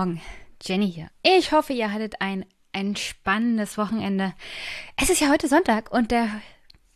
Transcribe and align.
Morgen, 0.00 0.22
Jenny 0.62 0.90
hier. 0.90 1.10
Ich 1.22 1.52
hoffe, 1.52 1.74
ihr 1.74 1.92
hattet 1.92 2.22
ein 2.22 2.46
entspannendes 2.72 3.76
Wochenende. 3.76 4.32
Es 4.96 5.10
ist 5.10 5.20
ja 5.20 5.28
heute 5.28 5.46
Sonntag 5.46 5.92
und 5.92 6.10
der 6.10 6.40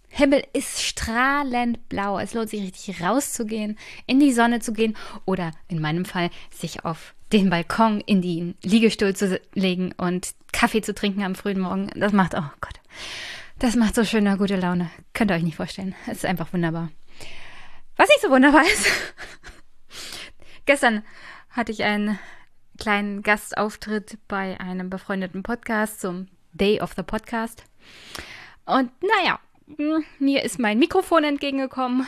Himmel 0.08 0.42
ist 0.54 0.82
strahlend 0.82 1.90
blau. 1.90 2.18
Es 2.18 2.32
lohnt 2.32 2.48
sich 2.48 2.62
richtig 2.62 3.02
rauszugehen, 3.02 3.78
in 4.06 4.20
die 4.20 4.32
Sonne 4.32 4.60
zu 4.60 4.72
gehen 4.72 4.96
oder 5.26 5.50
in 5.68 5.82
meinem 5.82 6.06
Fall 6.06 6.30
sich 6.48 6.86
auf 6.86 7.14
den 7.30 7.50
Balkon 7.50 8.00
in 8.00 8.22
den 8.22 8.54
Liegestuhl 8.62 9.14
zu 9.14 9.38
legen 9.52 9.92
und 9.98 10.34
Kaffee 10.52 10.80
zu 10.80 10.94
trinken 10.94 11.24
am 11.24 11.34
frühen 11.34 11.60
Morgen. 11.60 11.90
Das 11.96 12.14
macht, 12.14 12.32
oh 12.34 12.50
Gott, 12.62 12.80
das 13.58 13.76
macht 13.76 13.96
so 13.96 14.06
schöne, 14.06 14.38
gute 14.38 14.56
Laune. 14.56 14.90
Könnt 15.12 15.30
ihr 15.30 15.34
euch 15.34 15.42
nicht 15.42 15.56
vorstellen. 15.56 15.94
Es 16.06 16.16
ist 16.16 16.24
einfach 16.24 16.54
wunderbar. 16.54 16.90
Was 17.96 18.08
nicht 18.08 18.22
so 18.22 18.30
wunderbar 18.30 18.62
ist. 18.62 18.86
Gestern 20.64 21.02
hatte 21.50 21.70
ich 21.70 21.84
einen 21.84 22.18
kleinen 22.78 23.22
Gastauftritt 23.22 24.18
bei 24.28 24.58
einem 24.60 24.90
befreundeten 24.90 25.42
Podcast 25.42 26.00
zum 26.00 26.26
Day 26.52 26.80
of 26.80 26.94
the 26.96 27.02
Podcast. 27.02 27.64
Und 28.64 28.90
naja, 29.02 29.38
mir 30.18 30.42
ist 30.42 30.58
mein 30.58 30.78
Mikrofon 30.78 31.24
entgegengekommen. 31.24 32.06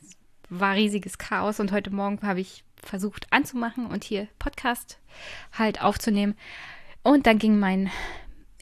Es 0.00 0.16
war 0.48 0.74
riesiges 0.74 1.18
Chaos 1.18 1.60
und 1.60 1.72
heute 1.72 1.90
Morgen 1.90 2.20
habe 2.26 2.40
ich 2.40 2.64
versucht 2.82 3.26
anzumachen 3.30 3.86
und 3.86 4.04
hier 4.04 4.28
Podcast 4.38 4.98
halt 5.52 5.82
aufzunehmen. 5.82 6.34
Und 7.02 7.26
dann 7.26 7.38
ging 7.38 7.58
mein 7.58 7.90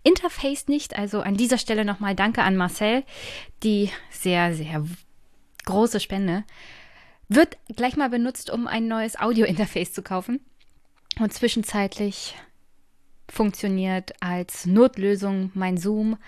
Interface 0.02 0.68
nicht. 0.68 0.98
Also 0.98 1.20
an 1.20 1.36
dieser 1.36 1.58
Stelle 1.58 1.84
nochmal 1.84 2.14
Danke 2.14 2.42
an 2.42 2.56
Marcel, 2.56 3.05
die 3.62 3.91
sehr, 4.11 4.55
sehr 4.55 4.84
große 5.64 6.00
Spende. 6.00 6.44
Wird 7.28 7.56
gleich 7.74 7.96
mal 7.96 8.11
benutzt, 8.11 8.50
um 8.50 8.66
ein 8.66 8.89
neues 8.89 9.18
Audio-Interface 9.18 9.92
zu 9.92 10.02
kaufen. 10.02 10.41
Und 11.20 11.32
zwischenzeitlich 11.32 12.34
funktioniert 13.32 14.12
als 14.20 14.66
Notlösung 14.66 15.50
mein 15.55 15.78
Zoom 15.78 16.18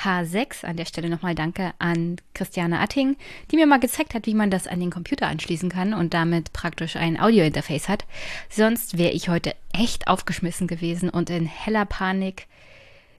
H6. 0.00 0.64
An 0.64 0.76
der 0.76 0.84
Stelle 0.84 1.08
nochmal 1.08 1.34
Danke 1.34 1.74
an 1.78 2.16
Christiane 2.34 2.78
Atting, 2.78 3.16
die 3.50 3.56
mir 3.56 3.66
mal 3.66 3.80
gezeigt 3.80 4.14
hat, 4.14 4.26
wie 4.26 4.34
man 4.34 4.50
das 4.50 4.68
an 4.68 4.78
den 4.78 4.90
Computer 4.90 5.26
anschließen 5.26 5.70
kann 5.70 5.92
und 5.92 6.14
damit 6.14 6.52
praktisch 6.52 6.96
ein 6.96 7.20
Audio-Interface 7.20 7.88
hat. 7.88 8.04
Sonst 8.48 8.96
wäre 8.96 9.12
ich 9.12 9.28
heute 9.28 9.54
echt 9.72 10.06
aufgeschmissen 10.06 10.68
gewesen 10.68 11.10
und 11.10 11.30
in 11.30 11.46
heller 11.46 11.84
Panik 11.84 12.46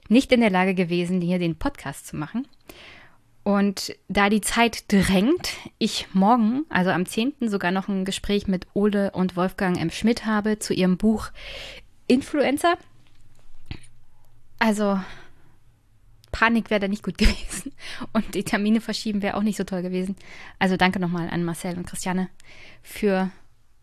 nicht 0.08 0.32
in 0.32 0.42
der 0.42 0.50
Lage 0.50 0.74
gewesen, 0.74 1.22
hier 1.22 1.40
den 1.40 1.56
Podcast 1.58 2.08
zu 2.08 2.16
machen. 2.16 2.48
Und 3.44 3.94
da 4.08 4.30
die 4.30 4.42
Zeit 4.42 4.86
drängt, 4.92 5.50
ich 5.78 6.08
morgen, 6.14 6.66
also 6.70 6.92
am 6.92 7.06
10. 7.06 7.50
sogar 7.50 7.72
noch 7.72 7.90
ein 7.90 8.06
Gespräch 8.06 8.48
mit 8.48 8.68
Ole 8.74 9.12
und 9.12 9.36
Wolfgang 9.36 9.80
M. 9.80 9.90
Schmidt 9.90 10.26
habe 10.26 10.60
zu 10.60 10.74
ihrem 10.74 10.98
Buch 10.98 11.30
Influencer. 12.08 12.78
Also 14.60 15.00
Panik 16.32 16.70
wäre 16.70 16.80
da 16.80 16.88
nicht 16.88 17.04
gut 17.04 17.18
gewesen. 17.18 17.74
Und 18.14 18.34
die 18.34 18.46
Termine 18.46 18.80
verschieben 18.80 19.22
wäre 19.22 19.36
auch 19.36 19.44
nicht 19.44 19.58
so 19.58 19.66
toll 19.66 19.82
gewesen. 19.82 20.16
Also 20.58 20.78
danke 20.78 21.00
nochmal 21.00 21.30
an 21.30 21.44
Marcel 21.44 21.78
und 21.78 21.86
Christiane 21.86 22.30
für 22.82 23.30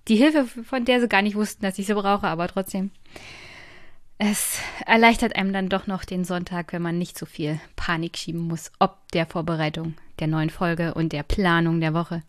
die 0.08 0.17
Hilfe, 0.17 0.47
von 0.47 0.86
der 0.86 1.00
sie 1.00 1.08
gar 1.08 1.22
nicht 1.22 1.36
wussten, 1.36 1.62
dass 1.62 1.78
ich 1.78 1.86
sie 1.86 1.95
brauche, 1.95 2.27
aber 2.27 2.48
trotzdem 2.48 2.91
es 4.22 4.58
erleichtert 4.84 5.34
einem 5.34 5.54
dann 5.54 5.70
doch 5.70 5.86
noch 5.86 6.04
den 6.04 6.26
Sonntag, 6.26 6.74
wenn 6.74 6.82
man 6.82 6.98
nicht 6.98 7.18
so 7.18 7.24
viel 7.24 7.58
Panik 7.74 8.18
schieben 8.18 8.42
muss, 8.42 8.70
ob 8.78 9.11
der 9.12 9.24
Vorbereitung 9.24 9.95
der 10.18 10.27
neuen 10.27 10.50
Folge 10.50 10.92
und 10.92 11.14
der 11.14 11.22
Planung 11.22 11.80
der 11.80 11.95
Woche. 11.95 12.22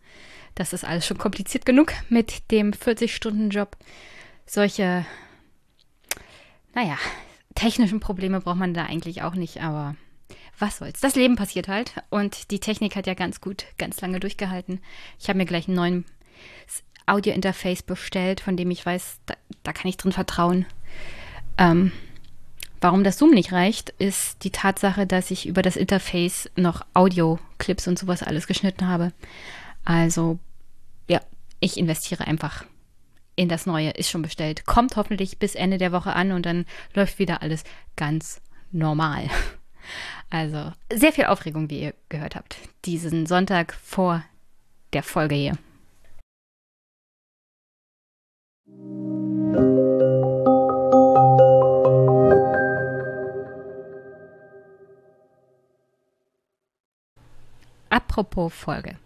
Das 0.54 0.72
ist 0.72 0.86
alles 0.86 1.06
schon 1.06 1.18
kompliziert 1.18 1.66
genug 1.66 1.92
mit 2.08 2.50
dem 2.50 2.70
40-Stunden-Job. 2.70 3.76
Solche, 4.46 5.04
naja, 6.74 6.96
technischen 7.54 8.00
Probleme 8.00 8.40
braucht 8.40 8.56
man 8.56 8.72
da 8.72 8.86
eigentlich 8.86 9.22
auch 9.22 9.34
nicht, 9.34 9.62
aber 9.62 9.94
was 10.58 10.78
soll's. 10.78 11.00
Das 11.00 11.14
Leben 11.14 11.36
passiert 11.36 11.68
halt 11.68 11.92
und 12.08 12.50
die 12.52 12.60
Technik 12.60 12.96
hat 12.96 13.06
ja 13.06 13.12
ganz 13.12 13.42
gut, 13.42 13.66
ganz 13.76 14.00
lange 14.00 14.18
durchgehalten. 14.18 14.80
Ich 15.20 15.28
habe 15.28 15.36
mir 15.36 15.46
gleich 15.46 15.68
einen 15.68 15.76
neuen 15.76 16.04
Audio-Interface 17.04 17.82
bestellt, 17.82 18.40
von 18.40 18.56
dem 18.56 18.70
ich 18.70 18.86
weiß, 18.86 19.18
da, 19.26 19.34
da 19.62 19.74
kann 19.74 19.90
ich 19.90 19.98
drin 19.98 20.12
vertrauen. 20.12 20.64
Ähm, 21.58 21.92
warum 22.80 23.04
das 23.04 23.18
Zoom 23.18 23.30
nicht 23.30 23.52
reicht, 23.52 23.90
ist 23.90 24.44
die 24.44 24.50
Tatsache, 24.50 25.06
dass 25.06 25.30
ich 25.30 25.46
über 25.46 25.62
das 25.62 25.76
Interface 25.76 26.50
noch 26.56 26.84
Audio-Clips 26.94 27.88
und 27.88 27.98
sowas 27.98 28.22
alles 28.22 28.46
geschnitten 28.46 28.88
habe. 28.88 29.12
Also, 29.84 30.38
ja, 31.08 31.20
ich 31.60 31.76
investiere 31.76 32.26
einfach 32.26 32.64
in 33.36 33.48
das 33.48 33.66
Neue. 33.66 33.90
Ist 33.90 34.10
schon 34.10 34.22
bestellt. 34.22 34.66
Kommt 34.66 34.96
hoffentlich 34.96 35.38
bis 35.38 35.54
Ende 35.54 35.78
der 35.78 35.92
Woche 35.92 36.14
an 36.14 36.32
und 36.32 36.46
dann 36.46 36.66
läuft 36.94 37.18
wieder 37.18 37.42
alles 37.42 37.64
ganz 37.96 38.40
normal. 38.70 39.28
Also, 40.30 40.72
sehr 40.90 41.12
viel 41.12 41.24
Aufregung, 41.24 41.68
wie 41.68 41.82
ihr 41.82 41.94
gehört 42.08 42.36
habt. 42.36 42.56
Diesen 42.86 43.26
Sonntag 43.26 43.74
vor 43.74 44.24
der 44.94 45.02
Folge 45.02 45.34
hier. 45.34 45.58
Apropos 57.92 58.54
Folge. 58.54 58.96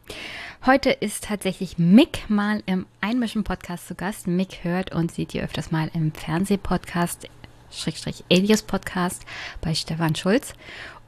Heute 0.65 0.91
ist 0.91 1.25
tatsächlich 1.25 1.77
Mick 1.77 2.31
mal 2.31 2.63
im 2.67 2.87
Einmischen-Podcast 3.01 3.89
zu 3.89 3.97
Gast. 3.97 4.29
Mick 4.29 4.63
hört 4.63 4.95
und 4.95 5.11
sieht 5.11 5.35
ihr 5.35 5.43
öfters 5.43 5.73
mal 5.73 5.91
im 5.93 6.13
Fernsehpodcast, 6.13 7.29
Schrägstrich 7.73 8.23
Elias 8.29 8.63
Podcast 8.63 9.27
bei 9.61 9.75
Stefan 9.75 10.15
Schulz. 10.15 10.55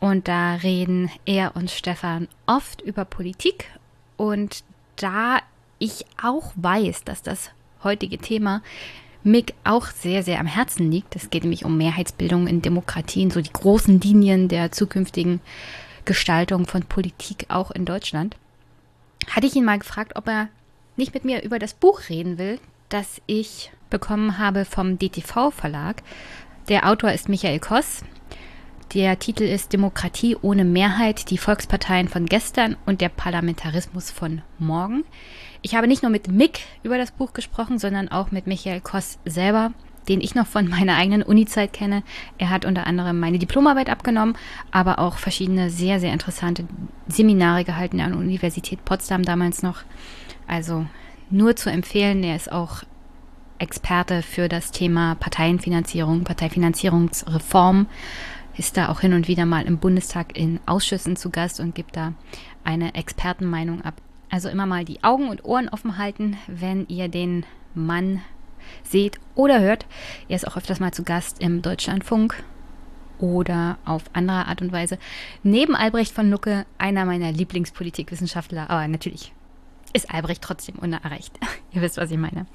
Und 0.00 0.26
da 0.26 0.54
reden 0.54 1.08
er 1.24 1.54
und 1.54 1.70
Stefan 1.70 2.26
oft 2.46 2.82
über 2.82 3.04
Politik. 3.04 3.70
Und 4.16 4.64
da 4.96 5.38
ich 5.78 6.04
auch 6.20 6.50
weiß, 6.56 7.04
dass 7.04 7.22
das 7.22 7.50
heutige 7.84 8.18
Thema 8.18 8.60
Mick 9.22 9.54
auch 9.62 9.86
sehr, 9.86 10.24
sehr 10.24 10.40
am 10.40 10.46
Herzen 10.46 10.90
liegt, 10.90 11.14
es 11.14 11.30
geht 11.30 11.44
nämlich 11.44 11.64
um 11.64 11.76
Mehrheitsbildung 11.76 12.48
in 12.48 12.60
Demokratien, 12.60 13.30
so 13.30 13.40
die 13.40 13.52
großen 13.52 14.00
Linien 14.00 14.48
der 14.48 14.72
zukünftigen 14.72 15.40
Gestaltung 16.08 16.66
von 16.66 16.84
Politik 16.84 17.44
auch 17.50 17.70
in 17.70 17.84
Deutschland, 17.84 18.34
hatte 19.28 19.46
ich 19.46 19.54
ihn 19.54 19.66
mal 19.66 19.78
gefragt, 19.78 20.16
ob 20.16 20.26
er 20.26 20.48
nicht 20.96 21.12
mit 21.12 21.26
mir 21.26 21.42
über 21.42 21.58
das 21.58 21.74
Buch 21.74 22.08
reden 22.08 22.38
will, 22.38 22.58
das 22.88 23.20
ich 23.26 23.70
bekommen 23.90 24.38
habe 24.38 24.64
vom 24.64 24.98
DTV 24.98 25.50
Verlag. 25.50 26.02
Der 26.70 26.88
Autor 26.88 27.12
ist 27.12 27.28
Michael 27.28 27.60
Koss. 27.60 28.04
Der 28.94 29.18
Titel 29.18 29.42
ist 29.42 29.74
Demokratie 29.74 30.34
ohne 30.40 30.64
Mehrheit, 30.64 31.28
die 31.28 31.36
Volksparteien 31.36 32.08
von 32.08 32.24
gestern 32.24 32.78
und 32.86 33.02
der 33.02 33.10
Parlamentarismus 33.10 34.10
von 34.10 34.40
morgen. 34.58 35.04
Ich 35.60 35.74
habe 35.74 35.88
nicht 35.88 36.02
nur 36.02 36.10
mit 36.10 36.28
Mick 36.28 36.60
über 36.82 36.96
das 36.96 37.10
Buch 37.10 37.34
gesprochen, 37.34 37.78
sondern 37.78 38.08
auch 38.08 38.30
mit 38.30 38.46
Michael 38.46 38.80
Koss 38.80 39.18
selber 39.26 39.74
den 40.08 40.20
ich 40.20 40.34
noch 40.34 40.46
von 40.46 40.68
meiner 40.68 40.96
eigenen 40.96 41.22
Uni-Zeit 41.22 41.72
kenne. 41.72 42.02
Er 42.38 42.50
hat 42.50 42.64
unter 42.64 42.86
anderem 42.86 43.20
meine 43.20 43.38
Diplomarbeit 43.38 43.90
abgenommen, 43.90 44.36
aber 44.70 44.98
auch 44.98 45.18
verschiedene 45.18 45.70
sehr, 45.70 46.00
sehr 46.00 46.12
interessante 46.12 46.66
Seminare 47.06 47.64
gehalten 47.64 48.00
an 48.00 48.12
der 48.12 48.20
Universität 48.20 48.84
Potsdam 48.84 49.22
damals 49.22 49.62
noch. 49.62 49.82
Also 50.46 50.86
nur 51.30 51.56
zu 51.56 51.70
empfehlen, 51.70 52.22
er 52.24 52.36
ist 52.36 52.50
auch 52.50 52.82
Experte 53.58 54.22
für 54.22 54.48
das 54.48 54.70
Thema 54.70 55.16
Parteienfinanzierung, 55.16 56.24
Parteifinanzierungsreform, 56.24 57.86
ist 58.56 58.76
da 58.76 58.88
auch 58.88 59.00
hin 59.00 59.12
und 59.12 59.28
wieder 59.28 59.46
mal 59.46 59.66
im 59.66 59.78
Bundestag 59.78 60.36
in 60.36 60.60
Ausschüssen 60.66 61.16
zu 61.16 61.30
Gast 61.30 61.60
und 61.60 61.74
gibt 61.74 61.96
da 61.96 62.14
eine 62.64 62.94
Expertenmeinung 62.94 63.82
ab. 63.82 63.94
Also 64.30 64.48
immer 64.48 64.66
mal 64.66 64.84
die 64.84 65.02
Augen 65.04 65.28
und 65.28 65.44
Ohren 65.44 65.68
offen 65.68 65.98
halten, 65.98 66.36
wenn 66.46 66.86
ihr 66.88 67.08
den 67.08 67.46
Mann 67.74 68.20
seht 68.82 69.18
oder 69.34 69.60
hört. 69.60 69.86
Er 70.28 70.36
ist 70.36 70.46
auch 70.46 70.56
öfters 70.56 70.80
mal 70.80 70.92
zu 70.92 71.02
Gast 71.02 71.40
im 71.40 71.62
Deutschlandfunk 71.62 72.42
oder 73.18 73.78
auf 73.84 74.04
andere 74.12 74.46
Art 74.46 74.62
und 74.62 74.72
Weise. 74.72 74.98
Neben 75.42 75.74
Albrecht 75.74 76.12
von 76.12 76.30
Lucke 76.30 76.66
einer 76.78 77.04
meiner 77.04 77.32
Lieblingspolitikwissenschaftler, 77.32 78.70
aber 78.70 78.86
natürlich 78.88 79.32
ist 79.92 80.12
Albrecht 80.12 80.42
trotzdem 80.42 80.76
unerreicht. 80.76 81.38
ihr 81.72 81.82
wisst, 81.82 81.96
was 81.96 82.10
ich 82.10 82.18
meine. 82.18 82.46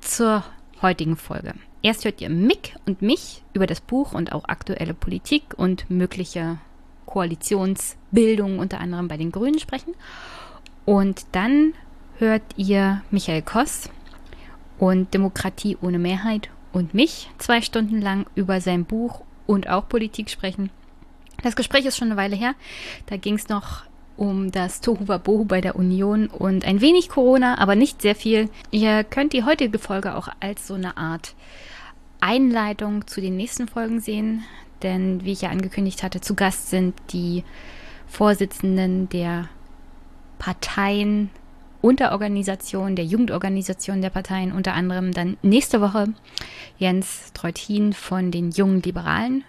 Zur 0.00 0.44
heutigen 0.80 1.16
Folge. 1.16 1.54
Erst 1.82 2.04
hört 2.04 2.20
ihr 2.20 2.30
Mick 2.30 2.76
und 2.86 3.02
mich 3.02 3.42
über 3.54 3.66
das 3.66 3.80
Buch 3.80 4.12
und 4.12 4.32
auch 4.32 4.44
aktuelle 4.44 4.94
Politik 4.94 5.54
und 5.56 5.90
mögliche 5.90 6.58
Koalitionsbildung 7.06 8.58
unter 8.58 8.80
anderem 8.80 9.08
bei 9.08 9.16
den 9.16 9.32
Grünen 9.32 9.58
sprechen. 9.58 9.94
Und 10.84 11.26
dann 11.32 11.74
hört 12.18 12.42
ihr 12.56 13.02
Michael 13.10 13.42
Koss 13.42 13.88
und 14.82 15.14
Demokratie 15.14 15.78
ohne 15.80 16.00
Mehrheit 16.00 16.50
und 16.72 16.92
mich 16.92 17.30
zwei 17.38 17.62
Stunden 17.62 18.02
lang 18.02 18.26
über 18.34 18.60
sein 18.60 18.84
Buch 18.84 19.20
und 19.46 19.68
auch 19.68 19.88
Politik 19.88 20.28
sprechen. 20.28 20.70
Das 21.44 21.54
Gespräch 21.54 21.86
ist 21.86 21.96
schon 21.96 22.08
eine 22.08 22.16
Weile 22.16 22.34
her. 22.34 22.56
Da 23.06 23.16
ging 23.16 23.36
es 23.36 23.48
noch 23.48 23.84
um 24.16 24.50
das 24.50 24.80
Tohuwabohu 24.80 25.44
bei 25.44 25.60
der 25.60 25.76
Union 25.76 26.26
und 26.26 26.64
ein 26.64 26.80
wenig 26.80 27.08
Corona, 27.08 27.58
aber 27.58 27.76
nicht 27.76 28.02
sehr 28.02 28.16
viel. 28.16 28.50
Ihr 28.72 29.04
könnt 29.04 29.34
die 29.34 29.44
heutige 29.44 29.78
Folge 29.78 30.16
auch 30.16 30.26
als 30.40 30.66
so 30.66 30.74
eine 30.74 30.96
Art 30.96 31.36
Einleitung 32.18 33.06
zu 33.06 33.20
den 33.20 33.36
nächsten 33.36 33.68
Folgen 33.68 34.00
sehen, 34.00 34.42
denn 34.82 35.24
wie 35.24 35.30
ich 35.30 35.42
ja 35.42 35.50
angekündigt 35.50 36.02
hatte, 36.02 36.20
zu 36.20 36.34
Gast 36.34 36.70
sind 36.70 36.96
die 37.12 37.44
Vorsitzenden 38.08 39.08
der 39.10 39.48
Parteien 40.40 41.30
Unterorganisation, 41.82 42.96
der 42.96 43.04
Jugendorganisation 43.04 44.00
der 44.00 44.10
Parteien, 44.10 44.52
unter 44.52 44.74
anderem 44.74 45.12
dann 45.12 45.36
nächste 45.42 45.80
Woche 45.80 46.14
Jens 46.78 47.32
Treutin 47.34 47.92
von 47.92 48.30
den 48.30 48.50
Jungen 48.50 48.80
Liberalen 48.82 49.44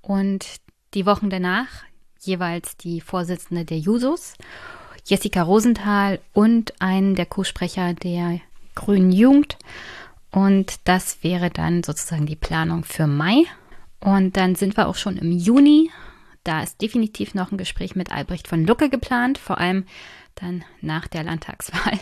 und 0.00 0.46
die 0.94 1.06
Wochen 1.06 1.30
danach 1.30 1.68
jeweils 2.20 2.76
die 2.76 3.00
Vorsitzende 3.00 3.64
der 3.64 3.78
Jusos, 3.78 4.34
Jessica 5.04 5.42
Rosenthal 5.42 6.20
und 6.32 6.80
einen 6.80 7.14
der 7.14 7.26
Co-Sprecher 7.26 7.94
der 7.94 8.40
Grünen 8.74 9.12
Jugend. 9.12 9.58
Und 10.30 10.80
das 10.84 11.22
wäre 11.22 11.50
dann 11.50 11.82
sozusagen 11.82 12.26
die 12.26 12.36
Planung 12.36 12.84
für 12.84 13.06
Mai. 13.06 13.44
Und 14.00 14.36
dann 14.36 14.54
sind 14.54 14.76
wir 14.76 14.88
auch 14.88 14.96
schon 14.96 15.16
im 15.16 15.30
Juni. 15.30 15.90
Da 16.42 16.62
ist 16.62 16.80
definitiv 16.80 17.34
noch 17.34 17.52
ein 17.52 17.58
Gespräch 17.58 17.94
mit 17.94 18.12
Albrecht 18.12 18.48
von 18.48 18.66
Lucke 18.66 18.90
geplant, 18.90 19.38
vor 19.38 19.58
allem 19.58 19.84
dann 20.34 20.64
nach 20.80 21.08
der 21.08 21.24
Landtagswahl 21.24 21.98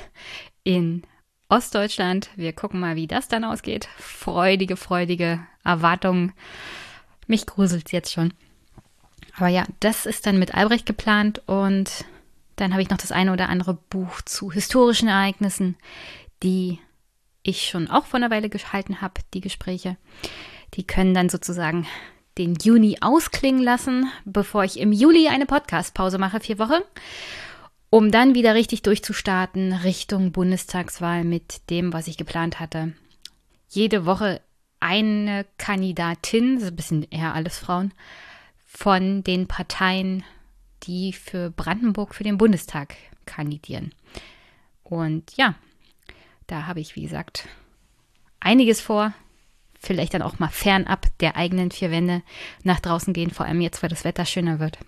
in 0.65 1.03
Ostdeutschland. 1.49 2.31
Wir 2.37 2.53
gucken 2.53 2.81
mal, 2.81 2.97
wie 2.97 3.07
das 3.07 3.29
dann 3.29 3.45
ausgeht. 3.45 3.89
Freudige, 3.99 4.77
freudige 4.77 5.41
Erwartungen. 5.65 6.33
Mich 7.27 7.47
gruselt 7.47 7.93
jetzt 7.93 8.13
schon. 8.13 8.33
Aber 9.37 9.49
ja, 9.49 9.65
das 9.81 10.07
ist 10.07 10.27
dann 10.27 10.39
mit 10.39 10.55
Albrecht 10.55 10.87
geplant 10.87 11.43
und 11.47 12.05
dann 12.57 12.73
habe 12.73 12.83
ich 12.83 12.91
noch 12.91 12.99
das 12.99 13.13
eine 13.13 13.33
oder 13.33 13.49
andere 13.49 13.75
Buch 13.75 14.21
zu 14.23 14.53
historischen 14.53 15.09
Ereignissen, 15.09 15.77
die 16.43 16.79
ich 17.43 17.69
schon 17.69 17.89
auch 17.89 18.07
vor 18.07 18.19
einer 18.19 18.31
Weile 18.31 18.49
gehalten 18.49 19.01
habe, 19.01 19.21
die 19.35 19.41
Gespräche. 19.41 19.97
Die 20.75 20.87
können 20.87 21.15
dann 21.15 21.29
sozusagen 21.29 21.87
den 22.39 22.55
Juni 22.55 22.99
ausklingen 23.01 23.63
lassen, 23.63 24.11
bevor 24.25 24.65
ich 24.65 24.79
im 24.79 24.93
Juli 24.93 25.29
eine 25.29 25.47
Podcast-Pause 25.47 26.19
mache, 26.19 26.41
vier 26.41 26.59
Wochen, 26.59 26.81
um 27.93 28.11
dann 28.11 28.35
wieder 28.35 28.55
richtig 28.55 28.81
durchzustarten 28.81 29.75
Richtung 29.75 30.33
Bundestagswahl 30.33 31.25
mit 31.25 31.69
dem, 31.69 31.93
was 31.93 32.09
ich 32.09 32.17
geplant 32.17 32.59
hatte. 32.59 32.95
Jede 33.69 34.07
Woche 34.07 34.41
eine 34.81 35.45
Kandidatin, 35.59 36.57
ist 36.57 36.69
ein 36.69 36.77
bisschen 36.77 37.03
eher 37.11 37.35
alles 37.35 37.59
Frauen, 37.59 37.93
von 38.65 39.23
den 39.23 39.47
Parteien, 39.47 40.25
die 40.85 41.13
für 41.13 41.51
Brandenburg 41.51 42.15
für 42.15 42.25
den 42.25 42.39
Bundestag 42.39 42.95
kandidieren. 43.27 43.95
Und 44.83 45.37
ja, 45.37 45.55
da 46.47 46.67
habe 46.67 46.81
ich, 46.81 46.97
wie 46.97 47.03
gesagt, 47.03 47.47
einiges 48.41 48.81
vor. 48.81 49.13
Vielleicht 49.79 50.15
dann 50.15 50.23
auch 50.23 50.39
mal 50.39 50.49
fernab 50.49 51.09
der 51.19 51.37
eigenen 51.37 51.71
vier 51.71 51.91
Wände 51.91 52.23
nach 52.63 52.81
draußen 52.81 53.13
gehen, 53.13 53.33
vor 53.33 53.45
allem 53.45 53.61
jetzt, 53.61 53.83
weil 53.83 53.91
das 53.91 54.05
Wetter 54.05 54.25
schöner 54.25 54.61
wird. 54.61 54.79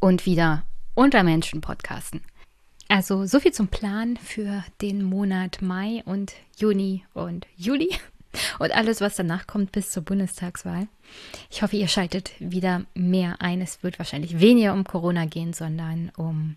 Und 0.00 0.24
wieder 0.24 0.64
unter 0.98 1.22
Menschen 1.22 1.60
podcasten. 1.60 2.22
Also 2.88 3.24
so 3.24 3.38
viel 3.38 3.52
zum 3.52 3.68
Plan 3.68 4.16
für 4.16 4.64
den 4.82 5.04
Monat 5.04 5.62
Mai 5.62 6.02
und 6.06 6.32
Juni 6.56 7.04
und 7.14 7.46
Juli 7.56 7.90
und 8.58 8.72
alles, 8.72 9.00
was 9.00 9.14
danach 9.14 9.46
kommt 9.46 9.70
bis 9.70 9.90
zur 9.90 10.02
Bundestagswahl. 10.02 10.88
Ich 11.50 11.62
hoffe, 11.62 11.76
ihr 11.76 11.86
schaltet 11.86 12.32
wieder 12.40 12.82
mehr 12.94 13.40
ein. 13.40 13.60
Es 13.60 13.84
wird 13.84 14.00
wahrscheinlich 14.00 14.40
weniger 14.40 14.72
um 14.72 14.82
Corona 14.82 15.26
gehen, 15.26 15.52
sondern 15.52 16.10
um, 16.16 16.56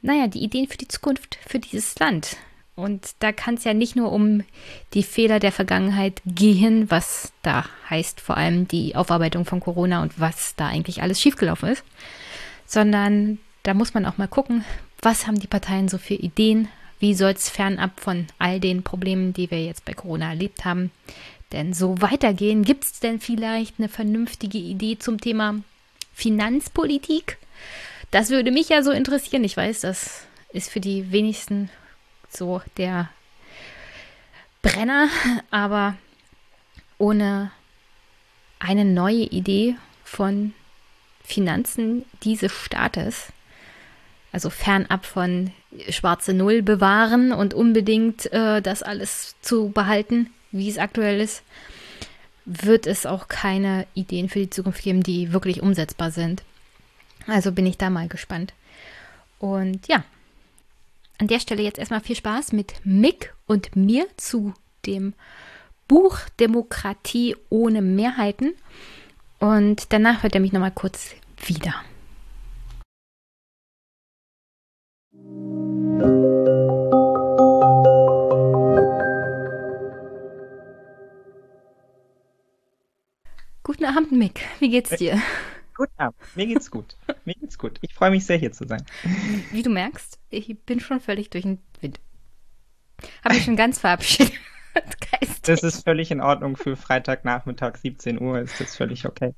naja, 0.00 0.28
die 0.28 0.44
Ideen 0.44 0.68
für 0.68 0.78
die 0.78 0.88
Zukunft 0.88 1.36
für 1.44 1.58
dieses 1.58 1.98
Land. 1.98 2.36
Und 2.76 3.16
da 3.18 3.32
kann 3.32 3.54
es 3.54 3.64
ja 3.64 3.74
nicht 3.74 3.96
nur 3.96 4.12
um 4.12 4.44
die 4.94 5.02
Fehler 5.02 5.40
der 5.40 5.50
Vergangenheit 5.50 6.22
gehen, 6.24 6.88
was 6.88 7.32
da 7.42 7.64
heißt 7.90 8.20
vor 8.20 8.36
allem 8.36 8.68
die 8.68 8.94
Aufarbeitung 8.94 9.44
von 9.44 9.58
Corona 9.58 10.02
und 10.02 10.20
was 10.20 10.54
da 10.54 10.68
eigentlich 10.68 11.02
alles 11.02 11.20
schiefgelaufen 11.20 11.70
ist, 11.70 11.82
sondern 12.64 13.38
da 13.66 13.74
muss 13.74 13.94
man 13.94 14.06
auch 14.06 14.16
mal 14.16 14.28
gucken, 14.28 14.64
was 15.02 15.26
haben 15.26 15.40
die 15.40 15.48
Parteien 15.48 15.88
so 15.88 15.98
für 15.98 16.14
Ideen, 16.14 16.68
wie 17.00 17.14
soll 17.14 17.32
es 17.32 17.50
fernab 17.50 17.98
von 17.98 18.28
all 18.38 18.60
den 18.60 18.84
Problemen, 18.84 19.32
die 19.32 19.50
wir 19.50 19.64
jetzt 19.64 19.84
bei 19.84 19.92
Corona 19.92 20.30
erlebt 20.30 20.64
haben, 20.64 20.92
denn 21.50 21.74
so 21.74 22.00
weitergehen? 22.00 22.64
Gibt 22.64 22.84
es 22.84 23.00
denn 23.00 23.18
vielleicht 23.18 23.80
eine 23.80 23.88
vernünftige 23.88 24.58
Idee 24.58 24.98
zum 24.98 25.20
Thema 25.20 25.56
Finanzpolitik? 26.14 27.38
Das 28.12 28.30
würde 28.30 28.52
mich 28.52 28.68
ja 28.68 28.84
so 28.84 28.92
interessieren. 28.92 29.42
Ich 29.42 29.56
weiß, 29.56 29.80
das 29.80 30.26
ist 30.52 30.70
für 30.70 30.80
die 30.80 31.10
wenigsten 31.10 31.68
so 32.30 32.62
der 32.76 33.10
Brenner, 34.62 35.08
aber 35.50 35.96
ohne 36.98 37.50
eine 38.60 38.84
neue 38.84 39.24
Idee 39.24 39.74
von 40.04 40.54
Finanzen 41.24 42.04
dieses 42.22 42.52
Staates, 42.52 43.32
also 44.36 44.50
fernab 44.50 45.06
von 45.06 45.50
schwarze 45.88 46.34
Null 46.34 46.60
bewahren 46.60 47.32
und 47.32 47.54
unbedingt 47.54 48.30
äh, 48.34 48.60
das 48.60 48.82
alles 48.82 49.34
zu 49.40 49.70
behalten, 49.70 50.28
wie 50.52 50.68
es 50.68 50.76
aktuell 50.76 51.22
ist, 51.22 51.42
wird 52.44 52.86
es 52.86 53.06
auch 53.06 53.28
keine 53.28 53.86
Ideen 53.94 54.28
für 54.28 54.40
die 54.40 54.50
Zukunft 54.50 54.82
geben, 54.82 55.02
die 55.02 55.32
wirklich 55.32 55.62
umsetzbar 55.62 56.10
sind. 56.10 56.42
Also 57.26 57.50
bin 57.50 57.64
ich 57.64 57.78
da 57.78 57.88
mal 57.88 58.08
gespannt. 58.08 58.52
Und 59.38 59.88
ja, 59.88 60.04
an 61.16 61.28
der 61.28 61.40
Stelle 61.40 61.62
jetzt 61.62 61.78
erstmal 61.78 62.02
viel 62.02 62.16
Spaß 62.16 62.52
mit 62.52 62.74
Mick 62.84 63.32
und 63.46 63.74
mir 63.74 64.06
zu 64.18 64.52
dem 64.84 65.14
Buch 65.88 66.18
Demokratie 66.40 67.36
ohne 67.48 67.80
Mehrheiten. 67.80 68.52
Und 69.38 69.94
danach 69.94 70.24
hört 70.24 70.34
er 70.34 70.42
mich 70.42 70.52
nochmal 70.52 70.72
kurz 70.72 71.14
wieder. 71.46 71.74
Guten 83.62 83.84
Abend, 83.84 84.12
Mick. 84.12 84.40
Wie 84.60 84.70
geht's 84.70 84.90
dir? 84.96 85.20
Guten 85.76 85.92
Abend. 85.98 86.16
Mir 86.34 86.46
geht's 86.46 86.70
gut. 86.70 86.96
Mir 87.24 87.34
geht's 87.34 87.58
gut. 87.58 87.78
Ich 87.82 87.94
freue 87.94 88.10
mich 88.10 88.24
sehr, 88.24 88.38
hier 88.38 88.52
zu 88.52 88.66
sein. 88.66 88.84
Wie 89.50 89.62
du 89.62 89.70
merkst, 89.70 90.18
ich 90.30 90.56
bin 90.60 90.80
schon 90.80 91.00
völlig 91.00 91.30
durch 91.30 91.42
den 91.42 91.58
Wind. 91.80 92.00
Habe 93.24 93.34
mich 93.34 93.44
schon 93.44 93.56
ganz 93.56 93.78
verabschiedet. 93.78 94.32
Das 95.42 95.62
ist 95.62 95.84
völlig 95.84 96.10
in 96.10 96.20
Ordnung 96.20 96.56
für 96.56 96.76
Freitagnachmittag, 96.76 97.76
17 97.76 98.20
Uhr, 98.20 98.40
ist 98.40 98.60
das 98.60 98.76
völlig 98.76 99.06
okay. 99.06 99.34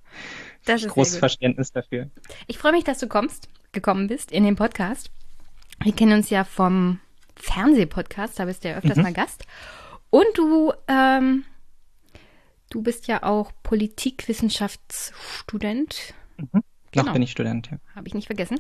Das 0.65 0.83
ist 0.83 0.89
großes 0.89 1.19
Verständnis 1.19 1.71
dafür. 1.71 2.11
Ich 2.49 2.59
freue 2.59 2.73
mich, 2.73 2.83
dass 2.83 2.99
du 2.99 3.07
kommst, 3.07 3.49
gekommen 3.71 4.09
bist 4.09 4.33
in 4.33 4.43
den 4.43 4.57
Podcast. 4.57 5.13
Wir 5.83 5.93
kennen 5.93 6.13
uns 6.13 6.31
ja 6.31 6.45
vom 6.45 7.01
Fernsehpodcast, 7.37 8.39
da 8.39 8.45
bist 8.47 8.65
du 8.65 8.69
ja 8.69 8.77
öfters 8.77 8.97
mhm. 8.97 9.03
mal 9.05 9.13
Gast. 9.13 9.45
Und 10.11 10.27
du, 10.35 10.73
ähm, 10.89 11.45
du 12.71 12.83
bist 12.83 13.07
ja 13.09 13.23
auch 13.23 13.53
Politikwissenschaftsstudent. 13.63 16.15
Mhm. 16.37 16.63
Noch 16.95 17.03
genau. 17.03 17.13
bin 17.13 17.23
ich 17.23 17.31
Student, 17.31 17.71
ja. 17.71 17.79
Habe 17.95 18.09
ich 18.09 18.15
nicht 18.15 18.27
vergessen. 18.27 18.59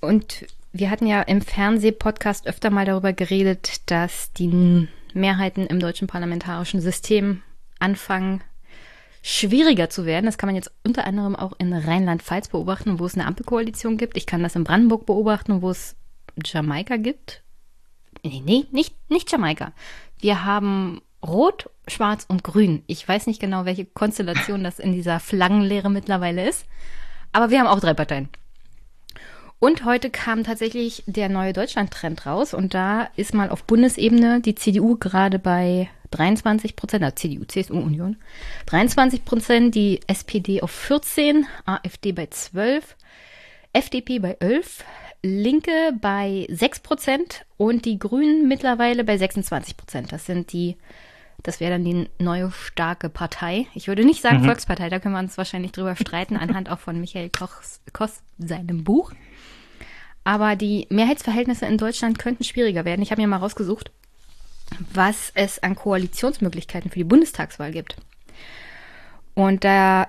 Und 0.00 0.46
wir 0.72 0.90
hatten 0.90 1.06
ja 1.06 1.22
im 1.22 1.40
Fernsehpodcast 1.40 2.46
öfter 2.46 2.70
mal 2.70 2.84
darüber 2.84 3.12
geredet, 3.12 3.90
dass 3.90 4.32
die 4.32 4.88
Mehrheiten 5.12 5.66
im 5.66 5.80
deutschen 5.80 6.08
parlamentarischen 6.08 6.80
System 6.80 7.42
anfangen, 7.78 8.42
schwieriger 9.22 9.88
zu 9.88 10.04
werden. 10.04 10.26
Das 10.26 10.38
kann 10.38 10.48
man 10.48 10.56
jetzt 10.56 10.70
unter 10.84 11.06
anderem 11.06 11.34
auch 11.34 11.54
in 11.58 11.72
Rheinland-Pfalz 11.72 12.48
beobachten, 12.48 12.98
wo 12.98 13.06
es 13.06 13.14
eine 13.14 13.26
Ampelkoalition 13.26 13.96
gibt. 13.96 14.16
Ich 14.16 14.26
kann 14.26 14.42
das 14.42 14.54
in 14.54 14.64
Brandenburg 14.64 15.06
beobachten, 15.06 15.62
wo 15.62 15.70
es 15.70 15.96
Jamaika 16.44 16.96
gibt. 16.96 17.42
Nee, 18.22 18.42
nee, 18.44 18.66
nicht, 18.70 18.94
nicht 19.10 19.30
Jamaika. 19.30 19.72
Wir 20.18 20.44
haben 20.44 21.02
Rot, 21.24 21.70
Schwarz 21.88 22.24
und 22.28 22.44
Grün. 22.44 22.82
Ich 22.86 23.06
weiß 23.06 23.26
nicht 23.26 23.40
genau, 23.40 23.64
welche 23.64 23.84
Konstellation 23.84 24.64
das 24.64 24.78
in 24.78 24.92
dieser 24.92 25.20
Flaggenlehre 25.20 25.90
mittlerweile 25.90 26.48
ist. 26.48 26.66
Aber 27.32 27.50
wir 27.50 27.60
haben 27.60 27.66
auch 27.66 27.80
drei 27.80 27.94
Parteien. 27.94 28.28
Und 29.58 29.84
heute 29.84 30.10
kam 30.10 30.44
tatsächlich 30.44 31.02
der 31.06 31.28
neue 31.28 31.54
Deutschland-Trend 31.54 32.26
raus 32.26 32.52
und 32.52 32.74
da 32.74 33.08
ist 33.16 33.32
mal 33.32 33.48
auf 33.48 33.64
Bundesebene 33.64 34.40
die 34.40 34.54
CDU 34.54 34.96
gerade 34.96 35.38
bei 35.38 35.88
23 36.10 36.76
Prozent, 36.76 37.02
also 37.02 37.14
CDU, 37.14 37.44
CSU, 37.44 37.74
Union, 37.74 38.16
23 38.66 39.24
Prozent, 39.24 39.74
die 39.74 40.00
SPD 40.06 40.60
auf 40.60 40.70
14, 40.70 41.46
AfD 41.64 42.12
bei 42.12 42.26
12, 42.26 42.96
FDP 43.72 44.18
bei 44.18 44.36
11, 44.38 44.84
Linke 45.24 45.92
bei 46.02 46.46
6 46.50 46.80
Prozent 46.80 47.46
und 47.56 47.86
die 47.86 47.98
Grünen 47.98 48.46
mittlerweile 48.46 49.04
bei 49.04 49.16
26 49.16 49.76
Prozent. 49.78 50.12
Das 50.12 50.26
sind 50.26 50.52
die, 50.52 50.76
das 51.42 51.60
wäre 51.60 51.72
dann 51.72 51.84
die 51.84 52.10
neue 52.18 52.52
starke 52.52 53.08
Partei. 53.08 53.66
Ich 53.74 53.88
würde 53.88 54.04
nicht 54.04 54.20
sagen 54.20 54.42
mhm. 54.42 54.44
Volkspartei, 54.44 54.90
da 54.90 54.98
können 54.98 55.14
wir 55.14 55.20
uns 55.20 55.38
wahrscheinlich 55.38 55.72
drüber 55.72 55.96
streiten, 55.96 56.36
anhand 56.36 56.68
auch 56.68 56.78
von 56.78 57.00
Michael 57.00 57.30
Kochs, 57.30 57.80
Koch 57.94 58.10
seinem 58.36 58.84
Buch. 58.84 59.12
Aber 60.24 60.56
die 60.56 60.86
Mehrheitsverhältnisse 60.90 61.64
in 61.64 61.78
Deutschland 61.78 62.18
könnten 62.18 62.44
schwieriger 62.44 62.84
werden. 62.84 63.00
Ich 63.00 63.10
habe 63.10 63.22
mir 63.22 63.28
mal 63.28 63.38
rausgesucht, 63.38 63.92
was 64.92 65.32
es 65.34 65.62
an 65.62 65.74
Koalitionsmöglichkeiten 65.74 66.90
für 66.90 66.98
die 66.98 67.04
Bundestagswahl 67.04 67.72
gibt. 67.72 67.96
Und 69.32 69.64
da 69.64 70.08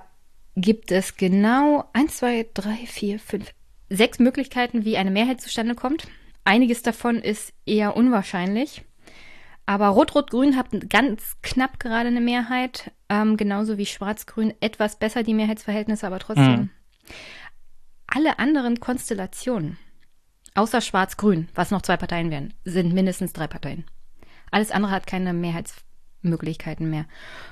gibt 0.56 0.92
es 0.92 1.16
genau 1.16 1.88
eins, 1.94 2.18
zwei, 2.18 2.46
drei, 2.52 2.76
vier, 2.86 3.18
fünf, 3.18 3.52
sechs 3.88 4.18
Möglichkeiten, 4.18 4.84
wie 4.84 4.96
eine 4.96 5.10
Mehrheit 5.10 5.40
zustande 5.40 5.74
kommt. 5.74 6.08
Einiges 6.44 6.82
davon 6.82 7.16
ist 7.16 7.52
eher 7.64 7.96
unwahrscheinlich. 7.96 8.84
Aber 9.66 9.88
Rot-Rot-Grün 9.88 10.56
hat 10.56 10.68
ganz 10.88 11.36
knapp 11.42 11.80
gerade 11.80 12.06
eine 12.06 12.20
Mehrheit, 12.20 12.92
ähm, 13.08 13.36
genauso 13.36 13.78
wie 13.78 13.86
Schwarz-Grün 13.86 14.54
etwas 14.60 14.96
besser 14.96 15.24
die 15.24 15.34
Mehrheitsverhältnisse, 15.34 16.06
aber 16.06 16.20
trotzdem. 16.20 16.52
Mhm. 16.52 16.70
Alle 18.06 18.38
anderen 18.38 18.78
Konstellationen, 18.78 19.76
außer 20.54 20.80
Schwarz-Grün, 20.80 21.48
was 21.54 21.72
noch 21.72 21.82
zwei 21.82 21.96
Parteien 21.96 22.30
wären, 22.30 22.54
sind 22.64 22.94
mindestens 22.94 23.32
drei 23.32 23.48
Parteien. 23.48 23.84
Alles 24.52 24.70
andere 24.70 24.92
hat 24.92 25.08
keine 25.08 25.32
Mehrheitsmöglichkeiten 26.26 26.90
mehr. 26.90 27.06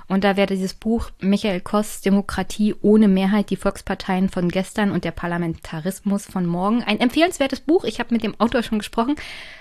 Und 0.09 0.25
da 0.25 0.37
wäre 0.37 0.47
dieses 0.47 0.75
Buch 0.75 1.11
Michael 1.21 1.61
Koss 1.61 2.01
Demokratie 2.01 2.75
ohne 2.83 3.09
Mehrheit, 3.09 3.51
die 3.51 3.57
Volksparteien 3.57 4.29
von 4.29 4.49
gestern 4.49 4.91
und 4.91 5.05
der 5.05 5.13
Parlamentarismus 5.13 6.27
von 6.27 6.47
morgen. 6.47 6.83
Ein 6.83 7.01
empfehlenswertes 7.01 7.61
Buch. 7.61 7.85
Ich 7.85 8.01
habe 8.01 8.15
mit 8.15 8.23
dem 8.23 8.39
Autor 8.41 8.63
schon 8.63 8.79
gesprochen. 8.79 9.17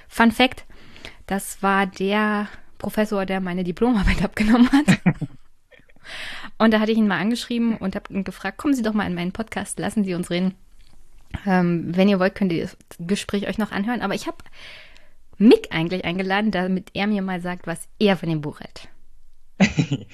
Fun 0.08 0.32
Fact, 0.32 0.66
das 1.28 1.62
war 1.62 1.86
der 1.86 2.48
Professor, 2.78 3.26
der 3.26 3.40
meine 3.40 3.64
Diplomarbeit 3.64 4.24
abgenommen 4.24 4.70
hat. 4.72 5.00
und 6.58 6.74
da 6.74 6.80
hatte 6.80 6.92
ich 6.92 6.98
ihn 6.98 7.08
mal 7.08 7.20
angeschrieben 7.20 7.78
und 7.78 7.96
habe 7.96 8.14
ihn 8.14 8.24
gefragt, 8.24 8.58
kommen 8.58 8.74
Sie 8.74 8.84
doch 8.84 8.94
mal 8.94 9.08
in 9.08 9.16
meinen 9.16 9.32
Podcast, 9.32 9.80
lassen 9.80 10.04
Sie 10.04 10.14
uns 10.14 10.30
reden. 10.30 10.56
Ähm, 11.48 11.96
wenn 11.96 12.10
ihr 12.10 12.20
wollt, 12.20 12.36
könnt 12.36 12.52
ihr 12.52 12.64
das 12.64 12.78
Gespräch 13.00 13.48
euch 13.48 13.58
noch 13.58 13.72
anhören. 13.72 14.02
Aber 14.02 14.14
ich 14.14 14.28
habe 14.28 14.38
Mick 15.40 15.70
eigentlich 15.72 16.06
eingeladen, 16.06 16.52
damit 16.52 16.92
er 16.94 17.08
mir 17.08 17.24
mal 17.24 17.42
sagt, 17.42 17.66
was 17.66 17.88
er 17.98 18.18
von 18.18 18.30
dem 18.30 18.42
Buch 18.42 18.60
hält. 18.60 18.88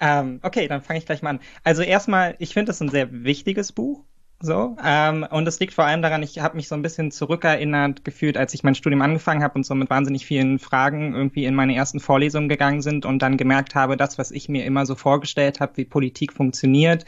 ähm, 0.00 0.40
okay, 0.42 0.68
dann 0.68 0.82
fange 0.82 0.98
ich 0.98 1.06
gleich 1.06 1.22
mal 1.22 1.30
an. 1.30 1.40
Also 1.64 1.82
erstmal, 1.82 2.36
ich 2.38 2.52
finde 2.52 2.72
es 2.72 2.80
ein 2.80 2.88
sehr 2.88 3.12
wichtiges 3.12 3.72
Buch. 3.72 4.04
So, 4.38 4.76
ähm, 4.84 5.26
und 5.30 5.48
es 5.48 5.58
liegt 5.60 5.72
vor 5.72 5.86
allem 5.86 6.02
daran, 6.02 6.22
ich 6.22 6.40
habe 6.40 6.56
mich 6.56 6.68
so 6.68 6.74
ein 6.74 6.82
bisschen 6.82 7.10
zurückerinnert 7.10 8.04
gefühlt, 8.04 8.36
als 8.36 8.52
ich 8.52 8.62
mein 8.62 8.74
Studium 8.74 9.00
angefangen 9.00 9.42
habe 9.42 9.54
und 9.54 9.64
so 9.64 9.74
mit 9.74 9.88
wahnsinnig 9.88 10.26
vielen 10.26 10.58
Fragen 10.58 11.14
irgendwie 11.14 11.46
in 11.46 11.54
meine 11.54 11.74
ersten 11.74 12.00
Vorlesungen 12.00 12.50
gegangen 12.50 12.82
sind 12.82 13.06
und 13.06 13.20
dann 13.22 13.38
gemerkt 13.38 13.74
habe, 13.74 13.96
das, 13.96 14.18
was 14.18 14.30
ich 14.30 14.50
mir 14.50 14.66
immer 14.66 14.84
so 14.84 14.94
vorgestellt 14.94 15.60
habe, 15.60 15.78
wie 15.78 15.86
Politik 15.86 16.34
funktioniert, 16.34 17.06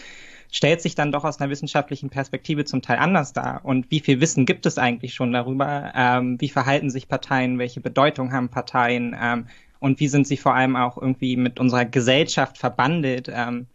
stellt 0.50 0.80
sich 0.80 0.94
dann 0.94 1.12
doch 1.12 1.24
aus 1.24 1.38
einer 1.38 1.50
wissenschaftlichen 1.50 2.08
Perspektive 2.08 2.64
zum 2.64 2.80
Teil 2.80 2.96
anders 2.96 3.34
dar. 3.34 3.60
Und 3.62 3.90
wie 3.90 4.00
viel 4.00 4.22
Wissen 4.22 4.46
gibt 4.46 4.64
es 4.64 4.78
eigentlich 4.78 5.12
schon 5.12 5.32
darüber? 5.32 5.92
Ähm, 5.94 6.40
wie 6.40 6.48
verhalten 6.48 6.88
sich 6.88 7.08
Parteien? 7.08 7.58
Welche 7.58 7.82
Bedeutung 7.82 8.32
haben 8.32 8.48
Parteien? 8.48 9.14
Ähm, 9.20 9.46
und 9.80 10.00
wie 10.00 10.08
sind 10.08 10.26
sie 10.26 10.36
vor 10.36 10.54
allem 10.54 10.76
auch 10.76 10.96
irgendwie 10.96 11.36
mit 11.36 11.60
unserer 11.60 11.84
Gesellschaft 11.84 12.58
verbandelt? 12.58 13.30
Ähm, 13.32 13.66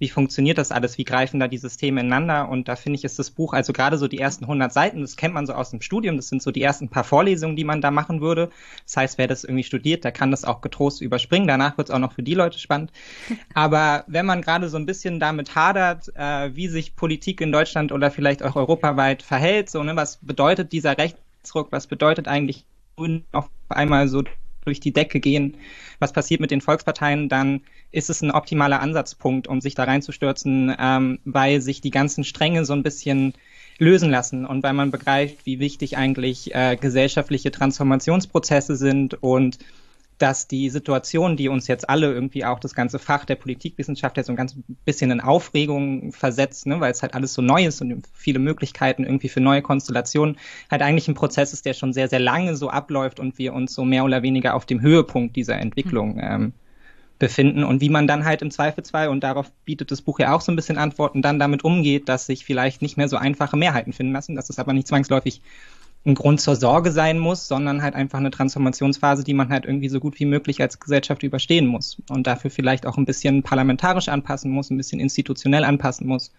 wie 0.00 0.08
funktioniert 0.08 0.56
das 0.56 0.72
alles, 0.72 0.96
wie 0.96 1.04
greifen 1.04 1.38
da 1.38 1.46
die 1.46 1.58
Systeme 1.58 2.00
ineinander 2.00 2.48
und 2.48 2.68
da 2.68 2.74
finde 2.74 2.96
ich, 2.98 3.04
ist 3.04 3.18
das 3.18 3.30
Buch, 3.30 3.52
also 3.52 3.74
gerade 3.74 3.98
so 3.98 4.08
die 4.08 4.18
ersten 4.18 4.44
100 4.44 4.72
Seiten, 4.72 5.02
das 5.02 5.14
kennt 5.14 5.34
man 5.34 5.46
so 5.46 5.52
aus 5.52 5.70
dem 5.70 5.82
Studium, 5.82 6.16
das 6.16 6.28
sind 6.28 6.42
so 6.42 6.50
die 6.50 6.62
ersten 6.62 6.88
paar 6.88 7.04
Vorlesungen, 7.04 7.54
die 7.54 7.64
man 7.64 7.82
da 7.82 7.90
machen 7.90 8.22
würde. 8.22 8.48
Das 8.86 8.96
heißt, 8.96 9.18
wer 9.18 9.26
das 9.26 9.44
irgendwie 9.44 9.62
studiert, 9.62 10.02
der 10.02 10.12
kann 10.12 10.30
das 10.30 10.46
auch 10.46 10.62
getrost 10.62 11.02
überspringen, 11.02 11.46
danach 11.46 11.76
wird 11.76 11.90
es 11.90 11.94
auch 11.94 11.98
noch 11.98 12.14
für 12.14 12.22
die 12.22 12.32
Leute 12.32 12.58
spannend. 12.58 12.92
Aber 13.54 14.04
wenn 14.06 14.24
man 14.24 14.40
gerade 14.40 14.70
so 14.70 14.78
ein 14.78 14.86
bisschen 14.86 15.20
damit 15.20 15.54
hadert, 15.54 16.10
äh, 16.16 16.56
wie 16.56 16.68
sich 16.68 16.96
Politik 16.96 17.42
in 17.42 17.52
Deutschland 17.52 17.92
oder 17.92 18.10
vielleicht 18.10 18.42
auch 18.42 18.56
europaweit 18.56 19.22
verhält, 19.22 19.68
so, 19.68 19.82
ne, 19.82 19.96
was 19.96 20.16
bedeutet 20.16 20.72
dieser 20.72 20.96
Rechtsruck, 20.96 21.72
was 21.72 21.86
bedeutet 21.86 22.26
eigentlich 22.26 22.64
auf 23.32 23.50
einmal 23.68 24.08
so 24.08 24.22
durch 24.64 24.80
die 24.80 24.92
Decke 24.92 25.20
gehen, 25.20 25.56
was 25.98 26.12
passiert 26.12 26.40
mit 26.40 26.50
den 26.50 26.60
Volksparteien, 26.60 27.28
dann 27.28 27.62
ist 27.92 28.10
es 28.10 28.22
ein 28.22 28.30
optimaler 28.30 28.80
Ansatzpunkt, 28.80 29.48
um 29.48 29.60
sich 29.60 29.74
da 29.74 29.84
reinzustürzen, 29.84 30.74
ähm, 30.78 31.18
weil 31.24 31.60
sich 31.60 31.80
die 31.80 31.90
ganzen 31.90 32.24
Stränge 32.24 32.64
so 32.64 32.72
ein 32.72 32.82
bisschen 32.82 33.34
lösen 33.78 34.10
lassen 34.10 34.44
und 34.44 34.62
weil 34.62 34.74
man 34.74 34.90
begreift, 34.90 35.46
wie 35.46 35.58
wichtig 35.58 35.96
eigentlich 35.96 36.54
äh, 36.54 36.76
gesellschaftliche 36.76 37.50
Transformationsprozesse 37.50 38.76
sind 38.76 39.22
und 39.22 39.58
dass 40.20 40.46
die 40.46 40.68
Situation, 40.68 41.36
die 41.36 41.48
uns 41.48 41.66
jetzt 41.66 41.88
alle 41.88 42.12
irgendwie 42.12 42.44
auch 42.44 42.60
das 42.60 42.74
ganze 42.74 42.98
Fach 42.98 43.24
der 43.24 43.36
Politikwissenschaft 43.36 44.18
jetzt 44.18 44.26
so 44.26 44.32
ein 44.34 44.36
ganz 44.36 44.54
bisschen 44.84 45.10
in 45.10 45.20
Aufregung 45.20 46.12
versetzt, 46.12 46.66
ne, 46.66 46.78
weil 46.78 46.92
es 46.92 47.00
halt 47.00 47.14
alles 47.14 47.32
so 47.32 47.40
neu 47.40 47.64
ist 47.64 47.80
und 47.80 48.06
viele 48.12 48.38
Möglichkeiten 48.38 49.04
irgendwie 49.04 49.30
für 49.30 49.40
neue 49.40 49.62
Konstellationen, 49.62 50.36
halt 50.70 50.82
eigentlich 50.82 51.08
ein 51.08 51.14
Prozess 51.14 51.54
ist, 51.54 51.64
der 51.64 51.72
schon 51.72 51.94
sehr, 51.94 52.08
sehr 52.08 52.20
lange 52.20 52.54
so 52.54 52.68
abläuft 52.68 53.18
und 53.18 53.38
wir 53.38 53.54
uns 53.54 53.74
so 53.74 53.84
mehr 53.86 54.04
oder 54.04 54.22
weniger 54.22 54.54
auf 54.54 54.66
dem 54.66 54.82
Höhepunkt 54.82 55.36
dieser 55.36 55.56
Entwicklung 55.56 56.16
mhm. 56.16 56.22
ähm, 56.22 56.52
befinden 57.18 57.64
und 57.64 57.80
wie 57.80 57.90
man 57.90 58.06
dann 58.06 58.26
halt 58.26 58.42
im 58.42 58.50
Zweifelsfall, 58.50 59.08
und 59.08 59.24
darauf 59.24 59.50
bietet 59.64 59.90
das 59.90 60.02
Buch 60.02 60.18
ja 60.18 60.34
auch 60.34 60.42
so 60.42 60.52
ein 60.52 60.56
bisschen 60.56 60.76
Antworten, 60.76 61.22
dann 61.22 61.38
damit 61.38 61.64
umgeht, 61.64 62.10
dass 62.10 62.26
sich 62.26 62.44
vielleicht 62.44 62.82
nicht 62.82 62.98
mehr 62.98 63.08
so 63.08 63.16
einfache 63.16 63.56
Mehrheiten 63.56 63.94
finden 63.94 64.12
lassen, 64.12 64.36
dass 64.36 64.50
es 64.50 64.58
aber 64.58 64.74
nicht 64.74 64.88
zwangsläufig 64.88 65.40
ein 66.06 66.14
Grund 66.14 66.40
zur 66.40 66.56
Sorge 66.56 66.92
sein 66.92 67.18
muss, 67.18 67.46
sondern 67.46 67.82
halt 67.82 67.94
einfach 67.94 68.18
eine 68.18 68.30
Transformationsphase, 68.30 69.22
die 69.22 69.34
man 69.34 69.50
halt 69.50 69.66
irgendwie 69.66 69.88
so 69.88 70.00
gut 70.00 70.18
wie 70.18 70.24
möglich 70.24 70.60
als 70.62 70.80
Gesellschaft 70.80 71.22
überstehen 71.22 71.66
muss 71.66 71.98
und 72.08 72.26
dafür 72.26 72.50
vielleicht 72.50 72.86
auch 72.86 72.96
ein 72.96 73.04
bisschen 73.04 73.42
parlamentarisch 73.42 74.08
anpassen 74.08 74.50
muss, 74.50 74.70
ein 74.70 74.78
bisschen 74.78 75.00
institutionell 75.00 75.64
anpassen 75.64 76.06
muss. 76.06 76.32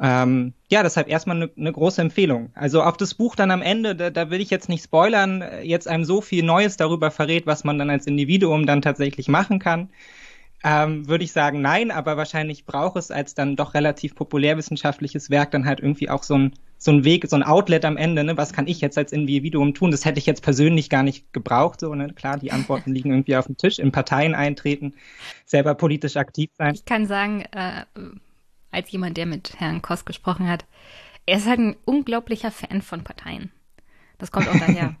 Ähm, 0.00 0.52
ja, 0.68 0.82
deshalb 0.82 1.08
erstmal 1.08 1.36
eine, 1.36 1.50
eine 1.56 1.70
große 1.70 2.02
Empfehlung. 2.02 2.50
Also 2.54 2.82
auf 2.82 2.96
das 2.96 3.14
Buch 3.14 3.36
dann 3.36 3.52
am 3.52 3.62
Ende, 3.62 3.94
da, 3.94 4.10
da 4.10 4.30
will 4.30 4.40
ich 4.40 4.50
jetzt 4.50 4.68
nicht 4.68 4.82
spoilern, 4.82 5.44
jetzt 5.62 5.86
einem 5.86 6.04
so 6.04 6.20
viel 6.20 6.42
Neues 6.42 6.76
darüber 6.76 7.12
verrät, 7.12 7.46
was 7.46 7.62
man 7.62 7.78
dann 7.78 7.88
als 7.88 8.08
Individuum 8.08 8.66
dann 8.66 8.82
tatsächlich 8.82 9.28
machen 9.28 9.60
kann 9.60 9.90
ähm, 10.64 11.08
würde 11.08 11.24
ich 11.24 11.32
sagen, 11.32 11.60
nein, 11.60 11.90
aber 11.90 12.16
wahrscheinlich 12.16 12.64
braucht 12.64 12.96
es 12.96 13.10
als 13.10 13.34
dann 13.34 13.56
doch 13.56 13.74
relativ 13.74 14.14
populärwissenschaftliches 14.14 15.30
Werk 15.30 15.50
dann 15.50 15.66
halt 15.66 15.80
irgendwie 15.80 16.08
auch 16.08 16.22
so 16.22 16.34
ein, 16.34 16.52
so 16.82 16.90
ein 16.90 17.04
Weg, 17.04 17.28
so 17.28 17.36
ein 17.36 17.44
Outlet 17.44 17.84
am 17.84 17.96
Ende, 17.96 18.24
ne? 18.24 18.36
Was 18.36 18.52
kann 18.52 18.66
ich 18.66 18.80
jetzt 18.80 18.98
als 18.98 19.12
Individuum 19.12 19.72
tun? 19.72 19.92
Das 19.92 20.04
hätte 20.04 20.18
ich 20.18 20.26
jetzt 20.26 20.42
persönlich 20.42 20.90
gar 20.90 21.04
nicht 21.04 21.32
gebraucht, 21.32 21.78
so, 21.78 21.94
ne? 21.94 22.12
Klar, 22.12 22.38
die 22.38 22.50
Antworten 22.50 22.90
liegen 22.92 23.12
irgendwie 23.12 23.36
auf 23.36 23.46
dem 23.46 23.56
Tisch, 23.56 23.78
in 23.78 23.92
Parteien 23.92 24.34
eintreten, 24.34 24.94
selber 25.44 25.76
politisch 25.76 26.16
aktiv 26.16 26.50
sein. 26.58 26.74
Ich 26.74 26.84
kann 26.84 27.06
sagen, 27.06 27.42
äh, 27.52 27.84
als 28.72 28.90
jemand, 28.90 29.16
der 29.16 29.26
mit 29.26 29.60
Herrn 29.60 29.80
Koss 29.80 30.04
gesprochen 30.04 30.48
hat, 30.48 30.64
er 31.24 31.36
ist 31.36 31.46
halt 31.46 31.60
ein 31.60 31.76
unglaublicher 31.84 32.50
Fan 32.50 32.82
von 32.82 33.04
Parteien. 33.04 33.52
Das 34.18 34.32
kommt 34.32 34.48
auch 34.48 34.58
daher. 34.58 34.96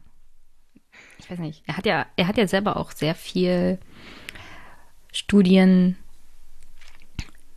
ich 1.18 1.28
weiß 1.28 1.40
nicht. 1.40 1.64
Er 1.66 1.76
hat 1.76 1.86
ja, 1.86 2.06
er 2.14 2.28
hat 2.28 2.38
ja 2.38 2.46
selber 2.46 2.76
auch 2.76 2.92
sehr 2.92 3.16
viel 3.16 3.80
Studien 5.10 5.96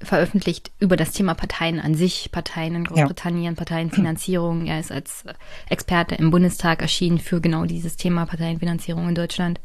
veröffentlicht 0.05 0.71
über 0.79 0.95
das 0.95 1.12
Thema 1.12 1.33
Parteien 1.33 1.79
an 1.79 1.95
sich, 1.95 2.29
Parteien 2.31 2.75
in 2.75 2.83
Großbritannien, 2.85 3.53
ja. 3.53 3.57
Parteienfinanzierung. 3.57 4.67
Er 4.67 4.79
ist 4.79 4.91
als 4.91 5.25
Experte 5.69 6.15
im 6.15 6.31
Bundestag 6.31 6.81
erschienen 6.81 7.19
für 7.19 7.41
genau 7.41 7.65
dieses 7.65 7.97
Thema 7.97 8.25
Parteienfinanzierung 8.25 9.09
in 9.09 9.15
Deutschland. 9.15 9.59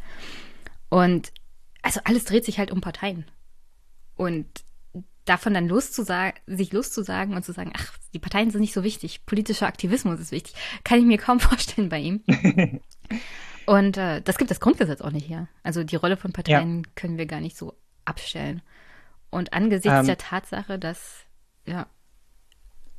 Und 0.89 1.33
also 1.83 2.01
alles 2.05 2.25
dreht 2.25 2.45
sich 2.45 2.59
halt 2.59 2.71
um 2.71 2.81
Parteien. 2.81 3.25
Und 4.17 4.47
davon 5.25 5.55
dann 5.55 5.69
loszusagen, 5.69 6.41
sich 6.47 6.73
loszusagen 6.73 7.35
und 7.35 7.45
zu 7.45 7.53
sagen, 7.53 7.73
ach, 7.77 7.93
die 8.13 8.19
Parteien 8.19 8.51
sind 8.51 8.61
nicht 8.61 8.75
so 8.75 8.83
wichtig, 8.83 9.25
politischer 9.27 9.67
Aktivismus 9.67 10.19
ist 10.19 10.33
wichtig, 10.33 10.55
kann 10.85 10.99
ich 10.99 11.05
mir 11.05 11.19
kaum 11.19 11.41
vorstellen 11.41 11.89
bei 11.89 12.01
ihm. 12.01 12.23
Und 13.67 13.97
äh, 13.99 14.21
das 14.23 14.37
gibt 14.37 14.51
das 14.51 14.59
Grundgesetz 14.59 15.01
auch 15.01 15.13
nicht 15.13 15.29
her. 15.29 15.47
Also 15.63 15.85
die 15.85 15.95
Rolle 15.95 16.17
von 16.17 16.33
Parteien 16.33 16.83
ja. 16.83 16.91
können 16.97 17.19
wir 17.19 17.27
gar 17.27 17.41
nicht 17.41 17.57
so 17.57 17.75
abstellen. 18.05 18.63
Und 19.31 19.53
angesichts 19.53 20.01
ähm, 20.01 20.07
der 20.07 20.19
Tatsache, 20.19 20.79
dass 20.79 21.25
ja 21.67 21.87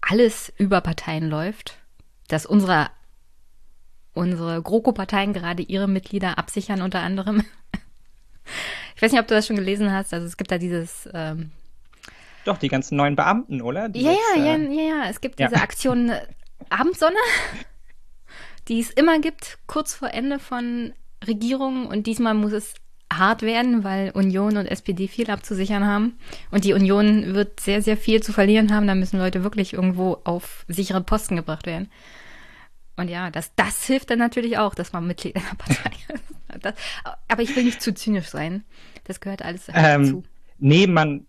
alles 0.02 0.52
über 0.58 0.82
Parteien 0.82 1.30
läuft, 1.30 1.78
dass 2.28 2.46
unsere, 2.46 2.90
unsere 4.14 4.62
GroKo-Parteien 4.62 5.34
gerade 5.34 5.62
ihre 5.64 5.88
Mitglieder 5.88 6.38
absichern 6.38 6.82
unter 6.82 7.02
anderem. 7.02 7.44
ich 8.96 9.02
weiß 9.02 9.12
nicht, 9.12 9.22
ob 9.22 9.28
du 9.28 9.36
das 9.36 9.48
schon 9.48 9.58
gelesen 9.58 9.92
hast. 9.92 10.14
Also 10.14 10.26
es 10.26 10.38
gibt 10.38 10.52
da 10.52 10.58
dieses 10.58 11.10
ähm, 11.14 11.52
doch, 12.46 12.58
die 12.58 12.70
ganzen 12.70 12.96
neuen 12.96 13.16
Beamten, 13.16 13.62
oder? 13.62 13.90
Die 13.90 14.02
ja, 14.02 14.14
ja, 14.36 14.44
ja, 14.44 14.58
ja, 14.58 14.82
ja. 14.82 15.10
Es 15.10 15.22
gibt 15.22 15.40
diese 15.40 15.62
Aktion 15.62 16.12
Abendsonne 16.70 17.16
die 18.68 18.80
es 18.80 18.90
immer 18.92 19.20
gibt, 19.20 19.60
kurz 19.68 19.94
vor 19.94 20.12
Ende 20.12 20.40
von 20.40 20.94
Regierungen. 21.28 21.86
Und 21.86 22.08
diesmal 22.08 22.34
muss 22.34 22.52
es 22.52 22.74
hart 23.12 23.41
werden, 23.41 23.84
weil 23.84 24.12
Union 24.12 24.58
und 24.58 24.65
SPD 24.65 25.08
viel 25.08 25.30
abzusichern 25.30 25.86
haben. 25.86 26.18
Und 26.50 26.63
die 26.63 26.74
Union 26.74 27.34
wird 27.34 27.60
sehr, 27.60 27.82
sehr 27.82 27.98
viel 27.98 28.24
zu 28.24 28.34
verlieren 28.34 28.74
haben. 28.74 28.88
Da 28.88 28.96
müssen 28.96 29.20
Leute 29.20 29.44
wirklich 29.44 29.74
irgendwo 29.74 30.20
auf 30.24 30.65
sichere 30.68 31.01
Posten 31.01 31.36
gebracht 31.36 31.65
werden. 31.65 31.89
Und 32.98 33.10
ja, 33.10 33.30
das, 33.32 33.53
das 33.56 33.86
hilft 33.86 34.10
dann 34.10 34.20
natürlich 34.20 34.58
auch, 34.58 34.75
dass 34.75 34.94
man 34.94 35.08
Mitglied 35.08 35.36
einer 35.36 35.56
Partei 35.58 35.91
ist. 36.13 36.24
Das, 36.62 36.75
aber 37.27 37.41
ich 37.41 37.56
will 37.56 37.63
nicht 37.63 37.82
zu 37.82 37.94
zynisch 37.94 38.27
sein. 38.27 38.63
Das 39.06 39.20
gehört 39.20 39.41
alles 39.44 39.68
ähm, 39.74 40.03
dazu. 40.03 40.24
Nee, 40.60 40.86
man, 40.86 41.25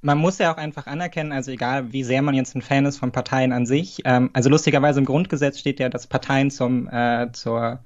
man 0.00 0.18
muss 0.18 0.38
ja 0.38 0.52
auch 0.52 0.56
einfach 0.56 0.86
anerkennen, 0.86 1.32
also 1.32 1.50
egal 1.50 1.92
wie 1.92 2.04
sehr 2.04 2.22
man 2.22 2.34
jetzt 2.34 2.54
ein 2.56 2.62
Fan 2.62 2.86
ist 2.86 2.98
von 2.98 3.12
Parteien 3.12 3.52
an 3.52 3.66
sich, 3.66 4.02
ähm, 4.04 4.30
also 4.32 4.50
lustigerweise 4.50 4.98
im 4.98 5.06
Grundgesetz 5.06 5.58
steht 5.58 5.78
ja, 5.78 5.88
dass 5.88 6.06
Parteien 6.06 6.50
zum, 6.50 6.88
äh, 6.88 7.30
zur 7.32 7.84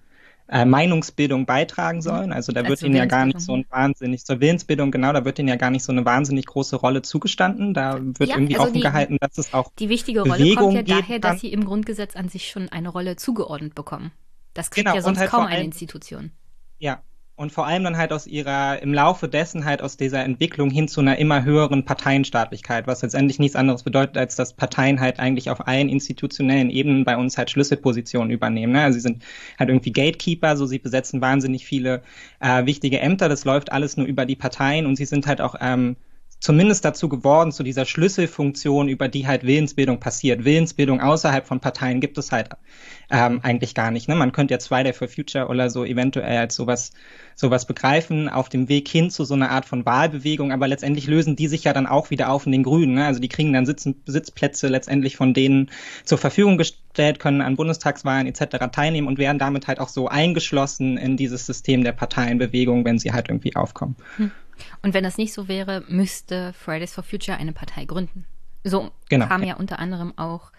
äh, 0.49 0.65
Meinungsbildung 0.65 1.47
beitragen 1.47 2.01
sollen. 2.03 2.33
Also 2.33 2.53
da 2.53 2.67
wird 2.67 2.83
ihnen 2.83 2.97
ja 2.97 3.05
gar 3.05 3.27
nicht 3.27 3.41
so 3.41 3.55
ein 3.55 3.67
wahnsinnig, 3.71 4.25
zur 4.25 4.41
Willensbildung, 4.41 4.91
genau, 4.91 5.13
da 5.13 5.25
wird 5.25 5.39
ihnen 5.39 5.49
ja 5.49 5.57
gar 5.57 5.71
nicht 5.71 5.85
so 5.85 5.93
eine 5.93 6.05
wahnsinnig 6.05 6.47
große 6.47 6.77
Rolle 6.77 7.03
zugestanden. 7.03 7.75
Da 7.75 7.99
wird 8.01 8.31
ja, 8.31 8.37
irgendwie 8.37 8.57
also 8.57 8.69
offen 8.69 8.75
die, 8.75 8.81
gehalten, 8.81 9.19
dass 9.21 9.39
es 9.39 9.53
auch 9.53 9.71
Die 9.79 9.89
wichtige 9.89 10.21
Rolle 10.23 10.39
Bewegung 10.39 10.75
kommt 10.75 10.89
ja 10.89 11.01
daher, 11.01 11.19
dass 11.19 11.41
sie 11.41 11.53
im 11.53 11.65
Grundgesetz 11.65 12.17
an 12.17 12.29
sich 12.29 12.49
schon 12.49 12.69
eine 12.71 12.89
Rolle 12.89 13.17
zugeordnet 13.17 13.75
bekommen. 13.75 14.13
Das 14.55 14.71
kriegt 14.71 14.87
genau, 14.87 14.97
ja 14.97 15.03
sonst 15.03 15.19
halt 15.19 15.31
kaum 15.31 15.47
eine 15.47 15.63
Institution. 15.63 16.33
Ja, 16.79 17.03
und 17.39 17.53
vor 17.53 17.67
allem 17.67 17.85
dann 17.85 17.97
halt 17.97 18.13
aus 18.13 18.27
ihrer, 18.27 18.83
im 18.83 18.93
Laufe 18.93 19.29
dessen 19.29 19.65
halt 19.65 19.81
aus 19.81 19.97
dieser 19.97 20.25
Entwicklung 20.25 20.71
hin 20.71 20.89
zu 20.89 21.01
einer 21.01 21.19
immer 21.19 21.45
höheren 21.45 21.85
Parteienstaatlichkeit, 21.85 22.89
was 22.89 23.03
letztendlich 23.03 23.39
nichts 23.39 23.55
anderes 23.55 23.85
bedeutet, 23.85 24.19
als 24.19 24.35
dass 24.35 24.55
Parteien 24.55 24.99
halt 24.99 25.21
eigentlich 25.21 25.49
auf 25.49 25.69
allen 25.69 25.89
institutionellen 25.89 26.69
Ebenen 26.69 27.05
bei 27.05 27.17
uns 27.17 27.39
halt 27.39 27.49
Schlüsselpositionen 27.51 28.33
übernehmen. 28.33 28.73
Ne? 28.73 28.83
Also 28.83 28.97
sie 28.97 29.03
sind 29.03 29.23
halt 29.57 29.71
irgendwie 29.71 29.93
Gatekeeper, 29.93 30.57
so 30.57 30.67
sie 30.67 30.81
besetzen 30.81 31.21
wahnsinnig 31.21 31.65
viele 31.65 32.03
äh, 32.41 32.67
wichtige 32.67 32.99
Ämter, 32.99 33.29
das 33.29 33.45
läuft 33.45 33.71
alles 33.71 33.97
nur 33.97 34.07
über 34.09 34.27
die 34.27 34.37
Parteien 34.37 34.85
und 34.85 34.97
sie 34.97 35.05
sind 35.05 35.29
halt 35.29 35.41
auch 35.41 35.55
ähm, 35.61 35.95
zumindest 36.41 36.85
dazu 36.85 37.09
geworden, 37.09 37.51
zu 37.51 37.63
dieser 37.63 37.85
Schlüsselfunktion, 37.85 38.89
über 38.89 39.09
die 39.09 39.27
halt 39.27 39.45
Willensbildung 39.45 39.99
passiert. 39.99 40.45
Willensbildung 40.45 41.01
außerhalb 41.01 41.47
von 41.47 41.61
Parteien 41.61 42.01
gibt 42.01 42.17
es 42.17 42.31
halt 42.31 42.51
ähm, 43.11 43.41
eigentlich 43.43 43.75
gar 43.75 43.91
nicht. 43.91 44.09
Ne? 44.09 44.15
Man 44.15 44.33
könnte 44.33 44.55
jetzt 44.55 44.69
Friday 44.69 44.93
for 44.93 45.09
Future 45.09 45.49
oder 45.49 45.69
so 45.69 45.85
eventuell 45.85 46.39
als 46.39 46.55
sowas, 46.55 46.93
sowas 47.35 47.67
begreifen, 47.67 48.29
auf 48.29 48.49
dem 48.49 48.69
Weg 48.69 48.89
hin 48.89 49.11
zu 49.11 49.25
so 49.25 49.35
einer 49.35 49.51
Art 49.51 49.65
von 49.65 49.85
Wahlbewegung, 49.85 50.53
aber 50.53 50.69
letztendlich 50.69 51.09
lösen 51.09 51.35
die 51.35 51.49
sich 51.49 51.65
ja 51.65 51.73
dann 51.73 51.87
auch 51.87 52.11
wieder 52.11 52.31
auf 52.31 52.47
in 52.47 52.53
den 52.53 52.63
Grünen. 52.63 52.95
Ne? 52.95 53.07
Also 53.07 53.21
die 53.21 53.29
kriegen 53.29 53.53
dann 53.53 53.67
Sitzen, 53.67 54.03
Sitzplätze 54.07 54.69
letztendlich 54.69 55.17
von 55.17 55.35
denen 55.35 55.71
zur 56.05 56.19
Verfügung 56.19 56.57
gestellt, 56.57 57.19
können 57.19 57.41
an 57.41 57.57
Bundestagswahlen 57.57 58.29
etc. 58.29 58.67
teilnehmen 58.71 59.09
und 59.09 59.19
werden 59.19 59.39
damit 59.39 59.67
halt 59.67 59.81
auch 59.81 59.89
so 59.89 60.07
eingeschlossen 60.07 60.99
in 60.99 61.17
dieses 61.17 61.47
System 61.47 61.83
der 61.83 61.93
Parteienbewegung, 61.93 62.85
wenn 62.85 63.01
sie 63.01 63.13
halt 63.13 63.29
irgendwie 63.29 63.57
aufkommen. 63.57 63.97
Hm. 64.19 64.31
Und 64.83 64.95
wenn 64.95 65.05
das 65.05 65.19
nicht 65.19 65.33
so 65.33 65.49
wäre, 65.49 65.85
müsste 65.89 66.53
Fridays 66.53 66.95
for 66.95 67.05
Future 67.05 67.37
eine 67.37 67.53
Partei 67.53 67.85
gründen. 67.85 68.27
So 68.65 68.91
genau. 69.09 69.27
kam 69.27 69.43
ja 69.43 69.57
unter 69.57 69.79
anderem 69.79 70.17
auch 70.17 70.53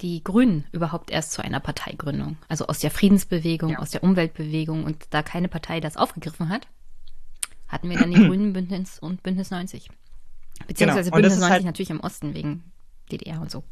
die 0.00 0.22
Grünen 0.22 0.66
überhaupt 0.72 1.10
erst 1.10 1.32
zu 1.32 1.42
einer 1.42 1.60
Parteigründung. 1.60 2.36
Also 2.48 2.66
aus 2.66 2.80
der 2.80 2.90
Friedensbewegung, 2.90 3.70
ja. 3.70 3.78
aus 3.78 3.90
der 3.90 4.02
Umweltbewegung. 4.02 4.84
Und 4.84 5.06
da 5.10 5.22
keine 5.22 5.48
Partei 5.48 5.80
das 5.80 5.96
aufgegriffen 5.96 6.48
hat, 6.48 6.66
hatten 7.68 7.88
wir 7.88 7.98
dann 7.98 8.10
die 8.10 8.16
Grünen 8.26 8.52
Bündnis 8.52 8.98
und 8.98 9.22
Bündnis 9.22 9.50
90. 9.50 9.88
Beziehungsweise 10.66 11.10
genau. 11.10 11.22
Bündnis 11.22 11.38
90 11.38 11.50
halt 11.50 11.64
natürlich 11.64 11.90
im 11.90 12.00
Osten 12.00 12.34
wegen 12.34 12.64
DDR 13.10 13.40
und 13.40 13.50
so. 13.50 13.64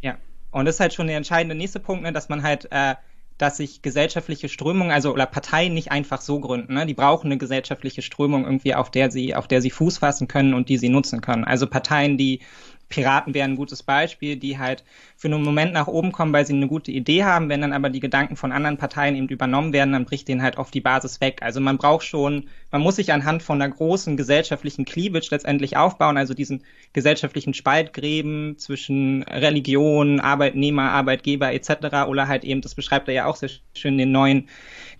Ja, 0.00 0.18
und 0.50 0.64
das 0.64 0.76
ist 0.76 0.80
halt 0.80 0.94
schon 0.94 1.06
der 1.06 1.16
entscheidende 1.16 1.54
nächste 1.54 1.80
Punkt, 1.80 2.02
ne, 2.02 2.12
dass 2.12 2.28
man 2.28 2.42
halt 2.42 2.68
äh, 2.70 2.94
dass 3.38 3.56
sich 3.56 3.82
gesellschaftliche 3.82 4.48
Strömungen, 4.48 4.92
also 4.92 5.12
oder 5.12 5.26
Parteien 5.26 5.72
nicht 5.72 5.90
einfach 5.92 6.20
so 6.20 6.40
gründen. 6.40 6.74
Ne? 6.74 6.86
Die 6.86 6.94
brauchen 6.94 7.28
eine 7.28 7.38
gesellschaftliche 7.38 8.02
Strömung 8.02 8.44
irgendwie, 8.44 8.74
auf 8.74 8.90
der 8.90 9.10
sie, 9.10 9.34
auf 9.34 9.46
der 9.48 9.62
sie 9.62 9.70
Fuß 9.70 9.98
fassen 9.98 10.28
können 10.28 10.54
und 10.54 10.68
die 10.68 10.76
sie 10.76 10.88
nutzen 10.88 11.20
können. 11.20 11.44
Also 11.44 11.66
Parteien, 11.68 12.18
die 12.18 12.40
Piraten 12.88 13.34
wären 13.34 13.52
ein 13.52 13.56
gutes 13.56 13.82
Beispiel, 13.82 14.36
die 14.36 14.58
halt 14.58 14.84
für 15.16 15.28
einen 15.28 15.42
Moment 15.42 15.72
nach 15.72 15.88
oben 15.88 16.12
kommen, 16.12 16.32
weil 16.32 16.46
sie 16.46 16.54
eine 16.54 16.68
gute 16.68 16.90
Idee 16.90 17.24
haben. 17.24 17.48
Wenn 17.48 17.60
dann 17.60 17.72
aber 17.72 17.90
die 17.90 18.00
Gedanken 18.00 18.36
von 18.36 18.52
anderen 18.52 18.78
Parteien 18.78 19.14
eben 19.14 19.28
übernommen 19.28 19.72
werden, 19.72 19.92
dann 19.92 20.04
bricht 20.04 20.28
denen 20.28 20.42
halt 20.42 20.56
oft 20.56 20.72
die 20.72 20.80
Basis 20.80 21.20
weg. 21.20 21.40
Also 21.42 21.60
man 21.60 21.76
braucht 21.76 22.04
schon, 22.04 22.48
man 22.70 22.80
muss 22.80 22.96
sich 22.96 23.12
anhand 23.12 23.42
von 23.42 23.60
einer 23.60 23.72
großen 23.72 24.16
gesellschaftlichen 24.16 24.84
Cleavage 24.84 25.28
letztendlich 25.30 25.76
aufbauen, 25.76 26.16
also 26.16 26.34
diesen 26.34 26.62
gesellschaftlichen 26.92 27.52
Spaltgräben 27.52 28.56
zwischen 28.58 29.22
Religion, 29.24 30.20
Arbeitnehmer, 30.20 30.90
Arbeitgeber 30.90 31.52
etc. 31.52 32.06
oder 32.08 32.28
halt 32.28 32.44
eben, 32.44 32.60
das 32.60 32.74
beschreibt 32.74 33.08
er 33.08 33.14
ja 33.14 33.26
auch 33.26 33.36
sehr 33.36 33.50
schön, 33.74 33.98
den 33.98 34.12
neuen 34.12 34.48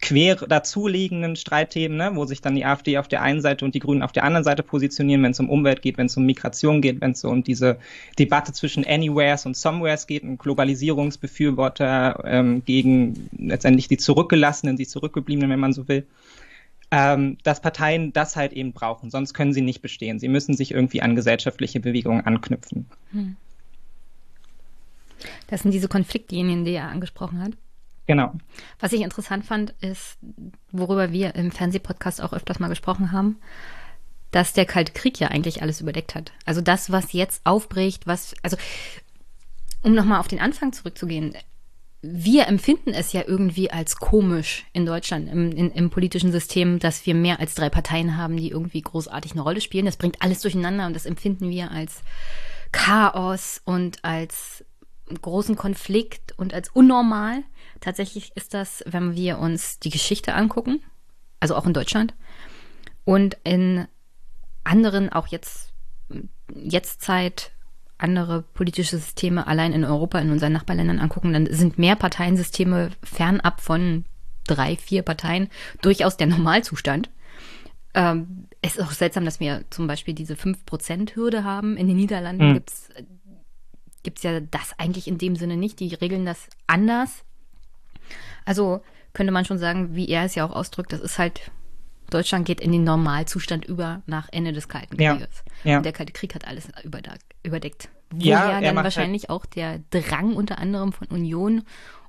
quer 0.01 0.37
dazuliegenden 0.37 1.37
Streitthemen, 1.37 1.97
ne, 1.97 2.11
wo 2.15 2.25
sich 2.25 2.41
dann 2.41 2.55
die 2.55 2.65
AfD 2.65 2.99
auf 2.99 3.09
der 3.09 3.23
einen 3.23 3.41
Seite 3.41 3.65
und 3.65 3.75
die 3.75 3.81
Grünen 3.81 4.03
auf 4.03 4.13
der 4.13 4.25
anderen 4.25 4.45
Seite 4.45 4.63
positionieren, 4.63 5.23
wenn 5.23 5.33
es 5.33 5.41
um 5.41 5.51
Umwelt 5.51 5.83
geht, 5.83 5.99
wenn 5.99 6.07
es 6.07 6.17
um 6.17 6.25
Migration 6.25 6.81
geht, 6.81 7.01
wenn 7.01 7.13
es 7.13 7.21
so 7.21 7.29
um 7.29 7.43
diese 7.43 7.78
Debatte 8.19 8.53
zwischen 8.53 8.87
Anywheres 8.87 9.47
und 9.47 9.57
Somewheres 9.57 10.07
geht, 10.07 10.25
ein 10.25 10.39
Globalisierungsbefürworter 10.39 12.23
ähm, 12.25 12.63
gegen 12.65 13.29
letztendlich 13.37 13.89
die 13.89 13.99
Zurückgelassenen, 13.99 14.77
die 14.77 14.87
Zurückgebliebenen, 14.87 15.51
wenn 15.51 15.61
man 15.61 15.73
so 15.73 15.89
will. 15.89 16.07
Ähm, 16.91 17.37
dass 17.43 17.61
Parteien 17.61 18.15
das 18.15 18.35
halt 18.35 18.55
eben 18.55 18.73
brauchen, 18.73 19.11
sonst 19.11 19.35
können 19.35 19.53
sie 19.53 19.61
nicht 19.61 19.83
bestehen. 19.83 20.19
Sie 20.19 20.29
müssen 20.29 20.57
sich 20.57 20.71
irgendwie 20.71 21.03
an 21.03 21.17
gesellschaftliche 21.17 21.81
Bewegungen 21.81 22.25
anknüpfen. 22.25 22.87
Hm. 23.13 23.37
Das 25.49 25.63
sind 25.63 25.73
diese 25.73 25.89
Konfliktlinien, 25.89 26.65
die 26.65 26.73
er 26.73 26.89
angesprochen 26.89 27.43
hat. 27.43 27.53
Genau. 28.07 28.33
Was 28.81 28.95
ich 28.95 29.03
interessant 29.03 29.45
fand, 29.45 29.75
ist, 29.83 30.17
worüber 30.73 31.13
wir 31.13 31.35
im 31.35 31.51
Fernsehpodcast 31.51 32.23
auch 32.23 32.33
öfters 32.33 32.59
mal 32.59 32.69
gesprochen 32.69 33.13
haben, 33.13 33.37
dass 34.31 34.53
der 34.53 34.67
Kalte 34.67 34.93
Krieg 34.93 35.19
ja 35.21 35.29
eigentlich 35.29 35.63
alles 35.63 35.81
überdeckt 35.81 36.15
hat. 36.15 36.33
Also 36.45 36.61
das, 36.61 36.91
was 36.91 37.13
jetzt 37.13 37.41
aufbricht, 37.45 38.07
was, 38.07 38.35
also 38.43 38.57
um 39.83 39.95
nochmal 39.95 40.21
auf 40.21 40.29
den 40.29 40.41
Anfang 40.41 40.73
zurückzugehen, 40.73 41.35
wir 42.01 42.47
empfinden 42.47 42.91
es 42.91 43.13
ja 43.13 43.23
irgendwie 43.27 43.71
als 43.71 43.97
komisch 43.97 44.67
in 44.73 44.87
Deutschland, 44.87 45.29
im, 45.29 45.51
in, 45.51 45.73
im 45.73 45.91
politischen 45.91 46.31
System, 46.31 46.79
dass 46.79 47.07
wir 47.07 47.15
mehr 47.15 47.41
als 47.41 47.55
drei 47.55 47.71
Parteien 47.71 48.17
haben, 48.17 48.37
die 48.37 48.51
irgendwie 48.51 48.83
großartig 48.83 49.33
eine 49.33 49.41
Rolle 49.41 49.61
spielen. 49.61 49.87
Das 49.87 49.97
bringt 49.97 50.23
alles 50.23 50.41
durcheinander 50.41 50.87
und 50.87 50.95
das 50.95 51.07
empfinden 51.07 51.51
wir 51.51 51.73
als 51.73 52.03
Chaos 52.71 53.61
und 53.65 54.05
als 54.05 54.65
großen 55.23 55.57
Konflikt 55.57 56.39
und 56.39 56.55
als 56.55 56.69
unnormal. 56.69 57.43
Tatsächlich 57.81 58.31
ist 58.37 58.55
das, 58.55 58.85
wenn 58.87 59.17
wir 59.17 59.39
uns 59.39 59.81
die 59.81 59.91
Geschichte 59.91 60.35
angucken, 60.35 60.83
also 61.41 61.57
auch 61.57 61.67
in 61.67 61.73
Deutschland 61.73 62.15
und 63.05 63.37
in 63.43 63.89
anderen, 64.65 65.11
auch 65.11 65.29
jetzt, 65.29 65.73
jetzt 66.55 67.03
Zeit, 67.03 67.53
andere 67.97 68.43
politische 68.43 68.99
Systeme 68.99 69.47
allein 69.47 69.73
in 69.73 69.85
Europa, 69.85 70.19
in 70.19 70.31
unseren 70.31 70.53
Nachbarländern 70.53 71.01
angucken, 71.01 71.33
dann 71.33 71.53
sind 71.53 71.79
mehr 71.79 71.97
Parteiensysteme 71.97 72.91
fernab 73.03 73.61
von 73.61 74.05
drei, 74.47 74.77
vier 74.77 75.03
Parteien 75.03 75.49
durchaus 75.83 76.17
der 76.17 76.29
Normalzustand. 76.29 77.11
Ähm, 77.95 78.47
es 78.63 78.77
ist 78.77 78.85
auch 78.85 78.93
seltsam, 78.93 79.25
dass 79.25 79.41
wir 79.41 79.65
zum 79.71 79.87
Beispiel 79.87 80.15
diese 80.15 80.35
5%-Hürde 80.35 81.43
haben. 81.45 81.77
In 81.77 81.89
den 81.89 81.97
Niederlanden 81.97 82.51
mhm. 82.51 82.55
gibt's 82.55 82.89
gibt 84.03 84.19
es 84.19 84.23
ja 84.23 84.41
das 84.41 84.79
eigentlich 84.79 85.09
in 85.09 85.19
dem 85.19 85.37
Sinne 85.37 85.57
nicht. 85.57 85.81
Die 85.81 85.93
regeln 85.95 86.25
das 86.25 86.49
anders. 86.67 87.25
Also 88.45 88.81
könnte 89.13 89.33
man 89.33 89.45
schon 89.45 89.59
sagen, 89.59 89.95
wie 89.95 90.09
er 90.09 90.25
es 90.25 90.35
ja 90.35 90.47
auch 90.47 90.53
ausdrückt, 90.53 90.93
das 90.93 91.01
ist 91.01 91.19
halt, 91.19 91.51
Deutschland 92.11 92.47
geht 92.47 92.61
in 92.61 92.73
den 92.73 92.85
Normalzustand 92.85 93.65
über 93.65 94.03
nach 94.07 94.29
Ende 94.31 94.53
des 94.53 94.69
Kalten 94.69 94.97
Krieges. 94.97 95.45
Ja, 95.65 95.71
ja. 95.71 95.77
Und 95.79 95.85
der 95.85 95.93
Kalte 95.93 96.13
Krieg 96.13 96.35
hat 96.35 96.47
alles 96.47 96.69
überdeckt. 96.83 97.89
Woher 98.11 98.29
ja, 98.29 98.61
dann 98.61 98.77
wahrscheinlich 98.77 99.25
halt 99.25 99.31
auch 99.31 99.47
der 99.47 99.81
Drang 99.91 100.35
unter 100.35 100.59
anderem 100.59 100.93
von 100.93 101.09
Union 101.09 101.63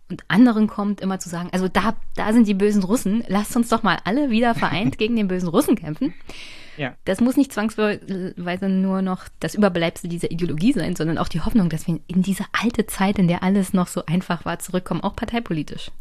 und 0.10 0.24
anderen 0.28 0.68
kommt, 0.68 1.02
immer 1.02 1.20
zu 1.20 1.30
sagen, 1.30 1.50
also 1.52 1.68
da, 1.68 1.96
da 2.16 2.34
sind 2.34 2.48
die 2.48 2.54
bösen 2.54 2.84
Russen, 2.84 3.24
lasst 3.28 3.56
uns 3.56 3.70
doch 3.70 3.84
mal 3.84 4.00
alle 4.06 4.30
wieder 4.30 4.56
vereint 4.56 4.98
gegen 4.98 5.16
den 5.16 5.28
bösen 5.28 5.50
Russen 5.50 5.76
kämpfen. 5.76 6.14
Ja. 6.78 6.96
Das 7.04 7.20
muss 7.20 7.36
nicht 7.36 7.52
zwangsweise 7.52 8.70
nur 8.70 9.02
noch 9.02 9.26
das 9.40 9.54
Überbleibsel 9.54 10.10
dieser 10.10 10.32
Ideologie 10.32 10.72
sein, 10.72 10.96
sondern 10.96 11.18
auch 11.18 11.28
die 11.28 11.42
Hoffnung, 11.42 11.70
dass 11.70 11.88
wir 11.88 12.00
in 12.08 12.22
diese 12.22 12.46
alte 12.54 12.88
Zeit, 12.88 13.20
in 13.20 13.28
der 13.28 13.44
alles 13.44 13.74
noch 13.74 13.88
so 13.88 14.06
einfach 14.06 14.46
war, 14.46 14.60
zurückkommen, 14.60 15.02
auch 15.02 15.16
parteipolitisch. 15.16 15.92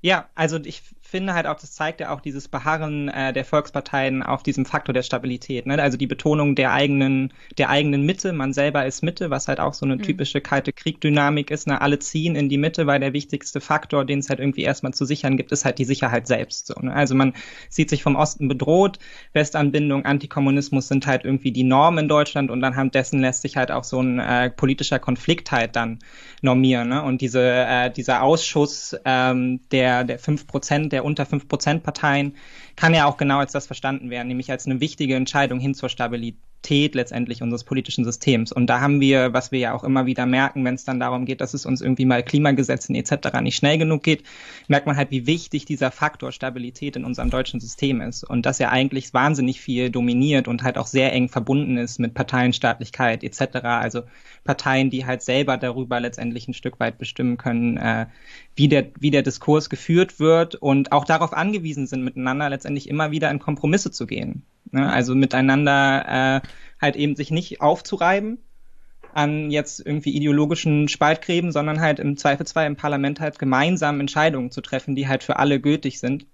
Ja, 0.00 0.28
also 0.36 0.58
ich 0.58 0.82
finde 1.08 1.32
halt 1.32 1.46
auch, 1.46 1.58
das 1.58 1.72
zeigt 1.72 2.00
ja 2.00 2.10
auch 2.10 2.20
dieses 2.20 2.48
Beharren 2.48 3.08
äh, 3.08 3.32
der 3.32 3.46
Volksparteien 3.46 4.22
auf 4.22 4.42
diesem 4.42 4.66
Faktor 4.66 4.92
der 4.92 5.02
Stabilität. 5.02 5.64
Ne? 5.64 5.80
Also 5.80 5.96
die 5.96 6.06
Betonung 6.06 6.54
der 6.54 6.72
eigenen, 6.72 7.32
der 7.56 7.70
eigenen 7.70 8.04
Mitte, 8.04 8.34
man 8.34 8.52
selber 8.52 8.84
ist 8.84 9.02
Mitte, 9.02 9.30
was 9.30 9.48
halt 9.48 9.58
auch 9.58 9.72
so 9.72 9.86
eine 9.86 9.96
mhm. 9.96 10.02
typische 10.02 10.42
kalte 10.42 10.70
Kriegdynamik 10.70 11.50
ist. 11.50 11.66
Ne? 11.66 11.80
Alle 11.80 11.98
ziehen 11.98 12.36
in 12.36 12.50
die 12.50 12.58
Mitte, 12.58 12.86
weil 12.86 13.00
der 13.00 13.14
wichtigste 13.14 13.62
Faktor, 13.62 14.04
den 14.04 14.18
es 14.18 14.28
halt 14.28 14.38
irgendwie 14.38 14.64
erstmal 14.64 14.92
zu 14.92 15.06
sichern 15.06 15.38
gibt, 15.38 15.50
ist 15.50 15.64
halt 15.64 15.78
die 15.78 15.86
Sicherheit 15.86 16.26
selbst. 16.26 16.66
So, 16.66 16.74
ne? 16.78 16.92
Also 16.92 17.14
man 17.14 17.32
sieht 17.70 17.88
sich 17.88 18.02
vom 18.02 18.14
Osten 18.14 18.46
bedroht, 18.46 18.98
Westanbindung, 19.32 20.04
Antikommunismus 20.04 20.88
sind 20.88 21.06
halt 21.06 21.24
irgendwie 21.24 21.52
die 21.52 21.64
Normen 21.64 22.00
in 22.00 22.08
Deutschland 22.08 22.50
und 22.50 22.62
anhand 22.62 22.94
dessen 22.94 23.20
lässt 23.20 23.40
sich 23.40 23.56
halt 23.56 23.70
auch 23.70 23.84
so 23.84 23.98
ein 24.02 24.18
äh, 24.18 24.50
politischer 24.50 24.98
Konflikt 24.98 25.52
halt 25.52 25.74
dann 25.74 26.00
normieren. 26.42 26.90
Ne? 26.90 27.02
Und 27.02 27.22
diese, 27.22 27.40
äh, 27.40 27.90
dieser 27.90 28.22
Ausschuss 28.22 28.94
ähm, 29.06 29.60
der, 29.70 30.04
der 30.04 30.18
fünf 30.18 30.46
Prozent, 30.46 30.92
der 30.98 31.04
unter 31.04 31.26
fünf 31.26 31.46
Prozent 31.46 31.84
Parteien 31.84 32.34
kann 32.74 32.92
ja 32.92 33.06
auch 33.06 33.16
genau 33.16 33.38
als 33.38 33.52
das 33.52 33.66
verstanden 33.66 34.10
werden, 34.10 34.26
nämlich 34.26 34.50
als 34.50 34.66
eine 34.66 34.80
wichtige 34.80 35.14
Entscheidung 35.14 35.60
hin 35.60 35.74
zur 35.74 35.88
Stabilität 35.88 36.42
Stabilität 36.58 36.94
letztendlich 36.94 37.42
unseres 37.42 37.64
politischen 37.64 38.04
Systems. 38.04 38.52
Und 38.52 38.66
da 38.66 38.80
haben 38.80 39.00
wir, 39.00 39.32
was 39.32 39.52
wir 39.52 39.58
ja 39.58 39.74
auch 39.74 39.84
immer 39.84 40.06
wieder 40.06 40.26
merken, 40.26 40.64
wenn 40.64 40.74
es 40.74 40.84
dann 40.84 41.00
darum 41.00 41.24
geht, 41.24 41.40
dass 41.40 41.54
es 41.54 41.64
uns 41.64 41.80
irgendwie 41.80 42.04
mal 42.04 42.22
Klimagesetzen 42.22 42.94
etc. 42.94 43.40
nicht 43.40 43.56
schnell 43.56 43.78
genug 43.78 44.02
geht, 44.02 44.24
merkt 44.66 44.86
man 44.86 44.96
halt, 44.96 45.10
wie 45.10 45.26
wichtig 45.26 45.64
dieser 45.64 45.90
Faktor 45.90 46.32
Stabilität 46.32 46.96
in 46.96 47.04
unserem 47.04 47.30
deutschen 47.30 47.60
System 47.60 48.00
ist. 48.00 48.24
Und 48.24 48.44
dass 48.44 48.60
er 48.60 48.70
eigentlich 48.70 49.14
wahnsinnig 49.14 49.60
viel 49.60 49.90
dominiert 49.90 50.48
und 50.48 50.62
halt 50.62 50.78
auch 50.78 50.86
sehr 50.86 51.12
eng 51.12 51.28
verbunden 51.28 51.78
ist 51.78 52.00
mit 52.00 52.14
Parteienstaatlichkeit 52.14 53.24
etc. 53.24 53.64
Also 53.64 54.02
Parteien, 54.44 54.90
die 54.90 55.06
halt 55.06 55.22
selber 55.22 55.56
darüber 55.56 56.00
letztendlich 56.00 56.48
ein 56.48 56.54
Stück 56.54 56.80
weit 56.80 56.98
bestimmen 56.98 57.38
können, 57.38 57.76
äh, 57.76 58.06
wie 58.56 58.68
der, 58.68 58.88
wie 58.98 59.10
der 59.10 59.22
Diskurs 59.22 59.70
geführt 59.70 60.20
wird 60.20 60.56
und 60.56 60.92
auch 60.92 61.04
darauf 61.04 61.32
angewiesen 61.32 61.86
sind, 61.86 62.02
miteinander 62.02 62.50
letztendlich 62.50 62.88
immer 62.88 63.10
wieder 63.10 63.30
in 63.30 63.38
Kompromisse 63.38 63.90
zu 63.90 64.06
gehen. 64.06 64.42
Ne? 64.72 64.90
Also 64.90 65.14
miteinander 65.14 66.42
äh, 66.44 66.48
halt 66.80 66.96
eben 66.96 67.16
sich 67.16 67.30
nicht 67.30 67.60
aufzureiben 67.60 68.38
an 69.14 69.50
jetzt 69.50 69.84
irgendwie 69.84 70.14
ideologischen 70.14 70.88
Spaltgräben, 70.88 71.50
sondern 71.50 71.80
halt 71.80 71.98
im 71.98 72.16
Zweifelsfall 72.16 72.66
im 72.66 72.76
Parlament 72.76 73.20
halt 73.20 73.38
gemeinsam 73.38 74.00
Entscheidungen 74.00 74.50
zu 74.50 74.60
treffen, 74.60 74.94
die 74.94 75.08
halt 75.08 75.22
für 75.24 75.36
alle 75.36 75.60
gültig 75.60 75.98
sind. 75.98 76.26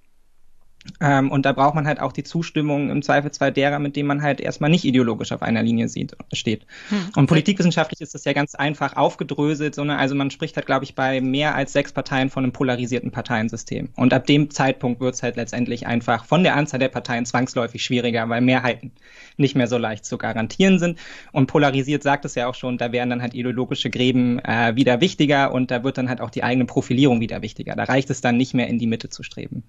Ähm, 1.01 1.31
und 1.31 1.47
da 1.47 1.53
braucht 1.53 1.75
man 1.75 1.87
halt 1.87 2.01
auch 2.01 2.13
die 2.13 2.25
Zustimmung 2.25 2.91
im 2.91 3.03
Zweifelsfall 3.03 3.53
derer, 3.53 3.79
mit 3.79 3.97
denen 3.97 4.07
man 4.07 4.23
halt 4.23 4.41
erstmal 4.41 4.71
nicht 4.71 4.85
ideologisch 4.85 5.33
auf 5.33 5.43
einer 5.43 5.63
Linie 5.63 5.89
sieht, 5.89 6.17
steht. 6.33 6.67
Hm. 6.91 6.99
Und 7.17 7.27
politikwissenschaftlich 7.27 8.01
ist 8.01 8.15
das 8.15 8.25
ja 8.25 8.33
ganz 8.33 8.55
einfach 8.55 8.97
aufgedröselt, 8.97 9.75
sondern 9.75 9.99
also 9.99 10.15
man 10.15 10.31
spricht 10.31 10.57
halt, 10.57 10.67
glaube 10.67 10.85
ich, 10.85 10.95
bei 10.95 11.21
mehr 11.21 11.55
als 11.55 11.73
sechs 11.73 11.93
Parteien 11.93 12.31
von 12.31 12.45
einem 12.45 12.53
polarisierten 12.53 13.11
Parteiensystem. 13.11 13.89
Und 13.97 14.13
ab 14.13 14.27
dem 14.27 14.51
Zeitpunkt 14.51 15.01
wird 15.01 15.15
es 15.15 15.23
halt 15.23 15.37
letztendlich 15.37 15.87
einfach 15.87 16.25
von 16.25 16.43
der 16.43 16.57
Anzahl 16.57 16.81
der 16.81 16.89
Parteien 16.89 17.27
zwangsläufig 17.27 17.83
schwieriger, 17.83 18.29
weil 18.29 18.41
Mehrheiten 18.41 18.93
nicht 19.37 19.55
mehr 19.55 19.67
so 19.67 19.79
leicht 19.79 20.05
zu 20.05 20.19
garantieren 20.19 20.79
sind. 20.79 20.99
Und 21.33 21.47
polarisiert 21.47 22.03
sagt 22.03 22.25
es 22.25 22.35
ja 22.35 22.47
auch 22.49 22.55
schon, 22.55 22.79
da 22.79 22.93
werden 22.93 23.11
dann 23.11 23.23
halt 23.23 23.35
ideologische 23.35 23.91
Gräben 23.91 24.39
äh, 24.41 24.75
wieder 24.77 25.01
wichtiger 25.01 25.53
und 25.53 25.71
da 25.71 25.85
wird 25.85 25.99
dann 25.99 26.09
halt 26.09 26.21
auch 26.21 26.31
die 26.31 26.43
eigene 26.43 26.65
Profilierung 26.67 27.21
wieder 27.21 27.43
wichtiger. 27.43 27.75
Da 27.75 27.85
reicht 27.85 28.11
es 28.11 28.21
dann 28.21 28.37
nicht 28.37 28.55
mehr 28.55 28.69
in 28.69 28.79
die 28.79 28.87
Mitte 28.87 29.09
zu 29.09 29.23
streben. 29.23 29.63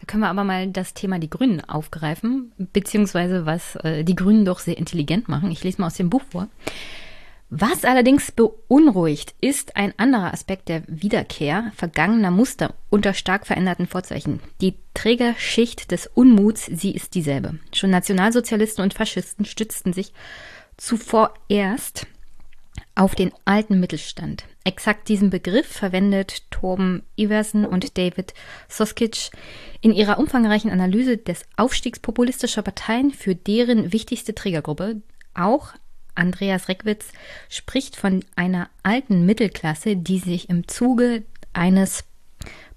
Da 0.00 0.06
können 0.06 0.22
wir 0.22 0.28
aber 0.28 0.44
mal 0.44 0.68
das 0.68 0.94
Thema 0.94 1.18
die 1.18 1.30
Grünen 1.30 1.60
aufgreifen, 1.60 2.52
beziehungsweise 2.72 3.46
was 3.46 3.76
äh, 3.76 4.04
die 4.04 4.16
Grünen 4.16 4.44
doch 4.44 4.58
sehr 4.58 4.78
intelligent 4.78 5.28
machen. 5.28 5.50
Ich 5.50 5.64
lese 5.64 5.80
mal 5.80 5.88
aus 5.88 5.94
dem 5.94 6.10
Buch 6.10 6.22
vor. 6.30 6.48
Was 7.48 7.84
allerdings 7.84 8.32
beunruhigt, 8.32 9.34
ist 9.40 9.76
ein 9.76 9.94
anderer 9.98 10.32
Aspekt 10.32 10.68
der 10.68 10.82
Wiederkehr 10.88 11.70
vergangener 11.76 12.32
Muster 12.32 12.74
unter 12.90 13.14
stark 13.14 13.46
veränderten 13.46 13.86
Vorzeichen. 13.86 14.40
Die 14.60 14.74
Trägerschicht 14.94 15.92
des 15.92 16.08
Unmuts, 16.08 16.66
sie 16.66 16.90
ist 16.90 17.14
dieselbe. 17.14 17.60
Schon 17.72 17.90
Nationalsozialisten 17.90 18.82
und 18.82 18.94
Faschisten 18.94 19.44
stützten 19.44 19.92
sich 19.92 20.12
zuvor 20.76 21.34
erst 21.48 22.06
auf 22.96 23.14
den 23.14 23.30
alten 23.44 23.78
Mittelstand. 23.78 24.44
Exakt 24.64 25.08
diesen 25.08 25.30
Begriff 25.30 25.68
verwendet 25.68 26.50
Torben 26.50 27.04
Iversen 27.16 27.64
und 27.64 27.96
David 27.96 28.34
Soskic 28.68 29.30
in 29.80 29.92
ihrer 29.92 30.18
umfangreichen 30.18 30.72
Analyse 30.72 31.16
des 31.16 31.44
Aufstiegs 31.56 32.00
populistischer 32.00 32.62
Parteien 32.62 33.12
für 33.12 33.36
deren 33.36 33.92
wichtigste 33.92 34.34
Trägergruppe. 34.34 35.02
Auch 35.34 35.74
Andreas 36.16 36.68
Reckwitz 36.68 37.12
spricht 37.48 37.96
von 37.96 38.24
einer 38.34 38.68
alten 38.82 39.26
Mittelklasse, 39.26 39.96
die 39.96 40.18
sich 40.18 40.48
im 40.48 40.66
Zuge 40.68 41.22
eines 41.52 42.04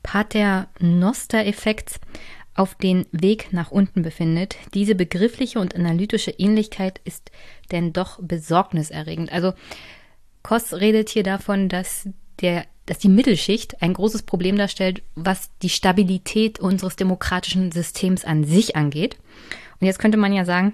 Paternoster-Effekts 0.04 1.99
auf 2.56 2.75
den 2.75 3.06
Weg 3.12 3.54
nach 3.54 3.71
unten 3.71 4.02
befindet. 4.02 4.58
Diese 4.73 4.95
begriffliche 4.95 5.60
und 5.60 5.75
analytische 5.75 6.32
Ähnlichkeit 6.32 6.99
ist 7.06 7.32
denn 7.71 7.93
doch 7.93 8.19
besorgniserregend. 8.21 9.32
Also 9.32 9.54
Koss 10.43 10.73
redet 10.73 11.10
hier 11.10 11.23
davon, 11.23 11.69
dass 11.69 12.10
der 12.41 12.65
dass 12.89 12.97
die 12.97 13.08
Mittelschicht 13.08 13.84
ein 13.84 13.93
großes 13.93 14.23
Problem 14.23 14.58
darstellt, 14.58 15.04
was 15.13 15.52
die 15.62 15.69
Stabilität 15.69 16.60
unseres 16.60 16.95
demokratischen 16.95 17.71
Systems 17.71 18.25
an 18.25 18.43
sich 18.43 18.75
angeht. 18.75 19.17
Und 19.80 19.86
jetzt 19.86 19.99
könnte 19.99 20.17
man 20.17 20.34
ja 20.34 20.43
sagen, 20.43 20.73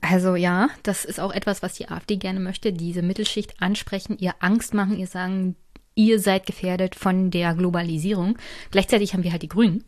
also 0.00 0.36
ja, 0.36 0.68
das 0.82 1.04
ist 1.04 1.20
auch 1.20 1.32
etwas, 1.32 1.62
was 1.62 1.74
die 1.74 1.88
AfD 1.88 2.16
gerne 2.16 2.40
möchte, 2.40 2.72
diese 2.72 3.02
Mittelschicht 3.02 3.60
ansprechen, 3.62 4.18
ihr 4.18 4.34
Angst 4.40 4.74
machen, 4.74 4.98
ihr 4.98 5.06
sagen, 5.06 5.56
ihr 5.94 6.18
seid 6.18 6.46
gefährdet 6.46 6.94
von 6.94 7.30
der 7.30 7.54
Globalisierung. 7.54 8.38
Gleichzeitig 8.70 9.12
haben 9.12 9.24
wir 9.24 9.32
halt 9.32 9.42
die 9.42 9.48
Grünen, 9.48 9.84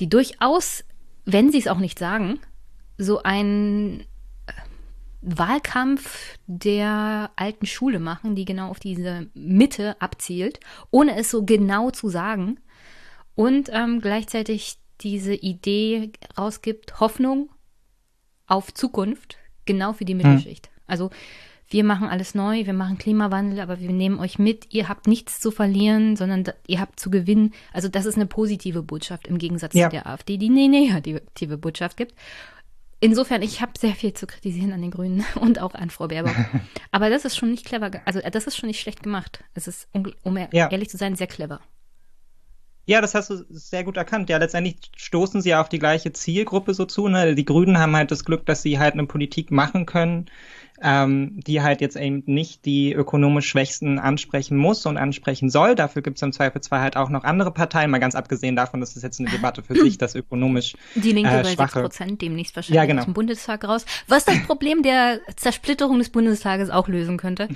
die 0.00 0.08
durchaus, 0.08 0.84
wenn 1.24 1.50
sie 1.50 1.58
es 1.58 1.68
auch 1.68 1.78
nicht 1.78 1.98
sagen, 1.98 2.40
so 2.98 3.22
ein 3.22 4.04
Wahlkampf 5.22 6.36
der 6.46 7.30
alten 7.36 7.66
Schule 7.66 8.00
machen, 8.00 8.34
die 8.34 8.44
genau 8.44 8.68
auf 8.68 8.80
diese 8.80 9.28
Mitte 9.34 10.00
abzielt, 10.00 10.58
ohne 10.90 11.16
es 11.16 11.30
so 11.30 11.44
genau 11.44 11.90
zu 11.90 12.08
sagen. 12.08 12.58
Und 13.34 13.70
ähm, 13.72 14.00
gleichzeitig 14.00 14.78
diese 15.00 15.34
Idee 15.34 16.12
rausgibt, 16.36 17.00
Hoffnung 17.00 17.50
auf 18.46 18.72
Zukunft, 18.74 19.38
genau 19.64 19.92
für 19.92 20.04
die 20.04 20.14
Mittelschicht. 20.14 20.66
Hm. 20.66 20.72
Also 20.86 21.10
wir 21.68 21.84
machen 21.84 22.08
alles 22.08 22.34
neu, 22.34 22.66
wir 22.66 22.74
machen 22.74 22.98
Klimawandel, 22.98 23.60
aber 23.60 23.80
wir 23.80 23.92
nehmen 23.92 24.18
euch 24.18 24.38
mit, 24.38 24.74
ihr 24.74 24.88
habt 24.88 25.06
nichts 25.06 25.40
zu 25.40 25.50
verlieren, 25.50 26.16
sondern 26.16 26.44
ihr 26.66 26.80
habt 26.80 27.00
zu 27.00 27.10
gewinnen. 27.10 27.54
Also 27.72 27.88
das 27.88 28.04
ist 28.04 28.16
eine 28.16 28.26
positive 28.26 28.82
Botschaft 28.82 29.26
im 29.26 29.38
Gegensatz 29.38 29.74
ja. 29.74 29.88
zu 29.88 29.96
der 29.96 30.06
AfD, 30.06 30.36
die 30.36 30.50
eine 30.50 30.68
negative 30.68 31.58
Botschaft 31.58 31.96
gibt. 31.96 32.14
Insofern, 33.00 33.42
ich 33.42 33.60
habe 33.60 33.72
sehr 33.76 33.94
viel 33.94 34.12
zu 34.12 34.26
kritisieren 34.26 34.72
an 34.72 34.82
den 34.82 34.90
Grünen 34.90 35.24
und 35.40 35.60
auch 35.60 35.74
an 35.74 35.90
Frau 35.90 36.08
Baerbock. 36.08 36.36
Aber 36.92 37.10
das 37.10 37.24
ist 37.24 37.36
schon 37.36 37.50
nicht 37.50 37.64
clever, 37.64 37.90
also 38.04 38.20
das 38.20 38.46
ist 38.46 38.56
schon 38.56 38.68
nicht 38.68 38.80
schlecht 38.80 39.02
gemacht. 39.02 39.42
Es 39.54 39.66
ist, 39.66 39.88
um 40.22 40.36
ja. 40.36 40.68
ehrlich 40.68 40.90
zu 40.90 40.98
sein, 40.98 41.16
sehr 41.16 41.26
clever. 41.26 41.60
Ja, 42.84 43.00
das 43.00 43.14
hast 43.14 43.30
du 43.30 43.44
sehr 43.50 43.84
gut 43.84 43.96
erkannt. 43.96 44.28
Ja, 44.28 44.38
letztendlich 44.38 44.76
stoßen 44.96 45.40
sie 45.40 45.50
ja 45.50 45.60
auf 45.60 45.68
die 45.68 45.78
gleiche 45.78 46.12
Zielgruppe 46.12 46.74
so 46.74 46.84
zu. 46.84 47.06
Ne? 47.08 47.34
Die 47.34 47.44
Grünen 47.44 47.78
haben 47.78 47.94
halt 47.94 48.10
das 48.10 48.24
Glück, 48.24 48.44
dass 48.44 48.62
sie 48.62 48.78
halt 48.80 48.94
eine 48.94 49.06
Politik 49.06 49.52
machen 49.52 49.86
können, 49.86 50.26
ähm, 50.82 51.40
die 51.46 51.62
halt 51.62 51.80
jetzt 51.80 51.96
eben 51.96 52.24
nicht 52.26 52.64
die 52.64 52.92
ökonomisch 52.92 53.46
Schwächsten 53.46 54.00
ansprechen 54.00 54.56
muss 54.56 54.84
und 54.84 54.96
ansprechen 54.96 55.48
soll. 55.48 55.76
Dafür 55.76 56.02
gibt 56.02 56.16
es 56.18 56.22
im 56.22 56.32
Zweifelsfall 56.32 56.80
halt 56.80 56.96
auch 56.96 57.08
noch 57.08 57.22
andere 57.22 57.52
Parteien, 57.52 57.88
mal 57.88 58.00
ganz 58.00 58.16
abgesehen 58.16 58.56
davon, 58.56 58.80
dass 58.80 58.96
es 58.96 59.02
jetzt 59.04 59.20
eine 59.20 59.30
Debatte 59.30 59.62
für 59.62 59.76
sich, 59.76 59.96
das 59.96 60.16
ökonomisch 60.16 60.74
Die 60.96 61.12
Linke 61.12 61.30
äh, 61.30 61.42
bei 61.42 61.54
6 61.54 61.72
Prozent, 61.74 62.20
demnächst 62.20 62.56
wahrscheinlich 62.56 62.76
ja, 62.76 62.84
genau. 62.84 63.02
aus 63.02 63.06
dem 63.06 63.14
Bundestag 63.14 63.62
raus. 63.62 63.86
Was 64.08 64.24
das 64.24 64.42
Problem 64.42 64.82
der 64.82 65.20
Zersplitterung 65.36 66.00
des 66.00 66.10
Bundestages 66.10 66.68
auch 66.70 66.88
lösen 66.88 67.16
könnte. 67.16 67.48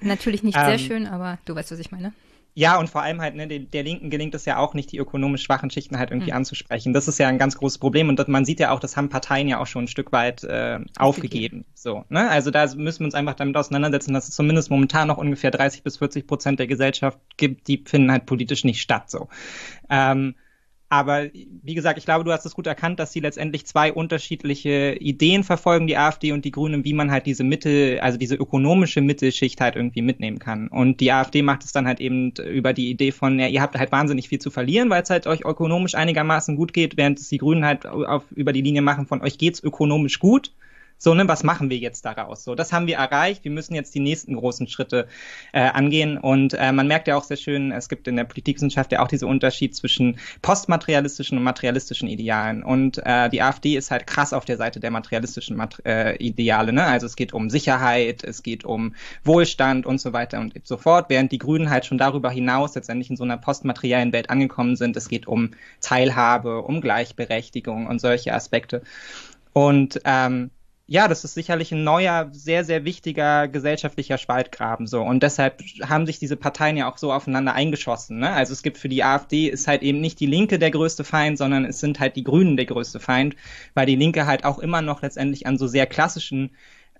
Natürlich 0.00 0.42
nicht 0.42 0.56
sehr 0.56 0.72
ähm, 0.72 0.78
schön, 0.78 1.06
aber 1.06 1.38
du 1.44 1.54
weißt, 1.54 1.70
was 1.72 1.78
ich 1.78 1.92
meine. 1.92 2.14
Ja, 2.54 2.78
und 2.78 2.90
vor 2.90 3.02
allem 3.02 3.20
halt, 3.20 3.36
ne, 3.36 3.46
der, 3.46 3.60
der 3.60 3.82
Linken 3.84 4.10
gelingt 4.10 4.34
es 4.34 4.44
ja 4.44 4.58
auch 4.58 4.74
nicht, 4.74 4.90
die 4.90 4.98
ökonomisch 4.98 5.42
schwachen 5.42 5.70
Schichten 5.70 5.98
halt 5.98 6.10
irgendwie 6.10 6.30
mhm. 6.30 6.38
anzusprechen. 6.38 6.92
Das 6.92 7.06
ist 7.06 7.18
ja 7.18 7.28
ein 7.28 7.38
ganz 7.38 7.56
großes 7.56 7.78
Problem 7.78 8.08
und 8.08 8.18
das, 8.18 8.26
man 8.26 8.44
sieht 8.44 8.60
ja 8.60 8.72
auch, 8.72 8.80
das 8.80 8.96
haben 8.96 9.08
Parteien 9.08 9.48
ja 9.48 9.60
auch 9.60 9.66
schon 9.66 9.84
ein 9.84 9.88
Stück 9.88 10.12
weit 10.12 10.42
äh, 10.44 10.80
aufgegeben. 10.98 11.64
So, 11.74 12.04
ne? 12.08 12.28
Also 12.28 12.50
da 12.50 12.66
müssen 12.74 13.00
wir 13.00 13.06
uns 13.06 13.14
einfach 13.14 13.34
damit 13.34 13.56
auseinandersetzen, 13.56 14.12
dass 14.12 14.28
es 14.28 14.34
zumindest 14.34 14.70
momentan 14.70 15.08
noch 15.08 15.18
ungefähr 15.18 15.50
30 15.50 15.82
bis 15.82 15.98
40 15.98 16.26
Prozent 16.26 16.58
der 16.58 16.66
Gesellschaft 16.66 17.18
gibt, 17.36 17.68
die 17.68 17.84
finden 17.86 18.10
halt 18.10 18.26
politisch 18.26 18.64
nicht 18.64 18.80
statt. 18.80 19.10
So. 19.10 19.28
Ähm, 19.88 20.34
aber 20.92 21.28
wie 21.32 21.74
gesagt, 21.74 21.98
ich 21.98 22.04
glaube, 22.04 22.24
du 22.24 22.32
hast 22.32 22.44
es 22.44 22.54
gut 22.54 22.66
erkannt, 22.66 22.98
dass 22.98 23.12
sie 23.12 23.20
letztendlich 23.20 23.64
zwei 23.64 23.92
unterschiedliche 23.92 24.96
Ideen 24.98 25.44
verfolgen, 25.44 25.86
die 25.86 25.96
AfD 25.96 26.32
und 26.32 26.44
die 26.44 26.50
Grünen, 26.50 26.84
wie 26.84 26.94
man 26.94 27.12
halt 27.12 27.26
diese 27.26 27.44
Mitte, 27.44 28.00
also 28.02 28.18
diese 28.18 28.34
ökonomische 28.34 29.00
Mittelschicht 29.00 29.60
halt 29.60 29.76
irgendwie 29.76 30.02
mitnehmen 30.02 30.40
kann. 30.40 30.66
Und 30.66 30.98
die 30.98 31.12
AfD 31.12 31.42
macht 31.42 31.62
es 31.62 31.70
dann 31.70 31.86
halt 31.86 32.00
eben 32.00 32.32
über 32.32 32.72
die 32.72 32.90
Idee 32.90 33.12
von, 33.12 33.38
ja, 33.38 33.46
ihr 33.46 33.62
habt 33.62 33.78
halt 33.78 33.92
wahnsinnig 33.92 34.28
viel 34.28 34.40
zu 34.40 34.50
verlieren, 34.50 34.90
weil 34.90 35.04
es 35.04 35.10
halt 35.10 35.28
euch 35.28 35.44
ökonomisch 35.44 35.94
einigermaßen 35.94 36.56
gut 36.56 36.72
geht, 36.72 36.96
während 36.96 37.20
es 37.20 37.28
die 37.28 37.38
Grünen 37.38 37.64
halt 37.64 37.86
auf, 37.86 38.24
über 38.32 38.52
die 38.52 38.62
Linie 38.62 38.82
machen 38.82 39.06
von 39.06 39.22
euch 39.22 39.38
geht's 39.38 39.62
ökonomisch 39.62 40.18
gut 40.18 40.50
so, 41.02 41.14
ne, 41.14 41.26
was 41.26 41.44
machen 41.44 41.70
wir 41.70 41.78
jetzt 41.78 42.04
daraus? 42.04 42.44
So, 42.44 42.54
das 42.54 42.74
haben 42.74 42.86
wir 42.86 42.98
erreicht. 42.98 43.42
Wir 43.42 43.50
müssen 43.50 43.74
jetzt 43.74 43.94
die 43.94 44.00
nächsten 44.00 44.36
großen 44.36 44.68
Schritte 44.68 45.08
äh, 45.52 45.62
angehen. 45.62 46.18
Und 46.18 46.52
äh, 46.52 46.72
man 46.72 46.88
merkt 46.88 47.08
ja 47.08 47.16
auch 47.16 47.24
sehr 47.24 47.38
schön, 47.38 47.72
es 47.72 47.88
gibt 47.88 48.06
in 48.06 48.16
der 48.16 48.24
Politikwissenschaft 48.24 48.92
ja 48.92 49.00
auch 49.02 49.08
diesen 49.08 49.26
Unterschied 49.26 49.74
zwischen 49.74 50.18
postmaterialistischen 50.42 51.38
und 51.38 51.44
materialistischen 51.44 52.06
Idealen. 52.06 52.62
Und 52.62 53.00
äh, 53.06 53.30
die 53.30 53.40
AfD 53.40 53.76
ist 53.76 53.90
halt 53.90 54.06
krass 54.06 54.34
auf 54.34 54.44
der 54.44 54.58
Seite 54.58 54.78
der 54.78 54.90
materialistischen 54.90 55.56
Mat 55.56 55.80
äh, 55.86 56.16
Ideale. 56.16 56.70
Ne? 56.74 56.84
Also 56.84 57.06
es 57.06 57.16
geht 57.16 57.32
um 57.32 57.48
Sicherheit, 57.48 58.22
es 58.22 58.42
geht 58.42 58.66
um 58.66 58.94
Wohlstand 59.24 59.86
und 59.86 60.02
so 60.02 60.12
weiter 60.12 60.38
und 60.38 60.52
so 60.64 60.76
fort, 60.76 61.06
während 61.08 61.32
die 61.32 61.38
Grünen 61.38 61.70
halt 61.70 61.86
schon 61.86 61.96
darüber 61.96 62.30
hinaus 62.30 62.74
letztendlich 62.74 63.08
in 63.08 63.16
so 63.16 63.24
einer 63.24 63.38
postmateriellen 63.38 64.12
Welt 64.12 64.28
angekommen 64.28 64.76
sind. 64.76 64.98
Es 64.98 65.08
geht 65.08 65.26
um 65.26 65.52
Teilhabe, 65.80 66.60
um 66.60 66.82
Gleichberechtigung 66.82 67.86
und 67.86 68.02
solche 68.02 68.34
Aspekte. 68.34 68.82
Und 69.54 69.98
ähm, 70.04 70.50
ja, 70.92 71.06
das 71.06 71.22
ist 71.22 71.34
sicherlich 71.34 71.70
ein 71.70 71.84
neuer, 71.84 72.30
sehr, 72.32 72.64
sehr 72.64 72.84
wichtiger 72.84 73.46
gesellschaftlicher 73.46 74.18
Spaltgraben 74.18 74.88
so. 74.88 75.02
Und 75.02 75.22
deshalb 75.22 75.62
haben 75.84 76.04
sich 76.04 76.18
diese 76.18 76.34
Parteien 76.36 76.76
ja 76.76 76.90
auch 76.90 76.98
so 76.98 77.12
aufeinander 77.12 77.54
eingeschossen. 77.54 78.18
Ne? 78.18 78.28
Also 78.32 78.52
es 78.52 78.64
gibt 78.64 78.76
für 78.76 78.88
die 78.88 79.04
AfD 79.04 79.46
ist 79.46 79.68
halt 79.68 79.82
eben 79.82 80.00
nicht 80.00 80.18
die 80.18 80.26
Linke 80.26 80.58
der 80.58 80.72
größte 80.72 81.04
Feind, 81.04 81.38
sondern 81.38 81.64
es 81.64 81.78
sind 81.78 82.00
halt 82.00 82.16
die 82.16 82.24
Grünen 82.24 82.56
der 82.56 82.66
größte 82.66 82.98
Feind, 82.98 83.36
weil 83.74 83.86
die 83.86 83.94
Linke 83.94 84.26
halt 84.26 84.44
auch 84.44 84.58
immer 84.58 84.82
noch 84.82 85.00
letztendlich 85.00 85.46
an 85.46 85.58
so 85.58 85.68
sehr 85.68 85.86
klassischen 85.86 86.50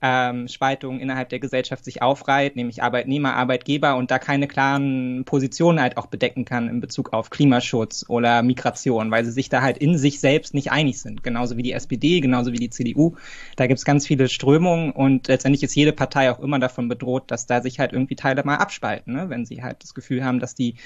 ähm, 0.03 0.49
Spaltung 0.49 0.99
innerhalb 0.99 1.29
der 1.29 1.41
Gesellschaft 1.41 1.85
sich 1.85 2.01
aufreiht, 2.01 2.57
nämlich 2.57 2.83
Arbeitnehmer, 2.83 3.35
Arbeitgeber 3.35 3.97
und 3.97 4.11
da 4.11 4.19
keine 4.19 4.49
klaren 4.49 5.25
Positionen 5.25 5.81
halt 5.81 5.99
auch 5.99 6.07
bedecken 6.07 6.45
kann 6.45 6.69
in 6.69 6.81
Bezug 6.81 7.13
auf 7.13 7.29
Klimaschutz 7.29 8.07
oder 8.09 8.43
Migration, 8.43 9.11
weil 9.11 9.25
sie 9.25 9.31
sich 9.31 9.51
da 9.51 9.61
halt 9.61 9.77
in 9.79 9.99
sich 9.99 10.21
selbst 10.21 10.55
nicht 10.55 10.73
einig 10.73 11.01
sind. 11.01 11.23
Genauso 11.23 11.57
wie 11.57 11.63
die 11.63 11.73
SPD, 11.73 12.21
genauso 12.21 12.53
wie 12.53 12.59
die 12.59 12.71
CDU. 12.71 13.17
Da 13.57 13.67
gibt's 13.67 13.85
ganz 13.85 14.07
viele 14.07 14.29
Strömungen 14.29 14.93
und 14.93 15.29
letztendlich 15.29 15.63
ist 15.63 15.75
jede 15.75 15.93
Partei 15.93 16.31
auch 16.31 16.41
immer 16.41 16.59
davon 16.59 16.89
bedroht, 16.89 17.25
dass 17.31 17.47
da 17.47 17.61
sich 17.61 17.79
halt 17.79 17.93
irgendwie 17.93 18.17
Teile 18.17 18.43
mal 18.45 18.57
abspalten, 18.57 19.13
ne? 19.13 19.29
wenn 19.29 19.45
sie 19.45 19.63
halt 19.63 19.83
das 19.83 19.95
Gefühl 19.95 20.25
haben, 20.25 20.41
dass 20.41 20.55
die, 20.55 20.77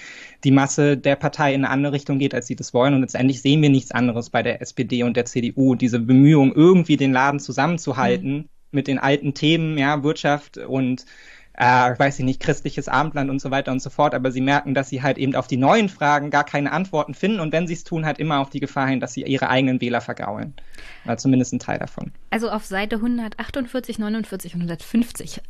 die 0.42 0.50
Masse 0.50 0.96
der 0.96 1.14
Partei 1.14 1.55
in 1.55 1.64
eine 1.64 1.72
andere 1.72 1.92
Richtung 1.92 2.18
geht, 2.18 2.35
als 2.35 2.48
sie 2.48 2.57
das 2.57 2.74
wollen. 2.74 2.94
Und 2.94 3.03
letztendlich 3.03 3.42
sehen 3.42 3.62
wir 3.62 3.70
nichts 3.70 3.92
anderes 3.92 4.31
bei 4.31 4.42
der 4.42 4.61
SPD 4.61 5.05
und 5.05 5.16
der 5.16 5.24
CDU. 5.24 5.77
Diese 5.77 6.00
Bemühung, 6.00 6.53
irgendwie 6.53 6.96
den 6.96 7.12
Laden 7.12 7.38
zusammenzuhalten, 7.38 8.33
mhm 8.33 8.48
mit 8.74 8.87
den 8.87 8.98
alten 8.98 9.34
Themen, 9.34 9.78
ja, 9.78 10.02
Wirtschaft 10.02 10.58
und 10.58 11.04
äh, 11.56 11.64
weiß 11.96 12.18
ich 12.18 12.24
nicht, 12.24 12.40
christliches 12.40 12.88
Abendland 12.88 13.30
und 13.30 13.40
so 13.40 13.50
weiter 13.50 13.70
und 13.70 13.80
so 13.80 13.88
fort, 13.88 14.14
aber 14.14 14.32
sie 14.32 14.40
merken, 14.40 14.74
dass 14.74 14.88
sie 14.88 15.02
halt 15.02 15.18
eben 15.18 15.37
auf 15.37 15.46
die 15.46 15.56
neuen 15.56 15.88
Fragen 15.88 16.30
gar 16.30 16.44
keine 16.44 16.72
Antworten 16.72 17.14
finden 17.14 17.38
und 17.38 17.52
wenn 17.52 17.68
sie 17.68 17.74
es 17.74 17.84
tun, 17.84 18.04
halt 18.04 18.18
immer 18.18 18.40
auf 18.40 18.50
die 18.50 18.60
Gefahr 18.60 18.88
hin, 18.88 18.98
dass 18.98 19.12
sie 19.12 19.22
ihre 19.22 19.48
eigenen 19.48 19.80
Wähler 19.80 20.00
vergraulen. 20.00 20.54
Oder 21.04 21.16
zumindest 21.16 21.52
ein 21.52 21.60
Teil 21.60 21.78
davon. 21.78 22.12
Also 22.30 22.50
auf 22.50 22.64
Seite 22.64 22.96
148, 22.96 23.98
49 23.98 24.54
und 24.54 24.62
150 24.62 25.40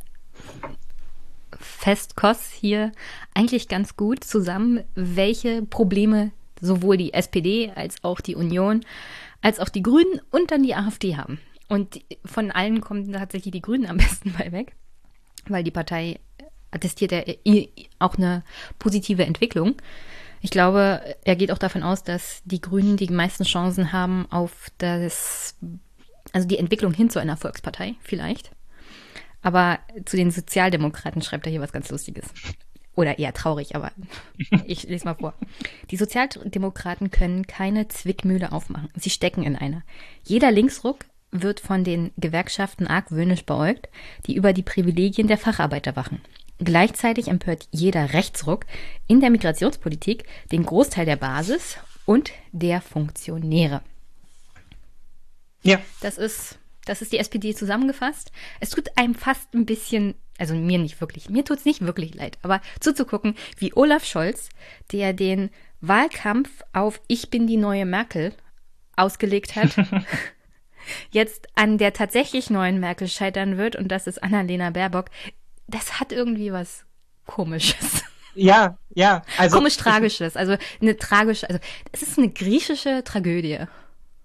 fasst 1.59 2.15
Koss 2.15 2.51
hier 2.51 2.91
eigentlich 3.33 3.67
ganz 3.67 3.95
gut 3.95 4.23
zusammen, 4.23 4.83
welche 4.93 5.63
Probleme 5.63 6.31
sowohl 6.61 6.97
die 6.97 7.13
SPD 7.13 7.71
als 7.75 8.03
auch 8.03 8.21
die 8.21 8.35
Union 8.35 8.81
als 9.41 9.59
auch 9.59 9.69
die 9.69 9.83
Grünen 9.83 10.19
und 10.31 10.49
dann 10.49 10.63
die 10.63 10.73
AfD 10.73 11.17
haben. 11.17 11.39
Und 11.67 12.01
von 12.25 12.51
allen 12.51 12.81
kommen 12.81 13.11
tatsächlich 13.11 13.51
die 13.51 13.61
Grünen 13.61 13.87
am 13.87 13.97
besten 13.97 14.33
bei 14.37 14.51
weg, 14.51 14.73
weil 15.47 15.63
die 15.63 15.71
Partei 15.71 16.19
attestiert 16.71 17.11
ja 17.11 17.21
auch 17.99 18.15
eine 18.15 18.43
positive 18.79 19.25
Entwicklung. 19.25 19.75
Ich 20.41 20.51
glaube, 20.51 21.15
er 21.23 21.35
geht 21.35 21.51
auch 21.51 21.57
davon 21.57 21.81
aus, 21.81 22.03
dass 22.03 22.41
die 22.45 22.61
Grünen 22.61 22.97
die 22.97 23.07
meisten 23.07 23.45
Chancen 23.45 23.91
haben 23.93 24.27
auf 24.29 24.69
das, 24.77 25.55
also 26.33 26.47
die 26.47 26.59
Entwicklung 26.59 26.93
hin 26.93 27.09
zu 27.09 27.19
einer 27.19 27.37
Volkspartei 27.37 27.95
vielleicht. 28.01 28.51
Aber 29.41 29.79
zu 30.05 30.17
den 30.17 30.31
Sozialdemokraten 30.31 31.21
schreibt 31.21 31.45
er 31.45 31.51
hier 31.51 31.61
was 31.61 31.71
ganz 31.71 31.89
Lustiges. 31.89 32.25
Oder 32.95 33.19
eher 33.19 33.33
traurig, 33.33 33.75
aber 33.75 33.91
ich 34.65 34.83
lese 34.83 35.05
mal 35.05 35.15
vor. 35.15 35.33
Die 35.91 35.97
Sozialdemokraten 35.97 37.11
können 37.11 37.45
keine 37.47 37.87
Zwickmühle 37.87 38.51
aufmachen. 38.51 38.89
Sie 38.95 39.09
stecken 39.09 39.43
in 39.43 39.55
einer. 39.55 39.83
Jeder 40.23 40.51
Linksruck 40.51 41.05
wird 41.41 41.59
von 41.59 41.83
den 41.83 42.11
Gewerkschaften 42.17 42.87
argwöhnisch 42.87 43.45
beäugt, 43.45 43.89
die 44.25 44.35
über 44.35 44.53
die 44.53 44.63
Privilegien 44.63 45.27
der 45.27 45.37
Facharbeiter 45.37 45.95
wachen. 45.95 46.21
Gleichzeitig 46.59 47.27
empört 47.27 47.67
jeder 47.71 48.13
Rechtsruck 48.13 48.65
in 49.07 49.19
der 49.19 49.29
Migrationspolitik 49.29 50.23
den 50.51 50.63
Großteil 50.65 51.05
der 51.05 51.17
Basis 51.17 51.77
und 52.05 52.31
der 52.51 52.81
Funktionäre. 52.81 53.81
Ja. 55.63 55.81
Das 55.99 56.17
ist, 56.17 56.59
das 56.85 57.01
ist 57.01 57.11
die 57.11 57.17
SPD 57.17 57.53
zusammengefasst. 57.53 58.31
Es 58.59 58.69
tut 58.69 58.97
einem 58.97 59.15
fast 59.15 59.53
ein 59.53 59.65
bisschen, 59.65 60.13
also 60.37 60.53
mir 60.53 60.77
nicht 60.77 61.01
wirklich, 61.01 61.29
mir 61.29 61.43
tut 61.43 61.59
es 61.59 61.65
nicht 61.65 61.81
wirklich 61.81 62.13
leid, 62.13 62.37
aber 62.43 62.61
zuzugucken, 62.79 63.35
wie 63.57 63.75
Olaf 63.75 64.05
Scholz, 64.05 64.49
der 64.91 65.11
den 65.11 65.49
Wahlkampf 65.81 66.63
auf 66.71 67.01
Ich 67.07 67.29
bin 67.29 67.47
die 67.47 67.57
neue 67.57 67.85
Merkel 67.85 68.33
ausgelegt 68.95 69.55
hat, 69.55 69.75
jetzt 71.11 71.47
an 71.55 71.77
der 71.77 71.93
tatsächlich 71.93 72.49
neuen 72.49 72.79
Merkel 72.79 73.07
scheitern 73.07 73.57
wird 73.57 73.75
und 73.75 73.89
das 73.89 74.07
ist 74.07 74.23
Annalena 74.23 74.69
Baerbock, 74.69 75.05
das 75.67 75.99
hat 75.99 76.11
irgendwie 76.11 76.51
was 76.51 76.85
Komisches. 77.25 78.03
Ja, 78.35 78.77
ja. 78.93 79.21
Also 79.37 79.57
Komisch 79.57 79.77
Tragisches, 79.77 80.35
also 80.35 80.57
eine 80.81 80.97
tragische, 80.97 81.47
also 81.47 81.59
es 81.91 82.01
ist 82.01 82.17
eine 82.17 82.29
griechische 82.29 83.03
Tragödie. 83.03 83.59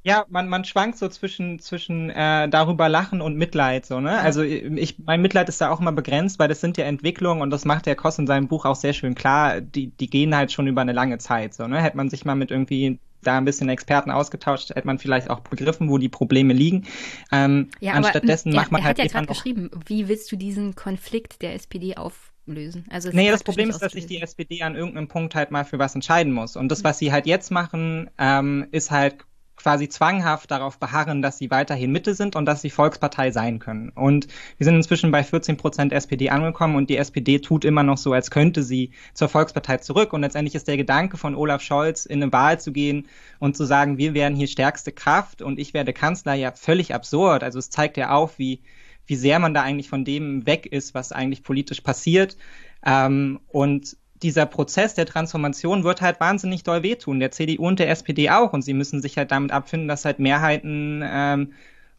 Ja, 0.02 0.24
man, 0.30 0.48
man 0.48 0.64
schwankt 0.64 0.96
so 0.96 1.08
zwischen, 1.08 1.58
zwischen 1.58 2.08
äh, 2.08 2.48
darüber 2.48 2.88
lachen 2.88 3.20
und 3.20 3.36
Mitleid, 3.36 3.84
so, 3.84 4.00
ne? 4.00 4.18
Also 4.18 4.42
ich, 4.42 4.98
mein 4.98 5.20
Mitleid 5.20 5.48
ist 5.50 5.60
da 5.60 5.70
auch 5.70 5.78
immer 5.78 5.92
begrenzt, 5.92 6.38
weil 6.38 6.48
das 6.48 6.60
sind 6.60 6.78
ja 6.78 6.86
Entwicklungen 6.86 7.42
und 7.42 7.50
das 7.50 7.66
macht 7.66 7.84
der 7.84 7.96
Koss 7.96 8.18
in 8.18 8.26
seinem 8.26 8.48
Buch 8.48 8.64
auch 8.64 8.76
sehr 8.76 8.94
schön 8.94 9.14
klar, 9.14 9.60
die, 9.60 9.88
die 9.88 10.08
gehen 10.08 10.34
halt 10.34 10.52
schon 10.52 10.66
über 10.66 10.80
eine 10.80 10.92
lange 10.92 11.18
Zeit, 11.18 11.52
so, 11.52 11.66
ne? 11.66 11.82
Hätte 11.82 11.98
man 11.98 12.08
sich 12.08 12.24
mal 12.24 12.34
mit 12.34 12.50
irgendwie 12.50 12.98
da 13.22 13.38
ein 13.38 13.44
bisschen 13.44 13.68
Experten 13.68 14.10
ausgetauscht, 14.10 14.70
hätte 14.70 14.86
man 14.86 14.98
vielleicht 14.98 15.30
auch 15.30 15.40
begriffen, 15.40 15.88
wo 15.88 15.98
die 15.98 16.08
Probleme 16.08 16.52
liegen. 16.52 16.86
Ähm, 17.32 17.68
ja, 17.80 17.92
anstattdessen 17.92 18.52
macht 18.52 18.72
man 18.72 18.82
er 18.82 18.86
halt. 18.86 18.98
Er 18.98 19.04
hat 19.04 19.12
ja 19.12 19.18
gerade 19.20 19.32
geschrieben, 19.32 19.70
wie 19.86 20.08
willst 20.08 20.30
du 20.32 20.36
diesen 20.36 20.74
Konflikt 20.74 21.42
der 21.42 21.54
SPD 21.54 21.96
auflösen? 21.96 22.86
Also 22.90 23.10
nee, 23.12 23.30
das 23.30 23.44
Problem 23.44 23.70
ist, 23.70 23.80
dass 23.80 23.92
sich 23.92 24.06
die 24.06 24.20
SPD 24.20 24.62
an 24.62 24.74
irgendeinem 24.74 25.08
Punkt 25.08 25.34
halt 25.34 25.50
mal 25.50 25.64
für 25.64 25.78
was 25.78 25.94
entscheiden 25.94 26.32
muss. 26.32 26.56
Und 26.56 26.68
das, 26.70 26.84
was 26.84 26.98
sie 26.98 27.12
halt 27.12 27.26
jetzt 27.26 27.50
machen, 27.50 28.10
ähm, 28.18 28.66
ist 28.70 28.90
halt 28.90 29.16
quasi 29.62 29.88
zwanghaft 29.88 30.50
darauf 30.50 30.78
beharren, 30.78 31.22
dass 31.22 31.38
sie 31.38 31.50
weiterhin 31.50 31.92
Mitte 31.92 32.14
sind 32.14 32.34
und 32.36 32.46
dass 32.46 32.62
sie 32.62 32.70
Volkspartei 32.70 33.30
sein 33.30 33.58
können. 33.58 33.90
Und 33.90 34.26
wir 34.56 34.64
sind 34.64 34.76
inzwischen 34.76 35.10
bei 35.10 35.22
14 35.22 35.56
Prozent 35.56 35.92
SPD 35.92 36.30
angekommen 36.30 36.76
und 36.76 36.88
die 36.88 36.96
SPD 36.96 37.40
tut 37.40 37.64
immer 37.64 37.82
noch 37.82 37.98
so, 37.98 38.12
als 38.12 38.30
könnte 38.30 38.62
sie 38.62 38.92
zur 39.12 39.28
Volkspartei 39.28 39.78
zurück. 39.78 40.12
Und 40.12 40.22
letztendlich 40.22 40.54
ist 40.54 40.68
der 40.68 40.76
Gedanke 40.76 41.16
von 41.16 41.34
Olaf 41.34 41.62
Scholz, 41.62 42.06
in 42.06 42.22
eine 42.22 42.32
Wahl 42.32 42.58
zu 42.58 42.72
gehen 42.72 43.06
und 43.38 43.56
zu 43.56 43.64
sagen, 43.64 43.98
wir 43.98 44.14
werden 44.14 44.36
hier 44.36 44.48
stärkste 44.48 44.92
Kraft 44.92 45.42
und 45.42 45.58
ich 45.58 45.74
werde 45.74 45.92
Kanzler, 45.92 46.34
ja 46.34 46.52
völlig 46.52 46.94
absurd. 46.94 47.42
Also 47.42 47.58
es 47.58 47.70
zeigt 47.70 47.96
ja 47.96 48.10
auf, 48.10 48.38
wie, 48.38 48.62
wie 49.06 49.16
sehr 49.16 49.38
man 49.38 49.54
da 49.54 49.62
eigentlich 49.62 49.88
von 49.88 50.04
dem 50.04 50.46
weg 50.46 50.66
ist, 50.66 50.94
was 50.94 51.12
eigentlich 51.12 51.42
politisch 51.42 51.82
passiert. 51.82 52.36
Ähm, 52.84 53.40
und 53.48 53.96
dieser 54.22 54.46
Prozess 54.46 54.94
der 54.94 55.06
Transformation 55.06 55.84
wird 55.84 56.00
halt 56.00 56.20
wahnsinnig 56.20 56.62
doll 56.62 56.82
wehtun, 56.82 57.20
der 57.20 57.30
CDU 57.30 57.66
und 57.66 57.78
der 57.78 57.90
SPD 57.90 58.30
auch. 58.30 58.52
Und 58.52 58.62
sie 58.62 58.74
müssen 58.74 59.00
sich 59.00 59.16
halt 59.16 59.30
damit 59.30 59.52
abfinden, 59.52 59.88
dass 59.88 60.04
halt 60.04 60.18
Mehrheiten 60.18 61.02
ähm, 61.04 61.52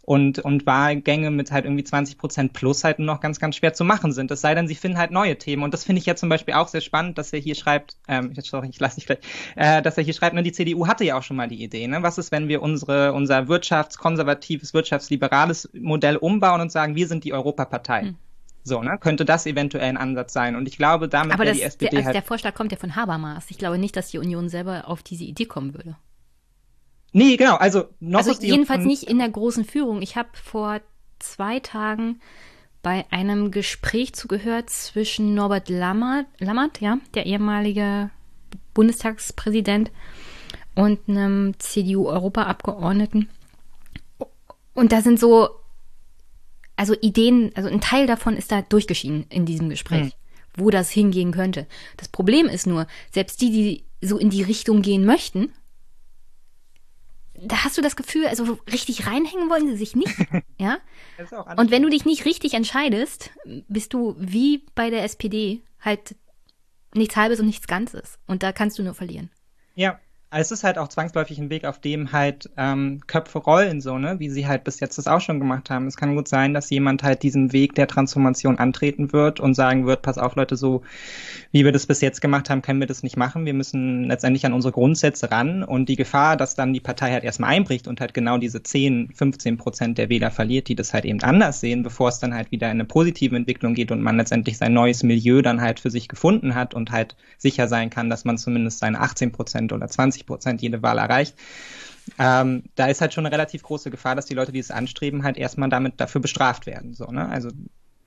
und, 0.03 0.39
und 0.39 0.65
Wahlgänge 0.65 1.31
mit 1.31 1.51
halt 1.51 1.65
irgendwie 1.65 1.84
20 1.84 2.17
Prozent 2.17 2.53
plus 2.53 2.84
halt 2.84 2.99
noch 2.99 3.21
ganz, 3.21 3.39
ganz 3.39 3.55
schwer 3.55 3.73
zu 3.73 3.84
machen 3.84 4.12
sind. 4.12 4.31
Es 4.31 4.41
sei 4.41 4.55
denn, 4.55 4.67
sie 4.67 4.75
finden 4.75 4.97
halt 4.97 5.12
neue 5.12 5.38
Themen. 5.38 5.63
Und 5.63 5.73
das 5.73 5.84
finde 5.84 5.99
ich 5.99 6.05
ja 6.05 6.15
zum 6.15 6.29
Beispiel 6.29 6.53
auch 6.53 6.67
sehr 6.67 6.81
spannend, 6.81 7.17
dass 7.17 7.34
er 7.34 7.39
hier 7.39 7.55
schreibt, 7.55 7.97
ähm, 8.07 8.31
jetzt 8.34 8.49
sorry, 8.49 8.69
ich 8.69 8.79
lasse 8.79 8.95
dich 8.95 9.05
gleich, 9.05 9.19
äh, 9.55 9.81
dass 9.81 9.97
er 9.97 10.03
hier 10.03 10.13
schreibt, 10.13 10.36
ne, 10.36 10.43
die 10.43 10.51
CDU 10.51 10.88
hatte 10.88 11.03
ja 11.03 11.17
auch 11.17 11.23
schon 11.23 11.38
mal 11.38 11.47
die 11.47 11.63
Idee, 11.63 11.88
ne? 11.88 12.01
Was 12.01 12.17
ist, 12.17 12.31
wenn 12.31 12.47
wir 12.47 12.62
unsere, 12.62 13.13
unser 13.13 13.47
wirtschaftskonservatives, 13.47 14.73
wirtschaftsliberales 14.73 15.69
Modell 15.73 16.17
umbauen 16.17 16.62
und 16.62 16.71
sagen, 16.71 16.95
wir 16.95 17.07
sind 17.07 17.23
die 17.23 17.34
Europapartei? 17.34 18.01
Hm. 18.01 18.15
So, 18.63 18.82
ne? 18.82 18.97
Könnte 19.00 19.26
das 19.26 19.45
eventuell 19.45 19.89
ein 19.89 19.97
Ansatz 19.97 20.34
sein? 20.34 20.56
Und 20.56 20.67
ich 20.67 20.78
glaube, 20.78 21.10
damit 21.10 21.34
Aber 21.34 21.45
das, 21.45 21.58
die 21.58 21.63
SPD 21.63 21.89
der, 21.89 21.97
also 21.97 22.06
halt 22.08 22.15
der 22.15 22.21
Vorschlag 22.24 22.54
kommt 22.54 22.71
ja 22.71 22.78
von 22.78 22.95
Habermas. 22.95 23.45
Ich 23.50 23.58
glaube 23.58 23.78
nicht, 23.78 23.95
dass 23.95 24.12
die 24.12 24.19
Union 24.19 24.50
selber 24.50 24.88
auf 24.88 25.04
diese 25.04 25.24
Idee 25.24 25.45
kommen 25.45 25.74
würde. 25.74 25.95
Nee, 27.13 27.38
genau. 27.38 27.56
Also 27.56 27.86
noch 28.00 28.19
also 28.19 28.34
jedenfalls 28.41 28.86
nicht 28.86 29.04
in 29.04 29.17
der 29.17 29.30
großen 29.30 29.65
Führung. 29.65 30.02
Ich 30.02 30.15
habe 30.15 30.30
vor 30.34 30.80
zwei 31.19 31.60
Tagen 31.60 32.21
bei 32.84 33.06
einem 33.12 33.52
Gespräch 33.52 34.13
zugehört 34.13 34.69
zwischen 34.69 35.36
Norbert 35.36 35.69
Lammert, 35.69 36.26
Lammert 36.39 36.82
ja, 36.82 36.97
der 37.13 37.26
ehemalige 37.26 38.10
Bundestagspräsident, 38.74 39.91
und 40.76 41.00
einem 41.08 41.60
CDU-Europaabgeordneten. 41.60 43.30
Und 44.74 44.91
da 44.91 45.02
sind 45.02 45.19
so 45.19 45.50
also 46.75 46.95
Ideen, 47.01 47.51
also 47.55 47.69
ein 47.69 47.81
Teil 47.81 48.07
davon 48.07 48.36
ist 48.36 48.51
da 48.51 48.62
durchgeschieden 48.62 49.25
in 49.29 49.45
diesem 49.45 49.69
Gespräch, 49.69 50.05
mhm. 50.05 50.12
wo 50.55 50.69
das 50.69 50.89
hingehen 50.89 51.31
könnte. 51.31 51.67
Das 51.97 52.07
Problem 52.07 52.47
ist 52.47 52.67
nur, 52.67 52.88
selbst 53.12 53.41
die, 53.41 53.51
die 53.51 53.86
so 54.01 54.17
in 54.17 54.29
die 54.29 54.43
Richtung 54.43 54.81
gehen 54.81 55.05
möchten, 55.05 55.53
da 57.43 57.63
hast 57.63 57.77
du 57.77 57.81
das 57.81 57.95
Gefühl, 57.95 58.27
also 58.27 58.60
richtig 58.71 59.07
reinhängen 59.07 59.49
wollen 59.49 59.67
sie 59.67 59.77
sich 59.77 59.95
nicht, 59.95 60.13
ja? 60.60 60.77
Und 61.57 61.71
wenn 61.71 61.81
du 61.81 61.89
dich 61.89 62.05
nicht 62.05 62.25
richtig 62.25 62.53
entscheidest, 62.53 63.31
bist 63.67 63.93
du 63.93 64.15
wie 64.19 64.65
bei 64.75 64.89
der 64.89 65.03
SPD 65.03 65.62
halt 65.79 66.15
nichts 66.93 67.15
Halbes 67.15 67.39
und 67.39 67.47
nichts 67.47 67.67
Ganzes. 67.67 68.19
Und 68.27 68.43
da 68.43 68.51
kannst 68.51 68.77
du 68.77 68.84
nur 68.84 68.93
verlieren. 68.93 69.31
Ja, 69.75 69.99
es 70.33 70.51
ist 70.51 70.63
halt 70.63 70.77
auch 70.77 70.87
zwangsläufig 70.87 71.39
ein 71.39 71.49
Weg, 71.49 71.65
auf 71.65 71.79
dem 71.79 72.13
halt 72.13 72.49
ähm, 72.55 73.01
Köpfe 73.05 73.39
rollen, 73.39 73.81
so, 73.81 73.97
ne, 73.97 74.19
wie 74.19 74.29
sie 74.29 74.47
halt 74.47 74.63
bis 74.63 74.79
jetzt 74.79 74.97
das 74.97 75.07
auch 75.07 75.19
schon 75.19 75.39
gemacht 75.39 75.69
haben. 75.69 75.87
Es 75.87 75.97
kann 75.97 76.15
gut 76.15 76.29
sein, 76.29 76.53
dass 76.53 76.69
jemand 76.69 77.03
halt 77.03 77.21
diesen 77.23 77.51
Weg 77.51 77.75
der 77.75 77.87
Transformation 77.87 78.57
antreten 78.57 79.11
wird 79.11 79.41
und 79.41 79.55
sagen 79.55 79.85
wird, 79.85 80.03
pass 80.03 80.17
auf, 80.17 80.37
Leute, 80.37 80.55
so 80.55 80.83
wie 81.51 81.65
wir 81.65 81.73
das 81.73 81.85
bis 81.85 81.99
jetzt 81.99 82.21
gemacht 82.21 82.49
haben, 82.49 82.61
können 82.61 82.79
wir 82.79 82.87
das 82.87 83.03
nicht 83.03 83.17
machen. 83.17 83.45
Wir 83.45 83.53
müssen 83.53 84.05
letztendlich 84.05 84.45
an 84.45 84.53
unsere 84.53 84.71
Grundsätze 84.71 85.29
ran 85.31 85.63
und 85.63 85.89
die 85.89 85.97
Gefahr, 85.97 86.37
dass 86.37 86.55
dann 86.55 86.71
die 86.71 86.79
Partei 86.79 87.11
halt 87.11 87.25
erstmal 87.25 87.49
einbricht 87.49 87.89
und 87.89 87.99
halt 87.99 88.13
genau 88.13 88.37
diese 88.37 88.63
10, 88.63 89.11
15 89.13 89.57
Prozent 89.57 89.97
der 89.97 90.07
Wähler 90.07 90.31
verliert, 90.31 90.69
die 90.69 90.75
das 90.75 90.93
halt 90.93 91.03
eben 91.03 91.21
anders 91.23 91.59
sehen, 91.59 91.83
bevor 91.83 92.07
es 92.07 92.19
dann 92.19 92.33
halt 92.33 92.51
wieder 92.51 92.67
in 92.67 92.79
eine 92.79 92.85
positive 92.85 93.35
Entwicklung 93.35 93.73
geht 93.73 93.91
und 93.91 94.01
man 94.01 94.15
letztendlich 94.15 94.57
sein 94.57 94.73
neues 94.73 95.03
Milieu 95.03 95.41
dann 95.41 95.59
halt 95.59 95.81
für 95.81 95.89
sich 95.89 96.07
gefunden 96.07 96.55
hat 96.55 96.73
und 96.73 96.91
halt 96.91 97.17
sicher 97.37 97.67
sein 97.67 97.89
kann, 97.89 98.09
dass 98.09 98.23
man 98.23 98.37
zumindest 98.37 98.79
seine 98.79 99.01
18 99.01 99.33
Prozent 99.33 99.73
oder 99.73 99.89
20 99.89 100.20
Prozent 100.25 100.62
jede 100.62 100.81
Wahl 100.81 100.97
erreicht. 100.97 101.36
ähm, 102.19 102.63
da 102.75 102.88
ist 102.88 103.01
halt 103.01 103.13
schon 103.13 103.25
eine 103.25 103.34
relativ 103.34 103.63
große 103.63 103.91
Gefahr, 103.91 104.15
dass 104.15 104.25
die 104.25 104.34
Leute, 104.34 104.51
die 104.51 104.60
es 104.60 104.71
anstreben, 104.71 105.23
halt 105.23 105.38
erstmal 105.38 105.69
damit 105.69 105.99
dafür 105.99 106.21
bestraft 106.21 106.65
werden. 106.65 106.93
So, 106.93 107.05
ne? 107.05 107.29
Also 107.29 107.49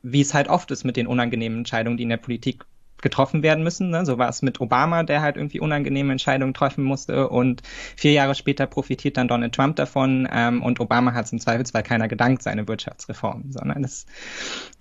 wie 0.03 0.21
es 0.21 0.35
halt 0.35 0.49
oft 0.49 0.71
ist 0.71 0.85
mit 0.85 0.97
den 0.97 1.07
unangenehmen 1.07 1.59
Entscheidungen, 1.59 1.97
die 1.97 2.03
in 2.03 2.11
der 2.11 2.19
Politik 2.19 2.65
getroffen 3.05 3.43
werden 3.43 3.63
müssen. 3.63 3.91
Ne? 3.91 4.05
So 4.05 4.19
war 4.19 4.29
es 4.29 4.43
mit 4.43 4.61
Obama, 4.61 5.05
der 5.05 5.21
halt 5.21 5.37
irgendwie 5.37 5.61
unangenehme 5.61 6.11
Entscheidungen 6.11 6.55
treffen 6.55 6.83
musste 6.83 7.29
und 7.29 7.63
vier 7.97 8.13
Jahre 8.13 8.35
später 8.35 8.67
profitiert 8.67 9.17
dann 9.17 9.29
Donald 9.29 9.55
Trump 9.55 9.77
davon 9.77 10.27
ähm, 10.33 10.63
und 10.63 10.81
Obama 10.81 11.13
hat 11.13 11.27
es 11.27 11.33
im 11.33 11.39
Zweifelsfall 11.39 11.83
keiner 11.83 12.09
gedankt, 12.09 12.43
seine 12.43 12.67
Wirtschaftsreformen, 12.67 13.53
sondern 13.53 13.83
das 13.83 14.07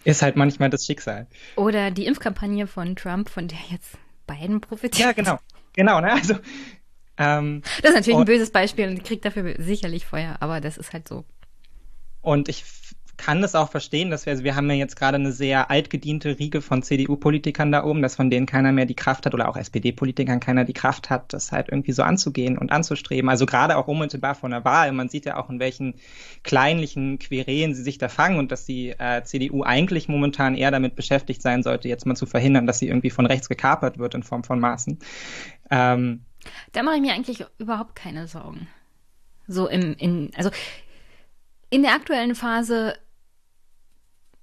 ist 0.06 0.22
halt 0.22 0.38
manchmal 0.38 0.70
das 0.70 0.86
Schicksal. 0.86 1.28
Oder 1.58 1.92
die 1.92 2.06
Impfkampagne 2.06 2.66
von 2.66 2.96
Trump, 2.96 3.30
von 3.30 3.48
der 3.48 3.60
jetzt 3.70 3.98
Biden 4.26 4.62
profitiert. 4.62 5.06
Ja, 5.06 5.12
genau. 5.12 5.40
Genau, 5.74 6.00
ne? 6.00 6.14
Also 6.14 6.36
ähm, 7.18 7.62
das 7.82 7.92
ist 7.92 7.96
natürlich 7.96 8.16
und, 8.16 8.24
ein 8.24 8.26
böses 8.26 8.52
Beispiel 8.52 8.88
und 8.88 9.04
kriegt 9.04 9.26
dafür 9.26 9.56
sicherlich 9.58 10.06
Feuer, 10.06 10.38
aber 10.40 10.62
das 10.62 10.78
ist 10.78 10.94
halt 10.94 11.08
so. 11.08 11.26
Und 12.22 12.50
ich 12.50 12.64
kann 13.18 13.42
das 13.42 13.54
auch 13.54 13.70
verstehen, 13.70 14.10
dass 14.10 14.26
wir, 14.26 14.32
also 14.32 14.44
wir 14.44 14.56
haben 14.56 14.70
ja 14.70 14.76
jetzt 14.76 14.96
gerade 14.96 15.16
eine 15.16 15.32
sehr 15.32 15.70
altgediente 15.70 16.40
Riege 16.40 16.62
von 16.62 16.82
CDU-Politikern 16.82 17.72
da 17.72 17.84
oben, 17.84 18.02
dass 18.02 18.16
von 18.16 18.30
denen 18.30 18.46
keiner 18.46 18.72
mehr 18.72 18.86
die 18.86 18.96
Kraft 18.96 19.26
hat 19.26 19.34
oder 19.34 19.50
auch 19.50 19.56
SPD-Politikern 19.56 20.40
keiner 20.40 20.66
die 20.66 20.74
Kraft 20.74 21.10
hat, 21.10 21.32
das 21.32 21.52
halt 21.52 21.70
irgendwie 21.70 21.92
so 21.92 22.04
anzugehen 22.04 22.58
und 22.58 22.72
anzustreben. 22.72 23.30
Also 23.30 23.46
gerade 23.46 23.78
auch 23.78 23.88
unmittelbar 23.88 24.36
vor 24.36 24.50
einer 24.50 24.66
Wahl. 24.66 24.92
Man 24.94 25.10
sieht 25.10 25.26
ja 25.26 25.38
auch, 25.38 25.50
in 25.50 25.60
welchen 25.60 25.96
kleinlichen 26.42 27.20
Querelen 27.20 27.76
sie 27.76 27.84
sich 27.84 27.98
da 27.98 28.10
fangen 28.10 28.40
und 28.40 28.52
dass 28.52 28.66
die 28.66 28.90
äh, 28.90 29.24
CDU 29.24 29.64
eigentlich 29.64 30.08
momentan 30.08 30.56
eher 30.56 30.72
damit 30.72 30.96
beschäftigt 30.96 31.42
sein 31.42 31.62
sollte, 31.62 31.88
jetzt 31.88 32.06
mal 32.06 32.16
zu 32.16 32.26
verhindern, 32.26 32.66
dass 32.66 32.80
sie 32.80 32.88
irgendwie 32.88 33.12
von 33.12 33.26
rechts 33.26 33.48
gekapert 33.48 34.00
wird 34.00 34.16
in 34.16 34.24
Form 34.24 34.44
von 34.44 34.60
Maßen. 34.60 34.98
Ähm, 35.70 36.26
da 36.72 36.84
mache 36.84 36.96
ich 36.96 37.02
mir 37.02 37.14
eigentlich 37.14 37.46
überhaupt 37.58 37.96
keine 37.96 38.28
Sorgen. 38.28 38.68
So 39.48 39.68
im, 39.68 39.94
in, 39.96 40.32
also 40.36 40.50
in 41.70 41.82
der 41.82 41.94
aktuellen 41.94 42.36
Phase 42.36 42.96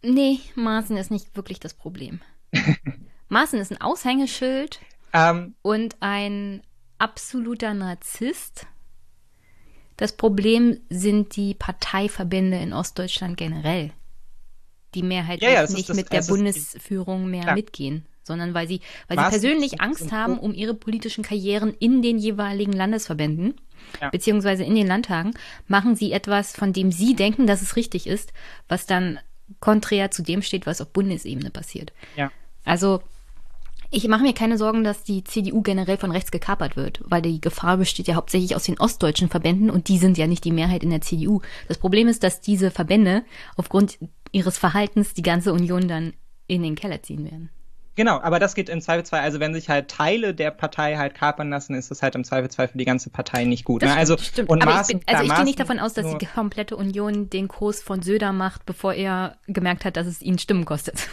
Nee, 0.03 0.41
Maaßen 0.55 0.97
ist 0.97 1.11
nicht 1.11 1.37
wirklich 1.37 1.61
das 1.61 1.75
Problem. 1.75 2.21
Maaßen 3.29 3.61
ist 3.61 3.71
ein 3.71 3.81
Aushängeschild 3.81 4.81
um, 5.13 5.21
ähm. 5.21 5.55
und 5.63 5.97
ein 6.01 6.63
absoluter 6.99 7.75
Narzisst. 7.75 8.67
Das 9.97 10.17
Problem 10.17 10.81
sind 10.89 11.37
die 11.37 11.55
Parteiverbände 11.55 12.59
in 12.59 12.73
Ostdeutschland 12.73 13.37
generell, 13.37 13.93
die 14.95 15.03
mehrheitlich 15.03 15.51
ja, 15.51 15.63
ja, 15.63 15.71
nicht 15.71 15.91
das, 15.91 15.97
mit 15.97 16.11
der 16.11 16.23
Bundesführung 16.23 17.29
mehr 17.29 17.43
klar. 17.43 17.55
mitgehen, 17.55 18.07
sondern 18.31 18.55
weil 18.55 18.69
sie, 18.69 18.81
weil 19.09 19.19
sie 19.19 19.29
persönlich 19.29 19.81
Angst 19.81 20.13
haben 20.13 20.39
um 20.39 20.55
ihre 20.55 20.75
politischen 20.75 21.25
Karrieren 21.25 21.75
in 21.79 22.01
den 22.01 22.19
jeweiligen 22.19 22.73
Landesverbänden. 22.73 23.55
Ja. 24.01 24.11
beziehungsweise 24.11 24.63
in 24.63 24.77
den 24.77 24.87
Landtagen, 24.87 25.33
machen 25.67 25.97
sie 25.97 26.13
etwas, 26.13 26.53
von 26.53 26.73
dem 26.73 26.93
sie 26.93 27.17
denken, 27.17 27.47
dass 27.47 27.63
es 27.63 27.77
richtig 27.77 28.07
ist, 28.07 28.33
was 28.69 28.87
dann 28.87 29.19
konträr 29.59 30.11
zu 30.11 30.23
dem 30.23 30.43
steht, 30.43 30.67
was 30.67 30.81
auf 30.81 30.93
Bundesebene 30.93 31.51
passiert. 31.51 31.93
Ja. 32.15 32.31
Also 32.65 33.01
ich 33.91 34.07
mache 34.07 34.23
mir 34.23 34.33
keine 34.33 34.57
Sorgen, 34.57 34.85
dass 34.85 35.03
die 35.03 35.25
CDU 35.25 35.63
generell 35.63 35.97
von 35.97 36.13
rechts 36.13 36.31
gekapert 36.31 36.77
wird, 36.77 37.01
weil 37.05 37.23
die 37.23 37.41
Gefahr 37.41 37.77
besteht 37.77 38.07
ja 38.07 38.15
hauptsächlich 38.15 38.55
aus 38.55 38.63
den 38.63 38.79
ostdeutschen 38.79 39.29
Verbänden 39.29 39.69
und 39.69 39.89
die 39.89 39.99
sind 39.99 40.17
ja 40.17 40.29
nicht 40.29 40.45
die 40.45 40.53
Mehrheit 40.53 40.85
in 40.85 40.91
der 40.91 41.01
CDU. 41.01 41.41
Das 41.67 41.79
Problem 41.79 42.07
ist, 42.07 42.23
dass 42.23 42.41
diese 42.41 42.71
Verbände 42.71 43.25
aufgrund 43.57 43.99
ihres 44.31 44.59
Verhaltens 44.59 45.15
die 45.15 45.23
ganze 45.23 45.53
Union 45.53 45.89
dann 45.89 46.13
in 46.47 46.63
den 46.63 46.77
Keller 46.77 47.03
ziehen 47.03 47.25
werden. 47.25 47.51
Genau, 48.01 48.19
aber 48.19 48.39
das 48.39 48.55
geht 48.55 48.71
im 48.71 48.81
Zweifelsfall, 48.81 49.21
also 49.21 49.41
wenn 49.41 49.53
sich 49.53 49.69
halt 49.69 49.89
Teile 49.89 50.33
der 50.33 50.51
Partei 50.53 50.97
halt 50.97 51.13
kapern 51.13 51.51
lassen, 51.51 51.75
ist 51.75 51.91
das 51.91 52.01
halt 52.01 52.15
im 52.15 52.25
Zweifelsfall 52.25 52.67
für 52.67 52.79
die 52.79 52.87
ganze 52.87 53.11
Partei 53.11 53.45
nicht 53.45 53.67
gut. 53.67 53.83
Ne? 53.83 53.95
Also, 53.95 54.17
stimmt. 54.17 54.49
Und 54.49 54.63
aber 54.63 54.73
Maßen, 54.73 55.01
ich, 55.01 55.05
bin, 55.05 55.15
also 55.15 55.31
ich 55.31 55.37
gehe 55.37 55.45
nicht 55.45 55.61
davon 55.61 55.79
aus, 55.79 55.93
dass 55.93 56.17
die 56.17 56.25
komplette 56.25 56.79
Union 56.79 57.29
den 57.29 57.47
Kurs 57.47 57.83
von 57.83 58.01
Söder 58.01 58.33
macht, 58.33 58.65
bevor 58.65 58.95
er 58.95 59.37
gemerkt 59.49 59.85
hat, 59.85 59.99
dass 59.99 60.07
es 60.07 60.23
ihn 60.23 60.39
Stimmen 60.39 60.65
kostet. 60.65 61.11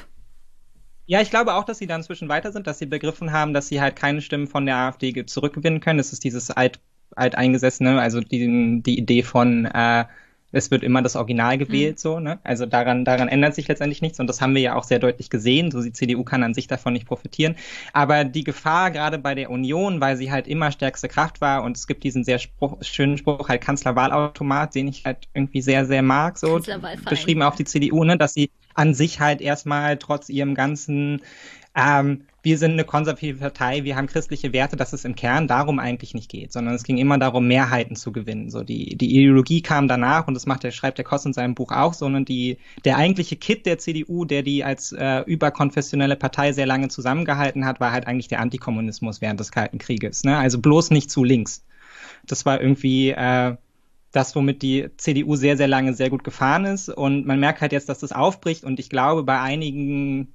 Ja, 1.07 1.19
ich 1.19 1.29
glaube 1.29 1.55
auch, 1.55 1.65
dass 1.65 1.77
sie 1.77 1.87
da 1.87 1.97
inzwischen 1.97 2.29
weiter 2.29 2.53
sind, 2.53 2.67
dass 2.67 2.79
sie 2.79 2.85
begriffen 2.85 3.33
haben, 3.33 3.53
dass 3.53 3.67
sie 3.67 3.81
halt 3.81 3.97
keine 3.97 4.21
Stimmen 4.21 4.47
von 4.47 4.65
der 4.65 4.77
AfD 4.77 5.25
zurückgewinnen 5.25 5.81
können. 5.81 5.97
Das 5.97 6.13
ist 6.13 6.23
dieses 6.23 6.51
alt, 6.51 6.79
alteingesessene, 7.17 7.99
also 7.99 8.21
die, 8.21 8.81
die 8.81 8.97
Idee 8.97 9.23
von 9.23 9.65
äh, 9.65 10.05
es 10.51 10.71
wird 10.71 10.83
immer 10.83 11.01
das 11.01 11.15
Original 11.15 11.57
gewählt, 11.57 11.95
mhm. 11.95 11.99
so, 11.99 12.19
ne? 12.19 12.39
Also 12.43 12.65
daran, 12.65 13.03
daran 13.03 13.27
ändert 13.27 13.53
sich 13.53 13.67
letztendlich 13.67 14.01
nichts 14.01 14.19
und 14.19 14.27
das 14.27 14.39
haben 14.39 14.55
wir 14.55 14.61
ja 14.61 14.75
auch 14.75 14.83
sehr 14.83 14.99
deutlich 14.99 15.29
gesehen. 15.29 15.71
So 15.71 15.81
die 15.81 15.91
CDU 15.91 16.23
kann 16.23 16.43
an 16.43 16.53
sich 16.53 16.67
davon 16.67 16.93
nicht 16.93 17.05
profitieren. 17.05 17.55
Aber 17.91 18.23
die 18.23 18.43
Gefahr 18.43 18.91
gerade 18.91 19.17
bei 19.17 19.35
der 19.35 19.49
Union, 19.49 19.99
weil 19.99 20.15
sie 20.15 20.31
halt 20.31 20.47
immer 20.47 20.71
stärkste 20.71 21.09
Kraft 21.09 21.41
war 21.41 21.63
und 21.63 21.75
es 21.75 21.85
gibt 21.85 22.03
diesen 22.03 22.23
sehr 22.23 22.39
Spruch, 22.39 22.77
schönen 22.81 23.17
Spruch, 23.17 23.49
halt 23.49 23.61
Kanzlerwahlautomat, 23.61 24.73
den 24.73 24.87
ich 24.87 25.03
halt 25.05 25.27
irgendwie 25.33 25.61
sehr, 25.61 25.85
sehr 25.85 26.01
mag, 26.01 26.37
so 26.37 26.61
beschrieben 27.09 27.41
auf 27.41 27.55
die 27.55 27.65
CDU, 27.65 28.03
ne, 28.05 28.17
dass 28.17 28.33
sie 28.33 28.49
an 28.73 28.93
sich 28.93 29.19
halt 29.19 29.41
erstmal 29.41 29.97
trotz 29.97 30.29
ihrem 30.29 30.55
ganzen 30.55 31.21
ähm, 31.75 32.23
wir 32.47 32.57
sind 32.57 32.71
eine 32.71 32.85
konservative 32.85 33.39
Partei, 33.39 33.83
wir 33.83 33.97
haben 33.97 34.07
christliche 34.07 34.53
Werte, 34.53 34.77
dass 34.77 34.93
es 34.93 35.03
im 35.03 35.15
Kern 35.15 35.49
darum 35.49 35.79
eigentlich 35.79 36.13
nicht 36.13 36.31
geht, 36.31 36.53
sondern 36.53 36.75
es 36.75 36.83
ging 36.83 36.97
immer 36.97 37.17
darum, 37.17 37.45
Mehrheiten 37.45 37.97
zu 37.97 38.13
gewinnen. 38.13 38.49
So 38.49 38.63
die, 38.63 38.95
die 38.95 39.17
Ideologie 39.17 39.61
kam 39.61 39.89
danach 39.89 40.29
und 40.29 40.33
das 40.33 40.45
macht 40.45 40.63
der, 40.63 40.71
schreibt 40.71 40.97
der 40.97 41.03
Kost 41.03 41.25
in 41.25 41.33
seinem 41.33 41.55
Buch 41.55 41.73
auch, 41.73 41.93
sondern 41.93 42.23
die, 42.23 42.57
der 42.85 42.95
eigentliche 42.95 43.35
Kit 43.35 43.65
der 43.65 43.79
CDU, 43.79 44.23
der 44.23 44.43
die 44.43 44.63
als 44.63 44.93
äh, 44.93 45.23
überkonfessionelle 45.25 46.15
Partei 46.15 46.53
sehr 46.53 46.65
lange 46.65 46.87
zusammengehalten 46.87 47.65
hat, 47.65 47.81
war 47.81 47.91
halt 47.91 48.07
eigentlich 48.07 48.29
der 48.29 48.39
Antikommunismus 48.39 49.19
während 49.19 49.41
des 49.41 49.51
Kalten 49.51 49.77
Krieges. 49.77 50.23
Ne? 50.23 50.37
Also 50.37 50.59
bloß 50.61 50.91
nicht 50.91 51.11
zu 51.11 51.25
links. 51.25 51.65
Das 52.25 52.45
war 52.45 52.61
irgendwie 52.61 53.09
äh, 53.09 53.57
das, 54.13 54.37
womit 54.37 54.61
die 54.61 54.87
CDU 54.95 55.35
sehr, 55.35 55.57
sehr 55.57 55.67
lange 55.67 55.93
sehr 55.93 56.09
gut 56.09 56.23
gefahren 56.23 56.63
ist. 56.63 56.87
Und 56.87 57.25
man 57.25 57.41
merkt 57.41 57.59
halt 57.59 57.73
jetzt, 57.73 57.89
dass 57.89 57.99
das 57.99 58.13
aufbricht. 58.13 58.63
Und 58.63 58.79
ich 58.79 58.89
glaube, 58.89 59.23
bei 59.23 59.41
einigen 59.41 60.33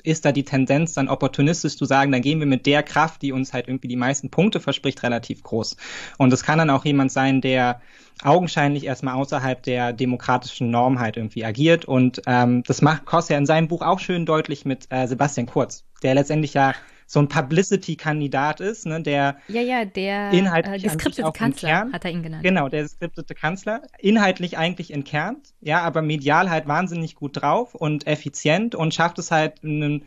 ist 0.00 0.24
da 0.24 0.32
die 0.32 0.44
Tendenz 0.44 0.94
dann 0.94 1.08
opportunistisch 1.08 1.76
zu 1.76 1.84
sagen, 1.84 2.12
dann 2.12 2.22
gehen 2.22 2.40
wir 2.40 2.46
mit 2.46 2.66
der 2.66 2.82
Kraft, 2.82 3.22
die 3.22 3.32
uns 3.32 3.52
halt 3.52 3.68
irgendwie 3.68 3.88
die 3.88 3.96
meisten 3.96 4.30
Punkte 4.30 4.60
verspricht, 4.60 5.02
relativ 5.02 5.42
groß. 5.42 5.76
Und 6.18 6.32
es 6.32 6.42
kann 6.42 6.58
dann 6.58 6.70
auch 6.70 6.84
jemand 6.84 7.12
sein, 7.12 7.40
der 7.40 7.80
augenscheinlich 8.22 8.84
erstmal 8.84 9.14
außerhalb 9.14 9.62
der 9.62 9.92
demokratischen 9.92 10.70
Norm 10.70 10.98
halt 10.98 11.16
irgendwie 11.16 11.44
agiert. 11.44 11.84
Und 11.84 12.20
ähm, 12.26 12.62
das 12.66 12.82
macht 12.82 13.06
Koss 13.06 13.28
ja 13.28 13.38
in 13.38 13.46
seinem 13.46 13.68
Buch 13.68 13.82
auch 13.82 13.98
schön 13.98 14.26
deutlich 14.26 14.64
mit 14.64 14.86
äh, 14.90 15.06
Sebastian 15.06 15.46
Kurz, 15.46 15.84
der 16.02 16.14
letztendlich 16.14 16.54
ja 16.54 16.74
so 17.10 17.18
ein 17.18 17.26
Publicity-Kandidat 17.26 18.60
ist, 18.60 18.86
ne, 18.86 19.02
der 19.02 19.38
ja 19.48 19.60
ja 19.60 19.84
der 19.84 20.30
inhaltlich 20.30 20.84
äh, 20.84 20.86
geskriptete 20.86 21.32
Kanzler 21.32 21.68
Kern, 21.68 21.92
hat 21.92 22.04
er 22.04 22.12
ihn 22.12 22.22
genannt. 22.22 22.44
Genau, 22.44 22.68
der 22.68 22.84
geskriptete 22.84 23.34
Kanzler, 23.34 23.82
inhaltlich 23.98 24.58
eigentlich 24.58 24.92
entkernt, 24.92 25.52
ja, 25.60 25.80
aber 25.80 26.02
medial 26.02 26.50
halt 26.50 26.68
wahnsinnig 26.68 27.16
gut 27.16 27.42
drauf 27.42 27.74
und 27.74 28.06
effizient 28.06 28.76
und 28.76 28.94
schafft 28.94 29.18
es 29.18 29.32
halt 29.32 29.64
einen, 29.64 30.04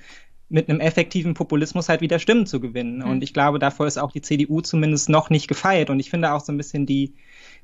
mit 0.48 0.70
einem 0.70 0.80
effektiven 0.80 1.34
Populismus 1.34 1.90
halt 1.90 2.00
wieder 2.00 2.20
Stimmen 2.20 2.46
zu 2.46 2.62
gewinnen. 2.62 3.00
Mhm. 3.00 3.10
Und 3.10 3.22
ich 3.22 3.34
glaube, 3.34 3.60
davor 3.60 3.86
ist 3.86 3.98
auch 3.98 4.14
die 4.14 4.22
CDU 4.22 4.62
zumindest 4.62 5.10
noch 5.10 5.30
nicht 5.30 5.50
gefeiert. 5.50 5.90
Und 5.90 6.00
ich 6.00 6.10
finde 6.10 6.32
auch 6.32 6.40
so 6.40 6.54
ein 6.54 6.58
bisschen 6.58 6.86
die 6.86 7.16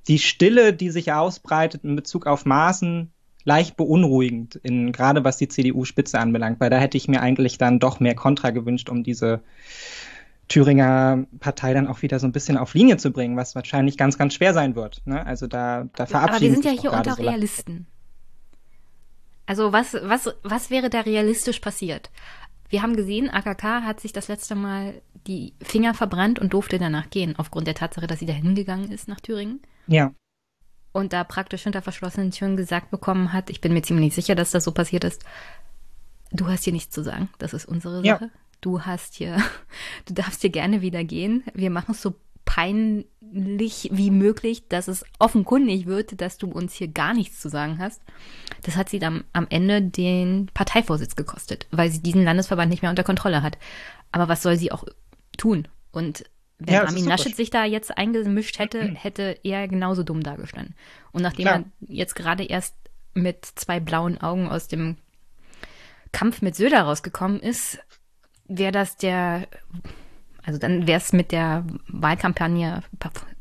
die 0.07 0.19
Stille, 0.19 0.73
die 0.73 0.89
sich 0.89 1.13
ausbreitet 1.13 1.83
in 1.83 1.95
Bezug 1.95 2.27
auf 2.27 2.45
Maßen, 2.45 3.11
leicht 3.49 3.77
beunruhigend, 3.77 4.55
in, 4.57 4.91
gerade 4.91 5.23
was 5.23 5.37
die 5.37 5.47
CDU-Spitze 5.47 6.19
anbelangt, 6.19 6.59
weil 6.59 6.69
da 6.69 6.77
hätte 6.77 6.97
ich 6.97 7.07
mir 7.07 7.21
eigentlich 7.21 7.57
dann 7.57 7.79
doch 7.79 7.99
mehr 7.99 8.13
Kontra 8.13 8.51
gewünscht, 8.51 8.89
um 8.89 9.03
diese 9.03 9.41
Thüringer 10.49 11.25
Partei 11.39 11.73
dann 11.73 11.87
auch 11.87 12.03
wieder 12.03 12.19
so 12.19 12.27
ein 12.27 12.31
bisschen 12.31 12.57
auf 12.57 12.75
Linie 12.75 12.97
zu 12.97 13.11
bringen, 13.11 13.37
was 13.37 13.55
wahrscheinlich 13.55 13.97
ganz, 13.97 14.19
ganz 14.19 14.35
schwer 14.35 14.53
sein 14.53 14.75
wird. 14.75 15.01
Ne? 15.05 15.25
Also 15.25 15.47
da, 15.47 15.89
da 15.95 16.05
verabschieden 16.05 16.35
Aber 16.35 16.41
wir 16.41 16.51
sind 16.51 16.65
ja 16.65 16.81
hier 16.81 16.93
unter 16.93 17.15
so 17.15 17.23
Realisten. 17.23 17.87
Also 19.47 19.73
was, 19.73 19.95
was, 19.95 20.29
was 20.43 20.69
wäre 20.69 20.91
da 20.91 21.01
realistisch 21.01 21.59
passiert? 21.59 22.11
Wir 22.69 22.83
haben 22.83 22.95
gesehen, 22.95 23.31
AKK 23.31 23.81
hat 23.81 23.99
sich 23.99 24.13
das 24.13 24.27
letzte 24.27 24.53
Mal 24.53 25.01
die 25.25 25.53
Finger 25.59 25.95
verbrannt 25.95 26.37
und 26.37 26.53
durfte 26.53 26.77
danach 26.77 27.09
gehen, 27.09 27.33
aufgrund 27.35 27.65
der 27.65 27.73
Tatsache, 27.73 28.05
dass 28.05 28.19
sie 28.19 28.27
da 28.27 28.33
hingegangen 28.33 28.91
ist 28.91 29.07
nach 29.07 29.19
Thüringen. 29.19 29.59
Ja 29.87 30.11
und 30.91 31.13
da 31.13 31.23
praktisch 31.23 31.63
hinter 31.63 31.81
verschlossenen 31.81 32.31
Türen 32.31 32.57
gesagt 32.57 32.91
bekommen 32.91 33.33
hat, 33.33 33.49
ich 33.49 33.61
bin 33.61 33.73
mir 33.73 33.81
ziemlich 33.81 34.13
sicher, 34.13 34.35
dass 34.35 34.51
das 34.51 34.63
so 34.63 34.71
passiert 34.71 35.03
ist, 35.03 35.23
du 36.31 36.47
hast 36.47 36.63
hier 36.63 36.73
nichts 36.73 36.93
zu 36.93 37.03
sagen, 37.03 37.29
das 37.37 37.53
ist 37.53 37.65
unsere 37.65 38.03
Sache. 38.03 38.25
Ja. 38.25 38.29
Du 38.61 38.81
hast 38.81 39.15
hier, 39.15 39.37
du 40.05 40.13
darfst 40.13 40.41
hier 40.41 40.49
gerne 40.49 40.81
wieder 40.81 41.03
gehen. 41.03 41.43
Wir 41.53 41.69
machen 41.69 41.91
es 41.91 42.01
so 42.01 42.15
peinlich 42.45 43.89
wie 43.91 44.09
möglich, 44.09 44.67
dass 44.67 44.87
es 44.87 45.05
offenkundig 45.19 45.85
wird, 45.85 46.19
dass 46.19 46.37
du 46.37 46.47
uns 46.47 46.73
hier 46.73 46.87
gar 46.87 47.13
nichts 47.13 47.39
zu 47.39 47.47
sagen 47.47 47.77
hast. 47.77 48.01
Das 48.63 48.75
hat 48.75 48.89
sie 48.89 48.99
dann 48.99 49.23
am 49.33 49.45
Ende 49.49 49.83
den 49.83 50.49
Parteivorsitz 50.53 51.15
gekostet, 51.15 51.67
weil 51.69 51.91
sie 51.91 52.01
diesen 52.01 52.23
Landesverband 52.23 52.71
nicht 52.71 52.81
mehr 52.81 52.89
unter 52.89 53.03
Kontrolle 53.03 53.43
hat. 53.43 53.57
Aber 54.11 54.27
was 54.27 54.41
soll 54.41 54.57
sie 54.57 54.71
auch 54.71 54.83
tun? 55.37 55.67
Und 55.91 56.23
wenn 56.59 56.73
ja, 56.73 56.85
Armin 56.85 57.05
Laschet 57.05 57.35
sich 57.35 57.49
da 57.49 57.63
jetzt 57.63 57.97
eingemischt 57.97 58.59
hätte, 58.59 58.81
hätte 58.81 59.37
er 59.43 59.67
genauso 59.67 60.03
dumm 60.03 60.21
dagestanden. 60.23 60.75
Und 61.11 61.21
nachdem 61.21 61.45
Klar. 61.45 61.59
er 61.59 61.63
jetzt 61.87 62.15
gerade 62.15 62.43
erst 62.43 62.75
mit 63.13 63.45
zwei 63.45 63.79
blauen 63.79 64.19
Augen 64.19 64.49
aus 64.49 64.67
dem 64.67 64.97
Kampf 66.11 66.41
mit 66.41 66.55
Söder 66.55 66.81
rausgekommen 66.81 67.39
ist, 67.39 67.79
wäre 68.47 68.71
das 68.71 68.97
der 68.97 69.47
Also 70.43 70.59
dann 70.59 70.87
wäre 70.87 70.97
es 70.97 71.13
mit 71.13 71.31
der 71.31 71.65
Wahlkampagne 71.87 72.83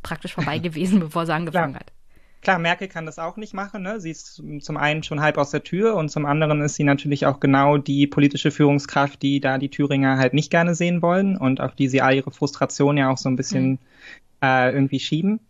praktisch 0.03 0.35
vorbei 0.35 0.59
gewesen, 0.61 1.01
bevor 1.01 1.27
sie 1.27 1.35
angefangen 1.35 1.73
Klar. 1.73 1.81
hat. 1.81 1.93
Klar, 2.41 2.59
Merkel 2.59 2.89
kann 2.89 3.05
das 3.05 3.19
auch 3.19 3.37
nicht 3.37 3.53
machen. 3.53 3.83
Ne? 3.83 4.01
Sie 4.01 4.11
ist 4.11 4.43
zum 4.61 4.77
einen 4.77 5.03
schon 5.03 5.21
halb 5.21 5.39
aus 5.39 5.51
der 5.51 5.65
Tür 5.65 5.97
und 5.97 6.09
zum 6.09 6.25
anderen 6.25 6.61
ist 6.61 6.77
sie 6.77 6.85
natürlich 6.85 7.27
auch 7.27 7.41
genau 7.41 7.79
die 7.79 8.07
politische 8.07 8.51
Führungskraft, 8.51 9.21
die 9.23 9.41
da 9.41 9.59
die 9.59 9.71
Thüringer 9.71 10.19
halt 10.19 10.35
nicht 10.35 10.51
gerne 10.51 10.75
sehen 10.75 11.03
wollen 11.03 11.37
und 11.37 11.61
auf 11.61 11.75
die 11.75 11.89
sie 11.89 12.01
all 12.01 12.15
ihre 12.15 12.31
Frustration 12.31 12.97
ja 12.97 13.11
auch 13.11 13.19
so 13.19 13.29
ein 13.29 13.37
bisschen 13.37 13.71
mhm. 13.71 13.79
äh, 14.43 14.71
irgendwie 14.73 15.01
schieben. 15.01 15.41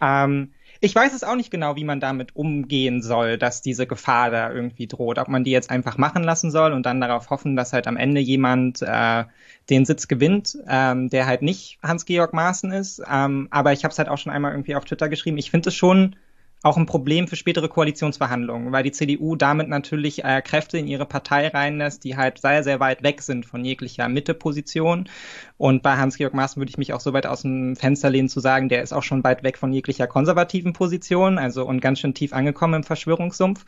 Ähm, 0.00 0.50
ich 0.84 0.96
weiß 0.96 1.14
es 1.14 1.22
auch 1.22 1.36
nicht 1.36 1.52
genau, 1.52 1.76
wie 1.76 1.84
man 1.84 2.00
damit 2.00 2.34
umgehen 2.34 3.02
soll, 3.02 3.38
dass 3.38 3.62
diese 3.62 3.86
Gefahr 3.86 4.32
da 4.32 4.52
irgendwie 4.52 4.88
droht. 4.88 5.18
Ob 5.18 5.28
man 5.28 5.44
die 5.44 5.52
jetzt 5.52 5.70
einfach 5.70 5.96
machen 5.96 6.24
lassen 6.24 6.50
soll 6.50 6.72
und 6.72 6.84
dann 6.84 7.00
darauf 7.00 7.30
hoffen, 7.30 7.54
dass 7.54 7.72
halt 7.72 7.86
am 7.86 7.96
Ende 7.96 8.20
jemand 8.20 8.82
äh, 8.82 9.24
den 9.70 9.84
Sitz 9.84 10.08
gewinnt, 10.08 10.58
ähm, 10.66 11.08
der 11.08 11.26
halt 11.26 11.42
nicht 11.42 11.78
Hans-Georg 11.84 12.32
Maaßen 12.32 12.72
ist. 12.72 13.00
Ähm, 13.08 13.46
aber 13.52 13.72
ich 13.72 13.84
habe 13.84 13.92
es 13.92 13.98
halt 13.98 14.08
auch 14.08 14.18
schon 14.18 14.32
einmal 14.32 14.50
irgendwie 14.50 14.74
auf 14.74 14.84
Twitter 14.84 15.08
geschrieben. 15.08 15.38
Ich 15.38 15.52
finde 15.52 15.68
es 15.68 15.76
schon 15.76 16.16
auch 16.62 16.76
ein 16.76 16.86
Problem 16.86 17.26
für 17.28 17.36
spätere 17.36 17.68
Koalitionsverhandlungen, 17.68 18.72
weil 18.72 18.84
die 18.84 18.92
CDU 18.92 19.36
damit 19.36 19.68
natürlich 19.68 20.24
äh, 20.24 20.42
Kräfte 20.42 20.78
in 20.78 20.86
ihre 20.86 21.06
Partei 21.06 21.48
reinlässt, 21.48 22.04
die 22.04 22.16
halt 22.16 22.40
sehr, 22.40 22.62
sehr 22.62 22.80
weit 22.80 23.02
weg 23.02 23.22
sind 23.22 23.46
von 23.46 23.64
jeglicher 23.64 24.08
Mitteposition. 24.08 25.08
Und 25.56 25.82
bei 25.82 25.96
Hans-Georg 25.96 26.34
Maaßen 26.34 26.60
würde 26.60 26.70
ich 26.70 26.78
mich 26.78 26.92
auch 26.92 27.00
so 27.00 27.12
weit 27.12 27.26
aus 27.26 27.42
dem 27.42 27.74
Fenster 27.76 28.10
lehnen 28.10 28.28
zu 28.28 28.40
sagen, 28.40 28.68
der 28.68 28.82
ist 28.82 28.92
auch 28.92 29.02
schon 29.02 29.24
weit 29.24 29.42
weg 29.42 29.58
von 29.58 29.72
jeglicher 29.72 30.06
konservativen 30.06 30.72
Position, 30.72 31.38
also 31.38 31.66
und 31.66 31.80
ganz 31.80 31.98
schön 31.98 32.14
tief 32.14 32.32
angekommen 32.32 32.74
im 32.74 32.84
Verschwörungssumpf. 32.84 33.64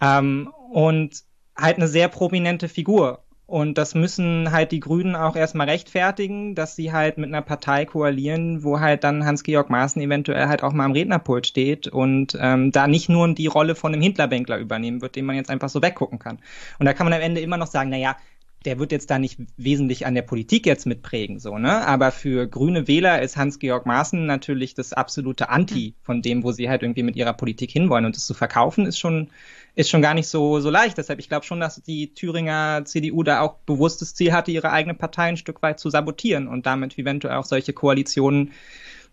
Ähm, 0.00 0.50
und 0.70 1.22
halt 1.56 1.76
eine 1.76 1.88
sehr 1.88 2.08
prominente 2.08 2.68
Figur. 2.68 3.24
Und 3.48 3.78
das 3.78 3.94
müssen 3.94 4.52
halt 4.52 4.72
die 4.72 4.80
Grünen 4.80 5.16
auch 5.16 5.34
erstmal 5.34 5.70
rechtfertigen, 5.70 6.54
dass 6.54 6.76
sie 6.76 6.92
halt 6.92 7.16
mit 7.16 7.28
einer 7.28 7.40
Partei 7.40 7.86
koalieren, 7.86 8.62
wo 8.62 8.78
halt 8.78 9.04
dann 9.04 9.24
Hans-Georg 9.24 9.70
Maaßen 9.70 10.02
eventuell 10.02 10.48
halt 10.48 10.62
auch 10.62 10.74
mal 10.74 10.84
am 10.84 10.92
Rednerpult 10.92 11.46
steht 11.46 11.88
und 11.88 12.36
ähm, 12.38 12.72
da 12.72 12.86
nicht 12.86 13.08
nur 13.08 13.26
die 13.32 13.46
Rolle 13.46 13.74
von 13.74 13.94
einem 13.94 14.02
Hintlerbänkler 14.02 14.58
übernehmen 14.58 15.00
wird, 15.00 15.16
den 15.16 15.24
man 15.24 15.34
jetzt 15.34 15.48
einfach 15.48 15.70
so 15.70 15.80
weggucken 15.80 16.18
kann. 16.18 16.40
Und 16.78 16.84
da 16.84 16.92
kann 16.92 17.06
man 17.06 17.14
am 17.14 17.22
Ende 17.22 17.40
immer 17.40 17.56
noch 17.56 17.68
sagen, 17.68 17.88
na 17.88 17.96
ja, 17.96 18.18
der 18.66 18.78
wird 18.78 18.92
jetzt 18.92 19.10
da 19.10 19.18
nicht 19.18 19.38
wesentlich 19.56 20.04
an 20.04 20.14
der 20.14 20.22
Politik 20.22 20.66
jetzt 20.66 20.84
mitprägen, 20.84 21.38
so, 21.38 21.56
ne? 21.56 21.86
Aber 21.86 22.12
für 22.12 22.46
grüne 22.46 22.86
Wähler 22.86 23.22
ist 23.22 23.38
Hans-Georg 23.38 23.86
Maaßen 23.86 24.26
natürlich 24.26 24.74
das 24.74 24.92
absolute 24.92 25.48
Anti 25.48 25.94
von 26.02 26.20
dem, 26.20 26.42
wo 26.42 26.52
sie 26.52 26.68
halt 26.68 26.82
irgendwie 26.82 27.02
mit 27.02 27.16
ihrer 27.16 27.32
Politik 27.32 27.70
hinwollen. 27.70 28.04
Und 28.04 28.14
das 28.14 28.26
zu 28.26 28.34
verkaufen 28.34 28.84
ist 28.84 28.98
schon, 28.98 29.30
ist 29.78 29.90
schon 29.90 30.02
gar 30.02 30.14
nicht 30.14 30.26
so, 30.26 30.58
so 30.58 30.70
leicht. 30.70 30.98
Deshalb, 30.98 31.20
ich 31.20 31.28
glaube 31.28 31.46
schon, 31.46 31.60
dass 31.60 31.80
die 31.80 32.12
Thüringer 32.12 32.84
CDU 32.84 33.22
da 33.22 33.42
auch 33.42 33.58
bewusstes 33.64 34.12
Ziel 34.12 34.32
hatte, 34.32 34.50
ihre 34.50 34.72
eigene 34.72 34.94
Partei 34.94 35.26
ein 35.26 35.36
Stück 35.36 35.62
weit 35.62 35.78
zu 35.78 35.88
sabotieren 35.88 36.48
und 36.48 36.66
damit 36.66 36.98
eventuell 36.98 37.36
auch 37.36 37.44
solche 37.44 37.72
Koalitionen 37.72 38.50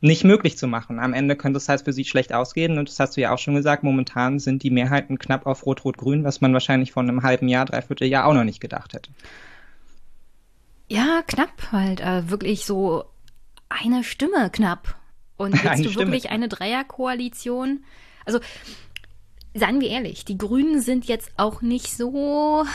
nicht 0.02 0.24
möglich 0.24 0.58
zu 0.58 0.66
machen. 0.68 0.98
Am 0.98 1.14
Ende 1.14 1.36
könnte 1.36 1.58
es 1.58 1.70
halt 1.70 1.84
für 1.84 1.94
sie 1.94 2.04
schlecht 2.04 2.34
ausgehen 2.34 2.80
und 2.80 2.90
das 2.90 3.00
hast 3.00 3.16
du 3.16 3.22
ja 3.22 3.32
auch 3.32 3.38
schon 3.38 3.54
gesagt, 3.54 3.84
momentan 3.84 4.40
sind 4.40 4.64
die 4.64 4.72
Mehrheiten 4.72 5.20
knapp 5.20 5.46
auf 5.46 5.68
Rot-Rot-Grün, 5.68 6.24
was 6.24 6.42
man 6.42 6.52
wahrscheinlich 6.52 6.94
vor 6.94 7.04
einem 7.04 7.22
halben 7.22 7.48
Jahr, 7.48 7.66
dreiviertel 7.66 8.08
Jahr 8.08 8.26
auch 8.26 8.34
noch 8.34 8.44
nicht 8.44 8.60
gedacht 8.60 8.94
hätte. 8.94 9.12
Ja, 10.88 11.22
knapp 11.28 11.72
halt, 11.72 12.02
äh, 12.02 12.28
wirklich 12.32 12.66
so 12.66 13.06
eine 13.70 14.04
Stimme 14.04 14.50
knapp. 14.52 14.96
Und 15.38 15.64
willst 15.64 15.86
du 15.86 15.96
wirklich 15.96 16.32
eine 16.32 16.48
Dreierkoalition? 16.48 17.84
Also 18.26 18.40
seien 19.56 19.80
wir 19.80 19.90
ehrlich, 19.90 20.26
die 20.26 20.38
Grünen 20.38 20.82
sind 20.82 21.06
jetzt 21.06 21.32
auch 21.38 21.62
nicht 21.62 21.96
so 21.96 22.66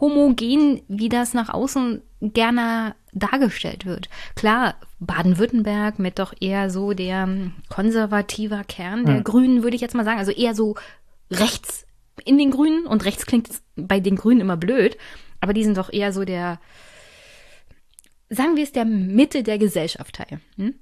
homogen, 0.00 0.82
wie 0.88 1.08
das 1.08 1.34
nach 1.34 1.50
außen 1.50 2.02
gerne 2.20 2.96
dargestellt 3.12 3.84
wird. 3.84 4.08
Klar, 4.34 4.74
Baden-Württemberg 4.98 5.98
mit 5.98 6.18
doch 6.18 6.34
eher 6.40 6.70
so 6.70 6.94
der 6.94 7.28
konservativer 7.68 8.64
Kern 8.64 9.04
der 9.04 9.16
hm. 9.16 9.24
Grünen, 9.24 9.62
würde 9.62 9.76
ich 9.76 9.82
jetzt 9.82 9.94
mal 9.94 10.04
sagen. 10.04 10.18
Also 10.18 10.32
eher 10.32 10.54
so 10.54 10.74
rechts 11.30 11.86
in 12.24 12.38
den 12.38 12.50
Grünen 12.50 12.86
und 12.86 13.04
rechts 13.04 13.26
klingt 13.26 13.48
bei 13.76 14.00
den 14.00 14.16
Grünen 14.16 14.40
immer 14.40 14.56
blöd, 14.56 14.96
aber 15.40 15.52
die 15.52 15.64
sind 15.64 15.76
doch 15.76 15.92
eher 15.92 16.12
so 16.12 16.24
der, 16.24 16.58
sagen 18.30 18.56
wir 18.56 18.64
es, 18.64 18.72
der 18.72 18.86
Mitte 18.86 19.42
der 19.42 19.58
Gesellschaft 19.58 20.16
teil. 20.16 20.40
Hm? 20.56 20.74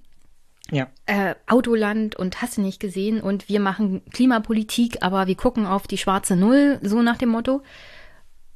Ja. 0.71 0.89
Äh, 1.07 1.35
Autoland 1.47 2.17
und 2.17 2.41
hast 2.41 2.57
du 2.57 2.61
nicht 2.63 2.81
gesehen 2.81 3.21
und 3.21 3.49
wir 3.49 3.61
machen 3.61 4.03
Klimapolitik, 4.13 4.99
aber 5.03 5.27
wir 5.27 5.35
gucken 5.35 5.67
auf 5.67 5.87
die 5.87 5.99
schwarze 5.99 6.37
Null, 6.37 6.79
so 6.83 7.03
nach 7.03 7.19
dem 7.19 7.31
Motto. 7.31 7.63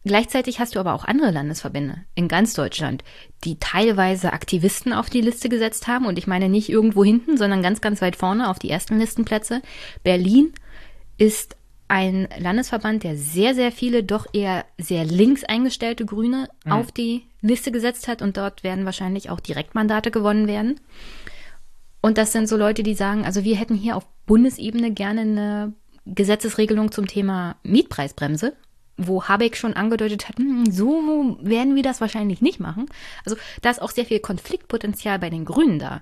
Gleichzeitig 0.07 0.61
hast 0.61 0.77
du 0.77 0.79
aber 0.79 0.95
auch 0.95 1.05
andere 1.05 1.33
Landesverbände 1.33 2.05
in 2.15 2.29
ganz 2.29 2.55
Deutschland, 2.55 3.03
die 3.43 3.59
teilweise 3.59 4.33
Aktivisten 4.33 4.93
auf 4.93 5.11
die 5.11 5.21
Liste 5.21 5.49
gesetzt 5.49 5.89
haben. 5.89 6.07
Und 6.07 6.17
ich 6.17 6.29
meine 6.29 6.49
nicht 6.49 6.69
irgendwo 6.69 7.05
hinten, 7.05 7.37
sondern 7.37 7.61
ganz, 7.61 7.81
ganz 7.81 8.01
weit 8.01 8.15
vorne 8.15 8.49
auf 8.49 8.61
die 8.61 8.71
ersten 8.71 9.01
Listenplätze. 9.01 9.63
Berlin 10.05 10.53
ist 11.19 11.57
ein 11.89 12.29
Landesverband, 12.39 13.03
der 13.03 13.17
sehr, 13.17 13.57
sehr 13.57 13.73
viele 13.73 14.05
doch 14.05 14.27
eher 14.33 14.65
sehr 14.79 15.05
links 15.05 15.43
eingestellte 15.43 16.05
Grüne 16.05 16.49
mhm. 16.65 16.73
auf 16.73 16.93
die 16.93 17.27
Liste 17.41 17.73
gesetzt 17.73 18.07
hat. 18.07 18.23
Und 18.23 18.37
dort 18.37 18.63
werden 18.63 18.85
wahrscheinlich 18.85 19.29
auch 19.31 19.41
Direktmandate 19.41 20.13
gewonnen 20.13 20.47
werden. 20.47 20.79
Und 22.07 22.19
das 22.19 22.31
sind 22.31 22.49
so 22.49 22.57
Leute, 22.57 22.85
die 22.85 22.95
sagen, 22.95 23.25
also 23.25 23.43
wir 23.43 23.57
hätten 23.57 23.75
hier 23.75 23.97
auf 23.97 24.07
Bundesebene 24.27 24.93
gerne 24.93 25.23
eine 25.23 25.73
Gesetzesregelung 26.05 26.93
zum 26.93 27.09
Thema 27.09 27.57
Mietpreisbremse, 27.65 28.53
wo 28.97 29.25
Habeck 29.25 29.57
schon 29.57 29.73
angedeutet 29.73 30.29
hat, 30.29 30.39
hm, 30.39 30.71
so 30.71 31.37
werden 31.41 31.75
wir 31.75 31.83
das 31.83 32.01
wahrscheinlich 32.01 32.41
nicht 32.41 32.61
machen. 32.61 32.87
Also 33.25 33.37
da 33.61 33.71
ist 33.71 33.83
auch 33.83 33.91
sehr 33.91 34.05
viel 34.05 34.21
Konfliktpotenzial 34.21 35.19
bei 35.19 35.31
den 35.31 35.45
Grünen 35.45 35.81
da. 35.81 36.01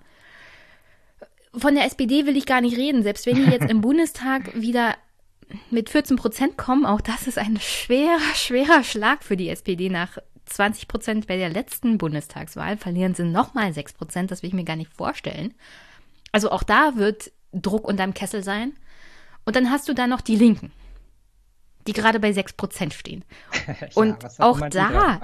Von 1.54 1.74
der 1.74 1.86
SPD 1.86 2.26
will 2.26 2.36
ich 2.36 2.44
gar 2.44 2.60
nicht 2.60 2.76
reden, 2.76 3.02
selbst 3.02 3.24
wenn 3.24 3.36
die 3.36 3.50
jetzt 3.50 3.70
im 3.70 3.80
Bundestag 3.80 4.60
wieder 4.60 4.96
mit 5.70 5.88
14 5.88 6.18
Prozent 6.18 6.58
kommen, 6.58 6.84
auch 6.84 7.00
das 7.00 7.26
ist 7.26 7.38
ein 7.38 7.58
schwerer, 7.62 8.34
schwerer 8.34 8.84
Schlag 8.84 9.24
für 9.24 9.38
die 9.38 9.48
SPD 9.48 9.88
nach 9.88 10.18
20 10.44 10.86
Prozent 10.86 11.26
bei 11.26 11.38
der 11.38 11.48
letzten 11.48 11.96
Bundestagswahl. 11.96 12.76
Verlieren 12.76 13.14
sie 13.14 13.24
nochmal 13.24 13.72
6 13.72 13.94
Prozent, 13.94 14.30
das 14.30 14.42
will 14.42 14.48
ich 14.48 14.54
mir 14.54 14.64
gar 14.64 14.76
nicht 14.76 14.92
vorstellen. 14.92 15.54
Also 16.34 16.50
auch 16.50 16.64
da 16.64 16.96
wird 16.96 17.30
Druck 17.52 17.86
unterm 17.86 18.12
Kessel 18.12 18.42
sein. 18.42 18.72
Und 19.44 19.54
dann 19.54 19.70
hast 19.70 19.88
du 19.88 19.94
da 19.94 20.08
noch 20.08 20.20
die 20.20 20.34
Linken, 20.34 20.72
die 21.86 21.92
gerade 21.92 22.18
bei 22.18 22.30
6% 22.30 22.92
stehen. 22.92 23.24
ja, 23.68 23.74
und 23.94 24.16
auch 24.40 24.60
da 24.68 25.20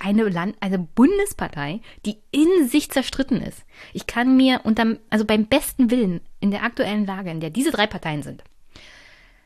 eine, 0.00 0.28
Land 0.28 0.56
eine 0.60 0.78
Bundespartei, 0.78 1.80
die 2.04 2.18
in 2.30 2.68
sich 2.68 2.90
zerstritten 2.90 3.40
ist. 3.40 3.64
Ich 3.94 4.06
kann 4.06 4.36
mir 4.36 4.60
unterm, 4.64 4.98
also 5.08 5.24
beim 5.24 5.46
besten 5.46 5.90
Willen 5.90 6.20
in 6.40 6.50
der 6.50 6.62
aktuellen 6.62 7.06
Lage, 7.06 7.30
in 7.30 7.40
der 7.40 7.48
diese 7.48 7.70
drei 7.70 7.86
Parteien 7.86 8.22
sind, 8.22 8.44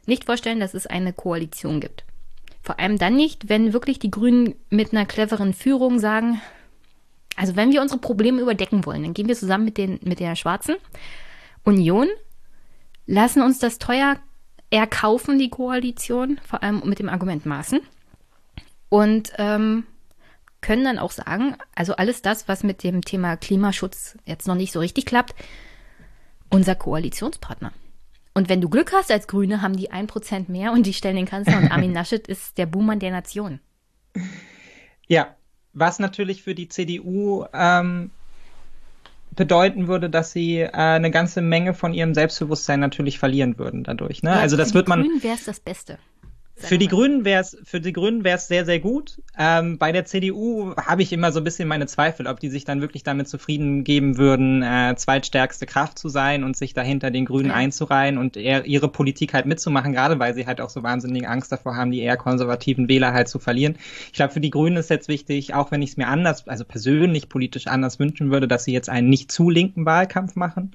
nicht 0.06 0.24
vorstellen, 0.24 0.58
dass 0.58 0.74
es 0.74 0.88
eine 0.88 1.12
Koalition 1.12 1.78
gibt. 1.78 2.04
Vor 2.60 2.80
allem 2.80 2.98
dann 2.98 3.14
nicht, 3.14 3.48
wenn 3.48 3.72
wirklich 3.72 4.00
die 4.00 4.10
Grünen 4.10 4.56
mit 4.68 4.92
einer 4.92 5.06
cleveren 5.06 5.54
Führung 5.54 6.00
sagen, 6.00 6.40
also 7.36 7.56
wenn 7.56 7.72
wir 7.72 7.82
unsere 7.82 8.00
Probleme 8.00 8.40
überdecken 8.40 8.84
wollen, 8.84 9.02
dann 9.02 9.14
gehen 9.14 9.28
wir 9.28 9.36
zusammen 9.36 9.64
mit, 9.64 9.78
den, 9.78 9.98
mit 10.02 10.20
der 10.20 10.36
Schwarzen 10.36 10.76
Union, 11.64 12.08
lassen 13.06 13.42
uns 13.42 13.58
das 13.58 13.78
teuer 13.78 14.16
erkaufen, 14.70 15.38
die 15.38 15.50
Koalition, 15.50 16.40
vor 16.46 16.62
allem 16.62 16.82
mit 16.84 16.98
dem 16.98 17.08
Argument 17.08 17.46
Maßen. 17.46 17.80
Und 18.88 19.32
ähm, 19.38 19.84
können 20.60 20.84
dann 20.84 20.98
auch 20.98 21.10
sagen, 21.10 21.56
also 21.74 21.94
alles 21.96 22.22
das, 22.22 22.48
was 22.48 22.62
mit 22.62 22.82
dem 22.82 23.02
Thema 23.02 23.36
Klimaschutz 23.36 24.16
jetzt 24.24 24.46
noch 24.46 24.54
nicht 24.54 24.72
so 24.72 24.80
richtig 24.80 25.06
klappt, 25.06 25.34
unser 26.48 26.74
Koalitionspartner. 26.74 27.72
Und 28.34 28.48
wenn 28.48 28.60
du 28.60 28.68
Glück 28.68 28.92
hast 28.92 29.10
als 29.10 29.26
Grüne, 29.26 29.60
haben 29.60 29.76
die 29.76 29.90
ein 29.90 30.06
Prozent 30.06 30.48
mehr 30.48 30.72
und 30.72 30.86
die 30.86 30.94
stellen 30.94 31.16
den 31.16 31.26
Kanzler 31.26 31.58
und 31.58 31.68
Armin 31.70 31.92
Naschet 31.92 32.28
ist 32.28 32.58
der 32.58 32.66
Buhmann 32.66 32.98
der 32.98 33.10
Nation. 33.10 33.60
Ja, 35.06 35.34
was 35.74 35.98
natürlich 35.98 36.42
für 36.42 36.54
die 36.54 36.68
CDU 36.68 37.46
ähm, 37.52 38.10
bedeuten 39.34 39.88
würde, 39.88 40.10
dass 40.10 40.32
sie 40.32 40.58
äh, 40.58 40.70
eine 40.70 41.10
ganze 41.10 41.40
Menge 41.40 41.74
von 41.74 41.94
ihrem 41.94 42.14
Selbstbewusstsein 42.14 42.80
natürlich 42.80 43.18
verlieren 43.18 43.58
würden 43.58 43.84
dadurch. 43.84 44.22
Ne? 44.22 44.30
Ja, 44.30 44.36
also 44.36 44.56
das 44.56 44.74
wird 44.74 44.88
man. 44.88 45.02
Wäre 45.22 45.34
es 45.34 45.44
das 45.44 45.60
Beste. 45.60 45.98
Für 46.62 46.78
die 46.78 46.88
Grünen 46.88 47.24
wäre 47.24 47.40
es 47.40 47.56
für 47.64 47.80
die 47.80 47.92
Grünen 47.92 48.24
wäre 48.24 48.36
es 48.36 48.48
sehr 48.48 48.64
sehr 48.64 48.80
gut. 48.80 49.20
Ähm, 49.38 49.78
bei 49.78 49.92
der 49.92 50.04
CDU 50.04 50.74
habe 50.76 51.02
ich 51.02 51.12
immer 51.12 51.32
so 51.32 51.40
ein 51.40 51.44
bisschen 51.44 51.68
meine 51.68 51.86
Zweifel, 51.86 52.26
ob 52.26 52.40
die 52.40 52.48
sich 52.48 52.64
dann 52.64 52.80
wirklich 52.80 53.02
damit 53.02 53.28
zufrieden 53.28 53.84
geben 53.84 54.18
würden, 54.18 54.62
äh, 54.62 54.94
zweitstärkste 54.96 55.66
Kraft 55.66 55.98
zu 55.98 56.08
sein 56.08 56.44
und 56.44 56.56
sich 56.56 56.74
dahinter 56.74 57.10
den 57.10 57.24
Grünen 57.24 57.50
ja. 57.50 57.54
einzureihen 57.54 58.18
und 58.18 58.36
eher 58.36 58.66
ihre 58.66 58.88
Politik 58.88 59.34
halt 59.34 59.46
mitzumachen, 59.46 59.92
gerade 59.92 60.18
weil 60.18 60.34
sie 60.34 60.46
halt 60.46 60.60
auch 60.60 60.70
so 60.70 60.82
wahnsinnige 60.82 61.28
Angst 61.28 61.50
davor 61.52 61.76
haben, 61.76 61.90
die 61.90 62.00
eher 62.00 62.16
konservativen 62.16 62.88
Wähler 62.88 63.12
halt 63.12 63.28
zu 63.28 63.38
verlieren. 63.38 63.76
Ich 64.06 64.14
glaube, 64.14 64.32
für 64.32 64.40
die 64.40 64.50
Grünen 64.50 64.76
ist 64.76 64.90
jetzt 64.90 65.08
wichtig, 65.08 65.54
auch 65.54 65.70
wenn 65.70 65.82
ich 65.82 65.90
es 65.90 65.96
mir 65.96 66.08
anders, 66.08 66.46
also 66.48 66.64
persönlich 66.64 67.28
politisch 67.28 67.66
anders 67.66 67.98
wünschen 67.98 68.30
würde, 68.30 68.48
dass 68.48 68.64
sie 68.64 68.72
jetzt 68.72 68.88
einen 68.88 69.08
nicht 69.08 69.32
zu 69.32 69.50
linken 69.50 69.86
Wahlkampf 69.86 70.36
machen, 70.36 70.72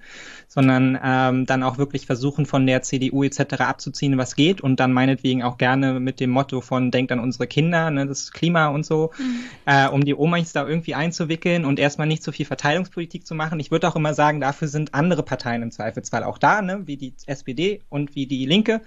sondern 0.47 0.97
ähm, 1.03 1.45
dann 1.45 1.63
auch 1.63 1.77
wirklich 1.77 2.05
versuchen, 2.05 2.45
von 2.45 2.65
der 2.65 2.81
CDU 2.81 3.23
etc. 3.23 3.61
abzuziehen, 3.61 4.17
was 4.17 4.35
geht 4.35 4.61
und 4.61 4.79
dann 4.79 4.93
meinetwegen 4.93 5.43
auch 5.43 5.57
gerne 5.57 5.76
gerne 5.81 5.99
mit 5.99 6.19
dem 6.19 6.29
Motto 6.29 6.61
von 6.61 6.91
denkt 6.91 7.11
an 7.11 7.19
unsere 7.19 7.47
Kinder, 7.47 7.89
ne, 7.91 8.05
das 8.05 8.31
Klima 8.31 8.67
und 8.67 8.85
so, 8.85 9.11
mhm. 9.17 9.39
äh, 9.65 9.87
um 9.87 10.03
die 10.03 10.15
Omas 10.15 10.53
da 10.53 10.67
irgendwie 10.67 10.95
einzuwickeln 10.95 11.65
und 11.65 11.79
erstmal 11.79 12.07
nicht 12.07 12.23
so 12.23 12.31
viel 12.31 12.45
Verteilungspolitik 12.45 13.25
zu 13.25 13.35
machen. 13.35 13.59
Ich 13.59 13.71
würde 13.71 13.87
auch 13.87 13.95
immer 13.95 14.13
sagen, 14.13 14.41
dafür 14.41 14.67
sind 14.67 14.93
andere 14.93 15.23
Parteien 15.23 15.61
im 15.61 15.71
Zweifelsfall 15.71 16.23
auch 16.23 16.37
da, 16.37 16.61
ne, 16.61 16.83
wie 16.85 16.97
die 16.97 17.13
SPD 17.25 17.81
und 17.89 18.15
wie 18.15 18.27
die 18.27 18.45
Linke. 18.45 18.81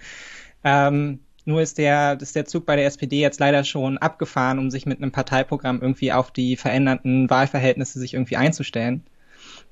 Ähm, 0.64 1.20
nur 1.46 1.62
ist 1.62 1.78
der, 1.78 2.20
ist 2.20 2.36
der 2.36 2.44
Zug 2.44 2.66
bei 2.66 2.76
der 2.76 2.86
SPD 2.86 3.20
jetzt 3.20 3.40
leider 3.40 3.64
schon 3.64 3.98
abgefahren, 3.98 4.58
um 4.58 4.70
sich 4.70 4.86
mit 4.86 4.98
einem 4.98 5.10
Parteiprogramm 5.10 5.80
irgendwie 5.80 6.12
auf 6.12 6.30
die 6.30 6.56
veränderten 6.56 7.30
Wahlverhältnisse 7.30 7.98
sich 7.98 8.14
irgendwie 8.14 8.36
einzustellen 8.36 9.04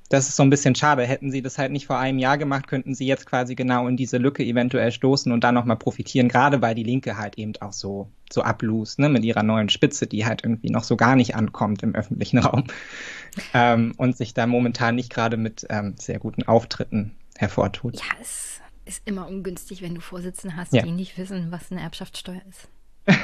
das 0.09 0.27
ist 0.27 0.35
so 0.35 0.43
ein 0.43 0.49
bisschen 0.49 0.73
schade. 0.73 1.03
Hätten 1.03 1.31
sie 1.31 1.41
das 1.43 1.57
halt 1.57 1.71
nicht 1.71 1.85
vor 1.85 1.99
einem 1.99 2.17
Jahr 2.17 2.37
gemacht, 2.37 2.67
könnten 2.67 2.95
sie 2.95 3.05
jetzt 3.05 3.27
quasi 3.27 3.53
genau 3.55 3.87
in 3.87 3.95
diese 3.95 4.17
Lücke 4.17 4.43
eventuell 4.43 4.91
stoßen 4.91 5.31
und 5.31 5.43
dann 5.43 5.53
nochmal 5.53 5.77
profitieren, 5.77 6.27
gerade 6.27 6.61
weil 6.61 6.73
die 6.73 6.83
Linke 6.83 7.17
halt 7.17 7.37
eben 7.37 7.53
auch 7.61 7.73
so, 7.73 8.09
so 8.31 8.41
ablust, 8.41 8.97
ne, 8.97 9.07
mit 9.07 9.23
ihrer 9.23 9.43
neuen 9.43 9.69
Spitze, 9.69 10.07
die 10.07 10.25
halt 10.25 10.43
irgendwie 10.43 10.71
noch 10.71 10.83
so 10.83 10.97
gar 10.97 11.15
nicht 11.15 11.35
ankommt 11.35 11.83
im 11.83 11.93
öffentlichen 11.93 12.37
Raum 12.39 12.63
ähm, 13.53 13.93
und 13.97 14.17
sich 14.17 14.33
da 14.33 14.47
momentan 14.47 14.95
nicht 14.95 15.11
gerade 15.11 15.37
mit 15.37 15.67
ähm, 15.69 15.95
sehr 15.97 16.17
guten 16.19 16.43
Auftritten 16.43 17.15
hervortut. 17.37 17.95
Ja, 17.95 18.17
es 18.19 18.59
ist 18.85 19.01
immer 19.05 19.27
ungünstig, 19.27 19.83
wenn 19.83 19.93
du 19.93 20.01
Vorsitzende 20.01 20.55
hast, 20.55 20.73
ja. 20.73 20.81
die 20.81 20.91
nicht 20.91 21.17
wissen, 21.19 21.51
was 21.51 21.71
eine 21.71 21.81
Erbschaftssteuer 21.81 22.41
ist. 22.49 22.67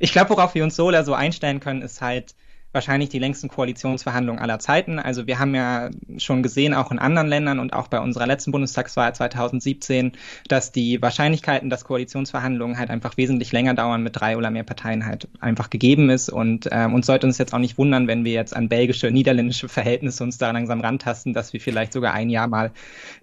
ich 0.00 0.10
glaube, 0.10 0.30
worauf 0.30 0.56
wir 0.56 0.64
uns 0.64 0.74
so 0.74 0.86
oder 0.86 1.04
so 1.04 1.14
einstellen 1.14 1.60
können, 1.60 1.82
ist 1.82 2.00
halt, 2.00 2.34
wahrscheinlich 2.76 3.08
die 3.08 3.18
längsten 3.18 3.48
Koalitionsverhandlungen 3.48 4.40
aller 4.40 4.60
Zeiten. 4.60 5.00
Also 5.00 5.26
wir 5.26 5.40
haben 5.40 5.54
ja 5.54 5.90
schon 6.18 6.44
gesehen, 6.44 6.74
auch 6.74 6.92
in 6.92 7.00
anderen 7.00 7.26
Ländern 7.26 7.58
und 7.58 7.72
auch 7.72 7.88
bei 7.88 7.98
unserer 7.98 8.26
letzten 8.26 8.52
Bundestagswahl 8.52 9.12
2017, 9.14 10.12
dass 10.46 10.70
die 10.70 11.02
Wahrscheinlichkeiten, 11.02 11.70
dass 11.70 11.84
Koalitionsverhandlungen 11.84 12.78
halt 12.78 12.90
einfach 12.90 13.16
wesentlich 13.16 13.50
länger 13.50 13.74
dauern 13.74 14.02
mit 14.02 14.20
drei 14.20 14.36
oder 14.36 14.50
mehr 14.50 14.62
Parteien 14.62 15.06
halt 15.06 15.26
einfach 15.40 15.70
gegeben 15.70 16.10
ist. 16.10 16.28
Und 16.28 16.68
ähm, 16.70 16.94
uns 16.94 17.06
sollte 17.06 17.26
uns 17.26 17.38
jetzt 17.38 17.52
auch 17.52 17.58
nicht 17.58 17.78
wundern, 17.78 18.06
wenn 18.06 18.24
wir 18.24 18.32
jetzt 18.32 18.54
an 18.54 18.68
belgische, 18.68 19.10
niederländische 19.10 19.68
Verhältnisse 19.68 20.22
uns 20.22 20.38
da 20.38 20.50
langsam 20.52 20.80
rantasten, 20.80 21.32
dass 21.32 21.52
wir 21.52 21.60
vielleicht 21.60 21.92
sogar 21.92 22.12
ein 22.12 22.30
Jahr 22.30 22.46
mal 22.46 22.70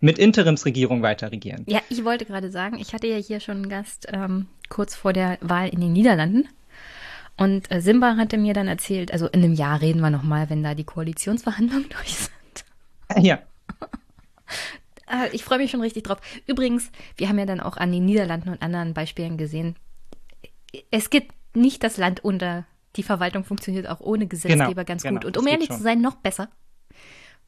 mit 0.02 0.18
Interimsregierung 0.18 1.04
weiter 1.04 1.32
regieren. 1.32 1.64
Ja, 1.68 1.80
ich 1.90 2.04
wollte 2.04 2.26
gerade 2.26 2.50
sagen, 2.52 2.78
ich 2.80 2.94
hatte 2.94 3.08
ja 3.08 3.18
hier 3.18 3.40
schon 3.40 3.58
einen 3.58 3.70
Gast 3.70 4.08
ähm, 4.12 4.48
kurz 4.70 4.96
vor 4.96 5.14
der 5.14 5.38
Wahl 5.42 5.70
in 5.70 5.80
den 5.80 5.94
Niederlanden. 5.94 6.50
Und 7.38 7.72
äh, 7.72 7.82
Simba 7.82 8.16
hatte 8.16 8.38
mir 8.38 8.54
dann 8.54 8.68
erzählt, 8.68 9.12
also 9.12 9.28
in 9.28 9.44
einem 9.44 9.54
Jahr 9.54 9.82
reden 9.82 10.02
wir 10.02 10.10
nochmal, 10.10 10.50
wenn 10.50 10.64
da 10.64 10.76
die 10.76 10.84
Koalitionsverhandlungen 10.84 11.90
durch 11.98 12.16
sind. 12.16 13.24
Ja. 13.26 13.40
Äh, 15.06 15.36
ich 15.36 15.44
freue 15.44 15.58
mich 15.58 15.70
schon 15.70 15.82
richtig 15.82 16.04
drauf. 16.04 16.20
Übrigens, 16.48 16.90
wir 17.18 17.28
haben 17.28 17.38
ja 17.38 17.46
dann 17.46 17.60
auch 17.60 17.76
an 17.76 17.92
den 17.92 18.06
Niederlanden 18.06 18.48
und 18.48 18.62
anderen 18.62 18.94
Beispielen 18.94 19.38
gesehen, 19.38 19.76
es 20.92 21.10
gibt 21.10 21.34
nicht 21.56 21.84
das 21.84 21.98
Land 21.98 22.24
unter. 22.24 22.66
Die 22.96 23.04
Verwaltung 23.04 23.44
funktioniert 23.44 23.88
auch 23.90 24.00
ohne 24.00 24.28
Gesetzgeber 24.28 24.68
genau, 24.68 24.84
ganz 24.86 25.04
genau, 25.04 25.20
gut. 25.20 25.26
Und 25.26 25.38
um 25.38 25.48
ehrlich 25.48 25.70
zu 25.70 25.82
sein, 25.82 26.00
noch 26.00 26.16
besser. 26.16 26.50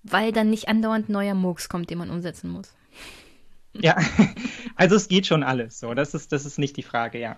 Weil 0.03 0.31
dann 0.31 0.49
nicht 0.49 0.67
andauernd 0.67 1.07
neuer 1.07 1.33
Murks 1.33 1.69
kommt, 1.69 1.89
den 1.89 1.99
man 1.99 2.09
umsetzen 2.09 2.49
muss. 2.49 2.73
Ja, 3.73 3.97
also 4.75 4.95
es 4.95 5.07
geht 5.07 5.27
schon 5.27 5.43
alles 5.43 5.79
so. 5.79 5.93
Das 5.93 6.13
ist, 6.13 6.31
das 6.31 6.45
ist 6.45 6.57
nicht 6.57 6.77
die 6.77 6.83
Frage, 6.83 7.19
ja. 7.19 7.37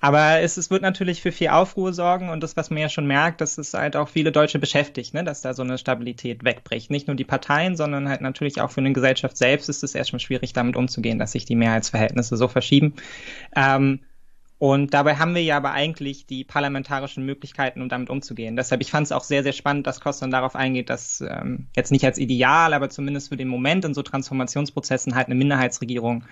Aber 0.00 0.40
es, 0.40 0.56
es 0.56 0.70
wird 0.70 0.82
natürlich 0.82 1.22
für 1.22 1.32
viel 1.32 1.48
Aufruhr 1.48 1.92
sorgen 1.92 2.28
und 2.28 2.42
das, 2.42 2.56
was 2.56 2.70
man 2.70 2.78
ja 2.80 2.88
schon 2.88 3.06
merkt, 3.06 3.40
dass 3.40 3.58
es 3.58 3.74
halt 3.74 3.96
auch 3.96 4.08
viele 4.08 4.32
Deutsche 4.32 4.58
beschäftigt, 4.58 5.14
ne? 5.14 5.24
dass 5.24 5.40
da 5.40 5.54
so 5.54 5.62
eine 5.62 5.78
Stabilität 5.78 6.44
wegbricht. 6.44 6.90
Nicht 6.90 7.08
nur 7.08 7.16
die 7.16 7.24
Parteien, 7.24 7.76
sondern 7.76 8.08
halt 8.08 8.20
natürlich 8.20 8.60
auch 8.60 8.70
für 8.70 8.80
eine 8.80 8.92
Gesellschaft 8.92 9.36
selbst 9.36 9.68
ist 9.68 9.82
es 9.82 9.94
erstmal 9.94 10.20
schwierig, 10.20 10.52
damit 10.52 10.76
umzugehen, 10.76 11.18
dass 11.18 11.32
sich 11.32 11.44
die 11.44 11.56
Mehrheitsverhältnisse 11.56 12.36
so 12.36 12.48
verschieben. 12.48 12.94
Ähm, 13.56 14.00
und 14.58 14.92
dabei 14.92 15.16
haben 15.16 15.36
wir 15.36 15.42
ja 15.42 15.56
aber 15.56 15.70
eigentlich 15.70 16.26
die 16.26 16.42
parlamentarischen 16.42 17.24
Möglichkeiten, 17.24 17.80
um 17.80 17.88
damit 17.88 18.10
umzugehen. 18.10 18.56
Deshalb, 18.56 18.80
ich 18.80 18.90
fand 18.90 19.06
es 19.06 19.12
auch 19.12 19.22
sehr, 19.22 19.44
sehr 19.44 19.52
spannend, 19.52 19.86
dass 19.86 20.00
Kostan 20.00 20.32
darauf 20.32 20.56
eingeht, 20.56 20.90
dass 20.90 21.20
ähm, 21.20 21.68
jetzt 21.76 21.92
nicht 21.92 22.04
als 22.04 22.18
Ideal, 22.18 22.74
aber 22.74 22.90
zumindest 22.90 23.28
für 23.28 23.36
den 23.36 23.46
Moment 23.46 23.84
in 23.84 23.94
so 23.94 24.02
Transformationsprozessen 24.02 25.14
halt 25.14 25.26
eine 25.26 25.36
Minderheitsregierung 25.36 26.24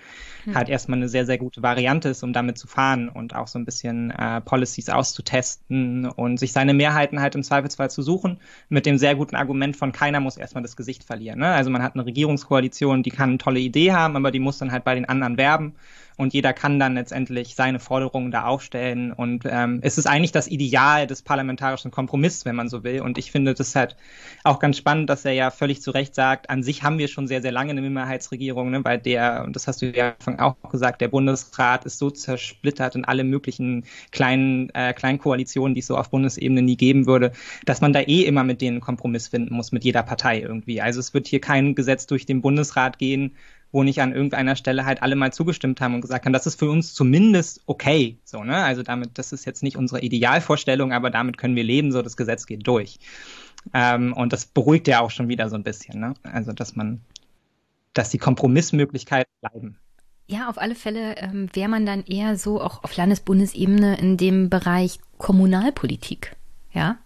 hm. 0.43 0.55
halt 0.55 0.67
erstmal 0.67 0.97
eine 0.97 1.07
sehr, 1.07 1.25
sehr 1.25 1.37
gute 1.37 1.63
Variante 1.63 2.09
ist, 2.09 2.21
um 2.21 2.33
damit 2.33 2.57
zu 2.57 2.67
fahren 2.67 3.07
und 3.07 3.33
auch 3.33 3.47
so 3.47 3.59
ein 3.59 3.65
bisschen 3.65 4.11
äh, 4.11 4.41
Policies 4.41 4.89
auszutesten 4.89 6.07
und 6.07 6.37
sich 6.37 6.51
seine 6.51 6.73
Mehrheiten 6.73 7.21
halt 7.21 7.35
im 7.35 7.43
Zweifelsfall 7.43 7.89
zu 7.89 8.01
suchen, 8.01 8.41
mit 8.67 8.85
dem 8.85 8.97
sehr 8.97 9.15
guten 9.15 9.37
Argument 9.37 9.77
von 9.77 9.93
keiner 9.93 10.19
muss 10.19 10.35
erstmal 10.35 10.63
das 10.63 10.75
Gesicht 10.75 11.05
verlieren. 11.05 11.39
Ne? 11.39 11.47
Also 11.47 11.69
man 11.69 11.81
hat 11.81 11.95
eine 11.95 12.05
Regierungskoalition, 12.05 13.03
die 13.03 13.11
kann 13.11 13.29
eine 13.29 13.37
tolle 13.37 13.61
Idee 13.61 13.93
haben, 13.93 14.17
aber 14.17 14.31
die 14.31 14.39
muss 14.39 14.57
dann 14.57 14.73
halt 14.73 14.83
bei 14.83 14.95
den 14.95 15.05
anderen 15.05 15.37
werben 15.37 15.75
und 16.17 16.33
jeder 16.33 16.51
kann 16.51 16.79
dann 16.79 16.95
letztendlich 16.95 17.53
seine 17.53 17.79
Forderungen 17.79 18.31
da 18.31 18.45
aufstellen. 18.45 19.13
Und 19.13 19.43
ähm, 19.49 19.79
es 19.83 19.99
ist 19.99 20.07
eigentlich 20.07 20.31
das 20.31 20.47
Ideal 20.47 21.05
des 21.05 21.21
parlamentarischen 21.21 21.91
Kompromisses, 21.91 22.43
wenn 22.43 22.55
man 22.55 22.69
so 22.69 22.83
will. 22.83 23.01
Und 23.01 23.19
ich 23.19 23.31
finde 23.31 23.53
das 23.53 23.75
halt 23.75 23.95
auch 24.43 24.57
ganz 24.57 24.77
spannend, 24.77 25.11
dass 25.11 25.25
er 25.25 25.33
ja 25.33 25.51
völlig 25.51 25.81
zu 25.81 25.91
Recht 25.91 26.15
sagt, 26.15 26.49
an 26.49 26.63
sich 26.63 26.81
haben 26.81 26.97
wir 26.97 27.07
schon 27.07 27.27
sehr, 27.27 27.43
sehr 27.43 27.51
lange 27.51 27.71
eine 27.71 27.81
Mehrheitsregierung, 27.81 28.71
ne, 28.71 28.83
weil 28.83 28.97
der, 28.97 29.43
und 29.45 29.55
das 29.55 29.67
hast 29.67 29.83
du 29.83 29.91
ja 29.91 30.15
auch 30.39 30.55
gesagt, 30.71 31.01
der 31.01 31.07
Bundesrat 31.07 31.85
ist 31.85 31.99
so 31.99 32.09
zersplittert 32.09 32.95
in 32.95 33.05
alle 33.05 33.23
möglichen 33.23 33.85
kleinen, 34.11 34.71
äh, 34.71 34.93
kleinen 34.93 35.19
Koalitionen, 35.19 35.75
die 35.75 35.81
es 35.81 35.87
so 35.87 35.97
auf 35.97 36.09
Bundesebene 36.09 36.63
nie 36.63 36.77
geben 36.77 37.05
würde, 37.05 37.31
dass 37.65 37.79
man 37.79 37.93
da 37.93 38.01
eh 38.01 38.23
immer 38.23 38.43
mit 38.43 38.61
denen 38.61 38.77
einen 38.77 38.81
Kompromiss 38.81 39.27
finden 39.27 39.53
muss, 39.53 39.71
mit 39.71 39.83
jeder 39.83 40.01
Partei 40.01 40.41
irgendwie. 40.41 40.81
Also 40.81 40.99
es 40.99 41.13
wird 41.13 41.27
hier 41.27 41.41
kein 41.41 41.75
Gesetz 41.75 42.07
durch 42.07 42.25
den 42.25 42.41
Bundesrat 42.41 42.97
gehen, 42.97 43.35
wo 43.71 43.83
nicht 43.83 44.01
an 44.01 44.13
irgendeiner 44.13 44.55
Stelle 44.55 44.85
halt 44.85 45.03
alle 45.03 45.15
mal 45.15 45.33
zugestimmt 45.33 45.81
haben 45.81 45.95
und 45.95 46.01
gesagt 46.01 46.25
haben, 46.25 46.33
das 46.33 46.47
ist 46.47 46.59
für 46.59 46.69
uns 46.69 46.93
zumindest 46.93 47.61
okay. 47.65 48.17
So, 48.23 48.43
ne? 48.43 48.55
Also 48.57 48.83
damit, 48.83 49.17
das 49.17 49.33
ist 49.33 49.45
jetzt 49.45 49.63
nicht 49.63 49.77
unsere 49.77 50.01
Idealvorstellung, 50.01 50.93
aber 50.93 51.09
damit 51.09 51.37
können 51.37 51.55
wir 51.55 51.63
leben, 51.63 51.91
so 51.91 52.01
das 52.01 52.17
Gesetz 52.17 52.45
geht 52.45 52.65
durch. 52.65 52.99
Ähm, 53.73 54.13
und 54.13 54.33
das 54.33 54.45
beruhigt 54.45 54.87
ja 54.87 55.01
auch 55.01 55.11
schon 55.11 55.27
wieder 55.27 55.49
so 55.49 55.55
ein 55.55 55.63
bisschen, 55.63 55.99
ne? 55.99 56.13
Also, 56.23 56.53
dass 56.53 56.75
man, 56.75 57.01
dass 57.93 58.09
die 58.09 58.17
Kompromissmöglichkeiten 58.17 59.31
bleiben. 59.41 59.77
Ja, 60.27 60.49
auf 60.49 60.57
alle 60.57 60.75
Fälle 60.75 61.17
ähm, 61.17 61.49
wäre 61.53 61.69
man 61.69 61.85
dann 61.85 62.03
eher 62.03 62.37
so 62.37 62.61
auch 62.61 62.83
auf 62.83 62.95
Landesbundesebene 62.95 63.97
in 63.97 64.17
dem 64.17 64.49
Bereich 64.49 64.99
Kommunalpolitik. 65.17 66.35
Ja. 66.73 66.97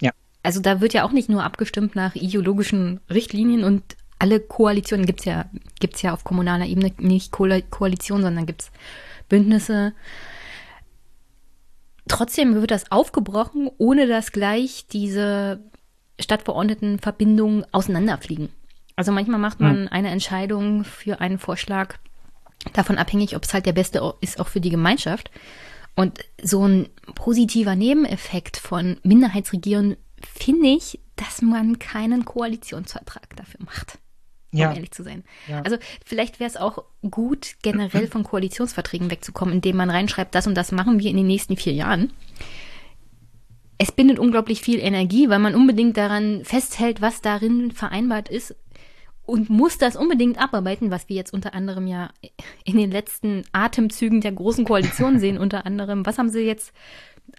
Ja. 0.00 0.10
Also 0.42 0.60
da 0.60 0.80
wird 0.80 0.92
ja 0.92 1.04
auch 1.04 1.12
nicht 1.12 1.28
nur 1.28 1.44
abgestimmt 1.44 1.94
nach 1.94 2.16
ideologischen 2.16 3.00
Richtlinien 3.08 3.62
und 3.62 3.96
alle 4.18 4.40
Koalitionen 4.40 5.06
gibt's 5.06 5.24
ja, 5.24 5.46
gibt's 5.80 6.02
ja 6.02 6.12
auf 6.12 6.24
kommunaler 6.24 6.66
Ebene 6.66 6.92
nicht 6.98 7.32
Ko 7.32 7.46
Koalition, 7.70 8.22
sondern 8.22 8.46
gibt's 8.46 8.70
Bündnisse. 9.28 9.92
Trotzdem 12.08 12.54
wird 12.54 12.70
das 12.70 12.90
aufgebrochen, 12.90 13.70
ohne 13.78 14.06
dass 14.06 14.32
gleich 14.32 14.86
diese 14.90 15.60
stadtverordneten 16.18 16.98
Verbindungen 16.98 17.64
auseinanderfliegen. 17.70 18.48
Also 18.96 19.12
manchmal 19.12 19.38
macht 19.38 19.60
man 19.60 19.82
hm. 19.82 19.88
eine 19.90 20.10
Entscheidung 20.10 20.84
für 20.84 21.20
einen 21.20 21.38
Vorschlag 21.38 21.96
davon 22.72 22.98
abhängig, 22.98 23.36
ob 23.36 23.44
es 23.44 23.54
halt 23.54 23.66
der 23.66 23.72
beste 23.72 24.14
ist 24.20 24.40
auch 24.40 24.48
für 24.48 24.60
die 24.60 24.70
Gemeinschaft. 24.70 25.30
Und 25.94 26.18
so 26.42 26.66
ein 26.66 26.88
positiver 27.14 27.76
Nebeneffekt 27.76 28.56
von 28.56 28.98
Minderheitsregieren 29.04 29.96
finde 30.20 30.68
ich, 30.68 31.00
dass 31.14 31.42
man 31.42 31.78
keinen 31.78 32.24
Koalitionsvertrag 32.24 33.36
dafür 33.36 33.64
macht 33.64 33.98
um 34.52 34.58
ja. 34.58 34.72
ehrlich 34.72 34.90
zu 34.90 35.02
sein. 35.02 35.24
Ja. 35.46 35.62
Also 35.62 35.76
vielleicht 36.04 36.40
wäre 36.40 36.48
es 36.48 36.56
auch 36.56 36.84
gut, 37.10 37.56
generell 37.62 38.06
von 38.06 38.24
Koalitionsverträgen 38.24 39.10
wegzukommen, 39.10 39.54
indem 39.54 39.76
man 39.76 39.90
reinschreibt, 39.90 40.34
das 40.34 40.46
und 40.46 40.54
das 40.54 40.72
machen 40.72 40.98
wir 40.98 41.10
in 41.10 41.16
den 41.16 41.26
nächsten 41.26 41.56
vier 41.56 41.72
Jahren. 41.72 42.12
Es 43.76 43.92
bindet 43.92 44.18
unglaublich 44.18 44.60
viel 44.60 44.80
Energie, 44.80 45.28
weil 45.28 45.38
man 45.38 45.54
unbedingt 45.54 45.96
daran 45.96 46.44
festhält, 46.44 47.00
was 47.00 47.20
darin 47.20 47.70
vereinbart 47.70 48.28
ist 48.28 48.56
und 49.28 49.50
muss 49.50 49.76
das 49.76 49.94
unbedingt 49.94 50.38
abarbeiten, 50.38 50.90
was 50.90 51.10
wir 51.10 51.16
jetzt 51.16 51.34
unter 51.34 51.52
anderem 51.52 51.86
ja 51.86 52.10
in 52.64 52.78
den 52.78 52.90
letzten 52.90 53.44
Atemzügen 53.52 54.22
der 54.22 54.32
großen 54.32 54.64
Koalition 54.64 55.18
sehen, 55.18 55.36
unter 55.38 55.66
anderem. 55.66 56.06
Was 56.06 56.16
haben 56.16 56.30
sie 56.30 56.40
jetzt 56.40 56.72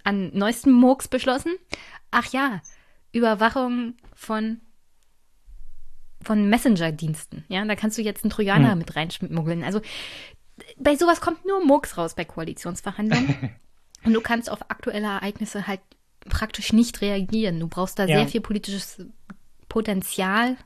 an 0.04 0.30
neuesten 0.32 0.70
Murks 0.70 1.08
beschlossen? 1.08 1.56
Ach 2.12 2.32
ja, 2.32 2.62
Überwachung 3.12 3.94
von 4.14 4.60
von 6.22 6.48
Messenger-Diensten. 6.48 7.44
Ja, 7.48 7.64
da 7.64 7.76
kannst 7.76 7.98
du 7.98 8.02
jetzt 8.02 8.24
einen 8.24 8.30
Trojaner 8.30 8.72
hm. 8.72 8.78
mit 8.78 8.96
reinschmuggeln. 8.96 9.64
Also 9.64 9.80
bei 10.76 10.96
sowas 10.96 11.20
kommt 11.20 11.46
nur 11.46 11.64
Murks 11.64 11.96
raus 11.96 12.14
bei 12.14 12.24
Koalitionsverhandlungen. 12.24 13.50
Und 14.04 14.14
du 14.14 14.20
kannst 14.20 14.50
auf 14.50 14.70
aktuelle 14.70 15.06
Ereignisse 15.06 15.66
halt 15.66 15.80
praktisch 16.28 16.72
nicht 16.72 17.00
reagieren. 17.00 17.60
Du 17.60 17.68
brauchst 17.68 17.98
da 17.98 18.04
ja. 18.06 18.18
sehr 18.18 18.28
viel 18.28 18.40
politisches 18.40 19.04
Potenzial, 19.68 20.56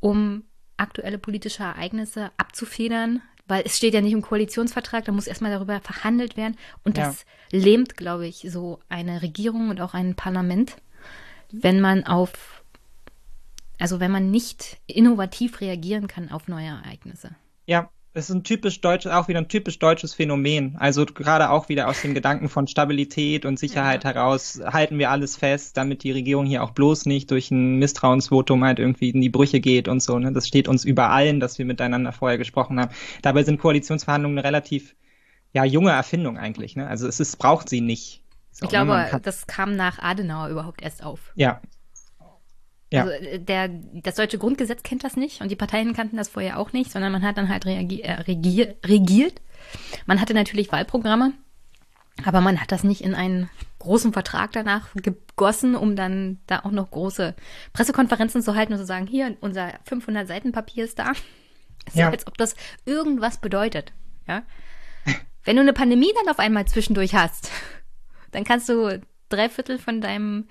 um 0.00 0.44
aktuelle 0.76 1.18
politische 1.18 1.62
Ereignisse 1.62 2.30
abzufedern, 2.36 3.22
weil 3.46 3.62
es 3.64 3.76
steht 3.76 3.94
ja 3.94 4.00
nicht 4.00 4.12
im 4.12 4.22
Koalitionsvertrag, 4.22 5.04
da 5.04 5.12
muss 5.12 5.26
erstmal 5.26 5.52
darüber 5.52 5.80
verhandelt 5.80 6.36
werden. 6.36 6.56
Und 6.84 6.98
das 6.98 7.24
ja. 7.52 7.60
lähmt, 7.60 7.96
glaube 7.96 8.26
ich, 8.26 8.46
so 8.50 8.80
eine 8.88 9.22
Regierung 9.22 9.70
und 9.70 9.80
auch 9.80 9.94
ein 9.94 10.14
Parlament, 10.14 10.76
wenn 11.52 11.80
man 11.80 12.04
auf 12.04 12.55
also 13.78 14.00
wenn 14.00 14.10
man 14.10 14.30
nicht 14.30 14.78
innovativ 14.86 15.60
reagieren 15.60 16.06
kann 16.06 16.30
auf 16.30 16.48
neue 16.48 16.68
Ereignisse. 16.68 17.34
Ja, 17.66 17.90
es 18.16 18.30
ist 18.30 18.34
ein 18.34 18.44
typisch 18.44 18.80
deutsches, 18.80 19.12
auch 19.12 19.28
wieder 19.28 19.40
ein 19.40 19.48
typisch 19.48 19.78
deutsches 19.78 20.14
Phänomen. 20.14 20.76
Also 20.78 21.04
gerade 21.04 21.50
auch 21.50 21.68
wieder 21.68 21.86
aus 21.86 22.00
dem 22.00 22.14
Gedanken 22.14 22.48
von 22.48 22.66
Stabilität 22.66 23.44
und 23.44 23.58
Sicherheit 23.58 24.04
ja. 24.04 24.14
heraus 24.14 24.58
halten 24.64 24.98
wir 24.98 25.10
alles 25.10 25.36
fest, 25.36 25.76
damit 25.76 26.02
die 26.02 26.12
Regierung 26.12 26.46
hier 26.46 26.62
auch 26.62 26.70
bloß 26.70 27.04
nicht 27.04 27.30
durch 27.30 27.50
ein 27.50 27.76
Misstrauensvotum 27.78 28.64
halt 28.64 28.78
irgendwie 28.78 29.10
in 29.10 29.20
die 29.20 29.28
Brüche 29.28 29.60
geht 29.60 29.86
und 29.86 30.02
so. 30.02 30.18
Ne? 30.18 30.32
Das 30.32 30.48
steht 30.48 30.66
uns 30.66 30.86
über 30.86 31.10
allen, 31.10 31.40
dass 31.40 31.58
wir 31.58 31.66
miteinander 31.66 32.10
vorher 32.12 32.38
gesprochen 32.38 32.80
haben. 32.80 32.90
Dabei 33.20 33.42
sind 33.42 33.60
Koalitionsverhandlungen 33.60 34.38
eine 34.38 34.46
relativ 34.46 34.96
ja 35.52 35.64
junge 35.64 35.90
Erfindung 35.90 36.38
eigentlich. 36.38 36.74
Ne? 36.74 36.86
Also 36.86 37.06
es 37.06 37.20
ist, 37.20 37.36
braucht 37.36 37.68
sie 37.68 37.82
nicht. 37.82 38.22
So, 38.50 38.64
ich 38.64 38.70
glaube, 38.70 38.92
ne? 38.92 39.20
das 39.22 39.46
kam 39.46 39.76
nach 39.76 39.98
Adenauer 39.98 40.48
überhaupt 40.48 40.80
erst 40.80 41.04
auf. 41.04 41.32
Ja, 41.34 41.60
ja. 42.92 43.02
Also 43.02 43.12
äh, 43.12 43.38
der, 43.40 43.68
das 43.68 44.14
deutsche 44.14 44.38
Grundgesetz 44.38 44.82
kennt 44.82 45.04
das 45.04 45.16
nicht 45.16 45.40
und 45.40 45.50
die 45.50 45.56
Parteien 45.56 45.94
kannten 45.94 46.16
das 46.16 46.28
vorher 46.28 46.58
auch 46.58 46.72
nicht, 46.72 46.90
sondern 46.90 47.12
man 47.12 47.22
hat 47.22 47.36
dann 47.36 47.48
halt 47.48 47.66
reagier, 47.66 48.04
äh, 48.04 48.20
regier, 48.22 48.76
regiert. 48.84 49.40
Man 50.06 50.20
hatte 50.20 50.34
natürlich 50.34 50.70
Wahlprogramme, 50.70 51.32
aber 52.24 52.40
man 52.40 52.60
hat 52.60 52.72
das 52.72 52.84
nicht 52.84 53.02
in 53.02 53.14
einen 53.14 53.50
großen 53.80 54.12
Vertrag 54.12 54.52
danach 54.52 54.88
gegossen, 54.94 55.74
um 55.74 55.96
dann 55.96 56.38
da 56.46 56.60
auch 56.60 56.70
noch 56.70 56.90
große 56.90 57.34
Pressekonferenzen 57.72 58.42
zu 58.42 58.54
halten 58.54 58.72
und 58.72 58.78
zu 58.78 58.86
sagen, 58.86 59.06
hier, 59.06 59.36
unser 59.40 59.72
500 59.84 60.26
Seiten 60.26 60.52
Papier 60.52 60.84
ist 60.84 60.98
da. 60.98 61.12
So, 61.92 62.00
ja. 62.00 62.10
als 62.10 62.26
ob 62.26 62.36
das 62.36 62.56
irgendwas 62.84 63.38
bedeutet, 63.38 63.92
ja. 64.26 64.42
Wenn 65.44 65.54
du 65.54 65.62
eine 65.62 65.72
Pandemie 65.72 66.12
dann 66.16 66.28
auf 66.28 66.40
einmal 66.40 66.66
zwischendurch 66.66 67.14
hast, 67.14 67.52
dann 68.32 68.42
kannst 68.42 68.68
du 68.68 69.00
drei 69.28 69.48
Viertel 69.48 69.78
von 69.78 70.00
deinem 70.00 70.48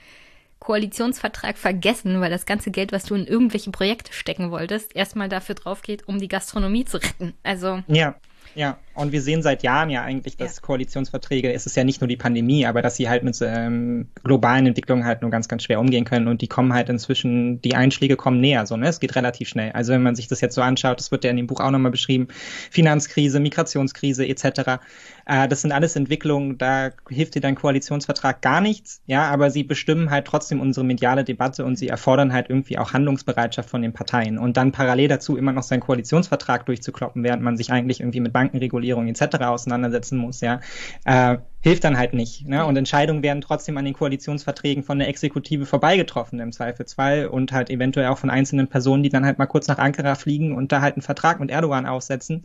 Koalitionsvertrag 0.65 1.59
vergessen, 1.59 2.19
weil 2.21 2.31
das 2.31 2.47
ganze 2.47 2.71
Geld, 2.71 2.91
was 2.91 3.03
du 3.03 3.13
in 3.13 3.27
irgendwelche 3.27 3.69
Projekte 3.69 4.11
stecken 4.11 4.49
wolltest, 4.49 4.95
erstmal 4.95 5.29
dafür 5.29 5.53
drauf 5.53 5.83
geht, 5.83 6.07
um 6.07 6.19
die 6.19 6.27
Gastronomie 6.27 6.85
zu 6.85 6.97
retten. 6.97 7.33
Also. 7.43 7.83
Ja. 7.87 8.15
Ja, 8.53 8.77
und 8.93 9.11
wir 9.11 9.21
sehen 9.21 9.41
seit 9.41 9.63
Jahren 9.63 9.89
ja 9.89 10.03
eigentlich, 10.03 10.37
dass 10.37 10.55
ja. 10.55 10.61
Koalitionsverträge, 10.61 11.51
es 11.51 11.65
ist 11.65 11.75
ja 11.75 11.83
nicht 11.83 11.99
nur 11.99 12.07
die 12.07 12.15
Pandemie, 12.15 12.65
aber 12.65 12.81
dass 12.81 12.95
sie 12.95 13.09
halt 13.09 13.23
mit 13.23 13.37
ähm, 13.41 14.07
globalen 14.23 14.67
Entwicklungen 14.67 15.03
halt 15.03 15.21
nur 15.21 15.29
ganz, 15.29 15.49
ganz 15.49 15.63
schwer 15.63 15.81
umgehen 15.81 16.05
können 16.05 16.29
und 16.29 16.41
die 16.41 16.47
kommen 16.47 16.73
halt 16.73 16.87
inzwischen, 16.87 17.61
die 17.61 17.75
Einschläge 17.75 18.15
kommen 18.15 18.39
näher, 18.39 18.65
so, 18.65 18.77
ne? 18.77 18.87
Es 18.87 19.01
geht 19.01 19.15
relativ 19.17 19.49
schnell. 19.49 19.73
Also 19.73 19.91
wenn 19.91 20.03
man 20.03 20.15
sich 20.15 20.29
das 20.29 20.39
jetzt 20.39 20.55
so 20.55 20.61
anschaut, 20.61 20.99
das 20.99 21.11
wird 21.11 21.25
ja 21.25 21.31
in 21.31 21.37
dem 21.37 21.47
Buch 21.47 21.59
auch 21.59 21.71
nochmal 21.71 21.91
beschrieben, 21.91 22.29
Finanzkrise, 22.71 23.41
Migrationskrise 23.41 24.25
etc. 24.25 24.79
Äh, 25.25 25.47
das 25.47 25.61
sind 25.61 25.71
alles 25.71 25.95
Entwicklungen, 25.95 26.57
da 26.57 26.91
hilft 27.09 27.35
dir 27.35 27.41
dein 27.41 27.55
Koalitionsvertrag 27.55 28.41
gar 28.41 28.61
nichts, 28.61 29.01
ja, 29.05 29.29
aber 29.29 29.51
sie 29.51 29.63
bestimmen 29.63 30.09
halt 30.09 30.25
trotzdem 30.25 30.59
unsere 30.61 30.85
mediale 30.85 31.23
Debatte 31.23 31.65
und 31.65 31.77
sie 31.77 31.89
erfordern 31.89 32.33
halt 32.33 32.49
irgendwie 32.49 32.77
auch 32.77 32.93
Handlungsbereitschaft 32.93 33.69
von 33.69 33.81
den 33.81 33.93
Parteien. 33.93 34.37
Und 34.37 34.57
dann 34.57 34.71
parallel 34.71 35.07
dazu 35.07 35.37
immer 35.37 35.51
noch 35.51 35.63
seinen 35.63 35.81
Koalitionsvertrag 35.81 36.65
durchzukloppen, 36.65 37.23
während 37.23 37.43
man 37.43 37.57
sich 37.57 37.71
eigentlich 37.71 37.99
irgendwie 37.99 38.21
mit 38.21 38.33
Banken 38.33 38.55
Bankenregulierung 38.55 39.07
etc. 39.07 39.37
auseinandersetzen 39.41 40.17
muss, 40.17 40.41
ja, 40.41 40.59
äh, 41.05 41.37
hilft 41.65 41.83
dann 41.83 41.97
halt 41.97 42.13
nicht. 42.13 42.47
Ne? 42.47 42.63
Und 42.63 42.77
Entscheidungen 42.77 43.23
werden 43.23 43.41
trotzdem 43.41 43.75
an 43.77 43.85
den 43.85 43.95
Koalitionsverträgen 43.95 44.83
von 44.83 44.99
der 44.99 45.07
Exekutive 45.07 45.65
vorbeigetroffen 45.65 46.39
im 46.39 46.51
Zweifelsfall 46.51 47.25
und 47.25 47.51
halt 47.51 47.71
eventuell 47.71 48.05
auch 48.09 48.19
von 48.19 48.29
einzelnen 48.29 48.67
Personen, 48.67 49.01
die 49.01 49.09
dann 49.09 49.25
halt 49.25 49.39
mal 49.39 49.47
kurz 49.47 49.67
nach 49.67 49.79
Ankara 49.79 50.13
fliegen 50.13 50.55
und 50.55 50.71
da 50.71 50.81
halt 50.81 50.93
einen 50.93 51.01
Vertrag 51.01 51.39
mit 51.39 51.49
Erdogan 51.49 51.87
aufsetzen. 51.87 52.43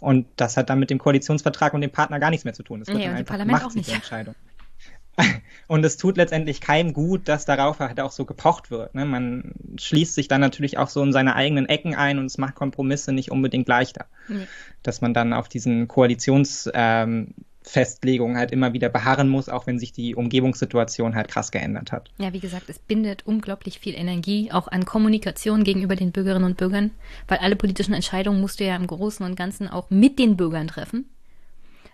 Und 0.00 0.26
das 0.36 0.58
hat 0.58 0.68
dann 0.68 0.78
mit 0.80 0.90
dem 0.90 0.98
Koalitionsvertrag 0.98 1.72
und 1.72 1.80
dem 1.80 1.90
Partner 1.90 2.20
gar 2.20 2.28
nichts 2.28 2.44
mehr 2.44 2.52
zu 2.52 2.62
tun. 2.62 2.80
Das 2.80 2.88
wird 2.88 2.98
nee, 2.98 3.06
dann 3.06 3.16
einfach 3.16 3.38
Parlament 3.38 3.64
auch 3.64 3.74
nicht. 3.74 3.88
Entscheidung. 3.90 4.34
Und 5.66 5.84
es 5.84 5.96
tut 5.96 6.16
letztendlich 6.16 6.60
keinem 6.60 6.92
gut, 6.92 7.26
dass 7.26 7.44
darauf 7.44 7.80
halt 7.80 7.98
auch 8.00 8.12
so 8.12 8.24
gepocht 8.24 8.70
wird. 8.70 8.94
Ne? 8.94 9.04
Man 9.04 9.52
schließt 9.76 10.14
sich 10.14 10.28
dann 10.28 10.40
natürlich 10.40 10.78
auch 10.78 10.88
so 10.88 11.02
in 11.02 11.12
seine 11.12 11.34
eigenen 11.34 11.66
Ecken 11.66 11.96
ein 11.96 12.18
und 12.20 12.26
es 12.26 12.38
macht 12.38 12.54
Kompromisse 12.54 13.12
nicht 13.12 13.32
unbedingt 13.32 13.66
leichter. 13.66 14.06
Nee. 14.28 14.46
Dass 14.84 15.00
man 15.00 15.14
dann 15.14 15.32
auf 15.32 15.48
diesen 15.48 15.88
Koalitionsfestlegungen 15.88 17.34
ähm, 17.34 17.34
halt 17.74 18.50
immer 18.50 18.72
wieder 18.72 18.88
beharren 18.88 19.28
muss, 19.28 19.48
auch 19.48 19.66
wenn 19.66 19.78
sich 19.78 19.92
die 19.92 20.14
Umgebungssituation 20.14 21.14
halt 21.14 21.28
krass 21.28 21.50
geändert 21.50 21.92
hat. 21.92 22.10
Ja, 22.18 22.32
wie 22.32 22.40
gesagt, 22.40 22.68
es 22.68 22.78
bindet 22.78 23.26
unglaublich 23.26 23.78
viel 23.78 23.94
Energie 23.94 24.50
auch 24.52 24.68
an 24.68 24.84
Kommunikation 24.84 25.64
gegenüber 25.64 25.96
den 25.96 26.12
Bürgerinnen 26.12 26.44
und 26.44 26.56
Bürgern, 26.56 26.90
weil 27.26 27.38
alle 27.38 27.56
politischen 27.56 27.94
Entscheidungen 27.94 28.40
musst 28.40 28.60
du 28.60 28.64
ja 28.64 28.76
im 28.76 28.86
Großen 28.86 29.24
und 29.24 29.36
Ganzen 29.36 29.68
auch 29.68 29.90
mit 29.90 30.18
den 30.18 30.36
Bürgern 30.36 30.68
treffen. 30.68 31.06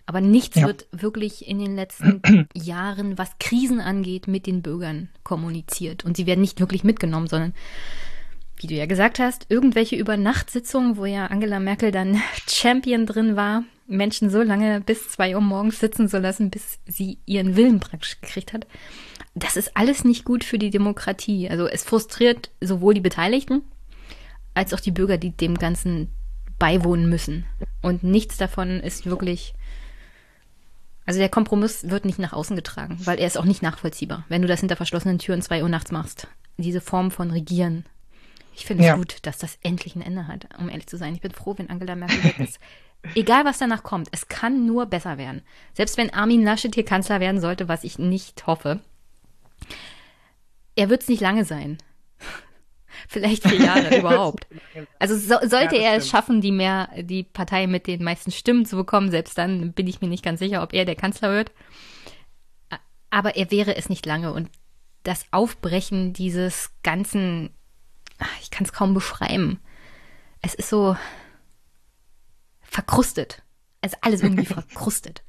Aber 0.06 0.20
nichts 0.20 0.56
ja. 0.56 0.66
wird 0.66 0.86
wirklich 0.92 1.48
in 1.48 1.58
den 1.58 1.76
letzten 1.76 2.20
Jahren, 2.54 3.16
was 3.16 3.38
Krisen 3.38 3.80
angeht, 3.80 4.28
mit 4.28 4.46
den 4.46 4.60
Bürgern 4.60 5.08
kommuniziert. 5.22 6.04
Und 6.04 6.16
sie 6.16 6.26
werden 6.26 6.42
nicht 6.42 6.60
wirklich 6.60 6.84
mitgenommen, 6.84 7.26
sondern, 7.26 7.54
wie 8.56 8.66
du 8.66 8.74
ja 8.74 8.86
gesagt 8.86 9.18
hast, 9.18 9.46
irgendwelche 9.48 9.96
Übernachtsitzungen, 9.96 10.96
wo 10.96 11.04
ja 11.04 11.26
Angela 11.26 11.60
Merkel 11.60 11.90
dann 11.90 12.20
Champion 12.48 13.06
drin 13.06 13.36
war, 13.36 13.64
Menschen 13.86 14.30
so 14.30 14.42
lange 14.42 14.80
bis 14.80 15.08
zwei 15.08 15.34
Uhr 15.34 15.42
morgens 15.42 15.80
sitzen 15.80 16.08
zu 16.08 16.18
lassen, 16.18 16.50
bis 16.50 16.78
sie 16.86 17.18
ihren 17.26 17.56
Willen 17.56 17.80
praktisch 17.80 18.20
gekriegt 18.20 18.52
hat. 18.52 18.66
Das 19.34 19.56
ist 19.56 19.76
alles 19.76 20.04
nicht 20.04 20.24
gut 20.24 20.44
für 20.44 20.58
die 20.58 20.70
Demokratie. 20.70 21.50
Also 21.50 21.66
es 21.66 21.82
frustriert 21.82 22.50
sowohl 22.60 22.94
die 22.94 23.00
Beteiligten 23.00 23.62
als 24.54 24.72
auch 24.72 24.80
die 24.80 24.92
Bürger, 24.92 25.18
die 25.18 25.30
dem 25.30 25.58
Ganzen 25.58 26.08
beiwohnen 26.58 27.08
müssen. 27.08 27.44
Und 27.82 28.04
nichts 28.04 28.36
davon 28.36 28.80
ist 28.80 29.06
wirklich 29.06 29.54
also 31.06 31.20
der 31.20 31.28
Kompromiss 31.28 31.88
wird 31.90 32.04
nicht 32.04 32.18
nach 32.18 32.32
außen 32.32 32.56
getragen, 32.56 32.98
weil 33.04 33.18
er 33.18 33.26
ist 33.26 33.36
auch 33.36 33.44
nicht 33.44 33.62
nachvollziehbar, 33.62 34.24
wenn 34.28 34.42
du 34.42 34.48
das 34.48 34.60
hinter 34.60 34.76
verschlossenen 34.76 35.18
Türen 35.18 35.42
zwei 35.42 35.62
Uhr 35.62 35.68
nachts 35.68 35.92
machst. 35.92 36.28
Diese 36.56 36.80
Form 36.80 37.10
von 37.10 37.30
Regieren. 37.30 37.84
Ich 38.54 38.66
finde 38.66 38.84
es 38.84 38.88
ja. 38.88 38.96
gut, 38.96 39.18
dass 39.22 39.38
das 39.38 39.58
endlich 39.62 39.96
ein 39.96 40.02
Ende 40.02 40.28
hat, 40.28 40.46
um 40.58 40.68
ehrlich 40.68 40.86
zu 40.86 40.96
sein. 40.96 41.14
Ich 41.14 41.20
bin 41.20 41.32
froh, 41.32 41.54
wenn 41.56 41.70
Angela 41.70 41.96
Merkel 41.96 42.22
weg 42.22 42.38
ist. 42.38 42.60
Egal, 43.14 43.44
was 43.44 43.58
danach 43.58 43.82
kommt, 43.82 44.08
es 44.12 44.28
kann 44.28 44.64
nur 44.64 44.86
besser 44.86 45.18
werden. 45.18 45.42
Selbst 45.74 45.98
wenn 45.98 46.12
Armin 46.12 46.42
Laschet 46.42 46.74
hier 46.74 46.84
Kanzler 46.84 47.20
werden 47.20 47.40
sollte, 47.40 47.68
was 47.68 47.84
ich 47.84 47.98
nicht 47.98 48.46
hoffe, 48.46 48.80
er 50.76 50.88
wird 50.88 51.02
es 51.02 51.08
nicht 51.08 51.20
lange 51.20 51.44
sein. 51.44 51.78
Vielleicht 53.08 53.46
vier 53.46 53.60
Jahre 53.60 53.98
überhaupt. 53.98 54.46
Also 54.98 55.16
so, 55.16 55.36
sollte 55.46 55.76
ja, 55.76 55.90
er 55.90 55.96
es 55.96 56.08
schaffen, 56.08 56.40
die 56.40 56.52
mehr, 56.52 56.88
die 56.96 57.24
Partei 57.24 57.66
mit 57.66 57.86
den 57.86 58.02
meisten 58.02 58.30
Stimmen 58.30 58.64
zu 58.64 58.76
bekommen, 58.76 59.10
selbst 59.10 59.36
dann 59.36 59.72
bin 59.72 59.86
ich 59.86 60.00
mir 60.00 60.08
nicht 60.08 60.24
ganz 60.24 60.38
sicher, 60.40 60.62
ob 60.62 60.72
er 60.72 60.84
der 60.84 60.96
Kanzler 60.96 61.30
wird. 61.30 61.52
Aber 63.10 63.36
er 63.36 63.50
wäre 63.50 63.76
es 63.76 63.88
nicht 63.88 64.06
lange. 64.06 64.32
Und 64.32 64.50
das 65.04 65.26
Aufbrechen 65.30 66.12
dieses 66.12 66.72
ganzen, 66.82 67.50
ich 68.42 68.50
kann 68.50 68.64
es 68.64 68.72
kaum 68.72 68.94
beschreiben. 68.94 69.60
Es 70.42 70.54
ist 70.54 70.68
so 70.68 70.96
verkrustet. 72.62 73.42
Es 73.80 73.92
ist 73.92 73.98
alles 74.02 74.22
irgendwie 74.22 74.46
verkrustet. 74.46 75.22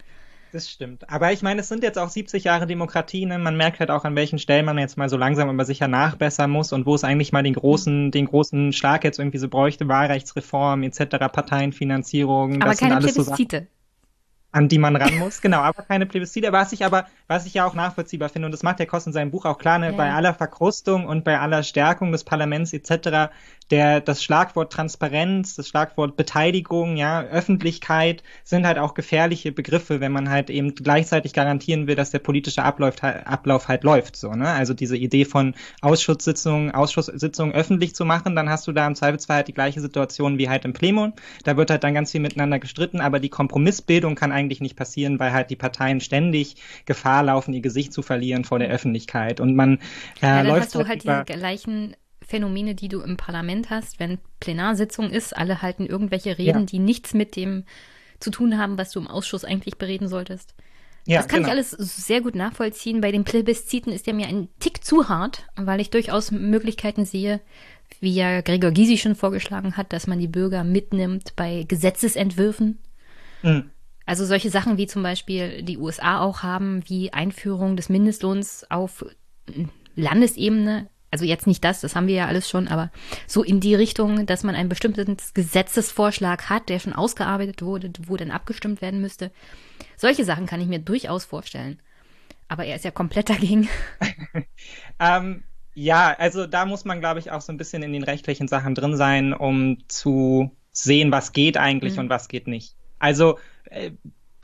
Das 0.52 0.70
stimmt. 0.70 1.10
Aber 1.10 1.34
ich 1.34 1.42
meine, 1.42 1.60
es 1.60 1.68
sind 1.68 1.84
jetzt 1.84 1.98
auch 1.98 2.10
70 2.10 2.46
Jahre 2.46 2.66
Demokratie. 2.66 3.26
Ne? 3.26 3.38
Man 3.38 3.58
merkt 3.58 3.82
halt 3.82 3.92
auch, 3.92 4.06
an 4.06 4.16
welchen 4.16 4.40
Stellen 4.40 4.66
man 4.66 4.78
jetzt 4.78 4.98
mal 4.98 5.10
so 5.10 5.18
langsam 5.18 5.50
aber 5.50 5.66
sicher 5.66 5.90
nachbessern 5.90 6.50
muss 6.50 6.72
und 6.72 6.86
wo 6.86 6.96
es 6.96 7.04
eigentlich 7.04 7.34
mal 7.34 7.44
den 7.44 7.56
großen, 7.56 8.12
den 8.12 8.26
großen 8.26 8.72
Schlag 8.72 9.04
jetzt 9.04 9.20
irgendwie 9.20 9.38
so 9.38 9.50
bräuchte, 9.50 9.90
Wahlrechtsreform 9.90 10.84
etc., 10.84 11.18
Parteienfinanzierung. 11.32 12.62
Aber 12.62 12.74
keine 12.74 13.02
Plebiszite. 13.02 13.68
So 13.70 13.76
an 14.56 14.70
die 14.70 14.78
man 14.78 14.96
ran 14.96 15.18
muss, 15.20 15.42
genau, 15.42 15.60
aber 15.60 15.84
keine 15.84 16.06
Plebiszite, 16.06 16.54
was 16.54 16.72
ich 16.72 16.86
aber, 16.86 17.08
was 17.28 17.46
ich 17.46 17.54
ja 17.54 17.66
auch 17.66 17.74
nachvollziehbar 17.74 18.30
finde, 18.30 18.48
und 18.48 18.52
das 18.52 18.64
macht 18.64 18.80
der 18.80 18.86
Kost 18.86 19.08
in 19.08 19.14
seinem 19.14 19.32
Buch 19.32 19.46
auch 19.46 19.58
klar, 19.58 19.78
ne, 19.78 19.92
ja. 19.92 19.98
bei 19.98 20.12
aller 20.12 20.34
Verkrustung 20.34 21.06
und 21.06 21.24
bei 21.24 21.40
aller 21.40 21.64
Stärkung 21.64 22.12
des 22.12 22.24
Parlaments 22.24 22.74
etc., 22.74 23.32
der, 23.72 24.00
das 24.00 24.24
Schlagwort 24.24 24.72
Transparenz, 24.72 25.56
das 25.56 25.68
Schlagwort 25.68 26.18
Beteiligung, 26.18 26.98
ja, 26.98 27.24
Öffentlichkeit 27.24 28.22
sind 28.44 28.68
halt 28.68 28.78
auch 28.78 28.94
gefährliche 28.94 29.52
Begriffe, 29.52 30.00
wenn 30.00 30.12
man 30.12 30.30
halt 30.30 30.52
eben 30.52 30.76
gleichzeitig 30.76 31.34
garantieren 31.34 31.88
will, 31.88 31.96
dass 31.96 32.12
der 32.12 32.20
politische 32.20 32.64
Ablauf, 32.64 33.04
Ablauf 33.04 33.68
halt 33.68 33.84
läuft, 33.84 34.16
so, 34.16 34.32
ne, 34.32 34.48
also 34.48 34.74
diese 34.74 34.98
Idee 34.98 35.26
von 35.26 35.56
Ausschusssitzungen, 35.82 36.72
Ausschusssitzungen 36.72 37.56
öffentlich 37.56 37.96
zu 37.96 38.06
machen, 38.06 38.36
dann 38.36 38.50
hast 38.50 38.68
du 38.68 38.72
da 38.72 38.86
im 38.86 38.96
Zweifelsfall 38.96 39.38
halt 39.38 39.48
die 39.48 39.54
gleiche 39.54 39.82
Situation 39.82 40.38
wie 40.38 40.48
halt 40.48 40.64
im 40.64 40.74
Plenum, 40.74 41.14
da 41.44 41.58
wird 41.58 41.72
halt 41.72 41.84
dann 41.84 41.94
ganz 41.94 42.12
viel 42.12 42.22
miteinander 42.22 42.60
gestritten, 42.60 43.02
aber 43.02 43.20
die 43.20 43.30
Kompromissbildung 43.30 44.16
kann 44.16 44.32
eigentlich 44.32 44.46
eigentlich 44.46 44.62
nicht 44.62 44.76
passieren, 44.76 45.20
weil 45.20 45.34
halt 45.34 45.50
die 45.50 45.56
Parteien 45.56 46.00
ständig 46.00 46.56
Gefahr 46.86 47.15
laufen, 47.22 47.54
ihr 47.54 47.62
Gesicht 47.62 47.94
zu 47.94 48.02
verlieren 48.02 48.44
vor 48.44 48.60
der 48.60 48.70
Öffentlichkeit. 48.70 49.40
Und 49.40 49.56
man 49.56 49.76
äh, 49.76 49.80
ja, 50.22 50.38
dann 50.38 50.48
läuft 50.48 50.62
hast 50.66 50.76
du 50.76 50.88
halt, 50.88 51.06
halt 51.06 51.30
die 51.30 51.34
gleichen 51.34 51.96
Phänomene, 52.22 52.76
die 52.76 52.88
du 52.88 53.02
im 53.02 53.18
Parlament 53.18 53.70
hast, 53.70 54.00
wenn 54.00 54.18
Plenarsitzung 54.40 55.10
ist, 55.12 55.36
alle 55.36 55.62
halten 55.62 55.86
irgendwelche 55.86 56.38
Reden, 56.38 56.62
ja. 56.62 56.66
die 56.66 56.80
nichts 56.80 57.14
mit 57.14 57.36
dem 57.36 57.66
zu 58.20 58.32
tun 58.32 58.58
haben, 58.58 58.78
was 58.78 58.92
du 58.92 59.00
im 59.00 59.08
Ausschuss 59.08 59.46
eigentlich 59.46 59.78
bereden 59.78 60.08
solltest. 60.08 60.56
Ja, 61.08 61.18
das 61.18 61.28
kann 61.28 61.44
genau. 61.44 61.50
ich 61.50 61.52
alles 61.52 61.72
sehr 61.72 62.22
gut 62.22 62.34
nachvollziehen. 62.34 63.02
Bei 63.02 63.12
den 63.12 63.26
Plebisziten 63.26 63.94
ist 63.94 64.08
der 64.08 64.16
mir 64.16 64.28
ein 64.28 64.48
Tick 64.60 64.84
zu 64.84 65.08
hart, 65.08 65.46
weil 65.56 65.80
ich 65.80 65.92
durchaus 65.92 66.32
Möglichkeiten 66.32 67.06
sehe, 67.06 67.42
wie 68.00 68.16
ja 68.16 68.42
Gregor 68.42 68.72
Gysi 68.72 68.98
schon 68.98 69.14
vorgeschlagen 69.14 69.78
hat, 69.78 69.94
dass 69.94 70.08
man 70.08 70.18
die 70.18 70.28
Bürger 70.28 70.64
mitnimmt 70.64 71.36
bei 71.36 71.64
Gesetzesentwürfen. 71.68 72.80
Mhm. 73.44 73.70
Also 74.06 74.26
solche 74.26 74.50
Sachen 74.50 74.78
wie 74.78 74.88
zum 74.88 75.04
Beispiel 75.04 75.64
die 75.64 75.78
USA 75.78 76.22
auch 76.22 76.44
haben, 76.44 76.84
wie 76.88 77.12
Einführung 77.12 77.76
des 77.76 77.90
Mindestlohns 77.90 78.66
auf 78.70 79.06
Landesebene. 79.96 80.90
also 81.12 81.26
jetzt 81.26 81.48
nicht 81.48 81.64
das, 81.64 81.82
das 81.82 81.96
haben 81.96 82.08
wir 82.08 82.16
ja 82.16 82.28
alles 82.28 82.50
schon, 82.50 82.68
aber 82.68 82.92
so 83.26 83.42
in 83.42 83.62
die 83.62 83.76
Richtung, 83.76 84.26
dass 84.26 84.44
man 84.44 84.54
einen 84.54 84.70
bestimmten 84.70 85.16
Gesetzesvorschlag 85.34 86.50
hat, 86.50 86.70
der 86.70 86.80
schon 86.80 86.94
ausgearbeitet 86.94 87.62
wurde, 87.62 87.92
wo 88.06 88.18
dann 88.18 88.32
abgestimmt 88.32 88.82
werden 88.82 89.02
müsste. 89.02 89.32
Solche 89.96 90.26
Sachen 90.26 90.46
kann 90.46 90.62
ich 90.62 90.68
mir 90.68 90.80
durchaus 90.80 91.26
vorstellen. 91.26 91.80
Aber 92.48 92.66
er 92.66 92.76
ist 92.76 92.86
ja 92.86 92.92
komplett 92.92 93.30
dagegen. 93.30 93.70
ähm, 95.00 95.44
ja, 95.74 96.16
also 96.18 96.46
da 96.46 96.66
muss 96.66 96.86
man, 96.86 97.00
glaube 97.00 97.20
ich, 97.20 97.32
auch 97.32 97.42
so 97.42 97.52
ein 97.52 97.58
bisschen 97.58 97.82
in 97.82 97.94
den 97.94 98.04
rechtlichen 98.04 98.48
Sachen 98.48 98.76
drin 98.76 98.96
sein, 98.96 99.34
um 99.34 99.80
zu 99.88 100.52
sehen, 100.72 101.12
was 101.12 101.34
geht 101.34 101.58
eigentlich 101.58 101.94
mhm. 101.94 102.02
und 102.02 102.10
was 102.10 102.28
geht 102.28 102.48
nicht. 102.48 102.76
Also 103.00 103.40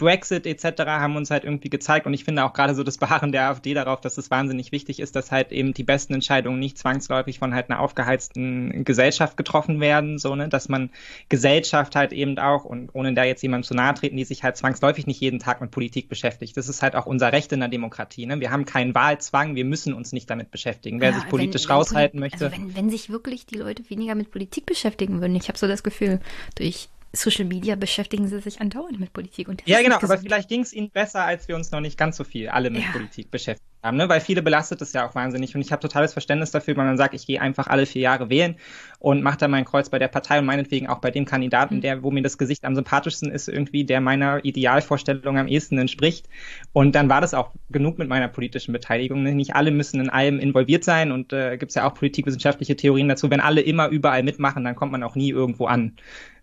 Brexit 0.01 0.47
etc. 0.47 0.82
haben 0.88 1.15
uns 1.15 1.30
halt 1.30 1.43
irgendwie 1.43 1.69
gezeigt 1.69 2.07
und 2.07 2.13
ich 2.15 2.24
finde 2.24 2.43
auch 2.43 2.53
gerade 2.53 2.74
so 2.74 2.84
das 2.84 2.97
Beharren 2.97 3.32
der 3.32 3.49
AfD 3.49 3.76
darauf, 3.76 4.01
dass 4.01 4.17
es 4.17 4.32
wahnsinnig 4.32 4.72
wichtig 4.72 4.99
ist, 4.99 5.15
dass 5.15 5.32
halt 5.32 5.51
eben 5.51 5.76
die 5.76 5.84
besten 5.84 6.15
Entscheidungen 6.15 6.57
nicht 6.57 6.80
zwangsläufig 6.80 7.38
von 7.38 7.53
halt 7.53 7.69
einer 7.69 7.80
aufgeheizten 7.80 8.84
Gesellschaft 8.84 9.38
getroffen 9.38 9.80
werden, 9.80 10.17
so 10.17 10.36
ne, 10.36 10.49
dass 10.49 10.69
man 10.69 10.89
Gesellschaft 11.30 11.95
halt 11.95 12.13
eben 12.13 12.39
auch 12.39 12.65
und 12.65 12.89
ohne 12.93 13.13
da 13.13 13.24
jetzt 13.24 13.43
jemandem 13.43 13.67
zu 13.67 13.76
nahe 13.76 13.93
treten, 13.93 14.17
die 14.17 14.24
sich 14.24 14.43
halt 14.43 14.57
zwangsläufig 14.57 15.05
nicht 15.05 15.22
jeden 15.22 15.38
Tag 15.38 15.61
mit 15.61 15.69
Politik 15.69 16.09
beschäftigt. 16.09 16.57
Das 16.57 16.67
ist 16.67 16.82
halt 16.82 16.95
auch 16.95 17.05
unser 17.05 17.32
Recht 17.32 17.51
in 17.51 17.59
der 17.59 17.69
Demokratie. 17.69 18.26
Ne? 18.26 18.39
Wir 18.39 18.49
haben 18.49 18.65
keinen 18.65 18.95
Wahlzwang, 18.95 19.53
wir 19.53 19.65
müssen 19.65 19.93
uns 19.93 20.13
nicht 20.13 20.32
damit 20.32 20.49
beschäftigen. 20.49 20.99
Wer 20.99 21.11
ja, 21.11 21.15
sich 21.15 21.30
politisch 21.30 21.69
wenn, 21.69 21.76
raushalten 21.76 22.19
wenn, 22.19 22.22
möchte. 22.22 22.45
Also 22.45 22.57
wenn, 22.57 22.76
wenn 22.76 22.89
sich 22.89 23.11
wirklich 23.11 23.45
die 23.45 23.55
Leute 23.55 23.88
weniger 23.91 24.15
mit 24.15 24.32
Politik 24.32 24.65
beschäftigen 24.65 25.22
würden, 25.22 25.36
ich 25.36 25.47
habe 25.47 25.59
so 25.59 25.67
das 25.67 25.84
Gefühl, 25.84 26.19
durch 26.55 26.89
Social 27.14 27.45
Media 27.45 27.76
beschäftigen 27.76 28.28
sie 28.28 28.39
sich 28.39 28.62
andauernd 28.62 28.99
mit 28.99 29.14
Politik. 29.14 29.47
Und 29.47 29.64
ja, 29.66 29.82
genau, 29.82 29.97
aber 29.97 30.18
vielleicht 30.18 30.49
ging 30.49 30.62
es 30.62 30.74
ihnen 30.74 30.91
besser, 30.91 31.24
als 31.24 31.47
wir 31.47 31.55
uns 31.55 31.72
noch 31.72 31.82
nicht 31.82 31.97
ganz 31.97 32.18
so 32.18 32.24
viel 32.24 32.49
alle 32.49 32.70
mit 32.70 32.84
ja. 32.84 32.91
Politik 32.91 33.32
beschäftigen 33.32 33.70
haben, 33.84 33.97
ne? 33.97 34.07
weil 34.09 34.21
viele 34.21 34.41
belastet 34.41 34.82
es 34.82 34.93
ja 34.93 35.07
auch 35.07 35.15
wahnsinnig. 35.15 35.55
Und 35.55 35.61
ich 35.61 35.71
habe 35.71 35.82
totales 35.82 36.13
Verständnis 36.13 36.51
dafür, 36.51 36.77
wenn 36.77 36.86
man 36.86 36.97
sagt, 36.97 37.13
ich 37.13 37.25
gehe 37.25 37.41
einfach 37.41 37.67
alle 37.67 37.86
vier 37.86 38.01
Jahre 38.01 38.29
wählen 38.29 38.55
und 38.99 39.23
mache 39.23 39.38
da 39.38 39.47
mein 39.47 39.65
Kreuz 39.65 39.89
bei 39.89 39.99
der 39.99 40.07
Partei 40.07 40.39
und 40.39 40.45
meinetwegen 40.45 40.88
auch 40.88 40.99
bei 40.99 41.11
dem 41.11 41.25
Kandidaten, 41.25 41.77
mhm. 41.77 41.82
der, 41.82 42.03
wo 42.03 42.11
mir 42.11 42.21
das 42.21 42.38
Gesicht 42.38 42.63
am 42.63 42.75
sympathischsten 42.75 43.32
ist, 43.32 43.47
irgendwie, 43.47 43.84
der 43.84 44.01
meiner 44.01 44.43
Idealvorstellung 44.45 45.38
am 45.38 45.47
ehesten 45.47 45.77
entspricht. 45.77 46.29
Und 46.73 46.95
dann 46.95 47.09
war 47.09 47.21
das 47.21 47.34
auch 47.34 47.51
genug 47.69 47.97
mit 47.97 48.07
meiner 48.07 48.27
politischen 48.27 48.73
Beteiligung. 48.73 49.23
Ne? 49.23 49.34
Nicht 49.34 49.55
alle 49.55 49.71
müssen 49.71 49.99
in 49.99 50.09
allem 50.09 50.39
involviert 50.39 50.84
sein 50.84 51.11
und 51.11 51.34
äh, 51.34 51.57
gibt 51.57 51.71
es 51.71 51.75
ja 51.75 51.88
auch 51.88 51.93
politikwissenschaftliche 51.93 52.75
Theorien 52.75 53.09
dazu. 53.09 53.29
Wenn 53.29 53.41
alle 53.41 53.61
immer 53.61 53.89
überall 53.89 54.23
mitmachen, 54.23 54.63
dann 54.63 54.75
kommt 54.75 54.91
man 54.91 55.03
auch 55.03 55.15
nie 55.15 55.32
irgendwo 55.32 55.65
an. 55.65 55.93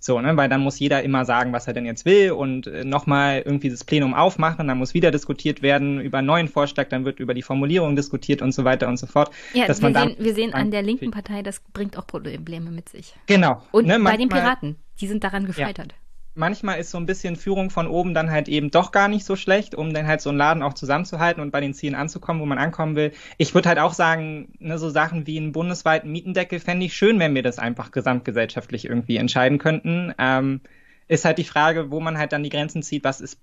So, 0.00 0.20
ne, 0.20 0.36
weil 0.36 0.48
dann 0.48 0.60
muss 0.60 0.78
jeder 0.78 1.02
immer 1.02 1.24
sagen, 1.24 1.52
was 1.52 1.66
er 1.66 1.72
denn 1.72 1.84
jetzt 1.84 2.04
will 2.04 2.30
und 2.30 2.68
äh, 2.68 2.84
nochmal 2.84 3.42
irgendwie 3.44 3.68
das 3.68 3.82
Plenum 3.82 4.14
aufmachen, 4.14 4.68
dann 4.68 4.78
muss 4.78 4.94
wieder 4.94 5.10
diskutiert 5.10 5.60
werden 5.60 6.00
über 6.00 6.18
einen 6.18 6.28
neuen 6.28 6.46
Vorschlag, 6.46 6.88
dann 6.88 7.04
wird 7.04 7.18
über 7.18 7.27
die 7.34 7.42
Formulierung 7.42 7.96
diskutiert 7.96 8.42
und 8.42 8.52
so 8.52 8.64
weiter 8.64 8.88
und 8.88 8.96
so 8.96 9.06
fort. 9.06 9.30
Ja, 9.54 9.68
wir, 9.68 9.74
sehen, 9.74 10.16
wir 10.18 10.34
sehen 10.34 10.54
an 10.54 10.70
der 10.70 10.82
linken 10.82 11.10
Partei, 11.10 11.42
das 11.42 11.60
bringt 11.72 11.96
auch 11.98 12.06
Probleme 12.06 12.70
mit 12.70 12.88
sich. 12.88 13.14
Genau. 13.26 13.62
Und 13.72 13.86
ne, 13.86 13.98
bei 14.00 14.16
den 14.16 14.28
Piraten, 14.28 14.76
die 15.00 15.06
sind 15.06 15.24
daran 15.24 15.46
gescheitert. 15.46 15.92
Ja 15.92 15.98
manchmal 16.38 16.78
ist 16.78 16.90
so 16.90 16.98
ein 16.98 17.06
bisschen 17.06 17.36
Führung 17.36 17.68
von 17.68 17.86
oben 17.86 18.14
dann 18.14 18.30
halt 18.30 18.48
eben 18.48 18.70
doch 18.70 18.92
gar 18.92 19.08
nicht 19.08 19.26
so 19.26 19.36
schlecht, 19.36 19.74
um 19.74 19.92
dann 19.92 20.06
halt 20.06 20.20
so 20.20 20.30
einen 20.30 20.38
Laden 20.38 20.62
auch 20.62 20.72
zusammenzuhalten 20.72 21.42
und 21.42 21.50
bei 21.50 21.60
den 21.60 21.74
Zielen 21.74 21.94
anzukommen, 21.94 22.40
wo 22.40 22.46
man 22.46 22.58
ankommen 22.58 22.96
will. 22.96 23.12
Ich 23.36 23.54
würde 23.54 23.68
halt 23.68 23.78
auch 23.78 23.92
sagen, 23.92 24.52
ne, 24.60 24.78
so 24.78 24.88
Sachen 24.88 25.26
wie 25.26 25.36
einen 25.36 25.52
bundesweiten 25.52 26.10
Mietendeckel 26.10 26.60
fände 26.60 26.86
ich 26.86 26.94
schön, 26.94 27.18
wenn 27.18 27.34
wir 27.34 27.42
das 27.42 27.58
einfach 27.58 27.90
gesamtgesellschaftlich 27.90 28.86
irgendwie 28.86 29.16
entscheiden 29.16 29.58
könnten. 29.58 30.14
Ähm, 30.18 30.60
ist 31.08 31.24
halt 31.24 31.38
die 31.38 31.44
Frage, 31.44 31.90
wo 31.90 32.00
man 32.00 32.18
halt 32.18 32.32
dann 32.32 32.42
die 32.42 32.50
Grenzen 32.50 32.82
zieht, 32.82 33.02
was 33.02 33.20
ist 33.20 33.38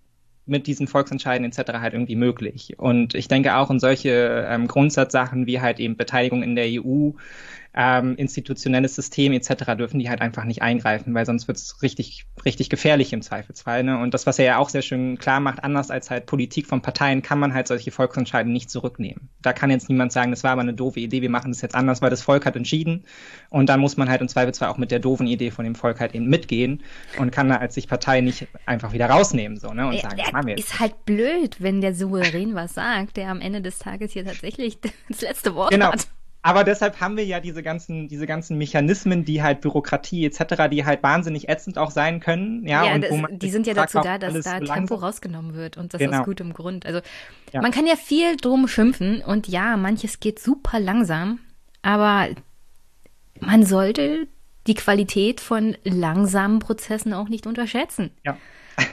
mit 0.45 0.67
diesen 0.67 0.87
Volksentscheiden 0.87 1.45
etc. 1.45 1.73
halt 1.73 1.93
irgendwie 1.93 2.15
möglich. 2.15 2.75
Und 2.77 3.15
ich 3.15 3.27
denke 3.27 3.55
auch 3.55 3.71
in 3.71 3.79
solche 3.79 4.45
ähm, 4.49 4.67
Grundsatzsachen 4.67 5.47
wie 5.47 5.61
halt 5.61 5.79
eben 5.79 5.97
Beteiligung 5.97 6.43
in 6.43 6.55
der 6.55 6.67
EU, 6.67 7.11
ähm, 7.75 8.15
institutionelles 8.15 8.95
System 8.95 9.33
etc. 9.33 9.75
dürfen 9.77 9.99
die 9.99 10.09
halt 10.09 10.21
einfach 10.21 10.45
nicht 10.45 10.61
eingreifen, 10.61 11.13
weil 11.13 11.25
sonst 11.25 11.47
wird 11.47 11.57
es 11.57 11.81
richtig, 11.81 12.25
richtig 12.45 12.69
gefährlich 12.69 13.11
im 13.11 13.21
Zweifelsfall. 13.21 13.83
Ne? 13.83 13.99
Und 13.99 14.13
das, 14.13 14.25
was 14.25 14.39
er 14.39 14.45
ja 14.45 14.57
auch 14.57 14.69
sehr 14.69 14.81
schön 14.81 15.17
klar 15.17 15.41
macht, 15.41 15.63
anders 15.63 15.91
als 15.91 16.09
halt 16.09 16.25
Politik 16.25 16.67
von 16.67 16.81
Parteien, 16.81 17.21
kann 17.21 17.37
man 17.37 17.53
halt 17.53 17.67
solche 17.67 17.91
Volksentscheide 17.91 18.49
nicht 18.49 18.69
zurücknehmen. 18.69 19.29
Da 19.41 19.51
kann 19.51 19.69
jetzt 19.69 19.89
niemand 19.89 20.13
sagen, 20.13 20.31
das 20.31 20.43
war 20.43 20.51
aber 20.51 20.61
eine 20.61 20.73
doofe 20.73 21.01
Idee, 21.01 21.21
wir 21.21 21.29
machen 21.29 21.51
das 21.51 21.61
jetzt 21.61 21.75
anders, 21.75 22.01
weil 22.01 22.09
das 22.09 22.21
Volk 22.21 22.45
hat 22.45 22.55
entschieden. 22.55 23.03
Und 23.49 23.67
dann 23.67 23.81
muss 23.81 23.97
man 23.97 24.09
halt 24.09 24.21
im 24.21 24.29
Zweifelsfall 24.29 24.69
auch 24.69 24.77
mit 24.77 24.91
der 24.91 24.99
doofen 24.99 25.27
Idee 25.27 25.51
von 25.51 25.65
dem 25.65 25.75
Volk 25.75 25.99
halt 25.99 26.15
eben 26.15 26.27
mitgehen 26.27 26.81
und 27.17 27.31
kann 27.31 27.49
da 27.49 27.57
als 27.57 27.75
sich 27.75 27.89
Partei 27.89 28.21
nicht 28.21 28.47
einfach 28.65 28.93
wieder 28.93 29.09
rausnehmen 29.09 29.57
so, 29.57 29.73
ne? 29.73 29.87
und 29.87 29.99
sagen, 29.99 30.17
das 30.17 30.31
machen 30.31 30.47
wir 30.47 30.55
jetzt. 30.55 30.71
Ist 30.71 30.79
halt 30.79 31.05
blöd, 31.05 31.57
wenn 31.59 31.81
der 31.81 31.93
Souverän 31.93 32.55
was 32.55 32.73
sagt, 32.73 33.17
der 33.17 33.29
am 33.29 33.41
Ende 33.41 33.61
des 33.61 33.79
Tages 33.79 34.13
hier 34.13 34.23
tatsächlich 34.23 34.79
das 35.09 35.21
letzte 35.21 35.55
Wort 35.55 35.71
genau. 35.71 35.91
hat. 35.91 36.07
Aber 36.45 36.63
deshalb 36.63 37.01
haben 37.01 37.17
wir 37.17 37.25
ja 37.25 37.39
diese 37.39 37.63
ganzen, 37.63 38.07
diese 38.07 38.27
ganzen 38.27 38.59
Mechanismen, 38.59 39.25
die 39.25 39.41
halt 39.41 39.61
Bürokratie 39.61 40.23
etc., 40.27 40.69
die 40.69 40.85
halt 40.85 41.01
wahnsinnig 41.01 41.49
ätzend 41.49 41.79
auch 41.79 41.89
sein 41.89 42.19
können. 42.19 42.67
Ja, 42.67 42.85
ja 42.85 42.93
und 42.93 43.03
das, 43.03 43.11
die 43.31 43.49
sind 43.49 43.65
ja 43.65 43.73
dazu 43.73 43.99
da, 43.99 44.19
dass 44.19 44.43
da 44.43 44.59
Tempo 44.59 44.93
rausgenommen 44.93 45.55
wird 45.55 45.75
und 45.75 45.95
das 45.95 45.99
genau. 45.99 46.19
aus 46.19 46.25
gutem 46.25 46.53
Grund. 46.53 46.85
Also 46.85 47.01
ja. 47.51 47.63
man 47.63 47.71
kann 47.71 47.87
ja 47.87 47.95
viel 47.95 48.37
drum 48.37 48.67
schimpfen 48.67 49.23
und 49.23 49.47
ja, 49.47 49.75
manches 49.75 50.19
geht 50.19 50.37
super 50.37 50.79
langsam, 50.79 51.39
aber 51.81 52.27
man 53.39 53.65
sollte 53.65 54.27
die 54.67 54.75
Qualität 54.75 55.41
von 55.41 55.75
langsamen 55.83 56.59
Prozessen 56.59 57.13
auch 57.13 57.27
nicht 57.27 57.47
unterschätzen. 57.47 58.11
Ja. 58.23 58.37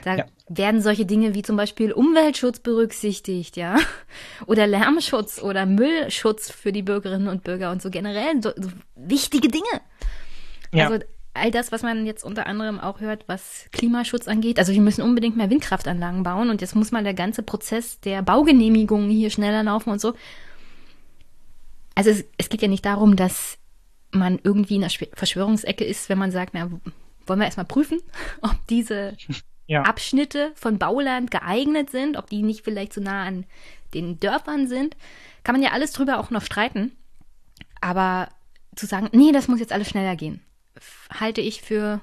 Da 0.03 0.15
ja. 0.15 0.25
Werden 0.49 0.81
solche 0.81 1.05
Dinge 1.05 1.35
wie 1.35 1.41
zum 1.41 1.55
Beispiel 1.55 1.91
Umweltschutz 1.91 2.59
berücksichtigt, 2.59 3.55
ja. 3.55 3.77
Oder 4.45 4.67
Lärmschutz 4.67 5.41
oder 5.41 5.65
Müllschutz 5.65 6.51
für 6.51 6.71
die 6.71 6.83
Bürgerinnen 6.83 7.27
und 7.27 7.43
Bürger 7.43 7.71
und 7.71 7.81
so 7.81 7.89
generell 7.89 8.41
so, 8.41 8.51
so 8.55 8.69
wichtige 8.95 9.47
Dinge. 9.47 9.81
Ja. 10.73 10.89
Also 10.89 11.03
all 11.33 11.51
das, 11.51 11.71
was 11.71 11.81
man 11.81 12.05
jetzt 12.05 12.23
unter 12.23 12.45
anderem 12.45 12.79
auch 12.79 12.99
hört, 12.99 13.23
was 13.27 13.65
Klimaschutz 13.71 14.27
angeht. 14.27 14.59
Also 14.59 14.73
wir 14.73 14.81
müssen 14.81 15.01
unbedingt 15.01 15.35
mehr 15.35 15.49
Windkraftanlagen 15.49 16.23
bauen 16.23 16.49
und 16.49 16.61
jetzt 16.61 16.75
muss 16.75 16.91
mal 16.91 17.03
der 17.03 17.13
ganze 17.13 17.41
Prozess 17.41 17.99
der 18.01 18.21
Baugenehmigungen 18.21 19.09
hier 19.09 19.29
schneller 19.29 19.63
laufen 19.63 19.89
und 19.89 20.01
so. 20.01 20.13
Also 21.95 22.09
es, 22.09 22.25
es 22.37 22.49
geht 22.49 22.61
ja 22.61 22.67
nicht 22.67 22.85
darum, 22.85 23.15
dass 23.15 23.57
man 24.11 24.39
irgendwie 24.43 24.75
in 24.75 24.81
der 24.81 24.91
Verschwörungsecke 25.13 25.83
ist, 25.83 26.09
wenn 26.09 26.19
man 26.19 26.31
sagt, 26.31 26.53
na, 26.53 26.69
wollen 27.25 27.39
wir 27.39 27.45
erstmal 27.45 27.65
prüfen, 27.65 27.99
ob 28.41 28.55
diese 28.69 29.15
ja. 29.67 29.83
Abschnitte 29.83 30.51
von 30.55 30.77
Bauland 30.77 31.31
geeignet 31.31 31.89
sind, 31.89 32.17
ob 32.17 32.29
die 32.29 32.41
nicht 32.41 32.63
vielleicht 32.63 32.93
so 32.93 33.01
nah 33.01 33.23
an 33.25 33.45
den 33.93 34.19
Dörfern 34.19 34.67
sind. 34.67 34.95
Kann 35.43 35.55
man 35.55 35.63
ja 35.63 35.71
alles 35.71 35.91
drüber 35.91 36.19
auch 36.19 36.29
noch 36.29 36.41
streiten. 36.41 36.91
Aber 37.81 38.29
zu 38.75 38.85
sagen, 38.85 39.09
nee, 39.11 39.31
das 39.31 39.47
muss 39.47 39.59
jetzt 39.59 39.73
alles 39.73 39.89
schneller 39.89 40.15
gehen, 40.15 40.41
halte 41.11 41.41
ich 41.41 41.61
für 41.61 42.01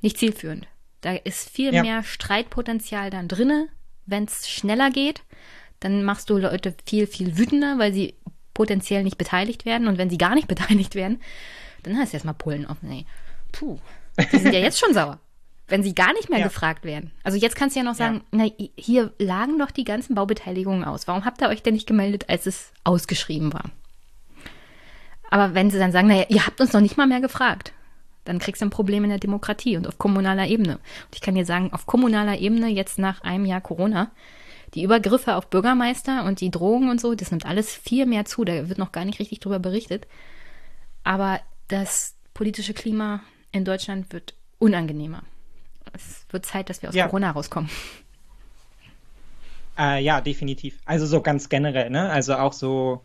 nicht 0.00 0.18
zielführend. 0.18 0.68
Da 1.00 1.14
ist 1.14 1.50
viel 1.50 1.74
ja. 1.74 1.82
mehr 1.82 2.02
Streitpotenzial 2.04 3.10
dann 3.10 3.28
drinne, 3.28 3.68
wenn 4.06 4.24
es 4.24 4.48
schneller 4.48 4.90
geht. 4.90 5.22
Dann 5.80 6.04
machst 6.04 6.30
du 6.30 6.36
Leute 6.36 6.74
viel, 6.86 7.06
viel 7.08 7.36
wütender, 7.38 7.78
weil 7.78 7.92
sie 7.92 8.14
potenziell 8.54 9.02
nicht 9.02 9.18
beteiligt 9.18 9.64
werden. 9.64 9.88
Und 9.88 9.98
wenn 9.98 10.10
sie 10.10 10.18
gar 10.18 10.34
nicht 10.34 10.48
beteiligt 10.48 10.94
werden, 10.94 11.20
dann 11.82 11.98
hast 11.98 12.12
du 12.12 12.16
erstmal 12.16 12.34
Pullen 12.34 12.66
offen. 12.66 12.88
Nee. 12.88 13.06
Puh, 13.50 13.78
die 14.32 14.38
sind 14.38 14.52
ja 14.52 14.60
jetzt 14.60 14.78
schon 14.78 14.94
sauer 14.94 15.18
wenn 15.68 15.82
sie 15.82 15.94
gar 15.94 16.12
nicht 16.12 16.28
mehr 16.28 16.40
ja. 16.40 16.46
gefragt 16.46 16.84
werden. 16.84 17.12
Also 17.22 17.38
jetzt 17.38 17.56
kannst 17.56 17.76
du 17.76 17.80
ja 17.80 17.84
noch 17.84 17.94
sagen, 17.94 18.22
ja. 18.32 18.44
na, 18.58 18.66
hier 18.76 19.12
lagen 19.18 19.58
doch 19.58 19.70
die 19.70 19.84
ganzen 19.84 20.14
Baubeteiligungen 20.14 20.84
aus. 20.84 21.06
Warum 21.08 21.24
habt 21.24 21.40
ihr 21.40 21.48
euch 21.48 21.62
denn 21.62 21.74
nicht 21.74 21.86
gemeldet, 21.86 22.28
als 22.28 22.46
es 22.46 22.72
ausgeschrieben 22.84 23.52
war? 23.52 23.64
Aber 25.30 25.54
wenn 25.54 25.70
sie 25.70 25.78
dann 25.78 25.92
sagen, 25.92 26.08
naja, 26.08 26.26
ihr 26.28 26.46
habt 26.46 26.60
uns 26.60 26.72
noch 26.72 26.82
nicht 26.82 26.98
mal 26.98 27.06
mehr 27.06 27.20
gefragt, 27.20 27.72
dann 28.24 28.38
kriegst 28.38 28.60
du 28.60 28.66
ein 28.66 28.70
Problem 28.70 29.02
in 29.04 29.10
der 29.10 29.18
Demokratie 29.18 29.76
und 29.76 29.88
auf 29.88 29.98
kommunaler 29.98 30.46
Ebene. 30.46 30.74
Und 30.74 31.14
ich 31.14 31.22
kann 31.22 31.34
dir 31.34 31.46
sagen, 31.46 31.72
auf 31.72 31.86
kommunaler 31.86 32.38
Ebene, 32.38 32.68
jetzt 32.68 32.98
nach 32.98 33.22
einem 33.22 33.46
Jahr 33.46 33.62
Corona, 33.62 34.10
die 34.74 34.82
Übergriffe 34.82 35.36
auf 35.36 35.48
Bürgermeister 35.48 36.24
und 36.24 36.40
die 36.40 36.50
Drogen 36.50 36.90
und 36.90 37.00
so, 37.00 37.14
das 37.14 37.30
nimmt 37.30 37.46
alles 37.46 37.74
viel 37.74 38.06
mehr 38.06 38.24
zu. 38.24 38.44
Da 38.44 38.68
wird 38.68 38.78
noch 38.78 38.92
gar 38.92 39.04
nicht 39.04 39.20
richtig 39.20 39.40
drüber 39.40 39.58
berichtet. 39.58 40.06
Aber 41.02 41.40
das 41.68 42.14
politische 42.34 42.74
Klima 42.74 43.20
in 43.52 43.64
Deutschland 43.64 44.12
wird 44.12 44.34
unangenehmer 44.58 45.22
es 45.92 46.26
wird 46.30 46.46
Zeit, 46.46 46.70
dass 46.70 46.82
wir 46.82 46.88
aus 46.88 46.94
ja. 46.94 47.06
Corona 47.06 47.30
rauskommen. 47.30 47.70
Äh, 49.78 50.02
ja, 50.02 50.20
definitiv. 50.20 50.78
Also 50.84 51.06
so 51.06 51.22
ganz 51.22 51.48
generell, 51.48 51.90
ne? 51.90 52.10
Also 52.10 52.34
auch 52.34 52.52
so, 52.52 53.02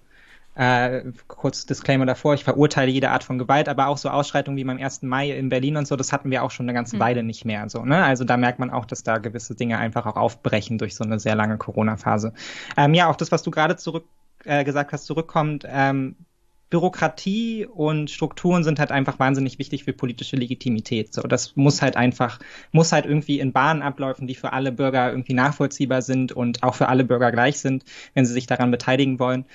äh, 0.58 1.04
kurz 1.28 1.66
Disclaimer 1.68 2.08
davor, 2.08 2.34
ich 2.34 2.44
verurteile 2.44 2.92
jede 2.92 3.12
Art 3.12 3.24
von 3.24 3.38
Gewalt, 3.38 3.70
aber 3.70 3.88
auch 3.88 3.98
so 3.98 4.10
Ausschreitungen 4.10 4.58
wie 4.58 4.64
beim 4.64 4.80
1. 4.80 5.04
Mai 5.04 5.30
in 5.32 5.50
Berlin 5.50 5.78
und 5.78 5.88
so, 5.88 5.96
das 5.96 6.12
hatten 6.12 6.32
wir 6.32 6.44
auch 6.44 6.52
schon 6.52 6.66
eine 6.66 6.74
ganze 6.74 6.96
mhm. 6.96 7.02
Weile 7.02 7.24
nicht 7.24 7.46
mehr. 7.46 7.70
So, 7.70 7.86
ne? 7.86 8.04
Also 8.04 8.24
da 8.24 8.38
merkt 8.38 8.58
man 8.58 8.72
auch, 8.72 8.86
dass 8.86 9.04
da 9.04 9.20
gewisse 9.20 9.56
Dinge 9.56 9.78
einfach 9.78 10.06
auch 10.08 10.18
aufbrechen 10.18 10.80
durch 10.80 10.96
so 10.96 11.04
eine 11.04 11.20
sehr 11.20 11.36
lange 11.36 11.58
Corona-Phase. 11.58 12.34
Ähm, 12.76 12.96
ja, 12.96 13.08
auf 13.08 13.18
das, 13.18 13.32
was 13.32 13.44
du 13.44 13.52
gerade 13.52 13.78
zurück 13.78 14.06
äh, 14.46 14.64
gesagt 14.64 14.94
hast, 14.94 15.06
zurückkommt, 15.06 15.64
ähm, 15.68 16.16
Bürokratie 16.70 17.66
und 17.66 18.12
Strukturen 18.12 18.64
sind 18.64 18.80
halt 18.80 18.92
einfach 18.92 19.20
wahnsinnig 19.20 19.58
wichtig 19.58 19.86
für 19.86 19.94
politische 19.94 20.36
Legitimität. 20.36 21.14
So, 21.14 21.22
das 21.22 21.56
muss 21.56 21.82
halt 21.82 21.96
einfach, 21.96 22.40
muss 22.72 22.92
halt 22.92 23.06
irgendwie 23.06 23.40
in 23.40 23.54
Bahnen 23.54 23.82
ablaufen, 23.82 24.28
die 24.28 24.36
für 24.36 24.52
alle 24.52 24.74
Bürger 24.74 25.10
irgendwie 25.10 25.34
nachvollziehbar 25.34 26.02
sind 26.02 26.34
und 26.34 26.64
auch 26.64 26.76
für 26.76 26.90
alle 26.90 27.06
Bürger 27.06 27.32
gleich 27.32 27.60
sind, 27.60 27.86
wenn 28.14 28.26
sie 28.26 28.34
sich 28.34 28.48
daran 28.48 28.70
beteiligen 28.70 29.18
wollen, 29.18 29.46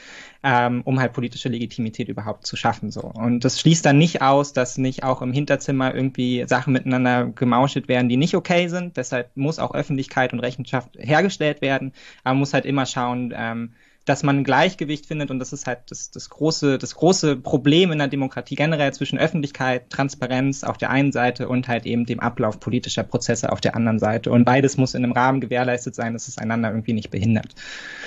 ähm, 0.42 0.80
um 0.84 1.00
halt 1.00 1.12
politische 1.12 1.50
Legitimität 1.50 2.08
überhaupt 2.08 2.46
zu 2.46 2.56
schaffen. 2.56 2.90
So. 2.90 3.02
Und 3.02 3.44
das 3.44 3.60
schließt 3.60 3.84
dann 3.84 3.98
nicht 3.98 4.22
aus, 4.22 4.54
dass 4.54 4.78
nicht 4.78 5.04
auch 5.04 5.20
im 5.20 5.34
Hinterzimmer 5.34 5.94
irgendwie 5.94 6.44
Sachen 6.46 6.72
miteinander 6.72 7.26
gemauschelt 7.26 7.88
werden, 7.88 8.08
die 8.08 8.16
nicht 8.16 8.34
okay 8.34 8.68
sind. 8.68 8.96
Deshalb 8.96 9.36
muss 9.36 9.58
auch 9.58 9.74
Öffentlichkeit 9.74 10.32
und 10.32 10.40
Rechenschaft 10.40 10.96
hergestellt 10.98 11.60
werden. 11.60 11.92
Aber 12.24 12.32
man 12.34 12.38
muss 12.38 12.54
halt 12.54 12.64
immer 12.64 12.86
schauen, 12.86 13.34
ähm, 13.36 13.74
dass 14.04 14.24
man 14.24 14.38
ein 14.38 14.44
Gleichgewicht 14.44 15.06
findet 15.06 15.30
und 15.30 15.38
das 15.38 15.52
ist 15.52 15.66
halt 15.66 15.90
das, 15.90 16.10
das 16.10 16.28
große, 16.28 16.78
das 16.78 16.96
große 16.96 17.36
Problem 17.36 17.92
in 17.92 17.98
der 17.98 18.08
Demokratie 18.08 18.56
generell 18.56 18.92
zwischen 18.92 19.16
Öffentlichkeit, 19.16 19.90
Transparenz 19.90 20.64
auf 20.64 20.76
der 20.76 20.90
einen 20.90 21.12
Seite 21.12 21.48
und 21.48 21.68
halt 21.68 21.86
eben 21.86 22.04
dem 22.04 22.18
Ablauf 22.18 22.58
politischer 22.58 23.04
Prozesse 23.04 23.52
auf 23.52 23.60
der 23.60 23.76
anderen 23.76 24.00
Seite. 24.00 24.32
Und 24.32 24.44
beides 24.44 24.76
muss 24.76 24.94
in 24.94 25.04
einem 25.04 25.12
Rahmen 25.12 25.40
gewährleistet 25.40 25.94
sein, 25.94 26.14
dass 26.14 26.26
es 26.26 26.36
einander 26.36 26.70
irgendwie 26.70 26.94
nicht 26.94 27.10
behindert. 27.10 27.54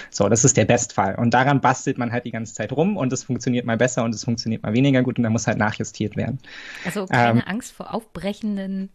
So, 0.09 0.27
das 0.27 0.43
ist 0.43 0.57
der 0.57 0.65
Bestfall. 0.65 1.15
Und 1.15 1.33
daran 1.33 1.61
bastelt 1.61 1.97
man 1.97 2.11
halt 2.11 2.25
die 2.25 2.31
ganze 2.31 2.53
Zeit 2.53 2.73
rum 2.73 2.97
und 2.97 3.13
es 3.13 3.23
funktioniert 3.23 3.65
mal 3.65 3.77
besser 3.77 4.03
und 4.03 4.13
es 4.13 4.25
funktioniert 4.25 4.63
mal 4.63 4.73
weniger 4.73 5.01
gut 5.01 5.17
und 5.17 5.23
da 5.23 5.29
muss 5.29 5.47
halt 5.47 5.57
nachjustiert 5.57 6.17
werden. 6.17 6.39
Also 6.83 7.05
keine 7.05 7.39
ähm, 7.39 7.45
Angst 7.47 7.71
vor 7.71 7.93
aufbrechenden 7.93 8.89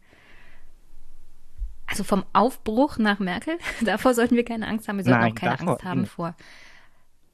also 1.86 2.04
vom 2.04 2.24
Aufbruch 2.32 2.98
nach 2.98 3.18
Merkel, 3.18 3.58
davor 3.84 4.14
sollten 4.14 4.36
wir 4.36 4.44
keine 4.44 4.68
Angst 4.68 4.86
haben. 4.86 4.98
Wir 4.98 5.04
sollten 5.04 5.20
Nein, 5.20 5.32
auch 5.32 5.34
keine 5.34 5.56
davor, 5.56 5.72
Angst 5.72 5.84
haben 5.84 6.06
vor 6.06 6.36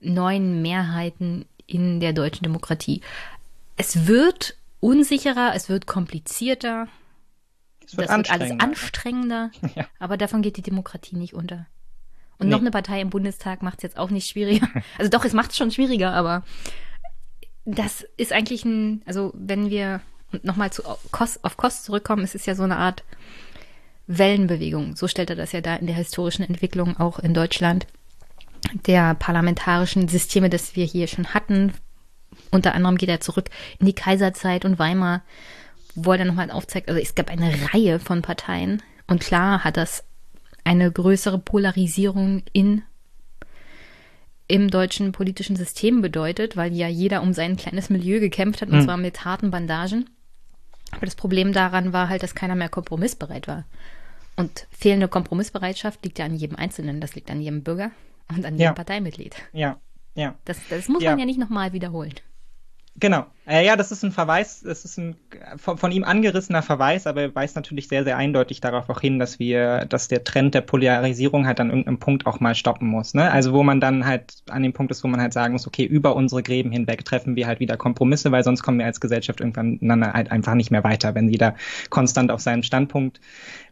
neuen 0.01 0.62
Mehrheiten 0.62 1.47
in 1.66 2.01
der 2.01 2.12
deutschen 2.12 2.44
Demokratie. 2.44 3.01
Es 3.76 4.07
wird 4.07 4.57
unsicherer, 4.80 5.53
es 5.55 5.68
wird 5.68 5.86
komplizierter, 5.86 6.88
es 7.84 7.97
wird, 7.97 8.09
das 8.09 8.16
wird 8.16 8.30
alles 8.30 8.61
anstrengender, 8.61 9.51
ja. 9.74 9.86
aber 9.99 10.16
davon 10.16 10.42
geht 10.42 10.57
die 10.57 10.62
Demokratie 10.62 11.16
nicht 11.16 11.34
unter. 11.34 11.66
Und 12.38 12.49
nee. 12.49 12.53
noch 12.53 12.61
eine 12.61 12.70
Partei 12.70 13.01
im 13.01 13.11
Bundestag 13.11 13.62
macht 13.62 13.78
es 13.78 13.82
jetzt 13.82 13.99
auch 13.99 14.11
nicht 14.11 14.28
schwieriger. 14.28 14.68
Also 14.99 15.11
doch, 15.11 15.24
es 15.24 15.32
macht 15.32 15.53
es 15.53 15.57
schon 15.57 15.70
schwieriger, 15.70 16.12
aber 16.12 16.42
das 17.64 18.07
ist 18.16 18.32
eigentlich 18.32 18.64
ein, 18.64 19.03
also 19.07 19.32
wenn 19.34 19.70
wir 19.70 20.01
nochmal 20.42 20.72
zu 20.72 20.82
Kost, 21.11 21.42
auf 21.44 21.57
Kost 21.57 21.84
zurückkommen, 21.84 22.24
es 22.24 22.34
ist 22.34 22.47
ja 22.47 22.55
so 22.55 22.62
eine 22.62 22.76
Art 22.76 23.05
Wellenbewegung. 24.07 24.97
So 24.97 25.09
stellt 25.09 25.30
er 25.30 25.36
das 25.36 25.53
ja 25.53 25.61
da 25.61 25.76
in 25.76 25.86
der 25.86 25.97
historischen 25.97 26.44
Entwicklung 26.44 26.97
auch 26.99 27.18
in 27.18 27.34
Deutschland 27.34 27.86
der 28.87 29.15
parlamentarischen 29.15 30.09
Systeme, 30.09 30.51
das 30.51 30.77
wir 30.77 30.85
hier 30.85 31.07
schon 31.07 31.35
hatten. 31.35 31.73
Unter 32.51 32.75
anderem 32.75 32.97
geht 32.97 33.09
er 33.09 33.21
zurück 33.21 33.51
in 33.79 33.87
die 33.87 33.95
Kaiserzeit 33.95 34.65
und 34.65 34.79
Weimar, 34.79 35.23
wo 35.95 36.13
er 36.13 36.19
dann 36.19 36.29
nochmal 36.29 36.51
aufzeigt, 36.51 36.89
also 36.89 37.01
es 37.01 37.15
gab 37.15 37.31
eine 37.31 37.53
Reihe 37.73 37.99
von 37.99 38.23
Parteien 38.23 38.83
und 39.07 39.21
klar 39.21 39.65
hat 39.65 39.77
das 39.77 40.05
eine 40.65 40.91
größere 40.91 41.39
Polarisierung 41.39 42.43
in 42.53 42.83
im 44.49 44.71
deutschen 44.71 45.11
politischen 45.11 45.57
System 45.57 46.03
bedeutet, 46.03 46.57
weil 46.57 46.73
ja 46.73 46.87
jeder 46.87 47.21
um 47.21 47.33
sein 47.33 47.57
kleines 47.57 47.91
Milieu 47.91 48.21
gekämpft 48.21 48.63
hat, 48.63 48.69
und 48.69 48.77
mhm. 48.79 48.85
zwar 48.85 48.97
mit 48.97 49.25
harten 49.25 49.51
Bandagen. 49.51 50.09
Aber 50.93 51.05
das 51.05 51.17
Problem 51.17 51.53
daran 51.53 51.93
war 51.93 52.09
halt, 52.09 52.23
dass 52.23 52.37
keiner 52.37 52.55
mehr 52.55 52.69
kompromissbereit 52.69 53.49
war. 53.49 53.65
Und 54.37 54.69
fehlende 54.71 55.09
Kompromissbereitschaft 55.09 56.05
liegt 56.05 56.21
ja 56.21 56.27
an 56.27 56.37
jedem 56.37 56.57
Einzelnen, 56.57 57.01
das 57.01 57.17
liegt 57.17 57.29
an 57.29 57.41
jedem 57.41 57.65
Bürger 57.65 57.91
und 58.29 58.45
an 58.45 58.55
jedem 58.55 58.59
ja. 58.61 58.72
Parteimitglied. 58.72 59.37
Ja, 59.53 59.81
ja. 60.14 60.35
Das, 60.45 60.59
das 60.68 60.89
muss 60.89 61.03
ja. 61.03 61.11
man 61.11 61.18
ja 61.18 61.27
nicht 61.27 61.39
nochmal 61.39 61.72
wiederholen. 61.72 62.14
Genau. 62.99 63.26
Äh, 63.47 63.64
ja, 63.64 63.76
das 63.76 63.92
ist 63.92 64.03
ein 64.03 64.11
Verweis, 64.11 64.64
es 64.64 64.84
ist 64.84 64.99
ein 64.99 65.16
von, 65.57 65.76
von, 65.76 65.92
ihm 65.92 66.03
angerissener 66.03 66.62
Verweis, 66.62 67.07
aber 67.07 67.22
er 67.22 67.34
weist 67.34 67.55
natürlich 67.55 67.88
sehr, 67.88 68.03
sehr 68.05 68.16
eindeutig 68.16 68.61
darauf 68.61 68.88
auch 68.88 69.01
hin, 69.01 69.18
dass 69.18 69.38
wir, 69.38 69.84
dass 69.84 70.09
der 70.09 70.24
Trend 70.24 70.55
der 70.55 70.62
Polarisierung 70.62 71.47
halt 71.47 71.61
an 71.61 71.68
irgendeinem 71.68 71.99
Punkt 71.99 72.26
auch 72.26 72.40
mal 72.40 72.55
stoppen 72.55 72.88
muss. 72.88 73.14
Ne? 73.14 73.30
Also 73.30 73.53
wo 73.53 73.62
man 73.62 73.80
dann 73.80 74.07
halt 74.07 74.42
an 74.49 74.62
dem 74.62 74.72
Punkt 74.72 74.90
ist, 74.90 75.05
wo 75.05 75.09
man 75.09 75.20
halt 75.20 75.32
sagen 75.32 75.53
muss, 75.53 75.66
okay, 75.66 75.84
über 75.84 76.16
unsere 76.16 76.42
Gräben 76.42 76.72
hinweg 76.72 77.05
treffen 77.05 77.36
wir 77.36 77.47
halt 77.47 77.61
wieder 77.61 77.76
Kompromisse, 77.76 78.32
weil 78.32 78.42
sonst 78.42 78.62
kommen 78.62 78.78
wir 78.78 78.86
als 78.86 79.01
Gesellschaft 79.01 79.40
irgendwann 79.40 80.12
halt 80.12 80.32
einfach 80.32 80.55
nicht 80.55 80.70
mehr 80.70 80.82
weiter, 80.82 81.14
wenn 81.14 81.28
jeder 81.28 81.55
konstant 81.90 82.32
auf 82.32 82.40
seinem 82.40 82.62
Standpunkt 82.62 83.20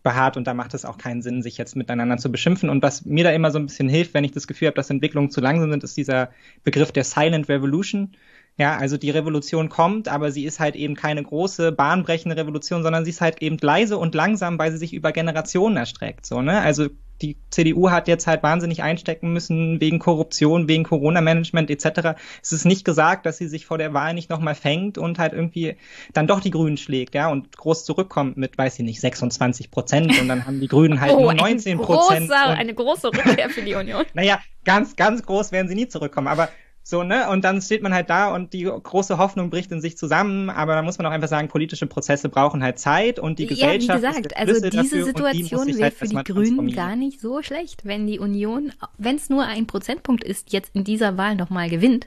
beharrt 0.02 0.36
und 0.36 0.46
da 0.46 0.54
macht 0.54 0.74
es 0.74 0.84
auch 0.84 0.98
keinen 0.98 1.22
Sinn, 1.22 1.42
sich 1.42 1.56
jetzt 1.56 1.74
miteinander 1.74 2.18
zu 2.18 2.30
beschimpfen. 2.30 2.68
Und 2.68 2.82
was 2.82 3.06
mir 3.06 3.24
da 3.24 3.30
immer 3.30 3.50
so 3.50 3.58
ein 3.58 3.66
bisschen 3.66 3.88
hilft, 3.88 4.14
wenn 4.14 4.22
ich 4.22 4.32
das 4.32 4.46
Gefühl 4.46 4.68
habe, 4.68 4.76
dass 4.76 4.90
Entwicklungen 4.90 5.30
zu 5.30 5.40
langsam 5.40 5.70
sind, 5.70 5.82
ist 5.82 5.96
dieser 5.96 6.28
Begriff 6.62 6.92
der 6.92 7.04
Silent 7.04 7.48
Revolution 7.48 8.12
ja, 8.57 8.76
also 8.76 8.96
die 8.96 9.11
Revolution 9.11 9.68
kommt, 9.68 10.09
aber 10.09 10.30
sie 10.30 10.44
ist 10.44 10.61
halt 10.61 10.76
eben 10.76 10.94
keine 10.94 11.22
große, 11.22 11.72
bahnbrechende 11.72 12.36
Revolution, 12.36 12.82
sondern 12.82 13.05
sie 13.05 13.11
ist 13.11 13.20
halt 13.20 13.42
eben 13.42 13.59
leise 13.61 13.98
und 13.98 14.14
langsam, 14.14 14.59
weil 14.59 14.70
sie 14.70 14.78
sich 14.78 14.94
über 14.94 15.11
Generationen 15.11 15.76
erstreckt. 15.76 16.24
So, 16.24 16.40
ne? 16.40 16.61
Also 16.61 16.88
die 17.22 17.36
CDU 17.50 17.90
hat 17.90 18.09
jetzt 18.09 18.26
halt 18.26 18.42
wahnsinnig 18.42 18.82
einstecken 18.82 19.32
müssen 19.32 19.80
wegen 19.80 19.98
Korruption, 19.98 20.68
wegen 20.68 20.84
Corona-Management 20.84 21.70
etc. 21.70 22.16
Es 22.42 22.52
ist 22.52 22.64
nicht 22.64 22.84
gesagt, 22.84 23.24
dass 23.26 23.38
sie 23.38 23.48
sich 23.48 23.66
vor 23.66 23.78
der 23.78 23.94
Wahl 23.94 24.14
nicht 24.14 24.30
nochmal 24.30 24.55
fängt 24.55 24.98
und 24.98 25.18
halt 25.18 25.32
irgendwie 25.32 25.76
dann 26.12 26.26
doch 26.26 26.40
die 26.40 26.50
Grünen 26.50 26.76
schlägt, 26.76 27.14
ja, 27.14 27.28
und 27.28 27.57
groß 27.57 27.84
zurückkommt 27.84 28.36
mit, 28.36 28.59
weiß 28.59 28.78
ich 28.78 28.84
nicht, 28.84 29.00
26 29.00 29.70
Prozent 29.70 30.20
und 30.20 30.28
dann 30.28 30.46
haben 30.46 30.61
die 30.61 30.68
Grünen 30.68 31.00
halt 31.00 31.12
oh, 31.16 31.20
nur 31.20 31.34
19 31.34 31.78
Prozent. 31.78 32.30
Eine 32.30 32.74
große 32.74 33.09
Rückkehr 33.09 33.50
für 33.50 33.62
die 33.62 33.74
Union. 33.74 34.05
naja, 34.14 34.40
ganz, 34.64 34.96
ganz 34.96 35.22
groß 35.22 35.52
werden 35.52 35.68
sie 35.68 35.74
nie 35.74 35.88
zurückkommen, 35.88 36.28
aber 36.28 36.48
so, 36.87 37.03
ne? 37.03 37.30
Und 37.30 37.45
dann 37.45 37.62
steht 37.62 37.82
man 37.82 37.95
halt 37.95 38.11
da 38.11 38.35
und 38.35 38.53
die 38.53 38.64
große 38.64 39.16
Hoffnung 39.16 39.49
bricht 39.49 39.72
in 39.72 39.80
sich 39.80 39.97
zusammen. 39.97 40.51
Aber 40.51 40.74
da 40.74 40.82
muss 40.82 40.99
man 40.99 41.07
auch 41.07 41.12
einfach 41.12 41.28
sagen, 41.28 41.49
politische 41.49 41.87
Prozesse 41.87 42.28
brauchen 42.28 42.62
halt 42.62 42.78
Zeit 42.78 43.18
und 43.18 43.39
die 43.39 43.47
Gesellschaft. 43.47 44.03
Ja, 44.03 44.11
wie 44.11 44.20
gesagt, 44.20 44.37
also 44.37 44.68
diese 44.68 45.05
Situation 45.05 45.66
die 45.66 45.74
wäre 45.76 45.85
halt 45.85 45.95
für 45.95 46.09
die 46.09 46.22
Grünen 46.22 46.70
gar 46.72 46.95
nicht 46.95 47.22
so 47.22 47.41
schlecht, 47.41 47.87
wenn 47.87 48.07
die 48.07 48.18
Union, 48.18 48.70
wenn 48.99 49.16
es 49.16 49.30
nur 49.30 49.47
ein 49.47 49.66
Prozentpunkt 49.66 50.22
ist, 50.22 50.53
jetzt 50.53 50.76
in 50.76 50.85
dieser 50.85 51.16
Wahl 51.16 51.37
nochmal 51.37 51.70
gewinnt, 51.70 52.07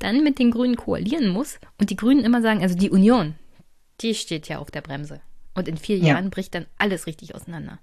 dann 0.00 0.22
mit 0.22 0.38
den 0.38 0.50
Grünen 0.50 0.76
koalieren 0.76 1.28
muss 1.30 1.58
und 1.78 1.88
die 1.88 1.96
Grünen 1.96 2.22
immer 2.22 2.42
sagen, 2.42 2.60
also 2.60 2.76
die 2.76 2.90
Union, 2.90 3.36
die 4.02 4.14
steht 4.14 4.48
ja 4.48 4.58
auf 4.58 4.70
der 4.70 4.82
Bremse. 4.82 5.22
Und 5.54 5.66
in 5.66 5.78
vier 5.78 5.96
Jahren 5.96 6.24
ja. 6.24 6.30
bricht 6.30 6.54
dann 6.54 6.66
alles 6.76 7.06
richtig 7.06 7.34
auseinander. 7.34 7.78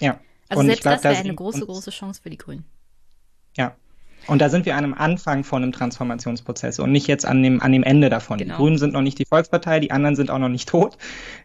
Ja. 0.00 0.18
Also 0.48 0.60
und 0.60 0.66
selbst 0.66 0.82
glaub, 0.82 0.94
das 0.94 1.04
wäre 1.04 1.16
eine 1.16 1.34
große, 1.36 1.64
große 1.64 1.92
Chance 1.92 2.20
für 2.20 2.30
die 2.30 2.36
Grünen. 2.36 2.64
Ja, 3.56 3.76
und 4.26 4.40
da 4.40 4.48
sind 4.48 4.66
wir 4.66 4.76
an 4.76 4.84
einem 4.84 4.94
Anfang 4.94 5.44
von 5.44 5.62
einem 5.62 5.72
Transformationsprozess 5.72 6.78
und 6.78 6.92
nicht 6.92 7.06
jetzt 7.06 7.26
an 7.26 7.42
dem, 7.42 7.60
an 7.60 7.72
dem 7.72 7.82
Ende 7.82 8.10
davon. 8.10 8.38
Genau. 8.38 8.54
Die 8.54 8.56
Grünen 8.56 8.78
sind 8.78 8.92
noch 8.92 9.02
nicht 9.02 9.18
die 9.18 9.26
Volkspartei, 9.26 9.80
die 9.80 9.90
anderen 9.90 10.16
sind 10.16 10.30
auch 10.30 10.38
noch 10.38 10.48
nicht 10.48 10.68
tot. 10.68 10.96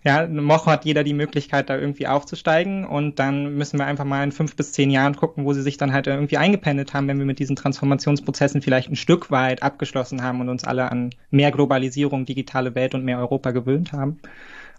Ja, 0.04 0.28
noch 0.28 0.66
hat 0.66 0.86
jeder 0.86 1.04
die 1.04 1.14
Möglichkeit, 1.14 1.70
da 1.70 1.78
irgendwie 1.78 2.08
aufzusteigen 2.08 2.86
und 2.86 3.20
dann 3.20 3.56
müssen 3.56 3.80
wir 3.80 3.86
einfach 3.86 4.06
mal 4.06 4.24
in 4.24 4.32
fünf 4.32 4.56
bis 4.56 4.72
zehn 4.72 4.92
Jahren 4.92 5.16
gucken, 5.16 5.46
wo 5.46 5.54
sie 5.54 5.62
sich 5.62 5.78
dann 5.78 5.94
halt 5.94 6.08
irgendwie 6.08 6.38
eingependelt 6.38 6.94
haben, 6.94 7.08
wenn 7.08 7.20
wir 7.20 7.26
mit 7.26 7.40
diesen 7.40 7.56
Transformationsprozessen 7.56 8.62
vielleicht 8.62 8.90
ein 8.90 8.96
Stück 8.96 9.32
weit 9.32 9.64
abgeschlossen 9.64 10.24
haben 10.24 10.42
und 10.42 10.50
uns 10.50 10.64
alle 10.64 10.92
an 10.92 11.10
mehr 11.32 11.52
Globalisierung, 11.52 12.26
digitale 12.26 12.76
Welt 12.76 12.96
und 12.96 13.04
mehr 13.04 13.20
Europa 13.20 13.52
gewöhnt 13.52 13.94
haben 13.94 14.20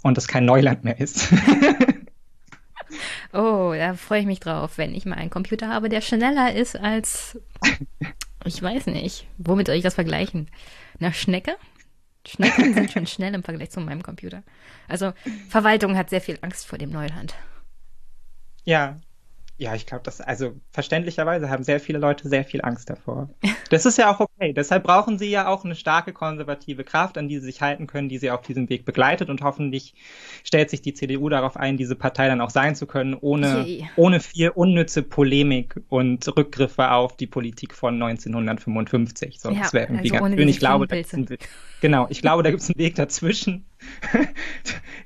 und 0.03 0.17
das 0.17 0.29
kein 0.29 0.45
Neuland 0.45 0.85
mehr 0.85 0.99
ist. 0.99 1.29
Oh, 3.33 3.73
da 3.77 3.95
freue 3.95 4.21
ich 4.21 4.27
mich 4.27 4.41
drauf, 4.41 4.77
wenn 4.77 4.95
ich 4.95 5.07
mal 5.07 5.17
einen 5.17 5.31
Computer 5.31 5.69
habe, 5.69 5.89
der 5.89 6.01
schneller 6.01 6.55
ist 6.55 6.77
als, 6.77 7.39
ich 8.45 8.61
weiß 8.61 8.87
nicht, 8.87 9.27
womit 9.39 9.69
soll 9.69 9.77
ich 9.77 9.83
das 9.83 9.95
vergleichen? 9.95 10.49
Eine 10.99 11.13
Schnecke? 11.13 11.57
Schnecken 12.27 12.75
sind 12.75 12.91
schon 12.91 13.07
schnell 13.07 13.35
im 13.35 13.43
Vergleich 13.43 13.71
zu 13.71 13.81
meinem 13.81 14.03
Computer. 14.03 14.43
Also 14.89 15.13
Verwaltung 15.49 15.97
hat 15.97 16.11
sehr 16.11 16.21
viel 16.21 16.39
Angst 16.43 16.67
vor 16.67 16.79
dem 16.79 16.91
Neuland. 16.91 17.35
Ja, 18.65 19.01
ja, 19.61 19.75
ich 19.75 19.85
glaube, 19.85 20.03
das, 20.05 20.23
also 20.23 20.55
verständlicherweise 20.71 21.51
haben 21.51 21.65
sehr 21.65 21.81
viele 21.81 21.99
Leute 21.99 22.31
sehr 22.31 22.45
viel 22.45 22.63
Angst 22.63 22.89
davor. 22.89 23.29
Das 23.69 23.87
ist 23.87 23.99
ja 23.99 24.13
auch 24.13 24.19
okay. 24.19 24.53
Deshalb 24.53 24.83
brauchen 24.83 25.17
sie 25.17 25.31
ja 25.31 25.47
auch 25.47 25.65
eine 25.65 25.77
starke 25.77 26.13
konservative 26.13 26.83
Kraft, 26.83 27.17
an 27.17 27.29
die 27.29 27.39
sie 27.39 27.45
sich 27.45 27.63
halten 27.63 27.87
können, 27.87 28.09
die 28.09 28.19
sie 28.19 28.33
auf 28.33 28.43
diesem 28.43 28.69
Weg 28.69 28.85
begleitet. 28.85 29.31
Und 29.31 29.43
hoffentlich 29.43 29.95
stellt 30.43 30.71
sich 30.71 30.83
die 30.83 30.93
CDU 30.93 31.29
darauf 31.29 31.57
ein, 31.57 31.77
diese 31.77 31.95
Partei 31.95 32.27
dann 32.27 32.41
auch 32.41 32.51
sein 32.51 32.75
zu 32.75 32.87
können, 32.87 33.15
ohne, 33.15 33.65
ohne 33.95 34.19
viel 34.19 34.49
unnütze 34.49 35.05
Polemik 35.05 35.81
und 35.89 36.27
Rückgriffe 36.37 36.91
auf 36.91 37.17
die 37.17 37.29
Politik 37.29 37.73
von 37.73 37.95
1955. 37.95 39.39
So, 39.39 39.53
ja, 39.53 39.61
das 39.61 39.73
wäre 39.73 39.85
irgendwie 39.85 40.11
also 40.15 40.25
ganz 40.25 40.35
schön. 40.35 40.49
Ich 40.49 40.59
glaube, 40.59 40.87
da 40.89 40.97
gibt's 40.97 41.15
einen, 41.15 41.29
genau, 41.81 42.09
ich 42.11 42.23
glaube, 42.23 42.43
da 42.43 42.51
gibt 42.51 42.63
es 42.63 42.71
einen 42.71 42.79
Weg 42.79 42.97
dazwischen. 42.97 43.67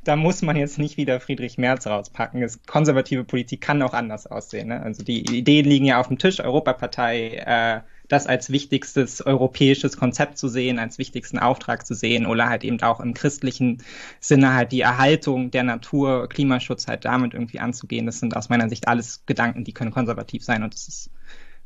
da 0.04 0.16
muss 0.16 0.42
man 0.42 0.56
jetzt 0.56 0.78
nicht 0.78 0.96
wieder 0.96 1.20
Friedrich 1.20 1.58
Merz 1.58 1.86
rauspacken. 1.86 2.40
Das, 2.40 2.62
konservative 2.66 3.24
Politik 3.24 3.60
kann 3.60 3.82
auch 3.82 3.94
anders 3.94 4.26
aussehen. 4.26 4.68
Ne? 4.68 4.82
Also 4.82 5.02
die 5.02 5.20
Ideen 5.36 5.64
liegen 5.64 5.84
ja 5.84 6.00
auf 6.00 6.08
dem 6.08 6.18
Tisch, 6.18 6.40
Europapartei, 6.40 7.36
äh, 7.46 7.80
das 8.08 8.26
als 8.26 8.50
wichtigstes 8.50 9.24
europäisches 9.24 9.96
Konzept 9.96 10.36
zu 10.36 10.48
sehen, 10.48 10.78
als 10.78 10.98
wichtigsten 10.98 11.38
Auftrag 11.38 11.86
zu 11.86 11.94
sehen 11.94 12.26
oder 12.26 12.48
halt 12.48 12.62
eben 12.62 12.80
auch 12.82 13.00
im 13.00 13.14
christlichen 13.14 13.82
Sinne 14.20 14.52
halt 14.54 14.72
die 14.72 14.82
Erhaltung 14.82 15.50
der 15.50 15.62
Natur, 15.62 16.28
Klimaschutz 16.28 16.86
halt 16.86 17.06
damit 17.06 17.32
irgendwie 17.32 17.60
anzugehen. 17.60 18.06
Das 18.06 18.20
sind 18.20 18.36
aus 18.36 18.50
meiner 18.50 18.68
Sicht 18.68 18.88
alles 18.88 19.24
Gedanken, 19.24 19.64
die 19.64 19.72
können 19.72 19.90
konservativ 19.90 20.44
sein 20.44 20.62
und 20.62 20.74
das 20.74 20.86
ist, 20.86 21.10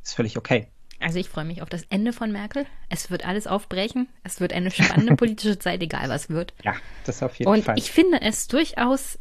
ist 0.02 0.14
völlig 0.14 0.36
okay. 0.38 0.68
Also 1.01 1.18
ich 1.18 1.28
freue 1.28 1.44
mich 1.44 1.62
auf 1.62 1.68
das 1.68 1.84
Ende 1.90 2.12
von 2.12 2.32
Merkel. 2.32 2.66
Es 2.88 3.11
wird 3.11 3.24
alles 3.24 3.46
aufbrechen. 3.46 4.09
Es 4.24 4.40
wird 4.40 4.53
eine 4.53 4.70
spannende 4.70 5.14
politische 5.16 5.59
Zeit, 5.59 5.82
egal 5.82 6.09
was 6.09 6.28
wird. 6.28 6.55
Ja, 6.64 6.74
das 7.05 7.22
auf 7.22 7.36
jeden 7.38 7.51
Und 7.51 7.64
Fall. 7.64 7.74
Und 7.74 7.78
ich 7.78 7.92
finde 7.92 8.20
es 8.20 8.49
durchaus, 8.49 9.18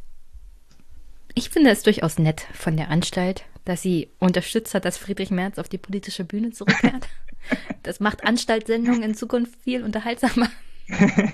ich 1.36 1.49
finde 1.49 1.69
es 1.69 1.84
durchaus 1.84 2.17
nett 2.17 2.47
von 2.53 2.78
der 2.78 2.89
Anstalt, 2.89 3.45
dass 3.65 3.82
sie 3.82 4.09
unterstützt 4.19 4.73
hat, 4.73 4.86
dass 4.86 4.97
Friedrich 4.97 5.30
Merz 5.30 5.59
auf 5.59 5.69
die 5.69 5.78
politische 5.78 6.23
Bühne 6.23 6.51
zurückkehrt. 6.51 7.07
das 7.84 7.99
macht 7.99 8.25
Anstaltssendungen 8.25 9.03
in 9.03 9.13
Zukunft 9.13 9.55
viel 9.61 9.84
unterhaltsamer. 9.84 10.49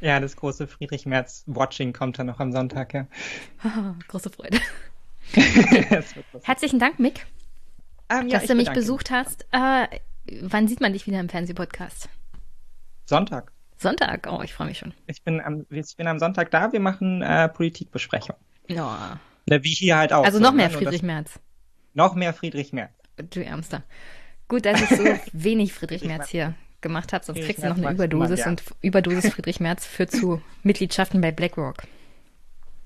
ja, 0.00 0.20
das 0.20 0.36
große 0.36 0.68
Friedrich 0.68 1.06
Merz 1.06 1.42
Watching 1.46 1.92
kommt 1.92 2.20
dann 2.20 2.26
noch 2.26 2.38
am 2.38 2.52
Sonntag, 2.52 2.94
ja. 2.94 3.08
Große 4.06 4.30
Freude. 4.30 4.60
Herzlichen 6.42 6.78
Dank, 6.78 6.98
Mick, 6.98 7.26
ähm, 8.10 8.28
ja, 8.28 8.38
dass 8.38 8.48
du 8.48 8.54
mich 8.54 8.70
besucht 8.72 9.10
hast. 9.10 9.46
Äh, 9.52 9.86
wann 10.42 10.68
sieht 10.68 10.80
man 10.80 10.92
dich 10.92 11.06
wieder 11.06 11.20
im 11.20 11.28
Fernsehpodcast? 11.28 12.08
Sonntag. 13.06 13.52
Sonntag? 13.76 14.28
Oh, 14.30 14.42
ich 14.42 14.52
freue 14.52 14.68
mich 14.68 14.78
schon. 14.78 14.92
Ich 15.06 15.22
bin 15.22 15.40
am, 15.40 15.66
ich 15.70 15.96
bin 15.96 16.06
am 16.06 16.18
Sonntag 16.18 16.50
da. 16.50 16.72
Wir 16.72 16.80
machen 16.80 17.22
äh, 17.22 17.48
Politikbesprechung. 17.48 18.36
Ja. 18.66 19.20
Na, 19.46 19.64
wie 19.64 19.70
hier 19.70 19.96
halt 19.96 20.12
auch. 20.12 20.24
Also 20.24 20.40
noch 20.40 20.50
so, 20.50 20.56
mehr 20.56 20.68
ne? 20.68 20.74
Friedrich 20.74 21.02
Merz. 21.02 21.38
Noch 21.94 22.14
mehr 22.14 22.34
Friedrich 22.34 22.72
Merz. 22.72 22.92
Du 23.16 23.42
Ärmster. 23.42 23.82
Gut, 24.48 24.64
dass 24.64 24.80
ich 24.80 24.88
so 24.88 25.04
wenig 25.32 25.72
Friedrich 25.72 26.04
Merz 26.04 26.28
hier 26.28 26.54
gemacht 26.80 27.12
habe, 27.12 27.24
sonst 27.24 27.40
kriegst 27.40 27.62
du 27.62 27.68
noch 27.68 27.76
eine 27.76 27.90
Überdosis 27.90 28.46
und 28.46 28.62
Überdosis 28.82 29.32
Friedrich 29.32 29.60
Merz 29.60 29.84
führt 29.84 30.12
zu 30.12 30.40
Mitgliedschaften 30.62 31.20
bei 31.20 31.32
BlackRock. 31.32 31.82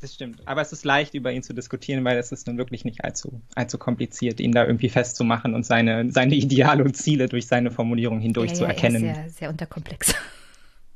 Das 0.03 0.15
stimmt. 0.15 0.47
Aber 0.47 0.61
es 0.61 0.73
ist 0.73 0.85
leicht, 0.85 1.15
über 1.15 1.31
ihn 1.33 1.45
zu 1.45 1.55
diskutieren, 1.55 2.05
weil 2.05 2.19
es 2.19 2.33
ist 2.33 2.49
nun 2.49 2.59
wirklich 2.59 2.85
nicht 2.85 3.05
allzu, 3.05 3.41
allzu 3.55 3.79
kompliziert, 3.79 4.41
ihn 4.41 4.51
da 4.51 4.67
irgendwie 4.67 4.89
festzumachen 4.89 5.55
und 5.55 5.65
seine, 5.65 6.11
seine 6.11 6.35
Ideale 6.35 6.83
und 6.83 6.97
Ziele 6.97 7.29
durch 7.29 7.47
seine 7.47 7.71
Formulierung 7.71 8.19
hindurch 8.19 8.51
ja, 8.51 8.55
ja, 8.55 8.59
zu 8.59 8.65
erkennen. 8.65 9.05
Er 9.05 9.11
ist 9.13 9.17
sehr, 9.17 9.31
sehr 9.31 9.51
unterkomplex. 9.51 10.15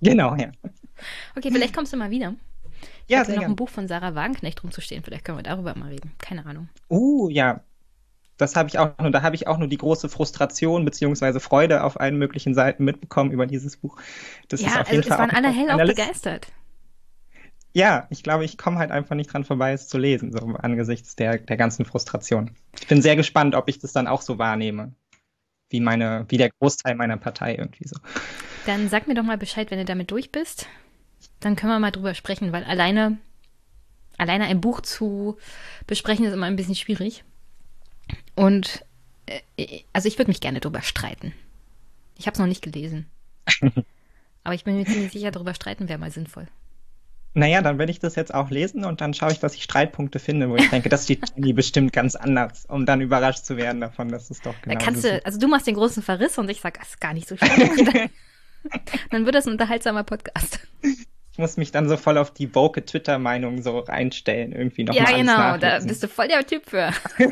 Genau, 0.03 0.37
ja. 0.37 0.53
Okay, 1.37 1.51
vielleicht 1.51 1.75
kommst 1.75 1.91
du 1.91 1.97
mal 1.97 2.11
wieder. 2.11 2.35
Ich 3.07 3.13
ja, 3.13 3.21
habe 3.21 3.31
noch 3.31 3.39
gern. 3.39 3.53
ein 3.53 3.57
Buch 3.57 3.71
von 3.71 3.89
Sarah 3.89 4.15
Wagenknecht 4.15 4.63
rumzustehen. 4.63 5.03
Vielleicht 5.03 5.25
können 5.25 5.39
wir 5.39 5.43
darüber 5.43 5.75
mal 5.75 5.89
reden. 5.89 6.13
Keine 6.19 6.45
Ahnung. 6.45 6.69
Uh, 6.91 7.31
ja. 7.31 7.63
Das 8.37 8.57
habe 8.57 8.69
ich 8.69 8.79
auch 8.79 8.91
nur, 8.99 9.11
da 9.11 9.23
habe 9.23 9.35
ich 9.35 9.47
auch 9.47 9.57
nur 9.57 9.69
die 9.69 9.79
große 9.79 10.11
Frustration 10.11 10.85
bzw. 10.85 11.41
Freude 11.41 11.83
auf 11.83 11.99
allen 11.99 12.19
möglichen 12.19 12.53
Seiten 12.53 12.85
mitbekommen 12.85 13.31
über 13.31 13.47
dieses 13.47 13.79
Buch. 13.79 13.97
Das 14.49 14.61
ja, 14.61 14.69
ist 14.69 14.77
auf 14.81 14.89
jeden 14.89 14.99
also 14.99 15.09
Fall 15.09 15.27
es 15.27 15.33
waren 15.33 15.45
alle 15.45 15.55
hell 15.55 15.71
auch 15.71 15.87
begeistert 15.87 16.49
ja, 17.77 18.07
ich 18.09 18.23
glaube, 18.23 18.47
ich 18.47 18.57
komme 18.57 18.79
halt 18.79 18.91
einfach 18.91 19.15
nicht 19.15 19.31
dran 19.31 19.45
vorbei, 19.45 19.73
es 19.73 19.87
zu 19.87 19.99
lesen, 19.99 20.33
so 20.33 20.39
angesichts 20.39 21.15
der, 21.15 21.37
der 21.37 21.59
ganzen 21.59 21.85
Frustration. 21.85 22.53
Ich 22.81 22.87
bin 22.87 23.03
sehr 23.03 23.17
gespannt, 23.17 23.55
ob 23.55 23.69
ich 23.69 23.79
das 23.79 23.93
dann 23.93 24.07
auch 24.07 24.23
so 24.23 24.39
wahrnehme. 24.39 24.95
Wie 25.69 25.81
meine, 25.81 26.25
wie 26.31 26.39
der 26.39 26.49
Großteil 26.59 26.95
meiner 26.95 27.19
Partei 27.19 27.55
irgendwie 27.55 27.87
so. 27.87 27.97
Dann 28.65 28.89
sag 28.89 29.07
mir 29.09 29.15
doch 29.15 29.25
mal 29.25 29.37
Bescheid, 29.37 29.71
wenn 29.71 29.79
du 29.79 29.85
damit 29.85 30.11
durch 30.11 30.33
bist. 30.33 30.67
Dann 31.39 31.55
können 31.55 31.71
wir 31.71 31.79
mal 31.79 31.91
drüber 31.91 32.15
sprechen, 32.15 32.51
weil 32.51 32.65
alleine, 32.65 33.19
alleine 34.17 34.47
ein 34.47 34.63
Buch 34.63 34.81
zu 34.81 35.37
besprechen 35.87 36.25
ist 36.25 36.33
immer 36.33 36.47
ein 36.47 36.57
bisschen 36.57 36.77
schwierig. 36.77 37.25
Und 38.37 38.87
äh, 39.27 39.83
also 39.93 40.09
ich 40.09 40.17
würde 40.17 40.31
mich 40.31 40.41
gerne 40.41 40.61
drüber 40.61 40.81
streiten. 40.81 41.35
Ich 42.17 42.27
habe 42.27 42.33
es 42.33 42.39
noch 42.39 42.47
nicht 42.47 42.63
gelesen. 42.63 43.05
Aber 44.45 44.55
ich 44.55 44.65
bin 44.65 44.79
mir 44.79 44.87
ziemlich 44.87 45.13
sicher, 45.13 45.31
darüber 45.31 45.53
streiten 45.53 45.91
wäre 45.91 45.99
mal 45.99 46.11
sinnvoll. 46.11 46.49
Naja, 47.37 47.61
dann 47.61 47.79
werde 47.79 47.93
ich 47.93 47.99
das 47.99 48.15
jetzt 48.15 48.33
auch 48.33 48.49
lesen 48.49 48.87
und 48.87 49.03
dann 49.03 49.13
schaue 49.13 49.31
ich, 49.31 49.41
dass 49.41 49.55
ich 49.55 49.63
Streitpunkte 49.63 50.19
finde, 50.19 50.49
wo 50.49 50.57
ich 50.57 50.71
denke, 50.71 50.89
das 50.89 51.05
steht 51.05 51.21
Jenny 51.37 51.53
bestimmt 51.53 51.93
ganz 51.93 52.17
anders, 52.17 52.65
um 52.65 52.87
dann 52.87 53.03
überrascht 53.03 53.45
zu 53.45 53.59
werden 53.59 53.83
davon, 53.83 54.09
dass 54.09 54.31
es 54.31 54.41
doch 54.41 54.55
genau 54.63 54.79
da 54.79 54.83
kannst 54.83 55.05
du, 55.05 55.23
Also 55.23 55.39
du 55.39 55.47
machst 55.47 55.67
den 55.67 55.75
großen 55.75 56.03
Verriss 56.03 56.39
und 56.39 56.49
ich 56.51 56.63
sage, 56.63 56.79
das 56.79 56.89
ist 56.89 57.01
gar 57.01 57.13
nicht 57.13 57.29
so 57.29 57.37
schlimm. 57.37 57.77
dann, 57.93 58.11
dann 59.11 59.27
wird 59.27 59.35
das 59.35 59.45
ein 59.47 59.53
unterhaltsamer 59.53 60.03
Podcast. 60.03 60.61
Ich 60.81 61.37
muss 61.37 61.59
mich 61.59 61.73
dann 61.73 61.91
so 61.91 61.99
voll 61.99 62.17
auf 62.17 62.33
die 62.33 62.55
woke 62.55 62.83
Twitter-Meinung 62.83 63.61
so 63.61 63.81
reinstellen, 63.81 64.53
irgendwie 64.53 64.85
noch 64.85 64.95
Ja, 64.95 65.05
genau, 65.15 65.59
da 65.59 65.81
bist 65.81 66.03
du 66.03 66.09
voll 66.09 66.29
der 66.29 66.47
Typ 66.47 66.65
für. 66.65 66.91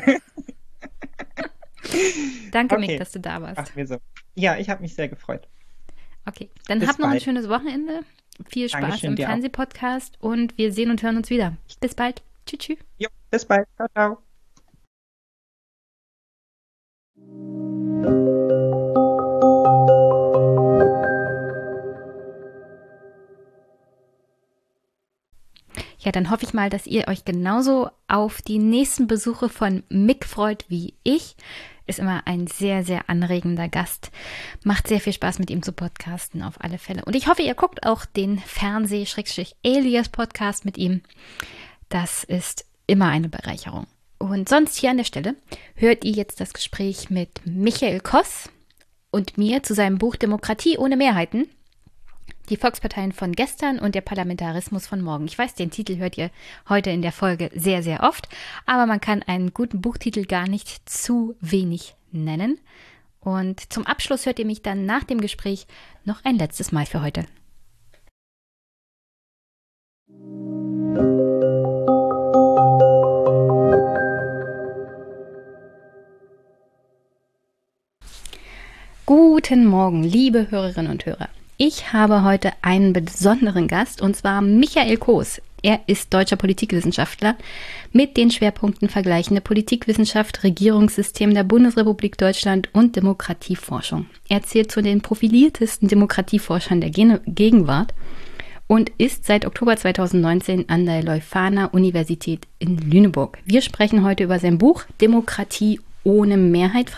Danke, 2.51 2.75
okay. 2.75 2.87
Mick, 2.87 2.99
dass 2.99 3.11
du 3.11 3.19
da 3.19 3.41
warst. 3.41 3.59
Ach, 3.59 3.71
so. 3.85 3.97
Ja, 4.35 4.55
ich 4.57 4.69
habe 4.69 4.83
mich 4.83 4.93
sehr 4.93 5.07
gefreut. 5.07 5.47
Okay, 6.27 6.51
dann 6.67 6.77
Bis 6.79 6.89
hab 6.89 6.99
noch 6.99 7.09
ein 7.09 7.19
schönes 7.19 7.49
Wochenende. 7.49 8.01
Viel 8.47 8.69
Spaß 8.69 8.81
Dankeschön, 8.81 9.11
im 9.11 9.17
Fernsehpodcast 9.17 10.17
und 10.19 10.57
wir 10.57 10.71
sehen 10.71 10.91
und 10.91 11.01
hören 11.01 11.17
uns 11.17 11.29
wieder. 11.29 11.55
Bis 11.79 11.95
bald. 11.95 12.21
Tschüss. 12.45 12.59
tschüss. 12.59 12.77
Jo, 12.97 13.09
bis 13.31 13.45
bald. 13.45 13.67
Ciao, 13.77 13.87
ciao. 13.89 14.17
Ja, 26.05 26.11
dann 26.11 26.29
hoffe 26.29 26.45
ich 26.45 26.53
mal, 26.53 26.69
dass 26.69 26.85
ihr 26.85 27.07
euch 27.07 27.25
genauso 27.25 27.89
auf 28.07 28.43
die 28.43 28.59
nächsten 28.59 29.07
Besuche 29.07 29.49
von 29.49 29.81
Mick 29.89 30.25
freut 30.25 30.65
wie 30.67 30.93
ich 31.03 31.35
ist 31.87 31.99
immer 31.99 32.23
ein 32.25 32.47
sehr, 32.47 32.83
sehr 32.83 33.07
anregender 33.09 33.67
Gast. 33.67 34.11
Macht 34.63 34.87
sehr 34.87 34.99
viel 34.99 35.13
Spaß, 35.13 35.39
mit 35.39 35.49
ihm 35.49 35.63
zu 35.63 35.71
podcasten, 35.71 36.43
auf 36.43 36.61
alle 36.61 36.77
Fälle. 36.77 37.03
Und 37.05 37.15
ich 37.15 37.27
hoffe, 37.27 37.41
ihr 37.41 37.55
guckt 37.55 37.85
auch 37.85 38.05
den 38.05 38.37
Fernseh-Alias-Podcast 38.39 40.65
mit 40.65 40.77
ihm. 40.77 41.01
Das 41.89 42.23
ist 42.23 42.65
immer 42.87 43.09
eine 43.09 43.29
Bereicherung. 43.29 43.87
Und 44.17 44.49
sonst 44.49 44.77
hier 44.77 44.91
an 44.91 44.97
der 44.97 45.03
Stelle 45.03 45.35
hört 45.75 46.03
ihr 46.03 46.13
jetzt 46.13 46.39
das 46.39 46.53
Gespräch 46.53 47.09
mit 47.09 47.45
Michael 47.45 47.99
Koss 47.99 48.49
und 49.11 49.37
mir 49.37 49.63
zu 49.63 49.73
seinem 49.73 49.97
Buch 49.97 50.15
Demokratie 50.15 50.77
ohne 50.77 50.97
Mehrheiten 50.97 51.49
die 52.45 52.57
Volksparteien 52.57 53.11
von 53.11 53.31
gestern 53.31 53.79
und 53.79 53.95
der 53.95 54.01
Parlamentarismus 54.01 54.87
von 54.87 55.01
morgen. 55.01 55.25
Ich 55.25 55.37
weiß, 55.37 55.55
den 55.55 55.71
Titel 55.71 55.97
hört 55.97 56.17
ihr 56.17 56.29
heute 56.69 56.89
in 56.91 57.01
der 57.01 57.11
Folge 57.11 57.49
sehr, 57.53 57.83
sehr 57.83 58.03
oft, 58.03 58.29
aber 58.65 58.85
man 58.85 59.01
kann 59.01 59.23
einen 59.23 59.53
guten 59.53 59.81
Buchtitel 59.81 60.25
gar 60.25 60.47
nicht 60.47 60.87
zu 60.87 61.35
wenig 61.41 61.95
nennen. 62.11 62.59
Und 63.19 63.73
zum 63.73 63.85
Abschluss 63.85 64.25
hört 64.25 64.39
ihr 64.39 64.45
mich 64.45 64.61
dann 64.61 64.85
nach 64.85 65.03
dem 65.03 65.19
Gespräch 65.19 65.65
noch 66.03 66.23
ein 66.23 66.37
letztes 66.37 66.71
Mal 66.71 66.85
für 66.85 67.01
heute. 67.01 67.25
Guten 79.07 79.65
Morgen, 79.65 80.03
liebe 80.03 80.49
Hörerinnen 80.49 80.91
und 80.91 81.05
Hörer. 81.05 81.29
Ich 81.57 81.93
habe 81.93 82.23
heute 82.23 82.51
einen 82.61 82.91
besonderen 82.91 83.69
Gast 83.69 84.01
und 84.01 84.13
zwar 84.13 84.41
Michael 84.41 84.97
Koos. 84.97 85.41
Er 85.63 85.79
ist 85.87 86.13
deutscher 86.13 86.35
Politikwissenschaftler 86.35 87.37
mit 87.93 88.17
den 88.17 88.29
Schwerpunkten 88.29 88.89
vergleichende 88.89 89.39
Politikwissenschaft, 89.39 90.43
Regierungssystem 90.43 91.33
der 91.33 91.45
Bundesrepublik 91.45 92.17
Deutschland 92.17 92.67
und 92.73 92.97
Demokratieforschung. 92.97 94.07
Er 94.27 94.43
zählt 94.43 94.69
zu 94.69 94.81
den 94.81 94.99
profiliertesten 94.99 95.87
Demokratieforschern 95.87 96.81
der 96.81 96.89
Gegenwart 96.89 97.93
und 98.67 98.91
ist 98.97 99.25
seit 99.25 99.45
Oktober 99.45 99.77
2019 99.77 100.67
an 100.67 100.85
der 100.85 101.03
Leuphana 101.03 101.67
Universität 101.67 102.47
in 102.59 102.77
Lüneburg. 102.79 103.37
Wir 103.45 103.61
sprechen 103.61 104.03
heute 104.03 104.25
über 104.25 104.39
sein 104.39 104.57
Buch 104.57 104.83
Demokratie 104.99 105.79
ohne 106.03 106.35
Mehrheit? 106.35 106.91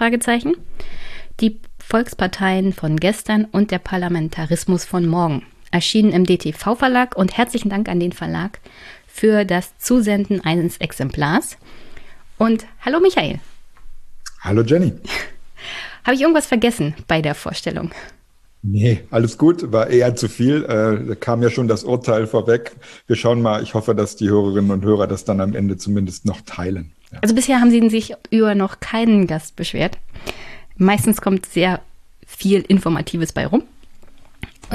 Die 1.41 1.59
Volksparteien 1.89 2.73
von 2.73 2.97
gestern 2.97 3.45
und 3.45 3.71
der 3.71 3.79
Parlamentarismus 3.79 4.83
von 4.83 5.07
morgen. 5.07 5.43
Erschienen 5.71 6.11
im 6.11 6.25
DTV-Verlag 6.25 7.15
und 7.15 7.37
herzlichen 7.37 7.69
Dank 7.69 7.87
an 7.87 8.01
den 8.01 8.11
Verlag 8.11 8.59
für 9.07 9.45
das 9.45 9.77
Zusenden 9.77 10.43
eines 10.43 10.79
Exemplars. 10.79 11.57
Und 12.37 12.65
hallo 12.83 12.99
Michael. 12.99 13.39
Hallo 14.41 14.63
Jenny. 14.63 14.91
Habe 16.03 16.15
ich 16.15 16.21
irgendwas 16.21 16.45
vergessen 16.45 16.93
bei 17.07 17.21
der 17.21 17.35
Vorstellung? 17.35 17.91
Nee, 18.63 19.05
alles 19.09 19.37
gut, 19.37 19.71
war 19.71 19.87
eher 19.87 20.13
zu 20.17 20.27
viel. 20.27 20.65
Äh, 20.65 21.07
da 21.07 21.15
kam 21.15 21.41
ja 21.41 21.49
schon 21.49 21.69
das 21.69 21.85
Urteil 21.85 22.27
vorweg. 22.27 22.75
Wir 23.05 23.15
schauen 23.15 23.41
mal, 23.41 23.63
ich 23.63 23.75
hoffe, 23.75 23.95
dass 23.95 24.17
die 24.17 24.27
Hörerinnen 24.27 24.71
und 24.71 24.83
Hörer 24.83 25.07
das 25.07 25.23
dann 25.23 25.39
am 25.39 25.55
Ende 25.55 25.77
zumindest 25.77 26.25
noch 26.25 26.41
teilen. 26.41 26.91
Ja. 27.13 27.19
Also 27.21 27.33
bisher 27.33 27.61
haben 27.61 27.71
Sie 27.71 27.89
sich 27.89 28.13
über 28.29 28.55
noch 28.55 28.81
keinen 28.81 29.25
Gast 29.25 29.55
beschwert. 29.55 29.97
Meistens 30.77 31.21
kommt 31.21 31.45
sehr 31.45 31.81
viel 32.25 32.61
Informatives 32.61 33.33
bei 33.33 33.47
rum. 33.47 33.63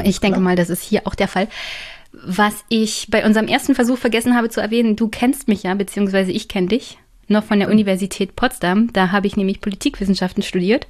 Ich 0.04 0.20
denke 0.20 0.40
mal, 0.40 0.56
das 0.56 0.70
ist 0.70 0.82
hier 0.82 1.02
auch 1.06 1.14
der 1.14 1.28
Fall. 1.28 1.48
Was 2.12 2.64
ich 2.68 3.08
bei 3.10 3.24
unserem 3.24 3.46
ersten 3.46 3.74
Versuch 3.74 3.98
vergessen 3.98 4.36
habe 4.36 4.48
zu 4.48 4.60
erwähnen, 4.60 4.96
du 4.96 5.08
kennst 5.08 5.48
mich 5.48 5.62
ja, 5.62 5.74
beziehungsweise 5.74 6.32
ich 6.32 6.48
kenne 6.48 6.68
dich 6.68 6.98
noch 7.28 7.44
von 7.44 7.58
der 7.58 7.70
Universität 7.70 8.36
Potsdam. 8.36 8.92
Da 8.92 9.12
habe 9.12 9.26
ich 9.26 9.36
nämlich 9.36 9.60
Politikwissenschaften 9.60 10.42
studiert. 10.42 10.86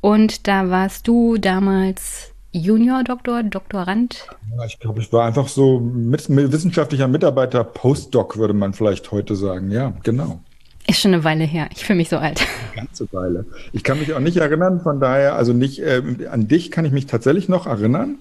Und 0.00 0.46
da 0.46 0.70
warst 0.70 1.08
du 1.08 1.36
damals 1.38 2.32
Junior-Doktor, 2.52 3.42
Doktorand? 3.42 4.26
Ja, 4.56 4.64
ich 4.64 4.78
glaube, 4.78 5.00
ich 5.00 5.12
war 5.12 5.26
einfach 5.26 5.48
so 5.48 5.80
mit, 5.80 6.28
mit 6.28 6.52
wissenschaftlicher 6.52 7.08
Mitarbeiter, 7.08 7.64
Postdoc 7.64 8.36
würde 8.36 8.54
man 8.54 8.72
vielleicht 8.72 9.10
heute 9.12 9.36
sagen. 9.36 9.70
Ja, 9.70 9.92
genau. 10.02 10.40
Ist 10.88 11.00
schon 11.00 11.14
eine 11.14 11.24
Weile 11.24 11.44
her. 11.44 11.68
Ich 11.74 11.84
fühle 11.84 11.96
mich 11.96 12.08
so 12.08 12.18
alt. 12.18 12.46
Eine 12.72 12.86
ganze 12.86 13.08
Weile. 13.12 13.44
Ich 13.72 13.82
kann 13.82 13.98
mich 13.98 14.12
auch 14.12 14.20
nicht 14.20 14.36
erinnern, 14.36 14.80
von 14.80 15.00
daher, 15.00 15.34
also 15.34 15.52
nicht, 15.52 15.80
äh, 15.80 16.02
an 16.30 16.46
dich 16.46 16.70
kann 16.70 16.84
ich 16.84 16.92
mich 16.92 17.06
tatsächlich 17.06 17.48
noch 17.48 17.66
erinnern. 17.66 18.18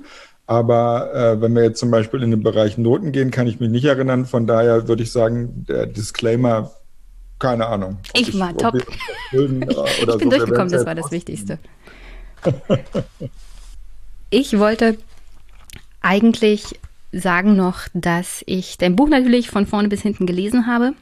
Aber 0.48 1.14
äh, 1.14 1.42
wenn 1.42 1.56
wir 1.56 1.64
jetzt 1.64 1.80
zum 1.80 1.92
Beispiel 1.92 2.24
in 2.24 2.32
den 2.32 2.44
Bereich 2.44 2.78
Noten 2.78 3.12
gehen, 3.12 3.32
kann 3.32 3.48
ich 3.48 3.60
mich 3.60 3.70
nicht 3.70 3.86
erinnern. 3.86 4.26
Von 4.26 4.48
daher 4.48 4.88
würde 4.88 5.04
ich 5.04 5.12
sagen, 5.12 5.66
der 5.68 5.86
Disclaimer, 5.86 6.72
keine 7.40 7.68
Ahnung. 7.68 7.98
Ich 8.14 8.38
war 8.40 8.56
top. 8.56 8.76
Schulden, 9.30 9.62
äh, 9.64 9.66
ich 10.00 10.06
bin 10.06 10.32
so, 10.32 10.38
durchgekommen, 10.38 10.72
das 10.72 10.86
war 10.86 10.96
das 10.96 11.12
Wichtigste. 11.12 11.60
ich 14.30 14.58
wollte 14.58 14.98
eigentlich 16.02 16.80
sagen 17.12 17.56
noch, 17.56 17.88
dass 17.94 18.44
ich 18.46 18.78
dein 18.78 18.96
Buch 18.96 19.10
natürlich 19.10 19.50
von 19.50 19.66
vorne 19.66 19.88
bis 19.88 20.02
hinten 20.02 20.26
gelesen 20.26 20.68
habe 20.68 20.94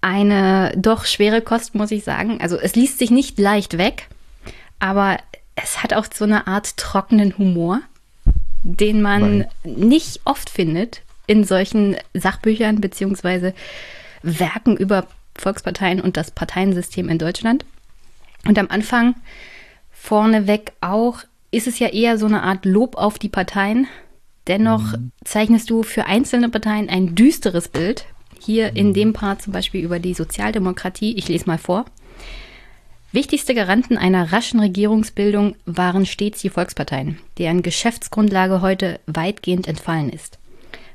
eine 0.00 0.72
doch 0.76 1.04
schwere 1.04 1.42
Kost, 1.42 1.74
muss 1.74 1.90
ich 1.90 2.04
sagen. 2.04 2.40
Also 2.40 2.58
es 2.58 2.74
liest 2.74 2.98
sich 2.98 3.10
nicht 3.10 3.38
leicht 3.38 3.78
weg, 3.78 4.08
aber 4.78 5.18
es 5.56 5.82
hat 5.82 5.92
auch 5.92 6.06
so 6.12 6.24
eine 6.24 6.46
Art 6.46 6.76
trockenen 6.76 7.36
Humor, 7.36 7.80
den 8.62 9.02
man 9.02 9.38
Nein. 9.38 9.48
nicht 9.64 10.20
oft 10.24 10.50
findet 10.50 11.02
in 11.26 11.44
solchen 11.44 11.96
Sachbüchern 12.14 12.80
beziehungsweise 12.80 13.54
Werken 14.22 14.76
über 14.76 15.06
Volksparteien 15.36 16.00
und 16.00 16.16
das 16.16 16.30
Parteiensystem 16.30 17.08
in 17.08 17.18
Deutschland. 17.18 17.64
Und 18.46 18.58
am 18.58 18.68
Anfang 18.68 19.14
vorneweg 19.92 20.72
auch 20.80 21.20
ist 21.50 21.66
es 21.66 21.78
ja 21.78 21.88
eher 21.88 22.18
so 22.18 22.26
eine 22.26 22.42
Art 22.42 22.64
Lob 22.64 22.96
auf 22.96 23.18
die 23.18 23.28
Parteien. 23.28 23.86
Dennoch 24.46 24.92
mhm. 24.92 25.12
zeichnest 25.24 25.70
du 25.70 25.82
für 25.82 26.06
einzelne 26.06 26.48
Parteien 26.48 26.88
ein 26.88 27.14
düsteres 27.14 27.68
Bild, 27.68 28.06
hier 28.40 28.74
in 28.76 28.94
dem 28.94 29.12
Part 29.12 29.42
zum 29.42 29.52
Beispiel 29.52 29.84
über 29.84 29.98
die 29.98 30.14
Sozialdemokratie. 30.14 31.16
Ich 31.16 31.28
lese 31.28 31.46
mal 31.46 31.58
vor. 31.58 31.84
Wichtigste 33.12 33.54
Garanten 33.54 33.96
einer 33.96 34.32
raschen 34.32 34.60
Regierungsbildung 34.60 35.56
waren 35.66 36.06
stets 36.06 36.42
die 36.42 36.48
Volksparteien, 36.48 37.18
deren 37.38 37.62
Geschäftsgrundlage 37.62 38.62
heute 38.62 39.00
weitgehend 39.06 39.66
entfallen 39.66 40.10
ist. 40.10 40.38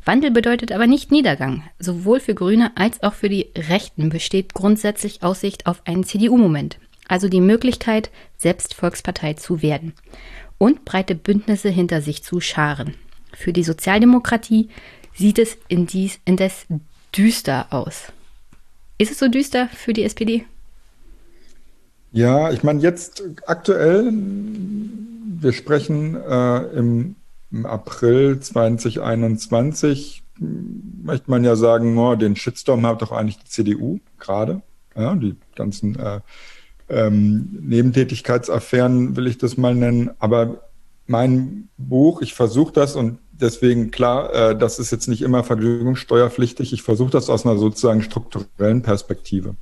Wandel 0.05 0.31
bedeutet 0.31 0.71
aber 0.71 0.87
nicht 0.87 1.11
Niedergang. 1.11 1.63
Sowohl 1.79 2.19
für 2.19 2.35
Grüne 2.35 2.71
als 2.75 3.03
auch 3.03 3.13
für 3.13 3.27
die 3.27 3.47
Rechten 3.57 4.09
besteht 4.09 4.53
grundsätzlich 4.53 5.23
Aussicht 5.23 5.65
auf 5.65 5.81
einen 5.85 6.03
CDU-Moment, 6.03 6.77
also 7.07 7.27
die 7.27 7.41
Möglichkeit, 7.41 8.11
selbst 8.37 8.75
Volkspartei 8.75 9.33
zu 9.33 9.61
werden 9.61 9.93
und 10.57 10.85
breite 10.85 11.15
Bündnisse 11.15 11.69
hinter 11.69 12.01
sich 12.01 12.23
zu 12.23 12.39
scharen. 12.39 12.93
Für 13.33 13.51
die 13.51 13.63
Sozialdemokratie 13.63 14.69
sieht 15.13 15.39
es 15.39 15.57
indes 15.67 16.67
düster 17.15 17.67
aus. 17.71 18.11
Ist 18.97 19.11
es 19.11 19.19
so 19.19 19.27
düster 19.27 19.67
für 19.67 19.93
die 19.93 20.03
SPD? 20.03 20.45
Ja, 22.11 22.51
ich 22.51 22.63
meine, 22.63 22.79
jetzt 22.81 23.23
aktuell, 23.45 24.09
wir 24.11 25.51
sprechen 25.51 26.15
äh, 26.15 26.57
im, 26.77 27.15
im, 27.51 27.65
April 27.65 28.39
2021, 28.39 30.23
möchte 30.39 31.29
man 31.29 31.43
ja 31.43 31.57
sagen, 31.57 31.97
oh, 31.97 32.15
den 32.15 32.37
Shitstorm 32.37 32.85
hat 32.85 33.01
doch 33.01 33.11
eigentlich 33.11 33.39
die 33.39 33.49
CDU 33.49 33.99
gerade. 34.17 34.61
Ja, 34.95 35.13
die 35.15 35.35
ganzen 35.55 35.99
äh, 35.99 36.21
ähm, 36.87 37.59
Nebentätigkeitsaffären 37.61 39.17
will 39.17 39.27
ich 39.27 39.37
das 39.37 39.57
mal 39.57 39.75
nennen. 39.75 40.11
Aber 40.19 40.69
mein 41.07 41.67
Buch, 41.77 42.21
ich 42.21 42.33
versuche 42.33 42.71
das 42.71 42.95
und 42.95 43.19
deswegen 43.39 43.91
klar, 43.91 44.33
äh, 44.33 44.57
das 44.57 44.79
ist 44.79 44.91
jetzt 44.91 45.07
nicht 45.07 45.21
immer 45.21 45.43
vergnügungssteuerpflichtig. 45.43 46.73
Ich 46.73 46.83
versuche 46.83 47.11
das 47.11 47.29
aus 47.29 47.45
einer 47.45 47.57
sozusagen 47.57 48.01
strukturellen 48.01 48.81
Perspektive 48.81 49.55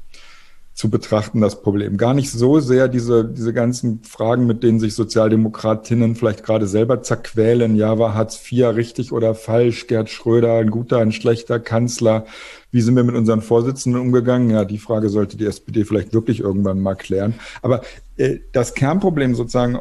zu 0.73 0.89
betrachten, 0.89 1.39
das 1.39 1.61
Problem. 1.61 1.97
Gar 1.97 2.15
nicht 2.15 2.31
so 2.31 2.59
sehr 2.59 2.87
diese, 2.87 3.25
diese 3.25 3.53
ganzen 3.53 4.01
Fragen, 4.03 4.47
mit 4.47 4.63
denen 4.63 4.79
sich 4.79 4.95
Sozialdemokratinnen 4.95 6.15
vielleicht 6.15 6.43
gerade 6.43 6.65
selber 6.65 7.03
zerquälen. 7.03 7.75
Ja, 7.75 7.99
war 7.99 8.15
Hartz 8.15 8.41
IV 8.51 8.75
richtig 8.75 9.11
oder 9.11 9.35
falsch? 9.35 9.85
Gerd 9.85 10.09
Schröder, 10.09 10.55
ein 10.55 10.71
guter, 10.71 10.97
ein 10.97 11.11
schlechter 11.11 11.59
Kanzler. 11.59 12.25
Wie 12.71 12.81
sind 12.81 12.95
wir 12.95 13.03
mit 13.03 13.15
unseren 13.15 13.41
Vorsitzenden 13.41 14.01
umgegangen? 14.01 14.49
Ja, 14.49 14.65
die 14.65 14.79
Frage 14.79 15.09
sollte 15.09 15.37
die 15.37 15.45
SPD 15.45 15.85
vielleicht 15.85 16.11
wirklich 16.11 16.39
irgendwann 16.39 16.79
mal 16.79 16.95
klären. 16.95 17.35
Aber 17.61 17.83
äh, 18.17 18.39
das 18.51 18.73
Kernproblem 18.73 19.35
sozusagen, 19.35 19.77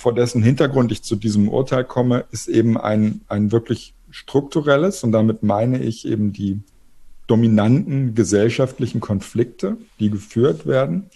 vor 0.00 0.14
dessen 0.14 0.42
Hintergrund 0.42 0.90
ich 0.92 1.02
zu 1.02 1.14
diesem 1.14 1.50
Urteil 1.50 1.84
komme, 1.84 2.24
ist 2.32 2.48
eben 2.48 2.78
ein, 2.78 3.20
ein 3.28 3.52
wirklich 3.52 3.92
strukturelles 4.10 5.04
und 5.04 5.12
damit 5.12 5.42
meine 5.42 5.78
ich 5.78 6.08
eben 6.08 6.32
die 6.32 6.60
dominanten 7.26 8.14
gesellschaftlichen 8.14 9.00
Konflikte, 9.00 9.76
die 10.00 10.08
geführt 10.08 10.66
werden. 10.66 11.10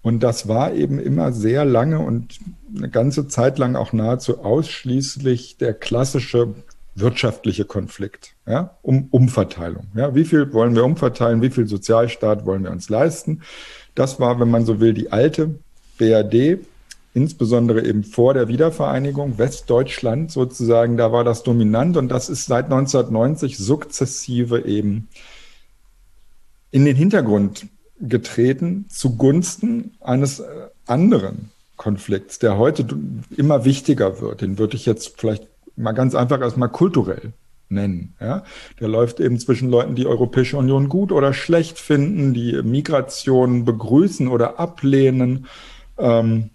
Und 0.00 0.22
das 0.22 0.48
war 0.48 0.72
eben 0.72 0.98
immer 0.98 1.32
sehr 1.32 1.66
lange 1.66 1.98
und 1.98 2.38
eine 2.74 2.88
ganze 2.88 3.28
Zeit 3.28 3.58
lang 3.58 3.76
auch 3.76 3.92
nahezu 3.92 4.42
ausschließlich 4.42 5.58
der 5.58 5.74
klassische 5.74 6.54
wirtschaftliche 6.94 7.66
Konflikt, 7.66 8.34
ja, 8.46 8.78
um 8.80 9.08
Umverteilung. 9.10 9.88
Ja, 9.94 10.14
wie 10.14 10.24
viel 10.24 10.50
wollen 10.54 10.74
wir 10.74 10.84
umverteilen? 10.84 11.42
Wie 11.42 11.50
viel 11.50 11.66
Sozialstaat 11.66 12.46
wollen 12.46 12.64
wir 12.64 12.70
uns 12.70 12.88
leisten? 12.88 13.42
Das 13.94 14.18
war, 14.18 14.40
wenn 14.40 14.50
man 14.50 14.64
so 14.64 14.80
will, 14.80 14.94
die 14.94 15.12
alte 15.12 15.56
BRD, 15.98 16.64
insbesondere 17.14 17.84
eben 17.84 18.04
vor 18.04 18.34
der 18.34 18.48
Wiedervereinigung, 18.48 19.38
Westdeutschland 19.38 20.32
sozusagen, 20.32 20.96
da 20.96 21.12
war 21.12 21.24
das 21.24 21.44
dominant 21.44 21.96
und 21.96 22.08
das 22.08 22.28
ist 22.28 22.46
seit 22.46 22.66
1990 22.66 23.56
sukzessive 23.56 24.64
eben 24.66 25.08
in 26.70 26.84
den 26.84 26.96
Hintergrund 26.96 27.66
getreten 28.00 28.86
zugunsten 28.88 29.92
eines 30.00 30.40
äh, 30.40 30.46
anderen 30.86 31.50
Konflikts, 31.76 32.40
der 32.40 32.58
heute 32.58 32.86
immer 33.36 33.64
wichtiger 33.64 34.20
wird. 34.20 34.40
Den 34.40 34.58
würde 34.58 34.76
ich 34.76 34.84
jetzt 34.84 35.14
vielleicht 35.16 35.46
mal 35.76 35.92
ganz 35.92 36.14
einfach 36.14 36.40
erstmal 36.40 36.68
kulturell 36.68 37.32
nennen. 37.68 38.14
Ja? 38.20 38.44
Der 38.80 38.88
läuft 38.88 39.20
eben 39.20 39.38
zwischen 39.38 39.70
Leuten, 39.70 39.94
die 39.94 40.06
Europäische 40.06 40.56
Union 40.56 40.88
gut 40.88 41.12
oder 41.12 41.32
schlecht 41.32 41.78
finden, 41.78 42.34
die 42.34 42.60
Migration 42.62 43.64
begrüßen 43.64 44.28
oder 44.28 44.58
ablehnen. 44.58 45.46
Ähm, 45.96 46.50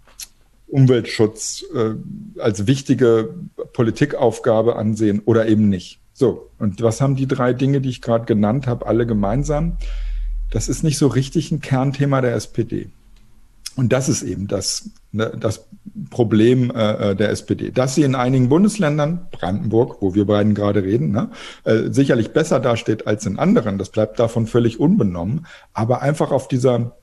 Umweltschutz 0.69 1.65
äh, 1.73 1.95
als 2.39 2.67
wichtige 2.67 3.33
Politikaufgabe 3.73 4.75
ansehen 4.75 5.21
oder 5.25 5.47
eben 5.47 5.69
nicht. 5.69 5.99
So, 6.13 6.49
und 6.59 6.81
was 6.81 7.01
haben 7.01 7.15
die 7.15 7.27
drei 7.27 7.53
Dinge, 7.53 7.81
die 7.81 7.89
ich 7.89 8.01
gerade 8.01 8.25
genannt 8.25 8.67
habe, 8.67 8.85
alle 8.87 9.05
gemeinsam? 9.05 9.77
Das 10.51 10.67
ist 10.67 10.83
nicht 10.83 10.97
so 10.97 11.07
richtig 11.07 11.51
ein 11.51 11.61
Kernthema 11.61 12.21
der 12.21 12.33
SPD. 12.33 12.89
Und 13.75 13.93
das 13.93 14.09
ist 14.09 14.23
eben 14.23 14.47
das, 14.47 14.89
ne, 15.13 15.31
das 15.39 15.69
Problem 16.09 16.71
äh, 16.71 17.11
äh 17.11 17.15
der 17.15 17.29
SPD, 17.29 17.71
dass 17.71 17.95
sie 17.95 18.03
in 18.03 18.15
einigen 18.15 18.49
Bundesländern, 18.49 19.27
Brandenburg, 19.31 20.01
wo 20.01 20.15
wir 20.15 20.25
beiden 20.25 20.53
gerade 20.53 20.83
reden, 20.83 21.11
ne, 21.11 21.29
äh, 21.63 21.89
sicherlich 21.89 22.33
besser 22.33 22.59
dasteht 22.59 23.07
als 23.07 23.25
in 23.25 23.39
anderen. 23.39 23.77
Das 23.77 23.89
bleibt 23.89 24.19
davon 24.19 24.47
völlig 24.47 24.81
unbenommen. 24.81 25.45
Aber 25.73 26.01
einfach 26.01 26.31
auf 26.31 26.49
dieser, 26.49 26.97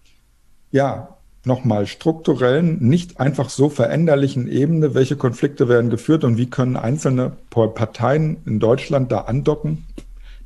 ja, 0.70 1.15
nochmal 1.46 1.86
strukturellen, 1.86 2.78
nicht 2.80 3.20
einfach 3.20 3.48
so 3.50 3.68
veränderlichen 3.68 4.48
Ebene, 4.48 4.94
welche 4.94 5.16
Konflikte 5.16 5.68
werden 5.68 5.90
geführt 5.90 6.24
und 6.24 6.36
wie 6.36 6.50
können 6.50 6.76
einzelne 6.76 7.32
Parteien 7.50 8.38
in 8.46 8.60
Deutschland 8.60 9.12
da 9.12 9.20
andocken, 9.22 9.86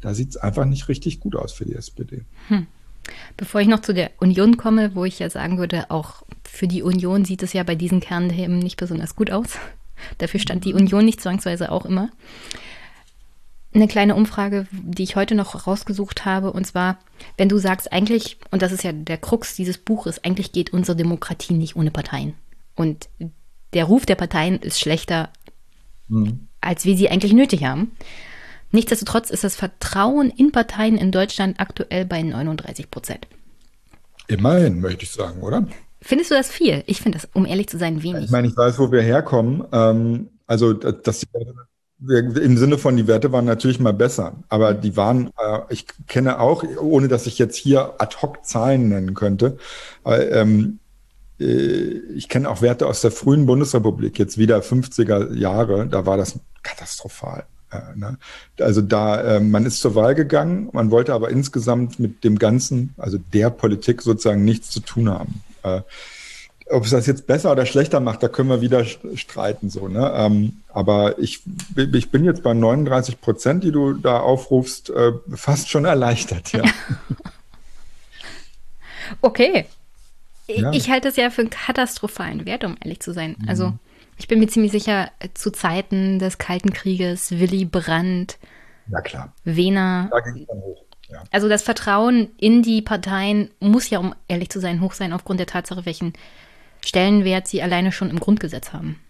da 0.01 0.15
sieht 0.15 0.31
es 0.31 0.37
einfach 0.37 0.65
nicht 0.65 0.89
richtig 0.89 1.21
gut 1.21 1.37
aus 1.37 1.53
für 1.53 1.65
die 1.65 1.75
SPD. 1.75 2.23
Hm. 2.49 2.67
Bevor 3.37 3.61
ich 3.61 3.69
noch 3.69 3.81
zu 3.81 3.95
der 3.95 4.11
Union 4.19 4.57
komme, 4.57 4.95
wo 4.95 5.05
ich 5.05 5.19
ja 5.19 5.31
sagen 5.31 5.59
würde, 5.59 5.91
auch 5.91 6.23
für 6.45 6.69
die 6.69 6.83
Union 6.83 7.25
sieht 7.25 7.43
es 7.43 7.53
ja 7.53 7.63
bei 7.63 7.75
diesen 7.75 8.01
Kernthemen 8.01 8.59
nicht 8.59 8.77
besonders 8.77 9.17
gut 9.17 9.31
aus. 9.31 9.59
Dafür 10.19 10.41
stand 10.41 10.65
die 10.65 10.75
Union 10.75 11.05
nicht 11.05 11.21
zwangsweise 11.21 11.73
auch 11.73 11.85
immer 11.85 12.11
eine 13.73 13.89
kleine 13.89 14.15
Umfrage, 14.15 14.67
die 14.73 15.03
ich 15.03 15.17
heute 15.17 15.35
noch 15.35 15.67
rausgesucht 15.67 16.25
habe. 16.25 16.53
Und 16.53 16.67
zwar, 16.67 16.99
wenn 17.37 17.49
du 17.49 17.59
sagst, 17.59 17.93
eigentlich, 17.93 18.39
und 18.51 18.63
das 18.63 18.73
ist 18.73 18.83
ja 18.83 18.93
der 18.93 19.19
Krux 19.19 19.55
dieses 19.55 19.79
Buches, 19.79 20.25
eigentlich 20.25 20.53
geht 20.53 20.73
unsere 20.73 20.97
Demokratie 20.97 21.55
nicht 21.55 21.77
ohne 21.77 21.91
Parteien. 21.91 22.35
Und 22.75 23.09
der 23.73 23.85
Ruf 23.85 24.07
der 24.07 24.17
Parteien 24.17 24.59
ist 24.59 24.81
schlechter, 24.81 25.31
mhm. 26.09 26.49
als 26.61 26.85
wir 26.85 26.97
sie 26.97 27.11
eigentlich 27.11 27.33
nötig 27.33 27.65
haben. 27.65 27.93
Nichtsdestotrotz 28.73 29.31
ist 29.31 29.45
das 29.45 29.57
Vertrauen 29.57 30.31
in 30.31 30.53
Parteien 30.53 30.97
in 30.97 31.13
Deutschland 31.13 31.59
aktuell 31.59 32.05
bei 32.05 32.23
39 32.23 32.91
Prozent. 32.91 33.27
Immerhin, 34.29 34.81
möchte 34.81 35.05
ich 35.05 35.11
sagen, 35.11 35.41
oder? 35.41 35.67
Findest 36.03 36.31
du 36.31 36.35
das 36.35 36.51
viel? 36.51 36.85
Ich 36.87 37.01
finde 37.01 37.19
das, 37.19 37.29
um 37.35 37.47
ehrlich 37.47 37.69
zu 37.69 37.79
sein, 37.79 38.03
wenig. 38.03 38.25
Ich 38.25 38.31
meine, 38.31 38.49
ich 38.49 38.57
weiß, 38.57 38.79
wo 38.79 38.91
wir 38.93 39.03
herkommen. 39.03 39.65
Ähm, 39.73 40.29
also, 40.47 40.73
dass 40.73 41.21
die 41.21 41.27
im 42.09 42.57
Sinne 42.57 42.79
von, 42.79 42.97
die 42.97 43.07
Werte 43.07 43.31
waren 43.33 43.45
natürlich 43.45 43.79
mal 43.79 43.93
besser, 43.93 44.33
aber 44.49 44.73
die 44.73 44.97
waren, 44.97 45.31
äh, 45.39 45.61
ich 45.69 45.87
kenne 46.07 46.41
auch, 46.41 46.65
ohne 46.81 47.09
dass 47.09 47.27
ich 47.27 47.39
jetzt 47.39 47.57
hier 47.57 47.95
ad 47.99 48.17
hoc 48.23 48.45
Zahlen 48.45 48.89
nennen 48.89 49.15
könnte, 49.15 49.59
äh, 50.07 50.41
ähm, 50.41 50.79
äh, 51.39 51.45
ich 52.15 52.29
kenne 52.29 52.49
auch 52.49 52.63
Werte 52.63 52.87
aus 52.87 53.03
der 53.03 53.11
frühen 53.11 53.45
Bundesrepublik, 53.47 54.19
jetzt 54.19 54.39
wieder 54.39 54.61
50er 54.61 55.35
Jahre, 55.35 55.87
da 55.87 56.07
war 56.07 56.17
das 56.17 56.39
katastrophal. 56.63 57.45
Äh, 57.71 57.97
ne? 57.97 58.19
Also 58.59 58.81
da, 58.81 59.21
äh, 59.37 59.41
man 59.41 59.67
ist 59.67 59.81
zur 59.81 59.95
Wahl 59.95 60.15
gegangen, 60.15 60.71
man 60.73 60.91
wollte 60.91 61.13
aber 61.13 61.29
insgesamt 61.29 62.01
mit 62.01 62.25
dem 62.25 62.39
Ganzen, 62.39 62.95
also 62.97 63.19
der 63.33 63.51
Politik 63.51 64.01
sozusagen 64.01 64.45
nichts 64.45 64.71
zu 64.71 64.81
tun 64.81 65.11
haben. 65.11 65.43
Ob 66.71 66.85
es 66.85 66.91
das 66.91 67.07
jetzt 67.07 67.27
besser 67.27 67.53
oder 67.53 67.67
schlechter 67.67 68.01
macht, 68.01 68.23
da 68.23 68.29
können 68.29 68.49
wir 68.49 68.61
wieder 68.61 68.85
streiten. 68.85 69.71
So, 69.71 69.89
ne? 69.89 70.13
Ähm, 70.15 70.63
aber 70.69 71.19
ich, 71.19 71.43
ich 71.77 72.11
bin 72.11 72.25
jetzt 72.25 72.43
bei 72.43 72.55
39 72.55 73.21
Prozent, 73.21 73.65
die 73.65 73.73
du 73.73 73.95
da 73.95 74.21
aufrufst, 74.21 74.91
äh, 74.91 75.13
fast 75.35 75.69
schon 75.69 75.85
erleichtert. 75.85 76.53
Ja. 76.53 76.63
okay. 79.21 79.67
Ja. 80.47 80.73
Ich 80.73 80.91
halte 80.91 81.09
es 81.09 81.17
ja 81.17 81.31
für 81.31 81.43
einen 81.43 81.51
katastrophalen 81.51 82.47
Wert, 82.47 82.65
um 82.65 82.77
ehrlich 82.83 83.01
zu 83.01 83.13
sein. 83.13 83.37
Also 83.47 83.69
mhm. 83.69 83.79
ich 84.19 84.29
bin 84.29 84.41
mir 84.41 84.49
ziemlich 84.49 84.73
sicher, 84.73 85.11
zu 85.35 85.53
Zeiten 85.53 86.19
des 86.19 86.39
Kalten 86.39 86.73
Krieges, 86.73 87.33
Willy 87.33 87.65
Brandt, 87.65 88.39
ja, 88.91 89.01
klar. 89.01 89.33
Wehner. 89.45 90.09
Da 90.11 90.21
ging 90.21 90.43
es 90.43 90.49
dann 90.49 90.61
hoch. 90.61 90.85
Ja. 91.09 91.23
Also 91.31 91.49
das 91.49 91.63
Vertrauen 91.63 92.31
in 92.39 92.63
die 92.63 92.83
Parteien 92.83 93.51
muss 93.61 93.91
ja, 93.91 93.99
um 93.99 94.15
ehrlich 94.29 94.51
zu 94.51 94.61
sein, 94.61 94.81
hoch 94.81 94.93
sein 94.93 95.13
aufgrund 95.13 95.41
der 95.41 95.47
Tatsache, 95.47 95.85
welchen 95.85 96.13
Stellenwert 96.83 97.49
sie 97.49 97.63
alleine 97.63 97.93
schon 97.93 98.11
im 98.11 98.21
Grundgesetz 98.21 98.73
haben. 98.73 99.01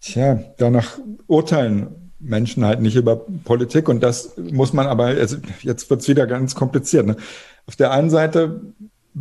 Tja, 0.00 0.40
danach 0.58 0.98
urteilen 1.26 2.12
Menschen 2.20 2.64
halt 2.64 2.80
nicht 2.80 2.96
über 2.96 3.16
Politik 3.44 3.88
und 3.88 4.00
das 4.02 4.36
muss 4.36 4.72
man 4.72 4.86
aber, 4.86 5.06
also 5.06 5.36
jetzt 5.62 5.88
wird 5.90 6.00
es 6.00 6.08
wieder 6.08 6.26
ganz 6.26 6.54
kompliziert. 6.54 7.06
Ne? 7.06 7.16
Auf 7.66 7.76
der 7.76 7.92
einen 7.92 8.10
Seite 8.10 8.60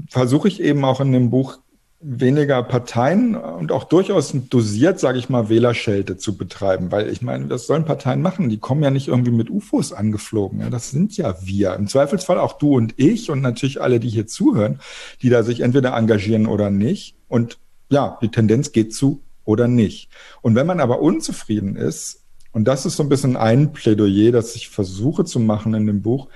versuche 0.09 0.47
ich 0.47 0.61
eben 0.61 0.83
auch 0.83 1.01
in 1.01 1.11
dem 1.11 1.29
Buch 1.29 1.59
weniger 1.99 2.61
Parteien 2.61 3.35
und 3.35 3.71
auch 3.71 3.83
durchaus 3.83 4.31
dosiert, 4.49 4.99
sage 4.99 5.17
ich 5.17 5.29
mal, 5.29 5.49
Wählerschelte 5.49 6.17
zu 6.17 6.37
betreiben. 6.37 6.91
Weil 6.91 7.09
ich 7.09 7.23
meine, 7.23 7.49
was 7.49 7.65
sollen 7.65 7.85
Parteien 7.85 8.21
machen? 8.21 8.49
Die 8.49 8.59
kommen 8.59 8.83
ja 8.83 8.91
nicht 8.91 9.07
irgendwie 9.07 9.31
mit 9.31 9.49
UFOs 9.49 9.93
angeflogen. 9.93 10.59
Ja, 10.59 10.69
das 10.69 10.91
sind 10.91 11.17
ja 11.17 11.35
wir. 11.41 11.73
Im 11.73 11.87
Zweifelsfall 11.87 12.37
auch 12.37 12.59
du 12.59 12.75
und 12.75 12.93
ich 12.97 13.31
und 13.31 13.41
natürlich 13.41 13.81
alle, 13.81 13.99
die 13.99 14.09
hier 14.09 14.27
zuhören, 14.27 14.79
die 15.23 15.29
da 15.29 15.41
sich 15.41 15.61
entweder 15.61 15.95
engagieren 15.95 16.45
oder 16.45 16.69
nicht. 16.69 17.16
Und 17.27 17.57
ja, 17.89 18.17
die 18.21 18.29
Tendenz 18.29 18.71
geht 18.71 18.93
zu 18.93 19.21
oder 19.45 19.67
nicht. 19.67 20.09
Und 20.41 20.55
wenn 20.55 20.67
man 20.67 20.79
aber 20.79 21.01
unzufrieden 21.01 21.75
ist, 21.75 22.23
und 22.51 22.65
das 22.65 22.85
ist 22.85 22.95
so 22.95 23.03
ein 23.03 23.09
bisschen 23.09 23.37
ein 23.37 23.71
Plädoyer, 23.71 24.31
das 24.31 24.55
ich 24.55 24.69
versuche 24.69 25.25
zu 25.25 25.39
machen 25.39 25.73
in 25.73 25.87
dem 25.87 26.01
Buch, 26.01 26.27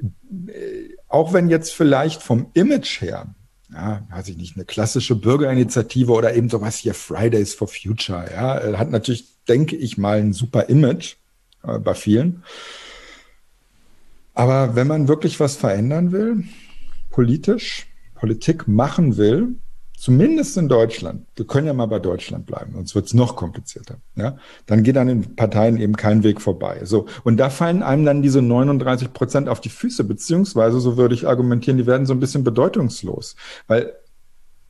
äh, 0.00 0.96
auch 1.08 1.32
wenn 1.32 1.48
jetzt 1.48 1.72
vielleicht 1.72 2.22
vom 2.22 2.50
Image 2.54 3.00
her 3.00 3.34
ja, 3.72 4.06
weiß 4.10 4.28
ich 4.28 4.36
nicht, 4.36 4.56
eine 4.56 4.64
klassische 4.64 5.16
Bürgerinitiative 5.16 6.12
oder 6.12 6.34
eben 6.34 6.48
sowas 6.48 6.76
hier 6.76 6.94
Fridays 6.94 7.54
for 7.54 7.68
Future, 7.68 8.30
ja, 8.32 8.58
äh, 8.58 8.76
hat 8.76 8.90
natürlich, 8.90 9.24
denke 9.48 9.76
ich 9.76 9.98
mal, 9.98 10.18
ein 10.18 10.32
super 10.32 10.68
Image 10.68 11.16
äh, 11.62 11.78
bei 11.78 11.94
vielen. 11.94 12.44
Aber 14.34 14.74
wenn 14.74 14.86
man 14.86 15.08
wirklich 15.08 15.40
was 15.40 15.56
verändern 15.56 16.12
will, 16.12 16.44
politisch, 17.10 17.86
Politik 18.14 18.68
machen 18.68 19.16
will, 19.16 19.56
zumindest 20.02 20.56
in 20.56 20.68
Deutschland, 20.68 21.26
wir 21.36 21.46
können 21.46 21.68
ja 21.68 21.72
mal 21.72 21.86
bei 21.86 22.00
Deutschland 22.00 22.44
bleiben, 22.44 22.72
sonst 22.74 22.96
wird 22.96 23.06
es 23.06 23.14
noch 23.14 23.36
komplizierter, 23.36 23.98
ja, 24.16 24.36
dann 24.66 24.82
geht 24.82 24.96
an 24.96 25.06
den 25.06 25.36
Parteien 25.36 25.76
eben 25.76 25.94
kein 25.94 26.24
Weg 26.24 26.40
vorbei. 26.40 26.80
So, 26.82 27.06
und 27.22 27.36
da 27.36 27.50
fallen 27.50 27.84
einem 27.84 28.04
dann 28.04 28.20
diese 28.20 28.42
39 28.42 29.12
Prozent 29.12 29.48
auf 29.48 29.60
die 29.60 29.68
Füße, 29.68 30.02
beziehungsweise, 30.02 30.80
so 30.80 30.96
würde 30.96 31.14
ich 31.14 31.28
argumentieren, 31.28 31.78
die 31.78 31.86
werden 31.86 32.04
so 32.04 32.14
ein 32.14 32.18
bisschen 32.18 32.42
bedeutungslos. 32.42 33.36
Weil 33.68 33.92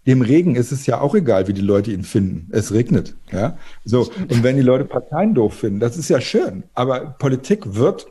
dem 0.06 0.20
Regen 0.20 0.54
ist 0.54 0.70
es 0.70 0.84
ja 0.84 1.00
auch 1.00 1.14
egal, 1.14 1.48
wie 1.48 1.54
die 1.54 1.62
Leute 1.62 1.92
ihn 1.92 2.02
finden. 2.02 2.48
Es 2.50 2.74
regnet, 2.74 3.14
ja. 3.30 3.56
So. 3.86 4.10
Und 4.28 4.42
wenn 4.42 4.56
die 4.56 4.62
Leute 4.62 4.84
Parteien 4.84 5.32
doof 5.32 5.54
finden, 5.54 5.80
das 5.80 5.96
ist 5.96 6.10
ja 6.10 6.20
schön. 6.20 6.64
Aber 6.74 7.16
Politik 7.18 7.74
wird 7.74 8.06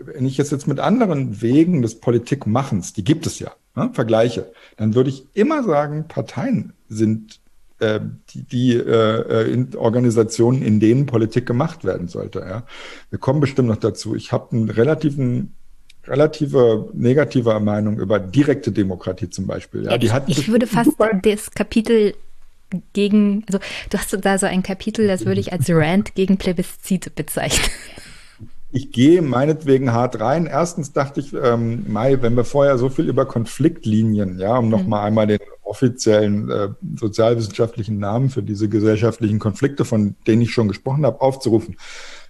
wenn 0.00 0.26
ich 0.26 0.36
jetzt 0.36 0.66
mit 0.66 0.80
anderen 0.80 1.42
Wegen 1.42 1.82
des 1.82 2.00
Politikmachens, 2.00 2.92
die 2.92 3.04
gibt 3.04 3.26
es 3.26 3.38
ja, 3.38 3.52
ne, 3.74 3.90
vergleiche, 3.92 4.52
dann 4.76 4.94
würde 4.94 5.10
ich 5.10 5.26
immer 5.34 5.62
sagen, 5.62 6.06
Parteien 6.08 6.72
sind 6.88 7.40
äh, 7.80 8.00
die, 8.30 8.42
die 8.42 8.74
äh, 8.74 9.52
in 9.52 9.74
Organisationen, 9.76 10.62
in 10.62 10.80
denen 10.80 11.06
Politik 11.06 11.46
gemacht 11.46 11.84
werden 11.84 12.08
sollte. 12.08 12.40
Ja. 12.40 12.64
Wir 13.10 13.18
kommen 13.18 13.40
bestimmt 13.40 13.68
noch 13.68 13.76
dazu. 13.76 14.14
Ich 14.14 14.32
habe 14.32 14.56
einen 14.56 14.70
relativen 14.70 15.54
relative 16.06 16.90
negative 16.92 17.58
Meinung 17.60 17.98
über 17.98 18.20
direkte 18.20 18.72
Demokratie 18.72 19.30
zum 19.30 19.46
Beispiel. 19.46 19.84
Ja, 19.84 19.96
die 19.96 20.12
hat 20.12 20.24
ich 20.26 20.48
würde 20.48 20.66
fast 20.66 20.90
das 21.22 21.50
Kapitel 21.50 22.14
gegen, 22.92 23.44
also 23.46 23.58
du 23.90 23.98
hast 23.98 24.16
da 24.20 24.38
so 24.38 24.46
ein 24.46 24.62
Kapitel, 24.62 25.06
das 25.06 25.24
würde 25.24 25.40
ich 25.40 25.52
als 25.52 25.70
Rant 25.70 26.14
gegen 26.14 26.36
Plebiszite 26.36 27.10
bezeichnen 27.10 27.70
ich 28.74 28.90
gehe 28.90 29.22
meinetwegen 29.22 29.92
hart 29.92 30.18
rein. 30.18 30.46
Erstens 30.46 30.92
dachte 30.92 31.20
ich, 31.20 31.32
ähm, 31.32 31.84
Mai, 31.86 32.20
wenn 32.22 32.36
wir 32.36 32.44
vorher 32.44 32.76
so 32.76 32.88
viel 32.88 33.08
über 33.08 33.24
Konfliktlinien, 33.24 34.40
ja, 34.40 34.58
um 34.58 34.68
nochmal 34.68 35.02
mhm. 35.02 35.06
einmal 35.06 35.26
den 35.28 35.38
offiziellen 35.62 36.50
äh, 36.50 36.68
sozialwissenschaftlichen 36.98 37.98
Namen 37.98 38.30
für 38.30 38.42
diese 38.42 38.68
gesellschaftlichen 38.68 39.38
Konflikte, 39.38 39.84
von 39.84 40.16
denen 40.26 40.42
ich 40.42 40.50
schon 40.50 40.66
gesprochen 40.66 41.06
habe, 41.06 41.20
aufzurufen. 41.20 41.76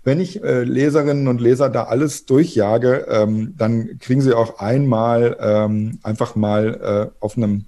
Wenn 0.05 0.21
ich 0.21 0.45
äh, 0.45 0.65
Leserinnen 0.65 1.29
und 1.29 1.41
Leser 1.41 1.71
da 1.71 1.85
alles 1.85 2.27
durchjage, 2.27 3.07
ähm, 3.09 3.55
dann 3.57 3.99
kriegen 3.99 4.21
sie 4.21 4.35
auch 4.35 4.59
einmal 4.59 5.39
ähm, 5.41 5.99
einfach 6.03 6.37
mal 6.37 7.11
äh, 7.11 7.25
auf 7.25 7.39
einem 7.39 7.65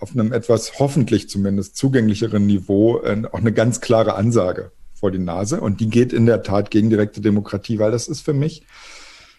auf 0.00 0.10
einem 0.10 0.32
etwas 0.32 0.80
hoffentlich 0.80 1.28
zumindest 1.28 1.76
zugänglicheren 1.76 2.44
Niveau 2.44 2.98
äh, 3.02 3.22
auch 3.30 3.38
eine 3.38 3.52
ganz 3.52 3.80
klare 3.80 4.16
Ansage 4.16 4.72
vor 5.02 5.10
die 5.10 5.18
Nase 5.18 5.60
und 5.60 5.80
die 5.80 5.88
geht 5.90 6.12
in 6.12 6.26
der 6.26 6.44
Tat 6.44 6.70
gegen 6.70 6.88
direkte 6.88 7.20
Demokratie, 7.20 7.80
weil 7.80 7.90
das 7.90 8.06
ist 8.06 8.20
für 8.20 8.34
mich, 8.34 8.62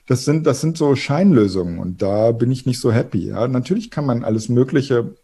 das 0.08 0.26
sind, 0.26 0.46
das 0.46 0.60
sind 0.60 0.78
so 0.78 0.94
Scheinlösungen 0.94 1.80
und 1.80 2.02
da 2.02 2.34
bin 2.34 2.52
ich 2.52 2.66
nicht 2.66 2.82
so 2.82 2.92
happy. 2.92 3.30
Ja, 3.30 3.48
natürlich 3.48 3.90
kann 3.90 4.06
man 4.06 4.26
alles 4.26 4.50
Mögliche 4.50 5.16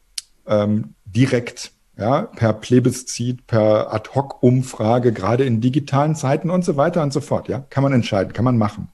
ähm, 0.47 0.93
direkt, 1.03 1.73
ja, 1.97 2.21
per 2.21 2.53
Plebiszit, 2.53 3.47
per 3.47 3.93
Ad-Hoc-Umfrage, 3.93 5.11
gerade 5.11 5.43
in 5.43 5.59
digitalen 5.59 6.15
Zeiten 6.15 6.49
und 6.49 6.63
so 6.63 6.77
weiter 6.77 7.03
und 7.03 7.11
so 7.11 7.19
fort, 7.19 7.49
ja, 7.49 7.59
kann 7.69 7.83
man 7.83 7.91
entscheiden, 7.91 8.31
kann 8.31 8.45
man 8.45 8.57
machen. 8.57 8.87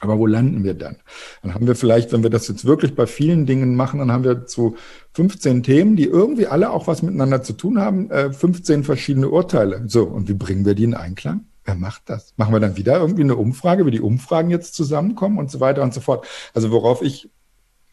Aber 0.00 0.18
wo 0.18 0.26
landen 0.26 0.62
wir 0.62 0.74
dann? 0.74 0.96
Dann 1.42 1.54
haben 1.54 1.66
wir 1.66 1.74
vielleicht, 1.74 2.12
wenn 2.12 2.22
wir 2.22 2.30
das 2.30 2.48
jetzt 2.48 2.66
wirklich 2.66 2.94
bei 2.94 3.06
vielen 3.06 3.46
Dingen 3.46 3.76
machen, 3.76 3.98
dann 3.98 4.12
haben 4.12 4.24
wir 4.24 4.46
zu 4.46 4.76
15 5.14 5.62
Themen, 5.62 5.96
die 5.96 6.04
irgendwie 6.04 6.46
alle 6.46 6.70
auch 6.70 6.86
was 6.86 7.02
miteinander 7.02 7.42
zu 7.42 7.54
tun 7.54 7.80
haben, 7.80 8.10
15 8.10 8.80
äh, 8.80 8.84
verschiedene 8.84 9.30
Urteile. 9.30 9.84
So, 9.86 10.04
und 10.04 10.28
wie 10.28 10.34
bringen 10.34 10.66
wir 10.66 10.74
die 10.74 10.84
in 10.84 10.94
Einklang? 10.94 11.46
Wer 11.64 11.74
macht 11.74 12.02
das? 12.06 12.34
Machen 12.36 12.54
wir 12.54 12.60
dann 12.60 12.76
wieder 12.76 13.00
irgendwie 13.00 13.22
eine 13.22 13.36
Umfrage, 13.36 13.86
wie 13.86 13.90
die 13.90 14.00
Umfragen 14.00 14.50
jetzt 14.50 14.74
zusammenkommen 14.74 15.38
und 15.38 15.50
so 15.50 15.60
weiter 15.60 15.82
und 15.82 15.94
so 15.94 16.00
fort. 16.00 16.26
Also 16.54 16.70
worauf 16.70 17.02
ich 17.02 17.30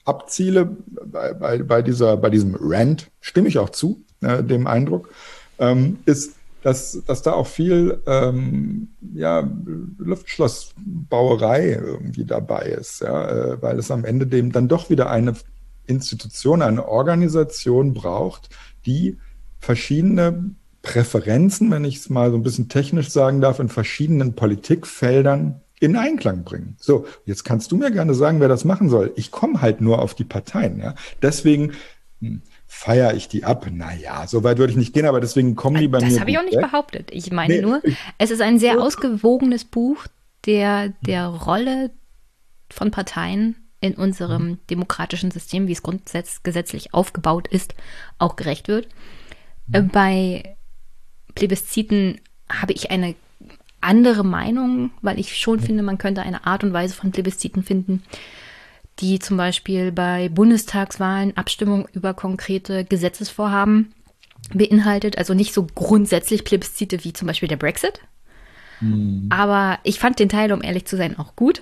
abziele 0.06 0.78
bei, 1.06 1.34
bei, 1.34 1.64
bei 1.64 1.82
dieser, 1.82 2.18
bei 2.18 2.30
diesem 2.30 2.56
Rant, 2.60 3.10
stimme 3.22 3.48
ich 3.48 3.58
auch 3.58 3.70
zu, 3.70 4.04
äh, 4.22 4.44
dem 4.44 4.68
Eindruck, 4.68 5.10
ähm, 5.60 6.00
ist, 6.06 6.36
dass, 6.64 7.04
dass 7.06 7.22
da 7.22 7.34
auch 7.34 7.48
viel 7.48 8.02
ähm, 8.08 8.88
ja, 9.14 9.48
Luftschlossbauerei 9.98 11.72
irgendwie 11.74 12.26
dabei 12.26 12.64
ist, 12.68 13.02
ja, 13.02 13.30
äh, 13.30 13.62
weil 13.62 13.78
es 13.78 13.92
am 13.92 14.06
Ende 14.06 14.26
dem 14.26 14.52
dann 14.52 14.70
doch 14.70 14.90
wieder 14.90 15.10
eine 15.10 15.34
Institution, 15.86 16.62
eine 16.62 16.88
Organisation 16.88 17.94
braucht, 17.94 18.50
die 18.86 19.18
verschiedene 19.60 20.56
Präferenzen, 20.82 21.70
wenn 21.70 21.86
ich 21.86 21.98
es 21.98 22.10
mal 22.10 22.32
so 22.32 22.38
ein 22.38 22.44
bisschen 22.44 22.70
technisch 22.70 23.10
sagen 23.10 23.42
darf, 23.42 23.60
in 23.60 23.70
verschiedenen 23.70 24.34
Politikfeldern 24.34 25.62
in 25.80 25.98
Einklang 25.98 26.46
bringen. 26.46 26.78
So, 26.80 27.06
jetzt 27.26 27.44
kannst 27.44 27.72
du 27.74 27.78
mir 27.78 27.92
gerne 27.92 28.14
sagen, 28.14 28.40
wer 28.40 28.48
das 28.48 28.64
machen 28.64 28.88
soll. 28.88 29.12
Ich 29.18 29.32
komme 29.32 29.62
halt 29.62 29.82
nur 29.82 30.02
auf 30.02 30.14
die 30.14 30.24
Parteien. 30.24 30.80
Ja? 30.80 30.96
Deswegen 31.22 31.74
hm, 32.22 32.42
feiere 32.74 33.14
ich 33.14 33.28
die 33.30 33.46
ab. 33.46 33.68
Naja, 33.72 34.28
so 34.28 34.44
weit 34.44 34.58
würde 34.58 34.72
ich 34.72 34.78
nicht 34.78 34.94
gehen, 34.94 35.06
aber 35.06 35.22
deswegen 35.22 35.56
kommen 35.56 35.80
die 35.80 35.88
bei 35.88 36.00
das 36.00 36.10
mir. 36.10 36.12
Das 36.12 36.20
habe 36.20 36.32
ich 36.32 36.38
auch 36.40 36.44
nicht 36.44 36.58
weg. 36.58 36.66
behauptet. 36.66 37.12
Ich 37.12 37.32
meine 37.32 37.56
nee. 37.56 37.62
nur, 37.62 37.82
es 38.18 38.32
ist 38.32 38.42
ein 38.42 38.60
sehr 38.60 38.82
ausgewogenes 38.82 39.64
Buch, 39.64 40.06
der 40.46 40.90
der 41.02 41.28
Rolle 41.28 41.92
von 42.70 42.92
Parteien 42.92 43.56
in 43.80 43.94
unserem 43.94 44.48
mhm. 44.48 44.60
demokratischen 44.70 45.32
System, 45.32 45.68
wie 45.68 45.74
es 45.74 45.84
grundgesetzlich 45.84 46.94
aufgebaut 46.94 47.48
ist, 47.48 47.76
auch 48.18 48.36
gerecht 48.36 48.68
wird. 48.68 48.88
Mhm. 49.68 49.90
Bei 49.90 50.56
Plebisziten 51.36 52.20
habe 52.50 52.74
ich 52.74 52.92
eine 52.92 53.16
andere 53.82 54.24
Meinung, 54.24 54.92
weil 55.02 55.20
ich 55.20 55.38
schon 55.38 55.60
finde, 55.60 55.84
man 55.84 55.98
könnte 55.98 56.22
eine 56.22 56.46
Art 56.48 56.64
und 56.64 56.74
Weise 56.74 56.96
von 56.96 57.12
Plebisziten 57.12 57.64
finden, 57.64 58.04
die 59.00 59.20
zum 59.20 59.38
Beispiel 59.38 59.92
bei 59.92 60.30
Bundestagswahlen 60.30 61.36
Abstimmung 61.36 61.88
über 61.94 62.14
konkrete 62.14 62.86
Gesetzesvorhaben 62.86 63.94
beinhaltet. 64.54 65.18
Also 65.18 65.34
nicht 65.34 65.54
so 65.54 65.68
grundsätzlich 65.74 66.44
Plebiszite 66.44 67.04
wie 67.04 67.14
zum 67.14 67.28
Beispiel 67.28 67.50
der 67.50 67.58
Brexit. 67.58 68.02
Mhm. 68.82 69.28
Aber 69.30 69.80
ich 69.84 70.00
fand 70.00 70.20
den 70.20 70.30
Teil, 70.30 70.52
um 70.52 70.62
ehrlich 70.64 70.86
zu 70.86 70.98
sein, 70.98 71.18
auch 71.18 71.36
gut, 71.36 71.62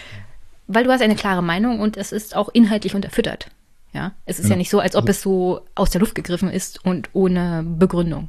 weil 0.66 0.84
du 0.84 0.90
hast 0.90 1.02
eine 1.02 1.16
klare 1.16 1.42
Meinung 1.42 1.80
und 1.80 1.96
es 1.96 2.12
ist 2.12 2.34
auch 2.34 2.48
inhaltlich 2.52 2.94
unterfüttert. 2.94 3.48
Ja, 3.92 4.12
es 4.26 4.38
ist 4.38 4.46
ja, 4.46 4.50
ja 4.50 4.56
nicht 4.56 4.70
so, 4.70 4.80
als 4.80 4.94
ob 4.94 5.08
es 5.08 5.22
so 5.22 5.62
aus 5.74 5.90
der 5.90 6.00
Luft 6.00 6.14
gegriffen 6.14 6.50
ist 6.50 6.84
und 6.84 7.08
ohne 7.14 7.64
Begründung, 7.66 8.28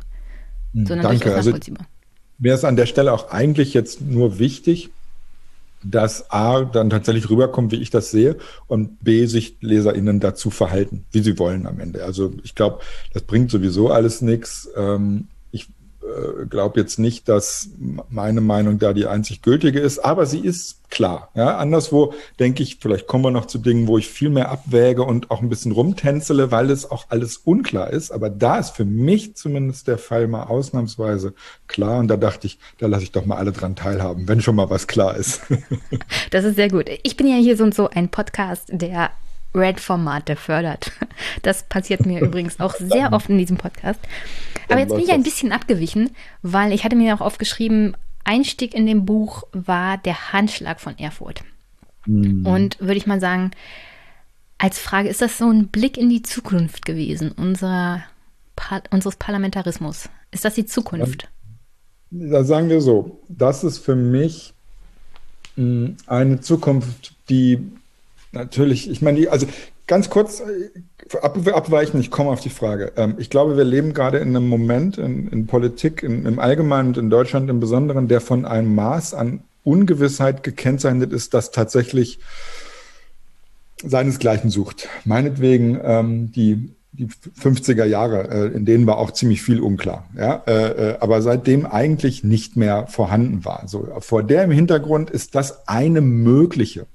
mhm, 0.72 0.86
sondern 0.86 1.08
Danke. 1.08 1.26
durchaus 1.26 1.38
also 1.38 1.50
nachvollziehbar. 1.50 1.82
Also 1.82 1.92
wäre 2.38 2.56
es 2.56 2.64
an 2.64 2.76
der 2.78 2.86
Stelle 2.86 3.12
auch 3.12 3.32
eigentlich 3.32 3.74
jetzt 3.74 4.00
nur 4.00 4.40
wichtig, 4.40 4.92
dass 5.92 6.32
A 6.32 6.64
dann 6.66 6.90
tatsächlich 6.90 7.30
rüberkommt, 7.30 7.72
wie 7.72 7.82
ich 7.82 7.90
das 7.90 8.12
sehe, 8.12 8.38
und 8.68 9.04
B 9.04 9.26
sich 9.26 9.58
LeserInnen 9.62 10.20
dazu 10.20 10.50
verhalten, 10.50 11.06
wie 11.12 11.22
sie 11.22 11.40
wollen 11.40 11.66
am 11.68 11.80
Ende. 11.80 12.04
Also 12.04 12.34
ich 12.44 12.56
glaube, 12.56 12.80
das 13.14 13.24
bringt 13.24 13.52
sowieso 13.52 13.90
alles 13.90 14.22
nichts. 14.22 14.70
Ähm, 14.76 15.28
äh, 16.08 16.46
glaube 16.46 16.80
jetzt 16.80 17.00
nicht, 17.00 17.28
dass 17.28 17.70
meine 18.10 18.42
Meinung 18.42 18.80
da 18.80 18.94
die 18.94 19.06
einzig 19.06 19.42
gültige 19.42 19.80
ist, 19.80 20.00
aber 20.00 20.26
sie 20.26 20.40
ist 20.40 20.90
klar. 20.90 21.30
Ja, 21.36 21.58
anderswo 21.58 22.14
denke 22.40 22.64
ich, 22.64 22.78
vielleicht 22.80 23.08
kommen 23.08 23.24
wir 23.24 23.32
noch 23.32 23.46
zu 23.46 23.58
Dingen, 23.58 23.88
wo 23.88 23.98
ich 23.98 24.08
viel 24.08 24.30
mehr 24.30 24.50
abwäge 24.50 25.04
und 25.04 25.32
auch 25.32 25.42
ein 25.42 25.50
bisschen 25.50 25.72
rumtänzele, 25.72 26.52
weil 26.52 26.70
es 26.70 26.90
auch 26.90 27.06
alles 27.10 27.38
unklar 27.38 27.92
ist. 27.92 28.12
Aber 28.12 28.30
da 28.30 28.58
ist 28.58 28.72
für 28.72 28.86
mich 28.86 29.36
zumindest 29.36 29.88
der 29.88 29.98
Fall 29.98 30.28
mal 30.28 30.44
ausnahmsweise 30.44 31.34
klar. 31.68 32.00
Und 32.00 32.08
da 32.08 32.18
dachte 32.18 32.48
ich, 32.48 32.58
da 32.80 32.88
lasse 32.88 33.04
ich 33.04 33.12
doch 33.12 33.26
mal 33.26 33.38
alle 33.38 33.52
dran 33.52 33.76
teilhaben, 33.76 34.28
wenn 34.28 34.42
schon 34.42 34.56
mal 34.56 34.70
was 34.70 34.88
klar 34.88 35.16
ist. 35.16 35.42
Das 36.32 36.44
ist 36.44 36.56
sehr 36.56 36.70
gut. 36.70 36.86
Ich 37.04 37.16
bin 37.18 37.28
ja 37.28 37.36
hier 37.36 37.58
so 37.58 37.64
und 37.64 37.74
so 37.74 37.90
ein 37.90 38.10
Podcast, 38.10 38.70
der 38.70 39.12
Red-Formate 39.58 40.36
fördert. 40.36 40.92
Das 41.42 41.64
passiert 41.64 42.06
mir 42.06 42.22
übrigens 42.22 42.60
auch 42.60 42.76
sehr 42.80 43.12
oft 43.12 43.30
in 43.30 43.40
diesem 43.40 43.58
Podcast. 43.58 44.00
Aber 44.70 44.80
jetzt 44.80 44.92
bin 44.94 45.04
ich 45.04 45.12
ein 45.12 45.24
bisschen 45.24 45.52
abgewichen, 45.52 46.12
weil 46.44 46.72
ich 46.74 46.84
hatte 46.84 46.96
mir 46.96 47.16
auch 47.16 47.22
aufgeschrieben, 47.22 47.98
Einstieg 48.24 48.76
in 48.76 48.86
dem 48.86 49.06
Buch 49.06 49.44
war 49.52 49.98
der 49.98 50.32
Handschlag 50.34 50.80
von 50.80 50.98
Erfurt. 51.00 51.44
Mhm. 52.06 52.46
Und 52.46 52.80
würde 52.80 52.98
ich 52.98 53.08
mal 53.08 53.20
sagen, 53.20 53.52
als 54.58 54.80
Frage, 54.80 55.10
ist 55.10 55.22
das 55.22 55.38
so 55.38 55.50
ein 55.50 55.68
Blick 55.68 55.98
in 55.98 56.10
die 56.10 56.22
Zukunft 56.22 56.86
gewesen, 56.86 57.32
unserer, 57.32 58.04
unseres 58.92 59.16
Parlamentarismus? 59.16 60.10
Ist 60.32 60.46
das 60.46 60.56
die 60.56 60.66
Zukunft? 60.66 61.30
Da 62.10 62.44
sagen 62.44 62.70
wir 62.70 62.82
so, 62.82 63.22
das 63.28 63.64
ist 63.64 63.80
für 63.80 63.96
mich 63.96 64.54
hm, 65.56 65.98
eine 66.08 66.40
Zukunft, 66.42 67.16
die 67.30 67.72
natürlich, 68.38 68.90
ich 68.90 69.02
meine, 69.02 69.30
also 69.30 69.48
ganz 69.88 70.10
kurz 70.10 70.42
äh, 70.42 71.18
ab, 71.22 71.38
abweichen, 71.48 72.00
ich 72.00 72.12
komme 72.12 72.30
auf 72.30 72.40
die 72.40 72.50
Frage. 72.50 72.94
Ähm, 72.96 73.16
ich 73.18 73.30
glaube, 73.30 73.58
wir 73.58 73.64
leben 73.64 73.94
gerade 73.94 74.20
in 74.20 74.30
einem 74.30 74.48
Moment 74.48 74.98
in, 74.98 75.28
in 75.28 75.48
Politik 75.48 76.04
in, 76.04 76.26
im 76.26 76.40
Allgemeinen 76.40 76.90
und 76.90 76.98
in 76.98 77.10
Deutschland 77.10 77.50
im 77.50 77.60
Besonderen, 77.60 78.08
der 78.08 78.22
von 78.22 78.46
einem 78.46 78.74
Maß 78.76 79.14
an 79.14 79.42
Ungewissheit 79.64 80.44
gekennzeichnet 80.44 81.12
ist, 81.12 81.34
das 81.34 81.52
tatsächlich 81.52 82.20
seinesgleichen 83.84 84.50
sucht. 84.50 84.88
Meinetwegen 85.04 85.80
ähm, 85.84 86.32
die 86.32 86.78
die 86.98 87.08
50er 87.08 87.86
Jahre, 87.86 88.30
äh, 88.30 88.56
in 88.56 88.66
denen 88.66 88.88
war 88.88 88.98
auch 88.98 89.12
ziemlich 89.12 89.42
viel 89.42 89.60
unklar, 89.60 90.08
ja, 90.18 90.42
äh, 90.48 90.92
äh, 90.92 90.98
aber 91.00 91.22
seitdem 91.22 91.66
eigentlich 91.66 92.24
nicht 92.24 92.56
mehr 92.56 92.88
vorhanden 92.88 93.46
war. 93.46 93.64
So 93.68 93.88
vor 94.00 94.24
dem 94.24 94.52
Hintergrund 94.52 95.10
ist 95.10 95.36
das 95.36 95.68
eine 95.68 96.02
mögliche 96.02 96.88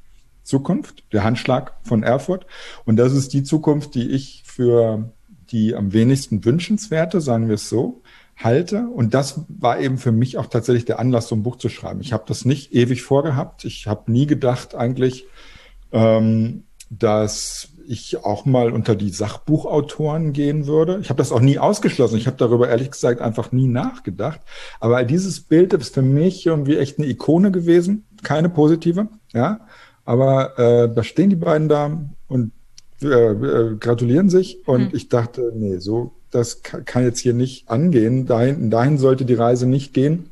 Zukunft, 0.43 1.05
der 1.13 1.25
Handschlag 1.25 1.75
von 1.83 2.03
Erfurt. 2.03 2.47
Und 2.85 2.97
das 2.97 3.13
ist 3.13 3.33
die 3.33 3.43
Zukunft, 3.43 3.95
die 3.95 4.11
ich 4.11 4.43
für 4.45 5.13
die 5.51 5.75
am 5.75 5.93
wenigsten 5.93 6.45
wünschenswerte, 6.45 7.21
sagen 7.21 7.49
wir 7.49 7.57
es 7.57 7.69
so, 7.69 8.03
halte. 8.37 8.89
Und 8.89 9.15
das 9.15 9.43
war 9.49 9.79
eben 9.81 9.99
für 9.99 10.13
mich 10.13 10.39
auch 10.39 10.47
tatsächlich 10.47 10.85
der 10.85 10.99
Anlass, 10.99 11.29
so 11.29 11.37
ein 11.37 11.43
Buch 11.43 11.57
zu 11.57 11.69
schreiben. 11.69 12.01
Ich 12.01 12.13
habe 12.13 12.25
das 12.27 12.45
nicht 12.45 12.73
ewig 12.73 13.03
vorgehabt. 13.03 13.65
Ich 13.65 13.87
habe 13.87 14.11
nie 14.11 14.27
gedacht 14.27 14.75
eigentlich, 14.75 15.27
ähm, 15.93 16.65
dass 16.91 17.69
ich 17.87 18.25
auch 18.25 18.45
mal 18.45 18.73
unter 18.73 18.95
die 18.95 19.11
Sachbuchautoren 19.11 20.33
gehen 20.33 20.67
würde. 20.67 20.99
Ich 21.03 21.11
habe 21.11 21.19
das 21.19 21.33
auch 21.33 21.41
nie 21.41 21.59
ausgeschlossen. 21.59 22.17
Ich 22.17 22.27
habe 22.27 22.37
darüber 22.37 22.69
ehrlich 22.69 22.91
gesagt 22.91 23.21
einfach 23.21 23.53
nie 23.53 23.67
nachgedacht. 23.67 24.41
Aber 24.81 25.03
dieses 25.05 25.41
Bild 25.41 25.73
ist 25.75 25.95
für 25.95 26.03
mich 26.03 26.47
irgendwie 26.47 26.77
echt 26.77 26.99
eine 26.99 27.09
Ikone 27.09 27.51
gewesen, 27.51 28.07
keine 28.23 28.49
positive. 28.49 29.09
Ja, 29.33 29.67
aber 30.05 30.59
äh, 30.59 30.95
da 30.95 31.03
stehen 31.03 31.31
die 31.31 31.37
beiden 31.37 31.69
da 31.69 32.03
und 32.29 32.53
äh, 33.03 33.07
äh, 33.07 33.77
gratulieren 33.77 34.31
sich. 34.31 34.67
Und 34.67 34.91
mhm. 34.93 34.97
ich 34.97 35.09
dachte, 35.09 35.53
nee, 35.55 35.79
so, 35.79 36.13
das 36.31 36.63
kann 36.63 37.05
jetzt 37.05 37.21
hier 37.21 37.35
nicht 37.35 37.69
angehen. 37.69 38.27
Dahin, 38.27 38.71
dahin 38.71 38.99
sollte 38.99 39.25
die 39.25 39.35
Reise 39.35 39.67
nicht 39.67 39.93
gehen. 39.93 40.31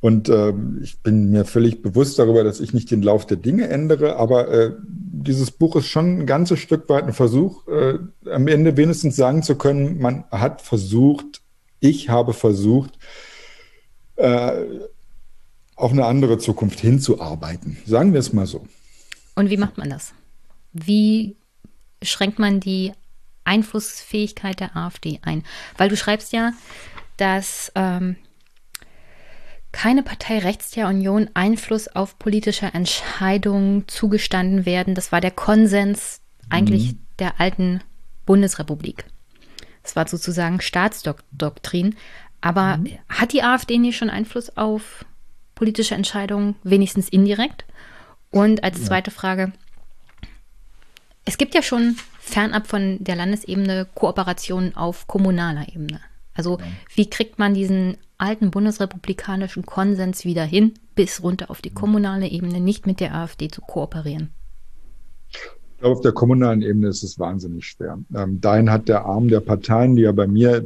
Und 0.00 0.30
äh, 0.30 0.54
ich 0.82 1.02
bin 1.02 1.30
mir 1.30 1.44
völlig 1.44 1.82
bewusst 1.82 2.18
darüber, 2.18 2.42
dass 2.42 2.60
ich 2.60 2.72
nicht 2.72 2.90
den 2.90 3.02
Lauf 3.02 3.26
der 3.26 3.36
Dinge 3.36 3.68
ändere, 3.68 4.16
aber 4.16 4.48
äh, 4.48 4.72
dieses 4.86 5.50
Buch 5.50 5.76
ist 5.76 5.88
schon 5.88 6.20
ein 6.20 6.26
ganzes 6.26 6.58
Stück 6.58 6.88
weit 6.88 7.04
ein 7.04 7.12
Versuch, 7.12 7.68
äh, 7.68 7.98
am 8.30 8.48
Ende 8.48 8.78
wenigstens 8.78 9.16
sagen 9.16 9.42
zu 9.42 9.56
können, 9.56 10.00
man 10.00 10.24
hat 10.30 10.62
versucht, 10.62 11.42
ich 11.80 12.08
habe 12.08 12.32
versucht, 12.32 12.98
äh, 14.16 14.64
auf 15.80 15.92
eine 15.92 16.04
andere 16.04 16.38
Zukunft 16.38 16.80
hinzuarbeiten. 16.80 17.78
Sagen 17.86 18.12
wir 18.12 18.20
es 18.20 18.32
mal 18.32 18.46
so. 18.46 18.66
Und 19.34 19.50
wie 19.50 19.56
macht 19.56 19.78
man 19.78 19.90
das? 19.90 20.12
Wie 20.72 21.36
schränkt 22.02 22.38
man 22.38 22.60
die 22.60 22.92
Einflussfähigkeit 23.44 24.60
der 24.60 24.76
AfD 24.76 25.20
ein? 25.22 25.44
Weil 25.76 25.88
du 25.88 25.96
schreibst 25.96 26.32
ja, 26.32 26.52
dass 27.16 27.72
ähm, 27.74 28.16
keine 29.72 30.02
Partei 30.02 30.38
rechts 30.38 30.70
der 30.70 30.88
Union 30.88 31.30
Einfluss 31.34 31.88
auf 31.88 32.18
politische 32.18 32.66
Entscheidungen 32.66 33.86
zugestanden 33.88 34.66
werden. 34.66 34.94
Das 34.94 35.12
war 35.12 35.20
der 35.20 35.30
Konsens 35.30 36.20
eigentlich 36.48 36.92
mhm. 36.92 36.98
der 37.18 37.40
alten 37.40 37.80
Bundesrepublik. 38.26 39.04
Das 39.82 39.96
war 39.96 40.06
sozusagen 40.06 40.60
Staatsdoktrin. 40.60 41.96
Aber 42.40 42.78
mhm. 42.78 42.98
hat 43.08 43.32
die 43.32 43.42
AfD 43.42 43.78
nicht 43.78 43.96
schon 43.96 44.10
Einfluss 44.10 44.56
auf 44.56 45.04
politische 45.60 45.94
Entscheidungen, 45.94 46.54
wenigstens 46.62 47.10
indirekt? 47.10 47.66
Und 48.30 48.64
als 48.64 48.82
zweite 48.82 49.10
Frage, 49.10 49.52
es 51.26 51.36
gibt 51.36 51.54
ja 51.54 51.60
schon 51.60 51.96
fernab 52.18 52.66
von 52.66 52.96
der 53.04 53.14
Landesebene 53.14 53.86
Kooperationen 53.94 54.74
auf 54.74 55.06
kommunaler 55.06 55.68
Ebene. 55.68 56.00
Also 56.32 56.58
ja. 56.58 56.64
wie 56.94 57.10
kriegt 57.10 57.38
man 57.38 57.52
diesen 57.52 57.98
alten 58.16 58.50
bundesrepublikanischen 58.50 59.66
Konsens 59.66 60.24
wieder 60.24 60.44
hin, 60.44 60.72
bis 60.94 61.22
runter 61.22 61.50
auf 61.50 61.60
die 61.60 61.74
kommunale 61.74 62.28
Ebene, 62.28 62.58
nicht 62.58 62.86
mit 62.86 62.98
der 62.98 63.14
AfD 63.14 63.48
zu 63.48 63.60
kooperieren? 63.60 64.30
Ich 65.30 65.40
glaube, 65.80 65.96
auf 65.96 66.00
der 66.00 66.12
kommunalen 66.12 66.62
Ebene 66.62 66.88
ist 66.88 67.02
es 67.02 67.18
wahnsinnig 67.18 67.66
schwer. 67.66 67.98
Ähm, 68.16 68.40
dahin 68.40 68.70
hat 68.70 68.88
der 68.88 69.04
Arm 69.04 69.28
der 69.28 69.40
Parteien, 69.40 69.94
die 69.94 70.02
ja 70.02 70.12
bei 70.12 70.26
mir 70.26 70.64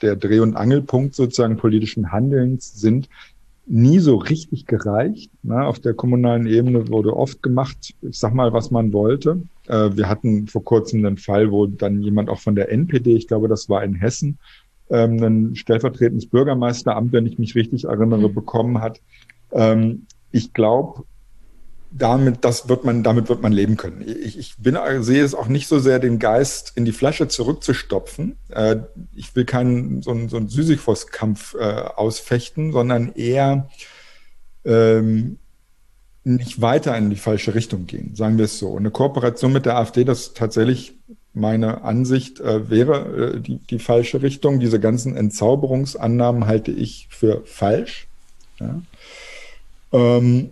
der 0.00 0.16
Dreh- 0.16 0.40
und 0.40 0.56
Angelpunkt 0.56 1.14
sozusagen 1.14 1.58
politischen 1.58 2.10
Handelns 2.10 2.80
sind, 2.80 3.10
nie 3.66 3.98
so 3.98 4.16
richtig 4.16 4.66
gereicht. 4.66 5.30
Ne? 5.42 5.64
Auf 5.64 5.80
der 5.80 5.94
kommunalen 5.94 6.46
Ebene 6.46 6.88
wurde 6.88 7.16
oft 7.16 7.42
gemacht, 7.42 7.94
ich 8.02 8.18
sag 8.18 8.34
mal, 8.34 8.52
was 8.52 8.70
man 8.70 8.92
wollte. 8.92 9.42
Äh, 9.68 9.90
wir 9.96 10.08
hatten 10.08 10.46
vor 10.46 10.64
kurzem 10.64 11.04
einen 11.04 11.16
Fall, 11.16 11.50
wo 11.50 11.66
dann 11.66 12.02
jemand 12.02 12.28
auch 12.28 12.40
von 12.40 12.54
der 12.54 12.70
NPD, 12.70 13.16
ich 13.16 13.28
glaube, 13.28 13.48
das 13.48 13.68
war 13.68 13.82
in 13.82 13.94
Hessen, 13.94 14.38
ähm, 14.90 15.22
ein 15.22 15.56
stellvertretendes 15.56 16.26
Bürgermeisteramt, 16.26 17.12
wenn 17.12 17.26
ich 17.26 17.38
mich 17.38 17.54
richtig 17.54 17.84
erinnere, 17.84 18.28
mhm. 18.28 18.34
bekommen 18.34 18.80
hat. 18.80 19.00
Ähm, 19.52 20.06
ich 20.30 20.52
glaube, 20.52 21.04
damit, 21.96 22.44
das 22.44 22.68
wird 22.68 22.84
man, 22.84 23.04
damit 23.04 23.28
wird 23.28 23.40
man 23.40 23.52
leben 23.52 23.76
können. 23.76 24.04
Ich, 24.06 24.36
ich 24.36 24.56
bin, 24.58 24.76
sehe 25.00 25.22
es 25.22 25.34
auch 25.34 25.46
nicht 25.46 25.68
so 25.68 25.78
sehr, 25.78 26.00
den 26.00 26.18
Geist 26.18 26.72
in 26.74 26.84
die 26.84 26.92
Flasche 26.92 27.28
zurückzustopfen. 27.28 28.36
Äh, 28.48 28.76
ich 29.14 29.34
will 29.36 29.44
keinen 29.44 30.02
so, 30.02 30.10
einen, 30.10 30.28
so 30.28 30.36
einen 30.36 30.48
Sisyphos-Kampf 30.48 31.54
äh, 31.54 31.62
ausfechten, 31.62 32.72
sondern 32.72 33.12
eher 33.14 33.68
ähm, 34.64 35.38
nicht 36.24 36.60
weiter 36.60 36.96
in 36.96 37.10
die 37.10 37.16
falsche 37.16 37.54
Richtung 37.54 37.86
gehen, 37.86 38.16
sagen 38.16 38.38
wir 38.38 38.46
es 38.46 38.58
so. 38.58 38.76
Eine 38.76 38.90
Kooperation 38.90 39.52
mit 39.52 39.66
der 39.66 39.76
AfD, 39.76 40.04
das 40.04 40.34
tatsächlich 40.34 40.94
meine 41.32 41.82
Ansicht 41.82 42.40
äh, 42.40 42.70
wäre 42.70 43.34
äh, 43.36 43.40
die, 43.40 43.58
die 43.58 43.78
falsche 43.78 44.22
Richtung. 44.22 44.58
Diese 44.58 44.80
ganzen 44.80 45.16
Entzauberungsannahmen 45.16 46.46
halte 46.46 46.72
ich 46.72 47.06
für 47.10 47.42
falsch. 47.44 48.08
Ja. 48.58 48.80
Ähm, 49.92 50.50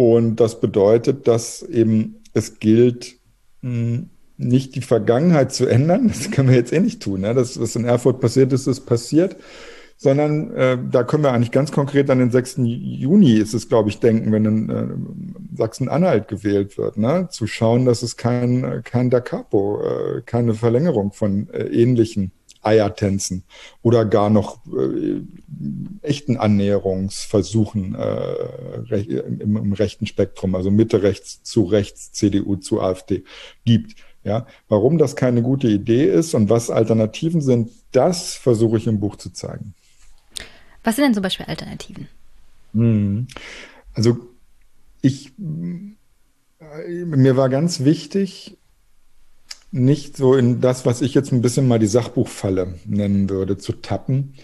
und 0.00 0.36
das 0.36 0.60
bedeutet, 0.60 1.28
dass 1.28 1.60
eben 1.62 2.22
es 2.32 2.58
gilt, 2.58 3.16
hm, 3.60 4.08
nicht 4.38 4.74
die 4.74 4.80
Vergangenheit 4.80 5.52
zu 5.52 5.66
ändern. 5.66 6.08
Das 6.08 6.30
können 6.30 6.48
wir 6.48 6.56
jetzt 6.56 6.72
eh 6.72 6.80
nicht 6.80 7.02
tun. 7.02 7.20
Ne? 7.20 7.34
Das, 7.34 7.60
was 7.60 7.76
in 7.76 7.84
Erfurt 7.84 8.18
passiert 8.18 8.50
ist, 8.54 8.66
ist 8.66 8.86
passiert. 8.86 9.36
Sondern 9.98 10.54
äh, 10.54 10.78
da 10.90 11.02
können 11.02 11.22
wir 11.22 11.32
eigentlich 11.32 11.50
ganz 11.50 11.70
konkret 11.70 12.08
an 12.08 12.18
den 12.18 12.30
6. 12.30 12.60
Juni 12.62 13.34
ist 13.34 13.52
es, 13.52 13.68
glaube 13.68 13.90
ich, 13.90 14.00
denken, 14.00 14.32
wenn 14.32 14.46
in 14.46 14.70
äh, 14.70 15.56
Sachsen-Anhalt 15.58 16.28
gewählt 16.28 16.78
wird, 16.78 16.96
ne? 16.96 17.28
zu 17.30 17.46
schauen, 17.46 17.84
dass 17.84 18.02
es 18.02 18.16
kein, 18.16 18.80
kein 18.82 19.10
Da 19.10 19.20
Capo, 19.20 19.82
äh, 19.82 20.22
keine 20.22 20.54
Verlängerung 20.54 21.12
von 21.12 21.50
äh, 21.50 21.64
ähnlichen 21.64 22.32
Eiertänzen 22.62 23.44
oder 23.82 24.04
gar 24.04 24.30
noch 24.30 24.60
äh, 24.66 25.22
echten 26.02 26.36
Annäherungsversuchen 26.36 27.94
äh, 27.94 28.94
im, 29.00 29.56
im, 29.56 29.72
rechten 29.72 30.06
Spektrum, 30.06 30.54
also 30.54 30.70
Mitte 30.70 31.02
rechts 31.02 31.42
zu 31.42 31.64
rechts, 31.64 32.12
CDU 32.12 32.56
zu 32.56 32.80
AfD 32.80 33.24
gibt. 33.64 33.96
Ja, 34.22 34.46
warum 34.68 34.98
das 34.98 35.16
keine 35.16 35.40
gute 35.40 35.68
Idee 35.68 36.04
ist 36.04 36.34
und 36.34 36.50
was 36.50 36.68
Alternativen 36.68 37.40
sind, 37.40 37.70
das 37.92 38.34
versuche 38.34 38.76
ich 38.76 38.86
im 38.86 39.00
Buch 39.00 39.16
zu 39.16 39.30
zeigen. 39.32 39.74
Was 40.84 40.96
sind 40.96 41.06
denn 41.06 41.14
zum 41.14 41.22
Beispiel 41.22 41.46
Alternativen? 41.46 42.08
Hm. 42.74 43.26
Also 43.94 44.18
ich, 45.00 45.32
mir 45.38 47.36
war 47.36 47.48
ganz 47.48 47.84
wichtig, 47.84 48.58
nicht 49.72 50.16
so 50.16 50.34
in 50.34 50.60
das, 50.60 50.86
was 50.86 51.00
ich 51.00 51.14
jetzt 51.14 51.32
ein 51.32 51.42
bisschen 51.42 51.68
mal 51.68 51.78
die 51.78 51.86
Sachbuchfalle 51.86 52.74
nennen 52.86 53.30
würde, 53.30 53.58
zu 53.58 53.72
tappen. 53.72 54.34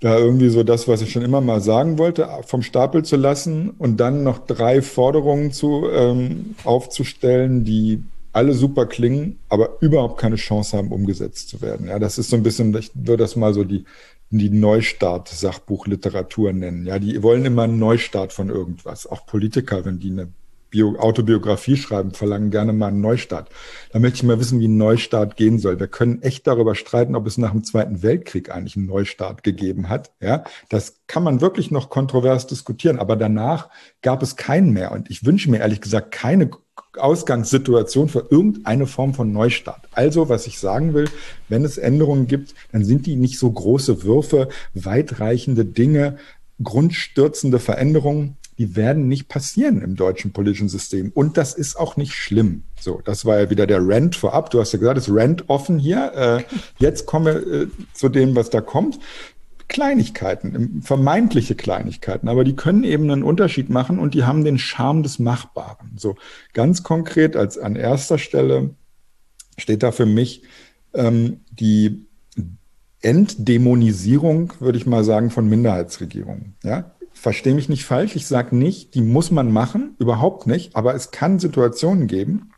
Da 0.00 0.16
irgendwie 0.16 0.48
so 0.48 0.62
das, 0.62 0.86
was 0.86 1.02
ich 1.02 1.10
schon 1.10 1.22
immer 1.22 1.40
mal 1.40 1.60
sagen 1.60 1.98
wollte, 1.98 2.28
vom 2.46 2.62
Stapel 2.62 3.04
zu 3.04 3.16
lassen 3.16 3.70
und 3.70 3.98
dann 3.98 4.22
noch 4.22 4.38
drei 4.38 4.80
Forderungen 4.80 5.50
zu 5.52 5.88
ähm, 5.90 6.54
aufzustellen, 6.64 7.64
die 7.64 8.04
alle 8.32 8.54
super 8.54 8.86
klingen, 8.86 9.40
aber 9.48 9.78
überhaupt 9.80 10.20
keine 10.20 10.36
Chance 10.36 10.76
haben, 10.76 10.92
umgesetzt 10.92 11.48
zu 11.48 11.60
werden. 11.60 11.88
Ja, 11.88 11.98
das 11.98 12.18
ist 12.18 12.30
so 12.30 12.36
ein 12.36 12.44
bisschen, 12.44 12.76
ich 12.76 12.92
würde 12.94 13.24
das 13.24 13.34
mal 13.34 13.52
so 13.52 13.64
die, 13.64 13.84
die 14.30 14.50
Neustart-Sachbuchliteratur 14.50 16.52
nennen. 16.52 16.86
Ja, 16.86 17.00
die 17.00 17.20
wollen 17.22 17.44
immer 17.44 17.62
einen 17.62 17.80
Neustart 17.80 18.32
von 18.32 18.50
irgendwas. 18.50 19.08
Auch 19.08 19.26
Politiker, 19.26 19.84
wenn 19.84 19.98
die 19.98 20.10
eine 20.10 20.28
Bio 20.70 20.96
Autobiografie 20.98 21.76
schreiben, 21.76 22.12
verlangen 22.12 22.50
gerne 22.50 22.72
mal 22.72 22.88
einen 22.88 23.00
Neustart. 23.00 23.50
Da 23.92 23.98
möchte 23.98 24.16
ich 24.16 24.22
mal 24.24 24.38
wissen, 24.38 24.60
wie 24.60 24.68
ein 24.68 24.76
Neustart 24.76 25.36
gehen 25.36 25.58
soll. 25.58 25.80
Wir 25.80 25.88
können 25.88 26.22
echt 26.22 26.46
darüber 26.46 26.74
streiten, 26.74 27.14
ob 27.14 27.26
es 27.26 27.38
nach 27.38 27.52
dem 27.52 27.64
Zweiten 27.64 28.02
Weltkrieg 28.02 28.50
eigentlich 28.50 28.76
einen 28.76 28.86
Neustart 28.86 29.42
gegeben 29.42 29.88
hat. 29.88 30.12
Ja, 30.20 30.44
das 30.68 31.00
kann 31.06 31.22
man 31.22 31.40
wirklich 31.40 31.70
noch 31.70 31.90
kontrovers 31.90 32.46
diskutieren. 32.46 32.98
Aber 32.98 33.16
danach 33.16 33.70
gab 34.02 34.22
es 34.22 34.36
keinen 34.36 34.72
mehr. 34.72 34.92
Und 34.92 35.10
ich 35.10 35.24
wünsche 35.24 35.50
mir 35.50 35.58
ehrlich 35.58 35.80
gesagt 35.80 36.12
keine 36.12 36.50
Ausgangssituation 36.96 38.08
für 38.08 38.26
irgendeine 38.30 38.86
Form 38.86 39.14
von 39.14 39.32
Neustart. 39.32 39.88
Also, 39.92 40.28
was 40.28 40.46
ich 40.46 40.58
sagen 40.58 40.94
will, 40.94 41.08
wenn 41.48 41.64
es 41.64 41.78
Änderungen 41.78 42.26
gibt, 42.26 42.54
dann 42.72 42.84
sind 42.84 43.06
die 43.06 43.16
nicht 43.16 43.38
so 43.38 43.50
große 43.50 44.02
Würfe, 44.02 44.48
weitreichende 44.74 45.64
Dinge, 45.64 46.16
grundstürzende 46.62 47.58
Veränderungen, 47.58 48.36
die 48.58 48.74
werden 48.74 49.06
nicht 49.06 49.28
passieren 49.28 49.82
im 49.82 49.94
deutschen 49.94 50.32
politischen 50.32 50.68
System. 50.68 51.12
Und 51.14 51.36
das 51.36 51.54
ist 51.54 51.76
auch 51.76 51.96
nicht 51.96 52.12
schlimm. 52.12 52.64
So, 52.80 53.00
das 53.04 53.24
war 53.24 53.38
ja 53.38 53.50
wieder 53.50 53.66
der 53.66 53.80
Rant 53.80 54.16
vorab. 54.16 54.50
Du 54.50 54.60
hast 54.60 54.72
ja 54.72 54.78
gesagt, 54.78 54.98
es 54.98 55.08
Rant 55.08 55.48
offen 55.48 55.78
hier. 55.78 56.12
Äh, 56.14 56.54
jetzt 56.78 57.06
komme 57.06 57.30
äh, 57.30 57.68
zu 57.94 58.08
dem, 58.08 58.34
was 58.34 58.50
da 58.50 58.60
kommt. 58.60 58.98
Kleinigkeiten, 59.68 60.80
vermeintliche 60.82 61.54
Kleinigkeiten, 61.54 62.28
aber 62.28 62.42
die 62.42 62.56
können 62.56 62.84
eben 62.84 63.10
einen 63.10 63.22
Unterschied 63.22 63.68
machen 63.68 63.98
und 63.98 64.14
die 64.14 64.24
haben 64.24 64.42
den 64.42 64.58
Charme 64.58 65.02
des 65.02 65.18
Machbaren. 65.18 65.92
So 65.96 66.16
ganz 66.54 66.82
konkret 66.82 67.36
als 67.36 67.58
an 67.58 67.76
erster 67.76 68.16
Stelle 68.16 68.70
steht 69.58 69.82
da 69.82 69.92
für 69.92 70.06
mich 70.06 70.42
ähm, 70.94 71.40
die 71.50 72.06
Entdämonisierung, 73.02 74.54
würde 74.58 74.78
ich 74.78 74.86
mal 74.86 75.04
sagen, 75.04 75.30
von 75.30 75.48
Minderheitsregierungen. 75.48 76.54
Ja, 76.64 76.92
verstehe 77.18 77.54
mich 77.54 77.68
nicht 77.68 77.84
falsch. 77.84 78.16
Ich 78.16 78.26
sage 78.26 78.56
nicht, 78.56 78.94
die 78.94 79.02
muss 79.02 79.30
man 79.30 79.52
machen, 79.52 79.96
überhaupt 79.98 80.46
nicht. 80.46 80.76
Aber 80.76 80.94
es 80.94 81.10
kann 81.10 81.38
Situationen 81.38 82.06
geben, 82.06 82.52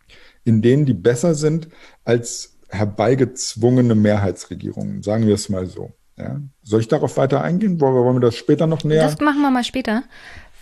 in 0.45 0.63
denen 0.63 0.87
die 0.87 0.95
besser 0.95 1.35
sind 1.35 1.69
als 2.05 2.59
herbeigezwungene 2.69 3.95
Mehrheitsregierungen. 3.95 5.03
Sagen 5.03 5.27
wir 5.27 5.35
es 5.35 5.49
mal 5.49 5.67
so. 5.67 5.93
Ja. 6.17 6.41
Soll 6.63 6.81
ich 6.81 6.89
darauf 6.89 7.17
weiter 7.17 7.43
eingehen? 7.43 7.81
Wollen 7.81 7.95
wir, 7.95 8.05
wollen 8.05 8.17
wir 8.17 8.21
das 8.21 8.37
später 8.37 8.67
noch 8.67 8.85
näher? 8.85 9.03
Das 9.03 9.21
machen 9.21 9.41
wir 9.41 9.51
mal 9.51 9.65
später, 9.65 10.03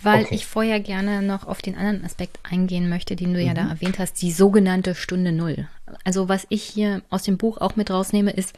weil 0.01 0.23
okay. 0.23 0.35
ich 0.35 0.45
vorher 0.45 0.79
gerne 0.79 1.21
noch 1.21 1.45
auf 1.45 1.61
den 1.61 1.75
anderen 1.75 2.03
Aspekt 2.05 2.39
eingehen 2.43 2.89
möchte, 2.89 3.15
den 3.15 3.33
du 3.33 3.39
mhm. 3.39 3.47
ja 3.47 3.53
da 3.53 3.63
mhm. 3.63 3.69
erwähnt 3.71 3.99
hast, 3.99 4.21
die 4.21 4.31
sogenannte 4.31 4.95
Stunde 4.95 5.31
Null. 5.31 5.67
Also 6.03 6.29
was 6.29 6.45
ich 6.49 6.63
hier 6.63 7.01
aus 7.09 7.23
dem 7.23 7.37
Buch 7.37 7.57
auch 7.57 7.75
mit 7.75 7.91
rausnehme, 7.91 8.31
ist, 8.31 8.53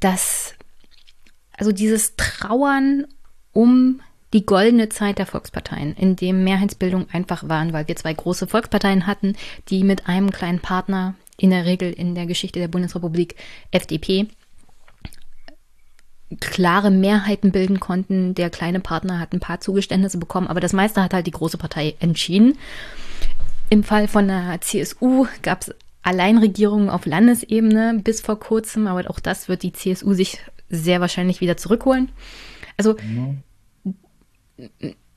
dass 0.00 0.54
also 1.56 1.72
dieses 1.72 2.16
Trauern 2.16 3.06
um 3.52 4.00
die 4.36 4.44
goldene 4.44 4.90
Zeit 4.90 5.18
der 5.18 5.24
Volksparteien, 5.24 5.94
in 5.94 6.14
dem 6.14 6.44
Mehrheitsbildung 6.44 7.06
einfach 7.10 7.48
waren, 7.48 7.72
weil 7.72 7.88
wir 7.88 7.96
zwei 7.96 8.12
große 8.12 8.46
Volksparteien 8.46 9.06
hatten, 9.06 9.34
die 9.70 9.82
mit 9.82 10.08
einem 10.10 10.30
kleinen 10.30 10.60
Partner, 10.60 11.14
in 11.38 11.48
der 11.48 11.64
Regel 11.64 11.90
in 11.90 12.14
der 12.14 12.26
Geschichte 12.26 12.58
der 12.58 12.68
Bundesrepublik 12.68 13.36
FDP, 13.70 14.26
klare 16.38 16.90
Mehrheiten 16.90 17.50
bilden 17.50 17.80
konnten. 17.80 18.34
Der 18.34 18.50
kleine 18.50 18.80
Partner 18.80 19.18
hat 19.20 19.32
ein 19.32 19.40
paar 19.40 19.60
Zugeständnisse 19.60 20.18
bekommen, 20.18 20.48
aber 20.48 20.60
das 20.60 20.74
meiste 20.74 21.02
hat 21.02 21.14
halt 21.14 21.26
die 21.26 21.30
große 21.30 21.56
Partei 21.56 21.94
entschieden. 21.98 22.58
Im 23.70 23.84
Fall 23.84 24.06
von 24.06 24.28
der 24.28 24.60
CSU 24.60 25.26
gab 25.40 25.62
es 25.62 25.74
Alleinregierungen 26.02 26.90
auf 26.90 27.06
Landesebene 27.06 28.00
bis 28.04 28.20
vor 28.20 28.38
kurzem, 28.38 28.86
aber 28.86 29.08
auch 29.08 29.18
das 29.18 29.48
wird 29.48 29.62
die 29.62 29.72
CSU 29.72 30.12
sich 30.12 30.40
sehr 30.68 31.00
wahrscheinlich 31.00 31.40
wieder 31.40 31.56
zurückholen. 31.56 32.10
Also 32.76 32.96
mhm. 33.02 33.42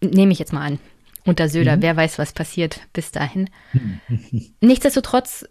Nehme 0.02 0.32
ich 0.32 0.40
jetzt 0.40 0.54
mal 0.54 0.66
an. 0.66 0.80
Unter 1.26 1.50
Söder, 1.50 1.78
mhm. 1.78 1.82
wer 1.82 1.98
weiß, 1.98 2.18
was 2.18 2.34
passiert 2.34 2.82
bis 2.94 3.12
dahin. 3.12 3.50
Nichtsdestotrotz 4.62 5.46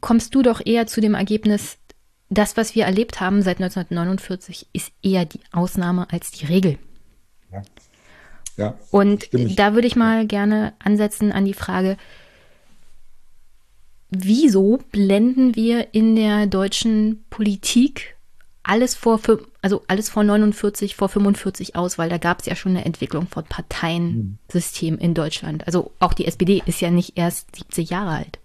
kommst 0.00 0.34
du 0.34 0.42
doch 0.42 0.60
eher 0.64 0.86
zu 0.86 1.00
dem 1.00 1.14
Ergebnis, 1.14 1.78
das, 2.28 2.56
was 2.56 2.74
wir 2.74 2.84
erlebt 2.84 3.20
haben 3.20 3.42
seit 3.42 3.58
1949, 3.58 4.66
ist 4.72 4.92
eher 5.02 5.24
die 5.24 5.40
Ausnahme 5.52 6.10
als 6.10 6.30
die 6.30 6.46
Regel. 6.46 6.78
Ja. 7.52 7.62
ja 8.56 8.78
Und 8.90 9.28
da 9.32 9.74
würde 9.74 9.86
ich 9.86 9.96
mal 9.96 10.26
gerne 10.26 10.72
ansetzen 10.78 11.30
an 11.30 11.44
die 11.44 11.54
Frage, 11.54 11.96
wieso 14.10 14.78
blenden 14.92 15.56
wir 15.56 15.94
in 15.94 16.16
der 16.16 16.46
deutschen 16.46 17.24
Politik 17.30 18.16
alles 18.62 18.94
vor, 18.94 19.18
also 19.62 19.82
alles 19.86 20.10
vor 20.10 20.24
49, 20.24 20.96
vor 20.96 21.08
45 21.08 21.76
aus, 21.76 21.96
weil 21.96 22.10
da 22.10 22.18
gab 22.18 22.40
es 22.40 22.46
ja 22.46 22.56
schon 22.56 22.72
eine 22.72 22.84
Entwicklung 22.84 23.28
von 23.28 23.44
Parteiensystem 23.44 24.98
in 24.98 25.14
Deutschland. 25.14 25.66
Also 25.66 25.92
auch 26.00 26.12
die 26.12 26.26
SPD 26.26 26.62
ist 26.66 26.80
ja 26.80 26.90
nicht 26.90 27.16
erst 27.16 27.54
70 27.56 27.90
Jahre 27.90 28.10
alt. 28.10 28.38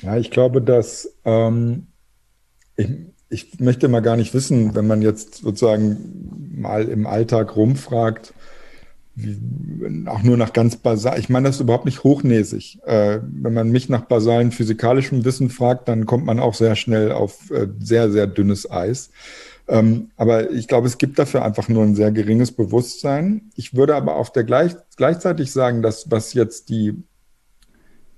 Ja, 0.00 0.16
ich 0.16 0.30
glaube, 0.30 0.62
dass 0.62 1.14
ähm, 1.26 1.88
ich, 2.76 2.88
ich 3.28 3.60
möchte 3.60 3.88
mal 3.88 4.00
gar 4.00 4.16
nicht 4.16 4.32
wissen, 4.32 4.74
wenn 4.74 4.86
man 4.86 5.02
jetzt 5.02 5.36
sozusagen 5.36 6.56
mal 6.58 6.88
im 6.88 7.06
Alltag 7.06 7.54
rumfragt, 7.54 8.32
wie, 9.14 9.36
auch 10.06 10.22
nur 10.22 10.38
nach 10.38 10.54
ganz 10.54 10.76
basal. 10.76 11.18
Ich 11.18 11.28
meine, 11.28 11.48
das 11.48 11.56
ist 11.56 11.60
überhaupt 11.60 11.84
nicht 11.84 12.02
hochnäsig. 12.02 12.78
Äh, 12.86 13.20
wenn 13.22 13.52
man 13.52 13.70
mich 13.70 13.90
nach 13.90 14.02
basalen 14.02 14.52
physikalischem 14.52 15.24
Wissen 15.26 15.50
fragt, 15.50 15.88
dann 15.88 16.06
kommt 16.06 16.24
man 16.24 16.40
auch 16.40 16.54
sehr 16.54 16.76
schnell 16.76 17.12
auf 17.12 17.50
äh, 17.50 17.66
sehr, 17.78 18.10
sehr 18.10 18.26
dünnes 18.26 18.70
Eis. 18.70 19.10
Ähm, 19.70 20.10
aber 20.16 20.50
ich 20.50 20.66
glaube, 20.66 20.88
es 20.88 20.98
gibt 20.98 21.18
dafür 21.18 21.44
einfach 21.44 21.68
nur 21.68 21.84
ein 21.84 21.94
sehr 21.94 22.10
geringes 22.10 22.50
Bewusstsein. 22.50 23.50
Ich 23.54 23.74
würde 23.74 23.94
aber 23.94 24.16
auf 24.16 24.32
der 24.32 24.42
gleich, 24.44 24.74
gleichzeitig 24.96 25.52
sagen, 25.52 25.80
dass 25.80 26.10
was 26.10 26.34
jetzt 26.34 26.68
die 26.68 27.02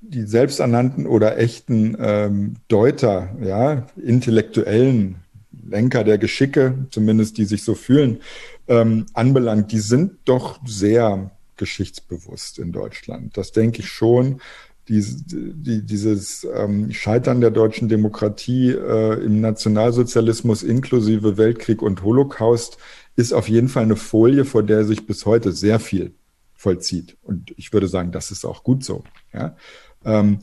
die 0.05 0.23
selbsternannten 0.23 1.07
oder 1.07 1.39
echten 1.39 1.97
ähm, 2.01 2.55
Deuter, 2.66 3.37
ja, 3.41 3.87
intellektuellen 3.97 5.16
Lenker 5.65 6.03
der 6.03 6.19
Geschicke, 6.19 6.87
zumindest 6.91 7.39
die 7.39 7.45
sich 7.45 7.62
so 7.62 7.77
fühlen, 7.77 8.19
ähm, 8.66 9.07
anbelangt, 9.15 9.70
die 9.70 9.79
sind 9.79 10.15
doch 10.24 10.59
sehr 10.66 11.31
geschichtsbewusst 11.57 12.59
in 12.59 12.73
Deutschland. 12.73 13.37
Das 13.37 13.53
denke 13.53 13.81
ich 13.81 13.89
schon. 13.89 14.41
Die, 14.89 15.01
die, 15.27 15.87
dieses 15.87 16.45
ähm, 16.57 16.91
Scheitern 16.93 17.41
der 17.41 17.53
deutschen 17.53 17.89
Demokratie 17.89 18.71
äh, 18.71 19.25
im 19.25 19.41
Nationalsozialismus 19.41 20.65
inklusive 20.65 21.37
Weltkrieg 21.37 21.83
und 21.83 22.03
Holocaust 22.03 22.79
ist 23.15 23.33
auf 23.33 23.49
jeden 23.49 23.69
Fall 23.69 23.85
eine 23.85 23.97
Folie, 23.97 24.45
vor 24.45 24.65
der 24.65 24.85
sich 24.85 25.07
bis 25.07 25.25
heute 25.25 25.53
sehr 25.53 25.79
viel 25.79 26.15
vollzieht. 26.55 27.17
Und 27.23 27.55
ich 27.57 27.73
würde 27.73 27.89
sagen, 27.89 28.11
das 28.13 28.31
ist 28.31 28.45
auch 28.45 28.65
gut 28.65 28.85
so. 28.85 29.05
Ja? 29.33 29.57
Ähm, 30.05 30.39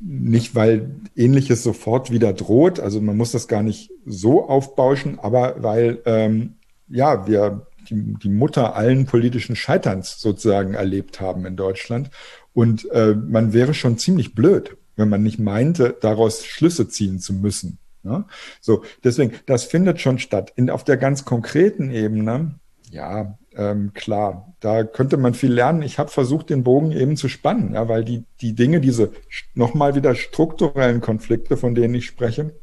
nicht, 0.00 0.54
weil 0.54 0.96
ähnliches 1.16 1.62
sofort 1.62 2.10
wieder 2.10 2.32
droht, 2.32 2.80
also 2.80 3.00
man 3.00 3.16
muss 3.16 3.32
das 3.32 3.48
gar 3.48 3.62
nicht 3.62 3.90
so 4.04 4.48
aufbauschen, 4.48 5.18
aber 5.18 5.62
weil 5.62 6.02
ähm, 6.04 6.54
ja 6.88 7.26
wir 7.26 7.66
die, 7.88 8.14
die 8.22 8.28
Mutter 8.28 8.76
allen 8.76 9.06
politischen 9.06 9.56
Scheiterns 9.56 10.20
sozusagen 10.20 10.74
erlebt 10.74 11.20
haben 11.20 11.46
in 11.46 11.56
Deutschland. 11.56 12.10
Und 12.54 12.90
äh, 12.92 13.14
man 13.14 13.52
wäre 13.52 13.74
schon 13.74 13.98
ziemlich 13.98 14.34
blöd, 14.34 14.76
wenn 14.96 15.08
man 15.08 15.22
nicht 15.22 15.38
meinte, 15.38 15.96
daraus 16.00 16.44
Schlüsse 16.44 16.88
ziehen 16.88 17.18
zu 17.18 17.34
müssen. 17.34 17.78
Ne? 18.04 18.24
So, 18.60 18.84
deswegen, 19.02 19.32
das 19.46 19.64
findet 19.64 20.00
schon 20.00 20.18
statt. 20.18 20.52
In, 20.56 20.70
auf 20.70 20.84
der 20.84 20.96
ganz 20.96 21.24
konkreten 21.24 21.90
Ebene, 21.90 22.54
ja, 22.90 23.36
ähm, 23.56 23.92
klar, 23.92 24.54
da 24.60 24.84
könnte 24.84 25.16
man 25.16 25.34
viel 25.34 25.52
lernen. 25.52 25.82
Ich 25.82 25.98
habe 25.98 26.10
versucht, 26.10 26.50
den 26.50 26.62
Bogen 26.62 26.92
eben 26.92 27.16
zu 27.16 27.28
spannen, 27.28 27.74
ja, 27.74 27.88
weil 27.88 28.04
die, 28.04 28.24
die 28.40 28.54
Dinge, 28.54 28.80
diese 28.80 29.10
nochmal 29.54 29.94
wieder 29.96 30.14
strukturellen 30.14 31.00
Konflikte, 31.00 31.56
von 31.56 31.74
denen 31.74 31.94
ich 31.94 32.06
spreche, 32.06 32.54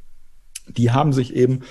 die 0.67 0.91
haben 0.91 1.11
sich 1.11 1.35
eben 1.35 1.61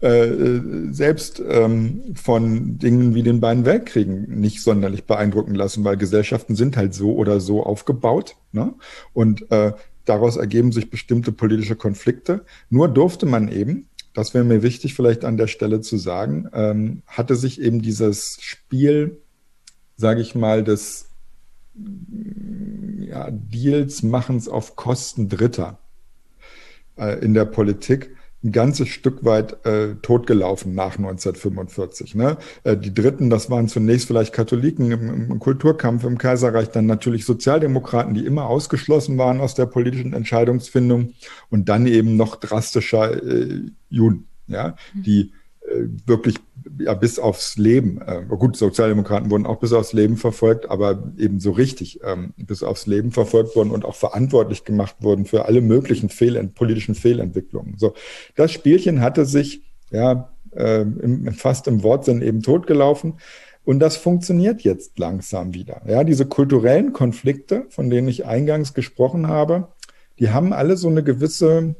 äh, 0.00 0.60
selbst 0.90 1.42
ähm, 1.46 2.14
von 2.14 2.78
Dingen 2.78 3.14
wie 3.14 3.22
den 3.22 3.40
beiden 3.40 3.64
Weltkriegen 3.64 4.40
nicht 4.40 4.62
sonderlich 4.62 5.04
beeindrucken 5.04 5.54
lassen, 5.54 5.84
weil 5.84 5.96
Gesellschaften 5.96 6.54
sind 6.56 6.76
halt 6.76 6.94
so 6.94 7.14
oder 7.14 7.40
so 7.40 7.62
aufgebaut. 7.62 8.36
Ne? 8.52 8.74
Und 9.12 9.50
äh, 9.50 9.72
daraus 10.04 10.36
ergeben 10.36 10.72
sich 10.72 10.90
bestimmte 10.90 11.32
politische 11.32 11.76
Konflikte. 11.76 12.44
Nur 12.70 12.88
durfte 12.88 13.26
man 13.26 13.48
eben 13.48 13.86
das 14.14 14.34
wäre 14.34 14.44
mir 14.44 14.62
wichtig 14.62 14.94
vielleicht 14.94 15.24
an 15.24 15.36
der 15.36 15.46
Stelle 15.46 15.80
zu 15.80 15.96
sagen, 15.96 16.48
ähm, 16.52 17.02
hatte 17.06 17.36
sich 17.36 17.60
eben 17.60 17.80
dieses 17.80 18.38
Spiel, 18.40 19.20
sage 19.96 20.20
ich 20.20 20.34
mal, 20.34 20.64
des 20.64 21.10
ja, 22.98 23.30
Deals 23.30 24.02
machens 24.02 24.48
auf 24.48 24.76
Kosten 24.76 25.28
Dritter 25.28 25.78
äh, 26.96 27.24
in 27.24 27.34
der 27.34 27.44
Politik 27.44 28.16
ein 28.42 28.52
ganzes 28.52 28.88
Stück 28.88 29.24
weit 29.24 29.64
äh, 29.66 29.96
totgelaufen 30.00 30.74
nach 30.74 30.96
1945. 30.96 32.14
Ne? 32.14 32.38
Äh, 32.64 32.76
die 32.76 32.94
Dritten, 32.94 33.28
das 33.28 33.50
waren 33.50 33.68
zunächst 33.68 34.06
vielleicht 34.06 34.32
Katholiken 34.32 34.90
im, 34.90 35.30
im, 35.30 35.38
Kulturkampf 35.38 36.04
im 36.04 36.16
Kaiserreich, 36.16 36.70
dann 36.70 36.86
natürlich 36.86 37.26
Sozialdemokraten, 37.26 38.14
die 38.14 38.24
immer 38.24 38.46
ausgeschlossen 38.46 39.18
waren 39.18 39.40
aus 39.40 39.54
der 39.54 39.66
politischen 39.66 40.14
Entscheidungsfindung 40.14 41.12
und 41.50 41.68
dann 41.68 41.86
eben 41.86 42.16
noch 42.16 42.36
drastischer 42.36 43.22
äh, 43.22 43.62
Juden, 43.90 44.26
ja, 44.46 44.76
mhm. 44.94 45.02
die 45.02 45.32
äh, 45.60 45.84
wirklich 46.06 46.36
ja, 46.78 46.94
bis 46.94 47.18
aufs 47.18 47.56
Leben. 47.56 48.00
Äh, 48.02 48.24
gut, 48.28 48.56
Sozialdemokraten 48.56 49.30
wurden 49.30 49.46
auch 49.46 49.58
bis 49.58 49.72
aufs 49.72 49.92
Leben 49.92 50.16
verfolgt, 50.16 50.70
aber 50.70 51.12
eben 51.18 51.40
so 51.40 51.50
richtig 51.50 52.00
ähm, 52.04 52.32
bis 52.36 52.62
aufs 52.62 52.86
Leben 52.86 53.10
verfolgt 53.12 53.56
wurden 53.56 53.70
und 53.70 53.84
auch 53.84 53.94
verantwortlich 53.94 54.64
gemacht 54.64 54.96
wurden 55.00 55.24
für 55.24 55.46
alle 55.46 55.60
möglichen 55.60 56.08
Fehlent 56.08 56.54
politischen 56.54 56.94
Fehlentwicklungen. 56.94 57.74
So, 57.78 57.94
das 58.36 58.52
Spielchen 58.52 59.00
hatte 59.00 59.24
sich 59.24 59.62
ja 59.90 60.32
äh, 60.52 60.82
im, 60.82 61.32
fast 61.32 61.66
im 61.66 61.82
Wortsinn 61.82 62.22
eben 62.22 62.42
totgelaufen. 62.42 63.14
Und 63.64 63.78
das 63.78 63.96
funktioniert 63.96 64.62
jetzt 64.62 64.98
langsam 64.98 65.54
wieder. 65.54 65.82
Ja, 65.86 66.02
diese 66.02 66.26
kulturellen 66.26 66.92
Konflikte, 66.92 67.66
von 67.68 67.90
denen 67.90 68.08
ich 68.08 68.24
eingangs 68.24 68.74
gesprochen 68.74 69.28
habe, 69.28 69.68
die 70.18 70.30
haben 70.30 70.52
alle 70.52 70.76
so 70.76 70.88
eine 70.88 71.04
gewisse 71.04 71.74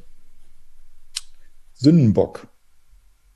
Sündenbock 1.73 2.47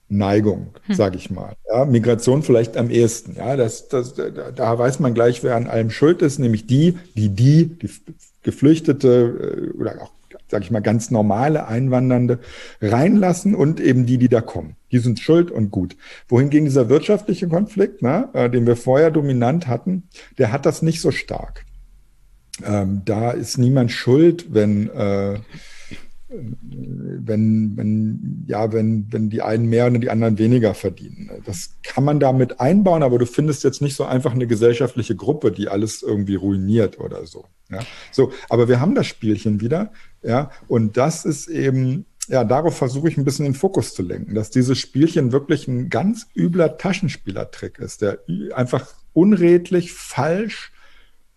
Neigung, 0.07 0.76
hm. 0.86 0.95
sage 0.95 1.18
ich 1.18 1.32
mal. 1.32 1.56
Ja, 1.69 1.86
Migration 1.86 2.44
vielleicht 2.44 2.77
am 2.77 2.90
ehesten. 2.90 3.36
Ja, 3.38 3.56
das, 3.56 3.88
das, 3.88 4.14
da, 4.14 4.77
weiß 4.77 4.99
man 4.99 5.14
gleich, 5.14 5.44
wer 5.44 5.56
an 5.56 5.68
allem 5.68 5.90
schuld 5.90 6.22
ist, 6.22 6.38
nämlich 6.40 6.68
die, 6.68 6.98
die 7.15 7.30
die, 7.30 7.68
die 7.68 7.90
Geflüchtete 8.44 9.72
äh, 9.73 9.77
oder 9.77 10.02
auch, 10.02 10.11
sage 10.48 10.64
ich 10.64 10.72
mal, 10.72 10.82
ganz 10.82 11.10
normale 11.10 11.68
Einwandernde 11.68 12.40
reinlassen 12.82 13.56
und 13.56 13.80
eben 13.80 14.06
die, 14.06 14.19
die 14.19 14.30
da 14.30 14.41
kommen. 14.41 14.76
Die 14.91 14.99
sind 14.99 15.19
schuld 15.19 15.49
und 15.49 15.72
gut. 15.72 15.98
Wohingegen 16.27 16.65
dieser 16.65 16.88
wirtschaftliche 16.88 17.48
Konflikt, 17.48 18.02
na, 18.02 18.30
äh, 18.34 18.49
den 18.49 18.68
wir 18.68 18.76
vorher 18.76 19.10
dominant 19.10 19.68
hatten, 19.68 20.03
der 20.38 20.52
hat 20.52 20.68
das 20.68 20.84
nicht 20.84 21.02
so 21.02 21.10
stark. 21.10 21.65
Ähm, 22.64 23.02
da 23.06 23.32
ist 23.32 23.57
niemand 23.57 23.91
schuld, 23.91 24.53
wenn 24.53 24.90
äh, 24.91 25.40
wenn, 26.41 27.77
wenn, 27.77 28.45
ja, 28.47 28.71
wenn, 28.71 29.07
wenn 29.11 29.29
die 29.29 29.41
einen 29.41 29.67
mehr 29.67 29.87
und 29.87 30.01
die 30.01 30.09
anderen 30.09 30.37
weniger 30.37 30.73
verdienen. 30.73 31.29
Das 31.45 31.75
kann 31.83 32.03
man 32.03 32.19
damit 32.19 32.59
einbauen, 32.59 33.03
aber 33.03 33.17
du 33.17 33.25
findest 33.25 33.63
jetzt 33.63 33.81
nicht 33.81 33.95
so 33.95 34.05
einfach 34.05 34.33
eine 34.33 34.47
gesellschaftliche 34.47 35.15
Gruppe, 35.15 35.51
die 35.51 35.67
alles 35.67 36.01
irgendwie 36.01 36.35
ruiniert 36.35 36.99
oder 36.99 37.25
so. 37.25 37.45
Ja, 37.69 37.79
so, 38.11 38.31
aber 38.49 38.67
wir 38.67 38.79
haben 38.79 38.95
das 38.95 39.07
Spielchen 39.07 39.59
wieder, 39.59 39.91
ja, 40.21 40.51
und 40.67 40.97
das 40.97 41.25
ist 41.25 41.47
eben, 41.47 42.05
ja, 42.27 42.43
darauf 42.43 42.77
versuche 42.77 43.09
ich 43.09 43.17
ein 43.17 43.25
bisschen 43.25 43.45
den 43.45 43.55
Fokus 43.55 43.93
zu 43.93 44.03
lenken, 44.03 44.35
dass 44.35 44.51
dieses 44.51 44.77
Spielchen 44.77 45.31
wirklich 45.31 45.67
ein 45.67 45.89
ganz 45.89 46.27
übler 46.35 46.77
Taschenspielertrick 46.77 47.79
ist, 47.79 48.01
der 48.01 48.19
einfach 48.53 48.93
unredlich, 49.13 49.93
falsch, 49.93 50.71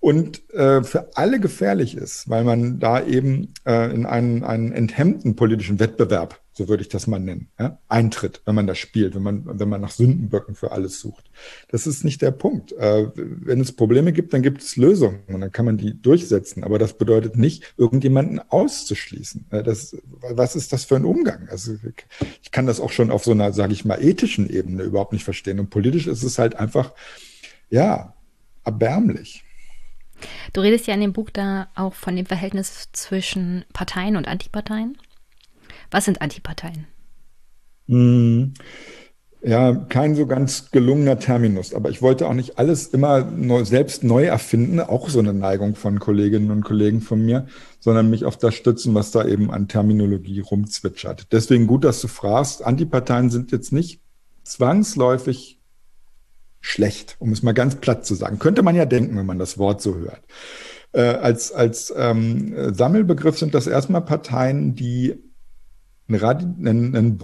und 0.00 0.48
äh, 0.54 0.84
für 0.84 1.16
alle 1.16 1.40
gefährlich 1.40 1.96
ist, 1.96 2.28
weil 2.28 2.44
man 2.44 2.78
da 2.78 3.04
eben 3.04 3.52
äh, 3.66 3.92
in 3.92 4.06
einen, 4.06 4.44
einen 4.44 4.70
enthemmten 4.70 5.34
politischen 5.34 5.80
Wettbewerb, 5.80 6.40
so 6.52 6.68
würde 6.68 6.82
ich 6.82 6.88
das 6.88 7.08
mal 7.08 7.18
nennen, 7.18 7.48
ja, 7.58 7.80
eintritt, 7.88 8.40
wenn 8.44 8.54
man 8.54 8.68
das 8.68 8.78
spielt, 8.78 9.16
wenn 9.16 9.22
man, 9.22 9.58
wenn 9.58 9.68
man 9.68 9.80
nach 9.80 9.90
Sündenböcken 9.90 10.54
für 10.54 10.70
alles 10.70 11.00
sucht. 11.00 11.30
Das 11.68 11.88
ist 11.88 12.04
nicht 12.04 12.22
der 12.22 12.30
Punkt. 12.30 12.72
Äh, 12.72 13.08
wenn 13.16 13.60
es 13.60 13.72
Probleme 13.72 14.12
gibt, 14.12 14.32
dann 14.32 14.42
gibt 14.42 14.62
es 14.62 14.76
Lösungen 14.76 15.20
und 15.26 15.40
dann 15.40 15.50
kann 15.50 15.64
man 15.64 15.78
die 15.78 16.00
durchsetzen. 16.00 16.62
Aber 16.62 16.78
das 16.78 16.96
bedeutet 16.96 17.36
nicht, 17.36 17.74
irgendjemanden 17.76 18.40
auszuschließen. 18.50 19.46
Äh, 19.50 19.64
das, 19.64 19.96
was 20.20 20.54
ist 20.54 20.72
das 20.72 20.84
für 20.84 20.94
ein 20.94 21.04
Umgang? 21.04 21.48
Also 21.50 21.74
ich 22.42 22.52
kann 22.52 22.66
das 22.66 22.78
auch 22.78 22.92
schon 22.92 23.10
auf 23.10 23.24
so 23.24 23.32
einer, 23.32 23.52
sage 23.52 23.72
ich 23.72 23.84
mal, 23.84 24.00
ethischen 24.00 24.48
Ebene 24.48 24.84
überhaupt 24.84 25.12
nicht 25.12 25.24
verstehen. 25.24 25.58
Und 25.58 25.70
politisch 25.70 26.06
ist 26.06 26.22
es 26.22 26.38
halt 26.38 26.54
einfach, 26.54 26.92
ja, 27.68 28.14
erbärmlich. 28.64 29.44
Du 30.52 30.60
redest 30.60 30.86
ja 30.86 30.94
in 30.94 31.00
dem 31.00 31.12
Buch 31.12 31.30
da 31.30 31.68
auch 31.74 31.94
von 31.94 32.16
dem 32.16 32.26
Verhältnis 32.26 32.88
zwischen 32.92 33.64
Parteien 33.72 34.16
und 34.16 34.28
Antiparteien. 34.28 34.98
Was 35.90 36.04
sind 36.04 36.20
Antiparteien? 36.20 36.86
Mm, 37.86 38.52
ja, 39.42 39.74
kein 39.74 40.16
so 40.16 40.26
ganz 40.26 40.70
gelungener 40.72 41.18
Terminus. 41.18 41.72
Aber 41.72 41.90
ich 41.90 42.02
wollte 42.02 42.26
auch 42.26 42.34
nicht 42.34 42.58
alles 42.58 42.88
immer 42.88 43.24
neu, 43.24 43.64
selbst 43.64 44.02
neu 44.02 44.24
erfinden, 44.24 44.80
auch 44.80 45.08
so 45.08 45.20
eine 45.20 45.32
Neigung 45.32 45.76
von 45.76 46.00
Kolleginnen 46.00 46.50
und 46.50 46.64
Kollegen 46.64 47.00
von 47.00 47.24
mir, 47.24 47.46
sondern 47.78 48.10
mich 48.10 48.24
auf 48.24 48.36
das 48.36 48.54
stützen, 48.54 48.94
was 48.94 49.12
da 49.12 49.24
eben 49.24 49.50
an 49.50 49.68
Terminologie 49.68 50.40
rumzwitschert. 50.40 51.32
Deswegen 51.32 51.66
gut, 51.66 51.84
dass 51.84 52.00
du 52.00 52.08
fragst. 52.08 52.64
Antiparteien 52.64 53.30
sind 53.30 53.52
jetzt 53.52 53.72
nicht 53.72 54.00
zwangsläufig 54.42 55.57
schlecht, 56.60 57.16
um 57.18 57.32
es 57.32 57.42
mal 57.42 57.52
ganz 57.52 57.76
platt 57.76 58.04
zu 58.04 58.14
sagen. 58.14 58.38
Könnte 58.38 58.62
man 58.62 58.74
ja 58.74 58.84
denken, 58.84 59.16
wenn 59.16 59.26
man 59.26 59.38
das 59.38 59.58
Wort 59.58 59.80
so 59.80 59.96
hört. 59.96 60.20
Äh, 60.92 61.02
als 61.02 61.52
als 61.52 61.92
ähm, 61.96 62.74
Sammelbegriff 62.74 63.38
sind 63.38 63.54
das 63.54 63.66
erstmal 63.66 64.02
Parteien, 64.02 64.74
die 64.74 65.22
einen, 66.08 66.66
einen, 66.66 66.96
einen 66.96 67.22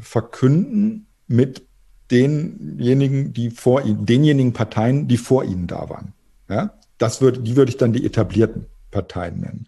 verkünden 0.00 1.06
mit 1.26 1.66
denjenigen, 2.10 3.32
die 3.32 3.50
vor 3.50 3.82
ihnen, 3.82 4.06
denjenigen 4.06 4.52
Parteien, 4.52 5.08
die 5.08 5.16
vor 5.16 5.44
ihnen 5.44 5.66
da 5.66 5.88
waren. 5.88 6.12
Ja, 6.48 6.78
das 6.98 7.20
würde, 7.20 7.40
die 7.40 7.56
würde 7.56 7.70
ich 7.70 7.76
dann 7.76 7.92
die 7.92 8.06
etablierten 8.06 8.66
Parteien 8.90 9.40
nennen. 9.40 9.66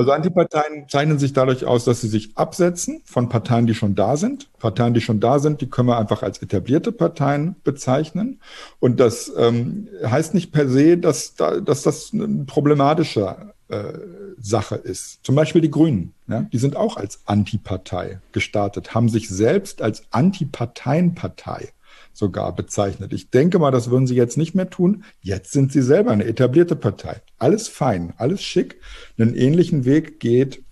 Also 0.00 0.12
Antiparteien 0.12 0.88
zeichnen 0.88 1.18
sich 1.18 1.34
dadurch 1.34 1.66
aus, 1.66 1.84
dass 1.84 2.00
sie 2.00 2.08
sich 2.08 2.34
absetzen 2.34 3.02
von 3.04 3.28
Parteien, 3.28 3.66
die 3.66 3.74
schon 3.74 3.94
da 3.94 4.16
sind. 4.16 4.48
Parteien, 4.58 4.94
die 4.94 5.02
schon 5.02 5.20
da 5.20 5.38
sind, 5.38 5.60
die 5.60 5.68
können 5.68 5.88
wir 5.88 5.98
einfach 5.98 6.22
als 6.22 6.40
etablierte 6.40 6.90
Parteien 6.90 7.56
bezeichnen. 7.64 8.40
Und 8.78 8.98
das 8.98 9.30
ähm, 9.36 9.88
heißt 10.02 10.32
nicht 10.32 10.52
per 10.52 10.70
se, 10.70 10.96
dass, 10.96 11.34
da, 11.34 11.60
dass 11.60 11.82
das 11.82 12.14
eine 12.14 12.46
problematische 12.46 13.52
äh, 13.68 13.92
Sache 14.40 14.76
ist. 14.76 15.22
Zum 15.22 15.34
Beispiel 15.34 15.60
die 15.60 15.70
Grünen, 15.70 16.14
ja, 16.28 16.46
die 16.50 16.56
sind 16.56 16.76
auch 16.76 16.96
als 16.96 17.20
Antipartei 17.26 18.20
gestartet, 18.32 18.94
haben 18.94 19.10
sich 19.10 19.28
selbst 19.28 19.82
als 19.82 20.04
Antiparteienpartei 20.12 21.74
sogar 22.12 22.54
bezeichnet. 22.54 23.12
Ich 23.12 23.30
denke 23.30 23.58
mal, 23.58 23.70
das 23.70 23.90
würden 23.90 24.06
sie 24.06 24.14
jetzt 24.14 24.36
nicht 24.36 24.54
mehr 24.54 24.70
tun. 24.70 25.04
Jetzt 25.20 25.52
sind 25.52 25.72
sie 25.72 25.82
selber 25.82 26.10
eine 26.10 26.24
etablierte 26.24 26.76
Partei. 26.76 27.22
Alles 27.38 27.68
fein, 27.68 28.12
alles 28.16 28.42
schick. 28.42 28.80
Einen 29.18 29.34
ähnlichen 29.34 29.84
Weg 29.84 30.20
geht 30.20 30.62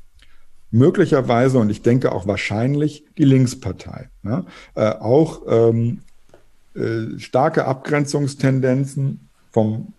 möglicherweise 0.71 1.59
und 1.59 1.71
ich 1.71 1.83
denke 1.83 2.13
auch 2.13 2.27
wahrscheinlich 2.27 3.05
die 3.17 3.25
Linkspartei. 3.25 4.11
Ja? 4.25 4.45
Äh, 4.75 4.91
auch 4.91 5.43
ähm, 5.49 6.01
äh, 6.75 7.19
starke 7.19 7.65
Abgrenzungstendenzen 7.65 9.29
vom 9.51 9.93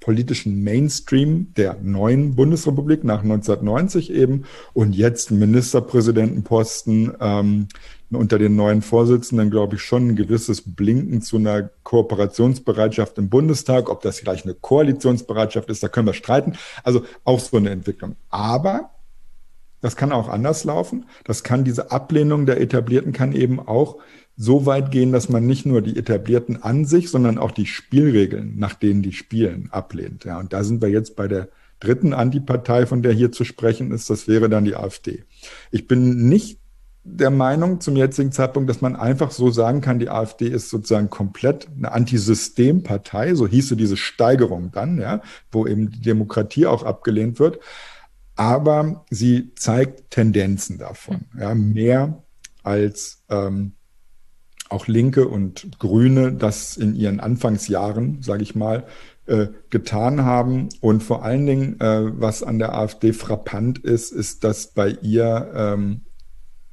politischen 0.00 0.62
Mainstream 0.62 1.52
der 1.56 1.76
neuen 1.82 2.36
Bundesrepublik 2.36 3.04
nach 3.04 3.22
1990 3.22 4.12
eben 4.12 4.44
und 4.74 4.94
jetzt 4.94 5.30
Ministerpräsidentenposten, 5.30 7.14
ähm, 7.20 7.68
unter 8.10 8.38
den 8.38 8.56
neuen 8.56 8.82
Vorsitzenden, 8.82 9.50
glaube 9.50 9.76
ich, 9.76 9.82
schon 9.82 10.08
ein 10.08 10.16
gewisses 10.16 10.62
Blinken 10.62 11.20
zu 11.20 11.36
einer 11.36 11.70
Kooperationsbereitschaft 11.82 13.18
im 13.18 13.28
Bundestag. 13.28 13.90
Ob 13.90 14.00
das 14.02 14.22
gleich 14.22 14.44
eine 14.44 14.54
Koalitionsbereitschaft 14.54 15.68
ist, 15.68 15.82
da 15.82 15.88
können 15.88 16.06
wir 16.06 16.14
streiten. 16.14 16.54
Also 16.84 17.02
auch 17.24 17.40
so 17.40 17.56
eine 17.56 17.70
Entwicklung. 17.70 18.16
Aber 18.30 18.90
das 19.80 19.94
kann 19.96 20.12
auch 20.12 20.28
anders 20.28 20.64
laufen. 20.64 21.06
Das 21.24 21.44
kann 21.44 21.64
diese 21.64 21.90
Ablehnung 21.90 22.46
der 22.46 22.60
Etablierten 22.60 23.12
kann 23.12 23.32
eben 23.32 23.60
auch 23.60 23.98
so 24.36 24.66
weit 24.66 24.90
gehen, 24.90 25.12
dass 25.12 25.28
man 25.28 25.46
nicht 25.46 25.66
nur 25.66 25.82
die 25.82 25.96
Etablierten 25.96 26.62
an 26.62 26.84
sich, 26.84 27.10
sondern 27.10 27.38
auch 27.38 27.50
die 27.50 27.66
Spielregeln, 27.66 28.54
nach 28.56 28.74
denen 28.74 29.02
die 29.02 29.12
spielen, 29.12 29.68
ablehnt. 29.72 30.24
Ja, 30.24 30.38
und 30.38 30.52
da 30.52 30.62
sind 30.62 30.80
wir 30.80 30.88
jetzt 30.88 31.16
bei 31.16 31.26
der 31.26 31.48
dritten 31.80 32.12
Antipartei, 32.12 32.86
von 32.86 33.02
der 33.02 33.12
hier 33.12 33.32
zu 33.32 33.44
sprechen 33.44 33.92
ist. 33.92 34.10
Das 34.10 34.28
wäre 34.28 34.48
dann 34.48 34.64
die 34.64 34.76
AfD. 34.76 35.24
Ich 35.70 35.86
bin 35.86 36.28
nicht 36.28 36.58
der 37.16 37.30
Meinung 37.30 37.80
zum 37.80 37.96
jetzigen 37.96 38.32
Zeitpunkt, 38.32 38.68
dass 38.68 38.80
man 38.80 38.96
einfach 38.96 39.30
so 39.30 39.50
sagen 39.50 39.80
kann, 39.80 39.98
die 39.98 40.10
AfD 40.10 40.48
ist 40.48 40.70
sozusagen 40.70 41.10
komplett 41.10 41.68
eine 41.76 41.92
Antisystempartei, 41.92 43.34
so 43.34 43.46
hieße 43.46 43.76
diese 43.76 43.96
Steigerung 43.96 44.70
dann, 44.72 45.00
ja, 45.00 45.22
wo 45.50 45.66
eben 45.66 45.90
die 45.90 46.00
Demokratie 46.00 46.66
auch 46.66 46.82
abgelehnt 46.82 47.38
wird. 47.38 47.58
Aber 48.36 49.04
sie 49.10 49.52
zeigt 49.56 50.10
Tendenzen 50.10 50.78
davon, 50.78 51.24
ja, 51.38 51.54
mehr 51.54 52.22
als 52.62 53.24
ähm, 53.28 53.72
auch 54.68 54.86
Linke 54.86 55.26
und 55.26 55.78
Grüne 55.78 56.32
das 56.32 56.76
in 56.76 56.94
ihren 56.94 57.20
Anfangsjahren, 57.20 58.22
sage 58.22 58.42
ich 58.42 58.54
mal, 58.54 58.84
äh, 59.26 59.48
getan 59.70 60.24
haben. 60.24 60.68
Und 60.80 61.02
vor 61.02 61.24
allen 61.24 61.46
Dingen, 61.46 61.80
äh, 61.80 62.20
was 62.20 62.42
an 62.42 62.58
der 62.58 62.74
AfD 62.74 63.12
frappant 63.12 63.78
ist, 63.78 64.12
ist, 64.12 64.44
dass 64.44 64.68
bei 64.68 64.90
ihr 65.02 65.50
ähm, 65.54 66.02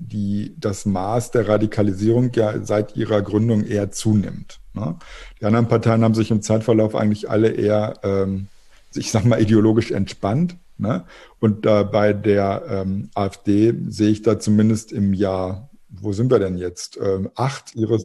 die, 0.07 0.55
das 0.57 0.85
Maß 0.85 1.31
der 1.31 1.47
Radikalisierung 1.47 2.31
ja 2.33 2.63
seit 2.63 2.95
ihrer 2.95 3.21
Gründung 3.21 3.63
eher 3.63 3.91
zunimmt. 3.91 4.59
Ne? 4.73 4.97
Die 5.39 5.45
anderen 5.45 5.67
Parteien 5.67 6.03
haben 6.03 6.13
sich 6.13 6.31
im 6.31 6.41
Zeitverlauf 6.41 6.95
eigentlich 6.95 7.29
alle 7.29 7.49
eher, 7.49 7.99
ähm, 8.03 8.47
ich 8.93 9.11
sag 9.11 9.25
mal, 9.25 9.41
ideologisch 9.41 9.91
entspannt. 9.91 10.57
Ne? 10.77 11.05
Und 11.39 11.65
äh, 11.65 11.83
bei 11.83 12.13
der 12.13 12.63
ähm, 12.69 13.09
AfD 13.15 13.73
sehe 13.87 14.09
ich 14.09 14.21
da 14.21 14.39
zumindest 14.39 14.91
im 14.91 15.13
Jahr, 15.13 15.69
wo 15.89 16.11
sind 16.11 16.29
wir 16.31 16.39
denn 16.39 16.57
jetzt? 16.57 16.99
Ähm, 17.01 17.29
acht 17.35 17.75
ihres 17.75 18.03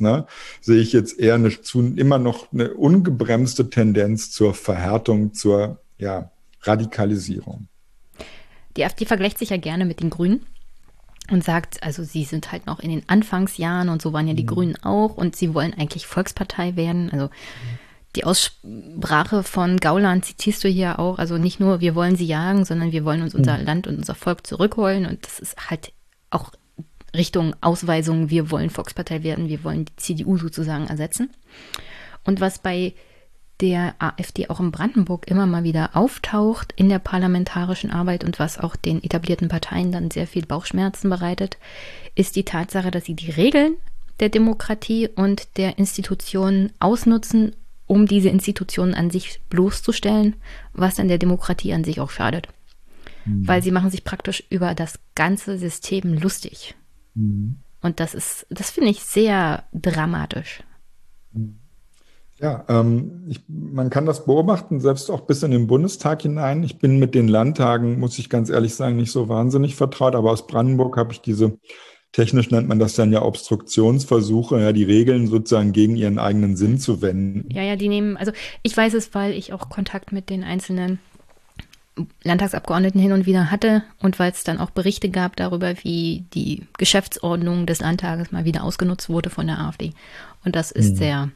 ne? 0.00 0.26
sehe 0.60 0.80
ich 0.80 0.92
jetzt 0.92 1.18
eher 1.18 1.36
eine, 1.36 1.50
zu, 1.62 1.80
immer 1.96 2.18
noch 2.18 2.52
eine 2.52 2.74
ungebremste 2.74 3.70
Tendenz 3.70 4.30
zur 4.32 4.54
Verhärtung, 4.54 5.34
zur 5.34 5.80
ja, 5.98 6.32
Radikalisierung. 6.62 7.68
Die 8.76 8.84
AfD 8.84 9.06
vergleicht 9.06 9.38
sich 9.38 9.50
ja 9.50 9.56
gerne 9.56 9.86
mit 9.86 10.00
den 10.00 10.10
Grünen 10.10 10.44
und 11.30 11.44
sagt, 11.44 11.82
also 11.82 12.04
sie 12.04 12.24
sind 12.24 12.52
halt 12.52 12.66
noch 12.66 12.80
in 12.80 12.90
den 12.90 13.08
Anfangsjahren 13.08 13.88
und 13.88 14.00
so 14.00 14.12
waren 14.12 14.28
ja 14.28 14.34
die 14.34 14.44
mhm. 14.44 14.48
Grünen 14.48 14.76
auch 14.82 15.16
und 15.16 15.36
sie 15.36 15.54
wollen 15.54 15.74
eigentlich 15.74 16.06
Volkspartei 16.06 16.76
werden. 16.76 17.10
Also 17.10 17.30
die 18.14 18.24
Aussprache 18.24 19.42
von 19.42 19.76
Gauland 19.76 20.24
zitierst 20.24 20.64
du 20.64 20.68
hier 20.68 20.98
auch, 20.98 21.18
also 21.18 21.36
nicht 21.36 21.60
nur 21.60 21.80
wir 21.80 21.94
wollen 21.94 22.16
sie 22.16 22.26
jagen, 22.26 22.64
sondern 22.64 22.92
wir 22.92 23.04
wollen 23.04 23.22
uns 23.22 23.34
unser 23.34 23.58
mhm. 23.58 23.64
Land 23.64 23.86
und 23.86 23.96
unser 23.96 24.14
Volk 24.14 24.46
zurückholen 24.46 25.06
und 25.06 25.24
das 25.24 25.38
ist 25.38 25.70
halt 25.70 25.92
auch 26.30 26.52
Richtung 27.14 27.54
Ausweisung, 27.60 28.30
wir 28.30 28.50
wollen 28.50 28.70
Volkspartei 28.70 29.22
werden, 29.22 29.48
wir 29.48 29.64
wollen 29.64 29.86
die 29.86 29.96
CDU 29.96 30.36
sozusagen 30.36 30.86
ersetzen. 30.86 31.30
Und 32.24 32.40
was 32.40 32.58
bei 32.58 32.94
der 33.60 33.94
AfD 33.98 34.48
auch 34.48 34.60
in 34.60 34.70
Brandenburg 34.70 35.28
immer 35.28 35.46
mal 35.46 35.64
wieder 35.64 35.96
auftaucht 35.96 36.72
in 36.76 36.88
der 36.88 36.98
parlamentarischen 36.98 37.90
Arbeit 37.90 38.22
und 38.22 38.38
was 38.38 38.58
auch 38.58 38.76
den 38.76 39.02
etablierten 39.02 39.48
Parteien 39.48 39.92
dann 39.92 40.10
sehr 40.10 40.26
viel 40.26 40.44
Bauchschmerzen 40.44 41.08
bereitet, 41.08 41.56
ist 42.14 42.36
die 42.36 42.44
Tatsache, 42.44 42.90
dass 42.90 43.04
sie 43.04 43.14
die 43.14 43.30
Regeln 43.30 43.76
der 44.20 44.28
Demokratie 44.28 45.08
und 45.08 45.56
der 45.56 45.78
Institutionen 45.78 46.72
ausnutzen, 46.80 47.54
um 47.86 48.06
diese 48.06 48.28
Institutionen 48.28 48.94
an 48.94 49.10
sich 49.10 49.40
bloßzustellen, 49.48 50.36
was 50.72 50.96
dann 50.96 51.08
der 51.08 51.18
Demokratie 51.18 51.72
an 51.72 51.84
sich 51.84 52.00
auch 52.00 52.10
schadet. 52.10 52.48
Mhm. 53.24 53.46
Weil 53.46 53.62
sie 53.62 53.70
machen 53.70 53.90
sich 53.90 54.04
praktisch 54.04 54.42
über 54.50 54.74
das 54.74 54.98
ganze 55.14 55.56
System 55.58 56.14
lustig. 56.14 56.74
Mhm. 57.14 57.58
Und 57.80 58.00
das 58.00 58.14
ist, 58.14 58.46
das 58.50 58.70
finde 58.70 58.90
ich 58.90 59.02
sehr 59.02 59.64
dramatisch. 59.72 60.62
Mhm. 61.32 61.58
Ja, 62.38 62.64
ähm, 62.68 63.24
ich, 63.28 63.40
man 63.48 63.88
kann 63.88 64.04
das 64.04 64.26
beobachten, 64.26 64.80
selbst 64.80 65.10
auch 65.10 65.22
bis 65.22 65.42
in 65.42 65.52
den 65.52 65.66
Bundestag 65.66 66.22
hinein. 66.22 66.62
Ich 66.64 66.78
bin 66.78 66.98
mit 66.98 67.14
den 67.14 67.28
Landtagen, 67.28 67.98
muss 67.98 68.18
ich 68.18 68.28
ganz 68.28 68.50
ehrlich 68.50 68.74
sagen, 68.74 68.96
nicht 68.96 69.10
so 69.10 69.28
wahnsinnig 69.28 69.74
vertraut, 69.74 70.14
aber 70.14 70.32
aus 70.32 70.46
Brandenburg 70.46 70.98
habe 70.98 71.12
ich 71.12 71.22
diese, 71.22 71.58
technisch 72.12 72.50
nennt 72.50 72.68
man 72.68 72.78
das 72.78 72.94
dann 72.94 73.10
ja 73.10 73.22
Obstruktionsversuche, 73.22 74.60
ja, 74.60 74.72
die 74.72 74.84
Regeln 74.84 75.28
sozusagen 75.28 75.72
gegen 75.72 75.96
ihren 75.96 76.18
eigenen 76.18 76.56
Sinn 76.56 76.78
zu 76.78 77.00
wenden. 77.00 77.48
Ja, 77.50 77.62
ja, 77.62 77.76
die 77.76 77.88
nehmen, 77.88 78.18
also 78.18 78.32
ich 78.62 78.76
weiß 78.76 78.92
es, 78.92 79.14
weil 79.14 79.32
ich 79.32 79.54
auch 79.54 79.70
Kontakt 79.70 80.12
mit 80.12 80.28
den 80.28 80.44
einzelnen 80.44 80.98
Landtagsabgeordneten 82.22 83.00
hin 83.00 83.12
und 83.12 83.24
wieder 83.24 83.50
hatte 83.50 83.82
und 84.00 84.18
weil 84.18 84.30
es 84.30 84.44
dann 84.44 84.58
auch 84.58 84.68
Berichte 84.68 85.08
gab 85.08 85.36
darüber, 85.36 85.74
wie 85.82 86.26
die 86.34 86.66
Geschäftsordnung 86.76 87.64
des 87.64 87.80
Landtages 87.80 88.30
mal 88.30 88.44
wieder 88.44 88.64
ausgenutzt 88.64 89.08
wurde 89.08 89.30
von 89.30 89.46
der 89.46 89.60
AfD. 89.60 89.92
Und 90.44 90.54
das 90.54 90.70
ist 90.70 90.90
hm. 90.90 90.96
sehr 90.96 91.30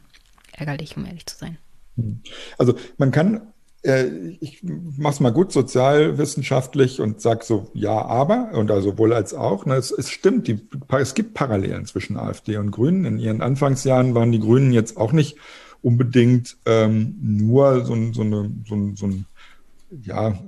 ärgerlich, 0.61 0.95
um 0.95 1.05
ehrlich 1.05 1.25
zu 1.25 1.35
sein. 1.35 1.57
Hm. 1.97 2.21
Also 2.57 2.75
man 2.97 3.11
kann, 3.11 3.53
äh, 3.83 4.05
ich 4.39 4.63
mache 4.63 5.13
es 5.13 5.19
mal 5.19 5.31
gut 5.31 5.51
sozialwissenschaftlich 5.51 7.01
und 7.01 7.19
sage 7.19 7.43
so 7.43 7.69
ja, 7.73 7.99
aber 8.05 8.51
und 8.53 8.71
also 8.71 8.97
wohl 8.97 9.13
als 9.13 9.33
auch. 9.33 9.65
Ne, 9.65 9.75
es, 9.75 9.91
es 9.91 10.09
stimmt, 10.09 10.47
die, 10.47 10.59
es 10.89 11.13
gibt 11.13 11.33
Parallelen 11.33 11.85
zwischen 11.85 12.17
AfD 12.17 12.57
und 12.57 12.71
Grünen. 12.71 13.05
In 13.05 13.19
ihren 13.19 13.41
Anfangsjahren 13.41 14.15
waren 14.15 14.31
die 14.31 14.39
Grünen 14.39 14.71
jetzt 14.71 14.97
auch 14.97 15.11
nicht 15.11 15.37
unbedingt 15.81 16.57
ähm, 16.65 17.17
nur 17.19 17.83
so, 17.85 17.95
so, 18.13 18.21
eine, 18.21 18.51
so, 18.67 18.91
so 18.95 19.07
ein 19.07 19.25
ja, 20.03 20.39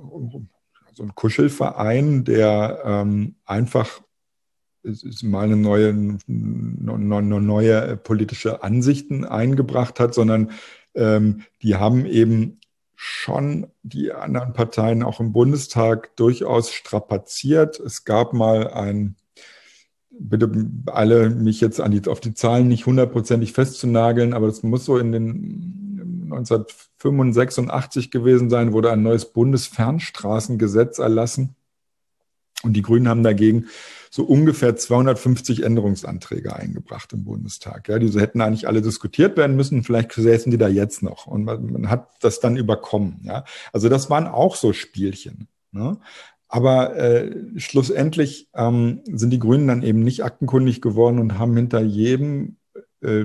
so 0.94 1.02
ein 1.02 1.14
Kuschelverein, 1.14 2.24
der 2.24 2.82
ähm, 2.84 3.34
einfach 3.44 4.00
mal 5.22 5.44
eine 5.44 5.56
neue, 5.56 5.88
eine 5.88 7.40
neue 7.40 7.96
politische 7.96 8.62
Ansichten 8.62 9.24
eingebracht 9.24 10.00
hat, 10.00 10.14
sondern 10.14 10.50
ähm, 10.94 11.42
die 11.62 11.76
haben 11.76 12.06
eben 12.06 12.58
schon 12.96 13.66
die 13.82 14.12
anderen 14.12 14.52
Parteien 14.52 15.02
auch 15.02 15.20
im 15.20 15.32
Bundestag 15.32 16.16
durchaus 16.16 16.70
strapaziert. 16.72 17.80
Es 17.80 18.04
gab 18.04 18.32
mal 18.32 18.68
ein, 18.68 19.16
bitte 20.10 20.50
alle 20.86 21.30
mich 21.30 21.60
jetzt 21.60 21.80
an 21.80 21.90
die, 21.90 22.08
auf 22.08 22.20
die 22.20 22.34
Zahlen 22.34 22.68
nicht 22.68 22.86
hundertprozentig 22.86 23.52
festzunageln, 23.52 24.32
aber 24.32 24.46
das 24.46 24.62
muss 24.62 24.84
so 24.84 24.96
in 24.96 25.12
den 25.12 26.24
1985 26.24 28.10
gewesen 28.10 28.50
sein, 28.50 28.72
wurde 28.72 28.90
ein 28.90 29.02
neues 29.02 29.26
Bundesfernstraßengesetz 29.26 30.98
erlassen. 30.98 31.54
Und 32.62 32.72
die 32.74 32.82
Grünen 32.82 33.08
haben 33.08 33.22
dagegen 33.22 33.66
so 34.14 34.22
ungefähr 34.22 34.76
250 34.76 35.64
Änderungsanträge 35.64 36.54
eingebracht 36.54 37.12
im 37.12 37.24
Bundestag. 37.24 37.88
Ja, 37.88 37.98
diese 37.98 38.20
hätten 38.20 38.40
eigentlich 38.42 38.68
alle 38.68 38.80
diskutiert 38.80 39.36
werden 39.36 39.56
müssen. 39.56 39.82
Vielleicht 39.82 40.12
säßen 40.12 40.52
die 40.52 40.56
da 40.56 40.68
jetzt 40.68 41.02
noch. 41.02 41.26
Und 41.26 41.42
man, 41.42 41.72
man 41.72 41.90
hat 41.90 42.10
das 42.20 42.38
dann 42.38 42.56
überkommen. 42.56 43.22
Ja, 43.24 43.44
also 43.72 43.88
das 43.88 44.10
waren 44.10 44.28
auch 44.28 44.54
so 44.54 44.72
Spielchen. 44.72 45.48
Ne? 45.72 45.98
Aber 46.46 46.94
äh, 46.94 47.58
schlussendlich 47.58 48.48
ähm, 48.54 49.00
sind 49.04 49.30
die 49.30 49.40
Grünen 49.40 49.66
dann 49.66 49.82
eben 49.82 50.04
nicht 50.04 50.22
aktenkundig 50.22 50.80
geworden 50.80 51.18
und 51.18 51.40
haben 51.40 51.56
hinter 51.56 51.80
jedem, 51.80 52.58
äh, 53.00 53.24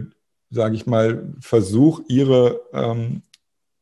sage 0.49 0.73
ich 0.73 0.87
mal, 0.87 1.35
Versuch, 1.39 2.01
ihre, 2.07 2.61
ähm, 2.73 3.21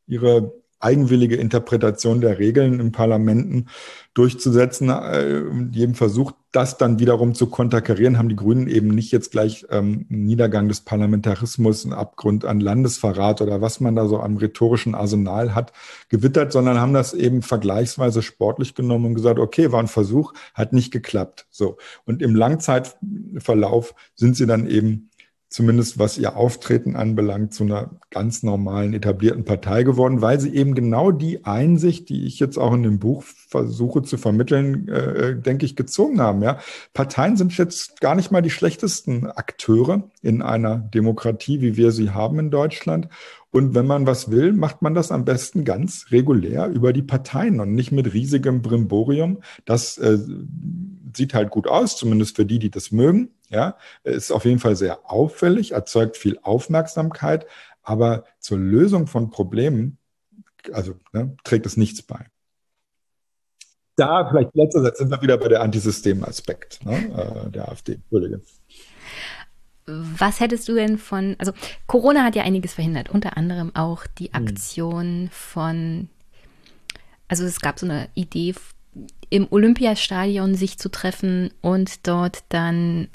ihre 0.07 0.51
eigenwillige 0.79 1.35
Interpretation 1.35 2.21
der 2.21 2.39
Regeln 2.39 2.79
im 2.79 2.91
Parlamenten 2.91 3.67
durchzusetzen, 4.13 4.89
äh, 4.89 5.43
jedem 5.71 5.95
Versuch, 5.95 6.31
das 6.51 6.77
dann 6.77 6.99
wiederum 6.99 7.35
zu 7.35 7.47
konterkarieren, 7.47 8.17
haben 8.17 8.29
die 8.29 8.35
Grünen 8.35 8.67
eben 8.67 8.87
nicht 8.87 9.11
jetzt 9.11 9.31
gleich 9.31 9.65
ähm, 9.69 10.05
Niedergang 10.09 10.67
des 10.67 10.81
Parlamentarismus, 10.81 11.85
einen 11.85 11.93
Abgrund 11.93 12.45
an 12.45 12.59
Landesverrat 12.59 13.41
oder 13.41 13.61
was 13.61 13.79
man 13.79 13.95
da 13.95 14.07
so 14.07 14.19
am 14.19 14.37
rhetorischen 14.37 14.95
Arsenal 14.95 15.53
hat, 15.53 15.71
gewittert, 16.09 16.51
sondern 16.51 16.79
haben 16.79 16.93
das 16.93 17.13
eben 17.13 17.41
vergleichsweise 17.41 18.21
sportlich 18.21 18.75
genommen 18.75 19.05
und 19.05 19.15
gesagt, 19.15 19.39
okay, 19.39 19.71
war 19.71 19.81
ein 19.81 19.87
Versuch, 19.87 20.33
hat 20.53 20.73
nicht 20.73 20.91
geklappt. 20.91 21.45
So. 21.51 21.77
Und 22.05 22.21
im 22.21 22.33
Langzeitverlauf 22.33 23.93
sind 24.15 24.35
sie 24.35 24.47
dann 24.47 24.67
eben 24.67 25.09
zumindest 25.49 25.97
was 25.97 26.17
ihr 26.17 26.35
Auftreten 26.35 26.95
anbelangt, 26.95 27.53
zu 27.53 27.63
einer 27.63 27.91
ganz 28.11 28.43
normalen, 28.43 28.93
etablierten 28.93 29.45
Partei 29.45 29.83
geworden, 29.83 30.21
weil 30.21 30.39
sie 30.39 30.53
eben 30.53 30.75
genau 30.75 31.11
die 31.11 31.45
Einsicht, 31.45 32.09
die 32.09 32.25
ich 32.25 32.39
jetzt 32.39 32.57
auch 32.57 32.73
in 32.73 32.83
dem 32.83 32.99
Buch 32.99 33.23
versuche 33.23 34.03
zu 34.03 34.17
vermitteln, 34.17 34.87
äh, 34.89 35.35
denke 35.35 35.65
ich, 35.65 35.75
gezogen 35.75 36.19
haben. 36.19 36.41
Ja? 36.43 36.59
Parteien 36.93 37.37
sind 37.37 37.57
jetzt 37.57 38.01
gar 38.01 38.15
nicht 38.15 38.31
mal 38.31 38.41
die 38.41 38.49
schlechtesten 38.49 39.27
Akteure 39.27 40.09
in 40.21 40.41
einer 40.41 40.77
Demokratie, 40.77 41.61
wie 41.61 41.77
wir 41.77 41.91
sie 41.91 42.11
haben 42.11 42.39
in 42.39 42.51
Deutschland. 42.51 43.07
Und 43.51 43.75
wenn 43.75 43.87
man 43.87 44.05
was 44.05 44.29
will, 44.29 44.51
macht 44.53 44.81
man 44.81 44.93
das 44.93 45.11
am 45.11 45.25
besten 45.25 45.63
ganz 45.63 46.07
regulär 46.11 46.67
über 46.67 46.91
die 46.93 47.01
Parteien 47.01 47.59
und 47.59 47.73
nicht 47.73 47.91
mit 47.91 48.13
riesigem 48.13 48.61
Brimborium. 48.61 49.41
Das 49.65 49.97
äh, 49.97 50.17
sieht 51.15 51.33
halt 51.33 51.49
gut 51.49 51.67
aus, 51.67 51.97
zumindest 51.97 52.35
für 52.35 52.45
die, 52.45 52.59
die 52.59 52.69
das 52.69 52.91
mögen. 52.91 53.31
Ja, 53.49 53.77
ist 54.03 54.31
auf 54.31 54.43
jeden 54.43 54.59
Fall 54.59 54.75
sehr 54.75 55.09
auffällig, 55.09 55.71
erzeugt 55.71 56.17
viel 56.17 56.37
Aufmerksamkeit, 56.41 57.45
aber 57.81 58.25
zur 58.39 58.57
Lösung 58.57 59.07
von 59.07 59.29
Problemen, 59.29 59.97
also 60.73 60.95
ne, 61.13 61.37
trägt 61.45 61.65
es 61.65 61.77
nichts 61.77 62.01
bei. 62.01 62.25
Da 63.95 64.29
vielleicht 64.29 64.53
letzter 64.53 64.81
Satz 64.81 64.97
sind 64.99 65.09
wir 65.09 65.21
wieder 65.21 65.37
bei 65.37 65.47
der 65.47 65.61
Antisystemaspekt 65.61 66.85
ne, 66.85 67.45
äh, 67.47 67.49
der 67.49 67.69
AfD. 67.69 67.93
Entschuldige. 67.93 68.41
Was 69.87 70.41
hättest 70.41 70.67
du 70.67 70.75
denn 70.75 70.97
von, 70.97 71.35
also 71.39 71.53
Corona 71.87 72.23
hat 72.23 72.35
ja 72.35 72.43
einiges 72.43 72.73
verhindert, 72.73 73.09
unter 73.09 73.37
anderem 73.37 73.73
auch 73.73 74.05
die 74.05 74.25
hm. 74.25 74.33
Aktion 74.33 75.29
von, 75.31 76.09
also 77.29 77.45
es 77.45 77.61
gab 77.61 77.79
so 77.79 77.85
eine 77.85 78.09
Idee 78.13 78.53
im 79.29 79.47
Olympiastadion 79.49 80.55
sich 80.55 80.77
zu 80.77 80.89
treffen 80.89 81.51
und 81.61 82.05
dort 82.07 82.43
dann 82.49 83.07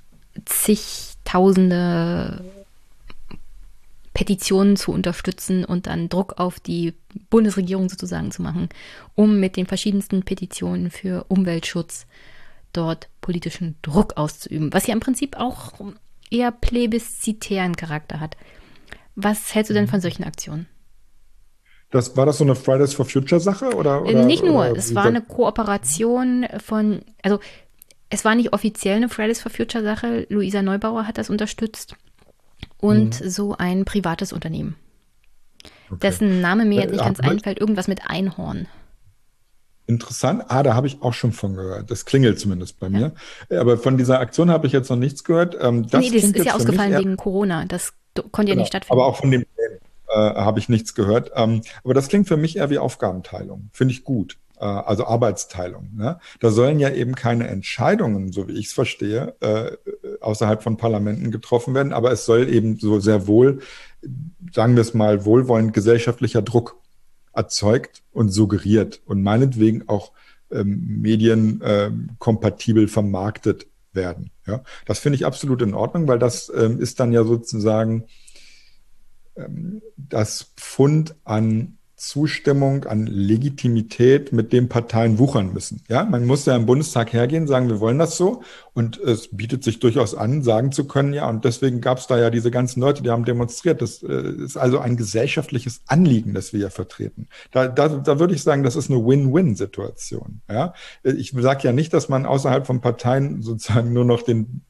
zigtausende 0.47 2.43
Petitionen 4.15 4.77
zu 4.77 4.93
unterstützen 4.93 5.65
und 5.65 5.87
dann 5.87 6.09
Druck 6.09 6.39
auf 6.39 6.61
die 6.61 6.95
Bundesregierung 7.31 7.89
sozusagen 7.89 8.31
zu 8.31 8.43
machen, 8.43 8.69
um 9.15 9.41
mit 9.41 9.57
den 9.57 9.67
verschiedensten 9.67 10.23
Petitionen 10.23 10.91
für 10.91 11.25
Umweltschutz 11.29 12.07
dort 12.73 13.09
politischen 13.21 13.77
Druck 13.83 14.17
auszuüben, 14.17 14.73
was 14.73 14.87
ja 14.87 14.95
im 14.95 15.01
Prinzip 15.01 15.37
auch 15.37 15.73
eher 16.33 16.51
plebiszitären 16.51 17.77
Charakter 17.77 18.21
hat. 18.21 18.37
Was 19.15 19.55
hältst 19.55 19.71
du 19.71 19.75
denn 19.75 19.89
von 19.89 19.99
mhm. 19.99 20.03
solchen 20.03 20.25
Aktionen? 20.25 20.67
Das, 21.91 22.17
war 22.17 22.25
das 22.25 22.39
so 22.39 22.45
eine 22.45 22.55
Fridays 22.55 22.95
for 22.95 23.05
Future 23.05 23.41
Sache 23.41 23.75
oder? 23.75 24.03
oder 24.03 24.25
Nicht 24.25 24.43
nur, 24.43 24.71
oder 24.71 24.77
es 24.77 24.95
war 24.95 25.05
eine 25.05 25.21
Kooperation 25.21 26.47
von, 26.65 27.03
also 27.23 27.39
es 28.09 28.25
war 28.25 28.35
nicht 28.35 28.55
offiziell 28.55 28.97
eine 28.97 29.11
Fridays 29.11 29.43
for 29.43 29.53
Future 29.53 29.85
Sache. 29.85 30.27
Luisa 30.31 30.63
Neubauer 30.63 31.07
hat 31.07 31.19
das 31.19 31.29
unterstützt. 31.29 31.97
Und 32.79 33.21
mhm. 33.21 33.29
so 33.29 33.55
ein 33.57 33.85
privates 33.85 34.33
Unternehmen. 34.33 34.77
Okay. 35.91 36.01
Dessen 36.01 36.41
Name 36.41 36.65
mir 36.65 36.81
jetzt 36.81 36.93
nicht 36.93 37.03
äh, 37.03 37.05
ganz 37.05 37.21
einfällt. 37.21 37.61
Irgendwas 37.61 37.89
mit 37.89 38.09
Einhorn. 38.09 38.67
Interessant. 39.93 40.45
Ah, 40.49 40.63
da 40.63 40.75
habe 40.75 40.87
ich 40.87 41.03
auch 41.03 41.13
schon 41.13 41.33
von 41.33 41.55
gehört. 41.55 41.91
Das 41.91 42.05
klingelt 42.05 42.41
zumindest 42.41 42.81
bei 42.81 42.89
mir. 42.89 43.13
Ja. 43.51 43.61
Aber 43.61 43.77
von 43.77 43.99
dieser 43.99 44.21
Aktion 44.21 44.51
habe 44.51 44.67
ich 44.67 44.73
jetzt 44.73 44.89
noch 44.89 44.97
nichts 44.97 45.23
gehört. 45.25 45.57
Ähm, 45.61 45.87
das 45.87 46.01
nee, 46.01 46.11
das 46.11 46.25
ist 46.25 46.45
ja 46.45 46.55
ausgefallen 46.55 46.99
wegen 46.99 47.17
Corona. 47.17 47.67
Das 47.67 47.93
konnte 48.15 48.51
ja 48.51 48.55
genau. 48.55 48.63
nicht 48.63 48.69
stattfinden. 48.69 49.01
Aber 49.01 49.07
auch 49.07 49.17
von 49.17 49.31
dem 49.31 49.43
äh, 49.43 50.15
habe 50.15 50.59
ich 50.59 50.69
nichts 50.69 50.95
gehört. 50.95 51.33
Ähm, 51.35 51.63
aber 51.85 51.95
das 51.95 52.09
klingt 52.09 52.27
für 52.27 52.37
mich 52.37 52.57
eher 52.57 52.71
wie 52.71 52.79
Aufgabenteilung. 52.79 53.69
Finde 53.73 53.93
ich 53.93 54.05
gut. 54.05 54.39
Äh, 54.59 54.65
also 54.65 55.05
Arbeitsteilung. 55.05 55.91
Ne? 55.95 56.19
Da 56.41 56.51
sollen 56.51 56.79
ja 56.79 56.91
eben 56.91 57.15
keine 57.15 57.49
Entscheidungen, 57.49 58.33
so 58.33 58.49
wie 58.49 58.53
ich 58.53 58.67
es 58.67 58.73
verstehe, 58.73 59.35
äh, 59.41 59.73
außerhalb 60.21 60.63
von 60.63 60.77
Parlamenten 60.77 61.31
getroffen 61.31 61.75
werden, 61.75 61.93
aber 61.93 62.13
es 62.13 62.25
soll 62.25 62.49
eben 62.49 62.79
so 62.79 63.01
sehr 63.01 63.27
wohl, 63.27 63.61
sagen 64.53 64.77
wir 64.77 64.83
es 64.83 64.95
mal, 64.95 65.25
wohlwollend 65.25 65.75
gesellschaftlicher 65.75 66.43
Druck 66.43 66.77
erzeugt 67.35 68.03
und 68.13 68.29
suggeriert 68.31 69.03
und 69.07 69.23
meinetwegen 69.23 69.89
auch 69.89 70.13
ähm, 70.51 71.01
medienkompatibel 71.01 72.85
ähm, 72.85 72.89
vermarktet 72.89 73.67
werden. 73.93 74.31
Ja, 74.47 74.63
das 74.87 74.99
finde 74.99 75.17
ich 75.17 75.27
absolut 75.27 75.63
in 75.63 75.75
Ordnung, 75.75 76.09
weil 76.09 76.19
das 76.19 76.51
ähm, 76.55 76.81
ist 76.81 77.01
dann 77.01 77.13
ja 77.13 77.25
sozusagen 77.25 78.07
ähm, 79.37 79.83
das 79.97 80.53
Fund 80.57 81.15
an 81.25 81.79
Zustimmung, 82.03 82.85
an 82.85 83.07
Legitimität, 83.07 84.33
mit 84.33 84.53
dem 84.53 84.69
Parteien 84.69 85.21
wuchern 85.21 85.53
müssen. 85.53 85.83
Ja, 85.89 86.05
man 86.05 86.27
muss 86.27 86.45
ja 86.47 86.57
im 86.57 86.67
Bundestag 86.67 87.13
hergehen, 87.13 87.47
sagen, 87.47 87.69
wir 87.69 87.79
wollen 87.79 88.01
das 88.01 88.17
so. 88.17 88.43
Und 88.75 88.99
es 88.99 89.29
bietet 89.29 89.63
sich 89.63 89.79
durchaus 89.79 90.17
an, 90.17 90.43
sagen 90.43 90.73
zu 90.73 90.89
können, 90.89 91.13
ja, 91.13 91.29
und 91.29 91.45
deswegen 91.45 91.81
gab 91.81 91.99
es 91.99 92.09
da 92.09 92.19
ja 92.19 92.31
diese 92.31 92.51
ganzen 92.51 92.81
Leute, 92.81 93.05
die 93.05 93.11
haben 93.11 93.25
demonstriert. 93.25 93.81
Das 93.81 94.03
äh, 94.03 94.33
ist 94.45 94.57
also 94.57 94.81
ein 94.81 94.97
gesellschaftliches 94.97 95.83
Anliegen, 95.87 96.35
das 96.35 96.53
wir 96.53 96.59
ja 96.59 96.71
vertreten. 96.71 97.29
Da, 97.53 97.69
da, 97.69 97.87
da 97.87 98.19
würde 98.19 98.35
ich 98.35 98.43
sagen, 98.43 98.65
das 98.65 98.75
ist 98.75 98.91
eine 98.91 99.07
Win-Win-Situation. 99.07 100.41
Ja, 100.51 100.75
ich 101.05 101.33
sage 101.37 101.61
ja 101.63 101.73
nicht, 101.73 101.95
dass 101.95 102.09
man 102.09 102.27
außerhalb 102.27 102.67
von 102.67 102.81
Parteien 102.81 103.43
sozusagen 103.43 103.93
nur 103.93 104.05
noch 104.05 104.23
den 104.23 104.63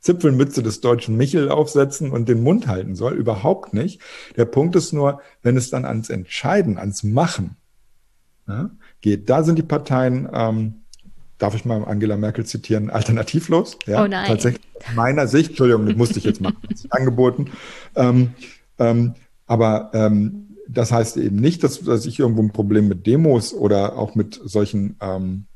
Zipfelmütze 0.00 0.62
des 0.62 0.80
deutschen 0.80 1.16
Michel 1.16 1.48
aufsetzen 1.48 2.10
und 2.10 2.28
den 2.28 2.42
Mund 2.42 2.66
halten 2.66 2.94
soll. 2.94 3.14
Überhaupt 3.14 3.74
nicht. 3.74 4.00
Der 4.36 4.44
Punkt 4.44 4.76
ist 4.76 4.92
nur, 4.92 5.20
wenn 5.42 5.56
es 5.56 5.70
dann 5.70 5.84
ans 5.84 6.10
Entscheiden, 6.10 6.78
ans 6.78 7.02
Machen 7.02 7.56
ja, 8.46 8.70
geht, 9.00 9.30
da 9.30 9.42
sind 9.42 9.58
die 9.58 9.62
Parteien, 9.62 10.28
ähm, 10.32 10.74
darf 11.38 11.54
ich 11.54 11.64
mal 11.64 11.84
Angela 11.84 12.16
Merkel 12.16 12.46
zitieren, 12.46 12.90
alternativlos. 12.90 13.78
Ja, 13.86 14.04
oh 14.04 14.06
nein. 14.06 14.26
Tatsächlich 14.26 14.62
aus 14.74 14.94
meiner 14.94 15.26
Sicht, 15.26 15.50
Entschuldigung, 15.50 15.86
das 15.86 15.96
musste 15.96 16.18
ich 16.18 16.24
jetzt 16.24 16.40
machen, 16.40 16.58
angeboten. 16.90 17.50
Ähm, 17.96 18.34
ähm, 18.78 19.14
aber 19.46 19.90
ähm, 19.94 20.44
das 20.68 20.92
heißt 20.92 21.16
eben 21.18 21.36
nicht, 21.36 21.62
dass, 21.62 21.80
dass 21.80 22.06
ich 22.06 22.18
irgendwo 22.18 22.42
ein 22.42 22.52
Problem 22.52 22.88
mit 22.88 23.06
Demos 23.06 23.52
oder 23.52 23.98
auch 23.98 24.14
mit 24.14 24.40
solchen 24.44 24.96
ähm, 25.00 25.46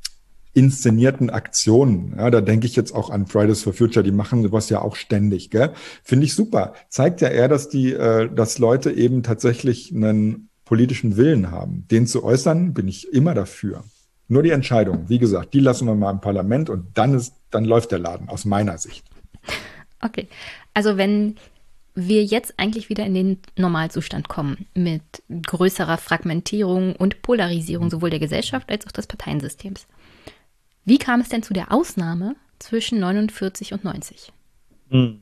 inszenierten 0.55 1.31
Aktionen. 1.31 2.15
Ja, 2.16 2.31
da 2.31 2.41
denke 2.41 2.66
ich 2.66 2.77
jetzt 2.77 2.95
auch 2.95 3.11
an 3.11 3.27
Fridays 3.27 3.62
for 3.62 3.73
Future, 3.73 4.03
die 4.03 4.12
machen 4.12 4.43
sowas 4.43 4.70
ja 4.70 4.81
auch 4.81 4.97
ständig. 4.97 5.51
Gell? 5.51 5.73
Finde 6.03 6.27
ich 6.27 6.35
super. 6.35 6.75
Zeigt 6.89 7.20
ja 7.20 7.29
eher, 7.29 7.49
dass 7.49 7.69
die, 7.69 7.93
äh, 7.93 8.29
dass 8.33 8.59
Leute 8.59 8.91
eben 8.91 9.23
tatsächlich 9.23 9.93
einen 9.95 10.49
politischen 10.65 11.16
Willen 11.16 11.51
haben. 11.51 11.87
Den 11.91 12.07
zu 12.07 12.25
äußern, 12.25 12.75
bin 12.75 12.89
ich 12.89 13.12
immer 13.12 13.35
dafür. 13.35 13.85
Nur 14.29 14.43
die 14.43 14.51
Entscheidung, 14.51 15.09
wie 15.09 15.19
gesagt, 15.19 15.55
die 15.55 15.61
lassen 15.61 15.87
wir 15.87 15.95
mal 15.95 16.11
im 16.11 16.20
Parlament 16.20 16.69
und 16.69 16.87
dann 16.95 17.15
ist, 17.15 17.33
dann 17.51 17.65
läuft 17.65 17.93
der 17.93 17.99
Laden 17.99 18.29
aus 18.29 18.45
meiner 18.45 18.77
Sicht. 18.77 19.05
Okay. 20.03 20.29
Also 20.75 20.97
wenn 20.97 21.37
wir 21.95 22.25
jetzt 22.25 22.55
eigentlich 22.59 22.89
wieder 22.89 23.05
in 23.05 23.15
den 23.15 23.39
Normalzustand 23.57 24.29
kommen 24.29 24.66
mit 24.75 25.03
größerer 25.29 25.99
Fragmentierung 25.99 26.95
und 26.95 27.23
Polarisierung 27.23 27.91
sowohl 27.91 28.11
der 28.11 28.20
Gesellschaft 28.20 28.70
als 28.70 28.87
auch 28.87 28.93
des 28.93 29.09
Parteiensystems. 29.09 29.87
Wie 30.85 30.99
kam 30.99 31.21
es 31.21 31.29
denn 31.29 31.43
zu 31.43 31.53
der 31.53 31.73
Ausnahme 31.73 32.37
zwischen 32.59 32.99
49 33.01 33.73
und 33.73 33.85
90? 33.85 34.33
Mhm. 34.91 35.21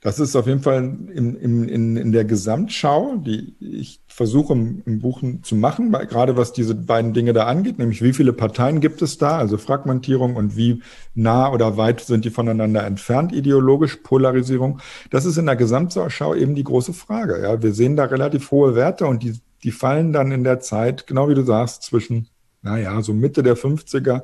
Das 0.00 0.20
ist 0.20 0.36
auf 0.36 0.46
jeden 0.46 0.62
Fall 0.62 0.76
in, 0.78 1.34
in, 1.34 1.96
in, 1.96 2.12
der 2.12 2.24
Gesamtschau, 2.24 3.16
die 3.16 3.56
ich 3.58 4.00
versuche 4.06 4.52
im, 4.52 4.82
im 4.86 5.00
Buch 5.00 5.20
zu 5.42 5.56
machen, 5.56 5.90
gerade 5.90 6.36
was 6.36 6.52
diese 6.52 6.76
beiden 6.76 7.12
Dinge 7.14 7.32
da 7.32 7.46
angeht, 7.46 7.80
nämlich 7.80 8.00
wie 8.00 8.12
viele 8.12 8.32
Parteien 8.32 8.80
gibt 8.80 9.02
es 9.02 9.18
da, 9.18 9.38
also 9.38 9.58
Fragmentierung 9.58 10.36
und 10.36 10.56
wie 10.56 10.82
nah 11.14 11.52
oder 11.52 11.76
weit 11.76 12.00
sind 12.00 12.24
die 12.24 12.30
voneinander 12.30 12.84
entfernt, 12.84 13.32
ideologisch, 13.32 13.96
Polarisierung. 13.96 14.80
Das 15.10 15.24
ist 15.24 15.36
in 15.36 15.46
der 15.46 15.56
Gesamtschau 15.56 16.36
eben 16.36 16.54
die 16.54 16.64
große 16.64 16.92
Frage. 16.92 17.42
Ja, 17.42 17.60
wir 17.60 17.72
sehen 17.72 17.96
da 17.96 18.04
relativ 18.04 18.52
hohe 18.52 18.76
Werte 18.76 19.06
und 19.06 19.24
die, 19.24 19.34
die 19.64 19.72
fallen 19.72 20.12
dann 20.12 20.30
in 20.30 20.44
der 20.44 20.60
Zeit, 20.60 21.08
genau 21.08 21.28
wie 21.28 21.34
du 21.34 21.42
sagst, 21.42 21.82
zwischen, 21.82 22.28
naja, 22.62 23.00
so 23.02 23.12
Mitte 23.12 23.42
der 23.42 23.56
50er 23.56 24.22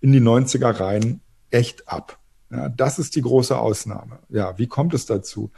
in 0.00 0.12
die 0.12 0.20
90er 0.20 0.78
rein 0.78 1.20
echt 1.50 1.88
ab. 1.88 2.18
Ja, 2.50 2.68
das 2.68 2.98
ist 2.98 3.14
die 3.16 3.22
große 3.22 3.56
Ausnahme. 3.56 4.18
Ja, 4.28 4.58
wie 4.58 4.66
kommt 4.66 4.94
es 4.94 5.06
dazu? 5.06 5.50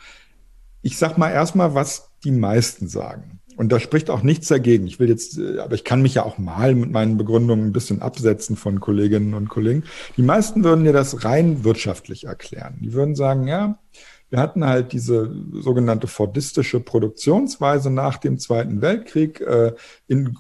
Ich 0.83 0.99
sag 0.99 1.17
mal 1.17 1.31
erstmal, 1.31 1.75
was 1.75 2.11
die 2.25 2.33
meisten 2.33 2.89
sagen. 2.89 3.41
Und 3.57 3.71
da 3.71 3.81
spricht 3.81 4.11
auch 4.11 4.23
nichts 4.23 4.49
dagegen. 4.49 4.87
Ich 4.87 4.99
will 4.99 5.09
jetzt, 5.09 5.39
äh, 5.39 5.59
aber 5.59 5.75
ich 5.75 5.85
kann 5.85 6.03
mich 6.03 6.15
ja 6.15 6.25
auch 6.25 6.39
mal 6.39 6.75
mit 6.75 6.91
meinen 6.91 7.17
Begründungen 7.17 7.67
ein 7.67 7.73
bisschen 7.73 8.03
absetzen 8.03 8.57
von 8.57 8.81
Kolleginnen 8.81 9.35
und 9.35 9.49
Kollegen. 9.49 9.85
Die 10.17 10.23
meisten 10.23 10.65
würden 10.65 10.85
dir 10.85 10.93
das 10.93 11.25
rein 11.25 11.65
wirtschaftlich 11.65 12.25
erklären. 12.25 12.79
Die 12.81 12.93
würden 12.93 13.15
sagen, 13.15 13.47
ja, 13.47 13.79
wir 14.33 14.41
hatten 14.41 14.65
halt 14.65 14.93
diese 14.93 15.31
sogenannte 15.53 16.07
fordistische 16.07 16.81
Produktionsweise 16.81 17.91
nach 17.91 18.17
dem 18.17 18.39
Zweiten 18.39 18.81
Weltkrieg, 18.81 19.43
äh, 19.43 19.73
in 20.09 20.39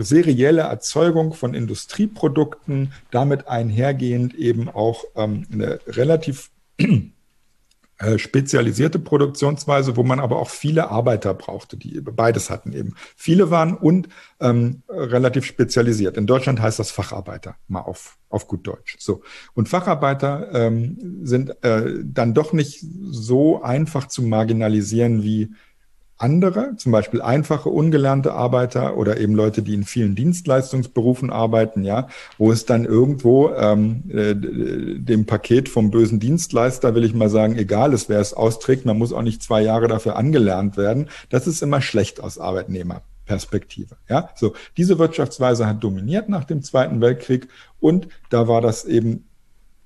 serielle 0.00 0.60
Erzeugung 0.60 1.32
von 1.32 1.54
Industrieprodukten, 1.54 2.92
damit 3.10 3.48
einhergehend 3.48 4.34
eben 4.34 4.68
auch 4.68 5.04
ähm, 5.16 5.46
eine 5.50 5.78
relativ 5.86 6.50
äh, 6.76 7.15
spezialisierte 8.18 8.98
Produktionsweise, 8.98 9.96
wo 9.96 10.02
man 10.02 10.20
aber 10.20 10.38
auch 10.38 10.50
viele 10.50 10.90
Arbeiter 10.90 11.32
brauchte, 11.32 11.76
die 11.76 12.00
beides 12.00 12.50
hatten 12.50 12.72
eben. 12.72 12.94
Viele 13.16 13.50
waren 13.50 13.74
und 13.74 14.08
ähm, 14.38 14.82
relativ 14.88 15.46
spezialisiert. 15.46 16.16
In 16.18 16.26
Deutschland 16.26 16.60
heißt 16.60 16.78
das 16.78 16.90
Facharbeiter, 16.90 17.56
mal 17.68 17.80
auf, 17.80 18.18
auf 18.28 18.48
gut 18.48 18.66
Deutsch. 18.66 18.96
So. 18.98 19.22
Und 19.54 19.70
Facharbeiter 19.70 20.50
ähm, 20.52 21.22
sind 21.22 21.62
äh, 21.64 21.94
dann 22.04 22.34
doch 22.34 22.52
nicht 22.52 22.84
so 23.10 23.62
einfach 23.62 24.08
zu 24.08 24.22
marginalisieren 24.22 25.22
wie 25.22 25.52
andere, 26.18 26.76
zum 26.76 26.92
Beispiel 26.92 27.20
einfache, 27.20 27.68
ungelernte 27.68 28.32
Arbeiter 28.32 28.96
oder 28.96 29.20
eben 29.20 29.34
Leute, 29.34 29.62
die 29.62 29.74
in 29.74 29.84
vielen 29.84 30.14
Dienstleistungsberufen 30.14 31.30
arbeiten, 31.30 31.84
ja, 31.84 32.08
wo 32.38 32.50
es 32.50 32.64
dann 32.64 32.84
irgendwo 32.84 33.50
ähm, 33.50 34.04
äh, 34.08 34.34
dem 34.34 35.26
Paket 35.26 35.68
vom 35.68 35.90
bösen 35.90 36.18
Dienstleister, 36.18 36.94
will 36.94 37.04
ich 37.04 37.14
mal 37.14 37.28
sagen, 37.28 37.56
egal 37.56 37.92
ist, 37.92 38.08
wer 38.08 38.20
es 38.20 38.32
austrägt, 38.32 38.86
man 38.86 38.96
muss 38.96 39.12
auch 39.12 39.22
nicht 39.22 39.42
zwei 39.42 39.60
Jahre 39.62 39.88
dafür 39.88 40.16
angelernt 40.16 40.76
werden. 40.76 41.08
Das 41.28 41.46
ist 41.46 41.62
immer 41.62 41.82
schlecht 41.82 42.20
aus 42.20 42.38
Arbeitnehmerperspektive. 42.38 43.96
Ja, 44.08 44.30
so 44.36 44.54
diese 44.78 44.98
Wirtschaftsweise 44.98 45.66
hat 45.66 45.84
dominiert 45.84 46.30
nach 46.30 46.44
dem 46.44 46.62
Zweiten 46.62 47.02
Weltkrieg 47.02 47.48
und 47.78 48.08
da 48.30 48.48
war 48.48 48.62
das 48.62 48.86
eben, 48.86 49.28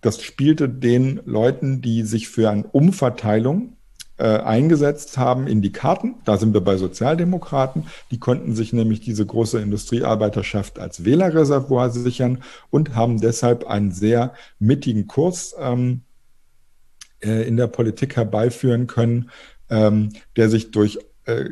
das 0.00 0.22
spielte 0.22 0.68
den 0.68 1.20
Leuten, 1.24 1.82
die 1.82 2.04
sich 2.04 2.28
für 2.28 2.50
eine 2.50 2.64
Umverteilung 2.64 3.72
äh, 4.20 4.42
eingesetzt 4.42 5.16
haben 5.16 5.46
in 5.46 5.62
die 5.62 5.72
Karten. 5.72 6.16
Da 6.26 6.36
sind 6.36 6.52
wir 6.52 6.60
bei 6.60 6.76
Sozialdemokraten. 6.76 7.86
Die 8.10 8.18
konnten 8.18 8.54
sich 8.54 8.74
nämlich 8.74 9.00
diese 9.00 9.24
große 9.24 9.58
Industriearbeiterschaft 9.58 10.78
als 10.78 11.06
Wählerreservoir 11.06 11.88
sichern 11.88 12.42
und 12.68 12.94
haben 12.94 13.18
deshalb 13.18 13.66
einen 13.66 13.92
sehr 13.92 14.34
mittigen 14.58 15.06
Kurs 15.06 15.56
ähm, 15.58 16.02
äh, 17.22 17.48
in 17.48 17.56
der 17.56 17.66
Politik 17.66 18.16
herbeiführen 18.16 18.86
können, 18.86 19.30
ähm, 19.70 20.10
der 20.36 20.50
sich 20.50 20.70
durch 20.70 20.98
äh, 21.24 21.46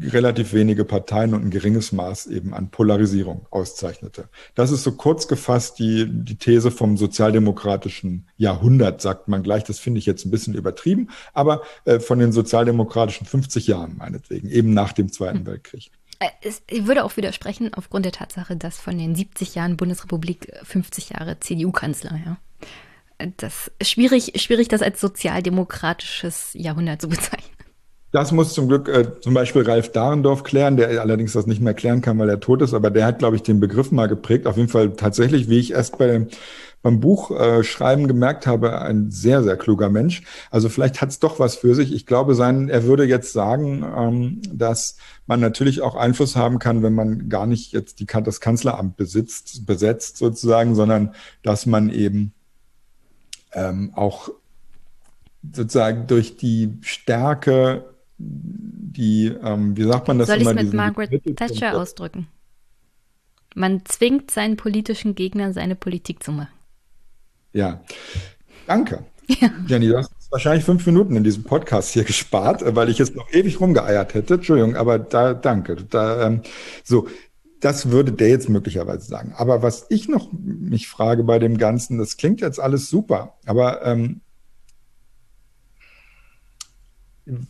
relativ 0.00 0.52
wenige 0.52 0.84
Parteien 0.84 1.34
und 1.34 1.44
ein 1.44 1.50
geringes 1.50 1.92
Maß 1.92 2.26
eben 2.26 2.54
an 2.54 2.70
Polarisierung 2.70 3.46
auszeichnete. 3.50 4.28
Das 4.54 4.70
ist 4.70 4.82
so 4.82 4.92
kurz 4.92 5.28
gefasst 5.28 5.78
die, 5.78 6.06
die 6.08 6.36
These 6.36 6.70
vom 6.70 6.96
sozialdemokratischen 6.96 8.28
Jahrhundert, 8.36 9.02
sagt 9.02 9.28
man 9.28 9.42
gleich. 9.42 9.64
Das 9.64 9.78
finde 9.78 9.98
ich 9.98 10.06
jetzt 10.06 10.24
ein 10.24 10.30
bisschen 10.30 10.54
übertrieben, 10.54 11.08
aber 11.34 11.62
äh, 11.84 12.00
von 12.00 12.18
den 12.18 12.32
sozialdemokratischen 12.32 13.26
50 13.26 13.66
Jahren 13.66 13.96
meinetwegen, 13.96 14.48
eben 14.48 14.72
nach 14.72 14.92
dem 14.92 15.12
Zweiten. 15.12 15.46
Weltkrieg. 15.46 15.90
Äh, 16.18 16.28
ich 16.68 16.86
würde 16.86 17.04
auch 17.04 17.16
widersprechen 17.16 17.72
aufgrund 17.74 18.04
der 18.04 18.12
Tatsache, 18.12 18.56
dass 18.56 18.78
von 18.78 18.96
den 18.96 19.14
70 19.14 19.54
Jahren 19.54 19.76
Bundesrepublik 19.76 20.52
50 20.62 21.10
Jahre 21.10 21.38
CDU-Kanzler, 21.40 22.18
ja. 22.24 22.38
Das 23.36 23.72
schwierig, 23.82 24.40
schwierig, 24.40 24.68
das 24.68 24.80
als 24.80 25.00
sozialdemokratisches 25.00 26.50
Jahrhundert 26.54 27.00
zu 27.00 27.08
bezeichnen. 27.08 27.57
Das 28.10 28.32
muss 28.32 28.54
zum 28.54 28.68
Glück 28.68 28.88
äh, 28.88 29.20
zum 29.20 29.34
Beispiel 29.34 29.62
Ralf 29.62 29.92
Dahrendorf 29.92 30.42
klären, 30.42 30.78
der 30.78 31.00
allerdings 31.02 31.34
das 31.34 31.46
nicht 31.46 31.60
mehr 31.60 31.74
klären 31.74 32.00
kann, 32.00 32.18
weil 32.18 32.30
er 32.30 32.40
tot 32.40 32.62
ist, 32.62 32.72
aber 32.72 32.90
der 32.90 33.04
hat, 33.04 33.18
glaube 33.18 33.36
ich, 33.36 33.42
den 33.42 33.60
Begriff 33.60 33.90
mal 33.92 34.08
geprägt. 34.08 34.46
Auf 34.46 34.56
jeden 34.56 34.70
Fall 34.70 34.92
tatsächlich, 34.96 35.50
wie 35.50 35.58
ich 35.58 35.72
erst 35.72 35.98
bei, 35.98 36.26
beim 36.80 37.00
Buchschreiben 37.00 38.04
äh, 38.04 38.08
gemerkt 38.08 38.46
habe, 38.46 38.80
ein 38.80 39.10
sehr, 39.10 39.42
sehr 39.42 39.58
kluger 39.58 39.90
Mensch. 39.90 40.22
Also 40.50 40.70
vielleicht 40.70 41.02
hat 41.02 41.10
es 41.10 41.18
doch 41.18 41.38
was 41.38 41.56
für 41.56 41.74
sich. 41.74 41.92
Ich 41.92 42.06
glaube, 42.06 42.34
sein, 42.34 42.70
er 42.70 42.84
würde 42.84 43.04
jetzt 43.04 43.34
sagen, 43.34 43.84
ähm, 43.94 44.40
dass 44.54 44.96
man 45.26 45.40
natürlich 45.40 45.82
auch 45.82 45.94
Einfluss 45.94 46.34
haben 46.34 46.58
kann, 46.58 46.82
wenn 46.82 46.94
man 46.94 47.28
gar 47.28 47.46
nicht 47.46 47.72
jetzt 47.72 48.00
die, 48.00 48.06
das 48.06 48.40
Kanzleramt 48.40 48.96
besitzt, 48.96 49.66
besetzt 49.66 50.16
sozusagen, 50.16 50.74
sondern 50.74 51.14
dass 51.42 51.66
man 51.66 51.90
eben 51.90 52.32
ähm, 53.52 53.92
auch 53.94 54.30
sozusagen 55.52 56.06
durch 56.06 56.38
die 56.38 56.72
Stärke 56.80 57.84
die, 58.18 59.26
ähm, 59.26 59.76
wie 59.76 59.84
sagt 59.84 60.08
man 60.08 60.18
das 60.18 60.28
Soll 60.28 60.42
ich 60.42 60.48
es 60.48 60.54
mit 60.54 60.72
Margaret 60.74 61.36
Thatcher 61.36 61.76
ausdrücken? 61.76 62.28
Man 63.54 63.84
zwingt 63.84 64.30
seinen 64.30 64.56
politischen 64.56 65.14
Gegnern 65.14 65.52
seine 65.52 65.74
Politik 65.74 66.22
zu 66.22 66.32
machen. 66.32 66.52
Ja, 67.52 67.82
danke. 68.66 69.04
Ja. 69.42 69.50
Jenny, 69.66 69.88
du 69.88 69.98
hast 69.98 70.10
wahrscheinlich 70.30 70.64
fünf 70.64 70.86
Minuten 70.86 71.14
in 71.14 71.22
diesem 71.22 71.44
Podcast 71.44 71.92
hier 71.92 72.04
gespart, 72.04 72.62
weil 72.64 72.88
ich 72.88 72.96
jetzt 72.96 73.14
noch 73.14 73.30
ewig 73.30 73.60
rumgeeiert 73.60 74.14
hätte. 74.14 74.34
Entschuldigung, 74.34 74.74
aber 74.74 74.98
da 74.98 75.34
danke. 75.34 75.76
Da, 75.76 76.26
ähm, 76.26 76.40
so, 76.82 77.08
das 77.60 77.90
würde 77.90 78.12
der 78.12 78.30
jetzt 78.30 78.48
möglicherweise 78.48 79.06
sagen. 79.06 79.34
Aber 79.36 79.62
was 79.62 79.84
ich 79.90 80.08
noch 80.08 80.32
mich 80.32 80.88
frage 80.88 81.24
bei 81.24 81.38
dem 81.38 81.58
Ganzen, 81.58 81.98
das 81.98 82.16
klingt 82.16 82.40
jetzt 82.40 82.58
alles 82.58 82.88
super, 82.88 83.34
aber 83.44 83.84
ähm, 83.84 84.22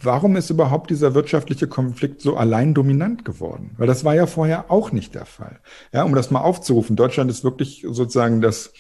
warum 0.03 0.37
ist 0.37 0.51
überhaupt 0.51 0.91
dieser 0.91 1.15
wirtschaftliche 1.15 1.69
Konflikt 1.69 2.21
so 2.21 2.37
allein 2.37 2.75
dominant 2.75 3.25
geworden? 3.25 3.73
Weil 3.77 3.87
das 3.87 4.05
war 4.05 4.15
ja 4.15 4.27
vorher 4.27 4.71
auch 4.71 4.93
nicht 4.93 5.15
der 5.15 5.25
Fall. 5.25 5.61
Ja, 5.93 6.05
um 6.05 6.15
das 6.15 6.31
mal 6.31 6.41
aufzurufen, 6.41 6.97
Deutschland 6.97 7.31
ist 7.31 7.45
wirklich 7.45 7.85
sozusagen 7.89 8.41
das, 8.41 8.73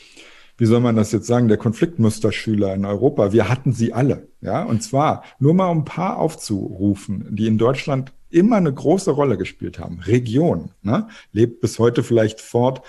wie 0.56 0.66
soll 0.66 0.80
man 0.80 0.96
das 0.96 1.12
jetzt 1.12 1.26
sagen, 1.26 1.48
der 1.48 1.56
Konfliktmusterschüler 1.56 2.74
in 2.74 2.84
Europa. 2.84 3.32
Wir 3.32 3.48
hatten 3.48 3.72
sie 3.72 3.92
alle. 3.92 4.28
Ja, 4.40 4.64
und 4.64 4.82
zwar 4.82 5.24
nur 5.38 5.54
mal 5.54 5.68
um 5.68 5.78
ein 5.78 5.84
paar 5.84 6.18
aufzurufen, 6.18 7.26
die 7.30 7.46
in 7.46 7.58
Deutschland 7.58 8.12
immer 8.30 8.56
eine 8.56 8.72
große 8.72 9.10
Rolle 9.10 9.38
gespielt 9.38 9.78
haben. 9.78 10.00
Region, 10.00 10.70
ne? 10.82 11.08
lebt 11.32 11.60
bis 11.60 11.78
heute 11.78 12.02
vielleicht 12.02 12.40
fort. 12.40 12.82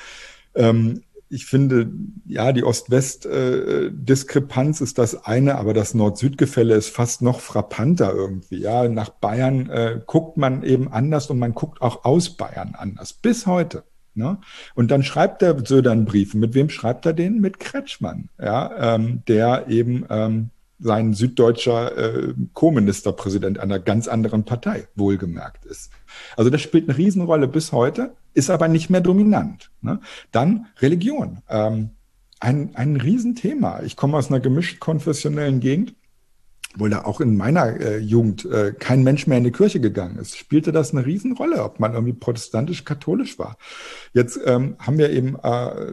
Ähm, 0.55 1.03
ich 1.29 1.45
finde, 1.45 1.91
ja, 2.25 2.51
die 2.51 2.63
Ost-West-Diskrepanz 2.63 4.81
ist 4.81 4.97
das 4.97 5.25
eine, 5.25 5.59
aber 5.59 5.75
das 5.75 5.93
Nord-Süd-Gefälle 5.93 6.73
ist 6.75 6.89
fast 6.89 7.21
noch 7.21 7.39
frappanter 7.39 8.11
irgendwie. 8.13 8.61
Ja, 8.61 8.89
nach 8.89 9.09
Bayern 9.09 9.69
äh, 9.69 10.01
guckt 10.05 10.37
man 10.37 10.63
eben 10.63 10.91
anders 10.91 11.29
und 11.29 11.37
man 11.37 11.53
guckt 11.53 11.81
auch 11.81 12.03
aus 12.03 12.31
Bayern 12.31 12.73
anders. 12.75 13.13
Bis 13.13 13.45
heute. 13.45 13.83
Ne? 14.15 14.39
Und 14.73 14.89
dann 14.91 15.03
schreibt 15.03 15.43
der 15.43 15.63
Söder 15.65 15.91
einen 15.91 16.05
Brief. 16.05 16.33
Mit 16.33 16.55
wem 16.55 16.69
schreibt 16.69 17.05
er 17.05 17.13
den? 17.13 17.39
Mit 17.39 17.59
Kretschmann, 17.59 18.29
ja, 18.41 18.95
ähm, 18.95 19.21
der 19.27 19.67
eben 19.69 20.05
ähm, 20.09 20.49
sein 20.79 21.13
süddeutscher 21.13 21.97
äh, 21.97 22.33
Co-Ministerpräsident 22.53 23.59
einer 23.59 23.79
ganz 23.79 24.07
anderen 24.07 24.45
Partei, 24.45 24.87
wohlgemerkt 24.95 25.65
ist. 25.65 25.91
Also 26.37 26.49
das 26.49 26.61
spielt 26.61 26.89
eine 26.89 26.97
Riesenrolle 26.97 27.47
bis 27.47 27.71
heute, 27.71 28.15
ist 28.33 28.49
aber 28.49 28.67
nicht 28.67 28.89
mehr 28.89 29.01
dominant. 29.01 29.71
Ne? 29.81 29.99
Dann 30.31 30.67
Religion. 30.79 31.39
Ähm, 31.49 31.91
ein, 32.39 32.71
ein 32.75 32.95
Riesenthema. 32.95 33.81
Ich 33.83 33.97
komme 33.97 34.17
aus 34.17 34.29
einer 34.29 34.39
gemischt 34.39 34.79
konfessionellen 34.79 35.59
Gegend, 35.59 35.93
wo 36.75 36.87
da 36.87 37.03
auch 37.03 37.19
in 37.19 37.35
meiner 37.35 37.79
äh, 37.79 37.97
Jugend 37.97 38.45
äh, 38.45 38.73
kein 38.77 39.03
Mensch 39.03 39.27
mehr 39.27 39.39
in 39.39 39.43
die 39.43 39.51
Kirche 39.51 39.79
gegangen 39.79 40.17
ist, 40.17 40.37
spielte 40.37 40.71
das 40.71 40.93
eine 40.93 41.05
Riesenrolle, 41.05 41.63
ob 41.63 41.79
man 41.79 41.93
irgendwie 41.93 42.13
protestantisch-katholisch 42.13 43.39
war. 43.39 43.57
Jetzt 44.13 44.39
ähm, 44.45 44.75
haben 44.79 44.97
wir 44.97 45.09
eben 45.09 45.35
äh, 45.41 45.91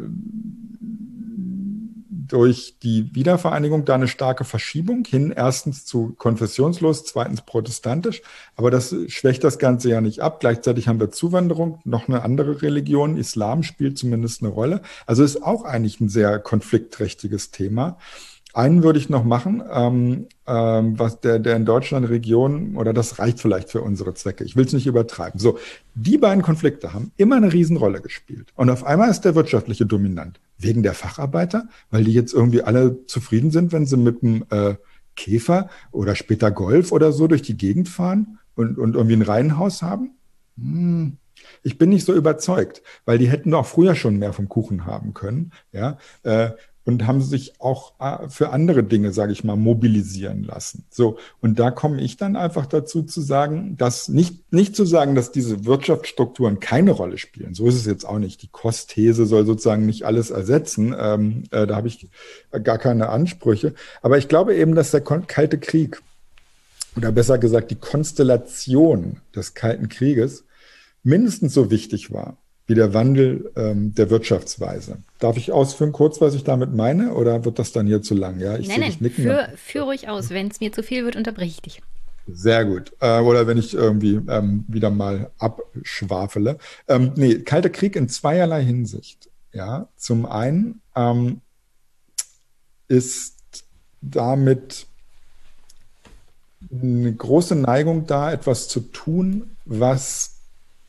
durch 2.28 2.76
die 2.82 3.14
Wiedervereinigung 3.14 3.84
da 3.84 3.94
eine 3.94 4.08
starke 4.08 4.44
Verschiebung 4.44 5.04
hin, 5.04 5.32
erstens 5.34 5.84
zu 5.84 6.14
konfessionslos, 6.18 7.04
zweitens 7.04 7.42
protestantisch. 7.42 8.22
Aber 8.54 8.70
das 8.70 8.94
schwächt 9.08 9.44
das 9.44 9.58
Ganze 9.58 9.90
ja 9.90 10.00
nicht 10.00 10.20
ab. 10.20 10.40
Gleichzeitig 10.40 10.88
haben 10.88 11.00
wir 11.00 11.10
Zuwanderung, 11.10 11.80
noch 11.84 12.08
eine 12.08 12.22
andere 12.22 12.62
Religion, 12.62 13.16
Islam 13.16 13.62
spielt 13.62 13.98
zumindest 13.98 14.42
eine 14.42 14.50
Rolle. 14.50 14.82
Also 15.06 15.24
ist 15.24 15.42
auch 15.42 15.64
eigentlich 15.64 16.00
ein 16.00 16.08
sehr 16.08 16.38
konfliktträchtiges 16.38 17.50
Thema. 17.50 17.98
Einen 18.56 18.82
würde 18.82 18.98
ich 18.98 19.10
noch 19.10 19.22
machen, 19.22 19.62
ähm, 19.70 20.28
ähm, 20.46 20.98
was 20.98 21.20
der, 21.20 21.38
der 21.38 21.56
in 21.56 21.66
Deutschland 21.66 22.08
Region, 22.08 22.74
oder 22.78 22.94
das 22.94 23.18
reicht 23.18 23.38
vielleicht 23.38 23.68
für 23.68 23.82
unsere 23.82 24.14
Zwecke. 24.14 24.44
Ich 24.44 24.56
will 24.56 24.64
es 24.64 24.72
nicht 24.72 24.86
übertreiben. 24.86 25.38
So, 25.38 25.58
die 25.94 26.16
beiden 26.16 26.42
Konflikte 26.42 26.94
haben 26.94 27.12
immer 27.18 27.36
eine 27.36 27.52
Riesenrolle 27.52 28.00
gespielt. 28.00 28.54
Und 28.54 28.70
auf 28.70 28.82
einmal 28.84 29.10
ist 29.10 29.20
der 29.26 29.34
wirtschaftliche 29.34 29.84
dominant. 29.84 30.40
Wegen 30.56 30.82
der 30.82 30.94
Facharbeiter, 30.94 31.68
weil 31.90 32.04
die 32.04 32.14
jetzt 32.14 32.32
irgendwie 32.32 32.62
alle 32.62 33.04
zufrieden 33.04 33.50
sind, 33.50 33.72
wenn 33.72 33.84
sie 33.84 33.98
mit 33.98 34.22
dem 34.22 34.46
äh, 34.48 34.76
Käfer 35.16 35.68
oder 35.92 36.14
später 36.14 36.50
Golf 36.50 36.92
oder 36.92 37.12
so 37.12 37.26
durch 37.26 37.42
die 37.42 37.58
Gegend 37.58 37.90
fahren 37.90 38.38
und, 38.54 38.78
und 38.78 38.94
irgendwie 38.94 39.16
ein 39.16 39.22
Reihenhaus 39.22 39.82
haben? 39.82 40.12
Hm. 40.56 41.18
Ich 41.62 41.76
bin 41.76 41.90
nicht 41.90 42.06
so 42.06 42.14
überzeugt, 42.14 42.82
weil 43.04 43.18
die 43.18 43.28
hätten 43.28 43.50
doch 43.50 43.66
früher 43.66 43.94
schon 43.94 44.16
mehr 44.16 44.32
vom 44.32 44.48
Kuchen 44.48 44.86
haben 44.86 45.12
können. 45.12 45.52
Ja, 45.72 45.98
äh, 46.22 46.52
und 46.86 47.06
haben 47.06 47.20
sich 47.20 47.60
auch 47.60 47.92
äh, 48.00 48.28
für 48.28 48.50
andere 48.50 48.84
Dinge, 48.84 49.12
sage 49.12 49.32
ich 49.32 49.44
mal, 49.44 49.56
mobilisieren 49.56 50.44
lassen. 50.44 50.86
So 50.88 51.18
und 51.40 51.58
da 51.58 51.70
komme 51.70 52.00
ich 52.00 52.16
dann 52.16 52.36
einfach 52.36 52.64
dazu 52.64 53.02
zu 53.02 53.20
sagen, 53.20 53.76
dass 53.76 54.08
nicht 54.08 54.52
nicht 54.52 54.74
zu 54.74 54.86
sagen, 54.86 55.14
dass 55.14 55.32
diese 55.32 55.66
Wirtschaftsstrukturen 55.66 56.60
keine 56.60 56.92
Rolle 56.92 57.18
spielen. 57.18 57.54
So 57.54 57.66
ist 57.66 57.74
es 57.74 57.86
jetzt 57.86 58.06
auch 58.06 58.20
nicht. 58.20 58.40
Die 58.42 58.48
Kostthese 58.48 59.26
soll 59.26 59.44
sozusagen 59.44 59.84
nicht 59.84 60.04
alles 60.04 60.30
ersetzen. 60.30 60.94
Ähm, 60.98 61.42
äh, 61.50 61.66
da 61.66 61.76
habe 61.76 61.88
ich 61.88 62.08
gar 62.62 62.78
keine 62.78 63.08
Ansprüche. 63.08 63.74
Aber 64.00 64.16
ich 64.16 64.28
glaube 64.28 64.54
eben, 64.54 64.74
dass 64.74 64.92
der 64.92 65.00
Kalte 65.00 65.58
Krieg 65.58 66.00
oder 66.96 67.10
besser 67.12 67.38
gesagt 67.38 67.70
die 67.70 67.76
Konstellation 67.76 69.20
des 69.34 69.54
Kalten 69.54 69.88
Krieges 69.88 70.44
mindestens 71.02 71.52
so 71.52 71.70
wichtig 71.70 72.12
war 72.12 72.38
wie 72.66 72.74
der 72.74 72.94
Wandel 72.94 73.52
ähm, 73.56 73.94
der 73.94 74.10
Wirtschaftsweise. 74.10 74.98
Darf 75.18 75.36
ich 75.36 75.52
ausführen 75.52 75.92
kurz, 75.92 76.20
was 76.20 76.34
ich 76.34 76.44
damit 76.44 76.74
meine, 76.74 77.14
oder 77.14 77.44
wird 77.44 77.58
das 77.58 77.72
dann 77.72 77.86
hier 77.86 78.02
zu 78.02 78.14
lang? 78.14 78.40
Ja, 78.40 78.58
ich 78.58 78.68
nein, 78.68 78.80
nein, 78.80 78.96
nicken, 78.98 79.24
führ, 79.24 79.48
führ 79.56 79.82
ruhig 79.84 80.08
aus. 80.08 80.30
Wenn 80.30 80.48
es 80.48 80.60
mir 80.60 80.72
zu 80.72 80.82
viel 80.82 81.04
wird, 81.04 81.16
unterbreche 81.16 81.50
ich 81.50 81.62
dich. 81.62 81.82
Sehr 82.26 82.64
gut. 82.64 82.92
Äh, 83.00 83.20
oder 83.20 83.46
wenn 83.46 83.56
ich 83.56 83.72
irgendwie 83.74 84.20
ähm, 84.28 84.64
wieder 84.66 84.90
mal 84.90 85.30
abschwafele. 85.38 86.58
Ähm, 86.88 87.12
nee, 87.14 87.38
Kalter 87.38 87.70
Krieg 87.70 87.94
in 87.94 88.08
zweierlei 88.08 88.64
Hinsicht. 88.64 89.30
Ja, 89.52 89.88
zum 89.96 90.26
einen 90.26 90.82
ähm, 90.96 91.40
ist 92.88 93.36
damit 94.00 94.86
eine 96.70 97.12
große 97.12 97.54
Neigung 97.54 98.06
da, 98.06 98.32
etwas 98.32 98.68
zu 98.68 98.80
tun, 98.80 99.56
was 99.64 100.35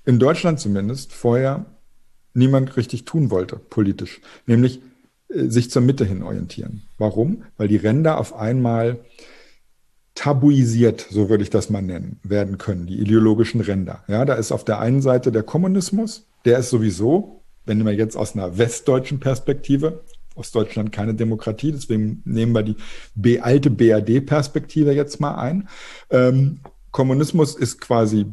in 0.07 0.19
Deutschland 0.19 0.59
zumindest 0.59 1.11
vorher 1.11 1.65
niemand 2.33 2.77
richtig 2.77 3.03
tun 3.03 3.29
wollte, 3.29 3.57
politisch, 3.57 4.21
nämlich 4.45 4.79
äh, 5.27 5.47
sich 5.49 5.69
zur 5.69 5.81
Mitte 5.81 6.05
hin 6.05 6.23
orientieren. 6.23 6.83
Warum? 6.97 7.43
Weil 7.57 7.67
die 7.67 7.75
Ränder 7.75 8.17
auf 8.17 8.33
einmal 8.33 8.99
tabuisiert, 10.15 11.05
so 11.11 11.29
würde 11.29 11.43
ich 11.43 11.49
das 11.49 11.69
mal 11.69 11.81
nennen, 11.81 12.19
werden 12.23 12.57
können, 12.57 12.87
die 12.87 12.99
ideologischen 12.99 13.59
Ränder. 13.61 14.03
Ja, 14.07 14.23
da 14.23 14.35
ist 14.35 14.51
auf 14.51 14.63
der 14.63 14.79
einen 14.79 15.01
Seite 15.01 15.31
der 15.31 15.43
Kommunismus, 15.43 16.25
der 16.45 16.57
ist 16.57 16.69
sowieso, 16.69 17.43
wenn 17.65 17.85
wir 17.85 17.93
jetzt 17.93 18.15
aus 18.15 18.33
einer 18.33 18.57
westdeutschen 18.57 19.19
Perspektive, 19.19 20.05
Ostdeutschland 20.35 20.91
keine 20.91 21.15
Demokratie, 21.15 21.73
deswegen 21.73 22.21
nehmen 22.23 22.53
wir 22.53 22.75
die 23.15 23.41
alte 23.41 23.69
BRD-Perspektive 23.69 24.93
jetzt 24.93 25.19
mal 25.19 25.35
ein. 25.35 25.67
Ähm, 26.09 26.59
Kommunismus 26.91 27.55
ist 27.55 27.81
quasi 27.81 28.25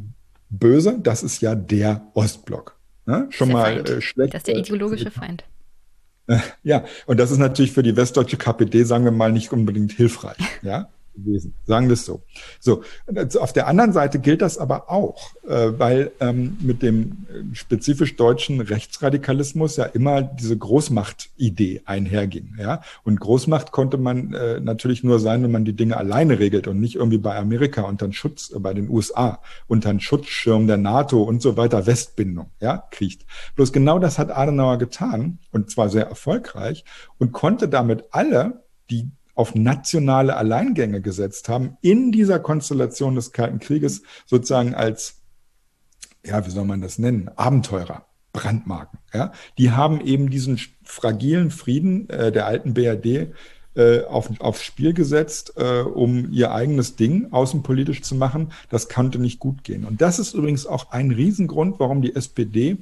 böse, 0.49 0.99
das 0.99 1.23
ist 1.23 1.41
ja 1.41 1.55
der 1.55 2.07
Ostblock. 2.13 2.77
Ne? 3.05 3.27
Schon 3.29 3.51
mal 3.51 3.79
äh, 3.87 4.01
schlecht. 4.01 4.33
Das 4.33 4.39
ist 4.39 4.47
der 4.47 4.57
ideologische 4.57 5.11
Feind. 5.11 5.43
Ja, 6.63 6.85
und 7.05 7.19
das 7.19 7.29
ist 7.29 7.37
natürlich 7.37 7.71
für 7.71 7.83
die 7.83 7.95
westdeutsche 7.95 8.35
KPD, 8.35 8.83
sagen 8.83 9.05
wir 9.05 9.11
mal, 9.11 9.31
nicht 9.31 9.51
unbedingt 9.51 9.91
hilfreich. 9.91 10.37
Ja, 10.63 10.89
gewesen. 11.15 11.53
Sagen 11.65 11.87
wir 11.87 11.93
es 11.93 12.05
so. 12.05 12.23
So, 12.59 12.83
auf 13.39 13.53
der 13.53 13.67
anderen 13.67 13.93
Seite 13.93 14.19
gilt 14.19 14.41
das 14.41 14.57
aber 14.57 14.89
auch, 14.89 15.35
äh, 15.47 15.71
weil 15.77 16.11
ähm, 16.19 16.57
mit 16.61 16.81
dem 16.81 17.25
äh, 17.29 17.55
spezifisch 17.55 18.15
deutschen 18.15 18.61
Rechtsradikalismus 18.61 19.77
ja 19.77 19.85
immer 19.85 20.21
diese 20.21 20.57
Großmachtidee 20.57 21.81
einherging. 21.85 22.55
Ja? 22.57 22.81
Und 23.03 23.19
Großmacht 23.19 23.71
konnte 23.71 23.97
man 23.97 24.33
äh, 24.33 24.59
natürlich 24.59 25.03
nur 25.03 25.19
sein, 25.19 25.43
wenn 25.43 25.51
man 25.51 25.65
die 25.65 25.75
Dinge 25.75 25.97
alleine 25.97 26.39
regelt 26.39 26.67
und 26.67 26.79
nicht 26.79 26.95
irgendwie 26.95 27.17
bei 27.17 27.35
Amerika 27.35 27.81
unter 27.81 28.07
den 28.07 28.13
Schutz, 28.13 28.51
äh, 28.51 28.59
bei 28.59 28.73
den 28.73 28.89
USA, 28.89 29.41
unter 29.67 29.89
den 29.89 29.99
Schutzschirm 29.99 30.67
der 30.67 30.77
NATO 30.77 31.23
und 31.23 31.41
so 31.41 31.57
weiter 31.57 31.85
Westbindung 31.85 32.51
ja, 32.59 32.83
kriegt. 32.91 33.25
Bloß 33.55 33.71
genau 33.71 33.99
das 33.99 34.19
hat 34.19 34.31
Adenauer 34.31 34.77
getan 34.77 35.39
und 35.51 35.69
zwar 35.69 35.89
sehr 35.89 36.07
erfolgreich 36.07 36.83
und 37.17 37.31
konnte 37.31 37.67
damit 37.67 38.05
alle, 38.11 38.63
die 38.89 39.09
auf 39.35 39.53
nationale 39.53 40.35
Alleingänge 40.35 41.01
gesetzt 41.01 41.49
haben, 41.49 41.77
in 41.81 42.11
dieser 42.11 42.39
Konstellation 42.39 43.15
des 43.15 43.31
Kalten 43.31 43.59
Krieges 43.59 44.01
sozusagen 44.25 44.73
als, 44.73 45.21
ja, 46.25 46.45
wie 46.45 46.51
soll 46.51 46.65
man 46.65 46.81
das 46.81 46.97
nennen, 46.97 47.29
Abenteurer. 47.35 48.05
Brandmarken. 48.35 48.99
Ja? 49.13 49.31
Die 49.57 49.71
haben 49.71 50.01
eben 50.01 50.29
diesen 50.29 50.59
fragilen 50.83 51.51
Frieden 51.51 52.09
äh, 52.09 52.33
der 52.33 52.45
alten 52.45 52.73
BRD 52.73 53.33
äh, 53.75 54.03
auf, 54.03 54.29
aufs 54.39 54.63
Spiel 54.63 54.93
gesetzt, 54.93 55.53
äh, 55.55 55.79
um 55.79 56.31
ihr 56.31 56.51
eigenes 56.51 56.95
Ding 56.95 57.31
außenpolitisch 57.31 58.01
zu 58.01 58.15
machen. 58.15 58.51
Das 58.69 58.89
konnte 58.89 59.19
nicht 59.19 59.39
gut 59.39 59.63
gehen. 59.63 59.85
Und 59.85 60.01
das 60.01 60.19
ist 60.19 60.33
übrigens 60.33 60.65
auch 60.65 60.91
ein 60.91 61.11
Riesengrund, 61.11 61.79
warum 61.79 62.01
die 62.01 62.15
SPD, 62.15 62.77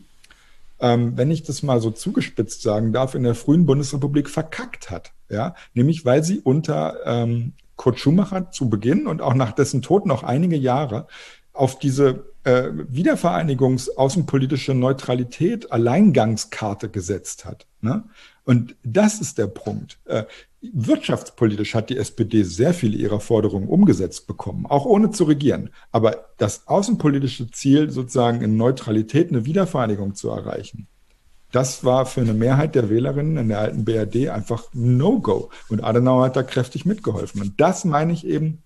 ähm, 0.84 1.16
wenn 1.16 1.32
ich 1.32 1.44
das 1.44 1.64
mal 1.64 1.80
so 1.80 1.92
zugespitzt 1.92 2.62
sagen 2.62 2.92
darf, 2.92 3.16
in 3.16 3.24
der 3.24 3.36
frühen 3.36 3.66
Bundesrepublik 3.66 4.30
verkackt 4.30 4.92
hat. 4.92 5.14
Ja? 5.30 5.56
Nämlich 5.74 6.04
weil 6.04 6.24
sie 6.26 6.42
unter 6.42 6.98
ähm, 7.06 7.54
Kurt 7.78 8.00
Schumacher 8.00 8.52
zu 8.52 8.70
Beginn 8.70 9.08
und 9.08 9.22
auch 9.22 9.34
nach 9.34 9.54
dessen 9.54 9.82
Tod 9.82 10.06
noch 10.06 10.24
einige 10.24 10.58
Jahre 10.58 11.08
auf 11.54 11.80
diese 11.80 12.26
äh, 12.44 12.70
Wiedervereinigungs-außenpolitische 12.90 14.74
Neutralität 14.74 15.72
Alleingangskarte 15.72 16.90
gesetzt 16.90 17.46
hat. 17.46 17.66
Ne? 17.80 18.04
Und 18.46 18.76
das 18.84 19.22
ist 19.22 19.38
der 19.38 19.48
Punkt. 19.48 20.00
Äh, 20.06 20.24
wirtschaftspolitisch 20.62 21.76
hat 21.76 21.90
die 21.90 21.98
SPD 21.98 22.44
sehr 22.44 22.74
viele 22.74 22.98
ihrer 22.98 23.20
Forderungen 23.20 23.68
umgesetzt 23.68 24.28
bekommen, 24.28 24.66
auch 24.66 24.86
ohne 24.86 25.12
zu 25.12 25.26
regieren. 25.26 25.70
Aber 25.92 26.26
das 26.38 26.68
außenpolitische 26.68 27.52
Ziel, 27.52 27.90
sozusagen 27.90 28.42
in 28.42 28.58
Neutralität 28.58 29.30
eine 29.30 29.46
Wiedervereinigung 29.46 30.16
zu 30.16 30.30
erreichen, 30.30 30.88
das 31.52 31.84
war 31.84 32.06
für 32.08 32.22
eine 32.22 32.34
Mehrheit 32.34 32.74
der 32.74 32.90
Wählerinnen 32.90 33.38
in 33.38 33.50
der 33.50 33.60
alten 33.60 33.86
BRD 33.86 34.30
einfach 34.30 34.64
No-Go. 34.74 35.52
Und 35.70 35.84
Adenauer 35.84 36.26
hat 36.26 36.36
da 36.36 36.42
kräftig 36.44 36.86
mitgeholfen. 36.86 37.42
Und 37.42 37.62
das 37.62 37.86
meine 37.86 38.12
ich 38.12 38.26
eben 38.26 38.64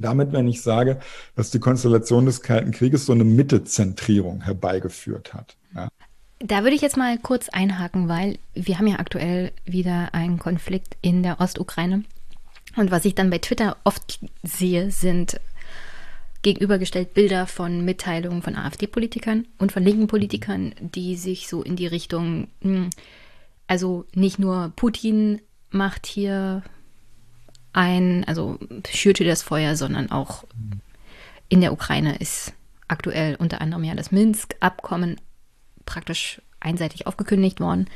damit, 0.00 0.32
wenn 0.32 0.48
ich 0.48 0.62
sage, 0.62 0.98
dass 1.36 1.50
die 1.50 1.60
Konstellation 1.60 2.26
des 2.26 2.42
Kalten 2.42 2.72
Krieges 2.72 3.06
so 3.06 3.12
eine 3.12 3.24
Mittezentrierung 3.24 4.42
herbeigeführt 4.42 5.34
hat. 5.34 5.56
Ja. 5.74 5.88
Da 6.42 6.62
würde 6.62 6.74
ich 6.74 6.80
jetzt 6.80 6.96
mal 6.96 7.18
kurz 7.18 7.50
einhaken, 7.50 8.08
weil 8.08 8.38
wir 8.54 8.78
haben 8.78 8.86
ja 8.86 8.98
aktuell 8.98 9.52
wieder 9.66 10.14
einen 10.14 10.38
Konflikt 10.38 10.96
in 11.02 11.22
der 11.22 11.38
Ostukraine. 11.38 12.04
Und 12.76 12.90
was 12.90 13.04
ich 13.04 13.14
dann 13.14 13.28
bei 13.28 13.38
Twitter 13.38 13.76
oft 13.84 14.20
sehe, 14.42 14.90
sind 14.90 15.38
gegenübergestellt 16.42 17.12
Bilder 17.12 17.46
von 17.46 17.84
Mitteilungen 17.84 18.40
von 18.40 18.56
AfD-Politikern 18.56 19.46
und 19.58 19.72
von 19.72 19.82
linken 19.82 20.06
Politikern, 20.06 20.74
die 20.80 21.16
sich 21.16 21.46
so 21.46 21.62
in 21.62 21.76
die 21.76 21.86
Richtung, 21.86 22.48
hm, 22.62 22.88
also 23.66 24.06
nicht 24.14 24.38
nur 24.38 24.72
Putin 24.76 25.42
macht 25.70 26.06
hier 26.06 26.62
ein, 27.74 28.24
also 28.24 28.58
schürte 28.88 29.24
das 29.24 29.42
Feuer, 29.42 29.76
sondern 29.76 30.10
auch 30.10 30.44
in 31.50 31.60
der 31.60 31.74
Ukraine 31.74 32.16
ist 32.16 32.54
aktuell 32.88 33.36
unter 33.36 33.60
anderem 33.60 33.84
ja 33.84 33.94
das 33.94 34.10
Minsk-Abkommen 34.10 35.20
praktisch 35.90 36.40
einseitig 36.60 37.06
aufgekündigt 37.06 37.58
worden. 37.58 37.86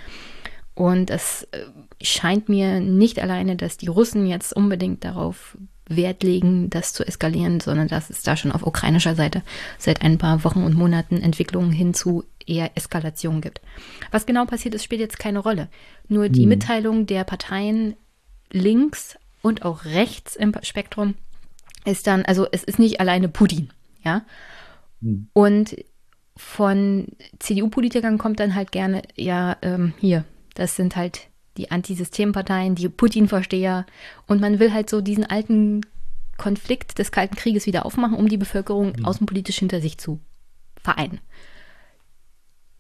Und 0.75 1.11
es 1.11 1.45
äh, 1.53 1.61
scheint 2.03 2.49
mir 2.49 2.81
nicht 2.81 3.21
alleine, 3.21 3.55
dass 3.55 3.77
die 3.77 3.87
Russen 3.87 4.27
jetzt 4.27 4.53
unbedingt 4.53 5.05
darauf 5.05 5.57
Wert 5.87 6.23
legen, 6.25 6.71
das 6.71 6.93
zu 6.93 7.07
eskalieren, 7.07 7.61
sondern 7.61 7.87
dass 7.89 8.11
es 8.11 8.23
da 8.23 8.37
schon 8.37 8.51
auf 8.51 8.67
ukrainischer 8.67 9.15
Seite 9.15 9.43
seit 9.79 10.03
ein 10.03 10.19
paar 10.19 10.43
Wochen 10.43 10.65
und 10.65 10.75
Monaten 10.75 11.19
Entwicklungen 11.19 11.71
hin 11.71 11.95
zu 11.95 12.25
eher 12.47 12.73
Eskalation 12.75 13.41
gibt. 13.41 13.61
Was 14.11 14.27
genau 14.27 14.45
passiert 14.47 14.75
ist, 14.75 14.83
spielt 14.83 15.01
jetzt 15.01 15.19
keine 15.19 15.39
Rolle. 15.39 15.69
Nur 16.09 16.29
die 16.29 16.43
hm. 16.43 16.49
Mitteilung 16.49 17.07
der 17.07 17.23
Parteien 17.25 17.95
links 18.51 19.17
und 19.43 19.65
auch 19.65 19.85
rechts 19.85 20.35
im 20.35 20.53
Spektrum 20.63 21.15
ist 21.85 22.07
dann, 22.07 22.25
also 22.25 22.47
es 22.51 22.65
ist 22.65 22.79
nicht 22.79 22.99
alleine 22.99 23.29
Putin, 23.29 23.71
ja. 24.03 24.25
Hm. 25.03 25.29
Und 25.35 25.77
von 26.37 27.09
CDU-Politikern 27.39 28.19
kommt 28.19 28.41
dann 28.41 28.55
halt 28.55 28.73
gerne, 28.73 29.03
ja, 29.15 29.57
ähm, 29.63 29.95
hier, 29.99 30.25
das 30.55 30.77
sind 30.77 30.97
halt 30.97 31.29
die 31.57 31.71
Antisystemparteien, 31.71 32.75
die 32.75 32.89
Putin-Versteher 32.89 33.87
und 34.27 34.41
man 34.41 34.59
will 34.59 34.73
halt 34.73 34.91
so 34.91 35.01
diesen 35.01 35.25
alten 35.25 35.83
Konflikt 36.37 36.99
des 36.99 37.13
Kalten 37.13 37.37
Krieges 37.37 37.67
wieder 37.67 37.87
aufmachen, 37.87 38.17
um 38.17 38.29
die 38.29 38.37
Bevölkerung 38.37 38.95
mhm. 38.97 39.05
außenpolitisch 39.05 39.59
hinter 39.59 39.81
sich 39.81 39.99
zu 39.99 40.19
vereinen 40.83 41.21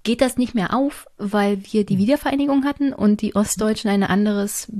geht 0.05 0.21
das 0.21 0.37
nicht 0.37 0.55
mehr 0.55 0.75
auf, 0.75 1.07
weil 1.17 1.59
wir 1.73 1.85
die 1.85 1.95
hm. 1.95 2.01
Wiedervereinigung 2.01 2.65
hatten 2.65 2.93
und 2.93 3.23
die 3.23 3.35
Ostdeutschen 3.35 3.91
ein 3.91 4.05
anderes 4.05 4.71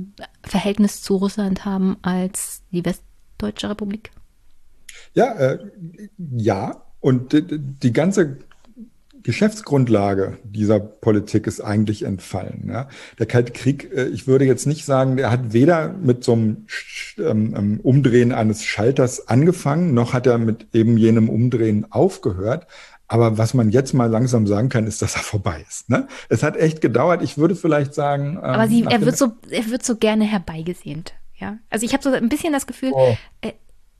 Verhältnis 0.43 1.01
zu 1.01 1.17
Russland 1.17 1.65
haben 1.65 1.97
als 2.03 2.61
die 2.71 2.85
Westdeutsche 2.85 3.69
Republik? 3.69 4.11
Ja, 5.13 5.33
äh, 5.33 5.59
ja. 6.17 6.83
Und 7.01 7.33
die, 7.33 7.43
die 7.45 7.91
ganze 7.91 8.37
Geschäftsgrundlage 9.25 10.37
dieser 10.43 10.79
Politik 10.79 11.47
ist 11.47 11.59
eigentlich 11.59 12.03
entfallen. 12.03 12.69
Ja. 12.71 12.87
Der 13.17 13.25
Kalte 13.25 13.53
Krieg, 13.53 13.91
äh, 13.91 14.05
ich 14.05 14.27
würde 14.27 14.45
jetzt 14.45 14.67
nicht 14.67 14.85
sagen, 14.85 15.17
der 15.17 15.31
hat 15.31 15.51
weder 15.51 15.89
mit 15.89 16.23
so 16.23 16.33
einem 16.33 16.67
ähm, 17.17 17.55
ähm, 17.57 17.79
Umdrehen 17.81 18.31
eines 18.31 18.63
Schalters 18.63 19.27
angefangen, 19.27 19.95
noch 19.95 20.13
hat 20.13 20.27
er 20.27 20.37
mit 20.37 20.67
eben 20.73 20.95
jenem 20.97 21.29
Umdrehen 21.29 21.91
aufgehört. 21.91 22.67
Aber 23.07 23.39
was 23.39 23.55
man 23.55 23.71
jetzt 23.71 23.93
mal 23.93 24.09
langsam 24.09 24.45
sagen 24.45 24.69
kann, 24.69 24.85
ist, 24.85 25.01
dass 25.01 25.15
er 25.15 25.23
vorbei 25.23 25.65
ist. 25.67 25.89
Ne? 25.89 26.07
Es 26.29 26.43
hat 26.43 26.55
echt 26.55 26.81
gedauert. 26.81 27.23
Ich 27.23 27.37
würde 27.37 27.55
vielleicht 27.55 27.95
sagen. 27.95 28.37
Ähm, 28.37 28.43
Aber 28.43 28.67
sie, 28.67 28.85
er 28.87 29.01
wird 29.01 29.17
so, 29.17 29.33
er 29.49 29.69
wird 29.71 29.83
so 29.83 29.95
gerne 29.95 30.25
herbeigesehnt. 30.25 31.15
Ja, 31.35 31.57
also 31.69 31.85
ich 31.85 31.93
habe 31.93 32.03
so 32.03 32.11
ein 32.11 32.29
bisschen 32.29 32.53
das 32.53 32.67
Gefühl, 32.67 32.91
oh. 32.93 33.17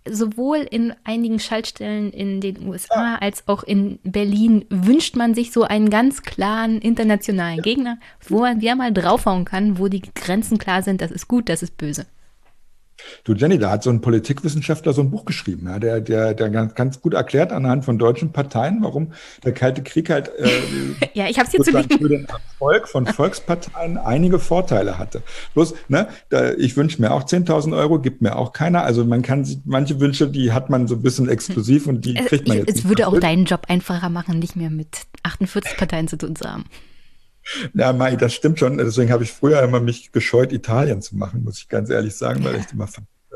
Sowohl 0.07 0.57
in 0.57 0.93
einigen 1.03 1.39
Schaltstellen 1.39 2.11
in 2.11 2.41
den 2.41 2.67
USA 2.67 3.15
als 3.15 3.47
auch 3.47 3.63
in 3.63 3.99
Berlin 4.03 4.65
wünscht 4.69 5.15
man 5.15 5.33
sich 5.33 5.51
so 5.51 5.63
einen 5.63 5.89
ganz 5.89 6.21
klaren 6.21 6.79
internationalen. 6.79 7.61
Gegner, 7.61 7.97
wo 8.27 8.39
man 8.39 8.61
wieder 8.61 8.75
mal 8.75 8.93
draufhauen 8.93 9.45
kann, 9.45 9.79
wo 9.79 9.87
die 9.87 10.01
Grenzen 10.01 10.57
klar 10.57 10.83
sind, 10.83 11.01
das 11.01 11.11
ist 11.11 11.27
gut, 11.27 11.49
das 11.49 11.63
ist 11.63 11.77
böse. 11.77 12.05
Du 13.23 13.33
Jenny, 13.33 13.59
da 13.59 13.71
hat 13.71 13.83
so 13.83 13.89
ein 13.89 14.01
Politikwissenschaftler 14.01 14.93
so 14.93 15.01
ein 15.01 15.11
Buch 15.11 15.25
geschrieben, 15.25 15.67
ja, 15.67 15.79
der, 15.79 16.01
der, 16.01 16.33
der 16.33 16.49
ganz, 16.49 16.75
ganz 16.75 17.01
gut 17.01 17.13
erklärt 17.13 17.51
anhand 17.51 17.85
von 17.85 17.97
deutschen 17.97 18.31
Parteien, 18.31 18.79
warum 18.81 19.11
der 19.43 19.53
Kalte 19.53 19.83
Krieg 19.83 20.09
halt 20.09 20.31
äh, 20.37 20.49
ja, 21.13 21.27
ich 21.27 21.39
hab's 21.39 21.51
liegen. 21.53 21.99
für 21.99 22.09
den 22.09 22.25
Erfolg 22.25 22.87
von 22.87 23.05
Volksparteien 23.15 23.97
einige 23.97 24.39
Vorteile 24.39 24.97
hatte. 24.97 25.23
Bloß, 25.53 25.75
ne, 25.87 26.07
da, 26.29 26.53
ich 26.53 26.77
wünsche 26.77 27.01
mir 27.01 27.11
auch 27.11 27.23
10.000 27.23 27.75
Euro, 27.77 27.99
gibt 27.99 28.21
mir 28.21 28.35
auch 28.35 28.53
keiner. 28.53 28.83
Also 28.83 29.03
man 29.05 29.21
kann 29.21 29.45
manche 29.65 29.99
Wünsche, 29.99 30.27
die 30.27 30.51
hat 30.51 30.69
man 30.69 30.87
so 30.87 30.95
ein 30.95 31.01
bisschen 31.01 31.29
exklusiv 31.29 31.87
und 31.87 32.05
die 32.05 32.13
kriegt 32.13 32.47
man 32.47 32.57
jetzt. 32.57 32.75
Es 32.75 32.87
würde 32.87 33.07
auch 33.07 33.19
deinen 33.19 33.45
Job 33.45 33.63
einfacher 33.67 34.09
machen, 34.09 34.39
nicht 34.39 34.55
mehr 34.55 34.69
mit 34.69 34.87
48 35.23 35.77
Parteien 35.77 36.07
zu 36.07 36.17
tun 36.17 36.35
zu 36.35 36.49
haben. 36.49 36.65
Ja, 37.73 37.93
Mai, 37.93 38.15
das 38.15 38.33
stimmt 38.33 38.59
schon. 38.59 38.77
Deswegen 38.77 39.11
habe 39.11 39.23
ich 39.23 39.31
früher 39.31 39.61
immer 39.61 39.79
mich 39.79 40.11
gescheut, 40.11 40.51
Italien 40.51 41.01
zu 41.01 41.15
machen, 41.15 41.43
muss 41.43 41.59
ich 41.59 41.69
ganz 41.69 41.89
ehrlich 41.89 42.15
sagen, 42.15 42.43
weil 42.43 42.55
ich 42.55 42.71
immer 42.71 42.87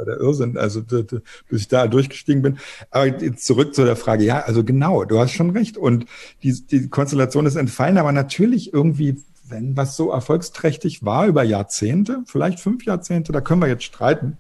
der 0.06 0.18
Irrsinn, 0.18 0.57
also 0.57 0.81
bis 0.84 1.61
ich 1.61 1.68
da 1.68 1.88
durchgestiegen 1.88 2.41
bin. 2.41 2.57
Aber 2.90 3.07
jetzt 3.07 3.45
zurück 3.45 3.76
zu 3.76 3.86
der 3.86 3.95
Frage, 3.95 4.23
ja, 4.23 4.40
also 4.40 4.64
genau, 4.64 5.03
du 5.03 5.19
hast 5.19 5.34
schon 5.34 5.49
recht. 5.52 5.77
Und 5.77 6.06
die, 6.44 6.53
die 6.68 6.88
Konstellation 6.90 7.45
ist 7.45 7.56
entfallen, 7.56 7.98
aber 7.98 8.11
natürlich 8.11 8.73
irgendwie, 8.73 9.18
wenn 9.48 9.76
was 9.76 9.98
so 9.98 10.11
erfolgsträchtig 10.11 11.03
war 11.03 11.27
über 11.27 11.44
Jahrzehnte, 11.44 12.23
vielleicht 12.26 12.60
fünf 12.60 12.86
Jahrzehnte, 12.86 13.31
da 13.31 13.41
können 13.41 13.61
wir 13.61 13.68
jetzt 13.68 13.84
streiten 13.84 14.38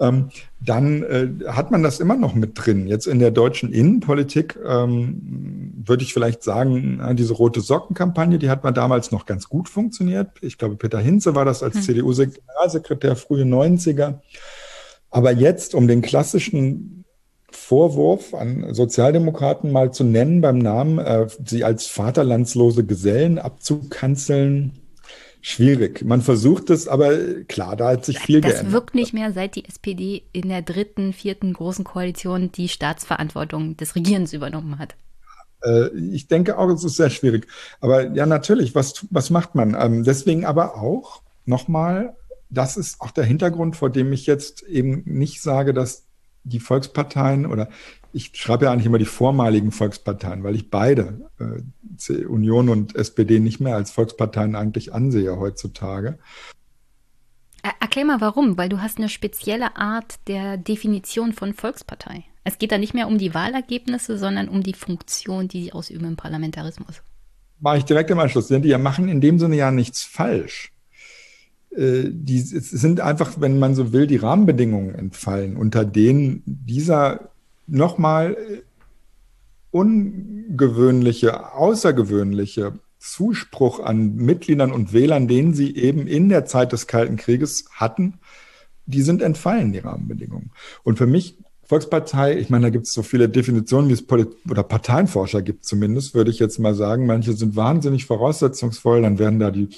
ähm, 0.00 0.30
dann 0.60 1.02
äh, 1.02 1.28
hat 1.48 1.70
man 1.70 1.82
das 1.82 2.00
immer 2.00 2.16
noch 2.16 2.34
mit 2.34 2.52
drin. 2.54 2.86
Jetzt 2.86 3.06
in 3.06 3.18
der 3.18 3.30
deutschen 3.30 3.72
Innenpolitik 3.72 4.58
ähm, 4.64 5.72
würde 5.84 6.02
ich 6.02 6.12
vielleicht 6.12 6.42
sagen, 6.42 7.00
diese 7.16 7.34
rote 7.34 7.60
Sockenkampagne, 7.60 8.38
die 8.38 8.50
hat 8.50 8.64
man 8.64 8.74
damals 8.74 9.10
noch 9.10 9.26
ganz 9.26 9.48
gut 9.48 9.68
funktioniert. 9.68 10.30
Ich 10.40 10.58
glaube, 10.58 10.76
Peter 10.76 10.98
Hinze 10.98 11.34
war 11.34 11.44
das 11.44 11.62
als 11.62 11.76
hm. 11.76 11.82
CDU-Generalsekretär 11.82 13.16
frühe 13.16 13.44
90er. 13.44 14.20
Aber 15.10 15.32
jetzt, 15.32 15.74
um 15.74 15.88
den 15.88 16.02
klassischen 16.02 17.04
Vorwurf 17.50 18.34
an 18.34 18.74
Sozialdemokraten 18.74 19.72
mal 19.72 19.92
zu 19.92 20.04
nennen 20.04 20.40
beim 20.40 20.58
Namen, 20.58 20.98
äh, 20.98 21.26
sie 21.44 21.64
als 21.64 21.86
vaterlandslose 21.86 22.84
Gesellen 22.84 23.38
abzukanzeln, 23.38 24.72
schwierig. 25.40 26.04
Man 26.04 26.22
versucht 26.22 26.70
es, 26.70 26.88
aber 26.88 27.16
klar, 27.44 27.76
da 27.76 27.90
hat 27.90 28.04
sich 28.04 28.18
viel 28.18 28.40
das 28.40 28.52
geändert. 28.52 28.66
Das 28.66 28.72
wirkt 28.72 28.94
nicht 28.94 29.12
mehr, 29.14 29.32
seit 29.32 29.56
die 29.56 29.64
SPD 29.64 30.22
in 30.32 30.48
der 30.48 30.62
dritten, 30.62 31.12
vierten 31.12 31.52
großen 31.52 31.84
Koalition 31.84 32.52
die 32.52 32.68
Staatsverantwortung 32.68 33.76
des 33.76 33.94
Regierens 33.94 34.32
übernommen 34.32 34.78
hat. 34.78 34.94
Äh, 35.62 35.88
ich 36.12 36.28
denke 36.28 36.58
auch, 36.58 36.68
es 36.68 36.84
ist 36.84 36.96
sehr 36.96 37.10
schwierig. 37.10 37.46
Aber 37.80 38.12
ja, 38.12 38.26
natürlich, 38.26 38.74
was, 38.74 39.06
was 39.10 39.30
macht 39.30 39.54
man? 39.54 39.76
Ähm, 39.78 40.04
deswegen 40.04 40.44
aber 40.44 40.76
auch 40.76 41.22
nochmal, 41.44 42.16
das 42.50 42.76
ist 42.76 43.00
auch 43.00 43.10
der 43.10 43.24
Hintergrund, 43.24 43.76
vor 43.76 43.90
dem 43.90 44.12
ich 44.12 44.26
jetzt 44.26 44.62
eben 44.62 45.02
nicht 45.04 45.42
sage, 45.42 45.74
dass 45.74 46.04
die 46.44 46.60
Volksparteien 46.60 47.46
oder 47.46 47.68
ich 48.12 48.32
schreibe 48.34 48.64
ja 48.64 48.72
eigentlich 48.72 48.86
immer 48.86 48.98
die 48.98 49.04
vormaligen 49.04 49.72
Volksparteien, 49.72 50.42
weil 50.42 50.54
ich 50.54 50.70
beide, 50.70 51.30
äh, 51.38 52.24
Union 52.24 52.68
und 52.68 52.96
SPD, 52.96 53.38
nicht 53.38 53.60
mehr 53.60 53.76
als 53.76 53.90
Volksparteien 53.90 54.54
eigentlich 54.54 54.94
ansehe 54.94 55.38
heutzutage. 55.38 56.18
Erklär 57.80 58.04
mal 58.04 58.20
warum, 58.20 58.56
weil 58.56 58.68
du 58.68 58.80
hast 58.80 58.98
eine 58.98 59.08
spezielle 59.08 59.76
Art 59.76 60.16
der 60.28 60.56
Definition 60.56 61.32
von 61.32 61.52
Volkspartei. 61.52 62.24
Es 62.44 62.58
geht 62.58 62.72
da 62.72 62.78
nicht 62.78 62.94
mehr 62.94 63.08
um 63.08 63.18
die 63.18 63.34
Wahlergebnisse, 63.34 64.16
sondern 64.16 64.48
um 64.48 64.62
die 64.62 64.74
Funktion, 64.74 65.48
die 65.48 65.64
sie 65.64 65.72
ausüben 65.72 66.06
im 66.06 66.16
Parlamentarismus. 66.16 67.02
Mache 67.60 67.78
ich 67.78 67.84
direkt 67.84 68.10
im 68.10 68.18
Anschluss. 68.18 68.48
Die 68.48 68.78
machen 68.78 69.08
in 69.08 69.20
dem 69.20 69.38
Sinne 69.38 69.56
ja 69.56 69.70
nichts 69.70 70.04
falsch. 70.04 70.72
Äh, 71.76 72.04
die 72.10 72.40
sind 72.40 73.00
einfach, 73.00 73.40
wenn 73.40 73.58
man 73.58 73.74
so 73.74 73.92
will, 73.92 74.06
die 74.06 74.16
Rahmenbedingungen 74.16 74.94
entfallen, 74.94 75.56
unter 75.56 75.84
denen 75.84 76.42
dieser 76.46 77.30
nochmal 77.68 78.34
äh, 78.34 78.62
ungewöhnliche, 79.70 81.52
außergewöhnliche 81.54 82.72
Zuspruch 82.98 83.80
an 83.80 84.16
Mitgliedern 84.16 84.72
und 84.72 84.92
Wählern, 84.92 85.28
den 85.28 85.54
sie 85.54 85.76
eben 85.76 86.06
in 86.06 86.28
der 86.28 86.46
Zeit 86.46 86.72
des 86.72 86.86
Kalten 86.86 87.16
Krieges 87.16 87.66
hatten, 87.72 88.18
die 88.86 89.02
sind 89.02 89.22
entfallen, 89.22 89.72
die 89.72 89.78
Rahmenbedingungen. 89.78 90.50
Und 90.82 90.98
für 90.98 91.06
mich, 91.06 91.36
Volkspartei, 91.64 92.38
ich 92.38 92.48
meine, 92.48 92.66
da 92.66 92.70
gibt 92.70 92.86
es 92.86 92.92
so 92.94 93.02
viele 93.02 93.28
Definitionen, 93.28 93.88
wie 93.88 93.92
es 93.92 94.06
Polit 94.06 94.30
oder 94.50 94.62
Parteienforscher 94.62 95.42
gibt 95.42 95.66
zumindest, 95.66 96.14
würde 96.14 96.30
ich 96.30 96.38
jetzt 96.38 96.58
mal 96.58 96.74
sagen. 96.74 97.06
Manche 97.06 97.34
sind 97.34 97.54
wahnsinnig 97.54 98.06
voraussetzungsvoll, 98.06 99.02
dann 99.02 99.18
werden 99.18 99.38
da 99.38 99.50
die 99.50 99.68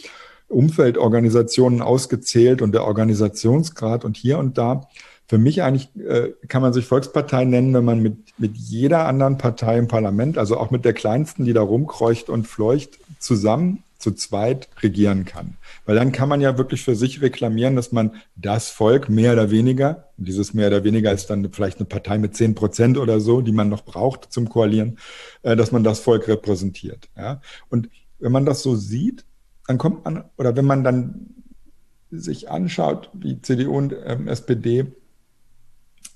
Umfeldorganisationen 0.47 1.83
ausgezählt 1.83 2.63
und 2.63 2.73
der 2.73 2.85
Organisationsgrad 2.85 4.05
und 4.05 4.17
hier 4.17 4.39
und 4.39 4.57
da. 4.57 4.89
Für 5.31 5.39
mich 5.39 5.63
eigentlich 5.63 5.91
äh, 5.95 6.33
kann 6.49 6.61
man 6.61 6.73
sich 6.73 6.87
Volkspartei 6.87 7.45
nennen, 7.45 7.73
wenn 7.73 7.85
man 7.85 8.01
mit, 8.01 8.17
mit 8.39 8.57
jeder 8.57 9.07
anderen 9.07 9.39
Partei 9.39 9.79
im 9.79 9.87
Parlament, 9.87 10.37
also 10.37 10.57
auch 10.57 10.73
mit 10.73 10.85
der 10.85 10.93
kleinsten, 10.93 11.45
die 11.45 11.53
da 11.53 11.63
rumkreucht 11.63 12.29
und 12.29 12.49
fleucht, 12.49 12.99
zusammen 13.21 13.85
zu 13.97 14.11
zweit 14.11 14.69
regieren 14.83 15.27
kann. 15.27 15.57
Weil 15.87 15.95
dann 15.95 16.11
kann 16.11 16.29
man 16.29 16.41
ja 16.41 16.59
wirklich 16.59 16.83
für 16.83 16.97
sich 16.97 17.23
reklamieren, 17.23 17.77
dass 17.77 17.93
man 17.93 18.17
das 18.35 18.71
Volk 18.71 19.09
mehr 19.09 19.35
oder 19.35 19.53
weniger, 19.53 20.09
dieses 20.17 20.53
mehr 20.53 20.67
oder 20.67 20.83
weniger 20.83 21.13
ist 21.13 21.31
dann 21.31 21.49
vielleicht 21.53 21.79
eine 21.79 21.87
Partei 21.87 22.19
mit 22.19 22.35
zehn 22.35 22.57
Prozent 22.57 22.99
oder 22.99 23.21
so, 23.21 23.41
die 23.41 23.53
man 23.53 23.69
noch 23.69 23.85
braucht 23.85 24.33
zum 24.33 24.49
Koalieren, 24.49 24.99
äh, 25.43 25.55
dass 25.55 25.71
man 25.71 25.85
das 25.85 26.01
Volk 26.01 26.27
repräsentiert. 26.27 27.09
Ja? 27.17 27.41
Und 27.69 27.89
wenn 28.19 28.33
man 28.33 28.47
das 28.47 28.65
so 28.65 28.75
sieht, 28.75 29.25
dann 29.69 29.79
kommt 29.79 30.05
man, 30.05 30.25
oder 30.37 30.57
wenn 30.57 30.65
man 30.65 30.83
dann 30.83 31.27
sich 32.11 32.51
anschaut, 32.51 33.11
wie 33.13 33.41
CDU 33.41 33.77
und 33.77 33.95
ähm, 34.05 34.27
SPD 34.27 34.87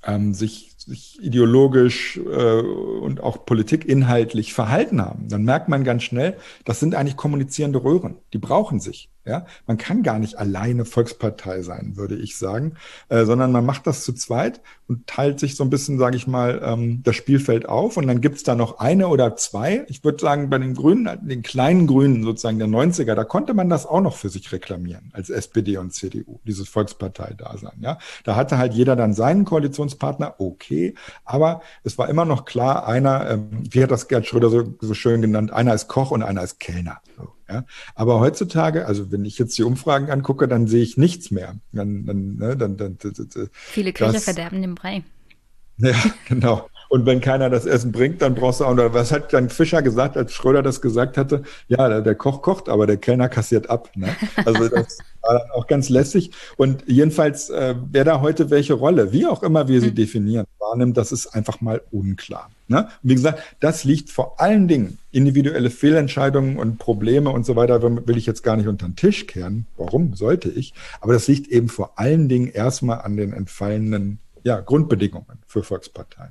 ähm, 0.07 0.35
sich, 0.35 0.74
sich 0.85 1.19
ideologisch 1.23 2.19
äh, 2.19 2.61
und 2.61 3.23
auch 3.23 3.45
politikinhaltlich 3.45 4.53
verhalten 4.55 5.01
haben, 5.01 5.29
dann 5.29 5.45
merkt 5.45 5.69
man 5.69 5.85
ganz 5.85 6.03
schnell, 6.03 6.37
das 6.65 6.81
sind 6.81 6.95
eigentlich 6.95 7.17
kommunizierende 7.17 7.83
Röhren. 7.83 8.17
Die 8.33 8.39
brauchen 8.39 8.81
sich. 8.81 9.11
Ja, 9.27 9.47
man 9.67 9.79
kann 9.79 10.03
gar 10.03 10.19
nicht 10.19 10.39
alleine 10.39 10.85
Volkspartei 10.85 11.63
sein, 11.63 11.97
würde 11.97 12.15
ich 12.15 12.37
sagen, 12.37 12.75
äh, 13.09 13.25
sondern 13.25 13.53
man 13.53 13.65
macht 13.65 13.87
das 13.87 14.05
zu 14.05 14.13
zweit 14.13 14.61
und 14.87 15.07
teilt 15.07 15.41
sich 15.41 15.57
so 15.57 15.65
ein 15.65 15.71
bisschen, 15.71 15.99
sage 15.99 16.17
ich 16.17 16.27
mal, 16.27 16.61
ähm, 16.63 17.01
das 17.05 17.17
Spielfeld 17.17 17.67
auf. 17.67 17.97
Und 17.97 18.07
dann 18.07 18.21
gibt's 18.21 18.43
da 18.43 18.55
noch 18.55 18.81
eine 18.81 19.09
oder 19.09 19.35
zwei. 19.37 19.87
Ich 19.89 20.05
würde 20.05 20.19
sagen, 20.21 20.51
bei 20.51 20.59
den 20.59 20.75
Grünen, 20.75 21.09
den 21.27 21.43
kleinen 21.43 21.87
Grünen 21.87 22.23
sozusagen 22.23 22.59
der 22.59 22.69
90er, 22.69 23.15
da 23.15 23.25
konnte 23.25 23.55
man 23.55 23.71
das 23.71 23.87
auch 23.87 24.03
noch 24.03 24.15
für 24.15 24.29
sich 24.29 24.53
reklamieren 24.53 25.11
als 25.15 25.31
SPD 25.31 25.79
und 25.79 25.95
CDU, 25.95 26.41
dieses 26.45 26.69
Volkspartei-Dasein. 26.69 27.79
Ja, 27.81 27.97
da 28.25 28.37
hatte 28.37 28.59
halt 28.59 28.75
jeder 28.75 28.95
dann 28.95 29.15
seinen 29.15 29.47
Koalitionspartner, 29.47 30.35
okay, 30.37 30.74
aber 31.25 31.63
es 31.83 31.99
war 31.99 32.09
immer 32.09 32.25
noch 32.25 32.45
klar, 32.45 32.87
einer, 32.87 33.31
ähm, 33.31 33.49
wie 33.71 33.83
hat 33.83 33.91
das 33.91 34.09
Gerd 34.09 34.27
Schröder 34.27 34.51
so, 34.51 34.75
so 34.81 34.95
schön 34.95 35.23
genannt, 35.23 35.53
einer 35.53 35.75
ist 35.75 35.89
Koch 35.89 36.11
und 36.11 36.23
einer 36.23 36.43
ist 36.43 36.61
Kellner. 36.61 37.01
So. 37.17 37.29
Ja? 37.49 37.65
Aber 37.95 38.21
heutzutage, 38.21 38.87
also 38.87 39.13
wenn 39.13 39.25
ich 39.25 39.39
jetzt 39.39 39.57
die 39.59 39.63
Umfragen 39.63 40.11
angucke, 40.11 40.49
dann 40.49 40.67
sehe 40.67 40.83
ich 40.83 40.97
nichts 40.97 41.31
mehr. 41.31 41.57
Dann, 41.73 42.07
dann, 42.07 42.37
ne, 42.37 42.57
dann, 42.57 42.77
dann, 42.77 42.99
Viele 43.53 43.93
Köche 43.93 44.21
verderben 44.21 44.63
den 44.63 44.75
Brei. 44.75 45.05
Ja, 45.77 45.95
genau. 46.29 46.69
Und 46.95 47.07
wenn 47.07 47.21
keiner 47.21 47.51
das 47.51 47.67
Essen 47.67 47.91
bringt, 47.91 48.23
dann 48.23 48.37
brauchst 48.37 48.61
du 48.61 48.67
auch, 48.67 48.71
oder 48.71 48.95
was 48.95 49.11
hat 49.11 49.33
dann 49.33 49.51
Fischer 49.51 49.83
gesagt, 49.83 50.17
als 50.17 50.33
Schröder 50.33 50.63
das 50.63 50.81
gesagt 50.81 51.17
hatte? 51.17 51.43
Ja, 51.67 51.89
der, 51.89 52.03
der 52.03 52.15
Koch 52.15 52.41
kocht, 52.41 52.69
aber 52.69 52.87
der 52.87 52.99
Kellner 52.99 53.29
kassiert 53.29 53.69
ab. 53.69 53.91
Ne? 53.97 54.15
Also 54.45 54.69
das 54.69 54.99
war 55.23 55.41
dann 55.41 55.51
auch 55.57 55.67
ganz 55.67 55.89
lässig. 55.89 56.31
Und 56.57 56.85
jedenfalls, 56.87 57.51
äh, 57.51 57.75
wer 57.91 58.05
da 58.05 58.21
heute 58.21 58.51
welche 58.51 58.75
Rolle, 58.75 59.11
wie 59.11 59.27
auch 59.27 59.43
immer 59.43 59.67
wir 59.67 59.81
sie 59.81 59.91
mhm. 59.91 59.97
definieren, 59.97 60.47
wahrnimmt, 60.61 60.97
das 60.97 61.11
ist 61.11 61.35
einfach 61.35 61.61
mal 61.61 61.83
unklar. 61.91 62.49
Ne? 62.69 62.87
Wie 63.03 63.17
gesagt, 63.17 63.43
das 63.59 63.83
liegt 63.83 64.13
vor 64.13 64.41
allen 64.41 64.69
Dingen 64.69 64.99
individuelle 65.11 65.71
Fehlentscheidungen 65.71 66.59
und 66.59 66.79
Probleme 66.79 67.31
und 67.31 67.45
so 67.45 67.57
weiter, 67.57 67.83
will 67.83 68.17
ich 68.17 68.27
jetzt 68.27 68.45
gar 68.45 68.57
nicht 68.57 68.69
unter 68.69 68.87
den 68.87 68.95
Tisch 68.95 69.27
kehren. 69.27 69.67
Warum 69.77 70.15
sollte 70.15 70.49
ich? 70.49 70.75
Aber 71.01 71.13
das 71.13 71.27
liegt 71.27 71.51
eben 71.51 71.69
vor 71.69 71.99
allen 71.99 72.29
Dingen 72.29 72.47
erstmal 72.47 73.01
an 73.01 73.17
den 73.17 73.33
entfallenen 73.33 74.21
ja, 74.45 74.61
Grundbedingungen 74.61 75.41
für 75.49 75.65
Volksparteien. 75.65 76.31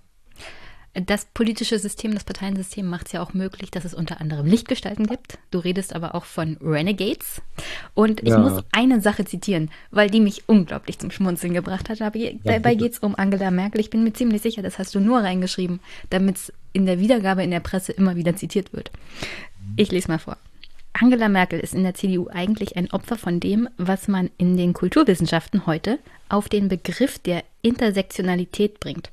Das 0.93 1.25
politische 1.33 1.79
System, 1.79 2.13
das 2.13 2.23
Parteiensystem 2.23 2.87
macht 2.87 3.07
es 3.07 3.13
ja 3.13 3.23
auch 3.23 3.33
möglich, 3.33 3.71
dass 3.71 3.83
es 3.83 3.95
unter 3.95 4.21
anderem 4.21 4.45
Lichtgestalten 4.45 5.07
gibt. 5.07 5.39
Du 5.49 5.57
redest 5.57 5.95
aber 5.95 6.13
auch 6.13 6.25
von 6.25 6.57
Renegades. 6.61 7.41
Und 7.95 8.21
ich 8.21 8.29
ja. 8.29 8.37
muss 8.37 8.63
eine 8.71 9.01
Sache 9.01 9.25
zitieren, 9.25 9.71
weil 9.89 10.11
die 10.11 10.19
mich 10.19 10.43
unglaublich 10.47 10.99
zum 10.99 11.09
Schmunzeln 11.09 11.53
gebracht 11.53 11.89
hat. 11.89 12.01
Aber 12.03 12.19
dabei 12.43 12.75
geht 12.75 12.93
es 12.93 12.99
um 12.99 13.15
Angela 13.15 13.49
Merkel. 13.49 13.81
Ich 13.81 13.89
bin 13.89 14.03
mir 14.03 14.13
ziemlich 14.13 14.43
sicher, 14.43 14.61
das 14.61 14.77
hast 14.77 14.93
du 14.93 14.99
nur 14.99 15.21
reingeschrieben, 15.21 15.79
damit 16.11 16.37
es 16.37 16.53
in 16.73 16.85
der 16.85 16.99
Wiedergabe 16.99 17.43
in 17.43 17.51
der 17.51 17.59
Presse 17.59 17.91
immer 17.91 18.15
wieder 18.15 18.35
zitiert 18.35 18.71
wird. 18.71 18.91
Ich 19.77 19.91
lese 19.91 20.09
mal 20.09 20.19
vor. 20.19 20.37
Angela 20.93 21.27
Merkel 21.27 21.59
ist 21.59 21.73
in 21.73 21.81
der 21.81 21.95
CDU 21.95 22.27
eigentlich 22.31 22.77
ein 22.77 22.91
Opfer 22.91 23.17
von 23.17 23.39
dem, 23.39 23.67
was 23.77 24.07
man 24.07 24.29
in 24.37 24.57
den 24.57 24.73
Kulturwissenschaften 24.73 25.65
heute 25.65 25.97
auf 26.29 26.49
den 26.49 26.67
Begriff 26.67 27.17
der 27.17 27.43
Intersektionalität 27.63 28.79
bringt. 28.79 29.09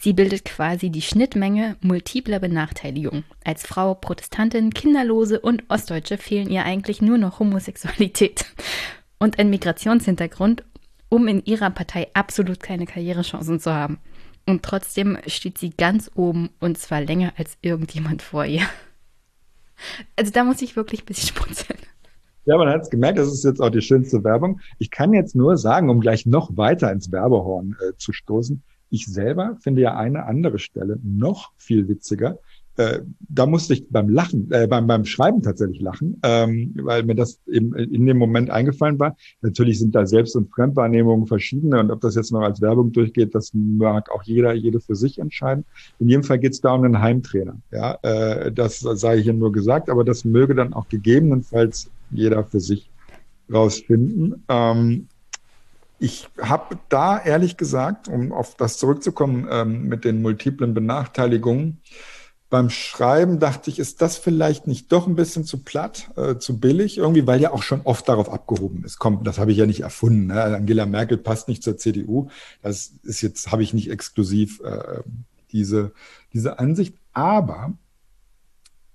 Sie 0.00 0.12
bildet 0.12 0.44
quasi 0.44 0.90
die 0.90 1.02
Schnittmenge 1.02 1.76
multipler 1.80 2.38
Benachteiligung. 2.38 3.24
Als 3.44 3.66
Frau, 3.66 3.94
Protestantin, 3.94 4.72
Kinderlose 4.72 5.40
und 5.40 5.64
Ostdeutsche 5.68 6.18
fehlen 6.18 6.50
ihr 6.50 6.64
eigentlich 6.64 7.02
nur 7.02 7.18
noch 7.18 7.40
Homosexualität 7.40 8.46
und 9.18 9.40
ein 9.40 9.50
Migrationshintergrund, 9.50 10.62
um 11.08 11.26
in 11.26 11.44
ihrer 11.44 11.70
Partei 11.70 12.08
absolut 12.14 12.60
keine 12.60 12.86
Karrierechancen 12.86 13.58
zu 13.58 13.74
haben. 13.74 13.98
Und 14.46 14.62
trotzdem 14.62 15.18
steht 15.26 15.58
sie 15.58 15.70
ganz 15.70 16.10
oben 16.14 16.50
und 16.60 16.78
zwar 16.78 17.00
länger 17.00 17.32
als 17.36 17.58
irgendjemand 17.60 18.22
vor 18.22 18.44
ihr. 18.44 18.62
Also 20.16 20.32
da 20.32 20.44
muss 20.44 20.62
ich 20.62 20.76
wirklich 20.76 21.02
ein 21.02 21.06
bisschen 21.06 21.36
schmunzeln. 21.36 21.78
Ja, 22.44 22.56
man 22.56 22.68
hat 22.68 22.82
es 22.82 22.90
gemerkt, 22.90 23.18
das 23.18 23.28
ist 23.28 23.44
jetzt 23.44 23.60
auch 23.60 23.68
die 23.68 23.82
schönste 23.82 24.24
Werbung. 24.24 24.60
Ich 24.78 24.90
kann 24.90 25.12
jetzt 25.12 25.34
nur 25.34 25.58
sagen, 25.58 25.90
um 25.90 26.00
gleich 26.00 26.24
noch 26.24 26.56
weiter 26.56 26.90
ins 26.90 27.12
Werbehorn 27.12 27.76
äh, 27.80 27.96
zu 27.98 28.12
stoßen, 28.12 28.62
ich 28.90 29.06
selber 29.06 29.56
finde 29.60 29.82
ja 29.82 29.96
eine 29.96 30.24
andere 30.24 30.58
Stelle 30.58 30.98
noch 31.02 31.52
viel 31.56 31.88
witziger. 31.88 32.38
Äh, 32.78 33.00
da 33.18 33.44
musste 33.46 33.74
ich 33.74 33.88
beim 33.90 34.08
Lachen, 34.08 34.52
äh, 34.52 34.68
beim, 34.68 34.86
beim 34.86 35.04
Schreiben 35.04 35.42
tatsächlich 35.42 35.80
lachen, 35.80 36.20
ähm, 36.22 36.74
weil 36.80 37.02
mir 37.02 37.16
das 37.16 37.40
eben 37.48 37.74
in 37.74 38.06
dem 38.06 38.18
Moment 38.18 38.50
eingefallen 38.50 39.00
war. 39.00 39.16
Natürlich 39.42 39.80
sind 39.80 39.96
da 39.96 40.06
Selbst- 40.06 40.36
und 40.36 40.48
Fremdwahrnehmungen 40.48 41.26
verschiedene 41.26 41.80
und 41.80 41.90
ob 41.90 42.00
das 42.00 42.14
jetzt 42.14 42.30
noch 42.30 42.42
als 42.42 42.60
Werbung 42.60 42.92
durchgeht, 42.92 43.34
das 43.34 43.50
mag 43.52 44.12
auch 44.12 44.22
jeder, 44.22 44.54
jede 44.54 44.78
für 44.78 44.94
sich 44.94 45.18
entscheiden. 45.18 45.64
In 45.98 46.08
jedem 46.08 46.22
Fall 46.22 46.38
geht 46.38 46.52
es 46.52 46.60
da 46.60 46.72
um 46.72 46.84
einen 46.84 47.00
Heimtrainer. 47.00 47.56
Ja, 47.72 47.98
äh, 48.02 48.52
das 48.52 48.78
sei 48.78 49.20
hier 49.20 49.34
nur 49.34 49.50
gesagt, 49.50 49.90
aber 49.90 50.04
das 50.04 50.24
möge 50.24 50.54
dann 50.54 50.72
auch 50.72 50.88
gegebenenfalls 50.88 51.90
jeder 52.12 52.44
für 52.44 52.60
sich 52.60 52.88
rausfinden. 53.52 54.44
Ähm, 54.48 55.08
ich 55.98 56.28
habe 56.40 56.78
da 56.88 57.18
ehrlich 57.18 57.56
gesagt, 57.56 58.08
um 58.08 58.32
auf 58.32 58.54
das 58.54 58.78
zurückzukommen 58.78 59.48
ähm, 59.50 59.88
mit 59.88 60.04
den 60.04 60.22
multiplen 60.22 60.74
Benachteiligungen, 60.74 61.80
beim 62.50 62.70
Schreiben 62.70 63.40
dachte 63.40 63.68
ich, 63.68 63.78
ist 63.78 64.00
das 64.00 64.16
vielleicht 64.16 64.66
nicht 64.66 64.90
doch 64.90 65.06
ein 65.06 65.16
bisschen 65.16 65.44
zu 65.44 65.58
platt, 65.58 66.10
äh, 66.16 66.38
zu 66.38 66.58
billig 66.58 66.96
irgendwie, 66.96 67.26
weil 67.26 67.42
ja 67.42 67.52
auch 67.52 67.62
schon 67.62 67.82
oft 67.82 68.08
darauf 68.08 68.32
abgehoben 68.32 68.84
ist. 68.84 68.98
Komm, 68.98 69.22
das 69.22 69.38
habe 69.38 69.52
ich 69.52 69.58
ja 69.58 69.66
nicht 69.66 69.80
erfunden. 69.80 70.28
Ne? 70.28 70.42
Angela 70.42 70.86
Merkel 70.86 71.18
passt 71.18 71.48
nicht 71.48 71.62
zur 71.62 71.76
CDU. 71.76 72.28
Das 72.62 72.92
ist 73.02 73.20
jetzt, 73.20 73.52
habe 73.52 73.62
ich 73.62 73.74
nicht 73.74 73.90
exklusiv 73.90 74.60
äh, 74.60 75.02
diese, 75.52 75.92
diese 76.32 76.58
Ansicht. 76.58 76.96
Aber 77.12 77.74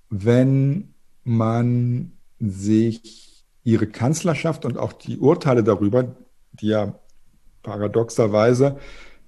wenn 0.09 0.95
man 1.23 2.13
sich 2.39 3.45
ihre 3.63 3.87
Kanzlerschaft 3.87 4.65
und 4.65 4.77
auch 4.77 4.93
die 4.93 5.19
Urteile 5.19 5.63
darüber, 5.63 6.15
die 6.53 6.67
ja 6.67 6.95
paradoxerweise 7.63 8.77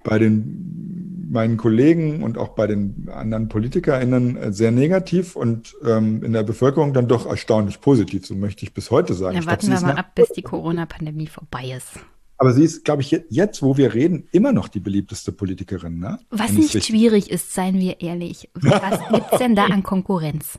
bei 0.04 0.18
den 0.18 1.26
meinen 1.28 1.56
Kollegen 1.56 2.22
und 2.22 2.38
auch 2.38 2.50
bei 2.50 2.66
den 2.66 3.08
anderen 3.12 3.48
PolitikerInnen 3.48 4.52
sehr 4.52 4.70
negativ 4.70 5.34
und 5.36 5.74
ähm, 5.84 6.22
in 6.22 6.32
der 6.32 6.44
Bevölkerung 6.44 6.92
dann 6.92 7.08
doch 7.08 7.26
erstaunlich 7.26 7.80
positiv, 7.80 8.26
so 8.26 8.34
möchte 8.34 8.64
ich 8.64 8.72
bis 8.72 8.90
heute 8.90 9.14
sagen. 9.14 9.36
Ja, 9.36 9.46
warten 9.46 9.66
glaub, 9.66 9.80
wir 9.80 9.86
mal 9.88 9.96
ab, 9.96 10.14
bis 10.14 10.28
die 10.30 10.42
Corona-Pandemie 10.42 11.26
vorbei 11.26 11.74
ist. 11.76 11.98
Aber 12.38 12.52
sie 12.52 12.64
ist, 12.64 12.84
glaube 12.84 13.02
ich, 13.02 13.10
jetzt, 13.30 13.62
wo 13.62 13.76
wir 13.76 13.94
reden, 13.94 14.28
immer 14.30 14.52
noch 14.52 14.68
die 14.68 14.80
beliebteste 14.80 15.32
Politikerin. 15.32 15.98
Ne? 15.98 16.18
Was 16.30 16.52
nicht 16.52 16.84
schwierig 16.84 17.30
ist, 17.30 17.54
seien 17.54 17.78
wir 17.78 18.00
ehrlich. 18.00 18.50
Was 18.54 19.00
gibt 19.08 19.32
es 19.32 19.38
denn 19.38 19.56
da 19.56 19.64
an 19.64 19.82
Konkurrenz? 19.82 20.58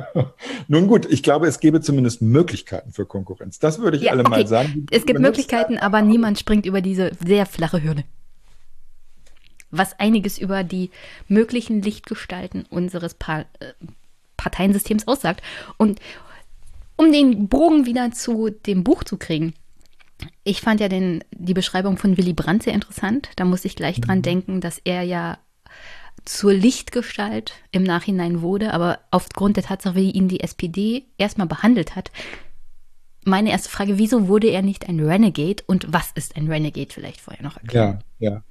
Nun 0.68 0.86
gut, 0.86 1.06
ich 1.10 1.22
glaube, 1.22 1.46
es 1.46 1.60
gäbe 1.60 1.80
zumindest 1.80 2.22
Möglichkeiten 2.22 2.92
für 2.92 3.06
Konkurrenz. 3.06 3.58
Das 3.58 3.78
würde 3.78 3.96
ich 3.96 4.04
ja, 4.04 4.12
alle 4.12 4.20
okay. 4.20 4.30
mal 4.30 4.46
sagen. 4.46 4.86
Es 4.90 5.06
gibt 5.06 5.20
Möglichkeiten, 5.20 5.78
aber 5.78 6.02
niemand 6.02 6.38
springt 6.38 6.66
über 6.66 6.80
diese 6.80 7.12
sehr 7.24 7.46
flache 7.46 7.82
Hürde. 7.82 8.04
Was 9.70 9.98
einiges 9.98 10.38
über 10.38 10.64
die 10.64 10.90
möglichen 11.28 11.82
Lichtgestalten 11.82 12.64
unseres 12.68 13.14
pa 13.14 13.40
äh, 13.40 13.72
Parteiensystems 14.36 15.06
aussagt. 15.06 15.42
Und 15.76 16.00
um 16.96 17.12
den 17.12 17.48
Bogen 17.48 17.86
wieder 17.86 18.10
zu 18.10 18.50
dem 18.50 18.84
Buch 18.84 19.04
zu 19.04 19.16
kriegen, 19.16 19.54
ich 20.44 20.60
fand 20.60 20.80
ja 20.80 20.88
den, 20.88 21.24
die 21.30 21.54
Beschreibung 21.54 21.96
von 21.96 22.16
Willy 22.16 22.32
Brandt 22.32 22.64
sehr 22.64 22.74
interessant. 22.74 23.30
Da 23.36 23.44
muss 23.44 23.64
ich 23.64 23.76
gleich 23.76 24.00
dran 24.00 24.18
mhm. 24.18 24.22
denken, 24.22 24.60
dass 24.60 24.80
er 24.84 25.02
ja 25.02 25.38
zur 26.24 26.52
Lichtgestalt 26.52 27.54
im 27.72 27.82
Nachhinein 27.82 28.42
wurde, 28.42 28.72
aber 28.72 29.00
aufgrund 29.10 29.56
der 29.56 29.64
Tatsache, 29.64 29.96
wie 29.96 30.10
ihn 30.10 30.28
die 30.28 30.40
SPD 30.40 31.04
erstmal 31.18 31.46
behandelt 31.46 31.96
hat. 31.96 32.10
Meine 33.24 33.50
erste 33.50 33.70
Frage, 33.70 33.98
wieso 33.98 34.28
wurde 34.28 34.48
er 34.48 34.62
nicht 34.62 34.88
ein 34.88 35.00
Renegade 35.00 35.62
und 35.66 35.92
was 35.92 36.10
ist 36.14 36.36
ein 36.36 36.48
Renegade 36.48 36.92
vielleicht 36.92 37.20
vorher 37.20 37.42
noch 37.42 37.56
erklären? 37.56 38.02
Ja, 38.18 38.30
ja. 38.30 38.42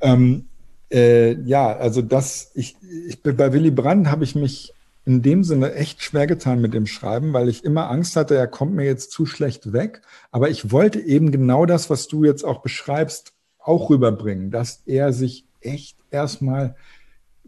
Ähm, 0.00 0.46
äh, 0.90 1.40
ja, 1.42 1.76
also 1.76 2.02
das, 2.02 2.50
ich, 2.54 2.76
ich 3.06 3.22
bei 3.22 3.52
Willy 3.52 3.70
Brandt 3.70 4.10
habe 4.10 4.24
ich 4.24 4.34
mich 4.34 4.74
in 5.04 5.22
dem 5.22 5.42
Sinne 5.42 5.74
echt 5.74 6.02
schwer 6.02 6.26
getan 6.26 6.60
mit 6.60 6.74
dem 6.74 6.86
Schreiben, 6.86 7.32
weil 7.32 7.48
ich 7.48 7.64
immer 7.64 7.90
Angst 7.90 8.14
hatte, 8.16 8.36
er 8.36 8.46
kommt 8.46 8.74
mir 8.74 8.84
jetzt 8.84 9.10
zu 9.10 9.24
schlecht 9.24 9.72
weg. 9.72 10.02
Aber 10.30 10.50
ich 10.50 10.70
wollte 10.70 11.00
eben 11.00 11.32
genau 11.32 11.64
das, 11.64 11.88
was 11.88 12.08
du 12.08 12.24
jetzt 12.24 12.44
auch 12.44 12.60
beschreibst, 12.60 13.32
auch 13.58 13.88
rüberbringen, 13.88 14.50
dass 14.50 14.82
er 14.84 15.14
sich 15.14 15.46
echt 15.60 15.96
erstmal 16.10 16.76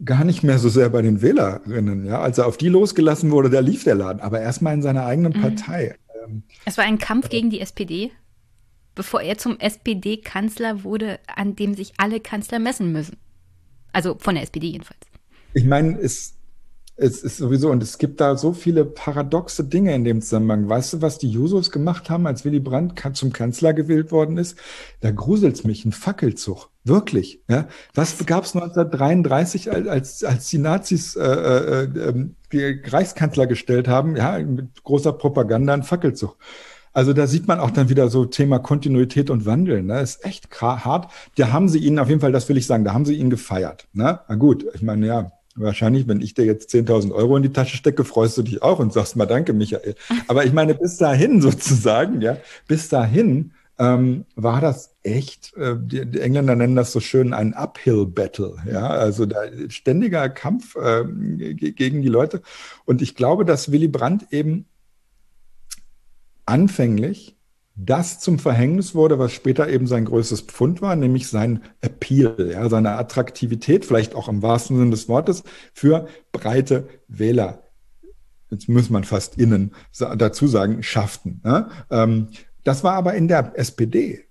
gar 0.03 0.23
nicht 0.23 0.43
mehr 0.43 0.59
so 0.59 0.69
sehr 0.69 0.89
bei 0.89 1.01
den 1.01 1.21
Wählerinnen, 1.21 2.05
ja. 2.05 2.21
Als 2.21 2.37
er 2.37 2.47
auf 2.47 2.57
die 2.57 2.69
losgelassen 2.69 3.31
wurde, 3.31 3.49
da 3.49 3.59
lief 3.59 3.83
der 3.83 3.95
Laden, 3.95 4.21
aber 4.21 4.41
erstmal 4.41 4.73
in 4.73 4.81
seiner 4.81 5.05
eigenen 5.05 5.33
mhm. 5.33 5.41
Partei. 5.41 5.95
Mhm. 6.27 6.43
Es 6.65 6.77
war 6.77 6.85
ein 6.85 6.97
Kampf 6.97 7.29
gegen 7.29 7.49
die 7.49 7.61
SPD, 7.61 8.11
bevor 8.95 9.21
er 9.21 9.37
zum 9.37 9.59
SPD-Kanzler 9.59 10.83
wurde, 10.83 11.19
an 11.27 11.55
dem 11.55 11.75
sich 11.75 11.93
alle 11.97 12.19
Kanzler 12.19 12.59
messen 12.59 12.91
müssen. 12.91 13.17
Also 13.93 14.15
von 14.19 14.35
der 14.35 14.43
SPD 14.43 14.67
jedenfalls. 14.67 15.01
Ich 15.53 15.65
meine, 15.65 15.99
es 15.99 16.35
es 17.01 17.23
ist 17.23 17.37
sowieso, 17.37 17.71
und 17.71 17.81
es 17.81 17.97
gibt 17.97 18.21
da 18.21 18.37
so 18.37 18.53
viele 18.53 18.85
paradoxe 18.85 19.63
Dinge 19.63 19.95
in 19.95 20.03
dem 20.03 20.21
Zusammenhang. 20.21 20.69
Weißt 20.69 20.93
du, 20.93 21.01
was 21.01 21.17
die 21.17 21.29
Jusos 21.29 21.71
gemacht 21.71 22.09
haben, 22.09 22.27
als 22.27 22.45
Willy 22.45 22.59
Brandt 22.59 23.01
zum 23.13 23.33
Kanzler 23.33 23.73
gewählt 23.73 24.11
worden 24.11 24.37
ist? 24.37 24.55
Da 24.99 25.09
gruselt's 25.09 25.63
mich, 25.63 25.83
ein 25.83 25.93
Fackelzug. 25.93 26.69
Wirklich. 26.83 27.41
Ja? 27.47 27.67
Was 27.93 28.25
gab 28.25 28.43
es 28.45 28.55
1933, 28.55 29.71
als, 29.71 30.23
als 30.23 30.49
die 30.49 30.57
Nazis 30.57 31.15
äh, 31.15 31.23
äh, 31.23 31.83
äh, 31.83 32.25
die 32.51 32.81
Reichskanzler 32.89 33.47
gestellt 33.47 33.87
haben? 33.87 34.15
Ja, 34.15 34.39
mit 34.39 34.83
großer 34.83 35.13
Propaganda 35.13 35.73
ein 35.73 35.83
Fackelzug. 35.83 36.37
Also 36.93 37.13
da 37.13 37.27
sieht 37.27 37.47
man 37.47 37.59
auch 37.59 37.71
dann 37.71 37.89
wieder 37.89 38.09
so 38.09 38.25
Thema 38.25 38.59
Kontinuität 38.59 39.29
und 39.29 39.45
Wandel. 39.45 39.83
Ne? 39.83 40.01
Ist 40.01 40.25
echt 40.25 40.49
hart. 40.61 41.11
Da 41.37 41.51
haben 41.51 41.69
sie 41.69 41.79
ihn 41.79 41.99
auf 41.99 42.09
jeden 42.09 42.19
Fall, 42.19 42.33
das 42.33 42.49
will 42.49 42.57
ich 42.57 42.67
sagen, 42.67 42.83
da 42.83 42.93
haben 42.93 43.05
sie 43.05 43.15
ihn 43.15 43.29
gefeiert. 43.29 43.87
Ne? 43.93 44.19
Na 44.27 44.35
gut, 44.35 44.65
ich 44.73 44.81
meine, 44.81 45.07
ja, 45.07 45.31
Wahrscheinlich, 45.55 46.07
wenn 46.07 46.21
ich 46.21 46.33
dir 46.33 46.45
jetzt 46.45 46.73
10.000 46.73 47.11
Euro 47.11 47.35
in 47.35 47.43
die 47.43 47.51
Tasche 47.51 47.75
stecke, 47.75 48.05
freust 48.05 48.37
du 48.37 48.41
dich 48.41 48.63
auch 48.63 48.79
und 48.79 48.93
sagst 48.93 49.17
mal 49.17 49.25
Danke, 49.25 49.51
Michael. 49.51 49.95
Aber 50.27 50.45
ich 50.45 50.53
meine, 50.53 50.75
bis 50.75 50.95
dahin 50.95 51.41
sozusagen, 51.41 52.21
ja, 52.21 52.37
bis 52.67 52.87
dahin 52.87 53.51
ähm, 53.81 54.25
war 54.35 54.61
das 54.61 54.95
echt, 55.01 55.57
äh, 55.57 55.75
die, 55.75 56.05
die, 56.05 56.19
Engländer 56.19 56.55
nennen 56.55 56.75
das 56.75 56.91
so 56.91 56.99
schön 56.99 57.33
ein 57.33 57.55
Uphill 57.55 58.05
Battle, 58.05 58.57
ja, 58.71 58.87
also 58.87 59.25
ständiger 59.69 60.29
Kampf 60.29 60.75
äh, 60.75 61.03
gegen 61.03 62.03
die 62.03 62.07
Leute. 62.07 62.43
Und 62.85 63.01
ich 63.01 63.15
glaube, 63.15 63.43
dass 63.43 63.71
Willy 63.71 63.87
Brandt 63.87 64.27
eben 64.29 64.65
anfänglich 66.45 67.35
das 67.75 68.19
zum 68.19 68.37
Verhängnis 68.37 68.93
wurde, 68.93 69.17
was 69.17 69.31
später 69.31 69.67
eben 69.67 69.87
sein 69.87 70.05
größtes 70.05 70.41
Pfund 70.41 70.83
war, 70.83 70.95
nämlich 70.95 71.27
sein 71.27 71.63
Appeal, 71.79 72.51
ja, 72.51 72.69
seine 72.69 72.91
Attraktivität, 72.91 73.83
vielleicht 73.83 74.13
auch 74.13 74.29
im 74.29 74.43
wahrsten 74.43 74.77
Sinne 74.77 74.91
des 74.91 75.09
Wortes, 75.09 75.43
für 75.73 76.07
breite 76.31 76.87
Wähler. 77.07 77.63
Jetzt 78.51 78.69
muss 78.69 78.91
man 78.91 79.05
fast 79.05 79.39
innen 79.39 79.71
dazu 79.97 80.45
sagen, 80.45 80.83
schafften. 80.83 81.41
Ne? 81.43 81.69
Ähm, 81.89 82.27
das 82.63 82.83
war 82.83 82.93
aber 82.93 83.13
in 83.15 83.27
der 83.27 83.53
SPD, 83.55 84.25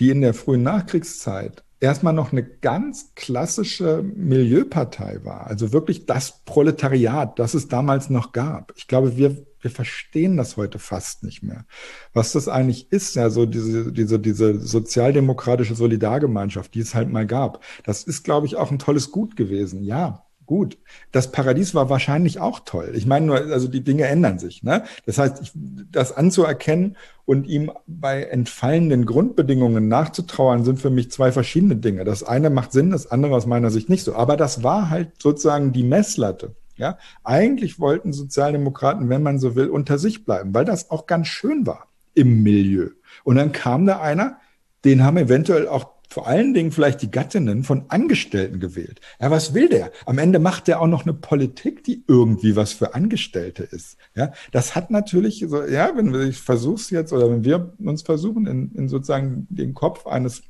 die 0.00 0.10
in 0.10 0.20
der 0.20 0.34
frühen 0.34 0.62
Nachkriegszeit 0.62 1.64
erstmal 1.80 2.12
noch 2.12 2.32
eine 2.32 2.42
ganz 2.42 3.14
klassische 3.14 4.02
Milieupartei 4.02 5.20
war. 5.24 5.46
Also 5.46 5.72
wirklich 5.72 6.06
das 6.06 6.42
Proletariat, 6.44 7.38
das 7.38 7.54
es 7.54 7.68
damals 7.68 8.10
noch 8.10 8.32
gab. 8.32 8.72
Ich 8.76 8.88
glaube, 8.88 9.16
wir 9.16 9.46
wir 9.66 9.70
verstehen 9.72 10.36
das 10.36 10.56
heute 10.56 10.78
fast 10.78 11.24
nicht 11.24 11.42
mehr. 11.42 11.66
Was 12.12 12.30
das 12.32 12.46
eigentlich 12.46 12.92
ist, 12.92 13.16
ja, 13.16 13.30
so 13.30 13.46
diese, 13.46 13.92
diese, 13.92 14.20
diese 14.20 14.60
sozialdemokratische 14.60 15.74
Solidargemeinschaft, 15.74 16.72
die 16.74 16.80
es 16.80 16.94
halt 16.94 17.10
mal 17.10 17.26
gab. 17.26 17.64
Das 17.84 18.04
ist, 18.04 18.22
glaube 18.22 18.46
ich, 18.46 18.54
auch 18.54 18.70
ein 18.70 18.78
tolles 18.78 19.10
Gut 19.10 19.34
gewesen. 19.34 19.82
Ja, 19.82 20.25
gut. 20.46 20.78
Das 21.12 21.32
Paradies 21.32 21.74
war 21.74 21.90
wahrscheinlich 21.90 22.40
auch 22.40 22.60
toll. 22.60 22.92
Ich 22.94 23.06
meine 23.06 23.26
nur, 23.26 23.36
also 23.36 23.68
die 23.68 23.82
Dinge 23.84 24.04
ändern 24.04 24.38
sich. 24.38 24.62
Ne? 24.62 24.84
Das 25.04 25.18
heißt, 25.18 25.42
ich, 25.42 25.52
das 25.54 26.12
anzuerkennen 26.12 26.96
und 27.24 27.46
ihm 27.46 27.72
bei 27.86 28.22
entfallenden 28.22 29.04
Grundbedingungen 29.04 29.88
nachzutrauern, 29.88 30.64
sind 30.64 30.80
für 30.80 30.90
mich 30.90 31.10
zwei 31.10 31.32
verschiedene 31.32 31.76
Dinge. 31.76 32.04
Das 32.04 32.22
eine 32.22 32.50
macht 32.50 32.72
Sinn, 32.72 32.90
das 32.90 33.10
andere 33.10 33.34
aus 33.34 33.46
meiner 33.46 33.70
Sicht 33.70 33.88
nicht 33.88 34.04
so. 34.04 34.14
Aber 34.14 34.36
das 34.36 34.62
war 34.62 34.90
halt 34.90 35.20
sozusagen 35.20 35.72
die 35.72 35.84
Messlatte. 35.84 36.54
Ja, 36.78 36.98
eigentlich 37.24 37.80
wollten 37.80 38.12
Sozialdemokraten, 38.12 39.08
wenn 39.08 39.22
man 39.22 39.38
so 39.38 39.56
will, 39.56 39.68
unter 39.68 39.98
sich 39.98 40.26
bleiben, 40.26 40.54
weil 40.54 40.66
das 40.66 40.90
auch 40.90 41.06
ganz 41.06 41.26
schön 41.28 41.66
war 41.66 41.88
im 42.12 42.42
Milieu. 42.42 42.90
Und 43.24 43.36
dann 43.36 43.52
kam 43.52 43.86
da 43.86 44.00
einer, 44.00 44.38
den 44.84 45.02
haben 45.02 45.16
eventuell 45.16 45.68
auch 45.68 45.95
vor 46.08 46.26
allen 46.26 46.54
Dingen 46.54 46.72
vielleicht 46.72 47.02
die 47.02 47.10
Gattinnen 47.10 47.64
von 47.64 47.86
Angestellten 47.88 48.60
gewählt. 48.60 49.00
Ja, 49.20 49.30
was 49.30 49.54
will 49.54 49.68
der? 49.68 49.90
Am 50.06 50.18
Ende 50.18 50.38
macht 50.38 50.68
der 50.68 50.80
auch 50.80 50.86
noch 50.86 51.02
eine 51.02 51.14
Politik, 51.14 51.84
die 51.84 52.04
irgendwie 52.06 52.56
was 52.56 52.72
für 52.72 52.94
Angestellte 52.94 53.64
ist. 53.64 53.96
Ja, 54.14 54.32
das 54.52 54.74
hat 54.74 54.90
natürlich 54.90 55.44
so, 55.48 55.64
ja, 55.64 55.92
wenn 55.96 56.14
ich 56.28 56.40
versuch's 56.40 56.90
jetzt 56.90 57.12
oder 57.12 57.30
wenn 57.30 57.44
wir 57.44 57.74
uns 57.78 58.02
versuchen, 58.02 58.46
in, 58.46 58.72
in 58.72 58.88
sozusagen 58.88 59.46
den 59.50 59.74
Kopf 59.74 60.06
eines 60.06 60.42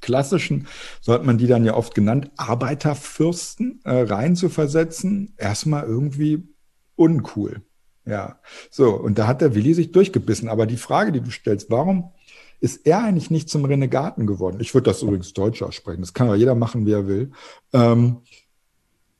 klassischen, 0.00 0.68
so 1.00 1.12
hat 1.12 1.24
man 1.24 1.38
die 1.38 1.46
dann 1.46 1.64
ja 1.64 1.74
oft 1.74 1.94
genannt, 1.94 2.30
Arbeiterfürsten 2.36 3.80
äh, 3.84 3.90
rein 3.90 4.36
zu 4.36 4.48
versetzen, 4.48 5.34
erstmal 5.36 5.84
irgendwie 5.84 6.48
uncool. 6.94 7.62
Ja, 8.04 8.40
so, 8.70 8.94
und 8.94 9.18
da 9.18 9.26
hat 9.26 9.42
der 9.42 9.54
Willi 9.54 9.74
sich 9.74 9.92
durchgebissen. 9.92 10.48
Aber 10.48 10.66
die 10.66 10.78
Frage, 10.78 11.12
die 11.12 11.20
du 11.20 11.30
stellst, 11.30 11.70
warum 11.70 12.12
ist 12.60 12.86
er 12.86 13.02
eigentlich 13.02 13.30
nicht 13.30 13.48
zum 13.48 13.64
Renegaten 13.64 14.26
geworden? 14.26 14.58
Ich 14.60 14.74
würde 14.74 14.90
das 14.90 15.02
übrigens 15.02 15.32
Deutsch 15.32 15.62
aussprechen, 15.62 16.00
das 16.00 16.14
kann 16.14 16.28
ja 16.28 16.34
jeder 16.34 16.54
machen, 16.54 16.86
wie 16.86 16.92
er 16.92 17.06
will. 17.06 17.32
Ähm, 17.72 18.18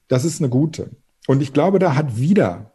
das 0.08 0.24
ist 0.24 0.40
eine 0.40 0.48
gute. 0.48 0.90
Und 1.26 1.42
ich 1.42 1.52
glaube, 1.52 1.78
da 1.78 1.94
hat 1.94 2.18
wieder 2.18 2.72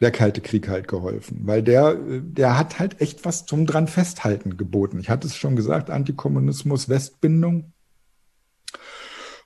der 0.00 0.10
Kalte 0.10 0.40
Krieg 0.40 0.68
halt 0.68 0.88
geholfen, 0.88 1.42
weil 1.44 1.62
der, 1.62 1.94
der 1.94 2.58
hat 2.58 2.80
halt 2.80 3.00
echt 3.00 3.24
was 3.24 3.46
zum 3.46 3.66
dran 3.66 3.86
festhalten 3.86 4.56
geboten. 4.56 4.98
Ich 4.98 5.08
hatte 5.08 5.28
es 5.28 5.36
schon 5.36 5.54
gesagt, 5.54 5.90
Antikommunismus, 5.90 6.88
Westbindung. 6.88 7.72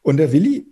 Und 0.01 0.17
der 0.17 0.33
Willi 0.33 0.67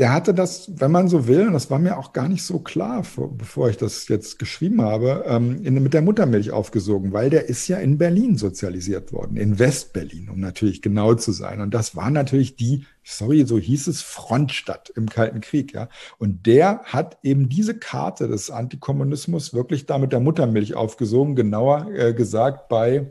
der 0.00 0.14
hatte 0.14 0.32
das, 0.32 0.72
wenn 0.80 0.90
man 0.90 1.08
so 1.08 1.28
will, 1.28 1.46
und 1.46 1.52
das 1.52 1.70
war 1.70 1.78
mir 1.78 1.98
auch 1.98 2.14
gar 2.14 2.26
nicht 2.26 2.42
so 2.42 2.58
klar, 2.58 3.04
vor, 3.04 3.36
bevor 3.36 3.68
ich 3.68 3.76
das 3.76 4.08
jetzt 4.08 4.38
geschrieben 4.38 4.80
habe, 4.80 5.24
ähm, 5.26 5.62
in, 5.62 5.74
mit 5.82 5.92
der 5.92 6.00
Muttermilch 6.00 6.52
aufgesogen, 6.52 7.12
weil 7.12 7.28
der 7.28 7.50
ist 7.50 7.68
ja 7.68 7.76
in 7.76 7.98
Berlin 7.98 8.38
sozialisiert 8.38 9.12
worden, 9.12 9.36
in 9.36 9.58
Westberlin, 9.58 10.30
um 10.30 10.40
natürlich 10.40 10.80
genau 10.80 11.12
zu 11.14 11.32
sein. 11.32 11.60
Und 11.60 11.74
das 11.74 11.96
war 11.96 12.10
natürlich 12.10 12.56
die, 12.56 12.86
sorry, 13.04 13.44
so 13.44 13.58
hieß 13.58 13.88
es, 13.88 14.00
Frontstadt 14.00 14.88
im 14.88 15.06
Kalten 15.06 15.42
Krieg, 15.42 15.74
ja. 15.74 15.90
Und 16.16 16.46
der 16.46 16.80
hat 16.84 17.18
eben 17.22 17.50
diese 17.50 17.78
Karte 17.78 18.26
des 18.26 18.50
Antikommunismus 18.50 19.52
wirklich 19.52 19.84
da 19.84 19.98
mit 19.98 20.12
der 20.12 20.20
Muttermilch 20.20 20.74
aufgesogen, 20.74 21.36
genauer 21.36 21.90
äh, 21.94 22.14
gesagt 22.14 22.70
bei 22.70 23.10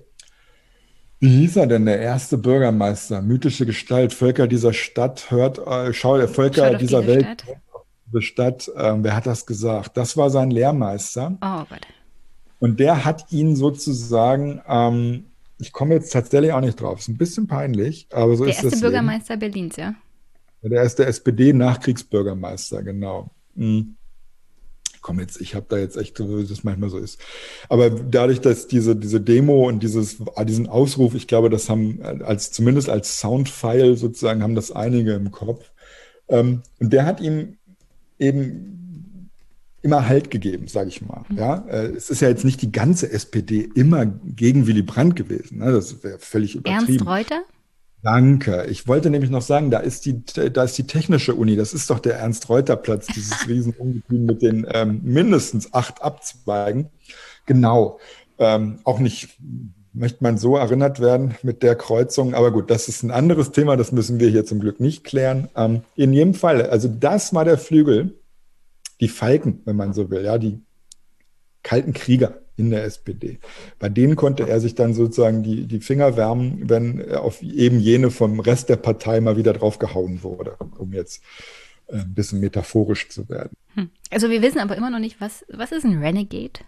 wie 1.20 1.30
hieß 1.30 1.58
er 1.58 1.68
denn, 1.68 1.86
der 1.86 2.00
erste 2.00 2.38
Bürgermeister? 2.38 3.22
Mythische 3.22 3.66
Gestalt, 3.66 4.14
Völker 4.14 4.48
dieser 4.48 4.74
Stadt, 4.74 5.32
hört, 5.32 5.60
äh, 5.60 5.94
schau, 5.94 6.18
der 6.18 6.30
Völker 6.30 6.76
dieser 6.76 7.06
Welt, 7.08 7.26
Stadt. 7.26 7.44
diese 8.08 8.22
Stadt, 8.22 8.72
ähm, 8.78 9.04
wer 9.04 9.16
hat 9.16 9.26
das 9.26 9.46
gesagt? 9.46 9.98
Das 9.98 10.16
war 10.16 10.30
sein 10.30 10.50
Lehrmeister. 10.52 11.38
Oh 11.42 11.66
Gott. 11.70 11.82
Und 12.60 12.80
der 12.80 13.06
hat 13.06 13.32
ihn 13.32 13.56
sozusagen, 13.56 14.62
ähm, 14.68 15.26
ich 15.60 15.72
komme 15.72 15.96
jetzt 15.96 16.12
tatsächlich 16.12 16.54
auch 16.54 16.62
nicht 16.62 16.80
drauf, 16.80 17.00
ist 17.00 17.10
ein 17.10 17.18
bisschen 17.18 17.48
peinlich, 17.48 18.08
aber 18.12 18.36
so 18.36 18.46
der 18.46 18.54
ist 18.54 18.58
das. 18.58 18.64
Der 18.64 18.72
erste 18.72 18.86
Bürgermeister 18.86 19.38
Berlins, 19.38 19.76
ja? 19.76 19.96
Der 20.62 20.82
erste 20.82 21.06
SPD-Nachkriegsbürgermeister, 21.06 22.84
genau. 22.84 23.30
Mhm 23.56 23.96
komm 25.10 25.20
jetzt, 25.20 25.42
ich 25.42 25.56
habe 25.56 25.66
da 25.68 25.78
jetzt 25.78 25.98
echt, 25.98 26.20
wie 26.20 26.46
das 26.46 26.64
manchmal 26.64 26.92
so 26.92 27.00
ist. 27.00 27.20
Aber 27.68 27.90
dadurch, 27.90 28.42
dass 28.42 28.68
diese, 28.68 28.96
diese 28.96 29.20
Demo 29.20 29.68
und 29.68 29.82
dieses, 29.82 30.18
diesen 30.44 30.68
Ausruf, 30.68 31.16
ich 31.16 31.28
glaube, 31.28 31.50
das 31.50 31.68
haben 31.68 32.00
als, 32.04 32.52
zumindest 32.52 32.90
als 32.90 33.20
Soundfile 33.20 33.98
sozusagen, 33.98 34.44
haben 34.44 34.54
das 34.54 34.72
einige 34.72 35.14
im 35.14 35.32
Kopf. 35.32 35.72
Ähm, 36.28 36.62
und 36.80 36.94
der 36.94 37.08
hat 37.08 37.22
ihm 37.22 37.58
eben 38.20 39.32
immer 39.82 40.08
Halt 40.08 40.30
gegeben, 40.30 40.68
sage 40.68 40.90
ich 40.90 41.02
mal. 41.02 41.26
Ja, 41.36 41.66
äh, 41.70 41.88
es 41.88 42.12
ist 42.12 42.22
ja 42.22 42.30
jetzt 42.30 42.46
nicht 42.46 42.62
die 42.62 42.72
ganze 42.72 43.12
SPD 43.12 43.68
immer 43.74 44.06
gegen 44.06 44.68
Willy 44.68 44.84
Brandt 44.84 45.16
gewesen. 45.16 45.58
Ne? 45.58 45.72
Das 45.72 46.04
wäre 46.04 46.20
völlig 46.20 46.54
übertrieben. 46.54 46.88
Ernst 46.88 47.08
Reuter? 47.08 47.42
Danke. 48.02 48.66
Ich 48.70 48.88
wollte 48.88 49.10
nämlich 49.10 49.30
noch 49.30 49.42
sagen, 49.42 49.72
da 49.72 49.80
ist 49.80 50.06
die, 50.06 50.24
da 50.24 50.64
ist 50.64 50.78
die 50.78 50.88
technische 50.88 51.36
Uni. 51.36 51.58
Das 51.58 51.74
ist 51.74 51.90
doch 51.90 52.00
der 52.00 52.16
Ernst-Reuter-Platz, 52.16 53.08
dieses 53.08 53.46
Riesenungetüm 53.48 54.26
mit 54.26 54.42
den 54.42 54.66
ähm, 54.72 55.02
mindestens 55.04 55.74
acht 55.74 56.02
Abzweigen. 56.02 56.90
Genau. 57.46 58.00
Ähm, 58.38 58.80
auch 58.86 59.00
nicht 59.00 59.38
möchte 59.92 60.24
man 60.24 60.38
so 60.38 60.56
erinnert 60.56 61.00
werden 61.00 61.36
mit 61.44 61.62
der 61.62 61.76
Kreuzung. 61.76 62.34
Aber 62.34 62.52
gut, 62.52 62.70
das 62.70 62.88
ist 62.88 63.04
ein 63.04 63.12
anderes 63.12 63.52
Thema. 63.52 63.76
Das 63.76 63.92
müssen 63.92 64.20
wir 64.20 64.30
hier 64.30 64.46
zum 64.46 64.60
Glück 64.60 64.80
nicht 64.80 65.04
klären. 65.04 65.50
Ähm, 65.56 65.82
in 65.96 66.14
jedem 66.14 66.34
Fall, 66.34 66.70
also 66.70 66.88
das 66.88 67.34
war 67.34 67.44
der 67.44 67.58
Flügel, 67.58 68.18
die 69.02 69.10
Falken, 69.10 69.62
wenn 69.66 69.76
man 69.76 69.94
so 69.94 70.10
will, 70.10 70.24
ja, 70.24 70.38
die 70.38 70.62
kalten 71.64 71.94
Krieger 71.94 72.36
in 72.60 72.70
der 72.70 72.84
SPD. 72.84 73.40
Bei 73.80 73.90
denen 73.90 74.16
konnte 74.16 74.48
er 74.48 74.60
sich 74.60 74.76
dann 74.76 74.94
sozusagen 74.94 75.42
die, 75.42 75.66
die 75.66 75.80
Finger 75.80 76.18
wärmen, 76.18 76.70
wenn 76.70 77.12
auf 77.14 77.42
eben 77.42 77.80
jene 77.80 78.12
vom 78.12 78.40
Rest 78.40 78.70
der 78.70 78.76
Partei 78.76 79.22
mal 79.22 79.38
wieder 79.38 79.54
draufgehauen 79.54 80.22
wurde, 80.24 80.58
um 80.78 80.94
jetzt 80.94 81.24
äh, 81.88 81.96
ein 81.96 82.14
bisschen 82.14 82.42
metaphorisch 82.42 83.10
zu 83.10 83.30
werden. 83.30 83.52
Hm. 83.76 83.90
Also 84.12 84.30
wir 84.30 84.42
wissen 84.42 84.60
aber 84.60 84.76
immer 84.76 84.90
noch 84.90 85.00
nicht, 85.00 85.22
was, 85.22 85.46
was 85.50 85.72
ist 85.72 85.86
ein 85.86 86.04
Renegade 86.04 86.60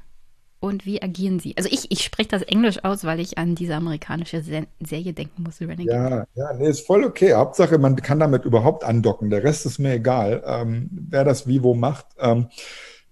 und 0.62 0.86
wie 0.86 1.02
agieren 1.02 1.40
sie? 1.40 1.58
Also 1.58 1.70
ich, 1.72 1.92
ich 1.92 2.04
spreche 2.04 2.30
das 2.30 2.44
Englisch 2.44 2.84
aus, 2.84 3.04
weil 3.04 3.20
ich 3.20 3.38
an 3.38 3.56
diese 3.56 3.76
amerikanische 3.76 4.42
Serie 4.44 5.14
denken 5.14 5.44
muss, 5.44 5.60
Renegade. 5.60 6.28
Ja, 6.36 6.44
ja, 6.52 6.54
nee, 6.54 6.70
ist 6.70 6.86
voll 6.86 7.04
okay. 7.04 7.34
Hauptsache, 7.34 7.78
man 7.80 7.96
kann 7.98 8.20
damit 8.20 8.46
überhaupt 8.46 8.84
andocken. 8.84 9.30
Der 9.30 9.44
Rest 9.44 9.66
ist 9.66 9.80
mir 9.80 9.94
egal, 9.94 10.44
ähm, 10.46 10.90
wer 10.92 11.24
das 11.24 11.48
wie 11.48 11.64
wo 11.64 11.74
macht. 11.74 12.06
Ähm, 12.20 12.48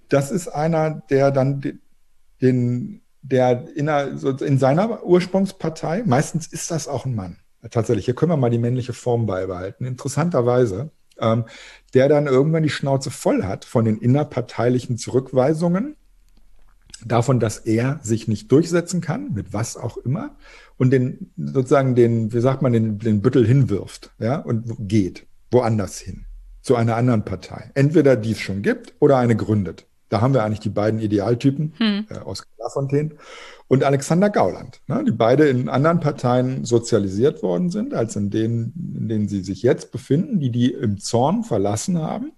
das 0.10 0.32
ist 0.32 0.48
einer, 0.48 1.02
der 1.10 1.32
dann 1.32 1.80
den, 2.42 3.02
der 3.22 3.68
in, 3.76 3.88
in 3.88 4.58
seiner 4.58 5.04
Ursprungspartei, 5.04 6.04
meistens 6.06 6.48
ist 6.48 6.72
das 6.72 6.88
auch 6.88 7.06
ein 7.06 7.16
Mann, 7.16 7.38
tatsächlich, 7.70 8.06
hier 8.06 8.16
können 8.16 8.32
wir 8.32 8.38
mal 8.38 8.50
die 8.50 8.58
männliche 8.58 8.94
Form 8.94 9.26
beibehalten, 9.26 9.86
interessanterweise, 9.86 10.92
ähm, 11.20 11.46
der 11.94 12.10
dann 12.10 12.28
irgendwann 12.28 12.64
die 12.64 12.70
Schnauze 12.70 13.12
voll 13.12 13.44
hat 13.44 13.66
von 13.66 13.86
den 13.86 13.98
innerparteilichen 13.98 14.98
Zurückweisungen, 14.98 15.96
davon, 17.06 17.40
dass 17.40 17.60
er 17.60 18.00
sich 18.04 18.28
nicht 18.28 18.52
durchsetzen 18.52 19.02
kann, 19.02 19.34
mit 19.34 19.54
was 19.54 19.78
auch 19.78 19.98
immer, 19.98 20.36
und 20.78 20.92
den 20.92 21.32
sozusagen 21.38 21.96
den, 21.96 22.34
wie 22.34 22.42
sagt 22.42 22.62
man, 22.62 22.74
den, 22.74 23.00
den 23.00 23.22
Büttel 23.22 23.46
hinwirft, 23.46 24.12
ja, 24.20 24.38
und 24.38 24.76
geht 24.80 25.28
woanders 25.52 26.00
hin, 26.00 26.26
zu 26.62 26.76
einer 26.76 26.96
anderen 26.96 27.26
Partei. 27.26 27.72
Entweder 27.74 28.16
die 28.16 28.32
es 28.32 28.40
schon 28.40 28.62
gibt 28.62 28.94
oder 29.00 29.18
eine 29.18 29.36
gründet. 29.36 29.88
Da 30.10 30.22
haben 30.22 30.34
wir 30.34 30.44
eigentlich 30.44 30.60
die 30.60 30.70
beiden 30.70 31.00
Idealtypen, 31.00 31.74
hm. 31.78 32.08
äh, 32.10 32.20
Oskar 32.20 32.50
Lafontaine 32.60 33.12
und 33.68 33.84
Alexander 33.84 34.30
Gauland, 34.30 34.82
ne, 34.88 35.04
die 35.06 35.12
beide 35.12 35.48
in 35.48 35.70
anderen 35.70 36.00
Parteien 36.00 36.66
sozialisiert 36.66 37.44
worden 37.44 37.70
sind, 37.70 37.94
als 37.94 38.16
in 38.16 38.30
denen, 38.30 38.96
in 38.98 39.08
denen 39.08 39.28
sie 39.28 39.42
sich 39.42 39.62
jetzt 39.64 39.92
befinden, 39.92 40.40
die 40.40 40.52
die 40.52 40.74
im 40.74 41.00
Zorn 41.00 41.44
verlassen 41.44 42.00
haben 42.00 42.32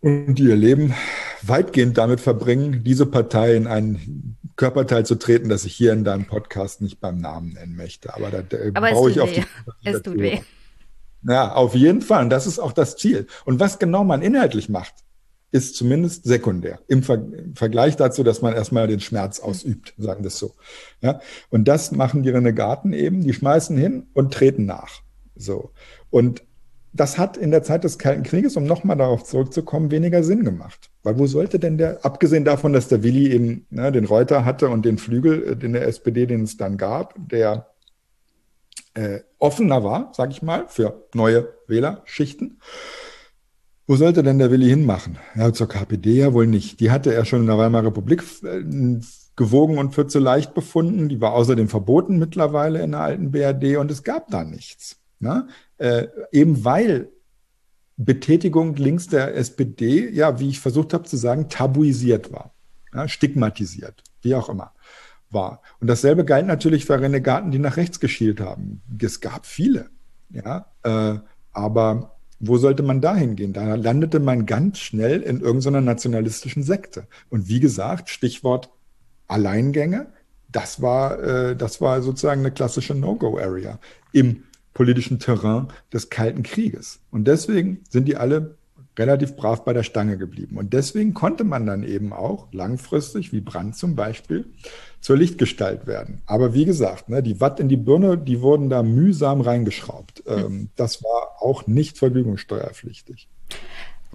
und 0.00 0.34
die 0.34 0.44
ihr 0.44 0.56
Leben 0.56 0.94
weitgehend 1.42 1.96
damit 1.96 2.20
verbringen, 2.20 2.82
diese 2.84 3.06
Partei 3.06 3.54
in 3.54 3.66
einen 3.66 4.36
Körperteil 4.56 5.06
zu 5.06 5.14
treten, 5.14 5.48
das 5.48 5.64
ich 5.64 5.74
hier 5.74 5.92
in 5.92 6.04
deinem 6.04 6.26
Podcast 6.26 6.82
nicht 6.82 7.00
beim 7.00 7.18
Namen 7.18 7.54
nennen 7.54 7.76
möchte. 7.76 8.14
Aber 8.14 8.30
da 8.30 8.42
brauche 8.72 9.10
ich 9.10 9.20
auf 9.20 9.32
die. 9.32 9.44
Es 9.84 10.02
tut 10.02 10.18
weh. 10.18 10.40
Ja, 11.22 11.52
auf 11.52 11.74
jeden 11.74 12.02
Fall. 12.02 12.24
Und 12.24 12.30
das 12.30 12.46
ist 12.46 12.58
auch 12.58 12.72
das 12.72 12.96
Ziel. 12.96 13.26
Und 13.44 13.60
was 13.60 13.78
genau 13.78 14.04
man 14.04 14.22
inhaltlich 14.22 14.68
macht, 14.68 14.94
ist 15.52 15.76
zumindest 15.76 16.24
sekundär 16.24 16.80
im, 16.88 17.02
Ver 17.02 17.14
im, 17.14 17.54
Vergleich 17.54 17.96
dazu, 17.96 18.24
dass 18.24 18.42
man 18.42 18.54
erstmal 18.54 18.88
den 18.88 19.00
Schmerz 19.00 19.38
ausübt, 19.38 19.94
sagen 19.98 20.24
wir 20.24 20.28
es 20.28 20.38
so. 20.38 20.54
Ja? 21.00 21.20
Und 21.50 21.68
das 21.68 21.92
machen 21.92 22.22
die 22.22 22.30
Renegaten 22.30 22.92
eben, 22.92 23.22
die 23.22 23.34
schmeißen 23.34 23.76
hin 23.76 24.08
und 24.14 24.34
treten 24.34 24.64
nach. 24.64 25.02
So. 25.36 25.70
Und 26.10 26.42
das 26.94 27.18
hat 27.18 27.36
in 27.36 27.50
der 27.50 27.62
Zeit 27.62 27.84
des 27.84 27.98
Kalten 27.98 28.22
Krieges, 28.22 28.56
um 28.56 28.64
nochmal 28.64 28.96
darauf 28.96 29.24
zurückzukommen, 29.24 29.90
weniger 29.90 30.22
Sinn 30.22 30.44
gemacht. 30.44 30.90
Weil 31.02 31.18
wo 31.18 31.26
sollte 31.26 31.58
denn 31.58 31.78
der, 31.78 32.04
abgesehen 32.04 32.44
davon, 32.44 32.72
dass 32.72 32.88
der 32.88 33.02
Willi 33.02 33.32
eben 33.32 33.66
ne, 33.70 33.92
den 33.92 34.04
Reuter 34.04 34.44
hatte 34.44 34.68
und 34.68 34.84
den 34.84 34.98
Flügel 34.98 35.42
in 35.42 35.74
äh, 35.74 35.80
der 35.80 35.88
SPD, 35.88 36.26
den 36.26 36.42
es 36.42 36.56
dann 36.56 36.76
gab, 36.76 37.14
der 37.16 37.68
äh, 38.94 39.20
offener 39.38 39.84
war, 39.84 40.12
sag 40.14 40.30
ich 40.30 40.42
mal, 40.42 40.66
für 40.68 41.06
neue 41.14 41.48
Wählerschichten. 41.66 42.60
Wo 43.86 43.96
sollte 43.96 44.22
denn 44.22 44.38
der 44.38 44.50
Willi 44.50 44.68
hinmachen? 44.68 45.18
Ja, 45.34 45.52
zur 45.52 45.68
KPD 45.68 46.14
ja 46.14 46.32
wohl 46.32 46.46
nicht. 46.46 46.80
Die 46.80 46.90
hatte 46.90 47.12
er 47.12 47.24
schon 47.24 47.40
in 47.40 47.46
der 47.46 47.58
Weimarer 47.58 47.86
Republik 47.86 48.22
äh, 48.44 48.62
gewogen 49.36 49.78
und 49.78 49.94
für 49.94 50.06
zu 50.06 50.18
leicht 50.18 50.54
befunden. 50.54 51.08
Die 51.08 51.20
war 51.20 51.32
außerdem 51.32 51.68
verboten 51.68 52.18
mittlerweile 52.18 52.82
in 52.82 52.92
der 52.92 53.00
alten 53.00 53.32
BRD 53.32 53.76
und 53.76 53.90
es 53.90 54.04
gab 54.04 54.28
da 54.30 54.44
nichts. 54.44 54.98
Ne? 55.18 55.48
Äh, 55.78 56.06
eben 56.30 56.64
weil 56.64 57.10
Betätigung 57.96 58.74
links 58.76 59.08
der 59.08 59.34
SPD, 59.36 60.10
ja, 60.10 60.38
wie 60.40 60.48
ich 60.48 60.60
versucht 60.60 60.94
habe 60.94 61.04
zu 61.04 61.16
sagen, 61.16 61.48
tabuisiert 61.48 62.32
war, 62.32 62.54
ja, 62.92 63.08
stigmatisiert, 63.08 64.02
wie 64.22 64.34
auch 64.34 64.48
immer 64.48 64.72
war. 65.30 65.62
Und 65.80 65.88
dasselbe 65.88 66.24
galt 66.24 66.46
natürlich 66.46 66.84
für 66.84 67.00
Renegaten, 67.00 67.50
die 67.50 67.58
nach 67.58 67.76
rechts 67.76 68.00
geschielt 68.00 68.40
haben. 68.40 68.82
Es 69.00 69.20
gab 69.20 69.46
viele, 69.46 69.90
ja, 70.30 70.66
äh, 70.82 71.18
aber 71.52 72.16
wo 72.44 72.58
sollte 72.58 72.82
man 72.82 73.00
da 73.00 73.14
hingehen? 73.14 73.52
Da 73.52 73.76
landete 73.76 74.18
man 74.18 74.46
ganz 74.46 74.78
schnell 74.78 75.20
in 75.22 75.40
irgendeiner 75.40 75.80
nationalistischen 75.80 76.64
Sekte. 76.64 77.06
Und 77.30 77.48
wie 77.48 77.60
gesagt, 77.60 78.10
Stichwort 78.10 78.68
Alleingänge, 79.28 80.08
das 80.50 80.82
war, 80.82 81.22
äh, 81.22 81.56
das 81.56 81.80
war 81.80 82.02
sozusagen 82.02 82.40
eine 82.40 82.50
klassische 82.50 82.96
No-Go-Area 82.96 83.78
im 84.12 84.42
politischen 84.74 85.20
Terrain 85.20 85.68
des 85.92 86.10
Kalten 86.10 86.42
Krieges. 86.42 86.98
Und 87.12 87.28
deswegen 87.28 87.84
sind 87.88 88.08
die 88.08 88.16
alle 88.16 88.56
relativ 88.98 89.36
brav 89.36 89.64
bei 89.64 89.72
der 89.72 89.82
Stange 89.82 90.18
geblieben. 90.18 90.58
Und 90.58 90.72
deswegen 90.72 91.14
konnte 91.14 91.44
man 91.44 91.66
dann 91.66 91.82
eben 91.82 92.12
auch 92.12 92.48
langfristig, 92.52 93.32
wie 93.32 93.40
Brand 93.40 93.76
zum 93.76 93.96
Beispiel, 93.96 94.46
zur 95.00 95.16
Lichtgestalt 95.16 95.86
werden. 95.86 96.22
Aber 96.26 96.54
wie 96.54 96.64
gesagt, 96.64 97.08
ne, 97.08 97.22
die 97.22 97.40
Watt 97.40 97.58
in 97.58 97.68
die 97.68 97.76
Birne, 97.76 98.18
die 98.18 98.40
wurden 98.40 98.70
da 98.70 98.82
mühsam 98.82 99.40
reingeschraubt. 99.40 100.22
Hm. 100.26 100.38
Ähm, 100.38 100.70
das 100.76 101.02
war 101.02 101.42
auch 101.42 101.66
nicht 101.66 101.98
vergütungssteuerpflichtig. 101.98 103.28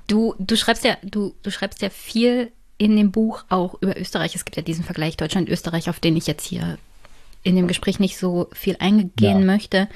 Du, 0.08 0.36
du 0.40 0.56
schreibst 0.56 0.86
ja, 0.86 0.98
du, 1.04 1.34
du 1.44 1.52
schreibst 1.52 1.82
ja 1.82 1.90
viel 1.90 2.52
in 2.78 2.96
dem 2.96 3.12
Buch 3.12 3.44
auch 3.50 3.82
über 3.82 4.00
Österreich. 4.00 4.36
Es 4.36 4.46
gibt 4.46 4.56
ja 4.56 4.62
diesen 4.62 4.84
Vergleich 4.84 5.18
Deutschland-Österreich, 5.18 5.90
auf 5.90 6.00
den 6.00 6.16
ich 6.16 6.28
jetzt 6.28 6.46
hier 6.46 6.78
in 7.44 7.56
dem 7.56 7.68
Gespräch 7.68 8.00
nicht 8.00 8.18
so 8.18 8.48
viel 8.54 8.78
eingehen 8.80 9.40
ja. 9.40 9.46
möchte 9.46 9.88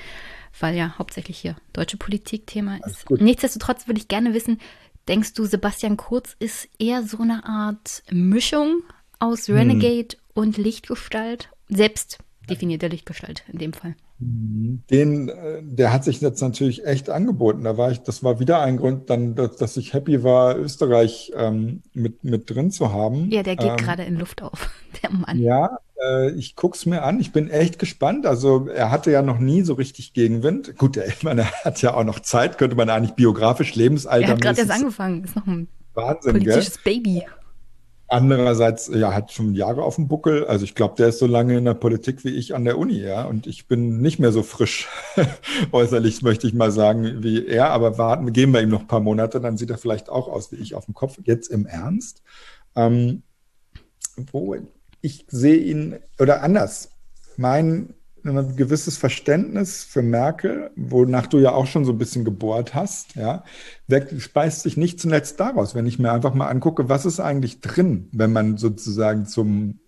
weil 0.60 0.76
ja 0.76 0.98
hauptsächlich 0.98 1.40
hier 1.40 1.56
deutsche 1.74 1.98
Politik 1.98 2.48
Thema 2.48 2.78
ist. 2.86 3.10
Nichtsdestotrotz 3.10 3.88
würde 3.88 4.00
ich 4.00 4.08
gerne 4.08 4.34
wissen, 4.34 4.60
denkst 5.08 5.34
du, 5.34 5.46
Sebastian 5.46 5.98
Kurz 5.98 6.36
ist 6.40 6.70
eher 6.80 7.04
so 7.04 7.20
eine 7.20 7.46
Art 7.46 8.04
Mischung 8.12 8.84
aus 9.20 9.48
hm. 9.48 9.56
Renegade 9.56 10.16
hm. 10.16 10.20
und 10.34 10.58
Lichtgestalt? 10.58 11.50
Selbst 11.70 12.20
definierte 12.50 12.88
Lichtgestalt 12.88 13.44
in 13.52 13.60
dem 13.60 13.74
Fall. 13.74 13.96
Den, 14.24 15.30
äh, 15.30 15.64
der 15.64 15.92
hat 15.92 16.04
sich 16.04 16.22
jetzt 16.22 16.42
natürlich 16.42 16.86
echt 16.86 17.10
angeboten. 17.10 17.64
Da 17.64 17.78
war 17.78 17.92
ich, 17.92 18.02
das 18.04 18.24
war 18.24 18.40
wieder 18.40 18.62
ein 18.62 18.78
Grund, 18.78 19.10
dann, 19.10 19.34
dass, 19.34 19.56
dass 19.56 19.78
ich 19.78 19.94
happy 19.94 20.24
war, 20.24 20.58
Österreich 20.58 21.32
ähm, 21.36 21.82
mit, 21.94 22.24
mit 22.24 22.48
drin 22.48 22.70
zu 22.70 22.94
haben. 22.94 23.32
Ja, 23.32 23.42
der 23.42 23.56
geht 23.56 23.72
ähm, 23.72 23.78
gerade 23.78 24.04
in 24.04 24.18
Luft 24.18 24.44
auf, 24.44 24.70
der 25.02 25.10
Mann. 25.10 25.40
Ja, 25.40 25.80
äh, 26.00 26.32
ich 26.32 26.56
guck's 26.56 26.86
mir 26.86 27.02
an. 27.02 27.20
Ich 27.20 27.32
bin 27.32 27.50
echt 27.50 27.80
gespannt. 27.80 28.28
Also 28.28 28.68
er 28.68 28.92
hatte 28.92 29.10
ja 29.10 29.24
noch 29.24 29.40
nie 29.40 29.64
so 29.64 29.74
richtig 29.74 30.14
Gegenwind. 30.14 30.78
Gut, 30.78 30.98
er, 30.98 31.08
ich 31.08 31.24
meine, 31.24 31.42
er 31.42 31.66
hat 31.66 31.82
ja 31.82 31.96
auch 31.96 32.04
noch 32.04 32.20
Zeit, 32.20 32.60
könnte 32.60 32.76
man 32.76 32.92
eigentlich 32.92 33.16
biografisch 33.16 33.74
Lebensalter. 33.74 34.28
Er 34.28 34.34
hat 34.34 34.42
gerade 34.42 34.60
erst 34.60 34.72
angefangen, 34.72 35.24
ist 35.24 35.36
noch 35.36 35.48
ein 35.48 35.68
Wahnsinn, 35.96 36.34
politisches 36.34 36.84
gell? 36.84 36.94
Baby. 36.94 37.24
Andererseits, 38.12 38.92
ja, 38.94 39.14
hat 39.14 39.32
schon 39.32 39.54
Jahre 39.54 39.84
auf 39.84 39.96
dem 39.96 40.10
Buckel. 40.10 40.46
Also 40.46 40.66
ich 40.66 40.76
glaube, 40.76 40.96
der 40.98 41.08
ist 41.08 41.20
so 41.20 41.28
lange 41.28 41.58
in 41.58 41.64
der 41.64 41.76
Politik 41.76 42.26
wie 42.26 42.36
ich 42.36 42.54
an 42.54 42.66
der 42.66 42.78
Uni, 42.78 43.00
ja. 43.00 43.24
Und 43.24 43.48
ich 43.48 43.70
bin 43.70 44.02
nicht 44.02 44.20
mehr 44.20 44.34
so 44.34 44.44
frisch 44.44 44.90
äußerlich, 45.72 46.22
möchte 46.22 46.46
ich 46.46 46.54
mal 46.54 46.74
sagen, 46.74 47.24
wie 47.24 47.48
er. 47.48 47.70
Aber 47.70 47.98
warten, 47.98 48.34
geben 48.34 48.52
wir 48.52 48.62
ihm 48.62 48.68
noch 48.68 48.82
ein 48.82 48.88
paar 48.88 49.00
Monate, 49.00 49.40
dann 49.40 49.56
sieht 49.56 49.70
er 49.70 49.78
vielleicht 49.78 50.10
auch 50.10 50.28
aus 50.28 50.52
wie 50.52 50.58
ich 50.58 50.76
auf 50.76 50.84
dem 50.84 50.94
Kopf. 50.94 51.20
Jetzt 51.24 51.48
im 51.48 51.66
Ernst. 51.66 52.22
Ähm, 52.76 53.24
wo 54.18 54.58
ich 55.00 55.26
sehe 55.30 55.60
ihn, 55.60 55.96
oder 56.20 56.44
anders, 56.44 56.92
mein 57.38 57.94
ein 58.24 58.56
gewisses 58.56 58.98
Verständnis 58.98 59.84
für 59.84 60.02
Merkel, 60.02 60.72
wonach 60.76 61.28
du 61.28 61.40
ja 61.40 61.52
auch 61.52 61.68
schon 61.68 61.86
so 61.86 61.92
ein 61.92 61.98
bisschen 61.98 62.26
gebohrt 62.26 62.74
hast, 62.74 63.16
ja, 63.16 63.44
speist 64.18 64.62
sich 64.62 64.78
nicht 64.78 65.00
zuletzt 65.00 65.40
daraus, 65.40 65.76
wenn 65.76 65.86
ich 65.86 66.00
mir 66.00 66.12
einfach 66.12 66.34
mal 66.34 66.48
angucke, 66.48 66.90
was 66.90 67.06
ist 67.06 67.20
eigentlich 67.20 67.62
drin, 67.62 68.10
wenn 68.12 68.32
man 68.32 68.58
sozusagen 68.58 69.26
zum 69.26 69.80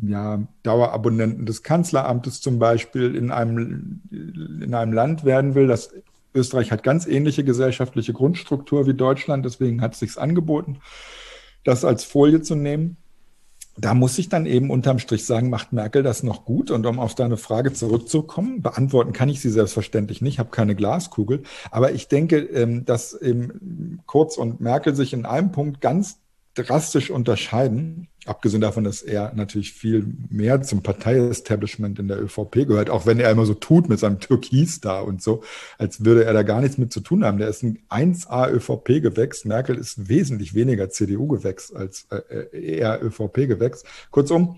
ja, 0.00 0.46
Dauerabonnenten 0.62 1.46
des 1.46 1.62
Kanzleramtes 1.62 2.40
zum 2.40 2.58
Beispiel 2.58 3.14
in 3.14 3.30
einem, 3.30 4.02
in 4.10 4.74
einem 4.74 4.92
Land 4.92 5.24
werden 5.24 5.54
will, 5.54 5.66
das 5.66 5.92
Österreich 6.34 6.72
hat 6.72 6.82
ganz 6.82 7.06
ähnliche 7.06 7.44
gesellschaftliche 7.44 8.12
Grundstruktur 8.12 8.86
wie 8.86 8.94
Deutschland, 8.94 9.44
deswegen 9.44 9.80
hat 9.80 9.94
es 9.94 10.00
sich 10.00 10.18
angeboten, 10.18 10.80
das 11.62 11.84
als 11.84 12.04
Folie 12.04 12.42
zu 12.42 12.56
nehmen. 12.56 12.96
Da 13.76 13.94
muss 13.94 14.18
ich 14.18 14.28
dann 14.28 14.46
eben 14.46 14.70
unterm 14.70 14.98
Strich 14.98 15.24
sagen, 15.26 15.50
macht 15.50 15.72
Merkel 15.72 16.02
das 16.02 16.22
noch 16.22 16.44
gut? 16.44 16.70
Und 16.70 16.86
um 16.86 17.00
auf 17.00 17.14
deine 17.14 17.36
Frage 17.36 17.72
zurückzukommen, 17.72 18.62
beantworten 18.62 19.12
kann 19.12 19.28
ich 19.28 19.40
sie 19.40 19.50
selbstverständlich 19.50 20.22
nicht, 20.22 20.38
habe 20.38 20.50
keine 20.50 20.76
Glaskugel. 20.76 21.42
Aber 21.70 21.92
ich 21.92 22.08
denke, 22.08 22.38
ähm, 22.38 22.84
dass 22.84 23.14
eben 23.20 24.00
Kurz 24.06 24.36
und 24.36 24.60
Merkel 24.60 24.94
sich 24.94 25.12
in 25.12 25.26
einem 25.26 25.50
Punkt 25.50 25.80
ganz 25.80 26.20
drastisch 26.54 27.10
unterscheiden. 27.10 28.08
Abgesehen 28.26 28.62
davon, 28.62 28.84
dass 28.84 29.02
er 29.02 29.32
natürlich 29.34 29.72
viel 29.72 30.06
mehr 30.30 30.62
zum 30.62 30.82
Parteiestablishment 30.82 31.98
in 31.98 32.08
der 32.08 32.22
ÖVP 32.22 32.66
gehört, 32.66 32.88
auch 32.88 33.04
wenn 33.04 33.20
er 33.20 33.30
immer 33.30 33.44
so 33.44 33.54
tut 33.54 33.88
mit 33.88 33.98
seinem 33.98 34.18
Türkis 34.18 34.80
da 34.80 35.00
und 35.00 35.22
so, 35.22 35.42
als 35.78 36.04
würde 36.04 36.24
er 36.24 36.32
da 36.32 36.42
gar 36.42 36.60
nichts 36.62 36.78
mit 36.78 36.92
zu 36.92 37.00
tun 37.00 37.24
haben. 37.24 37.38
Der 37.38 37.48
ist 37.48 37.62
ein 37.62 37.80
1A 37.90 38.50
ÖVP-Gewächs. 38.50 39.44
Merkel 39.44 39.76
ist 39.76 40.08
wesentlich 40.08 40.54
weniger 40.54 40.88
CDU-Gewächs 40.88 41.72
als 41.72 42.06
äh, 42.10 42.58
eher 42.58 43.02
ÖVP-Gewächs. 43.02 43.84
Kurzum, 44.10 44.56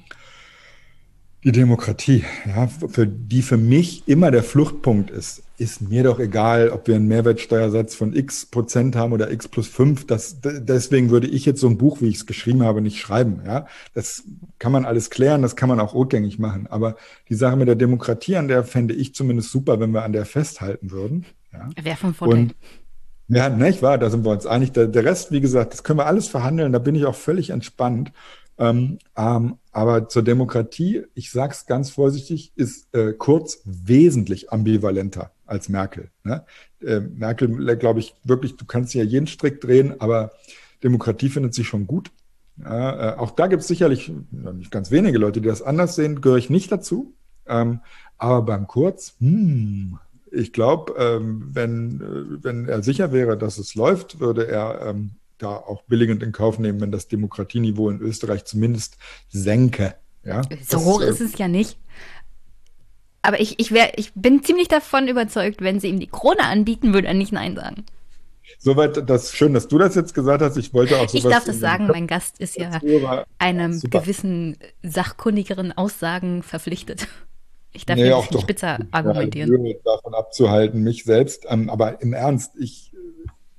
die 1.42 1.52
Demokratie, 1.52 2.24
ja, 2.46 2.66
für 2.66 3.06
die 3.06 3.42
für 3.42 3.56
mich 3.56 4.06
immer 4.06 4.30
der 4.30 4.42
Fluchtpunkt 4.42 5.10
ist, 5.10 5.42
ist 5.58 5.80
mir 5.80 6.02
doch 6.02 6.18
egal, 6.18 6.70
ob 6.70 6.86
wir 6.86 6.96
einen 6.96 7.08
Mehrwertsteuersatz 7.08 7.94
von 7.94 8.14
x 8.14 8.46
Prozent 8.46 8.94
haben 8.94 9.12
oder 9.12 9.30
x 9.30 9.48
plus 9.48 9.68
fünf. 9.68 10.06
Das, 10.06 10.40
deswegen 10.42 11.10
würde 11.10 11.26
ich 11.26 11.46
jetzt 11.46 11.60
so 11.60 11.66
ein 11.66 11.78
Buch, 11.78 12.00
wie 12.00 12.08
ich 12.08 12.16
es 12.16 12.26
geschrieben 12.26 12.62
habe, 12.62 12.82
nicht 12.82 13.00
schreiben. 13.00 13.40
Ja, 13.46 13.66
das 13.94 14.24
kann 14.58 14.72
man 14.72 14.84
alles 14.84 15.08
klären, 15.08 15.42
das 15.42 15.56
kann 15.56 15.68
man 15.68 15.80
auch 15.80 15.94
rückgängig 15.94 16.38
machen. 16.38 16.66
Aber 16.66 16.96
die 17.28 17.34
Sache 17.34 17.56
mit 17.56 17.68
der 17.68 17.74
Demokratie, 17.74 18.36
an 18.36 18.48
der 18.48 18.64
fände 18.64 18.92
ich 18.94 19.14
zumindest 19.14 19.50
super, 19.50 19.80
wenn 19.80 19.92
wir 19.92 20.04
an 20.04 20.12
der 20.12 20.26
festhalten 20.26 20.90
würden. 20.90 21.24
Ja. 21.52 21.68
Wäre 21.82 21.96
vom 21.96 22.14
Vorteil. 22.14 22.38
Und, 22.38 22.54
ja, 23.28 23.48
nicht 23.48 23.82
wahr? 23.82 23.98
Da 23.98 24.10
sind 24.10 24.24
wir 24.24 24.30
uns 24.30 24.46
einig. 24.46 24.72
Der, 24.72 24.86
der 24.86 25.04
Rest, 25.04 25.32
wie 25.32 25.40
gesagt, 25.40 25.72
das 25.72 25.82
können 25.82 25.98
wir 25.98 26.06
alles 26.06 26.28
verhandeln. 26.28 26.72
Da 26.72 26.78
bin 26.78 26.94
ich 26.94 27.06
auch 27.06 27.14
völlig 27.14 27.50
entspannt. 27.50 28.12
Ähm, 28.58 28.98
ähm, 29.16 29.56
aber 29.72 30.08
zur 30.08 30.22
Demokratie, 30.22 31.02
ich 31.14 31.30
sage 31.30 31.52
es 31.52 31.66
ganz 31.66 31.90
vorsichtig, 31.90 32.52
ist 32.56 32.94
äh, 32.94 33.12
Kurz 33.12 33.60
wesentlich 33.64 34.52
ambivalenter 34.52 35.30
als 35.46 35.68
Merkel. 35.68 36.10
Ne? 36.24 36.44
Äh, 36.80 37.00
Merkel, 37.00 37.76
glaube 37.76 38.00
ich, 38.00 38.14
wirklich, 38.24 38.56
du 38.56 38.64
kannst 38.64 38.94
ja 38.94 39.02
jeden 39.02 39.26
Strick 39.26 39.60
drehen, 39.60 40.00
aber 40.00 40.32
Demokratie 40.82 41.28
findet 41.28 41.54
sich 41.54 41.66
schon 41.66 41.86
gut. 41.86 42.10
Ja, 42.58 43.14
äh, 43.14 43.16
auch 43.18 43.30
da 43.32 43.46
gibt 43.46 43.62
es 43.62 43.68
sicherlich 43.68 44.12
nicht 44.30 44.70
ganz 44.70 44.90
wenige 44.90 45.18
Leute, 45.18 45.40
die 45.40 45.48
das 45.48 45.62
anders 45.62 45.94
sehen, 45.94 46.20
gehöre 46.20 46.38
ich 46.38 46.50
nicht 46.50 46.72
dazu. 46.72 47.14
Ähm, 47.46 47.80
aber 48.18 48.42
beim 48.42 48.66
Kurz, 48.66 49.14
hm, 49.20 49.98
ich 50.30 50.52
glaube, 50.52 50.94
ähm, 50.98 51.50
wenn, 51.52 52.00
äh, 52.00 52.44
wenn 52.44 52.68
er 52.68 52.82
sicher 52.82 53.12
wäre, 53.12 53.36
dass 53.36 53.58
es 53.58 53.74
läuft, 53.74 54.20
würde 54.20 54.48
er 54.48 54.80
ähm, 54.86 55.12
da 55.38 55.48
auch 55.48 55.82
billigend 55.82 56.22
in 56.22 56.32
Kauf 56.32 56.58
nehmen, 56.58 56.80
wenn 56.80 56.92
das 56.92 57.08
Demokratieniveau 57.08 57.90
in 57.90 58.00
Österreich 58.00 58.44
zumindest 58.44 58.96
senke. 59.28 59.94
Ja, 60.24 60.42
so 60.42 60.48
das, 60.48 60.84
hoch 60.84 61.02
äh, 61.02 61.08
ist 61.08 61.20
es 61.20 61.38
ja 61.38 61.46
nicht. 61.46 61.78
Aber 63.26 63.40
ich, 63.40 63.58
ich, 63.58 63.72
wär, 63.72 63.98
ich 63.98 64.12
bin 64.14 64.44
ziemlich 64.44 64.68
davon 64.68 65.08
überzeugt, 65.08 65.60
wenn 65.60 65.80
sie 65.80 65.88
ihm 65.88 65.98
die 65.98 66.06
Krone 66.06 66.44
anbieten, 66.44 66.94
würde 66.94 67.08
er 67.08 67.14
nicht 67.14 67.32
Nein 67.32 67.56
sagen. 67.56 67.84
Soweit, 68.58 69.10
das 69.10 69.32
schön, 69.34 69.52
dass 69.52 69.66
du 69.66 69.78
das 69.78 69.96
jetzt 69.96 70.14
gesagt 70.14 70.42
hast. 70.42 70.56
Ich 70.56 70.72
wollte 70.72 70.96
auch 70.96 71.08
sowas. 71.08 71.14
Ich 71.14 71.24
darf 71.24 71.44
das 71.44 71.58
sagen, 71.58 71.88
mein 71.88 72.06
Gast 72.06 72.38
ist 72.38 72.56
ja 72.56 72.80
einem 73.38 73.72
super. 73.72 74.00
gewissen 74.00 74.56
sachkundigeren 74.84 75.76
Aussagen 75.76 76.44
verpflichtet. 76.44 77.08
Ich 77.72 77.84
darf 77.84 77.96
nee, 77.96 78.12
auch 78.12 78.24
spitzer 78.40 78.78
argumentieren. 78.92 79.66
Ja, 79.66 79.74
davon 79.84 80.14
abzuhalten, 80.14 80.82
mich 80.82 81.04
selbst. 81.04 81.46
Ähm, 81.48 81.68
aber 81.68 82.00
im 82.00 82.12
Ernst, 82.12 82.52
ich 82.58 82.92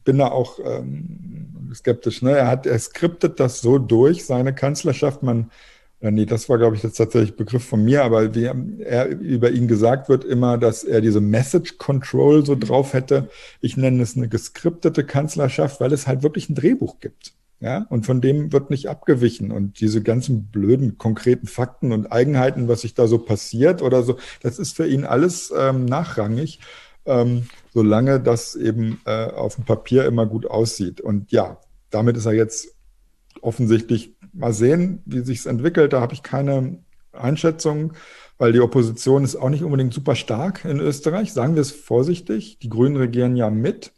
bin 0.06 0.18
da 0.18 0.30
auch 0.30 0.60
ähm, 0.66 1.72
skeptisch. 1.76 2.22
Ne? 2.22 2.32
Er 2.32 2.48
hat, 2.48 2.66
er 2.66 2.80
skriptet 2.80 3.40
das 3.42 3.60
so 3.60 3.78
durch, 3.78 4.26
seine 4.26 4.56
Kanzlerschaft. 4.56 5.24
Man, 5.24 5.52
äh, 6.00 6.12
nee, 6.12 6.26
das 6.26 6.50
war, 6.50 6.58
glaube 6.58 6.76
ich, 6.76 6.84
jetzt 6.84 6.98
tatsächlich 6.98 7.36
Begriff 7.36 7.66
von 7.66 7.84
mir, 7.84 8.04
aber 8.04 8.36
wie 8.36 8.46
er 8.84 9.08
über 9.08 9.52
ihn 9.52 9.68
gesagt 9.68 10.10
wird 10.10 10.24
immer, 10.24 10.58
dass 10.58 10.84
er 10.84 11.02
diese 11.02 11.22
Message 11.22 11.78
Control 11.78 12.46
so 12.46 12.56
drauf 12.56 12.94
hätte. 12.94 13.30
Ich 13.62 13.78
nenne 13.78 14.04
es 14.04 14.16
eine 14.16 14.28
geskriptete 14.28 15.04
Kanzlerschaft, 15.04 15.80
weil 15.80 15.94
es 15.94 16.08
halt 16.08 16.24
wirklich 16.24 16.50
ein 16.50 16.56
Drehbuch 16.56 17.00
gibt. 17.00 17.34
Ja, 17.60 17.88
und 17.90 18.06
von 18.06 18.22
dem 18.22 18.54
wird 18.54 18.70
nicht 18.70 18.88
abgewichen. 18.88 19.52
Und 19.52 19.80
diese 19.80 20.04
ganzen 20.04 20.46
blöden, 20.46 21.00
konkreten 21.00 21.48
Fakten 21.48 21.92
und 21.92 22.12
Eigenheiten, 22.12 22.68
was 22.68 22.82
sich 22.82 22.94
da 22.94 23.08
so 23.08 23.18
passiert 23.18 23.82
oder 23.82 24.04
so, 24.04 24.18
das 24.44 24.60
ist 24.60 24.76
für 24.76 24.88
ihn 24.88 25.06
alles 25.06 25.52
ähm, 25.58 25.86
nachrangig 25.86 26.60
ähm, 27.08 27.48
solange 27.74 28.20
das 28.20 28.56
eben 28.56 29.02
äh, 29.06 29.26
auf 29.32 29.56
dem 29.56 29.66
Papier 29.66 30.06
immer 30.06 30.26
gut 30.26 30.46
aussieht. 30.46 31.02
Und 31.02 31.32
ja, 31.32 31.60
damit 31.90 32.18
ist 32.18 32.26
er 32.26 32.34
jetzt 32.34 32.76
offensichtlich 33.42 34.16
mal 34.34 34.54
sehen, 34.54 35.02
wie 35.06 35.22
sich 35.22 35.40
es 35.40 35.46
entwickelt. 35.46 35.94
Da 35.94 36.02
habe 36.02 36.14
ich 36.14 36.24
keine 36.24 36.80
Einschätzung, 37.12 37.94
weil 38.38 38.52
die 38.52 38.60
Opposition 38.60 39.24
ist 39.24 39.36
auch 39.36 39.50
nicht 39.50 39.64
unbedingt 39.64 39.94
super 39.94 40.16
stark 40.16 40.66
in 40.66 40.80
Österreich. 40.80 41.34
Sagen 41.34 41.56
wir 41.56 41.62
es 41.62 41.72
vorsichtig. 41.72 42.60
Die 42.60 42.70
Grünen 42.70 42.98
regieren 42.98 43.36
ja 43.36 43.50
mit. 43.50 43.92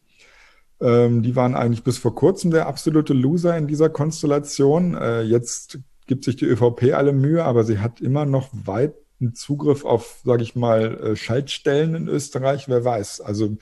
Ähm, 0.82 1.24
die 1.24 1.36
waren 1.36 1.56
eigentlich 1.56 1.84
bis 1.84 1.98
vor 1.98 2.16
kurzem 2.16 2.52
der 2.52 2.68
absolute 2.68 3.14
Loser 3.14 3.58
in 3.58 3.68
dieser 3.68 3.90
Konstellation. 3.90 4.96
Äh, 4.96 5.22
jetzt 5.24 5.80
gibt 6.08 6.24
sich 6.24 6.38
die 6.38 6.46
ÖVP 6.46 6.94
alle 6.94 7.14
Mühe, 7.14 7.44
aber 7.44 7.64
sie 7.64 7.80
hat 7.80 8.02
immer 8.02 8.26
noch 8.26 8.50
weit 8.54 8.94
Zugriff 9.34 9.84
auf, 9.84 10.22
sage 10.24 10.44
ich 10.44 10.56
mal, 10.56 10.98
äh, 11.02 11.16
Schaltstellen 11.16 11.96
in 11.96 12.08
Österreich, 12.08 12.70
wer 12.70 12.86
weiß. 12.86 13.22
Also 13.22 13.58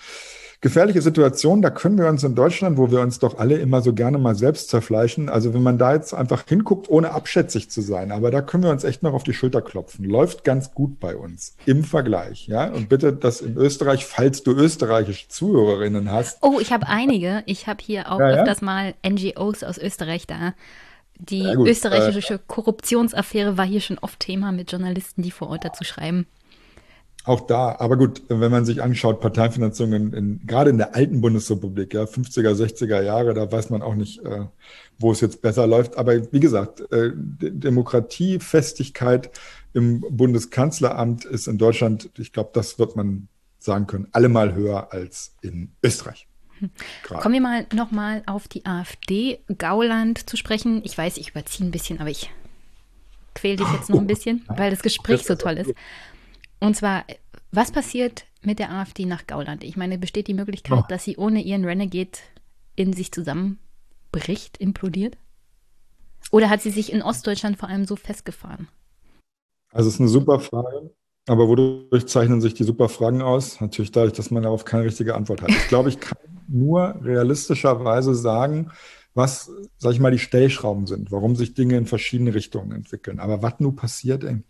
gefährliche 0.68 1.02
Situation, 1.02 1.61
da 1.61 1.69
können 1.69 1.98
wir 1.98 2.10
uns 2.10 2.26
in 2.26 2.35
Deutschland, 2.35 2.77
wo 2.77 2.91
wir 2.91 2.99
uns 2.99 3.19
doch 3.19 3.38
alle 3.38 3.56
immer 3.56 3.81
so 3.81 3.94
gerne 3.94 4.18
mal 4.18 4.35
selbst 4.35 4.68
zerfleischen, 4.68 5.30
also 5.30 5.53
wenn 5.53 5.64
man 5.64 5.77
da 5.77 5.94
jetzt 5.94 6.14
einfach 6.14 6.44
hinguckt, 6.45 6.89
ohne 6.89 7.11
abschätzig 7.11 7.69
zu 7.69 7.80
sein, 7.80 8.11
aber 8.11 8.31
da 8.31 8.41
können 8.41 8.64
wir 8.64 8.72
uns 8.72 8.84
echt 8.84 9.02
noch 9.02 9.14
auf 9.14 9.23
die 9.23 9.31
Schulter 9.31 9.61
klopfen. 9.61 10.03
Läuft 10.03 10.44
ganz 10.44 10.73
gut 10.73 10.99
bei 10.99 11.15
uns 11.15 11.56
im 11.65 11.85
Vergleich, 11.85 12.48
ja. 12.48 12.68
Und 12.68 12.89
bitte 12.89 13.14
das 13.14 13.39
in 13.39 13.56
Österreich, 13.56 14.06
falls 14.06 14.44
du 14.44 14.52
österreichische 14.52 15.30
Zuhörerinnen 15.30 16.11
hast. 16.11 16.39
Oh, 16.41 16.60
ich 16.60 16.73
habe 16.73 16.88
einige. 16.88 17.44
Ich 17.45 17.68
habe 17.68 17.81
hier 17.81 18.11
auch 18.11 18.19
ja, 18.19 18.27
öfters 18.27 18.60
ja? 18.60 18.65
mal 18.65 18.94
NGOs 19.07 19.64
aus 19.64 19.77
Österreich 19.77 20.27
da. 20.27 20.53
Die 21.18 21.44
ja, 21.44 21.53
österreichische 21.53 22.34
äh, 22.34 22.39
Korruptionsaffäre 22.45 23.57
war 23.57 23.65
hier 23.65 23.80
schon 23.80 23.99
oft 23.99 24.19
Thema 24.19 24.52
mit 24.52 24.69
Journalisten, 24.69 25.22
die 25.22 25.31
vor 25.31 25.49
Ort 25.49 25.64
dazu 25.64 25.85
schreiben. 25.85 26.27
Auch 27.28 27.41
da, 27.41 27.76
aber 27.80 27.98
gut, 27.98 28.24
wenn 28.30 28.52
man 28.52 28.64
sich 28.64 28.82
anschaut, 28.82 29.20
Parteifinanzierung 29.20 29.91
in, 29.91 30.14
in, 30.14 30.40
gerade 30.48 30.70
in 30.70 30.78
der 30.78 30.95
alten 30.95 31.20
Bundesrepublik, 31.20 31.94
ja, 31.94 32.04
50er, 32.04 32.54
60er 32.54 33.02
Jahre, 33.02 33.34
da 33.34 33.52
weiß 33.52 33.70
man 33.70 33.82
auch 33.82 33.95
nicht, 33.95 34.24
äh, 34.24 34.45
wo 34.98 35.12
es 35.12 35.20
jetzt 35.20 35.41
besser 35.41 35.68
läuft. 35.68 35.98
Aber 35.98 36.14
wie 36.32 36.40
gesagt, 36.40 36.90
äh, 36.90 37.12
Demokratiefestigkeit 37.14 39.30
im 39.74 40.06
Bundeskanzleramt 40.10 41.26
ist 41.26 41.49
in 41.49 41.58
Deutschland, 41.58 42.10
ich 42.18 42.32
glaube, 42.32 42.52
das 42.54 42.80
wird 42.80 42.95
man 42.95 43.28
sagen 43.60 43.88
können, 43.88 44.08
allemal 44.14 44.56
höher 44.56 44.94
als 44.94 45.36
in 45.41 45.74
Österreich. 45.84 46.30
Grad. 47.04 47.22
Kommen 47.22 47.34
wir 47.34 47.41
mal 47.41 47.66
nochmal 47.74 48.24
auf 48.26 48.48
die 48.48 48.66
AfD 48.66 49.40
Gauland 49.58 50.30
zu 50.30 50.38
sprechen. 50.38 50.80
Ich 50.86 50.98
weiß, 50.98 51.18
ich 51.18 51.32
überziehe 51.32 51.68
ein 51.68 51.72
bisschen, 51.72 51.99
aber 51.99 52.10
ich 52.10 52.30
quäle 53.36 53.58
dich 53.58 53.68
jetzt 53.74 53.90
noch 53.90 53.99
ein 53.99 54.08
bisschen, 54.16 54.45
weil 54.48 54.72
das 54.72 54.82
Gespräch 54.82 55.24
so 55.24 55.36
toll 55.36 55.58
ist. 55.58 55.74
Und 56.60 56.76
zwar, 56.76 57.06
was 57.52 57.72
passiert 57.72 58.26
mit 58.42 58.60
der 58.60 58.72
AfD 58.72 59.06
nach 59.06 59.28
Gauland? 59.28 59.64
Ich 59.64 59.78
meine, 59.78 59.98
besteht 59.98 60.28
die 60.28 60.34
Möglichkeit, 60.34 60.80
oh. 60.80 60.86
dass 60.90 61.04
sie 61.04 61.18
ohne 61.18 61.42
ihren 61.42 61.66
Renegade 61.66 62.20
in 62.76 62.94
sich 62.94 63.12
zusammenbricht, 63.12 64.58
implodiert? 64.58 65.18
Oder 66.32 66.50
hat 66.50 66.62
sie 66.62 66.72
sich 66.72 66.92
in 66.92 67.02
Ostdeutschland 67.02 67.58
vor 67.58 67.70
allem 67.70 67.86
so 67.86 67.96
festgefahren? 67.96 68.68
Also, 69.72 69.88
es 69.88 69.96
ist 69.96 70.00
eine 70.00 70.10
super 70.10 70.40
Frage. 70.40 70.92
Aber 71.28 71.50
wodurch 71.50 72.08
zeichnen 72.08 72.40
sich 72.40 72.54
die 72.54 72.64
super 72.64 72.88
Fragen 72.88 73.22
aus? 73.22 73.60
Natürlich 73.60 73.92
dadurch, 73.92 74.14
dass 74.14 74.32
man 74.32 74.44
darauf 74.44 74.64
keine 74.64 74.86
richtige 74.86 75.14
Antwort 75.14 75.42
hat. 75.42 75.50
Ich 75.50 75.68
glaube, 75.68 75.90
ich 75.90 76.00
kann 76.00 76.18
nur 76.48 76.96
realistischerweise 77.04 78.16
sagen, 78.16 78.72
was, 79.14 79.52
sag 79.78 79.92
ich 79.92 80.00
mal, 80.00 80.12
die 80.12 80.20
Stellschrauben 80.20 80.88
sind, 80.88 81.12
warum 81.12 81.36
sich 81.36 81.54
Dinge 81.54 81.76
in 81.76 81.86
verschiedene 81.86 82.34
Richtungen 82.34 82.72
entwickeln. 82.72 83.20
Aber 83.20 83.42
was 83.42 83.60
nun 83.60 83.76
passiert, 83.76 84.24
ey? 84.24 84.42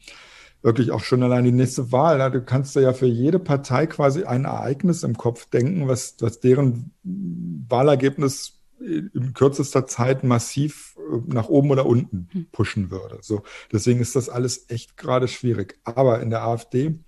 Wirklich 0.61 0.91
auch 0.91 1.03
schon 1.03 1.23
allein 1.23 1.45
die 1.45 1.51
nächste 1.51 1.91
Wahl. 1.91 2.19
Ja, 2.19 2.29
du 2.29 2.41
kannst 2.41 2.75
ja 2.75 2.93
für 2.93 3.05
jede 3.05 3.39
Partei 3.39 3.85
quasi 3.87 4.23
ein 4.23 4.45
Ereignis 4.45 5.03
im 5.03 5.17
Kopf 5.17 5.49
denken, 5.49 5.87
was, 5.87 6.15
was 6.19 6.39
deren 6.39 6.91
Wahlergebnis 7.03 8.57
in 8.79 9.33
kürzester 9.33 9.87
Zeit 9.87 10.23
massiv 10.23 10.95
äh, 10.97 11.19
nach 11.25 11.49
oben 11.49 11.71
oder 11.71 11.85
unten 11.85 12.29
hm. 12.31 12.47
pushen 12.51 12.91
würde. 12.91 13.19
So, 13.21 13.43
deswegen 13.71 13.99
ist 13.99 14.15
das 14.15 14.29
alles 14.29 14.69
echt 14.69 14.97
gerade 14.97 15.27
schwierig. 15.27 15.79
Aber 15.83 16.21
in 16.21 16.29
der 16.29 16.43
AfD, 16.43 16.99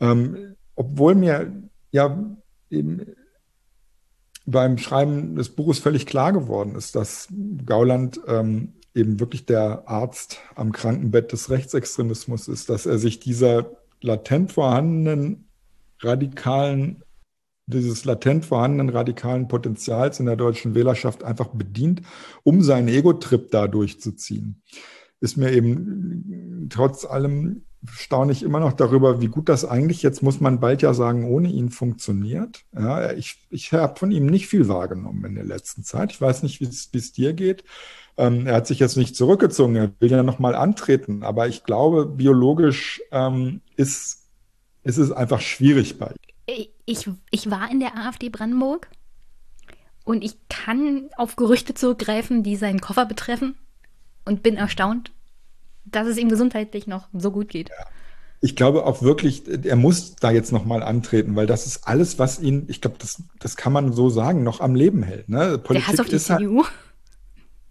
ähm, 0.00 0.56
obwohl 0.74 1.14
mir 1.14 1.52
ja 1.90 2.36
eben 2.70 3.06
beim 4.46 4.78
Schreiben 4.78 5.36
des 5.36 5.50
Buches 5.50 5.78
völlig 5.78 6.06
klar 6.06 6.32
geworden 6.32 6.74
ist, 6.74 6.94
dass 6.94 7.28
Gauland 7.66 8.20
ähm, 8.26 8.74
eben 8.98 9.20
wirklich 9.20 9.46
der 9.46 9.88
Arzt 9.88 10.40
am 10.54 10.72
Krankenbett 10.72 11.32
des 11.32 11.50
Rechtsextremismus 11.50 12.48
ist, 12.48 12.68
dass 12.68 12.86
er 12.86 12.98
sich 12.98 13.20
dieser 13.20 13.70
latent 14.00 14.52
vorhandenen 14.52 15.48
radikalen 16.00 17.02
dieses 17.70 18.06
latent 18.06 18.46
vorhandenen 18.46 18.88
radikalen 18.88 19.46
Potenzials 19.46 20.20
in 20.20 20.26
der 20.26 20.36
deutschen 20.36 20.74
Wählerschaft 20.74 21.22
einfach 21.22 21.48
bedient, 21.48 22.00
um 22.42 22.62
seinen 22.62 22.88
Ego-Trip 22.88 23.50
da 23.50 23.68
durchzuziehen. 23.68 24.62
Ist 25.20 25.36
mir 25.36 25.52
eben 25.52 26.68
trotz 26.70 27.04
allem 27.04 27.66
staune 27.86 28.32
ich 28.32 28.42
immer 28.42 28.60
noch 28.60 28.72
darüber, 28.72 29.20
wie 29.20 29.28
gut 29.28 29.48
das 29.48 29.64
eigentlich, 29.64 30.02
jetzt 30.02 30.22
muss 30.22 30.40
man 30.40 30.60
bald 30.60 30.82
ja 30.82 30.94
sagen, 30.94 31.26
ohne 31.26 31.48
ihn 31.48 31.70
funktioniert. 31.70 32.64
Ja, 32.74 33.12
ich 33.12 33.46
ich 33.50 33.72
habe 33.72 33.98
von 33.98 34.10
ihm 34.10 34.26
nicht 34.26 34.48
viel 34.48 34.68
wahrgenommen 34.68 35.24
in 35.24 35.34
der 35.36 35.44
letzten 35.44 35.84
Zeit. 35.84 36.12
Ich 36.12 36.20
weiß 36.20 36.42
nicht, 36.42 36.60
wie 36.60 36.66
es 36.66 37.12
dir 37.12 37.32
geht. 37.34 37.64
Ähm, 38.18 38.48
er 38.48 38.56
hat 38.56 38.66
sich 38.66 38.80
jetzt 38.80 38.96
nicht 38.96 39.14
zurückgezogen, 39.14 39.76
er 39.76 39.92
will 40.00 40.10
ja 40.10 40.24
nochmal 40.24 40.56
antreten, 40.56 41.22
aber 41.22 41.46
ich 41.46 41.62
glaube, 41.62 42.04
biologisch 42.04 43.00
ähm, 43.12 43.60
ist, 43.76 44.24
ist 44.82 44.98
es 44.98 45.12
einfach 45.12 45.40
schwierig 45.40 46.00
bei 46.00 46.08
ihm. 46.08 46.66
Ich, 46.84 47.08
ich 47.30 47.50
war 47.50 47.70
in 47.70 47.78
der 47.78 47.96
AfD 47.96 48.28
Brandenburg 48.28 48.88
und 50.04 50.24
ich 50.24 50.34
kann 50.48 51.10
auf 51.16 51.36
Gerüchte 51.36 51.74
zurückgreifen, 51.74 52.42
die 52.42 52.56
seinen 52.56 52.80
Koffer 52.80 53.06
betreffen 53.06 53.54
und 54.24 54.42
bin 54.42 54.56
erstaunt, 54.56 55.12
dass 55.84 56.08
es 56.08 56.18
ihm 56.18 56.28
gesundheitlich 56.28 56.88
noch 56.88 57.08
so 57.12 57.30
gut 57.30 57.50
geht. 57.50 57.68
Ja. 57.68 57.86
Ich 58.40 58.56
glaube 58.56 58.84
auch 58.84 59.02
wirklich, 59.02 59.42
er 59.64 59.76
muss 59.76 60.16
da 60.16 60.30
jetzt 60.30 60.52
nochmal 60.52 60.82
antreten, 60.82 61.36
weil 61.36 61.46
das 61.46 61.66
ist 61.66 61.86
alles, 61.86 62.18
was 62.18 62.40
ihn, 62.40 62.64
ich 62.68 62.80
glaube, 62.80 62.96
das, 62.98 63.22
das 63.38 63.56
kann 63.56 63.72
man 63.72 63.92
so 63.92 64.10
sagen, 64.10 64.42
noch 64.42 64.60
am 64.60 64.74
Leben 64.74 65.02
hält. 65.02 65.28
Ne? 65.28 65.58
Politik 65.58 65.86
Der 65.86 65.92
Hass 65.92 66.00
auf 66.00 66.08
die 66.08 66.18
CDU. 66.18 66.64
Halt, 66.64 66.72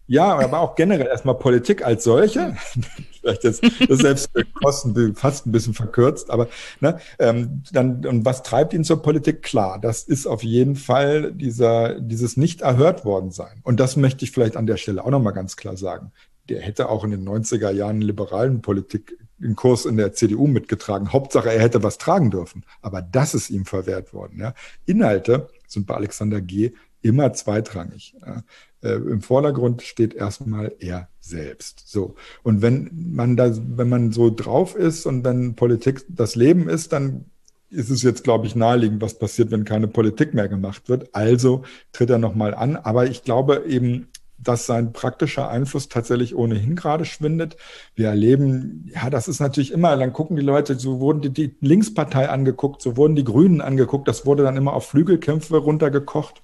ja, 0.07 0.37
aber 0.37 0.59
auch 0.59 0.75
generell 0.75 1.07
erstmal 1.07 1.35
Politik 1.35 1.85
als 1.85 2.03
solche. 2.03 2.55
Vielleicht 3.21 3.43
jetzt 3.43 3.63
das 3.89 3.99
selbst 3.99 4.29
Kosten 4.53 5.15
fast 5.15 5.45
ein 5.45 5.51
bisschen 5.51 5.73
verkürzt, 5.73 6.29
aber 6.29 6.47
ne, 6.79 6.99
ähm, 7.19 7.63
dann 7.71 8.05
und 8.05 8.23
was 8.23 8.41
treibt 8.41 8.73
ihn 8.73 8.85
zur 8.85 9.01
Politik? 9.01 9.43
Klar, 9.43 9.79
das 9.79 10.03
ist 10.03 10.25
auf 10.25 10.43
jeden 10.43 10.75
Fall 10.75 11.33
dieser 11.33 11.99
dieses 11.99 12.37
nicht 12.37 12.61
erhört 12.61 13.03
worden 13.03 13.31
sein. 13.31 13.59
Und 13.63 13.79
das 13.79 13.97
möchte 13.97 14.23
ich 14.23 14.31
vielleicht 14.31 14.55
an 14.55 14.65
der 14.65 14.77
Stelle 14.77 15.03
auch 15.03 15.11
nochmal 15.11 15.33
ganz 15.33 15.57
klar 15.57 15.75
sagen. 15.75 16.11
Der 16.47 16.61
hätte 16.61 16.87
auch 16.87 17.03
in 17.03 17.11
den 17.11 17.27
90er 17.27 17.71
Jahren 17.71 17.99
liberalen 17.99 18.61
Politik 18.61 19.17
den 19.39 19.55
Kurs 19.55 19.85
in 19.85 19.97
der 19.97 20.13
CDU 20.13 20.47
mitgetragen. 20.47 21.13
Hauptsache, 21.13 21.51
er 21.51 21.61
hätte 21.61 21.83
was 21.83 21.97
tragen 21.97 22.31
dürfen. 22.31 22.63
Aber 22.81 23.01
das 23.01 23.33
ist 23.33 23.49
ihm 23.49 23.65
verwehrt 23.65 24.13
worden. 24.13 24.39
Ja. 24.39 24.53
Inhalte 24.85 25.49
sind 25.67 25.85
bei 25.85 25.95
Alexander 25.95 26.41
G. 26.41 26.71
immer 27.01 27.33
zweitrangig. 27.33 28.15
Ja. 28.25 28.43
Äh, 28.81 28.93
Im 28.93 29.21
Vordergrund 29.21 29.81
steht 29.81 30.13
erstmal 30.13 30.73
er 30.79 31.09
selbst. 31.19 31.83
So. 31.87 32.15
Und 32.43 32.61
wenn 32.61 32.89
man 32.93 33.35
da, 33.35 33.51
wenn 33.55 33.89
man 33.89 34.11
so 34.11 34.29
drauf 34.29 34.75
ist 34.75 35.05
und 35.05 35.23
dann 35.23 35.55
Politik 35.55 36.05
das 36.09 36.35
Leben 36.35 36.69
ist, 36.69 36.93
dann 36.93 37.25
ist 37.69 37.89
es 37.89 38.01
jetzt, 38.01 38.23
glaube 38.23 38.47
ich, 38.47 38.55
naheliegend, 38.55 39.01
was 39.01 39.19
passiert, 39.19 39.51
wenn 39.51 39.65
keine 39.65 39.87
Politik 39.87 40.33
mehr 40.33 40.47
gemacht 40.47 40.87
wird. 40.89 41.13
Also 41.13 41.63
tritt 41.91 42.09
er 42.09 42.17
nochmal 42.17 42.53
an. 42.53 42.77
Aber 42.77 43.07
ich 43.07 43.23
glaube 43.23 43.63
eben, 43.67 44.07
dass 44.37 44.65
sein 44.65 44.93
praktischer 44.93 45.49
Einfluss 45.49 45.89
tatsächlich 45.89 46.35
ohnehin 46.35 46.75
gerade 46.75 47.05
schwindet. 47.05 47.57
Wir 47.95 48.09
erleben, 48.09 48.89
ja, 48.93 49.09
das 49.09 49.27
ist 49.27 49.39
natürlich 49.39 49.71
immer, 49.71 49.97
dann 49.97 50.13
gucken 50.13 50.35
die 50.37 50.43
Leute, 50.43 50.79
so 50.79 50.99
wurden 50.99 51.21
die, 51.21 51.31
die 51.31 51.55
Linkspartei 51.59 52.29
angeguckt, 52.29 52.81
so 52.81 52.95
wurden 52.97 53.15
die 53.15 53.23
Grünen 53.23 53.61
angeguckt, 53.61 54.07
das 54.07 54.25
wurde 54.25 54.43
dann 54.43 54.55
immer 54.55 54.73
auf 54.73 54.87
Flügelkämpfe 54.87 55.57
runtergekocht 55.57 56.43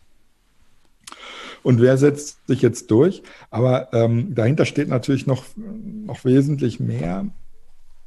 und 1.64 1.81
wer 1.81 1.98
setzt 1.98 2.45
sich 2.48 2.61
jetzt 2.61 2.91
durch. 2.91 3.23
Aber 3.49 3.94
ähm, 3.94 4.35
dahinter 4.35 4.65
steht 4.65 4.90
natürlich 4.90 5.26
noch, 5.26 5.45
noch 5.56 6.23
wesentlich 6.26 6.80
mehr, 6.80 7.23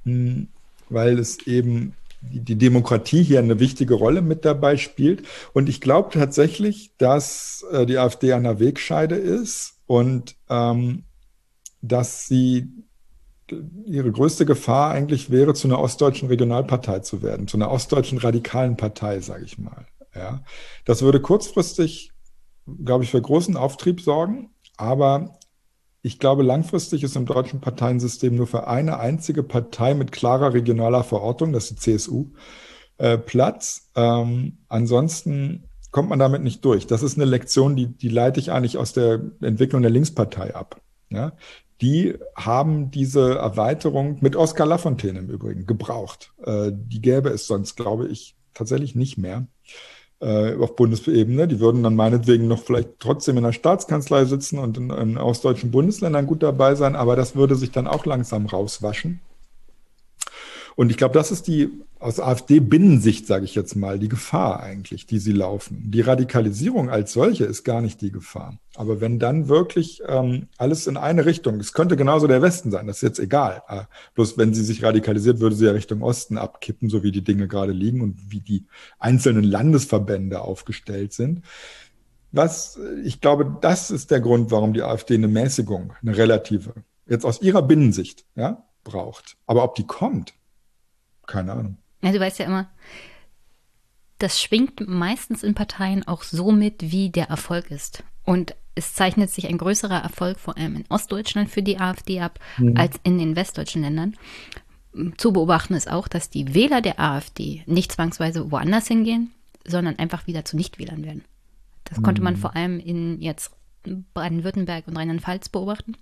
mh, 0.04 0.12
hm, 0.12 0.48
weil 0.88 1.18
es 1.18 1.46
eben 1.46 1.94
die, 2.20 2.40
die 2.40 2.58
Demokratie 2.58 3.22
hier 3.22 3.38
eine 3.38 3.58
wichtige 3.58 3.94
Rolle 3.94 4.22
mit 4.22 4.44
dabei 4.44 4.76
spielt. 4.76 5.22
Und 5.52 5.68
ich 5.68 5.80
glaube 5.80 6.10
tatsächlich, 6.12 6.92
dass 6.98 7.64
äh, 7.72 7.86
die 7.86 7.98
AfD 7.98 8.32
an 8.32 8.44
der 8.44 8.60
Wegscheide 8.60 9.16
ist 9.16 9.74
und 9.86 10.36
ähm, 10.48 11.04
dass 11.82 12.26
sie 12.26 12.68
ihre 13.84 14.10
größte 14.10 14.44
Gefahr 14.44 14.90
eigentlich 14.90 15.30
wäre, 15.30 15.54
zu 15.54 15.68
einer 15.68 15.78
ostdeutschen 15.78 16.28
Regionalpartei 16.28 17.00
zu 17.00 17.22
werden, 17.22 17.46
zu 17.46 17.56
einer 17.56 17.70
ostdeutschen 17.70 18.18
radikalen 18.18 18.76
Partei, 18.76 19.20
sage 19.20 19.44
ich 19.44 19.58
mal. 19.58 19.86
Ja, 20.14 20.42
das 20.84 21.02
würde 21.02 21.20
kurzfristig 21.20 22.12
glaube 22.84 23.04
ich, 23.04 23.10
für 23.10 23.20
großen 23.20 23.56
Auftrieb 23.56 24.00
sorgen. 24.00 24.50
Aber 24.76 25.38
ich 26.02 26.18
glaube, 26.18 26.42
langfristig 26.42 27.02
ist 27.02 27.16
im 27.16 27.26
deutschen 27.26 27.60
Parteiensystem 27.60 28.36
nur 28.36 28.46
für 28.46 28.68
eine 28.68 28.98
einzige 28.98 29.42
Partei 29.42 29.94
mit 29.94 30.12
klarer 30.12 30.54
regionaler 30.54 31.02
Verortung, 31.02 31.52
das 31.52 31.64
ist 31.64 31.86
die 31.86 31.96
CSU, 31.96 32.30
äh, 32.98 33.18
Platz. 33.18 33.90
Ähm, 33.94 34.58
ansonsten 34.68 35.64
kommt 35.90 36.08
man 36.08 36.18
damit 36.18 36.42
nicht 36.42 36.64
durch. 36.64 36.86
Das 36.86 37.02
ist 37.02 37.16
eine 37.16 37.24
Lektion, 37.24 37.74
die, 37.74 37.86
die 37.86 38.08
leite 38.08 38.38
ich 38.38 38.52
eigentlich 38.52 38.78
aus 38.78 38.92
der 38.92 39.20
Entwicklung 39.40 39.82
der 39.82 39.90
Linkspartei 39.90 40.54
ab. 40.54 40.80
Ja? 41.10 41.32
Die 41.80 42.14
haben 42.36 42.90
diese 42.90 43.36
Erweiterung 43.36 44.18
mit 44.20 44.36
Oskar 44.36 44.66
Lafontaine 44.66 45.18
im 45.18 45.30
Übrigen 45.30 45.66
gebraucht. 45.66 46.32
Äh, 46.44 46.70
die 46.72 47.00
gäbe 47.00 47.30
es 47.30 47.46
sonst, 47.46 47.76
glaube 47.76 48.08
ich, 48.08 48.36
tatsächlich 48.54 48.94
nicht 48.94 49.18
mehr 49.18 49.46
äh, 50.20 50.54
auf 50.56 50.76
Bundesebene. 50.76 51.48
Die 51.48 51.60
würden 51.60 51.82
dann 51.82 51.96
meinetwegen 51.96 52.48
noch 52.48 52.62
vielleicht 52.62 53.00
trotzdem 53.00 53.36
in 53.36 53.44
der 53.44 53.52
Staatskanzlei 53.52 54.24
sitzen 54.24 54.58
und 54.58 54.78
in, 54.78 54.90
in 54.90 55.18
ostdeutschen 55.18 55.70
Bundesländern 55.70 56.26
gut 56.26 56.42
dabei 56.42 56.74
sein, 56.74 56.96
aber 56.96 57.16
das 57.16 57.36
würde 57.36 57.54
sich 57.54 57.70
dann 57.70 57.86
auch 57.86 58.06
langsam 58.06 58.46
rauswaschen. 58.46 59.20
Und 60.76 60.90
ich 60.90 60.98
glaube, 60.98 61.14
das 61.14 61.32
ist 61.32 61.46
die 61.48 61.70
aus 61.98 62.20
AfD-Binnensicht, 62.20 63.26
sage 63.26 63.46
ich 63.46 63.54
jetzt 63.54 63.74
mal, 63.74 63.98
die 63.98 64.10
Gefahr 64.10 64.60
eigentlich, 64.60 65.06
die 65.06 65.18
sie 65.18 65.32
laufen. 65.32 65.82
Die 65.86 66.02
Radikalisierung 66.02 66.90
als 66.90 67.14
solche 67.14 67.46
ist 67.46 67.64
gar 67.64 67.80
nicht 67.80 68.02
die 68.02 68.12
Gefahr. 68.12 68.58
Aber 68.74 69.00
wenn 69.00 69.18
dann 69.18 69.48
wirklich 69.48 70.02
ähm, 70.06 70.48
alles 70.58 70.86
in 70.86 70.98
eine 70.98 71.24
Richtung, 71.24 71.58
es 71.60 71.72
könnte 71.72 71.96
genauso 71.96 72.26
der 72.26 72.42
Westen 72.42 72.70
sein, 72.70 72.86
das 72.86 72.96
ist 72.96 73.02
jetzt 73.02 73.18
egal. 73.18 73.62
Äh, 73.68 73.84
bloß 74.14 74.36
wenn 74.36 74.52
sie 74.52 74.62
sich 74.62 74.84
radikalisiert, 74.84 75.40
würde 75.40 75.56
sie 75.56 75.64
ja 75.64 75.72
Richtung 75.72 76.02
Osten 76.02 76.36
abkippen, 76.36 76.90
so 76.90 77.02
wie 77.02 77.10
die 77.10 77.24
Dinge 77.24 77.48
gerade 77.48 77.72
liegen 77.72 78.02
und 78.02 78.30
wie 78.30 78.40
die 78.40 78.66
einzelnen 78.98 79.44
Landesverbände 79.44 80.42
aufgestellt 80.42 81.14
sind. 81.14 81.40
Was, 82.32 82.78
ich 83.02 83.22
glaube, 83.22 83.56
das 83.62 83.90
ist 83.90 84.10
der 84.10 84.20
Grund, 84.20 84.50
warum 84.50 84.74
die 84.74 84.82
AfD 84.82 85.14
eine 85.14 85.28
Mäßigung, 85.28 85.94
eine 86.02 86.18
relative, 86.18 86.74
jetzt 87.08 87.24
aus 87.24 87.40
ihrer 87.40 87.62
Binnensicht, 87.62 88.26
ja, 88.34 88.66
braucht. 88.84 89.38
Aber 89.46 89.64
ob 89.64 89.74
die 89.74 89.86
kommt, 89.86 90.34
keine 91.26 91.52
Ahnung. 91.52 91.78
Ja, 92.02 92.12
du 92.12 92.20
weißt 92.20 92.38
ja 92.38 92.46
immer, 92.46 92.68
das 94.18 94.40
schwingt 94.40 94.86
meistens 94.86 95.42
in 95.42 95.54
Parteien 95.54 96.06
auch 96.06 96.22
so 96.22 96.52
mit, 96.52 96.90
wie 96.90 97.10
der 97.10 97.28
Erfolg 97.28 97.70
ist. 97.70 98.02
Und 98.24 98.54
es 98.74 98.94
zeichnet 98.94 99.30
sich 99.30 99.46
ein 99.48 99.58
größerer 99.58 100.02
Erfolg 100.02 100.38
vor 100.38 100.56
allem 100.56 100.76
in 100.76 100.84
Ostdeutschland 100.88 101.50
für 101.50 101.62
die 101.62 101.78
AfD 101.78 102.20
ab, 102.20 102.38
mhm. 102.58 102.76
als 102.76 102.98
in 103.02 103.18
den 103.18 103.36
westdeutschen 103.36 103.82
Ländern. 103.82 104.14
Zu 105.16 105.32
beobachten 105.32 105.74
ist 105.74 105.90
auch, 105.90 106.08
dass 106.08 106.30
die 106.30 106.54
Wähler 106.54 106.80
der 106.80 106.98
AfD 106.98 107.62
nicht 107.66 107.92
zwangsweise 107.92 108.50
woanders 108.50 108.86
hingehen, 108.86 109.32
sondern 109.66 109.98
einfach 109.98 110.26
wieder 110.26 110.44
zu 110.44 110.56
Nichtwählern 110.56 111.04
werden. 111.04 111.24
Das 111.84 111.98
mhm. 111.98 112.02
konnte 112.02 112.22
man 112.22 112.34
mhm. 112.34 112.38
vor 112.38 112.56
allem 112.56 112.78
in 112.78 113.20
jetzt 113.20 113.52
Baden-Württemberg 114.14 114.88
und 114.88 114.96
Rheinland-Pfalz 114.96 115.48
beobachten. 115.48 115.96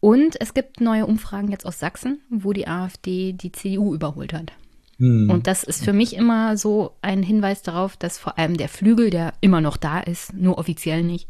Und 0.00 0.40
es 0.40 0.54
gibt 0.54 0.80
neue 0.80 1.06
Umfragen 1.06 1.50
jetzt 1.50 1.66
aus 1.66 1.78
Sachsen, 1.78 2.20
wo 2.30 2.52
die 2.52 2.68
AfD 2.68 3.32
die 3.32 3.52
CDU 3.52 3.94
überholt 3.94 4.32
hat. 4.32 4.52
Hm. 4.98 5.30
Und 5.30 5.46
das 5.46 5.64
ist 5.64 5.84
für 5.84 5.92
mich 5.92 6.14
immer 6.14 6.56
so 6.56 6.96
ein 7.02 7.22
Hinweis 7.22 7.62
darauf, 7.62 7.96
dass 7.96 8.18
vor 8.18 8.38
allem 8.38 8.56
der 8.56 8.68
Flügel, 8.68 9.10
der 9.10 9.32
immer 9.40 9.60
noch 9.60 9.76
da 9.76 10.00
ist, 10.00 10.34
nur 10.34 10.58
offiziell 10.58 11.02
nicht, 11.02 11.28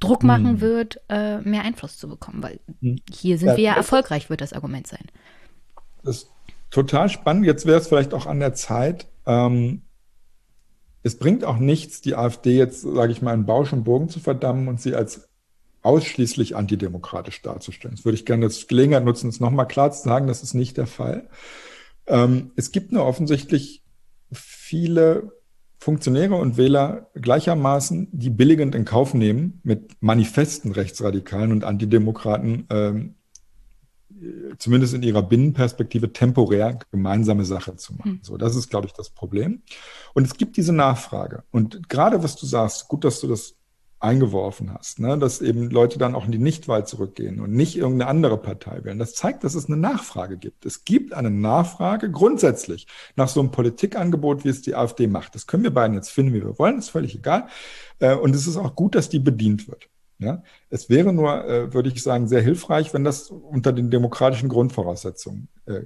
Druck 0.00 0.24
machen 0.24 0.54
hm. 0.54 0.60
wird, 0.60 1.00
äh, 1.08 1.38
mehr 1.40 1.62
Einfluss 1.62 1.96
zu 1.96 2.08
bekommen, 2.08 2.42
weil 2.42 2.60
hm. 2.80 3.00
hier 3.10 3.38
sind 3.38 3.48
ja, 3.48 3.56
wir 3.56 3.64
ja 3.64 3.74
erfolgreich, 3.74 4.30
wird 4.30 4.40
das 4.40 4.52
Argument 4.52 4.86
sein. 4.86 5.06
Das 6.02 6.16
ist 6.16 6.30
total 6.70 7.08
spannend. 7.08 7.46
Jetzt 7.46 7.66
wäre 7.66 7.78
es 7.78 7.88
vielleicht 7.88 8.12
auch 8.14 8.26
an 8.26 8.40
der 8.40 8.54
Zeit. 8.54 9.06
Ähm, 9.26 9.82
es 11.02 11.18
bringt 11.18 11.44
auch 11.44 11.58
nichts, 11.58 12.00
die 12.00 12.14
AfD 12.14 12.56
jetzt, 12.56 12.82
sage 12.82 13.12
ich 13.12 13.22
mal, 13.22 13.34
in 13.34 13.46
Bausch 13.46 13.72
und 13.72 13.84
Bogen 13.84 14.08
zu 14.08 14.20
verdammen 14.20 14.68
und 14.68 14.80
sie 14.80 14.94
als 14.94 15.28
ausschließlich 15.82 16.56
antidemokratisch 16.56 17.42
darzustellen. 17.42 17.96
Das 17.96 18.04
würde 18.04 18.16
ich 18.16 18.24
gerne 18.24 18.46
als 18.46 18.66
Gelegenheit 18.66 19.04
nutzen, 19.04 19.28
es 19.28 19.40
nochmal 19.40 19.66
klar 19.66 19.90
zu 19.92 20.02
sagen, 20.02 20.26
das 20.26 20.42
ist 20.42 20.54
nicht 20.54 20.76
der 20.76 20.86
Fall. 20.86 21.28
Ähm, 22.06 22.52
es 22.56 22.72
gibt 22.72 22.92
nur 22.92 23.04
offensichtlich 23.04 23.82
viele 24.32 25.32
Funktionäre 25.78 26.36
und 26.36 26.56
Wähler 26.56 27.10
gleichermaßen, 27.14 28.08
die 28.12 28.30
billigend 28.30 28.74
in 28.74 28.84
Kauf 28.84 29.14
nehmen, 29.14 29.60
mit 29.64 29.96
manifesten 30.00 30.70
Rechtsradikalen 30.70 31.50
und 31.50 31.64
Antidemokraten 31.64 32.66
ähm, 32.70 33.14
zumindest 34.58 34.94
in 34.94 35.02
ihrer 35.02 35.22
Binnenperspektive 35.22 36.12
temporär 36.12 36.78
gemeinsame 36.90 37.44
Sache 37.44 37.76
zu 37.76 37.94
machen. 37.94 38.12
Hm. 38.12 38.20
So, 38.22 38.36
das 38.36 38.56
ist, 38.56 38.70
glaube 38.70 38.86
ich, 38.86 38.92
das 38.92 39.10
Problem. 39.10 39.62
Und 40.14 40.24
es 40.24 40.36
gibt 40.36 40.56
diese 40.56 40.72
Nachfrage. 40.72 41.44
Und 41.50 41.88
gerade 41.88 42.22
was 42.22 42.36
du 42.36 42.46
sagst, 42.46 42.88
gut, 42.88 43.04
dass 43.04 43.20
du 43.20 43.26
das 43.26 43.56
eingeworfen 44.02 44.74
hast, 44.74 44.98
ne? 44.98 45.16
dass 45.16 45.40
eben 45.40 45.70
Leute 45.70 45.98
dann 45.98 46.14
auch 46.14 46.24
in 46.24 46.32
die 46.32 46.38
Nichtwahl 46.38 46.86
zurückgehen 46.86 47.40
und 47.40 47.52
nicht 47.52 47.76
irgendeine 47.76 48.10
andere 48.10 48.36
Partei 48.36 48.82
wählen. 48.84 48.98
Das 48.98 49.14
zeigt, 49.14 49.44
dass 49.44 49.54
es 49.54 49.66
eine 49.66 49.76
Nachfrage 49.76 50.38
gibt. 50.38 50.66
Es 50.66 50.84
gibt 50.84 51.12
eine 51.12 51.30
Nachfrage 51.30 52.10
grundsätzlich 52.10 52.86
nach 53.14 53.28
so 53.28 53.40
einem 53.40 53.52
Politikangebot, 53.52 54.44
wie 54.44 54.48
es 54.48 54.62
die 54.62 54.74
AfD 54.74 55.06
macht. 55.06 55.34
Das 55.34 55.46
können 55.46 55.62
wir 55.62 55.72
beiden 55.72 55.94
jetzt 55.94 56.10
finden, 56.10 56.34
wie 56.34 56.42
wir 56.42 56.58
wollen, 56.58 56.78
ist 56.78 56.90
völlig 56.90 57.14
egal. 57.14 57.46
Äh, 58.00 58.16
und 58.16 58.34
es 58.34 58.46
ist 58.46 58.56
auch 58.56 58.74
gut, 58.74 58.94
dass 58.94 59.08
die 59.08 59.20
bedient 59.20 59.68
wird. 59.68 59.88
Ja? 60.18 60.42
Es 60.68 60.90
wäre 60.90 61.12
nur, 61.12 61.44
äh, 61.44 61.72
würde 61.72 61.88
ich 61.88 62.02
sagen, 62.02 62.26
sehr 62.26 62.42
hilfreich, 62.42 62.92
wenn 62.92 63.04
das 63.04 63.30
unter 63.30 63.72
den 63.72 63.90
demokratischen 63.90 64.48
Grundvoraussetzungen 64.48 65.48
äh, 65.66 65.82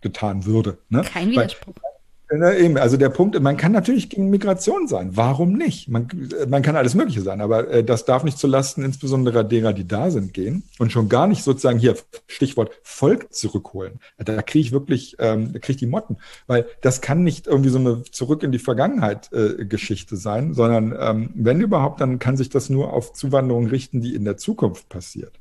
getan 0.00 0.46
würde. 0.46 0.78
Ne? 0.88 1.02
Kein 1.02 1.30
Widerspruch. 1.30 1.74
Weil, 1.76 1.87
Eben, 2.30 2.76
also 2.76 2.98
der 2.98 3.08
Punkt, 3.08 3.40
man 3.40 3.56
kann 3.56 3.72
natürlich 3.72 4.10
gegen 4.10 4.28
Migration 4.28 4.86
sein. 4.86 5.16
Warum 5.16 5.54
nicht? 5.54 5.88
Man, 5.88 6.08
man 6.46 6.60
kann 6.62 6.76
alles 6.76 6.94
Mögliche 6.94 7.22
sein, 7.22 7.40
aber 7.40 7.70
äh, 7.70 7.82
das 7.82 8.04
darf 8.04 8.22
nicht 8.22 8.38
zulasten 8.38 8.84
insbesondere 8.84 9.46
derer, 9.46 9.72
die 9.72 9.88
da 9.88 10.10
sind, 10.10 10.34
gehen 10.34 10.62
und 10.78 10.92
schon 10.92 11.08
gar 11.08 11.26
nicht 11.26 11.42
sozusagen 11.42 11.78
hier 11.78 11.96
Stichwort 12.26 12.78
Volk 12.82 13.32
zurückholen. 13.32 14.00
Da 14.18 14.42
kriege 14.42 14.60
ich 14.60 14.72
wirklich, 14.72 15.16
ähm, 15.18 15.52
kriege 15.52 15.72
ich 15.72 15.76
die 15.78 15.86
Motten, 15.86 16.18
weil 16.46 16.66
das 16.82 17.00
kann 17.00 17.24
nicht 17.24 17.46
irgendwie 17.46 17.70
so 17.70 17.78
eine 17.78 18.02
zurück 18.02 18.42
in 18.42 18.52
die 18.52 18.58
Vergangenheit 18.58 19.32
äh, 19.32 19.64
Geschichte 19.64 20.16
sein, 20.16 20.52
sondern 20.52 20.94
ähm, 21.00 21.30
wenn 21.34 21.62
überhaupt, 21.62 22.02
dann 22.02 22.18
kann 22.18 22.36
sich 22.36 22.50
das 22.50 22.68
nur 22.68 22.92
auf 22.92 23.14
Zuwanderung 23.14 23.68
richten, 23.68 24.02
die 24.02 24.14
in 24.14 24.24
der 24.24 24.36
Zukunft 24.36 24.90
passiert. 24.90 25.32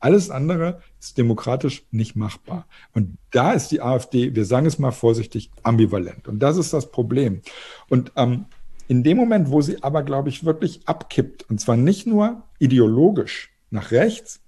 Alles 0.00 0.30
andere 0.30 0.82
ist 1.00 1.18
demokratisch 1.18 1.84
nicht 1.90 2.16
machbar. 2.16 2.66
Und 2.92 3.16
da 3.30 3.52
ist 3.52 3.68
die 3.68 3.80
AfD, 3.80 4.34
wir 4.34 4.44
sagen 4.44 4.66
es 4.66 4.78
mal 4.78 4.92
vorsichtig, 4.92 5.50
ambivalent. 5.62 6.28
Und 6.28 6.40
das 6.40 6.56
ist 6.56 6.72
das 6.72 6.90
Problem. 6.90 7.42
Und 7.88 8.12
ähm, 8.16 8.46
in 8.88 9.02
dem 9.02 9.16
Moment, 9.16 9.50
wo 9.50 9.62
sie 9.62 9.82
aber, 9.82 10.02
glaube 10.02 10.28
ich, 10.28 10.44
wirklich 10.44 10.86
abkippt, 10.86 11.48
und 11.48 11.60
zwar 11.60 11.76
nicht 11.76 12.06
nur 12.06 12.42
ideologisch 12.58 13.50
nach 13.70 13.90
rechts, 13.90 14.40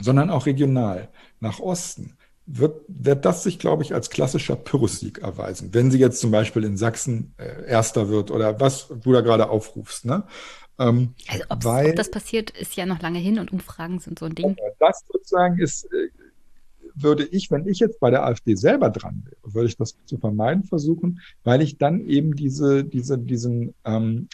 sondern 0.00 0.30
auch 0.30 0.46
regional 0.46 1.08
nach 1.40 1.60
Osten, 1.60 2.16
wird, 2.46 2.80
wird 2.88 3.24
das 3.24 3.44
sich, 3.44 3.58
glaube 3.58 3.82
ich, 3.82 3.94
als 3.94 4.10
klassischer 4.10 4.56
Pyrrhussieg 4.56 5.18
erweisen, 5.18 5.70
wenn 5.72 5.90
sie 5.90 5.98
jetzt 5.98 6.20
zum 6.20 6.30
Beispiel 6.30 6.64
in 6.64 6.76
Sachsen 6.76 7.34
äh, 7.38 7.66
Erster 7.66 8.08
wird 8.08 8.30
oder 8.30 8.58
was 8.58 8.88
du 8.88 9.12
da 9.12 9.20
gerade 9.20 9.48
aufrufst. 9.48 10.04
Ne? 10.04 10.24
Ähm, 10.82 11.14
also 11.28 11.44
weil, 11.66 11.90
ob 11.90 11.96
das 11.96 12.10
passiert, 12.10 12.50
ist 12.50 12.76
ja 12.76 12.86
noch 12.86 13.00
lange 13.00 13.18
hin 13.18 13.38
und 13.38 13.52
Umfragen 13.52 13.98
sind 13.98 14.18
so 14.18 14.26
ein 14.26 14.34
Ding. 14.34 14.56
Das 14.78 15.04
sozusagen 15.10 15.58
ist, 15.58 15.84
äh, 15.92 16.08
würde 16.94 17.24
ich, 17.24 17.50
wenn 17.50 17.66
ich 17.66 17.78
jetzt 17.78 18.00
bei 18.00 18.10
der 18.10 18.24
AfD 18.24 18.54
selber 18.54 18.90
dran 18.90 19.22
wäre, 19.24 19.54
würde 19.54 19.68
ich 19.68 19.76
das 19.76 19.96
zu 20.04 20.18
vermeiden 20.18 20.64
versuchen, 20.64 21.20
weil 21.44 21.62
ich 21.62 21.78
dann 21.78 22.00
eben 22.06 22.36
diese, 22.36 22.84
diese, 22.84 23.18
diesen 23.18 23.74
ähm, 23.84 24.28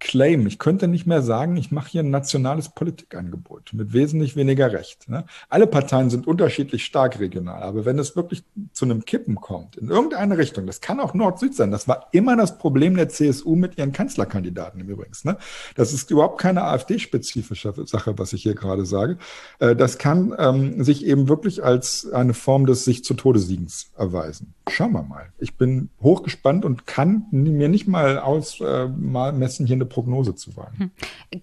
Claim. 0.00 0.46
Ich 0.46 0.58
könnte 0.58 0.88
nicht 0.88 1.06
mehr 1.06 1.22
sagen, 1.22 1.56
ich 1.56 1.70
mache 1.70 1.90
hier 1.90 2.02
ein 2.02 2.10
nationales 2.10 2.68
Politikangebot 2.68 3.72
mit 3.72 3.92
wesentlich 3.92 4.36
weniger 4.36 4.72
Recht. 4.72 5.08
Ne? 5.08 5.24
Alle 5.48 5.66
Parteien 5.66 6.10
sind 6.10 6.26
unterschiedlich 6.26 6.84
stark 6.84 7.18
regional, 7.18 7.62
aber 7.62 7.84
wenn 7.84 7.98
es 7.98 8.16
wirklich 8.16 8.44
zu 8.72 8.84
einem 8.84 9.04
Kippen 9.04 9.36
kommt, 9.36 9.76
in 9.76 9.88
irgendeine 9.88 10.38
Richtung, 10.38 10.66
das 10.66 10.80
kann 10.80 11.00
auch 11.00 11.14
Nord-Süd 11.14 11.54
sein, 11.54 11.70
das 11.70 11.88
war 11.88 12.08
immer 12.12 12.36
das 12.36 12.58
Problem 12.58 12.96
der 12.96 13.08
CSU 13.08 13.56
mit 13.56 13.78
ihren 13.78 13.92
Kanzlerkandidaten 13.92 14.80
im 14.80 14.88
Übrigen. 14.88 15.12
Ne? 15.24 15.36
Das 15.74 15.92
ist 15.92 16.10
überhaupt 16.10 16.40
keine 16.40 16.64
AfD-spezifische 16.64 17.74
Sache, 17.86 18.18
was 18.18 18.32
ich 18.32 18.42
hier 18.42 18.54
gerade 18.54 18.86
sage. 18.86 19.18
Äh, 19.58 19.74
das 19.74 19.98
kann 19.98 20.34
ähm, 20.38 20.82
sich 20.82 21.04
eben 21.04 21.28
wirklich 21.28 21.64
als 21.64 22.10
eine 22.12 22.34
Form 22.34 22.66
des 22.66 22.84
sich 22.84 23.04
zu 23.04 23.14
Todesiegens 23.14 23.90
erweisen. 23.96 24.54
Schauen 24.68 24.92
wir 24.92 25.02
mal. 25.02 25.32
Ich 25.38 25.56
bin 25.56 25.90
hochgespannt 26.02 26.64
und 26.64 26.86
kann 26.86 27.26
mir 27.30 27.68
nicht 27.68 27.88
mal 27.88 28.18
ausmessen, 28.18 29.64
äh, 29.64 29.66
hier 29.66 29.76
eine 29.76 29.87
Prognose 29.88 30.34
zu 30.34 30.56
wagen. 30.56 30.92
Hm. 31.30 31.42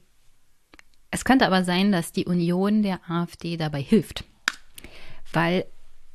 Es 1.12 1.24
könnte 1.24 1.46
aber 1.46 1.64
sein, 1.64 1.92
dass 1.92 2.12
die 2.12 2.26
Union 2.26 2.84
der 2.84 3.00
AfD 3.10 3.58
dabei 3.58 3.82
hilft. 3.82 4.26
Weil 5.32 5.66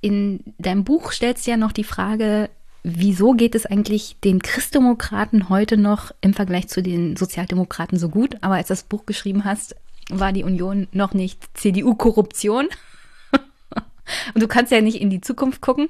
in 0.00 0.40
deinem 0.58 0.84
Buch 0.84 1.12
stellst 1.12 1.46
du 1.46 1.52
ja 1.52 1.56
noch 1.56 1.72
die 1.72 1.84
Frage, 1.84 2.50
wieso 2.82 3.32
geht 3.32 3.54
es 3.54 3.66
eigentlich 3.66 4.16
den 4.24 4.40
Christdemokraten 4.40 5.48
heute 5.48 5.76
noch 5.76 6.12
im 6.20 6.34
Vergleich 6.34 6.68
zu 6.68 6.82
den 6.82 7.16
Sozialdemokraten 7.16 7.98
so 7.98 8.08
gut? 8.08 8.36
Aber 8.42 8.54
als 8.54 8.68
du 8.68 8.72
das 8.72 8.82
Buch 8.82 9.06
geschrieben 9.06 9.44
hast, 9.44 9.76
war 10.10 10.32
die 10.32 10.44
Union 10.44 10.88
noch 10.92 11.14
nicht 11.14 11.48
CDU-Korruption. 11.54 12.68
Und 14.34 14.42
du 14.42 14.48
kannst 14.48 14.72
ja 14.72 14.80
nicht 14.80 15.00
in 15.00 15.10
die 15.10 15.20
Zukunft 15.20 15.60
gucken. 15.60 15.88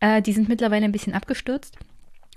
Äh, 0.00 0.22
die 0.22 0.32
sind 0.32 0.48
mittlerweile 0.48 0.84
ein 0.84 0.92
bisschen 0.92 1.14
abgestürzt. 1.14 1.76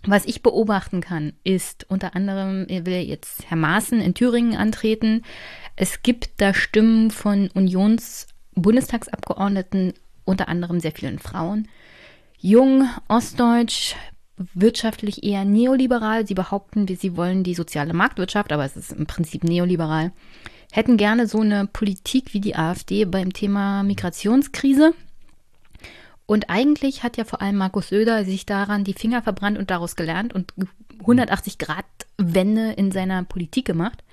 Was 0.07 0.25
ich 0.25 0.43
beobachten 0.43 1.01
kann, 1.01 1.33
ist 1.43 1.87
unter 1.89 2.15
anderem, 2.15 2.67
will 2.69 3.01
jetzt 3.01 3.49
Herr 3.49 3.57
Maaßen 3.57 3.99
in 3.99 4.13
Thüringen 4.13 4.55
antreten. 4.55 5.23
Es 5.75 6.03
gibt 6.03 6.29
da 6.37 6.53
Stimmen 6.53 7.09
von 7.09 7.49
Unions-Bundestagsabgeordneten, 7.49 9.93
unter 10.23 10.47
anderem 10.47 10.79
sehr 10.79 10.91
vielen 10.91 11.17
Frauen. 11.17 11.67
Jung, 12.37 12.87
ostdeutsch, 13.07 13.95
wirtschaftlich 14.53 15.23
eher 15.23 15.43
neoliberal. 15.43 16.27
Sie 16.27 16.35
behaupten, 16.35 16.87
sie 16.87 17.17
wollen 17.17 17.43
die 17.43 17.55
soziale 17.55 17.93
Marktwirtschaft, 17.93 18.51
aber 18.51 18.65
es 18.65 18.77
ist 18.77 18.91
im 18.91 19.07
Prinzip 19.07 19.43
neoliberal. 19.43 20.11
Hätten 20.71 20.97
gerne 20.97 21.27
so 21.27 21.39
eine 21.39 21.67
Politik 21.67 22.33
wie 22.33 22.41
die 22.41 22.55
AfD 22.55 23.05
beim 23.05 23.31
Thema 23.33 23.83
Migrationskrise. 23.83 24.95
Und 26.27 26.49
eigentlich 26.49 27.03
hat 27.03 27.17
ja 27.17 27.23
vor 27.23 27.41
allem 27.41 27.57
Markus 27.57 27.89
Söder 27.89 28.25
sich 28.25 28.45
daran 28.45 28.83
die 28.83 28.93
Finger 28.93 29.21
verbrannt 29.21 29.57
und 29.57 29.69
daraus 29.69 29.95
gelernt 29.95 30.33
und 30.33 30.53
180 30.99 31.57
Grad 31.57 31.85
Wende 32.17 32.71
in 32.71 32.91
seiner 32.91 33.23
Politik 33.23 33.65
gemacht. 33.65 34.03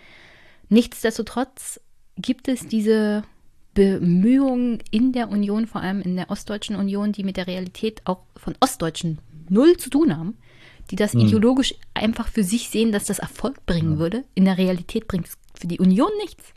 Nichtsdestotrotz 0.68 1.80
gibt 2.16 2.48
es 2.48 2.66
diese 2.66 3.22
Bemühungen 3.74 4.80
in 4.90 5.12
der 5.12 5.30
Union, 5.30 5.66
vor 5.66 5.80
allem 5.80 6.02
in 6.02 6.16
der 6.16 6.30
Ostdeutschen 6.30 6.76
Union, 6.76 7.12
die 7.12 7.24
mit 7.24 7.36
der 7.36 7.46
Realität 7.46 8.02
auch 8.04 8.22
von 8.36 8.54
Ostdeutschen 8.60 9.18
null 9.48 9.76
zu 9.78 9.88
tun 9.88 10.16
haben, 10.16 10.36
die 10.90 10.96
das 10.96 11.14
mhm. 11.14 11.20
ideologisch 11.20 11.74
einfach 11.94 12.28
für 12.28 12.44
sich 12.44 12.68
sehen, 12.68 12.92
dass 12.92 13.06
das 13.06 13.18
Erfolg 13.18 13.64
bringen 13.64 13.92
ja. 13.92 13.98
würde. 13.98 14.24
In 14.34 14.44
der 14.44 14.58
Realität 14.58 15.08
bringt 15.08 15.28
es 15.28 15.38
für 15.54 15.66
die 15.66 15.78
Union 15.78 16.10
nichts. 16.20 16.52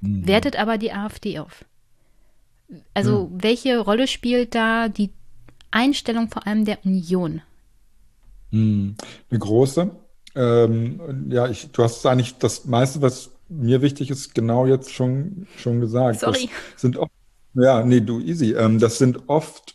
Mhm. 0.00 0.26
Wertet 0.26 0.56
aber 0.56 0.78
die 0.78 0.92
AfD 0.92 1.38
auf. 1.38 1.64
Also, 2.94 3.28
hm. 3.28 3.42
welche 3.42 3.78
Rolle 3.78 4.06
spielt 4.06 4.54
da 4.54 4.88
die 4.88 5.10
Einstellung 5.70 6.28
vor 6.28 6.46
allem 6.46 6.64
der 6.64 6.84
Union? 6.84 7.42
Hm. 8.50 8.96
Eine 9.30 9.38
große. 9.38 9.90
Ähm, 10.34 11.28
ja, 11.28 11.48
ich, 11.48 11.70
du 11.72 11.82
hast 11.82 12.04
eigentlich 12.06 12.38
das 12.38 12.64
meiste, 12.64 13.02
was 13.02 13.30
mir 13.48 13.82
wichtig 13.82 14.10
ist, 14.10 14.34
genau 14.34 14.66
jetzt 14.66 14.92
schon, 14.92 15.46
schon 15.56 15.80
gesagt. 15.80 16.20
Sorry. 16.20 16.48
Das 16.72 16.82
sind 16.82 16.96
oft, 16.96 17.10
ja, 17.54 17.84
nee, 17.84 18.00
du 18.00 18.20
easy. 18.20 18.52
Ähm, 18.52 18.78
das 18.78 18.98
sind 18.98 19.28
oft 19.28 19.74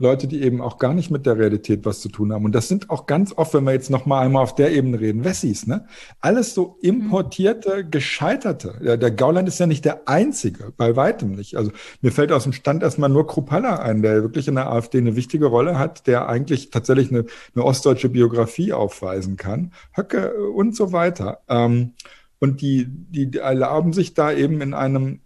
Leute, 0.00 0.26
die 0.26 0.42
eben 0.42 0.62
auch 0.62 0.78
gar 0.78 0.94
nicht 0.94 1.10
mit 1.10 1.26
der 1.26 1.36
Realität 1.36 1.84
was 1.84 2.00
zu 2.00 2.08
tun 2.08 2.32
haben. 2.32 2.46
Und 2.46 2.54
das 2.54 2.68
sind 2.68 2.88
auch 2.88 3.04
ganz 3.04 3.34
oft, 3.36 3.52
wenn 3.52 3.64
wir 3.64 3.72
jetzt 3.72 3.90
noch 3.90 4.06
mal 4.06 4.20
einmal 4.22 4.42
auf 4.42 4.54
der 4.54 4.72
Ebene 4.72 4.98
reden, 4.98 5.24
Wessis, 5.24 5.66
ne? 5.66 5.86
Alles 6.22 6.54
so 6.54 6.78
importierte, 6.80 7.84
gescheiterte. 7.84 8.80
Ja, 8.82 8.96
der 8.96 9.10
Gauland 9.10 9.46
ist 9.46 9.60
ja 9.60 9.66
nicht 9.66 9.84
der 9.84 10.08
einzige, 10.08 10.72
bei 10.74 10.96
weitem 10.96 11.32
nicht. 11.32 11.56
Also 11.56 11.70
mir 12.00 12.12
fällt 12.12 12.32
aus 12.32 12.44
dem 12.44 12.54
Stand 12.54 12.82
erstmal 12.82 13.10
nur 13.10 13.26
Krupalla 13.26 13.76
ein, 13.80 14.00
der 14.00 14.22
wirklich 14.22 14.48
in 14.48 14.54
der 14.54 14.72
AfD 14.72 14.96
eine 14.98 15.16
wichtige 15.16 15.46
Rolle 15.46 15.78
hat, 15.78 16.06
der 16.06 16.30
eigentlich 16.30 16.70
tatsächlich 16.70 17.10
eine, 17.10 17.26
eine 17.54 17.64
ostdeutsche 17.64 18.08
Biografie 18.08 18.72
aufweisen 18.72 19.36
kann. 19.36 19.74
Höcke 19.94 20.32
und 20.50 20.74
so 20.74 20.92
weiter. 20.92 21.40
Ähm, 21.46 21.92
und 22.38 22.62
die, 22.62 22.86
die 22.88 23.38
erlauben 23.38 23.92
sich 23.92 24.14
da 24.14 24.32
eben 24.32 24.62
in 24.62 24.72
einem 24.72 25.20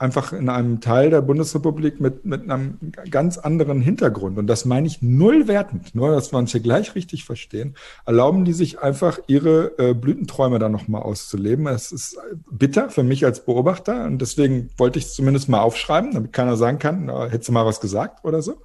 einfach 0.00 0.32
in 0.32 0.48
einem 0.48 0.80
Teil 0.80 1.10
der 1.10 1.20
Bundesrepublik 1.20 2.00
mit, 2.00 2.24
mit 2.24 2.50
einem 2.50 2.78
ganz 3.10 3.36
anderen 3.36 3.82
Hintergrund. 3.82 4.38
Und 4.38 4.46
das 4.46 4.64
meine 4.64 4.86
ich 4.86 5.02
null 5.02 5.46
wertend, 5.46 5.94
nur 5.94 6.12
dass 6.12 6.32
wir 6.32 6.38
uns 6.38 6.52
hier 6.52 6.62
gleich 6.62 6.94
richtig 6.94 7.24
verstehen, 7.24 7.76
erlauben 8.06 8.44
die 8.44 8.54
sich 8.54 8.80
einfach 8.80 9.18
ihre 9.26 9.78
äh, 9.78 9.94
Blütenträume 9.94 10.58
da 10.58 10.68
nochmal 10.68 11.02
auszuleben. 11.02 11.66
Es 11.66 11.92
ist 11.92 12.18
bitter 12.50 12.88
für 12.88 13.02
mich 13.02 13.24
als 13.26 13.44
Beobachter 13.44 14.04
und 14.04 14.20
deswegen 14.20 14.70
wollte 14.78 14.98
ich 14.98 15.04
es 15.06 15.14
zumindest 15.14 15.48
mal 15.50 15.60
aufschreiben, 15.60 16.12
damit 16.12 16.32
keiner 16.32 16.56
sagen 16.56 16.78
kann, 16.78 17.04
na, 17.06 17.26
hättest 17.26 17.48
du 17.48 17.52
mal 17.52 17.66
was 17.66 17.80
gesagt 17.80 18.24
oder 18.24 18.40
so. 18.40 18.62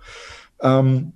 Ähm, 0.61 1.13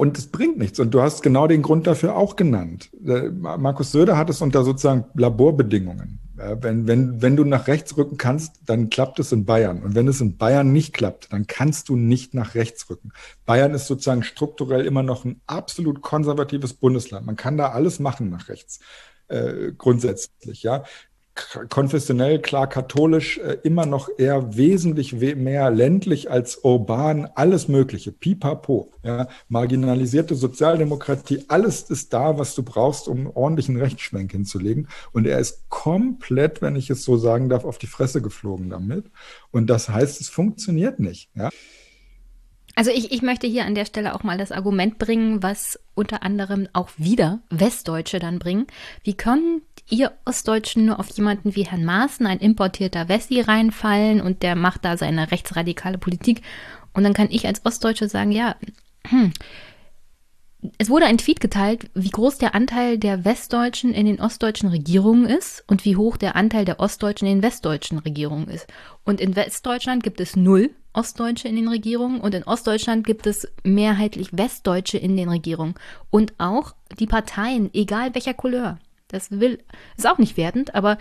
und 0.00 0.16
es 0.16 0.28
bringt 0.28 0.56
nichts. 0.56 0.80
Und 0.80 0.92
du 0.92 1.02
hast 1.02 1.20
genau 1.20 1.46
den 1.46 1.60
Grund 1.60 1.86
dafür 1.86 2.16
auch 2.16 2.34
genannt. 2.34 2.88
Markus 3.02 3.92
Söder 3.92 4.16
hat 4.16 4.30
es 4.30 4.40
unter 4.40 4.64
sozusagen 4.64 5.04
Laborbedingungen. 5.12 6.20
Wenn, 6.34 6.88
wenn, 6.88 7.20
wenn 7.20 7.36
du 7.36 7.44
nach 7.44 7.66
rechts 7.66 7.98
rücken 7.98 8.16
kannst, 8.16 8.62
dann 8.64 8.88
klappt 8.88 9.18
es 9.18 9.30
in 9.30 9.44
Bayern. 9.44 9.82
Und 9.82 9.94
wenn 9.94 10.08
es 10.08 10.22
in 10.22 10.38
Bayern 10.38 10.72
nicht 10.72 10.94
klappt, 10.94 11.30
dann 11.34 11.46
kannst 11.46 11.90
du 11.90 11.96
nicht 11.96 12.32
nach 12.32 12.54
rechts 12.54 12.88
rücken. 12.88 13.12
Bayern 13.44 13.74
ist 13.74 13.88
sozusagen 13.88 14.22
strukturell 14.22 14.86
immer 14.86 15.02
noch 15.02 15.26
ein 15.26 15.42
absolut 15.46 16.00
konservatives 16.00 16.72
Bundesland. 16.72 17.26
Man 17.26 17.36
kann 17.36 17.58
da 17.58 17.68
alles 17.68 18.00
machen 18.00 18.30
nach 18.30 18.48
rechts, 18.48 18.80
äh, 19.28 19.72
grundsätzlich, 19.76 20.62
ja. 20.62 20.84
Konfessionell, 21.68 22.40
klar 22.40 22.68
katholisch, 22.68 23.38
äh, 23.38 23.58
immer 23.62 23.86
noch 23.86 24.08
eher 24.18 24.56
wesentlich 24.56 25.14
mehr 25.14 25.70
ländlich 25.70 26.30
als 26.30 26.58
urban, 26.62 27.28
alles 27.34 27.68
Mögliche, 27.68 28.12
pipapo, 28.12 28.92
ja, 29.02 29.28
marginalisierte 29.48 30.34
Sozialdemokratie, 30.34 31.44
alles 31.48 31.82
ist 31.82 32.12
da, 32.12 32.38
was 32.38 32.54
du 32.54 32.62
brauchst, 32.62 33.08
um 33.08 33.30
ordentlichen 33.34 33.76
Rechtsschwenk 33.76 34.32
hinzulegen. 34.32 34.88
Und 35.12 35.26
er 35.26 35.38
ist 35.38 35.68
komplett, 35.68 36.62
wenn 36.62 36.76
ich 36.76 36.90
es 36.90 37.04
so 37.04 37.16
sagen 37.16 37.48
darf, 37.48 37.64
auf 37.64 37.78
die 37.78 37.86
Fresse 37.86 38.20
geflogen 38.20 38.70
damit. 38.70 39.06
Und 39.50 39.68
das 39.68 39.88
heißt, 39.88 40.20
es 40.20 40.28
funktioniert 40.28 41.00
nicht. 41.00 41.30
Ja. 41.34 41.50
Also 42.76 42.90
ich, 42.92 43.12
ich 43.12 43.22
möchte 43.22 43.46
hier 43.46 43.66
an 43.66 43.74
der 43.74 43.84
Stelle 43.84 44.14
auch 44.14 44.22
mal 44.22 44.38
das 44.38 44.52
Argument 44.52 44.98
bringen, 44.98 45.42
was 45.42 45.78
unter 45.94 46.22
anderem 46.22 46.68
auch 46.72 46.88
wieder 46.96 47.40
Westdeutsche 47.50 48.18
dann 48.20 48.38
bringen. 48.38 48.66
Wie 49.04 49.14
können 49.14 49.62
ihr 49.90 50.12
Ostdeutschen 50.24 50.86
nur 50.86 50.98
auf 50.98 51.08
jemanden 51.10 51.54
wie 51.54 51.64
Herrn 51.64 51.84
Maaßen, 51.84 52.26
ein 52.26 52.38
importierter 52.38 53.08
Wessi, 53.08 53.40
reinfallen 53.40 54.20
und 54.20 54.42
der 54.42 54.56
macht 54.56 54.84
da 54.84 54.96
seine 54.96 55.30
rechtsradikale 55.30 55.98
Politik? 55.98 56.42
Und 56.92 57.04
dann 57.04 57.14
kann 57.14 57.28
ich 57.30 57.46
als 57.46 57.64
Ostdeutsche 57.64 58.08
sagen, 58.08 58.32
ja, 58.32 58.56
hm, 59.06 59.32
es 60.76 60.90
wurde 60.90 61.06
ein 61.06 61.18
Tweet 61.18 61.40
geteilt, 61.40 61.88
wie 61.94 62.10
groß 62.10 62.38
der 62.38 62.54
Anteil 62.54 62.98
der 62.98 63.24
Westdeutschen 63.24 63.94
in 63.94 64.06
den 64.06 64.20
ostdeutschen 64.20 64.68
Regierungen 64.68 65.24
ist 65.24 65.64
und 65.66 65.84
wie 65.84 65.96
hoch 65.96 66.16
der 66.16 66.36
Anteil 66.36 66.64
der 66.64 66.80
Ostdeutschen 66.80 67.28
in 67.28 67.38
den 67.38 67.42
westdeutschen 67.42 67.98
Regierungen 67.98 68.48
ist. 68.48 68.66
Und 69.04 69.20
in 69.20 69.36
Westdeutschland 69.36 70.02
gibt 70.02 70.20
es 70.20 70.36
null 70.36 70.70
Ostdeutsche 70.92 71.48
in 71.48 71.56
den 71.56 71.68
Regierungen 71.68 72.20
und 72.20 72.34
in 72.34 72.42
Ostdeutschland 72.42 73.06
gibt 73.06 73.26
es 73.26 73.48
mehrheitlich 73.62 74.30
Westdeutsche 74.32 74.98
in 74.98 75.16
den 75.16 75.28
Regierungen 75.28 75.74
und 76.10 76.34
auch 76.38 76.74
die 76.98 77.06
Parteien, 77.06 77.70
egal 77.72 78.14
welcher 78.14 78.34
Couleur. 78.34 78.78
Das 79.10 79.30
will, 79.30 79.62
ist 79.96 80.06
auch 80.06 80.18
nicht 80.18 80.36
wertend, 80.36 80.74
aber 80.74 80.98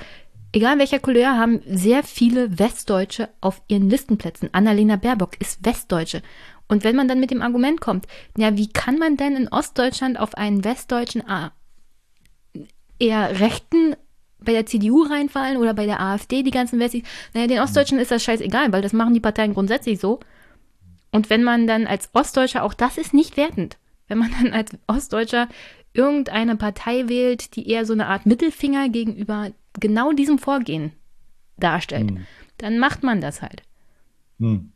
egal 0.51 0.79
welcher 0.79 0.99
Couleur 0.99 1.38
haben 1.38 1.61
sehr 1.67 2.03
viele 2.03 2.59
Westdeutsche 2.59 3.29
auf 3.41 3.61
ihren 3.67 3.89
Listenplätzen. 3.89 4.49
Annalena 4.51 4.95
Baerbock 4.95 5.39
ist 5.39 5.65
Westdeutsche. 5.65 6.21
Und 6.67 6.83
wenn 6.83 6.95
man 6.95 7.07
dann 7.07 7.19
mit 7.19 7.31
dem 7.31 7.41
Argument 7.41 7.81
kommt, 7.81 8.07
ja, 8.38 8.55
wie 8.55 8.71
kann 8.71 8.97
man 8.97 9.17
denn 9.17 9.35
in 9.35 9.47
Ostdeutschland 9.47 10.19
auf 10.19 10.35
einen 10.35 10.63
westdeutschen, 10.63 11.23
eher 12.99 13.39
rechten 13.39 13.95
bei 14.39 14.53
der 14.53 14.65
CDU 14.65 15.03
reinfallen 15.03 15.57
oder 15.57 15.73
bei 15.73 15.85
der 15.85 15.99
AfD, 15.99 16.43
die 16.43 16.51
ganzen 16.51 16.79
Wessis. 16.79 17.03
Naja, 17.33 17.47
den 17.47 17.59
Ostdeutschen 17.59 17.99
ist 17.99 18.11
das 18.11 18.23
scheißegal, 18.23 18.71
weil 18.71 18.81
das 18.81 18.93
machen 18.93 19.13
die 19.13 19.19
Parteien 19.19 19.53
grundsätzlich 19.53 19.99
so. 19.99 20.19
Und 21.11 21.29
wenn 21.29 21.43
man 21.43 21.67
dann 21.67 21.88
als 21.88 22.09
Ostdeutscher, 22.13 22.63
auch 22.63 22.73
das 22.73 22.97
ist 22.97 23.13
nicht 23.13 23.35
wertend, 23.35 23.77
wenn 24.07 24.19
man 24.19 24.31
dann 24.31 24.53
als 24.53 24.71
Ostdeutscher 24.88 25.49
irgendeine 25.93 26.55
Partei 26.55 27.07
wählt, 27.07 27.55
die 27.55 27.69
eher 27.69 27.85
so 27.85 27.93
eine 27.93 28.07
Art 28.07 28.25
Mittelfinger 28.25 28.89
gegenüber 28.89 29.51
genau 29.79 30.11
diesem 30.11 30.39
Vorgehen 30.39 30.91
darstellt, 31.57 32.11
hm. 32.11 32.25
dann 32.57 32.79
macht 32.79 33.03
man 33.03 33.21
das 33.21 33.41
halt. 33.41 33.63
Hm. 34.39 34.71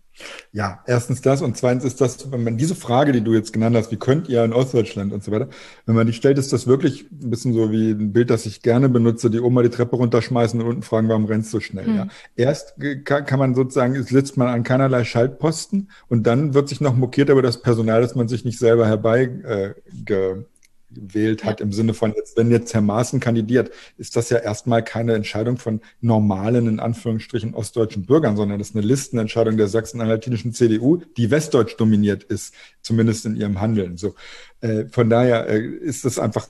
Ja, 0.51 0.83
erstens 0.85 1.21
das 1.21 1.41
und 1.41 1.57
zweitens 1.57 1.83
ist 1.83 1.99
das, 1.99 2.31
wenn 2.31 2.43
man 2.43 2.55
diese 2.55 2.75
Frage, 2.75 3.13
die 3.13 3.21
du 3.21 3.33
jetzt 3.33 3.51
genannt 3.51 3.75
hast, 3.75 3.91
wie 3.91 3.97
könnt 3.97 4.29
ihr 4.29 4.43
in 4.43 4.53
Ostdeutschland 4.53 5.11
und 5.11 5.23
so 5.23 5.31
weiter, 5.31 5.49
wenn 5.87 5.95
man 5.95 6.05
die 6.05 6.13
stellt, 6.13 6.37
ist 6.37 6.53
das 6.53 6.67
wirklich 6.67 7.07
ein 7.11 7.31
bisschen 7.31 7.53
so 7.53 7.71
wie 7.71 7.91
ein 7.91 8.13
Bild, 8.13 8.29
das 8.29 8.45
ich 8.45 8.61
gerne 8.61 8.89
benutze, 8.89 9.31
die 9.31 9.39
Oma 9.39 9.63
die 9.63 9.69
Treppe 9.69 9.95
runterschmeißen 9.95 10.61
und 10.61 10.67
unten 10.67 10.81
fragen, 10.83 11.09
warum 11.09 11.25
rennst 11.25 11.51
du 11.51 11.57
so 11.57 11.61
schnell? 11.61 11.85
Hm. 11.85 11.95
Ja. 11.95 12.07
Erst 12.35 12.75
kann, 13.05 13.25
kann, 13.25 13.39
man 13.39 13.55
sozusagen, 13.55 14.01
sitzt 14.03 14.37
man 14.37 14.49
an 14.49 14.61
keinerlei 14.61 15.03
Schaltposten 15.03 15.89
und 16.09 16.27
dann 16.27 16.53
wird 16.53 16.69
sich 16.69 16.79
noch 16.79 16.95
mokiert 16.95 17.29
über 17.29 17.41
das 17.41 17.63
Personal, 17.63 18.01
das 18.01 18.13
man 18.13 18.27
sich 18.27 18.45
nicht 18.45 18.59
selber 18.59 18.85
herbei 18.85 19.23
äh, 19.23 19.73
ge, 20.05 20.45
gewählt 20.93 21.43
hat, 21.43 21.59
ja. 21.59 21.65
im 21.65 21.71
Sinne 21.71 21.93
von, 21.93 22.13
jetzt, 22.15 22.37
wenn 22.37 22.51
jetzt 22.51 22.73
Herr 22.73 22.81
Maaßen 22.81 23.19
kandidiert, 23.19 23.71
ist 23.97 24.15
das 24.15 24.29
ja 24.29 24.37
erstmal 24.37 24.83
keine 24.83 25.13
Entscheidung 25.13 25.57
von 25.57 25.81
normalen, 26.01 26.67
in 26.67 26.79
Anführungsstrichen, 26.79 27.53
ostdeutschen 27.53 28.05
Bürgern, 28.05 28.35
sondern 28.35 28.59
das 28.59 28.69
ist 28.69 28.75
eine 28.75 28.85
Listenentscheidung 28.85 29.57
der 29.57 29.67
sachsen-anhaltinischen 29.67 30.53
CDU, 30.53 31.01
die 31.17 31.31
westdeutsch 31.31 31.75
dominiert 31.77 32.23
ist, 32.23 32.53
zumindest 32.81 33.25
in 33.25 33.35
ihrem 33.35 33.59
Handeln. 33.59 33.97
So, 33.97 34.15
äh, 34.61 34.85
von 34.85 35.09
daher 35.09 35.47
äh, 35.47 35.59
ist 35.59 36.05
das 36.05 36.19
einfach 36.19 36.47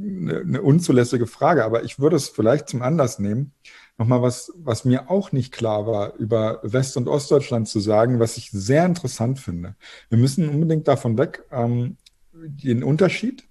eine, 0.00 0.40
eine 0.40 0.62
unzulässige 0.62 1.26
Frage, 1.26 1.64
aber 1.64 1.84
ich 1.84 1.98
würde 1.98 2.16
es 2.16 2.28
vielleicht 2.28 2.68
zum 2.68 2.82
Anlass 2.82 3.18
nehmen, 3.18 3.52
nochmal 3.98 4.22
was, 4.22 4.52
was 4.56 4.84
mir 4.84 5.10
auch 5.10 5.32
nicht 5.32 5.52
klar 5.52 5.86
war, 5.86 6.14
über 6.16 6.60
West- 6.62 6.96
und 6.96 7.08
Ostdeutschland 7.08 7.68
zu 7.68 7.80
sagen, 7.80 8.20
was 8.20 8.36
ich 8.36 8.50
sehr 8.50 8.84
interessant 8.84 9.38
finde. 9.38 9.76
Wir 10.08 10.18
müssen 10.18 10.48
unbedingt 10.48 10.88
davon 10.88 11.18
weg, 11.18 11.44
ähm, 11.50 11.96
den 12.32 12.82
Unterschied 12.82 13.44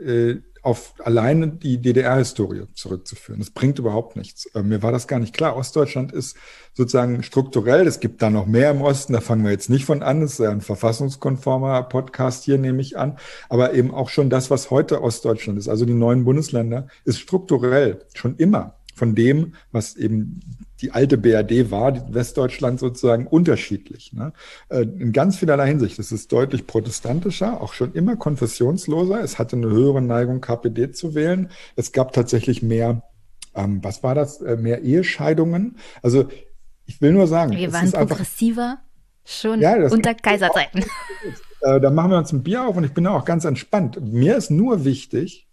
äh, 0.00 0.36
auf 0.64 0.94
alleine 0.98 1.48
die 1.48 1.76
DDR-Historie 1.76 2.66
zurückzuführen. 2.72 3.38
Das 3.38 3.50
bringt 3.50 3.78
überhaupt 3.78 4.16
nichts. 4.16 4.46
Äh, 4.54 4.62
mir 4.62 4.82
war 4.82 4.92
das 4.92 5.06
gar 5.06 5.18
nicht 5.18 5.34
klar. 5.34 5.56
Ostdeutschland 5.56 6.10
ist 6.10 6.36
sozusagen 6.72 7.22
strukturell. 7.22 7.86
Es 7.86 8.00
gibt 8.00 8.22
da 8.22 8.30
noch 8.30 8.46
mehr 8.46 8.70
im 8.70 8.80
Osten. 8.80 9.12
Da 9.12 9.20
fangen 9.20 9.44
wir 9.44 9.50
jetzt 9.50 9.68
nicht 9.68 9.84
von 9.84 10.02
an. 10.02 10.22
Das 10.22 10.32
ist 10.32 10.38
ja 10.38 10.50
ein 10.50 10.62
verfassungskonformer 10.62 11.82
Podcast 11.82 12.44
hier, 12.44 12.56
nehme 12.56 12.80
ich 12.80 12.96
an. 12.96 13.18
Aber 13.50 13.74
eben 13.74 13.92
auch 13.92 14.08
schon 14.08 14.30
das, 14.30 14.50
was 14.50 14.70
heute 14.70 15.02
Ostdeutschland 15.02 15.58
ist, 15.58 15.68
also 15.68 15.84
die 15.84 15.92
neuen 15.92 16.24
Bundesländer, 16.24 16.88
ist 17.04 17.20
strukturell 17.20 18.00
schon 18.14 18.36
immer 18.36 18.76
von 18.94 19.14
dem, 19.14 19.54
was 19.70 19.96
eben 19.96 20.40
die 20.80 20.90
alte 20.90 21.16
BRD 21.16 21.70
war, 21.70 22.12
Westdeutschland 22.12 22.80
sozusagen 22.80 23.26
unterschiedlich. 23.26 24.12
Ne? 24.12 24.32
Äh, 24.68 24.82
in 24.82 25.12
ganz 25.12 25.36
vielerlei 25.36 25.68
Hinsicht. 25.68 25.98
Es 25.98 26.12
ist 26.12 26.32
deutlich 26.32 26.66
protestantischer, 26.66 27.60
auch 27.60 27.72
schon 27.72 27.92
immer 27.92 28.16
konfessionsloser. 28.16 29.22
Es 29.22 29.38
hatte 29.38 29.56
eine 29.56 29.68
höhere 29.68 30.02
Neigung, 30.02 30.40
KPD 30.40 30.92
zu 30.92 31.14
wählen. 31.14 31.50
Es 31.76 31.92
gab 31.92 32.12
tatsächlich 32.12 32.62
mehr, 32.62 33.02
ähm, 33.54 33.82
was 33.82 34.02
war 34.02 34.14
das, 34.14 34.40
äh, 34.40 34.56
mehr 34.56 34.82
Ehescheidungen. 34.82 35.76
Also 36.02 36.28
ich 36.86 37.00
will 37.00 37.12
nur 37.12 37.26
sagen, 37.26 37.52
wir 37.52 37.72
waren 37.72 37.90
progressiver 37.90 38.78
schon 39.24 39.60
ja, 39.60 39.74
unter 39.86 40.14
Kaiserzeiten. 40.14 40.84
Äh, 41.62 41.80
da 41.80 41.90
machen 41.90 42.10
wir 42.10 42.18
uns 42.18 42.32
ein 42.32 42.42
Bier 42.42 42.66
auf 42.66 42.76
und 42.76 42.84
ich 42.84 42.92
bin 42.92 43.06
auch 43.06 43.24
ganz 43.24 43.46
entspannt. 43.46 43.98
Mir 44.02 44.36
ist 44.36 44.50
nur 44.50 44.84
wichtig, 44.84 45.43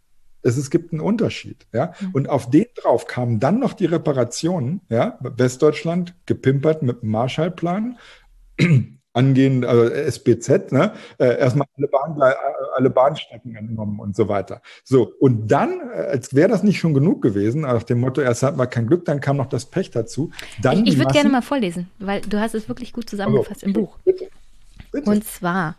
es, 0.43 0.57
es 0.57 0.69
gibt 0.69 0.91
einen 0.91 1.01
Unterschied, 1.01 1.67
ja. 1.73 1.93
Mhm. 1.99 2.09
Und 2.13 2.29
auf 2.29 2.49
den 2.49 2.65
drauf 2.75 3.07
kamen 3.07 3.39
dann 3.39 3.59
noch 3.59 3.73
die 3.73 3.85
Reparationen, 3.85 4.81
ja. 4.89 5.17
Westdeutschland 5.21 6.15
gepimpert 6.25 6.81
mit 6.83 7.01
dem 7.01 7.09
Marshallplan, 7.09 7.97
angehend, 9.13 9.65
also 9.65 9.93
SBZ, 9.93 10.71
ne, 10.71 10.93
äh, 11.17 11.37
erstmal 11.37 11.67
alle, 11.77 11.87
Bahn, 11.87 12.21
äh, 12.21 12.33
alle 12.75 12.89
Bahnstrecken 12.89 13.55
entnommen 13.55 13.99
und 13.99 14.15
so 14.15 14.27
weiter. 14.27 14.61
So, 14.83 15.11
und 15.19 15.51
dann, 15.51 15.81
äh, 15.93 16.01
als 16.11 16.33
wäre 16.33 16.49
das 16.49 16.63
nicht 16.63 16.79
schon 16.79 16.93
genug 16.93 17.21
gewesen, 17.21 17.61
nach 17.61 17.83
dem 17.83 17.99
Motto, 17.99 18.21
erst 18.21 18.43
hat 18.43 18.55
man 18.55 18.69
kein 18.69 18.87
Glück, 18.87 19.05
dann 19.05 19.19
kam 19.19 19.37
noch 19.37 19.47
das 19.47 19.65
Pech 19.65 19.91
dazu. 19.91 20.31
Dann 20.61 20.85
ich, 20.85 20.93
ich 20.93 20.97
würde 20.97 21.13
gerne 21.13 21.29
mal 21.29 21.41
vorlesen, 21.41 21.89
weil 21.99 22.21
du 22.21 22.39
hast 22.39 22.55
es 22.55 22.69
wirklich 22.69 22.93
gut 22.93 23.09
zusammengefasst 23.09 23.63
also, 23.63 23.65
im 23.65 23.73
Buch. 23.73 23.97
Bitte, 24.05 24.29
bitte. 24.91 25.09
Und 25.09 25.25
zwar, 25.25 25.75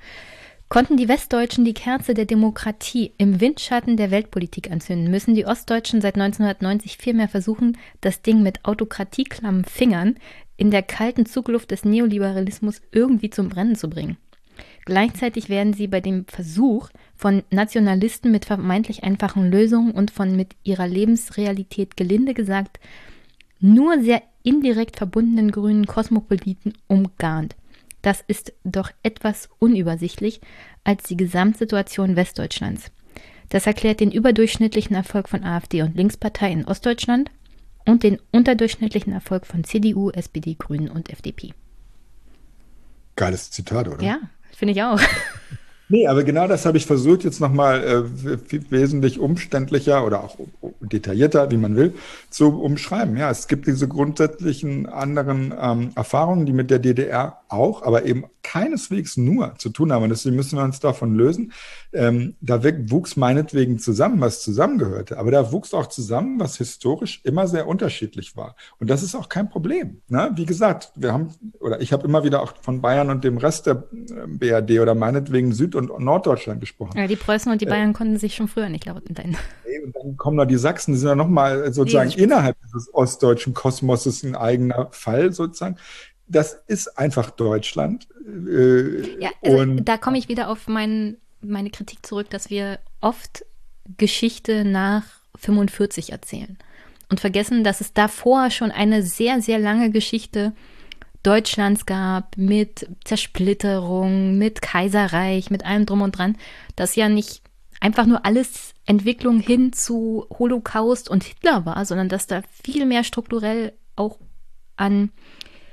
Konnten 0.73 0.97
die 0.97 1.09
Westdeutschen 1.09 1.67
die 1.67 1.75
Kerze 1.75 2.15
der 2.15 2.25
Demokratie 2.25 3.12
im 3.18 3.42
Windschatten 3.42 3.99
der 3.99 4.10
Weltpolitik 4.10 4.70
anzünden, 4.70 5.10
müssen 5.10 5.34
die 5.34 5.44
Ostdeutschen 5.44 6.01
seit 6.01 6.15
1990 6.15 6.97
vielmehr 6.97 7.28
versuchen, 7.28 7.76
das 8.01 8.23
Ding 8.23 8.42
mit 8.42 8.65
autokratieklammen 8.65 9.67
Fingern 9.67 10.15
in 10.57 10.70
der 10.70 10.81
kalten 10.81 11.26
Zugluft 11.26 11.73
des 11.73 11.84
Neoliberalismus 11.84 12.81
irgendwie 12.91 13.28
zum 13.28 13.51
Brennen 13.51 13.76
zu 13.76 13.91
bringen. 13.91 14.17
Gleichzeitig 14.86 15.51
werden 15.51 15.75
sie 15.75 15.89
bei 15.89 16.01
dem 16.01 16.25
Versuch 16.25 16.89
von 17.17 17.42
Nationalisten 17.51 18.33
mit 18.33 18.47
vermeintlich 18.47 19.05
einfachen 19.05 19.51
Lösungen 19.51 19.91
und 19.91 20.10
von 20.10 20.34
mit 20.34 20.57
ihrer 20.62 20.89
Lebensrealität 20.89 21.99
gelinde 21.99 22.33
gesagt 22.33 22.81
nur 23.60 24.01
sehr 24.01 24.23
indirekt 24.42 24.97
verbundenen 24.97 25.51
grünen 25.51 25.84
Kosmopoliten 25.84 26.73
umgarnt. 26.89 27.57
Das 28.03 28.23
ist 28.27 28.53
doch 28.65 28.91
etwas 29.03 29.49
unübersichtlich 29.59 30.41
als 30.85 31.05
die 31.05 31.17
Gesamtsituation 31.17 32.17
Westdeutschlands. 32.17 32.91
Das 33.49 33.67
erklärt 33.67 34.01
den 34.01 34.11
überdurchschnittlichen 34.11 34.97
Erfolg 34.97 35.29
von 35.29 35.45
AfD 35.45 35.83
und 35.83 35.95
Linkspartei 35.95 36.51
in 36.51 36.65
Ostdeutschland 36.65 37.31
und 37.87 38.03
den 38.03 38.19
unterdurchschnittlichen 38.33 39.13
Erfolg 39.13 39.47
von 39.47 39.65
CDU, 39.65 40.11
SPD, 40.11 40.55
Grünen 40.59 40.89
und 40.89 41.11
FDP. 41.11 41.53
Geiles 43.17 43.51
Zitat, 43.51 43.89
oder? 43.89 44.03
Ja, 44.03 44.21
finde 44.53 44.73
ich 44.73 44.83
auch. 44.83 45.01
Nee, 45.93 46.07
aber 46.07 46.25
genau 46.25 46.49
das 46.49 46.65
habe 46.65 46.79
ich 46.79 46.87
versucht, 46.87 47.23
jetzt 47.23 47.39
nochmal 47.39 47.85
äh, 47.85 48.71
wesentlich 48.71 49.19
umständlicher 49.19 50.07
oder 50.07 50.25
auch 50.25 50.39
detaillierter, 50.81 51.51
wie 51.51 51.59
man 51.59 51.77
will, 51.77 51.93
zu 52.31 52.49
umschreiben. 52.63 53.15
Ja, 53.19 53.31
es 53.31 53.47
gibt 53.47 53.67
diese 53.67 53.89
grundsätzlichen 53.89 54.87
anderen 54.87 55.53
ähm, 55.61 55.91
Erfahrungen, 55.95 56.47
die 56.47 56.55
mit 56.55 56.71
der 56.71 56.79
DDR 56.79 57.42
auch, 57.53 57.83
aber 57.83 58.05
eben 58.05 58.25
keineswegs 58.43 59.17
nur 59.17 59.55
zu 59.59 59.71
tun 59.71 59.93
haben. 59.93 60.03
Und 60.03 60.11
deswegen 60.11 60.37
müssen 60.37 60.59
wir 60.59 60.65
uns 60.65 60.81
davon 60.81 61.15
lösen. 61.15 61.53
Ähm, 61.93 62.35
da 62.41 62.63
wuchs 62.91 63.17
meinetwegen 63.17 63.79
zusammen, 63.79 64.21
was 64.21 64.43
zusammengehörte. 64.43 65.19
Aber 65.19 65.31
da 65.31 65.53
wuchs 65.53 65.75
auch 65.75 65.87
zusammen, 65.87 66.41
was 66.41 66.57
historisch 66.57 67.21
immer 67.25 67.47
sehr 67.47 67.69
unterschiedlich 67.69 68.37
war. 68.37 68.57
Und 68.79 68.91
das 68.91 69.03
ist 69.03 69.15
auch 69.15 69.29
kein 69.29 69.49
Problem. 69.49 70.01
Ne? 70.09 70.33
Wie 70.35 70.47
gesagt, 70.47 70.93
wir 70.97 71.13
haben, 71.13 71.29
oder 71.61 71.81
ich 71.81 71.93
habe 71.93 72.07
immer 72.07 72.25
wieder 72.25 72.43
auch 72.43 72.55
von 72.61 72.81
Bayern 72.81 73.11
und 73.11 73.25
dem 73.25 73.39
Rest 73.39 73.67
der 73.67 73.85
äh, 73.93 74.27
BRD 74.27 74.81
oder 74.81 74.95
meinetwegen 74.95 75.53
Süd- 75.53 75.75
und 75.75 75.99
Norddeutschland 75.99 76.61
gesprochen. 76.61 76.97
Ja, 76.97 77.07
die 77.07 77.17
Preußen 77.17 77.51
und 77.53 77.61
die 77.61 77.67
äh, 77.67 77.71
Bayern 77.71 77.91
äh, 77.91 77.95
konnten 77.95 78.19
sich 78.19 78.35
schon 78.35 78.49
früher 78.49 78.69
nicht 78.69 78.87
lauten. 78.87 79.15
und 79.85 79.97
dann 79.97 80.17
kommen 80.17 80.37
da 80.37 80.45
die 80.45 80.57
Sachsen, 80.57 80.93
die 80.93 80.99
sind 80.99 81.09
ja 81.09 81.15
nochmal 81.15 81.73
sozusagen 81.73 82.11
nee, 82.11 82.23
innerhalb 82.23 82.57
dieses 82.65 82.93
ostdeutschen 82.93 83.55
Kosmoses 83.55 84.23
ein 84.23 84.35
eigener 84.35 84.89
Fall 84.93 85.33
sozusagen. 85.33 85.77
Das 86.28 86.62
ist 86.67 86.99
einfach 86.99 87.31
Deutschland. 87.31 88.07
Äh, 88.26 89.20
ja, 89.20 89.31
also 89.42 89.59
und 89.59 89.84
da 89.84 89.99
komme 89.99 90.18
ich 90.18 90.28
wieder 90.28 90.49
auf 90.49 90.68
mein, 90.68 91.18
meine 91.41 91.70
Kritik 91.70 92.05
zurück, 92.07 92.31
dass 92.31 92.51
wir 92.51 92.78
oft 93.01 93.44
Geschichte 93.99 94.65
nach 94.65 95.05
45 95.36 96.12
erzählen 96.12 96.57
und 97.10 97.20
vergessen, 97.20 97.65
dass 97.65 97.81
es 97.81 97.92
davor 97.92 98.51
schon 98.51 98.70
eine 98.70 99.02
sehr, 99.02 99.42
sehr 99.42 99.59
lange 99.59 99.91
Geschichte 99.91 100.52
Deutschlands 101.23 101.86
gab 101.86 102.36
mit 102.36 102.89
Zersplitterung, 103.05 104.39
mit 104.39 104.62
Kaiserreich, 104.62 105.51
mit 105.51 105.65
allem 105.65 105.86
drum 105.86 106.02
und 106.02 106.18
dran, 106.18 106.36
das 106.75 106.97
ja 106.97 107.09
nicht 107.09 107.42
einfach 107.81 108.07
nur 108.07 108.25
alles 108.25 108.75
Entwicklung 108.86 109.41
hin 109.41 109.73
zu 109.73 110.26
Holocaust 110.39 111.09
und 111.09 111.25
Hitler 111.25 111.67
war, 111.67 111.84
sondern 111.84 112.09
dass 112.09 112.26
da 112.26 112.42
viel 112.62 112.86
mehr 112.86 113.05
strukturell 113.05 113.73
auch 113.94 114.18
an 114.76 115.10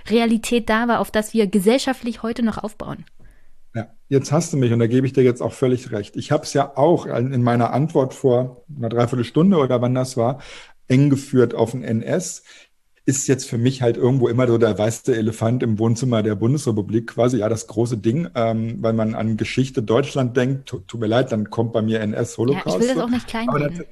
Realität 0.09 0.69
da 0.69 0.88
war, 0.88 0.99
auf 0.99 1.11
das 1.11 1.33
wir 1.33 1.47
gesellschaftlich 1.47 2.23
heute 2.23 2.43
noch 2.43 2.57
aufbauen. 2.57 3.05
Ja, 3.75 3.88
jetzt 4.07 4.31
hast 4.31 4.51
du 4.51 4.57
mich 4.57 4.71
und 4.73 4.79
da 4.79 4.88
gebe 4.88 5.05
ich 5.05 5.13
dir 5.13 5.23
jetzt 5.23 5.41
auch 5.41 5.53
völlig 5.53 5.91
recht. 5.91 6.15
Ich 6.15 6.31
habe 6.31 6.43
es 6.43 6.53
ja 6.53 6.75
auch 6.75 7.05
in 7.05 7.43
meiner 7.43 7.71
Antwort 7.71 8.13
vor 8.13 8.65
einer 8.75 8.89
Dreiviertelstunde 8.89 9.57
oder 9.57 9.81
wann 9.81 9.93
das 9.93 10.17
war, 10.17 10.39
eng 10.88 11.09
geführt 11.09 11.53
auf 11.53 11.71
den 11.71 11.83
NS 11.83 12.43
ist 13.09 13.27
jetzt 13.27 13.49
für 13.49 13.57
mich 13.57 13.81
halt 13.81 13.97
irgendwo 13.97 14.27
immer 14.27 14.47
so 14.47 14.59
der 14.59 14.77
weiße 14.77 15.15
Elefant 15.15 15.63
im 15.63 15.79
Wohnzimmer 15.79 16.21
der 16.21 16.35
Bundesrepublik, 16.35 17.07
quasi 17.07 17.39
ja 17.39 17.49
das 17.49 17.65
große 17.65 17.97
Ding, 17.97 18.29
ähm, 18.35 18.77
weil 18.81 18.93
man 18.93 19.15
an 19.15 19.35
Geschichte 19.35 19.81
Deutschland 19.81 20.38
denkt. 20.38 20.69
Tut 20.69 20.99
mir 20.99 21.07
leid, 21.07 21.31
dann 21.31 21.49
kommt 21.49 21.73
bei 21.73 21.81
mir 21.81 22.01
NS-Holocaust. 22.01 22.67
Ja, 22.67 22.75
ich 22.75 22.81
will 22.81 22.95
das 22.95 23.03
auch 23.03 23.09
nicht 23.09 23.27
kleinreden. 23.27 23.85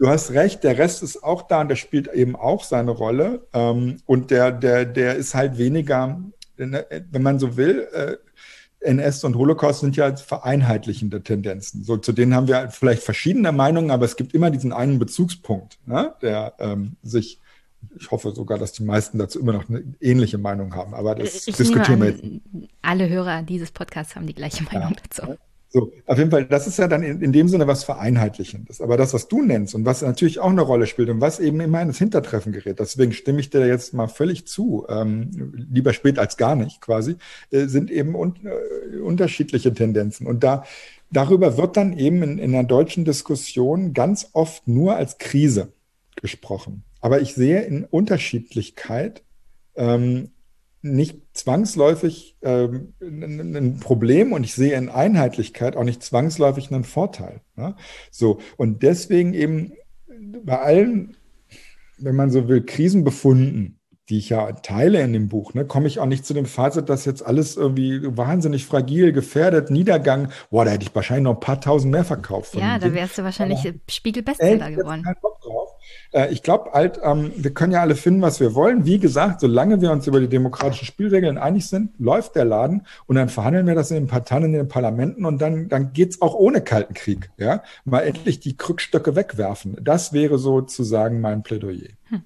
Du 0.00 0.08
hast 0.08 0.30
recht, 0.30 0.64
der 0.64 0.78
Rest 0.78 1.02
ist 1.02 1.22
auch 1.22 1.42
da 1.42 1.60
und 1.60 1.68
der 1.68 1.76
spielt 1.76 2.08
eben 2.08 2.34
auch 2.34 2.64
seine 2.64 2.90
Rolle. 2.90 3.46
Ähm, 3.52 3.98
und 4.06 4.30
der, 4.30 4.50
der, 4.50 4.86
der 4.86 5.16
ist 5.16 5.34
halt 5.34 5.58
weniger, 5.58 6.18
wenn 6.56 7.22
man 7.22 7.38
so 7.38 7.58
will, 7.58 7.86
äh, 7.92 8.16
NS 8.80 9.24
und 9.24 9.36
Holocaust 9.36 9.80
sind 9.80 9.96
ja 9.96 10.16
vereinheitlichende 10.16 11.22
Tendenzen. 11.22 11.84
So, 11.84 11.98
zu 11.98 12.12
denen 12.12 12.34
haben 12.34 12.48
wir 12.48 12.70
vielleicht 12.70 13.02
verschiedene 13.02 13.52
Meinungen, 13.52 13.90
aber 13.90 14.06
es 14.06 14.16
gibt 14.16 14.32
immer 14.32 14.50
diesen 14.50 14.72
einen 14.72 14.98
Bezugspunkt, 14.98 15.78
ne, 15.84 16.14
der 16.22 16.54
ähm, 16.60 16.96
sich 17.02 17.38
ich 17.98 18.10
hoffe 18.10 18.32
sogar, 18.32 18.58
dass 18.58 18.72
die 18.72 18.82
meisten 18.82 19.18
dazu 19.18 19.40
immer 19.40 19.52
noch 19.52 19.68
eine 19.68 19.82
ähnliche 20.00 20.38
Meinung 20.38 20.74
haben, 20.74 20.94
aber 20.94 21.14
das 21.14 21.46
ich 21.46 21.56
diskutieren 21.56 22.00
wir 22.00 22.10
jetzt. 22.10 22.22
Alle 22.82 23.08
Hörer 23.08 23.42
dieses 23.42 23.70
Podcasts 23.70 24.16
haben 24.16 24.26
die 24.26 24.34
gleiche 24.34 24.64
Meinung 24.64 24.90
ja. 24.90 24.96
dazu. 25.02 25.36
So, 25.72 25.92
auf 26.06 26.18
jeden 26.18 26.32
Fall, 26.32 26.46
das 26.46 26.66
ist 26.66 26.80
ja 26.80 26.88
dann 26.88 27.04
in, 27.04 27.22
in, 27.22 27.32
dem 27.32 27.46
Sinne 27.46 27.68
was 27.68 27.84
Vereinheitlichendes. 27.84 28.80
Aber 28.80 28.96
das, 28.96 29.14
was 29.14 29.28
du 29.28 29.40
nennst 29.40 29.76
und 29.76 29.86
was 29.86 30.02
natürlich 30.02 30.40
auch 30.40 30.50
eine 30.50 30.62
Rolle 30.62 30.88
spielt 30.88 31.08
und 31.10 31.20
was 31.20 31.38
eben 31.38 31.60
immer 31.60 31.80
ins 31.80 31.98
Hintertreffen 31.98 32.50
gerät, 32.50 32.80
deswegen 32.80 33.12
stimme 33.12 33.38
ich 33.38 33.50
dir 33.50 33.64
jetzt 33.64 33.94
mal 33.94 34.08
völlig 34.08 34.48
zu, 34.48 34.84
ähm, 34.88 35.66
lieber 35.70 35.92
spät 35.92 36.18
als 36.18 36.36
gar 36.36 36.56
nicht 36.56 36.80
quasi, 36.80 37.16
äh, 37.52 37.66
sind 37.66 37.92
eben 37.92 38.16
un, 38.16 38.34
äh, 38.44 38.96
unterschiedliche 38.98 39.72
Tendenzen. 39.72 40.26
Und 40.26 40.42
da 40.42 40.64
darüber 41.12 41.56
wird 41.56 41.76
dann 41.76 41.96
eben 41.96 42.20
in, 42.24 42.38
in 42.38 42.50
der 42.50 42.64
deutschen 42.64 43.04
Diskussion 43.04 43.92
ganz 43.94 44.30
oft 44.32 44.66
nur 44.66 44.96
als 44.96 45.18
Krise 45.18 45.72
gesprochen. 46.16 46.82
Aber 47.00 47.20
ich 47.20 47.34
sehe 47.34 47.62
in 47.62 47.84
Unterschiedlichkeit 47.84 49.22
ähm, 49.76 50.30
nicht 50.82 51.20
zwangsläufig 51.34 52.36
ähm, 52.42 52.94
ein, 53.00 53.78
Problem 53.80 54.32
und 54.32 54.44
ich 54.44 54.54
sehe 54.54 54.76
in 54.76 54.88
Einheitlichkeit 54.88 55.76
auch 55.76 55.84
nicht 55.84 56.02
zwangsläufig 56.02 56.72
einen 56.72 56.84
Vorteil. 56.84 57.42
Ne? 57.56 57.76
So, 58.10 58.38
und 58.56 58.82
deswegen 58.82 59.34
eben 59.34 59.72
bei 60.44 60.58
allen, 60.58 61.16
wenn 61.98 62.16
man 62.16 62.30
so 62.30 62.48
will, 62.48 62.64
Krisenbefunden, 62.64 63.80
die 64.08 64.18
ich 64.18 64.30
ja 64.30 64.50
teile 64.52 65.00
in 65.02 65.12
dem 65.12 65.28
Buch, 65.28 65.54
ne, 65.54 65.64
komme 65.64 65.86
ich 65.86 66.00
auch 66.00 66.06
nicht 66.06 66.26
zu 66.26 66.34
dem 66.34 66.46
Fazit, 66.46 66.88
dass 66.88 67.04
jetzt 67.04 67.24
alles 67.24 67.56
irgendwie 67.56 68.00
wahnsinnig 68.16 68.66
fragil, 68.66 69.12
gefährdet, 69.12 69.70
Niedergang, 69.70 70.32
boah, 70.50 70.64
da 70.64 70.72
hätte 70.72 70.84
ich 70.84 70.94
wahrscheinlich 70.94 71.24
noch 71.24 71.34
ein 71.34 71.40
paar 71.40 71.60
tausend 71.60 71.92
mehr 71.92 72.04
verkauft. 72.04 72.56
Ja, 72.56 72.78
da 72.78 72.92
wärst 72.92 73.18
du 73.18 73.22
wahrscheinlich 73.22 73.72
Spiegel-Bestseller 73.88 74.72
geworden. 74.72 75.04
Äh, 76.12 76.32
ich 76.32 76.42
glaube 76.42 76.70
halt, 76.72 77.00
ähm, 77.02 77.32
wir 77.36 77.52
können 77.52 77.72
ja 77.72 77.80
alle 77.80 77.94
finden, 77.94 78.22
was 78.22 78.40
wir 78.40 78.54
wollen. 78.54 78.84
Wie 78.84 78.98
gesagt, 78.98 79.40
solange 79.40 79.80
wir 79.80 79.90
uns 79.90 80.06
über 80.06 80.20
die 80.20 80.28
demokratischen 80.28 80.86
Spielregeln 80.86 81.38
einig 81.38 81.66
sind, 81.66 81.92
läuft 81.98 82.36
der 82.36 82.44
Laden 82.44 82.86
und 83.06 83.16
dann 83.16 83.28
verhandeln 83.28 83.66
wir 83.66 83.74
das 83.74 83.90
in 83.90 83.96
den 83.96 84.06
Parteien, 84.06 84.44
in 84.44 84.52
den 84.52 84.68
Parlamenten 84.68 85.24
und 85.24 85.40
dann, 85.40 85.68
dann 85.68 85.92
geht's 85.92 86.20
auch 86.22 86.34
ohne 86.34 86.60
Kalten 86.60 86.94
Krieg. 86.94 87.30
Ja, 87.36 87.62
mal 87.84 88.00
endlich 88.00 88.40
die 88.40 88.56
Krückstöcke 88.56 89.16
wegwerfen. 89.16 89.76
Das 89.80 90.12
wäre 90.12 90.38
sozusagen 90.38 91.20
mein 91.20 91.42
Plädoyer. 91.42 91.88
Hm. 92.08 92.22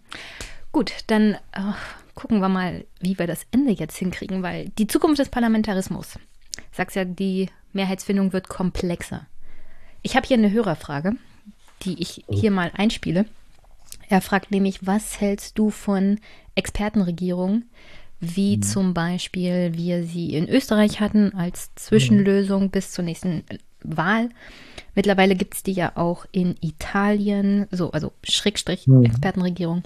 Gut, 0.72 0.92
dann 1.06 1.34
äh, 1.52 1.72
gucken 2.14 2.40
wir 2.40 2.48
mal, 2.48 2.84
wie 3.00 3.18
wir 3.18 3.26
das 3.26 3.46
Ende 3.52 3.72
jetzt 3.72 3.96
hinkriegen, 3.96 4.42
weil 4.42 4.70
die 4.78 4.86
Zukunft 4.86 5.18
des 5.18 5.28
Parlamentarismus, 5.28 6.18
sagst 6.72 6.96
ja, 6.96 7.04
die 7.04 7.48
Mehrheitsfindung 7.72 8.32
wird 8.32 8.48
komplexer. 8.48 9.26
Ich 10.02 10.16
habe 10.16 10.26
hier 10.26 10.36
eine 10.36 10.50
Hörerfrage, 10.50 11.12
die 11.82 12.00
ich 12.00 12.24
oh. 12.26 12.34
hier 12.34 12.50
mal 12.50 12.70
einspiele. 12.74 13.26
Er 14.08 14.20
fragt 14.20 14.50
nämlich, 14.50 14.86
was 14.86 15.20
hältst 15.20 15.58
du 15.58 15.70
von 15.70 16.18
Expertenregierungen, 16.54 17.70
wie 18.20 18.56
mhm. 18.56 18.62
zum 18.62 18.94
Beispiel 18.94 19.72
wir 19.74 20.04
sie 20.04 20.34
in 20.34 20.48
Österreich 20.48 21.00
hatten 21.00 21.34
als 21.34 21.74
Zwischenlösung 21.74 22.64
mhm. 22.64 22.70
bis 22.70 22.92
zur 22.92 23.04
nächsten 23.04 23.44
Wahl. 23.82 24.30
Mittlerweile 24.94 25.34
gibt 25.34 25.54
es 25.54 25.62
die 25.62 25.72
ja 25.72 25.92
auch 25.96 26.24
in 26.32 26.56
Italien, 26.60 27.66
so, 27.70 27.90
also 27.90 28.12
Schrägstrich 28.22 28.86
mhm. 28.86 29.04
Expertenregierung. 29.04 29.82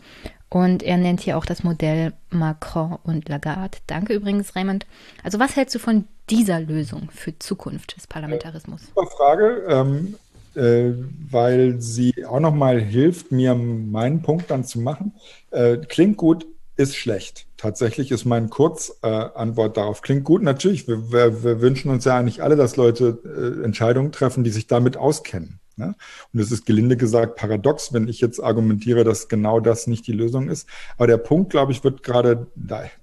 Und 0.50 0.82
er 0.82 0.96
nennt 0.96 1.20
hier 1.20 1.36
auch 1.36 1.44
das 1.44 1.62
Modell 1.62 2.14
Macron 2.30 2.98
und 3.02 3.28
Lagarde. 3.28 3.78
Danke 3.86 4.14
übrigens, 4.14 4.56
Raymond. 4.56 4.86
Also 5.22 5.38
was 5.38 5.56
hältst 5.56 5.74
du 5.74 5.78
von 5.78 6.06
dieser 6.30 6.60
Lösung 6.60 7.10
für 7.10 7.38
Zukunft 7.38 7.96
des 7.96 8.06
Parlamentarismus? 8.06 8.86
Super 8.86 9.06
Frage. 9.10 9.66
Ähm, 9.68 10.14
äh, 10.14 10.27
weil 10.54 11.80
sie 11.80 12.26
auch 12.26 12.40
nochmal 12.40 12.80
hilft, 12.80 13.32
mir 13.32 13.54
meinen 13.54 14.22
Punkt 14.22 14.50
dann 14.50 14.64
zu 14.64 14.80
machen. 14.80 15.12
Äh, 15.50 15.78
klingt 15.78 16.16
gut, 16.16 16.46
ist 16.76 16.96
schlecht. 16.96 17.46
Tatsächlich 17.56 18.12
ist 18.12 18.24
meine 18.24 18.48
Kurzantwort 18.48 19.72
äh, 19.72 19.80
darauf. 19.80 20.00
Klingt 20.00 20.24
gut, 20.24 20.42
natürlich. 20.42 20.86
Wir, 20.86 21.10
wir, 21.10 21.42
wir, 21.42 21.60
wünschen 21.60 21.90
uns 21.90 22.04
ja 22.04 22.16
eigentlich 22.16 22.42
alle, 22.42 22.54
dass 22.54 22.76
Leute 22.76 23.18
äh, 23.24 23.64
Entscheidungen 23.64 24.12
treffen, 24.12 24.44
die 24.44 24.50
sich 24.50 24.68
damit 24.68 24.96
auskennen. 24.96 25.58
Ne? 25.76 25.94
Und 26.32 26.40
es 26.40 26.52
ist 26.52 26.66
gelinde 26.66 26.96
gesagt 26.96 27.36
paradox, 27.36 27.92
wenn 27.92 28.06
ich 28.08 28.20
jetzt 28.20 28.40
argumentiere, 28.40 29.02
dass 29.04 29.28
genau 29.28 29.58
das 29.58 29.88
nicht 29.88 30.06
die 30.06 30.12
Lösung 30.12 30.48
ist. 30.48 30.68
Aber 30.96 31.08
der 31.08 31.18
Punkt, 31.18 31.50
glaube 31.50 31.72
ich, 31.72 31.82
wird 31.82 32.02
gerade 32.02 32.46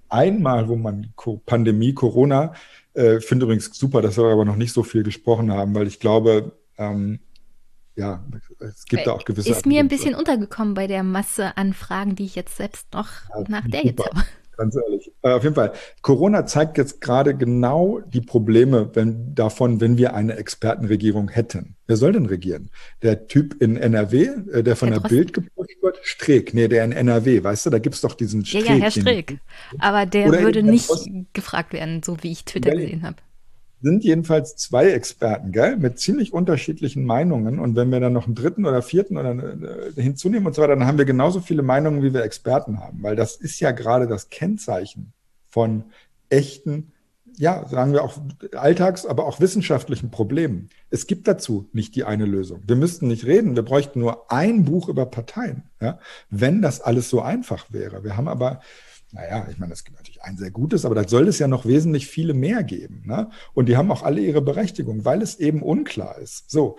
einmal, 0.09 0.69
wo 0.69 0.75
man 0.77 1.13
Pandemie, 1.45 1.93
Corona, 1.93 2.53
äh, 2.93 3.19
finde 3.19 3.45
übrigens 3.45 3.71
super, 3.73 4.01
dass 4.01 4.17
wir 4.17 4.25
aber 4.25 4.45
noch 4.45 4.55
nicht 4.55 4.71
so 4.73 4.83
viel 4.83 5.03
gesprochen 5.03 5.51
haben, 5.51 5.75
weil 5.75 5.87
ich 5.87 5.99
glaube, 5.99 6.53
ähm, 6.77 7.19
ja, 7.95 8.23
es 8.59 8.85
gibt 8.85 9.07
da 9.07 9.13
auch 9.13 9.25
gewisse. 9.25 9.49
Ist 9.49 9.65
mir 9.65 9.79
ein 9.79 9.87
bisschen 9.87 10.15
untergekommen 10.15 10.73
bei 10.73 10.87
der 10.87 11.03
Masse 11.03 11.55
an 11.57 11.73
Fragen, 11.73 12.15
die 12.15 12.25
ich 12.25 12.35
jetzt 12.35 12.57
selbst 12.57 12.93
noch 12.93 13.07
ja, 13.29 13.43
nach 13.47 13.67
der 13.67 13.81
super. 13.81 13.87
jetzt 13.87 14.05
habe. 14.05 14.25
Ganz 14.57 14.75
ehrlich. 14.75 15.11
Äh, 15.21 15.31
auf 15.31 15.43
jeden 15.43 15.55
Fall. 15.55 15.73
Corona 16.01 16.45
zeigt 16.45 16.77
jetzt 16.77 17.01
gerade 17.01 17.35
genau 17.35 17.99
die 17.99 18.21
Probleme 18.21 18.89
wenn, 18.93 19.35
davon, 19.35 19.81
wenn 19.81 19.97
wir 19.97 20.13
eine 20.13 20.37
Expertenregierung 20.37 21.27
hätten. 21.27 21.75
Wer 21.87 21.97
soll 21.97 22.13
denn 22.13 22.25
regieren? 22.25 22.69
Der 23.01 23.27
Typ 23.27 23.61
in 23.61 23.75
NRW, 23.75 24.29
äh, 24.51 24.63
der 24.63 24.77
von 24.77 24.91
der, 24.91 25.01
der 25.01 25.09
Bild 25.09 25.33
gepusht 25.33 25.75
wird? 25.81 25.99
Streeck. 26.03 26.53
Nee, 26.53 26.69
der 26.69 26.85
in 26.85 26.93
NRW, 26.93 27.43
weißt 27.43 27.65
du, 27.65 27.69
da 27.69 27.79
gibt 27.79 27.95
es 27.95 28.01
doch 28.01 28.13
diesen 28.13 28.45
Streeck. 28.45 28.65
Ja, 28.65 28.75
ja, 28.75 28.81
Herr 28.83 28.91
Streeck. 28.91 29.39
Aber 29.79 30.05
der 30.05 30.31
würde 30.31 30.63
nicht 30.63 30.89
gefragt 31.33 31.73
werden, 31.73 32.01
so 32.03 32.17
wie 32.21 32.31
ich 32.31 32.45
Twitter 32.45 32.71
gesehen 32.71 33.03
habe 33.03 33.17
sind 33.85 34.03
jedenfalls 34.03 34.55
zwei 34.55 34.89
Experten, 34.89 35.51
gell, 35.51 35.77
mit 35.77 35.99
ziemlich 35.99 36.33
unterschiedlichen 36.33 37.05
Meinungen. 37.05 37.59
Und 37.59 37.75
wenn 37.75 37.91
wir 37.91 37.99
dann 37.99 38.13
noch 38.13 38.25
einen 38.25 38.33
dritten 38.33 38.65
oder 38.65 38.81
vierten 38.81 39.15
oder 39.15 39.31
äh, 39.31 40.01
hinzunehmen 40.01 40.47
und 40.47 40.55
so 40.55 40.63
weiter, 40.63 40.75
dann 40.75 40.87
haben 40.87 40.97
wir 40.97 41.05
genauso 41.05 41.39
viele 41.39 41.61
Meinungen, 41.61 42.01
wie 42.01 42.11
wir 42.11 42.23
Experten 42.23 42.79
haben. 42.79 43.03
Weil 43.03 43.15
das 43.15 43.35
ist 43.35 43.59
ja 43.59 43.69
gerade 43.69 44.07
das 44.07 44.29
Kennzeichen 44.29 45.13
von 45.47 45.83
echten, 46.29 46.93
ja, 47.37 47.67
sagen 47.67 47.93
wir 47.93 48.03
auch 48.03 48.17
alltags, 48.53 49.05
aber 49.05 49.27
auch 49.27 49.39
wissenschaftlichen 49.39 50.09
Problemen. 50.09 50.69
Es 50.89 51.05
gibt 51.05 51.27
dazu 51.27 51.69
nicht 51.71 51.95
die 51.95 52.05
eine 52.05 52.25
Lösung. 52.25 52.63
Wir 52.65 52.77
müssten 52.77 53.07
nicht 53.07 53.25
reden, 53.27 53.55
wir 53.55 53.63
bräuchten 53.63 53.99
nur 53.99 54.31
ein 54.31 54.65
Buch 54.65 54.89
über 54.89 55.05
Parteien, 55.05 55.61
ja, 55.79 55.99
wenn 56.31 56.63
das 56.63 56.81
alles 56.81 57.11
so 57.11 57.21
einfach 57.21 57.71
wäre. 57.71 58.03
Wir 58.03 58.17
haben 58.17 58.27
aber 58.27 58.61
naja, 59.15 59.47
ich 59.49 59.57
meine, 59.57 59.71
es 59.71 59.85
gibt 59.85 59.95
natürlich 59.95 60.21
ein 60.23 60.35
sehr 60.35 60.51
gutes, 60.51 60.83
aber 60.83 60.93
da 60.93 61.07
soll 61.07 61.29
es 61.29 61.39
ja 61.39 61.47
noch 61.47 61.65
wesentlich 61.65 62.07
viele 62.07 62.33
mehr 62.33 62.63
geben. 62.63 63.03
Ne? 63.05 63.29
Und 63.53 63.69
die 63.69 63.77
haben 63.77 63.89
auch 63.89 64.03
alle 64.03 64.19
ihre 64.19 64.41
Berechtigung, 64.41 65.05
weil 65.05 65.21
es 65.21 65.39
eben 65.39 65.63
unklar 65.63 66.17
ist. 66.17 66.51
So. 66.51 66.77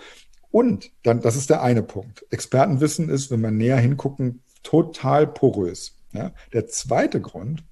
Und 0.51 0.91
dann, 1.03 1.23
das 1.23 1.35
ist 1.35 1.49
der 1.49 1.63
eine 1.63 1.83
Punkt. 1.83 2.27
Expertenwissen 2.31 3.09
ist, 3.09 3.31
wenn 3.31 3.41
wir 3.41 3.51
näher 3.51 3.79
hingucken, 3.79 4.43
total 4.63 5.27
porös. 5.27 5.97
Ja? 6.13 6.33
Der 6.53 6.67
zweite 6.67 7.23
Grund, 7.23 7.65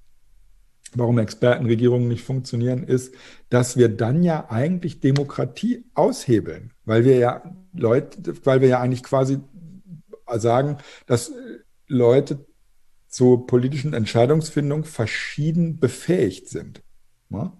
warum 0.95 1.19
Expertenregierungen 1.19 2.07
nicht 2.07 2.23
funktionieren, 2.23 2.83
ist, 2.83 3.13
dass 3.49 3.77
wir 3.77 3.89
dann 3.89 4.23
ja 4.23 4.49
eigentlich 4.49 4.99
Demokratie 4.99 5.85
aushebeln, 5.93 6.73
weil 6.85 7.05
wir 7.05 7.17
ja 7.17 7.55
Leute, 7.71 8.33
weil 8.45 8.61
wir 8.61 8.69
ja 8.69 8.79
eigentlich 8.79 9.03
quasi 9.03 9.37
sagen, 10.37 10.77
dass 11.05 11.31
Leute 11.87 12.47
zur 13.15 13.47
politischen 13.47 13.93
Entscheidungsfindung 13.93 14.83
verschieden 14.83 15.79
befähigt 15.79 16.49
sind. 16.49 16.83
Ja? 17.29 17.53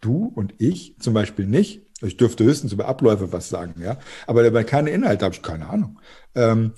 Du 0.00 0.24
und 0.34 0.54
ich 0.58 0.96
zum 0.98 1.14
Beispiel 1.14 1.46
nicht. 1.46 1.82
Ich 2.00 2.16
dürfte 2.16 2.42
höchstens 2.42 2.72
über 2.72 2.88
Abläufe 2.88 3.32
was 3.32 3.48
sagen, 3.48 3.80
ja. 3.80 4.00
Aber 4.26 4.42
dabei 4.42 4.64
keine 4.64 4.90
Inhalte 4.90 5.24
habe 5.24 5.34
ich 5.36 5.42
keine 5.42 5.68
Ahnung. 5.68 6.00
Ähm, 6.34 6.72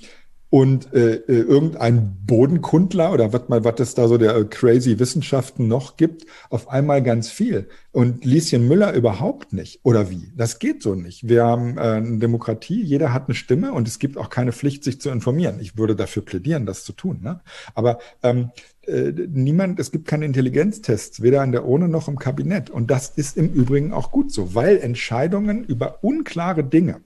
und 0.53 0.93
äh, 0.93 1.15
äh, 1.15 1.41
irgendein 1.41 2.15
Bodenkundler 2.27 3.15
oder 3.15 3.33
was 3.33 3.49
mal, 3.49 3.65
was 3.65 3.81
es 3.81 3.95
da 3.95 4.07
so 4.07 4.19
der 4.19 4.37
äh, 4.37 4.45
crazy 4.45 4.99
Wissenschaften 4.99 5.67
noch 5.67 5.97
gibt, 5.97 6.27
auf 6.51 6.69
einmal 6.69 7.03
ganz 7.03 7.31
viel. 7.31 7.71
Und 7.91 8.27
Lieschen 8.27 8.69
Müller 8.69 8.93
überhaupt 8.93 9.55
nicht. 9.55 9.81
Oder 9.83 10.11
wie? 10.11 10.31
Das 10.37 10.59
geht 10.59 10.83
so 10.83 10.95
nicht. 10.95 11.27
Wir 11.27 11.45
haben 11.45 11.79
äh, 11.79 11.81
eine 11.81 12.19
Demokratie, 12.19 12.83
jeder 12.83 13.15
hat 13.15 13.29
eine 13.29 13.35
Stimme 13.35 13.73
und 13.73 13.89
es 13.89 13.99
gibt 13.99 14.19
auch 14.19 14.29
keine 14.29 14.53
Pflicht, 14.53 14.85
sich 14.85 15.01
zu 15.01 15.09
informieren. 15.09 15.57
Ich 15.59 15.79
würde 15.79 15.97
dafür 15.97 16.23
plädieren, 16.23 16.67
das 16.67 16.85
zu 16.85 16.93
tun. 16.93 17.21
Ne? 17.23 17.41
Aber 17.75 17.99
ähm, 18.23 18.51
äh, 18.87 19.11
niemand, 19.11 19.81
es 19.81 19.91
gibt 19.91 20.07
keine 20.07 20.27
Intelligenztests, 20.27 21.23
weder 21.23 21.41
an 21.41 21.53
der 21.53 21.65
Ohne 21.65 21.89
noch 21.89 22.09
im 22.09 22.19
Kabinett. 22.19 22.69
Und 22.69 22.91
das 22.91 23.09
ist 23.09 23.39
im 23.39 23.51
Übrigen 23.55 23.95
auch 23.95 24.11
gut 24.11 24.31
so, 24.31 24.55
weil 24.55 24.81
Entscheidungen 24.81 25.65
über 25.65 26.05
unklare 26.05 26.63
Dinge, 26.63 27.01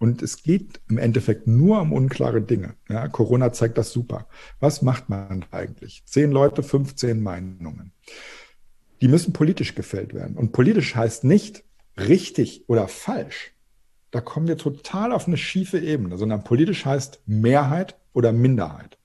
und 0.00 0.22
es 0.22 0.42
geht 0.42 0.80
im 0.88 0.96
Endeffekt 0.96 1.46
nur 1.46 1.80
um 1.80 1.92
unklare 1.92 2.40
Dinge. 2.40 2.74
Ja, 2.88 3.06
Corona 3.08 3.52
zeigt 3.52 3.76
das 3.76 3.92
super. 3.92 4.26
Was 4.58 4.80
macht 4.80 5.10
man 5.10 5.44
eigentlich? 5.50 6.02
Zehn 6.06 6.32
Leute, 6.32 6.62
15 6.62 7.20
Meinungen. 7.20 7.92
Die 9.02 9.08
müssen 9.08 9.34
politisch 9.34 9.74
gefällt 9.74 10.14
werden. 10.14 10.36
Und 10.36 10.52
politisch 10.52 10.94
heißt 10.94 11.24
nicht 11.24 11.64
richtig 11.98 12.64
oder 12.66 12.88
falsch. 12.88 13.52
Da 14.10 14.22
kommen 14.22 14.48
wir 14.48 14.56
total 14.56 15.12
auf 15.12 15.26
eine 15.26 15.36
schiefe 15.36 15.78
Ebene, 15.78 16.16
sondern 16.16 16.44
politisch 16.44 16.86
heißt 16.86 17.20
Mehrheit 17.26 17.98
oder 18.14 18.32
Minderheit. 18.32 18.96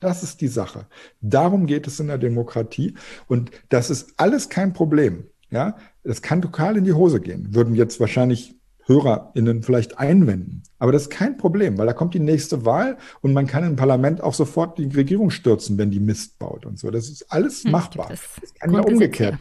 Das 0.00 0.22
ist 0.22 0.40
die 0.40 0.48
Sache. 0.48 0.86
Darum 1.20 1.66
geht 1.66 1.86
es 1.86 2.00
in 2.00 2.06
der 2.06 2.16
Demokratie. 2.16 2.94
Und 3.26 3.50
das 3.68 3.90
ist 3.90 4.14
alles 4.16 4.48
kein 4.48 4.72
Problem. 4.72 5.26
Ja, 5.50 5.76
das 6.02 6.22
kann 6.22 6.40
total 6.40 6.78
in 6.78 6.84
die 6.84 6.94
Hose 6.94 7.20
gehen. 7.20 7.54
Würden 7.54 7.74
jetzt 7.74 8.00
wahrscheinlich 8.00 8.59
HörerInnen 8.90 9.62
vielleicht 9.62 9.98
einwenden. 9.98 10.64
Aber 10.78 10.92
das 10.92 11.02
ist 11.02 11.10
kein 11.10 11.36
Problem, 11.36 11.78
weil 11.78 11.86
da 11.86 11.92
kommt 11.92 12.14
die 12.14 12.18
nächste 12.18 12.64
Wahl 12.66 12.98
und 13.20 13.32
man 13.32 13.46
kann 13.46 13.64
im 13.64 13.76
Parlament 13.76 14.20
auch 14.20 14.34
sofort 14.34 14.78
die 14.78 14.88
Regierung 14.88 15.30
stürzen, 15.30 15.78
wenn 15.78 15.90
die 15.90 16.00
Mist 16.00 16.38
baut 16.38 16.66
und 16.66 16.78
so. 16.78 16.90
Das 16.90 17.08
ist 17.08 17.30
alles 17.32 17.64
hm, 17.64 17.70
machbar. 17.70 18.08
Das, 18.10 18.20
das 18.40 18.54
kann 18.54 18.74
ja 18.74 18.80
umgekehrt. 18.80 19.38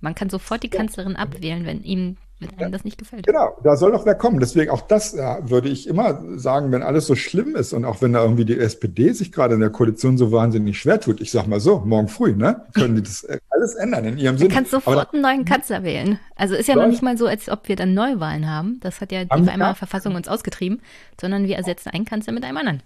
Man 0.00 0.14
kann 0.14 0.30
sofort 0.30 0.62
die 0.62 0.70
Kanzlerin 0.70 1.16
abwählen, 1.16 1.64
wenn 1.64 1.82
ihm 1.82 2.16
wenn 2.40 2.58
einem 2.58 2.72
das 2.72 2.84
nicht 2.84 2.98
gefällt. 2.98 3.26
Genau, 3.26 3.56
da 3.62 3.76
soll 3.76 3.92
doch 3.92 4.06
wer 4.06 4.14
kommen. 4.14 4.40
Deswegen 4.40 4.70
auch 4.70 4.80
das 4.80 5.12
ja, 5.12 5.48
würde 5.48 5.68
ich 5.68 5.86
immer 5.86 6.22
sagen, 6.38 6.72
wenn 6.72 6.82
alles 6.82 7.06
so 7.06 7.14
schlimm 7.14 7.54
ist 7.54 7.72
und 7.72 7.84
auch 7.84 8.00
wenn 8.00 8.12
da 8.12 8.22
irgendwie 8.22 8.44
die 8.44 8.58
SPD 8.58 9.12
sich 9.12 9.30
gerade 9.30 9.54
in 9.54 9.60
der 9.60 9.70
Koalition 9.70 10.16
so 10.16 10.32
wahnsinnig 10.32 10.78
schwer 10.78 11.00
tut, 11.00 11.20
ich 11.20 11.30
sag 11.30 11.46
mal 11.46 11.60
so, 11.60 11.80
morgen 11.80 12.08
früh, 12.08 12.34
ne, 12.34 12.64
können 12.74 12.96
die 12.96 13.02
das 13.02 13.24
äh, 13.24 13.38
alles 13.50 13.74
ändern 13.74 14.04
in 14.06 14.18
ihrem 14.18 14.38
Sinne. 14.38 14.48
Du 14.48 14.54
kannst 14.54 14.70
sofort 14.70 14.96
Aber, 14.96 15.12
einen 15.12 15.22
neuen 15.22 15.44
Kanzler 15.44 15.82
wählen. 15.82 16.18
Also 16.36 16.54
ist 16.54 16.68
ja 16.68 16.76
noch 16.76 16.86
nicht 16.88 17.02
mal 17.02 17.18
so, 17.18 17.26
als 17.26 17.48
ob 17.48 17.68
wir 17.68 17.76
dann 17.76 17.94
Neuwahlen 17.94 18.48
haben. 18.48 18.80
Das 18.80 19.00
hat 19.00 19.12
ja 19.12 19.24
die 19.24 19.46
Weimarer 19.46 19.74
Verfassung 19.74 20.14
uns 20.14 20.28
ausgetrieben, 20.28 20.80
sondern 21.20 21.46
wir 21.46 21.56
ersetzen 21.56 21.90
einen 21.90 22.04
Kanzler 22.04 22.32
mit 22.32 22.44
einem 22.44 22.56
anderen. 22.56 22.82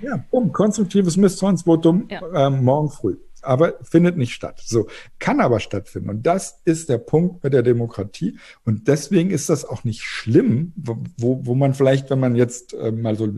Ja, 0.00 0.24
um 0.30 0.52
konstruktives 0.52 1.16
Misstrauensvotum 1.16 2.08
ja. 2.10 2.20
ähm, 2.34 2.64
morgen 2.64 2.88
früh 2.88 3.16
aber 3.48 3.74
findet 3.82 4.16
nicht 4.16 4.34
statt. 4.34 4.60
So, 4.64 4.88
kann 5.18 5.40
aber 5.40 5.58
stattfinden. 5.58 6.10
Und 6.10 6.26
das 6.26 6.60
ist 6.64 6.88
der 6.88 6.98
Punkt 6.98 7.42
mit 7.42 7.52
der 7.54 7.62
Demokratie. 7.62 8.38
Und 8.64 8.88
deswegen 8.88 9.30
ist 9.30 9.48
das 9.48 9.64
auch 9.64 9.84
nicht 9.84 10.02
schlimm, 10.02 10.72
wo, 10.76 11.40
wo 11.44 11.54
man 11.54 11.74
vielleicht, 11.74 12.10
wenn 12.10 12.20
man 12.20 12.36
jetzt 12.36 12.74
äh, 12.74 12.92
mal 12.92 13.16
so, 13.16 13.28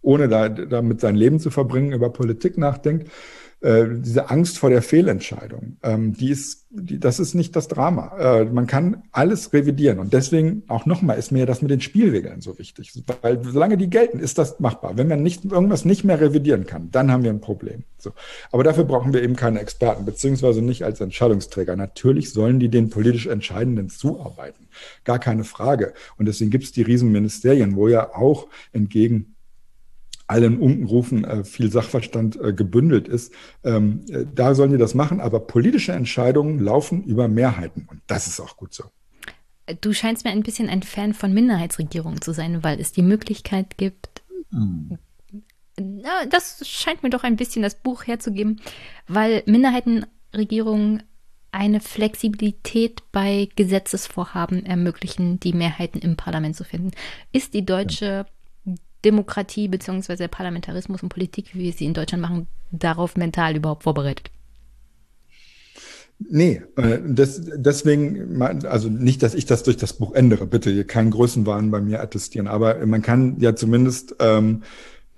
ohne 0.00 0.28
da, 0.28 0.48
damit 0.48 1.00
sein 1.00 1.16
Leben 1.16 1.40
zu 1.40 1.50
verbringen, 1.50 1.92
über 1.92 2.10
Politik 2.10 2.56
nachdenkt, 2.56 3.10
äh, 3.60 3.84
diese 3.90 4.30
Angst 4.30 4.58
vor 4.58 4.70
der 4.70 4.80
Fehlentscheidung, 4.80 5.76
ähm, 5.82 6.14
die 6.14 6.30
ist, 6.30 6.66
die, 6.70 6.98
das 6.98 7.20
ist 7.20 7.34
nicht 7.34 7.54
das 7.56 7.68
Drama. 7.68 8.16
Äh, 8.18 8.44
man 8.46 8.66
kann 8.66 9.02
alles 9.12 9.52
revidieren 9.52 9.98
und 9.98 10.14
deswegen 10.14 10.62
auch 10.68 10.86
nochmal 10.86 11.18
ist 11.18 11.30
mir 11.30 11.44
das 11.44 11.60
mit 11.60 11.70
den 11.70 11.82
Spielregeln 11.82 12.40
so 12.40 12.58
wichtig, 12.58 12.92
weil 13.20 13.42
solange 13.44 13.76
die 13.76 13.90
gelten, 13.90 14.18
ist 14.18 14.38
das 14.38 14.60
machbar. 14.60 14.96
Wenn 14.96 15.08
man 15.08 15.22
nicht 15.22 15.44
irgendwas 15.44 15.84
nicht 15.84 16.04
mehr 16.04 16.20
revidieren 16.20 16.64
kann, 16.64 16.90
dann 16.90 17.10
haben 17.10 17.22
wir 17.22 17.30
ein 17.30 17.42
Problem. 17.42 17.84
So, 17.98 18.12
aber 18.50 18.64
dafür 18.64 18.84
brauchen 18.84 19.12
wir 19.12 19.22
eben 19.22 19.36
keine 19.36 19.60
Experten 19.60 20.06
beziehungsweise 20.06 20.62
nicht 20.62 20.84
als 20.84 21.00
Entscheidungsträger. 21.00 21.76
Natürlich 21.76 22.32
sollen 22.32 22.60
die 22.60 22.70
den 22.70 22.88
politisch 22.88 23.26
Entscheidenden 23.26 23.90
zuarbeiten, 23.90 24.68
gar 25.04 25.18
keine 25.18 25.44
Frage. 25.44 25.92
Und 26.16 26.26
deswegen 26.26 26.50
gibt 26.50 26.64
es 26.64 26.72
die 26.72 26.82
Riesenministerien, 26.82 27.76
wo 27.76 27.88
ja 27.88 28.14
auch 28.14 28.46
entgegen 28.72 29.29
allen 30.30 30.58
Unkenrufen 30.58 31.24
äh, 31.24 31.44
viel 31.44 31.72
Sachverstand 31.72 32.40
äh, 32.40 32.52
gebündelt 32.52 33.08
ist. 33.08 33.32
Ähm, 33.64 34.04
äh, 34.08 34.24
da 34.32 34.54
sollen 34.54 34.70
die 34.70 34.78
das 34.78 34.94
machen, 34.94 35.20
aber 35.20 35.40
politische 35.40 35.92
Entscheidungen 35.92 36.60
laufen 36.60 37.02
über 37.02 37.26
Mehrheiten 37.26 37.88
und 37.90 38.00
das 38.06 38.28
ist 38.28 38.40
auch 38.40 38.56
gut 38.56 38.72
so. 38.72 38.84
Du 39.80 39.92
scheinst 39.92 40.24
mir 40.24 40.30
ein 40.30 40.42
bisschen 40.42 40.68
ein 40.68 40.82
Fan 40.82 41.14
von 41.14 41.34
Minderheitsregierungen 41.34 42.22
zu 42.22 42.32
sein, 42.32 42.62
weil 42.62 42.80
es 42.80 42.92
die 42.92 43.02
Möglichkeit 43.02 43.76
gibt. 43.76 44.22
Mhm. 44.50 44.98
Na, 45.78 46.26
das 46.28 46.66
scheint 46.68 47.02
mir 47.02 47.10
doch 47.10 47.24
ein 47.24 47.36
bisschen 47.36 47.62
das 47.62 47.74
Buch 47.74 48.06
herzugeben, 48.06 48.60
weil 49.08 49.42
Minderheitenregierungen 49.46 51.02
eine 51.52 51.80
Flexibilität 51.80 53.02
bei 53.10 53.48
Gesetzesvorhaben 53.56 54.64
ermöglichen, 54.64 55.40
die 55.40 55.52
Mehrheiten 55.52 55.98
im 55.98 56.16
Parlament 56.16 56.54
zu 56.54 56.62
finden. 56.62 56.92
Ist 57.32 57.54
die 57.54 57.64
deutsche 57.64 58.04
ja 58.04 58.26
Demokratie 59.04 59.68
bzw. 59.68 60.28
Parlamentarismus 60.28 61.02
und 61.02 61.08
Politik, 61.08 61.54
wie 61.54 61.64
wir 61.64 61.72
sie 61.72 61.86
in 61.86 61.94
Deutschland 61.94 62.22
machen, 62.22 62.46
darauf 62.70 63.16
mental 63.16 63.56
überhaupt 63.56 63.84
vorbereitet? 63.84 64.30
Nee, 66.28 66.62
äh, 66.76 66.98
das, 67.06 67.40
deswegen, 67.54 68.42
also 68.42 68.88
nicht, 68.90 69.22
dass 69.22 69.34
ich 69.34 69.46
das 69.46 69.62
durch 69.62 69.78
das 69.78 69.94
Buch 69.94 70.12
ändere, 70.12 70.46
bitte, 70.46 70.70
hier 70.70 70.86
keinen 70.86 71.10
Größenwahn 71.10 71.70
bei 71.70 71.80
mir 71.80 72.00
attestieren, 72.00 72.46
aber 72.46 72.84
man 72.84 73.00
kann 73.00 73.40
ja 73.40 73.56
zumindest 73.56 74.16
ähm, 74.18 74.62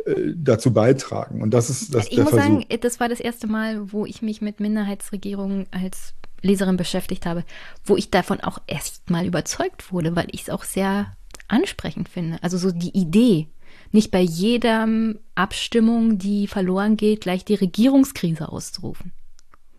äh, 0.04 0.32
dazu 0.36 0.72
beitragen. 0.72 1.42
Und 1.42 1.52
das 1.52 1.70
ist 1.70 1.92
das 1.92 2.06
Ich 2.08 2.18
muss 2.18 2.30
Versuch. 2.30 2.44
sagen, 2.44 2.64
das 2.80 3.00
war 3.00 3.08
das 3.08 3.18
erste 3.18 3.48
Mal, 3.48 3.92
wo 3.92 4.06
ich 4.06 4.22
mich 4.22 4.40
mit 4.40 4.60
Minderheitsregierungen 4.60 5.66
als 5.72 6.14
Leserin 6.40 6.76
beschäftigt 6.76 7.26
habe, 7.26 7.44
wo 7.84 7.96
ich 7.96 8.10
davon 8.10 8.40
auch 8.40 8.58
erst 8.66 9.10
mal 9.10 9.26
überzeugt 9.26 9.92
wurde, 9.92 10.14
weil 10.14 10.28
ich 10.30 10.42
es 10.42 10.50
auch 10.50 10.64
sehr 10.64 11.16
ansprechend 11.48 12.08
finde. 12.08 12.38
Also 12.42 12.58
so 12.58 12.70
die 12.70 12.96
Idee, 12.96 13.48
nicht 13.92 14.10
bei 14.10 14.20
jeder 14.20 14.88
Abstimmung, 15.34 16.18
die 16.18 16.46
verloren 16.46 16.96
geht, 16.96 17.22
gleich 17.22 17.44
die 17.44 17.54
Regierungskrise 17.54 18.48
auszurufen. 18.48 19.12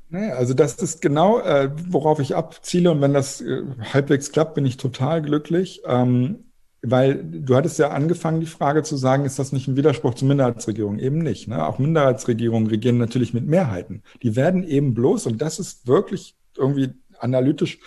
Nee, 0.09 0.29
also 0.29 0.53
das 0.53 0.75
ist 0.75 1.01
genau, 1.01 1.39
äh, 1.39 1.71
worauf 1.89 2.19
ich 2.19 2.35
abziele. 2.35 2.91
Und 2.91 3.01
wenn 3.01 3.13
das 3.13 3.41
äh, 3.41 3.63
halbwegs 3.93 4.31
klappt, 4.31 4.53
bin 4.53 4.65
ich 4.65 4.77
total 4.77 5.23
glücklich. 5.23 5.81
Ähm, 5.87 6.45
weil 6.83 7.23
du 7.23 7.55
hattest 7.55 7.79
ja 7.79 7.89
angefangen, 7.89 8.41
die 8.41 8.45
Frage 8.45 8.83
zu 8.83 8.97
sagen, 8.97 9.25
ist 9.25 9.39
das 9.39 9.53
nicht 9.53 9.67
ein 9.67 9.77
Widerspruch 9.77 10.15
zu 10.15 10.25
Minderheitsregierungen? 10.25 10.99
Eben 10.99 11.19
nicht. 11.19 11.47
Ne? 11.47 11.65
Auch 11.65 11.79
Minderheitsregierungen 11.79 12.67
regieren 12.67 12.97
natürlich 12.97 13.33
mit 13.33 13.47
Mehrheiten. 13.47 14.03
Die 14.21 14.35
werden 14.35 14.63
eben 14.63 14.93
bloß, 14.93 15.25
und 15.25 15.41
das 15.41 15.59
ist 15.59 15.87
wirklich 15.87 16.35
irgendwie 16.57 16.89
analytisch 17.17 17.79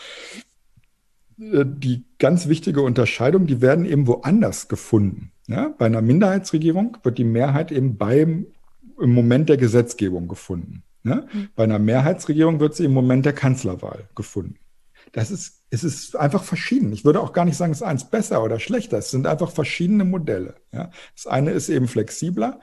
äh, 1.39 1.65
die 1.65 2.07
ganz 2.19 2.49
wichtige 2.49 2.81
Unterscheidung, 2.81 3.47
die 3.47 3.61
werden 3.61 3.85
eben 3.85 4.07
woanders 4.07 4.69
gefunden. 4.69 5.31
Ja, 5.49 5.69
bei 5.79 5.87
einer 5.87 6.03
Minderheitsregierung 6.03 6.99
wird 7.03 7.19
die 7.19 7.25
Mehrheit 7.25 7.71
eben 7.71 7.97
beim, 7.97 8.47
im 9.01 9.11
Moment 9.13 9.49
der 9.49 9.57
Gesetzgebung 9.57 10.29
gefunden. 10.29 10.83
Ne? 11.03 11.29
Mhm. 11.33 11.49
Bei 11.55 11.65
einer 11.65 11.79
Mehrheitsregierung 11.79 12.59
wird 12.59 12.75
sie 12.75 12.85
im 12.85 12.93
Moment 12.93 13.25
der 13.25 13.33
Kanzlerwahl 13.33 14.09
gefunden. 14.17 14.57
Das 15.13 15.31
ist, 15.31 15.63
es 15.71 15.85
ist 15.85 16.17
einfach 16.17 16.43
verschieden. 16.43 16.93
Ich 16.93 17.05
würde 17.05 17.21
auch 17.21 17.33
gar 17.33 17.45
nicht 17.45 17.57
sagen, 17.57 17.71
es 17.71 17.79
ist 17.79 17.87
eins 17.87 18.11
besser 18.11 18.43
oder 18.43 18.59
schlechter. 18.59 18.99
Es 18.99 19.11
sind 19.11 19.27
einfach 19.27 19.53
verschiedene 19.53 20.05
Modelle. 20.05 20.57
Ja? 20.73 20.91
Das 21.15 21.29
eine 21.29 21.53
ist 21.53 21.69
eben 21.69 21.87
flexibler 21.87 22.61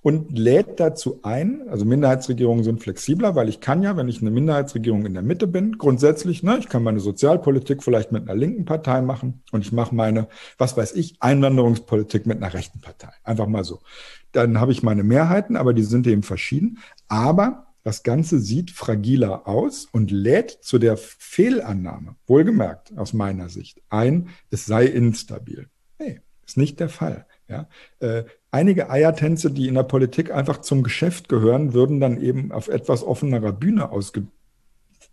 und 0.00 0.38
lädt 0.38 0.78
dazu 0.80 1.20
ein, 1.22 1.68
also 1.68 1.84
Minderheitsregierungen 1.84 2.64
sind 2.64 2.82
flexibler, 2.82 3.34
weil 3.34 3.48
ich 3.48 3.60
kann 3.60 3.82
ja, 3.82 3.96
wenn 3.96 4.08
ich 4.08 4.20
eine 4.20 4.30
Minderheitsregierung 4.30 5.04
in 5.04 5.14
der 5.14 5.22
Mitte 5.22 5.46
bin, 5.46 5.76
grundsätzlich, 5.76 6.42
ne, 6.42 6.58
ich 6.58 6.68
kann 6.68 6.82
meine 6.82 7.00
Sozialpolitik 7.00 7.82
vielleicht 7.82 8.12
mit 8.12 8.22
einer 8.22 8.38
linken 8.38 8.64
Partei 8.64 9.02
machen 9.02 9.42
und 9.50 9.62
ich 9.62 9.72
mache 9.72 9.94
meine, 9.94 10.28
was 10.56 10.76
weiß 10.76 10.94
ich, 10.94 11.16
Einwanderungspolitik 11.20 12.26
mit 12.26 12.38
einer 12.38 12.54
rechten 12.54 12.80
Partei. 12.80 13.10
Einfach 13.24 13.48
mal 13.48 13.64
so. 13.64 13.80
Dann 14.32 14.60
habe 14.60 14.72
ich 14.72 14.82
meine 14.82 15.02
Mehrheiten, 15.02 15.56
aber 15.56 15.74
die 15.74 15.82
sind 15.82 16.06
eben 16.06 16.22
verschieden. 16.22 16.78
Aber 17.08 17.66
das 17.82 18.02
Ganze 18.02 18.38
sieht 18.38 18.70
fragiler 18.70 19.48
aus 19.48 19.88
und 19.90 20.10
lädt 20.10 20.50
zu 20.62 20.78
der 20.78 20.96
Fehlannahme, 20.96 22.16
wohlgemerkt 22.26 22.96
aus 22.98 23.14
meiner 23.14 23.48
Sicht, 23.48 23.80
ein, 23.88 24.28
es 24.50 24.66
sei 24.66 24.84
instabil. 24.84 25.68
Nee, 25.98 26.20
ist 26.46 26.56
nicht 26.56 26.80
der 26.80 26.90
Fall. 26.90 27.26
Ja, 27.48 27.66
äh, 28.00 28.24
einige 28.50 28.90
Eiertänze, 28.90 29.50
die 29.50 29.68
in 29.68 29.74
der 29.74 29.82
Politik 29.82 30.30
einfach 30.30 30.58
zum 30.58 30.82
Geschäft 30.82 31.28
gehören, 31.28 31.72
würden 31.72 31.98
dann 31.98 32.20
eben 32.20 32.52
auf 32.52 32.68
etwas 32.68 33.02
offenerer 33.02 33.52
Bühne 33.52 33.90
ausge 33.90 34.26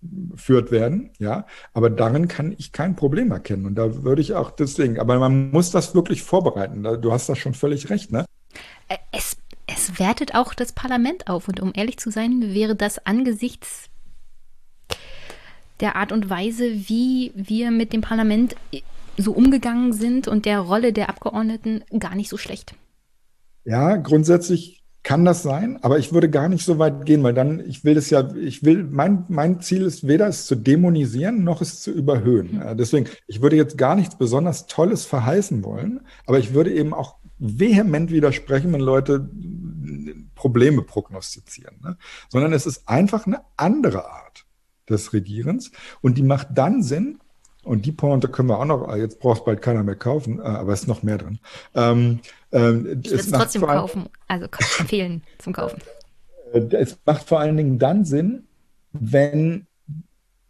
fortgeführt 0.06 0.72
werden, 0.72 1.12
ja. 1.20 1.46
Aber 1.74 1.90
darin 1.90 2.28
kann 2.28 2.54
ich 2.58 2.72
kein 2.72 2.96
Problem 2.96 3.32
erkennen. 3.32 3.66
Und 3.66 3.76
da 3.76 4.04
würde 4.04 4.22
ich 4.22 4.34
auch 4.34 4.52
deswegen, 4.52 5.00
aber 5.00 5.20
man 5.20 5.52
muss 5.52 5.72
das 5.72 5.96
wirklich 5.96 6.24
vorbereiten. 6.24 6.84
Du 6.84 7.12
hast 7.12 7.28
da 7.30 7.36
schon 7.36 7.54
völlig 7.54 7.90
recht, 7.90 8.12
ne? 8.12 8.26
Äh, 8.88 8.98
es, 9.12 9.38
es 9.68 10.00
wertet 10.00 10.36
auch 10.36 10.54
das 10.54 10.74
Parlament 10.74 11.28
auf. 11.28 11.48
Und 11.48 11.60
um 11.60 11.72
ehrlich 11.76 11.98
zu 11.98 12.12
sein, 12.12 12.54
wäre 12.54 12.76
das 12.76 13.06
angesichts 13.06 13.90
der 15.82 15.96
Art 15.96 16.12
und 16.12 16.30
Weise, 16.30 16.72
wie 16.72 17.32
wir 17.36 17.72
mit 17.72 17.92
dem 17.92 18.02
Parlament 18.02 18.56
so 19.18 19.32
umgegangen 19.32 19.94
sind 19.94 20.28
und 20.28 20.46
der 20.46 20.60
Rolle 20.60 20.94
der 20.94 21.10
Abgeordneten 21.10 21.84
gar 22.00 22.16
nicht 22.16 22.30
so 22.30 22.38
schlecht. 22.38 22.76
Ja, 23.64 23.96
grundsätzlich 23.96 24.84
kann 25.06 25.24
das 25.24 25.44
sein, 25.44 25.78
aber 25.84 26.00
ich 26.00 26.14
würde 26.14 26.30
gar 26.30 26.50
nicht 26.50 26.66
so 26.66 26.80
weit 26.80 27.06
gehen, 27.06 27.22
weil 27.22 27.36
dann, 27.36 27.60
ich 27.60 27.86
will 27.86 27.94
das 27.94 28.10
ja, 28.10 28.28
ich 28.36 28.64
will, 28.64 28.84
mein, 28.84 29.24
mein 29.28 29.62
Ziel 29.62 29.84
ist 29.84 30.08
weder 30.08 30.28
es 30.28 30.48
zu 30.48 30.56
dämonisieren, 30.56 31.44
noch 31.44 31.62
es 31.62 31.80
zu 31.80 31.92
überhöhen. 31.92 32.56
Mhm. 32.56 32.78
Deswegen, 32.78 33.08
ich 33.28 33.42
würde 33.42 33.56
jetzt 33.56 33.78
gar 33.78 33.96
nichts 33.96 34.18
besonders 34.18 34.66
Tolles 34.66 35.06
verheißen 35.06 35.64
wollen, 35.64 36.02
aber 36.26 36.40
ich 36.40 36.56
würde 36.56 36.74
eben 36.74 36.94
auch 36.94 37.18
vehement 37.38 38.12
widersprechen, 38.12 38.74
wenn 38.74 38.82
Leute 38.82 39.30
Probleme 40.34 40.82
prognostizieren, 40.82 41.76
ne? 41.84 41.98
sondern 42.30 42.54
es 42.54 42.66
ist 42.66 42.90
einfach 42.90 43.28
eine 43.28 43.42
andere 43.58 44.10
Art 44.10 44.46
des 44.90 45.14
Regierens 45.14 45.72
und 46.02 46.18
die 46.18 46.24
macht 46.24 46.50
dann 46.56 46.82
Sinn, 46.82 47.20
und 47.66 47.86
die 47.86 47.92
Pointe 47.92 48.28
können 48.28 48.50
wir 48.50 48.60
auch 48.60 48.66
noch, 48.66 48.88
ah, 48.88 48.96
jetzt 48.96 49.20
braucht 49.20 49.46
bald 49.46 49.62
keiner 49.62 49.84
mehr 49.84 49.96
kaufen, 49.96 50.40
äh, 50.40 50.44
aber 50.44 50.74
es 50.74 50.82
ist 50.82 50.88
noch 50.88 51.04
mehr 51.04 51.18
drin. 51.18 51.40
Ähm, 51.74 52.20
ähm, 52.52 53.02
ich 53.04 53.12
würde 53.12 53.24
es 53.24 53.32
trotzdem 53.32 53.64
kaufen, 53.64 54.06
also 54.28 54.46
empfehlen 54.80 55.24
zum 55.40 55.54
Kaufen. 55.54 55.82
Äh, 56.54 56.60
es 56.76 56.98
macht 57.06 57.28
vor 57.28 57.40
allen 57.40 57.58
Dingen 57.58 57.80
dann 57.80 58.06
Sinn, 58.06 58.44
wenn 58.94 59.68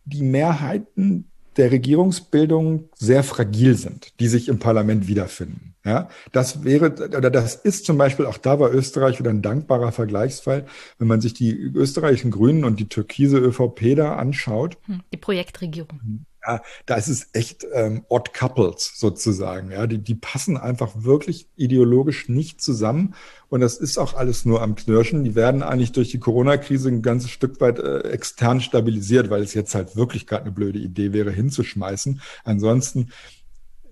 die 0.05 0.23
Mehrheiten 0.23 1.31
der 1.57 1.71
Regierungsbildung 1.71 2.89
sehr 2.95 3.23
fragil 3.23 3.75
sind, 3.75 4.19
die 4.19 4.27
sich 4.27 4.49
im 4.49 4.59
Parlament 4.59 5.07
wiederfinden. 5.07 5.75
Ja, 5.85 6.09
das 6.31 6.63
wäre, 6.63 6.91
oder 7.15 7.29
das 7.29 7.55
ist 7.55 7.85
zum 7.85 7.97
Beispiel, 7.97 8.25
auch 8.25 8.39
da 8.39 8.59
war 8.59 8.73
Österreich 8.73 9.19
wieder 9.19 9.29
ein 9.29 9.43
dankbarer 9.43 9.91
Vergleichsfall, 9.91 10.65
wenn 10.97 11.07
man 11.07 11.21
sich 11.21 11.35
die 11.35 11.51
österreichischen 11.51 12.31
Grünen 12.31 12.65
und 12.65 12.79
die 12.79 12.89
türkise 12.89 13.37
ÖVP 13.37 13.95
da 13.95 14.15
anschaut. 14.15 14.77
Hm, 14.87 15.01
die 15.13 15.17
Projektregierung. 15.17 16.25
Ja, 16.45 16.61
da 16.85 16.95
ist 16.95 17.07
es 17.07 17.29
echt 17.33 17.65
ähm, 17.73 18.05
odd 18.09 18.33
couples 18.33 18.93
sozusagen. 18.95 19.71
Ja, 19.71 19.87
die, 19.87 19.99
die 19.99 20.15
passen 20.15 20.57
einfach 20.57 20.91
wirklich 20.95 21.47
ideologisch 21.55 22.29
nicht 22.29 22.61
zusammen. 22.61 23.15
Und 23.49 23.61
das 23.61 23.77
ist 23.77 23.97
auch 23.97 24.13
alles 24.13 24.45
nur 24.45 24.61
am 24.61 24.75
Knirschen. 24.75 25.23
Die 25.23 25.35
werden 25.35 25.63
eigentlich 25.63 25.91
durch 25.91 26.09
die 26.11 26.19
Corona-Krise 26.19 26.89
ein 26.89 27.01
ganzes 27.01 27.31
Stück 27.31 27.61
weit 27.61 27.79
äh, 27.79 28.01
extern 28.09 28.61
stabilisiert, 28.61 29.29
weil 29.29 29.43
es 29.43 29.53
jetzt 29.53 29.75
halt 29.75 29.95
wirklich 29.95 30.27
gerade 30.27 30.43
eine 30.43 30.51
blöde 30.51 30.79
Idee 30.79 31.13
wäre, 31.13 31.31
hinzuschmeißen. 31.31 32.21
Ansonsten 32.43 33.11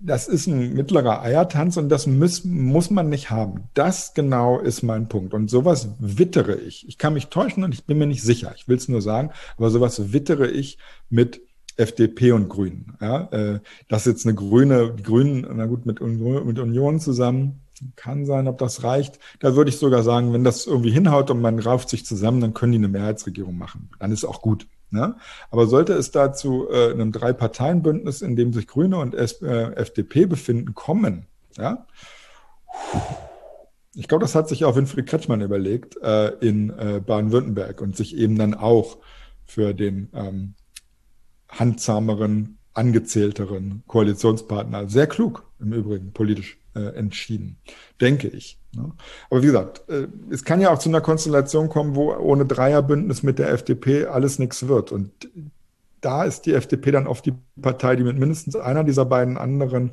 das 0.04 0.28
ist 0.28 0.46
ein 0.46 0.74
mittlerer 0.74 1.22
Eiertanz 1.22 1.78
und 1.78 1.88
das 1.88 2.06
muss, 2.06 2.44
muss 2.44 2.90
man 2.90 3.08
nicht 3.08 3.30
haben. 3.30 3.70
Das 3.72 4.12
genau 4.12 4.60
ist 4.60 4.82
mein 4.82 5.08
Punkt. 5.08 5.32
Und 5.32 5.48
sowas 5.48 5.88
wittere 5.98 6.56
ich. 6.56 6.86
Ich 6.86 6.98
kann 6.98 7.14
mich 7.14 7.28
täuschen 7.28 7.64
und 7.64 7.72
ich 7.72 7.84
bin 7.84 7.96
mir 7.96 8.06
nicht 8.06 8.22
sicher. 8.22 8.52
Ich 8.54 8.68
will 8.68 8.76
es 8.76 8.88
nur 8.88 9.00
sagen, 9.00 9.30
aber 9.56 9.70
sowas 9.70 10.12
wittere 10.12 10.48
ich 10.48 10.78
mit 11.08 11.40
FDP 11.76 12.32
und 12.32 12.48
Grünen. 12.48 12.96
Ja, 13.00 13.28
äh, 13.32 13.60
das 13.88 14.06
ist 14.06 14.12
jetzt 14.12 14.26
eine 14.26 14.34
Grüne, 14.34 14.94
die 14.96 15.02
Grünen, 15.02 15.46
na 15.54 15.66
gut, 15.66 15.86
mit, 15.86 16.00
mit 16.00 16.58
Union 16.58 17.00
zusammen. 17.00 17.60
Kann 17.96 18.24
sein, 18.24 18.46
ob 18.46 18.58
das 18.58 18.84
reicht. 18.84 19.18
Da 19.40 19.56
würde 19.56 19.68
ich 19.68 19.78
sogar 19.78 20.02
sagen, 20.02 20.32
wenn 20.32 20.44
das 20.44 20.66
irgendwie 20.66 20.92
hinhaut 20.92 21.30
und 21.30 21.40
man 21.40 21.58
rauft 21.58 21.88
sich 21.88 22.06
zusammen, 22.06 22.40
dann 22.40 22.54
können 22.54 22.72
die 22.72 22.78
eine 22.78 22.88
Mehrheitsregierung 22.88 23.58
machen. 23.58 23.90
Dann 23.98 24.12
ist 24.12 24.24
auch 24.24 24.42
gut. 24.42 24.66
Ne? 24.90 25.16
Aber 25.50 25.66
sollte 25.66 25.92
es 25.94 26.12
dazu 26.12 26.68
äh, 26.70 26.92
einem 26.92 27.10
Drei-Parteien-Bündnis, 27.10 28.22
in 28.22 28.36
dem 28.36 28.52
sich 28.52 28.68
Grüne 28.68 28.98
und 28.98 29.14
S 29.14 29.42
äh, 29.42 29.72
FDP 29.74 30.26
befinden, 30.26 30.74
kommen, 30.74 31.26
ja, 31.58 31.84
ich 33.94 34.08
glaube, 34.08 34.22
das 34.22 34.34
hat 34.34 34.48
sich 34.48 34.64
auch 34.64 34.76
Winfried 34.76 35.06
Kretschmann 35.06 35.40
überlegt 35.40 35.96
äh, 36.02 36.28
in 36.40 36.70
äh, 36.70 37.00
Baden-Württemberg 37.04 37.80
und 37.80 37.96
sich 37.96 38.16
eben 38.16 38.36
dann 38.36 38.54
auch 38.54 38.98
für 39.44 39.72
den 39.72 40.08
ähm, 40.14 40.54
handzahmeren, 41.58 42.58
angezählteren 42.72 43.82
Koalitionspartner. 43.86 44.88
Sehr 44.88 45.06
klug 45.06 45.48
im 45.60 45.72
Übrigen 45.72 46.12
politisch 46.12 46.58
äh, 46.74 46.96
entschieden, 46.96 47.56
denke 48.00 48.28
ich. 48.28 48.58
Ne? 48.72 48.92
Aber 49.30 49.42
wie 49.42 49.46
gesagt, 49.46 49.88
äh, 49.88 50.08
es 50.30 50.44
kann 50.44 50.60
ja 50.60 50.72
auch 50.72 50.78
zu 50.78 50.88
einer 50.88 51.00
Konstellation 51.00 51.68
kommen, 51.68 51.94
wo 51.94 52.12
ohne 52.14 52.46
Dreierbündnis 52.46 53.22
mit 53.22 53.38
der 53.38 53.50
FDP 53.50 54.06
alles 54.06 54.38
nichts 54.38 54.66
wird. 54.66 54.92
Und 54.92 55.12
da 56.00 56.24
ist 56.24 56.42
die 56.42 56.52
FDP 56.52 56.90
dann 56.90 57.06
oft 57.06 57.24
die 57.24 57.34
Partei, 57.60 57.96
die 57.96 58.04
mit 58.04 58.18
mindestens 58.18 58.56
einer 58.56 58.84
dieser 58.84 59.04
beiden 59.04 59.38
anderen 59.38 59.92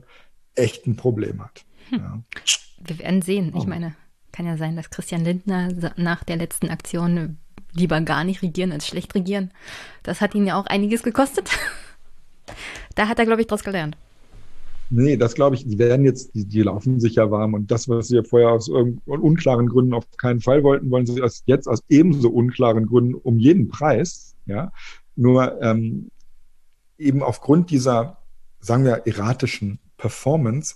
echt 0.56 0.88
ein 0.88 0.95
Problem 0.95 1.41
hat. 1.41 1.64
Hm. 1.90 1.99
Ja. 1.99 2.22
Wir 2.83 2.99
werden 2.99 3.22
sehen. 3.22 3.53
Ich 3.56 3.64
oh. 3.64 3.67
meine, 3.67 3.95
kann 4.31 4.45
ja 4.45 4.57
sein, 4.57 4.75
dass 4.75 4.90
Christian 4.90 5.23
Lindner 5.23 5.69
nach 5.98 6.23
der 6.23 6.38
letzten 6.38 6.69
Aktion 6.69 7.38
lieber 7.74 8.00
gar 8.01 8.24
nicht 8.24 8.41
regieren 8.41 8.72
als 8.72 8.88
schlecht 8.88 9.16
regieren. 9.16 9.51
Das 10.03 10.22
hat 10.22 10.35
ihn 10.35 10.45
ja 10.45 10.59
auch 10.59 10.66
einiges 10.66 11.03
gekostet. 11.03 11.50
da 12.95 13.08
hat 13.08 13.19
er, 13.19 13.25
glaube 13.25 13.41
ich, 13.41 13.48
daraus 13.48 13.64
gelernt. 13.64 13.98
Nee, 14.93 15.16
das 15.16 15.35
glaube 15.35 15.56
ich, 15.56 15.66
die 15.66 15.80
werden 15.80 16.03
jetzt, 16.03 16.35
die, 16.35 16.43
die 16.43 16.64
laufen 16.64 17.00
sich 17.00 17.16
ja 17.16 17.32
warm 17.32 17.53
und 17.53 17.72
das, 17.72 17.88
was 17.88 18.09
sie 18.09 18.17
ja 18.17 18.24
vorher 18.24 18.51
aus 18.51 18.67
unklaren 19.06 19.67
Gründen 19.67 19.93
auf 19.93 20.06
keinen 20.17 20.41
Fall 20.41 20.64
wollten, 20.64 20.91
wollen 20.91 21.06
sie 21.06 21.22
jetzt 21.45 21.67
aus 21.67 21.82
ebenso 21.88 22.30
unklaren 22.30 22.88
Gründen 22.88 23.14
um 23.14 23.40
jeden 23.40 23.69
Preis, 23.69 24.35
ja. 24.48 24.74
Nur 25.16 25.61
ähm, 25.61 26.09
eben 26.98 27.24
aufgrund 27.24 27.69
dieser, 27.69 28.17
sagen 28.59 28.83
wir, 28.83 29.08
erratischen 29.08 29.80
Performance 29.95 30.75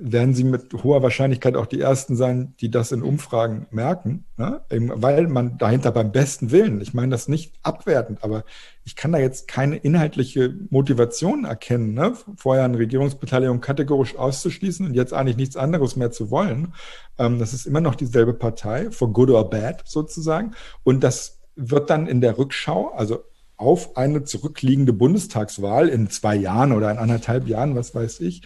werden 0.00 0.34
sie 0.34 0.44
mit 0.44 0.72
hoher 0.82 1.02
Wahrscheinlichkeit 1.02 1.56
auch 1.56 1.66
die 1.66 1.80
Ersten 1.80 2.16
sein, 2.16 2.54
die 2.60 2.70
das 2.70 2.92
in 2.92 3.02
Umfragen 3.02 3.66
merken, 3.70 4.24
ne? 4.36 4.60
weil 4.70 5.26
man 5.28 5.58
dahinter 5.58 5.92
beim 5.92 6.12
besten 6.12 6.50
Willen, 6.50 6.80
ich 6.80 6.94
meine 6.94 7.10
das 7.10 7.28
nicht 7.28 7.54
abwertend, 7.62 8.22
aber 8.22 8.44
ich 8.84 8.96
kann 8.96 9.12
da 9.12 9.18
jetzt 9.18 9.48
keine 9.48 9.76
inhaltliche 9.76 10.54
Motivation 10.70 11.44
erkennen, 11.44 11.94
ne? 11.94 12.14
vorher 12.36 12.64
eine 12.64 12.78
Regierungsbeteiligung 12.78 13.60
kategorisch 13.60 14.16
auszuschließen 14.16 14.86
und 14.86 14.94
jetzt 14.94 15.12
eigentlich 15.12 15.36
nichts 15.36 15.56
anderes 15.56 15.96
mehr 15.96 16.10
zu 16.10 16.30
wollen. 16.30 16.74
Ähm, 17.18 17.38
das 17.38 17.52
ist 17.52 17.66
immer 17.66 17.80
noch 17.80 17.94
dieselbe 17.94 18.34
Partei, 18.34 18.90
for 18.90 19.12
good 19.12 19.30
or 19.30 19.50
bad 19.50 19.82
sozusagen. 19.86 20.52
Und 20.84 21.02
das 21.02 21.40
wird 21.56 21.90
dann 21.90 22.06
in 22.06 22.20
der 22.20 22.38
Rückschau, 22.38 22.92
also 22.92 23.24
auf 23.56 23.96
eine 23.96 24.22
zurückliegende 24.22 24.92
Bundestagswahl 24.92 25.88
in 25.88 26.08
zwei 26.08 26.36
Jahren 26.36 26.72
oder 26.72 26.90
in 26.92 26.98
anderthalb 26.98 27.48
Jahren, 27.48 27.74
was 27.74 27.94
weiß 27.94 28.20
ich, 28.20 28.42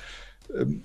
ähm, 0.58 0.84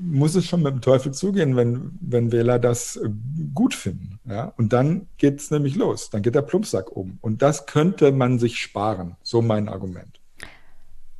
muss 0.00 0.34
es 0.34 0.46
schon 0.46 0.62
mit 0.62 0.72
dem 0.72 0.80
Teufel 0.80 1.12
zugehen, 1.12 1.56
wenn, 1.56 1.92
wenn 2.00 2.32
Wähler 2.32 2.58
das 2.58 2.96
äh, 2.96 3.08
gut 3.54 3.74
finden. 3.74 4.18
Ja? 4.28 4.52
Und 4.56 4.72
dann 4.72 5.06
geht 5.18 5.40
es 5.40 5.50
nämlich 5.50 5.76
los. 5.76 6.10
Dann 6.10 6.22
geht 6.22 6.34
der 6.34 6.42
Plumpsack 6.42 6.90
um. 6.90 7.18
Und 7.20 7.42
das 7.42 7.66
könnte 7.66 8.12
man 8.12 8.38
sich 8.38 8.58
sparen. 8.58 9.16
So 9.22 9.42
mein 9.42 9.68
Argument. 9.68 10.20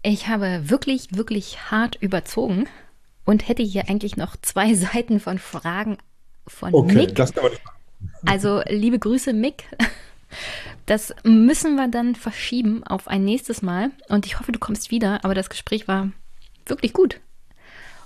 Ich 0.02 0.28
habe 0.28 0.70
wirklich, 0.70 1.16
wirklich 1.16 1.70
hart 1.70 1.96
überzogen 1.96 2.66
und 3.24 3.48
hätte 3.48 3.62
hier 3.62 3.88
eigentlich 3.88 4.16
noch 4.16 4.36
zwei 4.36 4.74
Seiten 4.74 5.20
von 5.20 5.38
Fragen 5.38 5.98
von 6.46 6.74
okay, 6.74 6.94
Mick. 6.94 7.14
Das 7.14 7.32
kann 7.32 7.44
man 7.44 7.52
nicht 7.52 7.64
machen. 7.64 7.76
Also, 8.26 8.62
liebe 8.68 8.98
Grüße, 8.98 9.32
Mick. 9.32 9.64
Das 10.86 11.14
müssen 11.22 11.76
wir 11.76 11.88
dann 11.88 12.14
verschieben 12.14 12.82
auf 12.84 13.06
ein 13.06 13.24
nächstes 13.24 13.62
Mal. 13.62 13.90
Und 14.08 14.26
ich 14.26 14.40
hoffe, 14.40 14.52
du 14.52 14.58
kommst 14.58 14.90
wieder. 14.90 15.24
Aber 15.24 15.34
das 15.34 15.50
Gespräch 15.50 15.86
war 15.86 16.10
wirklich 16.66 16.92
gut. 16.92 17.20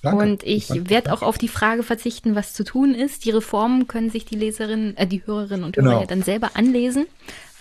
Danke. 0.05 0.23
Und 0.23 0.43
ich 0.45 0.69
werde 0.91 1.13
auch 1.13 1.23
auf 1.23 1.39
die 1.39 1.49
Frage 1.49 1.83
verzichten, 1.83 2.35
was 2.35 2.53
zu 2.53 2.63
tun 2.63 2.95
ist. 2.95 3.25
Die 3.25 3.31
Reformen 3.31 3.89
können 3.89 4.11
sich 4.11 4.27
die 4.27 4.37
Leserinnen, 4.37 4.97
äh, 4.97 5.07
die 5.07 5.27
Hörerinnen 5.27 5.65
und 5.65 5.77
Hörer 5.77 5.87
genau. 5.87 6.01
ja 6.01 6.07
dann 6.07 6.23
selber 6.23 6.51
anlesen, 6.55 7.07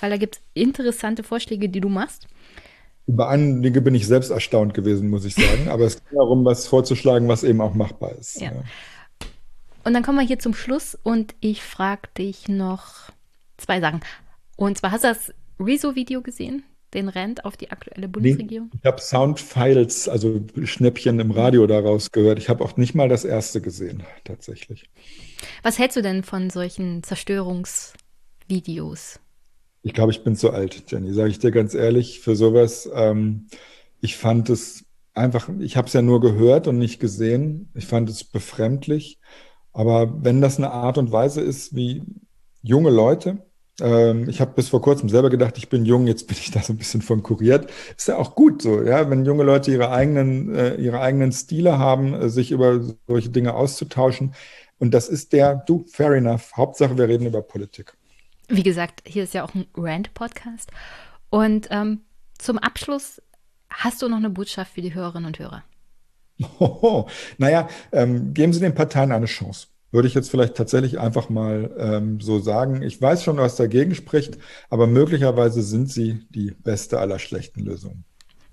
weil 0.02 0.10
da 0.10 0.18
gibt 0.18 0.36
es 0.36 0.42
interessante 0.54 1.24
Vorschläge, 1.24 1.70
die 1.70 1.80
du 1.80 1.90
machst. 1.90 2.28
Über 3.08 3.30
einige 3.30 3.82
bin 3.82 3.96
ich 3.96 4.08
selbst 4.08 4.30
erstaunt 4.30 4.74
gewesen, 4.74 5.10
muss 5.10 5.26
ich 5.26 5.36
sagen. 5.36 5.70
Aber 5.70 5.86
es 5.86 5.96
geht 5.96 6.18
darum, 6.18 6.46
was 6.46 6.68
vorzuschlagen, 6.68 7.28
was 7.28 7.44
eben 7.44 7.62
auch 7.62 7.74
machbar 7.74 8.12
ist. 8.12 8.40
Ja. 8.40 8.52
Ja. 8.52 8.64
Und 9.86 9.94
dann 9.94 10.04
kommen 10.04 10.18
wir 10.18 10.26
hier 10.26 10.40
zum 10.40 10.54
Schluss 10.54 10.98
und 11.04 11.36
ich 11.40 11.64
frage 11.64 12.10
dich 12.18 12.48
noch 12.48 13.10
zwei 13.58 13.80
Sachen. 13.80 14.02
Und 14.56 14.78
zwar 14.78 14.92
hast 14.92 15.04
du 15.04 15.10
das 15.10 15.34
Rezo-Video 15.60 16.22
gesehen? 16.22 16.64
Den 16.94 17.10
Rent 17.10 17.46
auf 17.46 17.58
die 17.58 17.72
aktuelle 17.72 18.08
Bundesregierung? 18.08 18.70
Nee, 18.72 18.80
ich 18.82 18.86
habe 18.86 19.02
Soundfiles, 19.02 20.10
also 20.10 20.42
Schnäppchen 20.64 21.20
im 21.20 21.32
Radio 21.32 21.68
daraus 21.68 22.12
gehört. 22.12 22.40
Ich 22.40 22.50
habe 22.50 22.64
auch 22.64 22.78
nicht 22.78 22.96
mal 22.96 23.10
das 23.10 23.26
erste 23.26 23.62
gesehen, 23.62 24.04
tatsächlich. 24.24 24.90
Was 25.62 25.80
hältst 25.80 25.98
du 25.98 26.02
denn 26.02 26.24
von 26.24 26.50
solchen 26.50 27.04
Zerstörungsvideos? 27.04 29.20
Ich 29.82 29.94
glaube, 29.94 30.12
ich 30.12 30.24
bin 30.24 30.36
zu 30.36 30.52
alt, 30.52 30.84
Jenny, 30.88 31.14
sage 31.14 31.30
ich 31.30 31.40
dir 31.40 31.52
ganz 31.52 31.74
ehrlich, 31.74 32.22
für 32.22 32.36
sowas. 32.36 32.90
Ähm, 32.94 33.48
ich 34.00 34.16
fand 34.16 34.50
es 34.50 34.86
einfach, 35.14 35.50
ich 35.60 35.78
habe 35.78 35.88
es 35.88 35.94
ja 35.94 36.02
nur 36.02 36.22
gehört 36.22 36.68
und 36.68 36.78
nicht 36.78 37.00
gesehen. 37.00 37.70
Ich 37.74 37.86
fand 37.86 38.10
es 38.10 38.24
befremdlich. 38.24 39.20
Aber 39.74 40.24
wenn 40.24 40.42
das 40.42 40.58
eine 40.58 40.72
Art 40.72 40.98
und 40.98 41.12
Weise 41.12 41.42
ist, 41.42 41.76
wie 41.76 42.04
junge 42.62 42.92
Leute 42.92 43.46
Ähm, 43.82 44.30
ich 44.30 44.40
habe 44.40 44.54
bis 44.54 44.70
vor 44.70 44.82
kurzem 44.82 45.10
selber 45.10 45.30
gedacht, 45.30 45.58
ich 45.58 45.70
bin 45.70 45.86
jung, 45.86 46.06
jetzt 46.06 46.28
bin 46.28 46.38
ich 46.40 46.52
da 46.52 46.62
so 46.62 46.74
ein 46.74 46.78
bisschen 46.78 47.02
von 47.02 47.24
kuriert. 47.24 47.72
Ist 47.98 48.08
ja 48.08 48.18
auch 48.18 48.36
gut 48.36 48.62
so, 48.62 48.84
ja, 48.84 49.10
wenn 49.10 49.26
junge 49.26 49.44
Leute 49.44 49.72
ihre 49.72 49.92
eigenen, 49.92 50.54
äh, 50.54 50.76
ihre 50.76 51.00
eigenen 51.00 51.32
Stile 51.32 51.80
haben, 51.80 52.14
äh, 52.14 52.30
sich 52.30 52.52
über 52.52 52.82
solche 53.08 53.30
Dinge 53.30 53.54
auszutauschen. 53.56 54.36
Und 54.78 54.94
das 54.94 55.10
ist 55.10 55.34
der, 55.34 55.56
du, 55.56 55.86
fair 55.88 56.12
enough. 56.12 56.52
Hauptsache, 56.56 56.98
wir 56.98 57.08
reden 57.08 57.26
über 57.26 57.42
Politik. 57.42 57.96
Wie 58.48 58.64
gesagt, 58.64 59.02
hier 59.06 59.24
ist 59.24 59.34
ja 59.34 59.44
auch 59.44 59.56
ein 59.56 59.66
Rant-Podcast. 59.76 60.70
Und 61.30 61.68
ähm, 61.72 62.02
zum 62.38 62.60
Abschluss 62.60 63.22
hast 63.70 64.02
du 64.02 64.10
noch 64.10 64.18
eine 64.18 64.30
Botschaft 64.30 64.74
für 64.74 64.82
die 64.82 64.94
Hörerinnen 64.94 65.26
und 65.26 65.40
Hörer? 65.40 65.64
Oh, 66.60 67.08
naja, 67.38 67.68
ähm, 67.92 68.34
geben 68.34 68.54
Sie 68.54 68.60
den 68.60 68.76
Parteien 68.76 69.12
eine 69.12 69.26
Chance 69.26 69.68
würde 69.94 70.08
ich 70.08 70.16
jetzt 70.16 70.30
vielleicht 70.30 70.56
tatsächlich 70.56 71.00
einfach 71.00 71.30
mal 71.30 71.74
ähm, 71.78 72.20
so 72.20 72.40
sagen. 72.40 72.82
Ich 72.82 73.02
weiß 73.02 73.24
schon, 73.24 73.38
was 73.38 73.56
dagegen 73.56 73.96
spricht, 73.96 74.38
aber 74.70 74.88
möglicherweise 74.88 75.62
sind 75.62 75.90
sie 75.90 76.26
die 76.32 76.52
beste 76.52 77.00
aller 77.00 77.20
schlechten 77.20 77.62
Lösungen. 77.62 78.04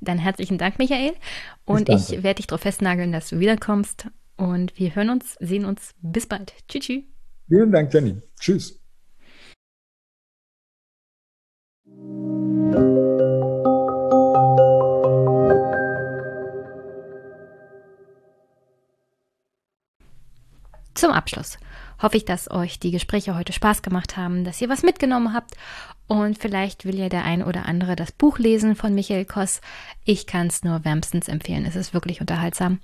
Dann 0.01 0.19
herzlichen 0.19 0.59
Dank, 0.59 0.78
Michael. 0.78 1.12
Und 1.65 1.89
ich, 1.89 2.12
ich 2.12 2.23
werde 2.23 2.36
dich 2.36 2.47
darauf 2.47 2.60
festnageln, 2.60 3.12
dass 3.12 3.31
du 3.31 3.41
wiederkommst. 3.41 4.07
Und 4.36 4.78
wir 4.78 4.94
hören 4.94 5.10
uns, 5.10 5.36
sehen 5.41 5.65
uns. 5.65 5.94
Bis 6.01 6.27
bald. 6.27 6.55
Tschüss. 6.69 6.85
tschüss. 6.85 7.05
Vielen 7.49 7.73
Dank, 7.73 7.93
Jenny. 7.93 8.17
Tschüss. 8.39 8.81
Zum 21.01 21.12
Abschluss 21.12 21.57
hoffe 22.03 22.19
ich, 22.19 22.27
dass 22.27 22.51
euch 22.51 22.79
die 22.79 22.91
Gespräche 22.91 23.35
heute 23.35 23.55
Spaß 23.55 23.81
gemacht 23.81 24.19
haben, 24.19 24.45
dass 24.45 24.61
ihr 24.61 24.69
was 24.69 24.83
mitgenommen 24.83 25.33
habt 25.33 25.55
und 26.09 26.37
vielleicht 26.37 26.85
will 26.85 26.99
ja 26.99 27.09
der 27.09 27.25
ein 27.25 27.43
oder 27.43 27.65
andere 27.65 27.97
das 27.97 28.12
Buch 28.12 28.39
lesen 28.39 28.77
von 28.77 28.95
Michael 28.95 29.25
Koss. 29.25 29.62
Ich 30.05 30.27
kann 30.27 30.49
es 30.49 30.62
nur 30.62 30.85
wärmstens 30.85 31.29
empfehlen. 31.29 31.65
Es 31.65 31.75
ist 31.75 31.95
wirklich 31.95 32.20
unterhaltsam 32.20 32.81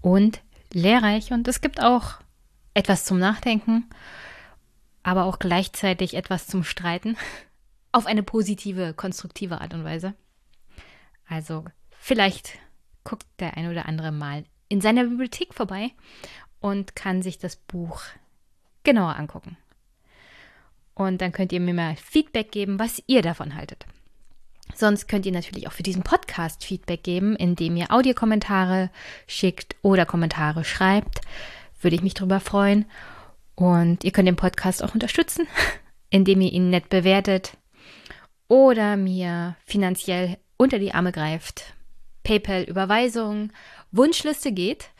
und 0.00 0.42
lehrreich 0.72 1.32
und 1.32 1.48
es 1.48 1.60
gibt 1.60 1.82
auch 1.82 2.20
etwas 2.72 3.04
zum 3.04 3.18
Nachdenken, 3.18 3.90
aber 5.02 5.24
auch 5.24 5.40
gleichzeitig 5.40 6.14
etwas 6.14 6.46
zum 6.46 6.62
Streiten 6.62 7.16
auf 7.90 8.06
eine 8.06 8.22
positive, 8.22 8.94
konstruktive 8.94 9.60
Art 9.60 9.74
und 9.74 9.82
Weise. 9.82 10.14
Also 11.28 11.64
vielleicht 11.98 12.52
guckt 13.02 13.26
der 13.40 13.56
ein 13.56 13.68
oder 13.68 13.86
andere 13.86 14.12
mal 14.12 14.44
in 14.68 14.80
seiner 14.80 15.02
Bibliothek 15.02 15.52
vorbei 15.52 15.90
und 16.60 16.96
kann 16.96 17.22
sich 17.22 17.38
das 17.38 17.56
Buch 17.56 18.02
genauer 18.84 19.16
angucken. 19.16 19.56
Und 20.94 21.20
dann 21.20 21.32
könnt 21.32 21.52
ihr 21.52 21.60
mir 21.60 21.74
mal 21.74 21.96
Feedback 21.96 22.50
geben, 22.50 22.78
was 22.78 23.02
ihr 23.06 23.22
davon 23.22 23.54
haltet. 23.54 23.86
Sonst 24.74 25.08
könnt 25.08 25.26
ihr 25.26 25.32
natürlich 25.32 25.68
auch 25.68 25.72
für 25.72 25.82
diesen 25.82 26.02
Podcast 26.02 26.64
Feedback 26.64 27.02
geben, 27.02 27.36
indem 27.36 27.76
ihr 27.76 27.92
Audiokommentare 27.92 28.90
schickt 29.26 29.76
oder 29.82 30.06
Kommentare 30.06 30.64
schreibt. 30.64 31.20
Würde 31.80 31.96
ich 31.96 32.02
mich 32.02 32.14
darüber 32.14 32.40
freuen. 32.40 32.86
Und 33.54 34.04
ihr 34.04 34.10
könnt 34.10 34.28
den 34.28 34.36
Podcast 34.36 34.82
auch 34.82 34.94
unterstützen, 34.94 35.46
indem 36.10 36.40
ihr 36.40 36.52
ihn 36.52 36.70
nett 36.70 36.88
bewertet 36.88 37.56
oder 38.48 38.96
mir 38.96 39.56
finanziell 39.64 40.38
unter 40.56 40.78
die 40.78 40.92
Arme 40.92 41.12
greift. 41.12 41.74
PayPal-Überweisung, 42.24 43.52
Wunschliste 43.92 44.52
geht. 44.52 44.90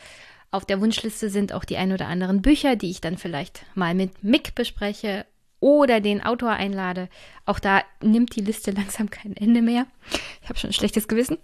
Auf 0.57 0.65
der 0.65 0.81
Wunschliste 0.81 1.29
sind 1.29 1.53
auch 1.53 1.67
die 1.67 1.77
ein 1.77 1.93
oder 1.93 2.09
anderen 2.09 2.41
Bücher, 2.41 2.77
die 2.77 2.89
ich 2.89 3.03
dann 3.03 3.19
vielleicht 3.19 3.67
mal 3.75 3.95
mit 3.95 4.25
Mick 4.25 4.55
bespreche 4.55 5.27
oder 5.61 6.01
den 6.01 6.23
Autor 6.23 6.53
einlade. 6.53 7.11
Auch 7.45 7.59
da 7.59 7.83
nimmt 8.01 8.35
die 8.37 8.41
Liste 8.41 8.71
langsam 8.75 9.11
kein 9.11 9.37
Ende 9.37 9.61
mehr. 9.61 9.87
Ich 10.43 10.49
habe 10.49 10.59
schon 10.59 10.71
ein 10.71 10.73
schlechtes 10.73 11.09
Gewissen. 11.09 11.37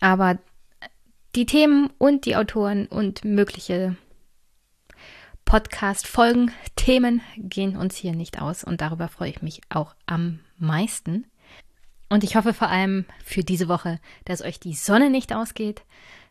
Aber 0.00 0.36
die 1.34 1.46
Themen 1.46 1.88
und 1.96 2.26
die 2.26 2.36
Autoren 2.36 2.88
und 2.88 3.24
mögliche 3.24 3.96
Podcast-Folgen, 5.46 6.50
Themen 6.76 7.22
gehen 7.38 7.74
uns 7.74 7.96
hier 7.96 8.12
nicht 8.12 8.38
aus 8.42 8.64
und 8.64 8.82
darüber 8.82 9.08
freue 9.08 9.30
ich 9.30 9.40
mich 9.40 9.62
auch 9.70 9.94
am 10.04 10.40
meisten. 10.58 11.24
Und 12.10 12.22
ich 12.22 12.36
hoffe 12.36 12.52
vor 12.52 12.68
allem 12.68 13.06
für 13.24 13.44
diese 13.44 13.68
Woche, 13.68 13.98
dass 14.26 14.42
euch 14.42 14.60
die 14.60 14.74
Sonne 14.74 15.08
nicht 15.08 15.32
ausgeht, 15.32 15.84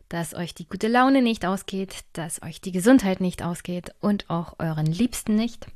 dass 0.08 0.34
euch 0.34 0.54
die 0.54 0.66
gute 0.68 0.88
Laune 0.88 1.22
nicht 1.22 1.44
ausgeht, 1.44 2.04
dass 2.12 2.42
euch 2.42 2.60
die 2.60 2.72
Gesundheit 2.72 3.20
nicht 3.20 3.42
ausgeht 3.42 3.94
und 4.00 4.28
auch 4.30 4.54
euren 4.58 4.86
Liebsten 4.86 5.34
nicht. 5.34 5.66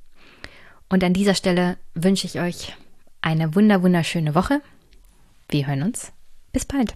Und 0.89 1.05
an 1.05 1.15
dieser 1.15 1.35
Stelle 1.35 1.78
wünsche 1.94 2.27
ich 2.27 2.41
euch 2.41 2.75
eine 3.20 3.55
wunder 3.55 3.83
wunderschöne 3.83 4.35
Woche. 4.35 4.61
Wir 5.49 5.67
hören 5.67 5.83
uns. 5.83 6.12
Bis 6.52 6.65
bald. 6.65 6.94